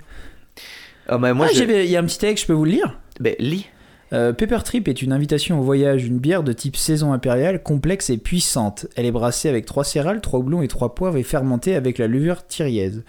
Ah, 1.08 1.18
bah, 1.18 1.34
moi, 1.34 1.48
Ah, 1.50 1.54
je... 1.54 1.64
il 1.64 1.90
y 1.90 1.96
a 1.96 2.00
un 2.00 2.06
petit 2.06 2.18
texte, 2.18 2.44
je 2.44 2.48
peux 2.48 2.54
vous 2.54 2.66
le 2.66 2.72
lire? 2.72 3.00
Ben, 3.20 3.36
lis. 3.40 3.68
Euh, 4.14 4.32
Pepper 4.32 4.60
Trip 4.64 4.88
est 4.88 5.02
une 5.02 5.12
invitation 5.12 5.60
au 5.60 5.64
voyage, 5.64 6.06
une 6.06 6.18
bière 6.18 6.42
de 6.42 6.54
type 6.54 6.78
saison 6.78 7.14
impériale, 7.14 7.62
complexe 7.62 8.10
et 8.10 8.18
puissante. 8.18 8.88
Elle 8.96 9.06
est 9.06 9.12
brassée 9.12 9.50
avec 9.50 9.66
trois 9.66 9.84
céréales, 9.84 10.22
trois 10.22 10.40
houblons 10.40 10.62
et 10.62 10.68
trois 10.68 10.96
poivres 10.96 11.18
et 11.18 11.24
fermentée 11.24 11.76
avec 11.76 11.98
la 11.98 12.08
levure 12.08 12.46
thiriaise. 12.48 13.04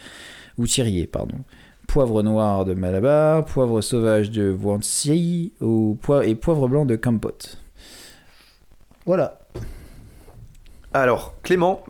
Ou 0.59 0.67
thirier, 0.67 1.07
pardon. 1.07 1.37
Poivre 1.89 2.23
noir 2.23 2.67
de 2.67 2.75
Malabar, 2.75 3.47
poivre 3.47 3.81
sauvage 3.81 4.31
de 4.31 4.53
Wansi 4.63 5.53
ou 5.63 5.99
poi- 6.03 6.27
et 6.27 6.35
poivre 6.35 6.69
blanc 6.69 6.85
de 6.85 6.97
Kampot. 6.97 7.33
Voilà. 9.07 9.39
Alors, 10.93 11.35
Clément, 11.43 11.83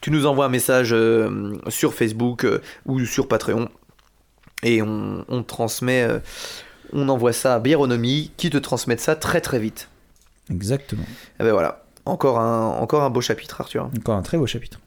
tu 0.00 0.10
nous 0.10 0.24
envoies 0.24 0.46
un 0.46 0.48
message 0.48 0.94
euh, 0.94 1.52
sur 1.68 1.92
Facebook 1.92 2.44
euh, 2.44 2.62
ou 2.86 2.98
sur 3.04 3.28
Patreon 3.28 3.68
et 4.62 4.80
on, 4.80 5.24
transmet, 5.46 6.02
euh, 6.02 6.18
on 6.94 7.06
envoie 7.10 7.34
ça 7.34 7.56
à 7.56 7.60
Biéronomie 7.60 8.32
qui 8.38 8.48
te 8.48 8.56
transmet 8.56 8.96
ça 8.96 9.16
très 9.16 9.42
très 9.42 9.58
vite. 9.58 9.90
Exactement. 10.50 11.04
Et 11.38 11.44
ben 11.44 11.52
voilà, 11.52 11.84
encore 12.06 12.40
un, 12.40 12.68
encore 12.78 13.02
un 13.02 13.10
beau 13.10 13.20
chapitre, 13.20 13.60
Arthur. 13.60 13.90
Encore 13.98 14.16
un 14.16 14.22
très 14.22 14.38
beau 14.38 14.46
chapitre. 14.46 14.80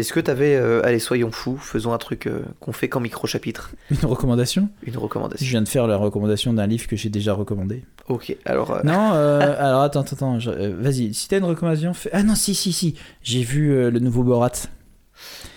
Est-ce 0.00 0.12
que 0.12 0.20
t'avais, 0.20 0.54
euh, 0.56 0.84
allez, 0.84 0.98
soyons 0.98 1.30
fous, 1.30 1.56
faisons 1.56 1.92
un 1.92 1.98
truc 1.98 2.26
euh, 2.26 2.40
qu'on 2.58 2.72
fait 2.72 2.88
qu'en 2.88 3.00
micro-chapitre, 3.00 3.70
Une 3.90 3.98
recommandation? 4.08 4.68
Une 4.84 4.92
Je 4.94 4.98
recommandation. 4.98 5.46
viens 5.46 5.62
de 5.62 5.68
faire 5.68 5.86
la 5.86 5.96
recommandation 5.96 6.52
d'un 6.52 6.66
livre 6.66 6.86
que 6.88 6.96
j'ai 6.96 7.08
déjà 7.10 7.32
recommandé. 7.34 7.84
Ok, 8.08 8.36
alors, 8.44 8.70
euh, 8.72 8.80
Non, 8.84 9.12
euh, 9.14 9.54
alors 9.58 9.82
attends, 9.82 10.00
attends, 10.00 10.16
attends. 10.16 10.38
je- 10.40 10.50
Vas-y, 10.50 11.14
si 11.14 11.28
t'as 11.28 11.38
une 11.38 11.44
recommandation, 11.44 11.94
fais... 11.94 12.10
Ah 12.12 12.22
non, 12.22 12.34
si, 12.34 12.54
si, 12.54 12.72
si. 12.72 12.94
J'ai 13.22 13.42
vu 13.42 13.90
le 13.90 13.98
nouveau 14.00 14.22
Borat. 14.24 14.50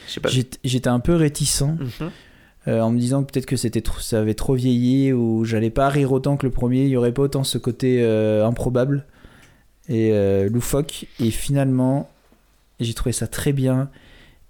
je. 0.07 0.19
J'étais 0.63 0.89
un 0.89 0.99
peu 0.99 1.15
réticent 1.15 1.61
Mhm. 1.63 2.11
euh, 2.67 2.81
en 2.81 2.91
me 2.91 2.99
disant 2.99 3.23
que 3.23 3.31
peut-être 3.31 3.45
que 3.45 3.55
c'était 3.57 3.81
ça 3.99 4.19
avait 4.19 4.33
trop 4.35 4.53
vieilli 4.55 5.11
ou 5.13 5.43
j'allais 5.45 5.69
pas 5.69 5.89
rire 5.89 6.11
autant 6.11 6.37
que 6.37 6.45
le 6.45 6.51
premier. 6.51 6.83
Il 6.83 6.89
y 6.89 6.97
aurait 6.97 7.11
pas 7.13 7.23
autant 7.23 7.43
ce 7.43 7.57
côté 7.57 8.01
euh, 8.03 8.45
improbable 8.45 9.05
et 9.89 10.11
euh, 10.13 10.49
loufoque. 10.49 11.05
Et 11.19 11.31
finalement, 11.31 12.09
j'ai 12.79 12.93
trouvé 12.93 13.11
ça 13.13 13.27
très 13.27 13.53
bien 13.53 13.89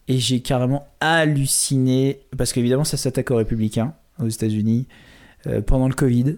et 0.08 0.18
j'ai 0.18 0.42
carrément 0.42 0.88
halluciné 1.00 2.20
parce 2.38 2.54
qu'évidemment, 2.54 2.84
ça 2.84 2.98
s'attaque 2.98 3.32
aux 3.32 3.38
républicains 3.38 3.94
aux 4.20 4.28
États-Unis 4.28 4.88
euh, 5.48 5.62
pendant 5.62 5.88
le 5.88 5.94
Covid. 5.94 6.38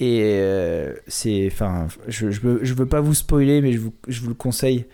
Et 0.00 0.20
euh, 0.22 0.92
c'est. 1.06 1.46
Enfin, 1.46 1.86
je, 2.08 2.30
je, 2.30 2.40
veux, 2.40 2.86
pas 2.86 3.00
vous 3.00 3.14
spoiler, 3.14 3.60
mais 3.60 3.72
je 3.72 3.78
vous, 3.78 3.94
je 4.08 4.20
vous 4.20 4.28
le 4.28 4.34
conseille. 4.34 4.86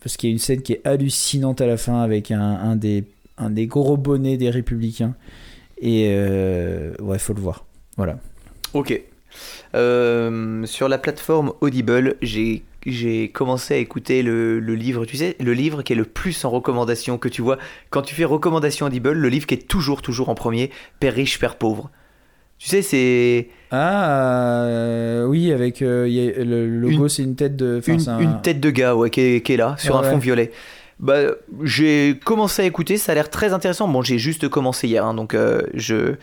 Parce 0.00 0.16
qu'il 0.16 0.30
y 0.30 0.32
a 0.32 0.32
une 0.32 0.38
scène 0.38 0.62
qui 0.62 0.74
est 0.74 0.86
hallucinante 0.86 1.60
à 1.60 1.66
la 1.66 1.76
fin 1.76 2.00
avec 2.00 2.30
un, 2.30 2.40
un 2.40 2.76
des, 2.76 3.04
un 3.36 3.50
des 3.50 3.66
gros 3.66 3.96
bonnets 3.96 4.36
des 4.36 4.48
Républicains. 4.48 5.14
Et 5.80 6.08
euh, 6.10 6.94
ouais, 7.00 7.18
faut 7.18 7.34
le 7.34 7.40
voir. 7.40 7.66
Voilà. 7.96 8.18
Ok. 8.74 9.00
Euh, 9.74 10.64
sur 10.66 10.88
la 10.88 10.98
plateforme 10.98 11.52
Audible, 11.60 12.16
j'ai 12.22 12.62
j'ai 12.86 13.28
commencé 13.30 13.74
à 13.74 13.76
écouter 13.78 14.22
le, 14.22 14.60
le 14.60 14.74
livre, 14.74 15.04
tu 15.04 15.16
sais, 15.16 15.36
le 15.40 15.52
livre 15.52 15.82
qui 15.82 15.92
est 15.92 15.96
le 15.96 16.04
plus 16.04 16.44
en 16.44 16.50
recommandation 16.50 17.18
que 17.18 17.28
tu 17.28 17.42
vois. 17.42 17.58
Quand 17.90 18.02
tu 18.02 18.14
fais 18.14 18.24
recommandation 18.24 18.86
Audible, 18.86 19.12
le 19.12 19.28
livre 19.28 19.46
qui 19.46 19.54
est 19.54 19.68
toujours, 19.68 20.00
toujours 20.02 20.28
en 20.28 20.34
premier, 20.34 20.70
Père 21.00 21.14
riche, 21.14 21.38
Père 21.38 21.56
pauvre. 21.56 21.90
Tu 22.58 22.68
sais, 22.68 22.82
c'est 22.82 23.48
Ah, 23.70 24.64
euh, 24.64 25.24
oui, 25.26 25.52
avec 25.52 25.80
euh, 25.82 26.06
il 26.08 26.14
y 26.14 26.28
a- 26.28 26.44
le 26.44 26.66
logo, 26.78 27.08
c'est 27.08 27.22
une 27.22 27.36
tête 27.36 27.54
de. 27.56 27.80
une, 27.86 27.98
c'est 28.00 28.08
un- 28.10 28.18
une 28.20 28.40
tête 28.42 28.58
de 28.60 28.70
gars 28.70 28.96
ouais, 28.96 29.10
qui, 29.10 29.20
est, 29.20 29.40
qui 29.42 29.52
est 29.52 29.56
là, 29.56 29.76
sur 29.78 29.94
Ouais, 29.94 30.06
un 30.06 30.10
fond 30.10 30.18
violet. 30.18 30.50
Bah, 30.98 31.20
j'ai 31.62 32.18
commencé 32.24 32.62
à 32.62 32.64
écouter, 32.64 32.96
ça 32.96 33.12
a 33.12 33.14
l'air 33.14 33.30
très 33.30 33.52
intéressant. 33.52 33.86
Bon, 33.86 34.02
j'ai 34.02 34.18
juste 34.18 34.48
commencé 34.48 34.88
hier, 34.88 35.04
hein, 35.04 35.14
donc 35.14 35.34
euh, 35.34 35.62
je, 35.74 36.14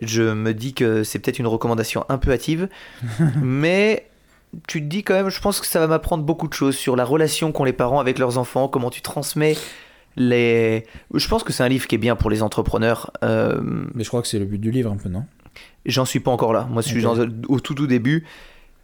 je 0.00 0.22
me 0.22 0.54
dis 0.54 0.72
que 0.72 1.02
c'est 1.04 1.18
peut-être 1.18 1.38
une 1.38 1.46
recommandation 1.46 2.06
un 2.08 2.16
peu 2.16 2.32
hâtive. 2.32 2.68
mais 3.42 4.06
tu 4.68 4.80
te 4.80 4.86
dis 4.86 5.02
quand 5.02 5.14
même, 5.14 5.28
je 5.30 5.40
pense 5.40 5.60
que 5.60 5.66
ça 5.66 5.80
va 5.80 5.86
m'apprendre 5.86 6.24
beaucoup 6.24 6.48
de 6.48 6.52
choses 6.52 6.76
sur 6.76 6.96
la 6.96 7.04
relation 7.04 7.52
qu'ont 7.52 7.64
les 7.64 7.72
parents 7.72 8.00
avec 8.00 8.18
leurs 8.18 8.38
enfants, 8.38 8.68
comment 8.68 8.90
tu 8.90 9.00
transmets 9.00 9.56
les... 10.16 10.84
Je 11.14 11.28
pense 11.28 11.42
que 11.42 11.52
c'est 11.52 11.62
un 11.62 11.68
livre 11.68 11.86
qui 11.86 11.94
est 11.94 11.98
bien 11.98 12.16
pour 12.16 12.28
les 12.28 12.42
entrepreneurs. 12.42 13.10
Euh, 13.24 13.60
Mais 13.94 14.04
je 14.04 14.08
crois 14.08 14.20
que 14.22 14.28
c'est 14.28 14.38
le 14.38 14.44
but 14.44 14.58
du 14.58 14.70
livre, 14.70 14.90
un 14.92 14.96
peu, 14.96 15.08
non? 15.08 15.24
J'en 15.86 16.04
suis 16.04 16.20
pas 16.20 16.30
encore 16.30 16.52
là. 16.52 16.66
Moi, 16.70 16.82
je 16.82 16.88
suis 16.88 17.04
au 17.06 17.60
tout 17.60 17.74
tout 17.74 17.86
début. 17.86 18.24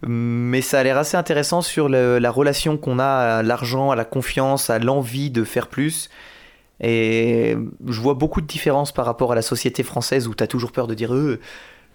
Mais 0.06 0.60
ça 0.62 0.78
a 0.78 0.82
l'air 0.84 0.96
assez 0.96 1.16
intéressant 1.16 1.60
sur 1.60 1.88
le- 1.88 2.18
la 2.18 2.30
relation 2.30 2.76
qu'on 2.76 2.98
a 2.98 3.38
à 3.38 3.42
l'argent, 3.42 3.90
à 3.90 3.96
la 3.96 4.04
confiance, 4.04 4.70
à 4.70 4.78
l'envie 4.78 5.30
de 5.30 5.44
faire 5.44 5.66
plus. 5.66 6.08
Et 6.80 7.56
je 7.86 8.00
vois 8.00 8.14
beaucoup 8.14 8.40
de 8.40 8.46
différences 8.46 8.92
par 8.92 9.04
rapport 9.04 9.32
à 9.32 9.34
la 9.34 9.42
société 9.42 9.82
française 9.82 10.28
où 10.28 10.34
tu 10.34 10.44
as 10.44 10.46
toujours 10.46 10.70
peur 10.70 10.86
de 10.86 10.94
dire 10.94 11.12
euh, 11.12 11.40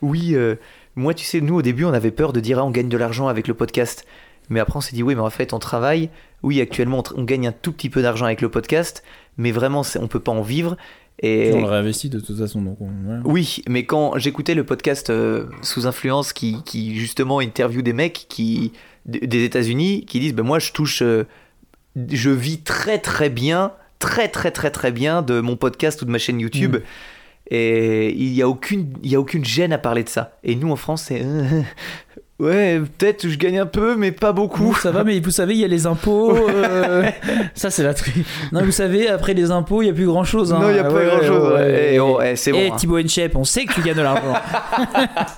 oui, 0.02 0.36
euh, 0.36 0.56
moi 0.96 1.14
tu 1.14 1.26
sais, 1.26 1.42
nous 1.42 1.56
au 1.56 1.62
début 1.62 1.86
on 1.86 1.94
avait 1.94 2.12
peur 2.12 2.34
de 2.34 2.40
dire 2.40 2.60
ah, 2.60 2.66
on 2.66 2.72
gagne 2.72 2.90
de 2.90 2.98
l'argent 2.98 3.28
avec 3.28 3.48
le 3.48 3.54
podcast. 3.54 4.06
Mais 4.50 4.60
après 4.60 4.78
on 4.78 4.82
s'est 4.82 4.96
dit 4.96 5.04
oui, 5.04 5.16
mais 5.16 5.22
en 5.22 5.30
fait 5.30 5.54
on 5.54 5.60
travaille. 5.60 6.10
Oui, 6.42 6.60
actuellement 6.60 7.04
on, 7.16 7.24
gagne 7.24 7.48
un 7.48 7.54
tout 7.54 7.72
petit 7.72 7.90
peu 7.90 8.02
d'argent 8.02 8.26
avec 8.26 8.42
le 8.42 8.50
podcast, 8.50 9.04
mais 9.38 9.52
vraiment 9.52 9.84
on 10.00 10.08
peut 10.08 10.20
pas 10.20 10.32
en 10.32 10.42
vivre. 10.42 10.78
Et 11.20 11.52
On 11.54 11.62
le 11.62 11.68
réinvestit 11.68 12.10
de 12.10 12.20
toute 12.20 12.38
façon, 12.38 12.62
donc 12.62 12.78
on- 12.82 13.22
oui, 13.24 13.62
mais 13.70 13.86
quand 13.86 14.18
j'écoutais 14.18 14.56
le 14.56 14.64
podcast 14.64 15.10
euh, 15.10 15.46
sous 15.62 15.86
influence 15.88 16.34
qui, 16.34 16.62
qui 16.64 16.96
justement 16.96 17.40
interview 17.40 17.82
des 17.82 17.94
mecs 17.94 18.26
qui 18.30 18.74
des 19.06 19.44
États-Unis 19.44 20.06
qui 20.06 20.20
disent 20.20 20.34
ben 20.34 20.44
moi 20.44 20.60
je 20.60 20.72
touche 20.72 21.02
euh, 21.02 21.26
je 21.96 22.30
vis 22.30 22.62
très 22.62 23.00
très 23.00 23.30
bien, 23.30 23.74
très 24.00 24.28
très 24.28 24.52
très 24.52 24.72
très 24.72 24.92
bien 24.92 25.22
de 25.22 25.40
mon 25.40 25.56
podcast 25.56 26.02
ou 26.02 26.06
de 26.06 26.12
ma 26.12 26.18
chaîne 26.18 26.40
YouTube. 26.40 26.78
Et 27.56 28.12
il 28.12 28.34
y 28.34 28.42
a 28.42 28.50
aucune 28.50 28.96
y 29.04 29.14
a 29.14 29.20
aucune 29.20 29.46
gêne 29.46 29.74
à 29.74 29.78
parler 29.78 30.04
de 30.04 30.10
ça. 30.10 30.38
Et 30.44 30.56
nous 30.56 30.72
en 30.72 30.76
France 30.76 31.04
c'est 31.04 31.22
euh, 31.24 31.62
ouais, 32.40 32.82
peut-être 32.98 33.28
je 33.28 33.38
gagne 33.38 33.60
un 33.60 33.66
peu 33.66 33.96
mais 33.96 34.12
pas 34.12 34.32
beaucoup. 34.34 34.76
Ça 34.76 34.92
va, 34.92 35.04
mais 35.04 35.20
vous 35.20 35.32
savez, 35.32 35.54
il 35.54 35.60
y 35.60 35.64
a 35.66 35.68
les 35.68 35.86
impôts. 35.86 36.36
euh, 36.50 37.10
ça, 37.56 37.70
c'est 37.70 37.84
la 37.84 37.94
truc. 37.94 38.14
Non, 38.52 38.64
vous 38.64 38.72
savez, 38.72 39.08
après 39.08 39.34
les 39.34 39.52
impôts, 39.52 39.82
il 39.82 39.86
n'y 39.86 39.92
a 39.92 39.94
plus 39.94 40.06
grand 40.06 40.24
chose. 40.24 40.52
Non, 40.54 40.70
il 40.70 40.76
y 40.76 40.80
a 40.80 40.84
pas 40.84 41.04
grand-chose, 41.06 41.54
ouais. 41.54 41.94
Eh, 41.94 42.00
oh, 42.00 42.20
eh, 42.24 42.36
c'est 42.36 42.52
bon, 42.52 42.58
Et 42.58 42.68
hein. 42.70 42.76
Thibaut 42.78 42.98
Inchep, 42.98 43.36
on 43.36 43.44
sait 43.44 43.66
que 43.66 43.74
tu 43.74 43.82
gagnes 43.82 43.98
de 43.98 44.02
l'argent. 44.02 44.34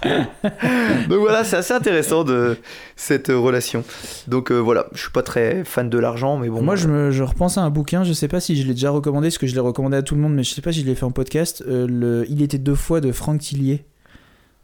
Donc 1.09 1.19
voilà, 1.19 1.43
c'est 1.43 1.57
assez 1.57 1.73
intéressant 1.73 2.23
de 2.23 2.57
cette 2.95 3.27
relation. 3.27 3.83
Donc 4.27 4.51
euh, 4.51 4.57
voilà, 4.57 4.87
je 4.93 5.01
suis 5.01 5.11
pas 5.11 5.23
très 5.23 5.63
fan 5.63 5.89
de 5.89 5.97
l'argent 5.99 6.37
mais 6.37 6.49
bon. 6.49 6.61
Moi, 6.61 6.75
je, 6.75 6.87
me, 6.87 7.11
je 7.11 7.23
repense 7.23 7.57
à 7.57 7.61
un 7.61 7.69
bouquin, 7.69 8.03
je 8.03 8.13
sais 8.13 8.27
pas 8.27 8.39
si 8.39 8.55
je 8.59 8.65
l'ai 8.67 8.73
déjà 8.73 8.89
recommandé, 8.89 9.27
parce 9.27 9.37
que 9.37 9.47
je 9.47 9.53
l'ai 9.53 9.59
recommandé 9.59 9.97
à 9.97 10.01
tout 10.01 10.15
le 10.15 10.21
monde, 10.21 10.33
mais 10.33 10.43
je 10.43 10.53
sais 10.53 10.61
pas 10.61 10.71
si 10.71 10.81
je 10.81 10.85
l'ai 10.85 10.95
fait 10.95 11.05
en 11.05 11.11
podcast. 11.11 11.63
euh, 11.67 11.87
le 11.87 12.25
Il 12.29 12.41
était 12.41 12.57
deux 12.57 12.75
fois 12.75 13.01
de 13.01 13.11
Franck 13.11 13.41
Tillier. 13.41 13.85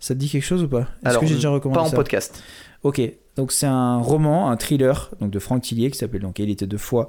Ça 0.01 0.13
te 0.15 0.19
dit 0.19 0.27
quelque 0.29 0.43
chose 0.43 0.63
ou 0.63 0.67
pas? 0.67 0.87
Est-ce 1.05 1.19
que 1.19 1.25
j'ai 1.27 1.35
déjà 1.35 1.49
recommandé 1.51 1.79
pas 1.79 1.85
en 1.85 1.89
ça? 1.89 1.95
podcast. 1.95 2.43
Ok, 2.83 2.99
donc 3.35 3.51
c'est 3.53 3.67
un 3.67 3.97
roman, 3.99 4.49
un 4.49 4.57
thriller 4.57 5.11
donc 5.21 5.29
de 5.31 5.37
Franck 5.39 5.61
Tillier 5.61 5.91
qui 5.91 5.97
s'appelle 5.97 6.21
donc 6.21 6.39
Il 6.39 6.49
était 6.49 6.65
deux 6.67 6.77
fois. 6.79 7.07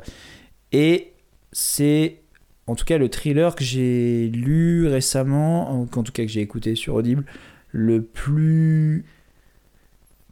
Et 0.72 1.12
c'est 1.52 2.20
en 2.66 2.74
tout 2.74 2.84
cas 2.84 2.98
le 2.98 3.08
thriller 3.08 3.54
que 3.54 3.64
j'ai 3.64 4.28
lu 4.28 4.86
récemment, 4.86 5.80
ou 5.80 5.86
qu'en 5.86 6.02
tout 6.02 6.12
cas 6.12 6.22
que 6.24 6.30
j'ai 6.30 6.40
écouté 6.42 6.74
sur 6.76 6.94
Audible, 6.94 7.24
le 7.70 8.02
plus 8.02 9.04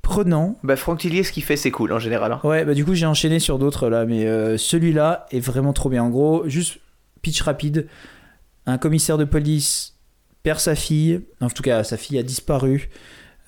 prenant. 0.03 0.59
Bah 0.63 0.77
Franck 0.77 0.99
Tillier, 1.01 1.23
ce 1.23 1.33
qu'il 1.33 1.43
fait, 1.43 1.57
c'est 1.57 1.71
cool 1.71 1.93
en 1.93 1.99
général. 1.99 2.33
hein. 2.33 2.41
Ouais, 2.45 2.65
bah 2.67 2.75
du 2.75 2.85
coup 2.85 2.95
j'ai 2.95 3.07
enchaîné 3.07 3.39
sur 3.39 3.59
d'autres 3.59 3.89
là, 3.89 4.05
mais 4.05 4.27
euh, 4.27 4.59
celui-là 4.59 5.27
est 5.31 5.41
vraiment 5.41 5.73
trop 5.73 5.89
bien. 5.89 6.03
En 6.05 6.11
gros, 6.11 6.47
juste 6.49 6.79
pitch 7.23 7.41
rapide, 7.43 7.87
un 8.67 8.77
commissaire 8.79 9.17
de 9.19 9.25
police 9.25 9.97
perd 10.43 10.59
sa 10.61 10.75
fille, 10.75 11.21
en 11.41 11.49
tout 11.51 11.63
cas 11.63 11.85
sa 11.85 11.97
fille 11.97 12.19
a 12.19 12.23
disparu. 12.23 12.89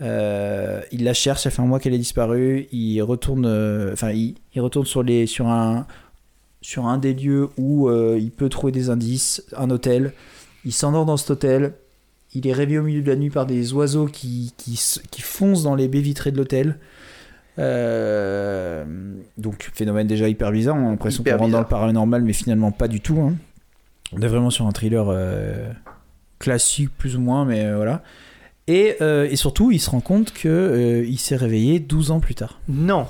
Euh, 0.00 0.80
il 0.90 1.04
la 1.04 1.14
cherche, 1.14 1.42
ça 1.42 1.50
fait 1.50 1.62
un 1.62 1.66
mois 1.66 1.78
qu'elle 1.78 1.94
est 1.94 1.98
disparue. 1.98 2.66
Il 2.72 3.00
retourne, 3.02 3.44
euh, 3.46 3.92
enfin, 3.92 4.10
il, 4.10 4.34
il 4.54 4.60
retourne 4.60 4.84
sur 4.86 5.02
les, 5.02 5.26
sur 5.26 5.46
un, 5.48 5.86
sur 6.60 6.86
un 6.86 6.98
des 6.98 7.14
lieux 7.14 7.48
où 7.56 7.88
euh, 7.88 8.18
il 8.20 8.30
peut 8.32 8.48
trouver 8.48 8.72
des 8.72 8.90
indices, 8.90 9.44
un 9.56 9.70
hôtel. 9.70 10.12
Il 10.64 10.72
s'endort 10.72 11.04
dans 11.06 11.16
cet 11.16 11.30
hôtel. 11.30 11.74
Il 12.34 12.46
est 12.48 12.52
réveillé 12.52 12.78
au 12.78 12.82
milieu 12.82 13.02
de 13.02 13.08
la 13.10 13.16
nuit 13.16 13.30
par 13.30 13.46
des 13.46 13.72
oiseaux 13.74 14.06
qui, 14.06 14.54
qui, 14.56 14.72
s- 14.74 15.00
qui 15.10 15.20
foncent 15.22 15.62
dans 15.62 15.74
les 15.76 15.86
baies 15.86 16.00
vitrées 16.00 16.32
de 16.32 16.36
l'hôtel. 16.38 16.78
Donc 19.38 19.70
phénomène 19.74 20.06
déjà 20.06 20.28
hyper 20.28 20.50
bizarre. 20.50 20.76
On 20.76 20.86
a 20.86 20.90
l'impression 20.90 21.22
qu'on 21.22 21.30
rentre 21.36 21.52
dans 21.52 21.60
le 21.60 21.66
paranormal, 21.66 22.22
mais 22.22 22.32
finalement 22.32 22.72
pas 22.72 22.88
du 22.88 23.00
tout. 23.00 23.20
hein. 23.20 23.34
On 24.12 24.20
est 24.20 24.26
vraiment 24.28 24.50
sur 24.50 24.66
un 24.66 24.72
thriller 24.72 25.06
classique 26.42 26.90
plus 26.98 27.16
ou 27.16 27.20
moins, 27.20 27.44
mais 27.44 27.64
euh, 27.64 27.76
voilà. 27.76 28.02
Et, 28.66 28.96
euh, 29.00 29.26
et 29.30 29.36
surtout, 29.36 29.70
il 29.72 29.80
se 29.80 29.90
rend 29.90 30.00
compte 30.00 30.32
que 30.32 30.48
euh, 30.48 31.04
il 31.06 31.18
s'est 31.18 31.36
réveillé 31.36 31.80
12 31.80 32.10
ans 32.10 32.20
plus 32.20 32.34
tard. 32.34 32.60
Non. 32.68 33.06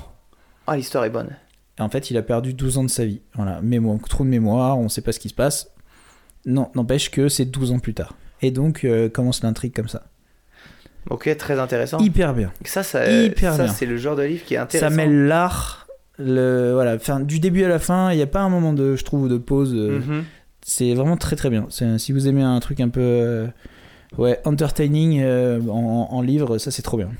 Ah, 0.67 0.77
l'histoire 0.77 1.05
est 1.05 1.11
bonne. 1.11 1.31
Et 1.79 1.83
en 1.83 1.89
fait, 1.89 2.11
il 2.11 2.17
a 2.17 2.23
perdu 2.23 2.55
12 2.55 2.79
ans 2.79 2.85
de 2.85 2.91
sa 2.91 3.05
vie. 3.05 3.21
Voilà, 3.35 3.61
mémoire, 3.61 3.99
trop 4.09 4.25
de 4.25 4.29
mémoire, 4.29 4.79
on 4.79 4.89
sait 4.89 5.03
pas 5.03 5.13
ce 5.13 5.19
qui 5.19 5.29
se 5.29 5.35
passe. 5.35 5.71
Non, 6.47 6.71
n'empêche 6.75 7.11
que 7.11 7.29
c'est 7.29 7.45
12 7.45 7.73
ans 7.73 7.79
plus 7.79 7.95
tard. 7.95 8.15
Et 8.41 8.51
donc 8.51 8.85
euh, 8.85 9.09
commence 9.09 9.43
l'intrigue 9.43 9.75
comme 9.75 9.89
ça. 9.89 10.05
Ok, 11.11 11.35
très 11.37 11.59
intéressant. 11.59 11.99
Hyper 11.99 12.33
bien. 12.35 12.53
Ça, 12.65 12.83
ça, 12.83 13.11
Hyper 13.11 13.55
ça 13.55 13.65
bien. 13.65 13.73
c'est 13.73 13.87
le 13.87 13.97
genre 13.97 14.17
de 14.17 14.23
livre 14.23 14.45
qui 14.45 14.55
est 14.55 14.57
Ça 14.57 14.63
intéressant. 14.65 14.97
mêle 14.97 15.27
l'art, 15.27 15.87
le 16.19 16.73
voilà, 16.75 16.95
enfin 16.95 17.21
du 17.21 17.41
début 17.41 17.65
à 17.65 17.69
la 17.69 17.79
fin, 17.79 18.11
il 18.13 18.17
n'y 18.17 18.23
a 18.23 18.27
pas 18.27 18.41
un 18.41 18.49
moment 18.49 18.73
de, 18.73 18.97
je 18.97 19.05
trouve, 19.05 19.29
de 19.29 19.37
pause. 19.39 19.75
Mhm. 19.75 20.25
C'est 20.65 20.95
vraiment 20.95 21.17
très 21.17 21.37
très 21.37 21.51
bien. 21.51 21.67
Si 21.99 22.13
vous 22.13 22.29
aimez 22.29 22.43
un 22.43 22.61
truc 22.61 22.81
un 22.81 22.89
peu, 22.89 23.01
euh, 23.01 23.47
ouais, 24.17 24.41
entertaining 24.45 25.21
euh, 25.21 25.61
en, 25.69 26.09
en 26.11 26.23
livre, 26.23 26.59
ça 26.59 26.71
c'est 26.71 26.83
trop 26.83 26.97
bien. 26.97 27.11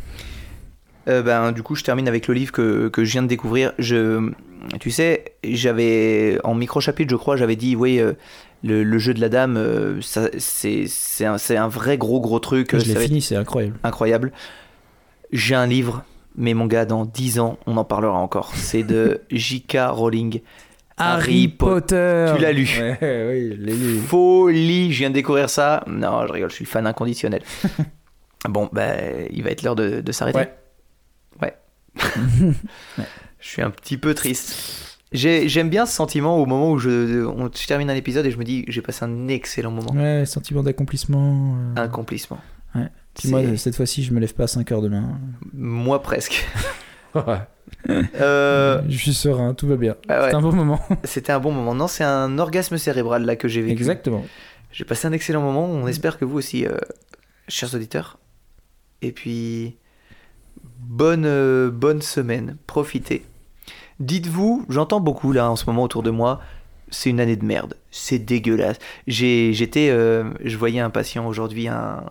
Euh, 1.09 1.23
ben, 1.23 1.51
du 1.51 1.65
coup, 1.65 1.75
je 1.75 1.83
termine 1.83 2.07
avec 2.07 2.29
le 2.29 2.35
livre 2.35 2.53
que, 2.53 2.89
que 2.89 3.05
je 3.05 3.13
viens 3.13 3.23
de 3.23 3.27
découvrir. 3.27 3.73
Je, 3.79 4.31
tu 4.79 4.93
sais, 4.93 5.25
j'avais 5.43 6.39
en 6.45 6.55
micro-chapitre, 6.55 7.11
je 7.11 7.17
crois, 7.17 7.37
j'avais 7.37 7.57
dit, 7.57 7.75
oui, 7.75 8.01
le, 8.63 8.85
le 8.85 8.99
jeu 8.99 9.13
de 9.13 9.21
la 9.21 9.29
dame, 9.29 10.01
c'est, 10.01 10.87
un, 11.25 11.37
un 11.51 11.69
vrai 11.69 11.99
gros 11.99 12.21
gros 12.21 12.39
truc. 12.39 12.77
je 12.79 12.93
l'ai 12.93 13.01
fini, 13.01 13.21
c'est 13.21 13.35
incroyable. 13.35 13.77
incroyable. 13.83 14.33
J'ai 15.33 15.57
un 15.57 15.67
livre, 15.67 16.05
mais 16.37 16.55
mon 16.55 16.67
gars, 16.67 16.85
dans 16.85 17.05
10 17.05 17.41
ans, 17.41 17.59
on 17.67 17.77
en 17.77 17.85
parlera 17.85 18.19
encore. 18.19 18.53
C'est 18.55 18.85
de 18.85 19.23
J.K. 19.33 19.79
Rowling. 19.91 20.41
Harry 21.03 21.49
Potter. 21.49 22.33
Tu 22.37 22.43
l'as 22.43 22.53
lu. 22.53 22.69
Ouais, 22.79 22.99
oui, 23.01 23.57
je 23.57 23.63
l'ai 23.63 23.75
lu. 23.75 23.99
Folie, 24.01 24.93
je 24.93 24.99
viens 24.99 25.11
de 25.11 25.15
découvrir 25.15 25.49
ça. 25.51 25.83
Non, 25.87 26.27
je 26.27 26.33
rigole, 26.33 26.51
je 26.51 26.55
suis 26.55 26.65
fan 26.65 26.87
inconditionnel. 26.87 27.43
bon, 28.49 28.69
ben, 28.73 29.27
il 29.31 29.43
va 29.43 29.51
être 29.51 29.63
l'heure 29.63 29.77
de, 29.77 30.01
de 30.01 30.13
s'arrêter. 30.13 30.39
Ouais. 30.39 30.53
Ouais. 31.43 31.55
Je 33.41 33.49
suis 33.49 33.63
un 33.63 33.71
petit 33.71 33.97
peu 33.99 34.15
triste. 34.15 34.99
J'ai- 35.13 35.49
J'aime 35.49 35.69
bien 35.69 35.85
ce 35.85 35.93
sentiment 35.95 36.39
au 36.39 36.47
moment 36.47 36.71
où 36.71 36.79
je, 36.79 37.25
on, 37.27 37.51
je 37.55 37.67
termine 37.67 37.91
un 37.91 37.95
épisode 37.95 38.25
et 38.25 38.31
je 38.31 38.39
me 38.39 38.45
dis 38.45 38.65
j'ai 38.69 38.81
passé 38.81 39.05
un 39.05 39.29
excellent 39.29 39.71
moment. 39.73 39.93
Ouais, 39.93 40.25
sentiment 40.25 40.63
d'accomplissement. 40.63 41.57
euh. 41.77 41.83
Accomplissement. 41.83 42.39
Ouais. 42.75 42.89
Moi, 43.27 43.43
cette 43.59 43.77
fois-ci, 43.77 44.03
je 44.05 44.13
me 44.15 44.21
lève 44.21 44.33
pas 44.35 44.45
à 44.45 44.47
5 44.47 44.71
heures 44.73 44.81
demain. 44.81 45.19
Moi 45.53 46.01
presque. 46.01 46.47
Euh, 47.89 48.81
Je 48.89 48.97
suis 48.97 49.15
serein, 49.15 49.55
tout 49.55 49.67
va 49.67 49.77
bien. 49.77 49.97
ah 50.09 50.23
ouais, 50.23 50.31
C'est 50.31 50.37
un 50.37 50.41
bon 50.41 50.53
moment. 50.53 50.81
C'était 51.05 51.33
un 51.33 51.41
bon 51.41 51.53
moment. 51.53 51.75
Non, 51.75 51.89
c'est 51.89 52.05
un 52.05 52.39
orgasme 52.39 52.79
cérébral 52.79 53.25
là 53.25 53.37
que 53.37 53.49
j'ai 53.49 53.61
vécu. 53.63 53.73
Exactement. 53.73 54.25
J'ai 54.73 54.85
passé 54.85 55.07
un 55.07 55.13
excellent 55.13 55.43
moment. 55.43 55.67
On 55.67 55.87
espère 55.87 56.19
que 56.19 56.25
vous 56.25 56.39
aussi, 56.39 56.67
euh, 56.67 56.77
chers 57.49 57.75
auditeurs. 57.75 58.19
Et 59.03 59.13
puis, 59.13 59.77
bonne, 60.81 61.25
euh, 61.27 61.71
bonne 61.71 62.03
semaine. 62.03 62.57
Profitez. 62.67 63.25
Dites-vous, 64.01 64.65
j'entends 64.69 65.01
beaucoup 65.01 65.33
là 65.33 65.51
en 65.51 65.57
ce 65.57 65.67
moment 65.67 65.83
autour 65.83 66.03
de 66.03 66.11
moi, 66.11 66.41
c'est 66.91 67.11
une 67.11 67.21
année 67.21 67.37
de 67.37 67.45
merde. 67.45 67.75
C'est 67.91 68.19
dégueulasse. 68.19 68.79
J'ai, 69.07 69.53
j'étais, 69.53 69.89
je 69.89 70.57
voyais 70.57 70.81
un 70.81 70.91
patient 70.91 71.27
aujourd'hui, 71.27 71.69
un, 71.69 72.05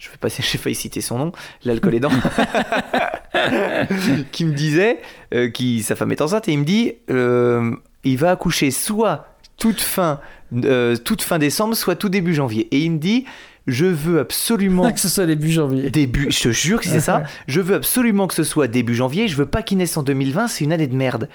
je 0.00 0.10
vais 0.10 0.16
pas, 0.16 0.28
j'ai 0.40 0.58
failli 0.58 0.74
citer 0.74 1.00
son 1.00 1.18
nom, 1.18 1.32
l'alcool 1.64 1.94
aidant, 1.94 2.10
qui 4.32 4.44
me 4.44 4.52
disait, 4.52 5.00
euh, 5.34 5.50
qui 5.50 5.82
sa 5.82 5.94
femme 5.94 6.10
est 6.10 6.22
enceinte 6.22 6.48
et 6.48 6.52
il 6.52 6.58
me 6.58 6.64
dit, 6.64 6.94
euh, 7.10 7.76
il 8.02 8.16
va 8.16 8.32
accoucher 8.32 8.70
soit 8.70 9.28
toute 9.58 9.80
fin, 9.80 10.20
euh, 10.64 10.96
toute 10.96 11.22
fin 11.22 11.38
décembre, 11.38 11.76
soit 11.76 11.96
tout 11.96 12.08
début 12.08 12.34
janvier. 12.34 12.66
Et 12.70 12.80
il 12.80 12.92
me 12.92 12.98
dit, 12.98 13.26
je 13.66 13.84
veux 13.84 14.20
absolument 14.20 14.90
que 14.92 14.98
ce 14.98 15.10
soit 15.10 15.26
début 15.26 15.50
janvier. 15.50 15.90
début, 15.90 16.30
je 16.30 16.44
te 16.44 16.48
jure 16.48 16.80
que 16.80 16.86
c'est 16.86 17.00
ça. 17.00 17.24
Je 17.46 17.60
veux 17.60 17.76
absolument 17.76 18.26
que 18.26 18.34
ce 18.34 18.42
soit 18.42 18.68
début 18.68 18.94
janvier. 18.94 19.28
Je 19.28 19.36
veux 19.36 19.46
pas 19.46 19.62
qu'il 19.62 19.76
naisse 19.76 19.98
en 19.98 20.02
2020. 20.02 20.48
C'est 20.48 20.64
une 20.64 20.72
année 20.72 20.86
de 20.86 20.96
merde. 20.96 21.28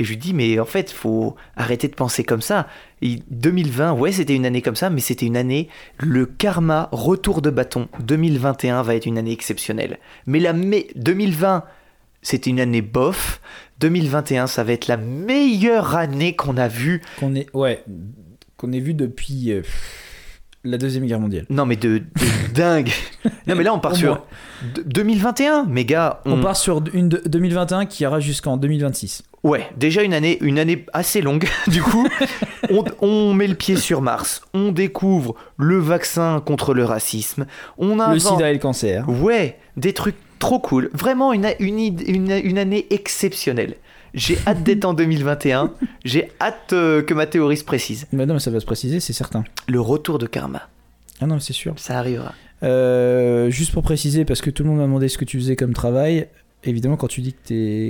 Et 0.00 0.04
je 0.04 0.08
lui 0.08 0.16
dis, 0.16 0.32
mais 0.32 0.58
en 0.58 0.64
fait, 0.64 0.90
faut 0.90 1.36
arrêter 1.56 1.86
de 1.86 1.94
penser 1.94 2.24
comme 2.24 2.40
ça. 2.40 2.66
Et 3.02 3.20
2020, 3.30 3.92
ouais, 3.92 4.12
c'était 4.12 4.34
une 4.34 4.46
année 4.46 4.62
comme 4.62 4.74
ça, 4.74 4.88
mais 4.88 5.00
c'était 5.02 5.26
une 5.26 5.36
année, 5.36 5.68
le 5.98 6.24
karma, 6.24 6.88
retour 6.90 7.42
de 7.42 7.50
bâton. 7.50 7.86
2021 8.00 8.82
va 8.82 8.94
être 8.94 9.04
une 9.06 9.18
année 9.18 9.32
exceptionnelle. 9.32 9.98
Mais 10.26 10.40
la 10.40 10.54
mai- 10.54 10.88
2020, 10.96 11.64
c'était 12.22 12.48
une 12.50 12.60
année 12.60 12.80
bof. 12.80 13.40
2021, 13.80 14.46
ça 14.46 14.64
va 14.64 14.72
être 14.72 14.88
la 14.88 14.96
meilleure 14.96 15.94
année 15.96 16.34
qu'on 16.34 16.56
a 16.56 16.68
vue. 16.68 17.02
Qu'on 18.56 18.72
ait 18.72 18.80
vu 18.80 18.94
depuis 18.94 19.52
euh, 19.52 19.62
la 20.64 20.76
deuxième 20.78 21.06
guerre 21.06 21.20
mondiale. 21.20 21.46
Non, 21.50 21.64
mais 21.66 21.76
de, 21.76 21.98
de 21.98 22.04
dingue. 22.54 22.90
Non, 23.46 23.54
mais 23.56 23.62
là, 23.64 23.72
on 23.74 23.78
part 23.78 23.96
sur 23.96 24.08
moins. 24.08 24.24
de- 24.74 24.82
2021. 24.82 25.64
Mais 25.68 25.84
gars, 25.84 26.20
On 26.26 26.40
part 26.40 26.56
sur 26.56 26.82
une 26.92 27.08
de- 27.08 27.22
2021 27.26 27.86
qui 27.86 28.02
ira 28.02 28.20
jusqu'en 28.20 28.56
2026. 28.56 29.22
Ouais, 29.42 29.66
déjà 29.76 30.02
une 30.02 30.12
année, 30.12 30.36
une 30.42 30.58
année 30.58 30.84
assez 30.92 31.22
longue. 31.22 31.48
Du 31.68 31.82
coup, 31.82 32.06
on, 32.70 32.84
on 33.00 33.32
met 33.34 33.46
le 33.46 33.54
pied 33.54 33.76
sur 33.76 34.02
Mars. 34.02 34.42
On 34.52 34.70
découvre 34.72 35.34
le 35.56 35.78
vaccin 35.78 36.42
contre 36.44 36.74
le 36.74 36.84
racisme. 36.84 37.46
On 37.78 37.96
Le 37.96 38.02
invente... 38.02 38.20
sida 38.36 38.50
et 38.50 38.52
le 38.52 38.58
cancer. 38.58 39.08
Ouais, 39.08 39.58
des 39.78 39.94
trucs 39.94 40.16
trop 40.38 40.58
cool. 40.58 40.90
Vraiment 40.92 41.32
une, 41.32 41.46
une, 41.58 42.30
une 42.44 42.58
année 42.58 42.86
exceptionnelle. 42.90 43.76
J'ai 44.14 44.38
hâte 44.46 44.62
d'être 44.62 44.84
en 44.84 44.94
2021. 44.94 45.72
J'ai 46.04 46.30
hâte 46.40 46.72
euh, 46.72 47.02
que 47.02 47.14
ma 47.14 47.26
théorie 47.26 47.56
se 47.56 47.64
précise. 47.64 48.06
Mais 48.12 48.26
non, 48.26 48.34
mais 48.34 48.40
ça 48.40 48.50
va 48.50 48.58
se 48.60 48.66
préciser, 48.66 48.98
c'est 49.00 49.12
certain. 49.12 49.44
Le 49.68 49.80
retour 49.80 50.18
de 50.18 50.26
karma, 50.26 50.68
Ah 51.20 51.26
non, 51.26 51.38
c'est 51.38 51.52
sûr. 51.52 51.74
ça 51.76 51.98
arrivera. 51.98 52.32
Euh, 52.62 53.48
juste 53.50 53.72
pour 53.72 53.82
préciser, 53.82 54.24
parce 54.24 54.40
que 54.40 54.50
tout 54.50 54.62
le 54.64 54.68
monde 54.68 54.78
m'a 54.78 54.84
demandé 54.84 55.08
ce 55.08 55.16
que 55.16 55.24
tu 55.24 55.38
faisais 55.38 55.56
comme 55.56 55.72
travail. 55.74 56.26
Évidemment, 56.62 56.96
quand 56.96 57.06
tu 57.06 57.22
dis 57.22 57.32
que 57.32 57.38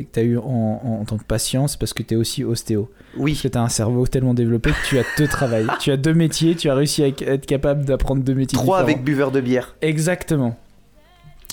tu 0.04 0.06
as 0.20 0.22
eu 0.22 0.38
en, 0.38 0.42
en- 0.44 0.98
en 1.00 1.04
tant 1.04 1.16
que 1.18 1.24
patient, 1.24 1.66
c'est 1.66 1.76
parce 1.80 1.92
que 1.92 2.04
tu 2.04 2.14
es 2.14 2.16
aussi 2.16 2.44
ostéo. 2.44 2.88
Parce 3.14 3.24
Oui, 3.24 3.34
que 3.42 3.48
tu 3.48 3.58
as 3.58 3.62
un 3.62 3.68
cerveau 3.68 4.06
tellement 4.06 4.32
développé 4.34 4.70
que 4.70 4.86
tu 4.88 4.98
as 4.98 5.04
deux 5.18 5.26
travails. 5.26 5.66
tu 5.80 5.90
as 5.90 5.96
deux 5.96 6.14
métiers, 6.14 6.54
tu 6.54 6.70
as 6.70 6.74
réussi 6.76 7.02
à 7.02 7.08
être 7.08 7.46
capable 7.46 7.84
d'apprendre 7.84 8.22
deux 8.22 8.34
métiers 8.34 8.56
trois 8.58 8.82
différents. 8.82 8.82
avec 8.96 9.02
buveur 9.02 9.32
de 9.32 9.40
bière. 9.40 9.74
Exactement. 9.82 10.56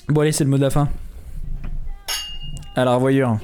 Bon, 0.08 0.20
allez, 0.20 0.30
c'est 0.30 0.44
le 0.44 0.50
mot 0.50 0.58
de 0.58 0.62
la 0.62 0.70
fin. 0.70 0.88
À 2.76 2.84
la 2.84 2.94
revoyure. 2.94 3.38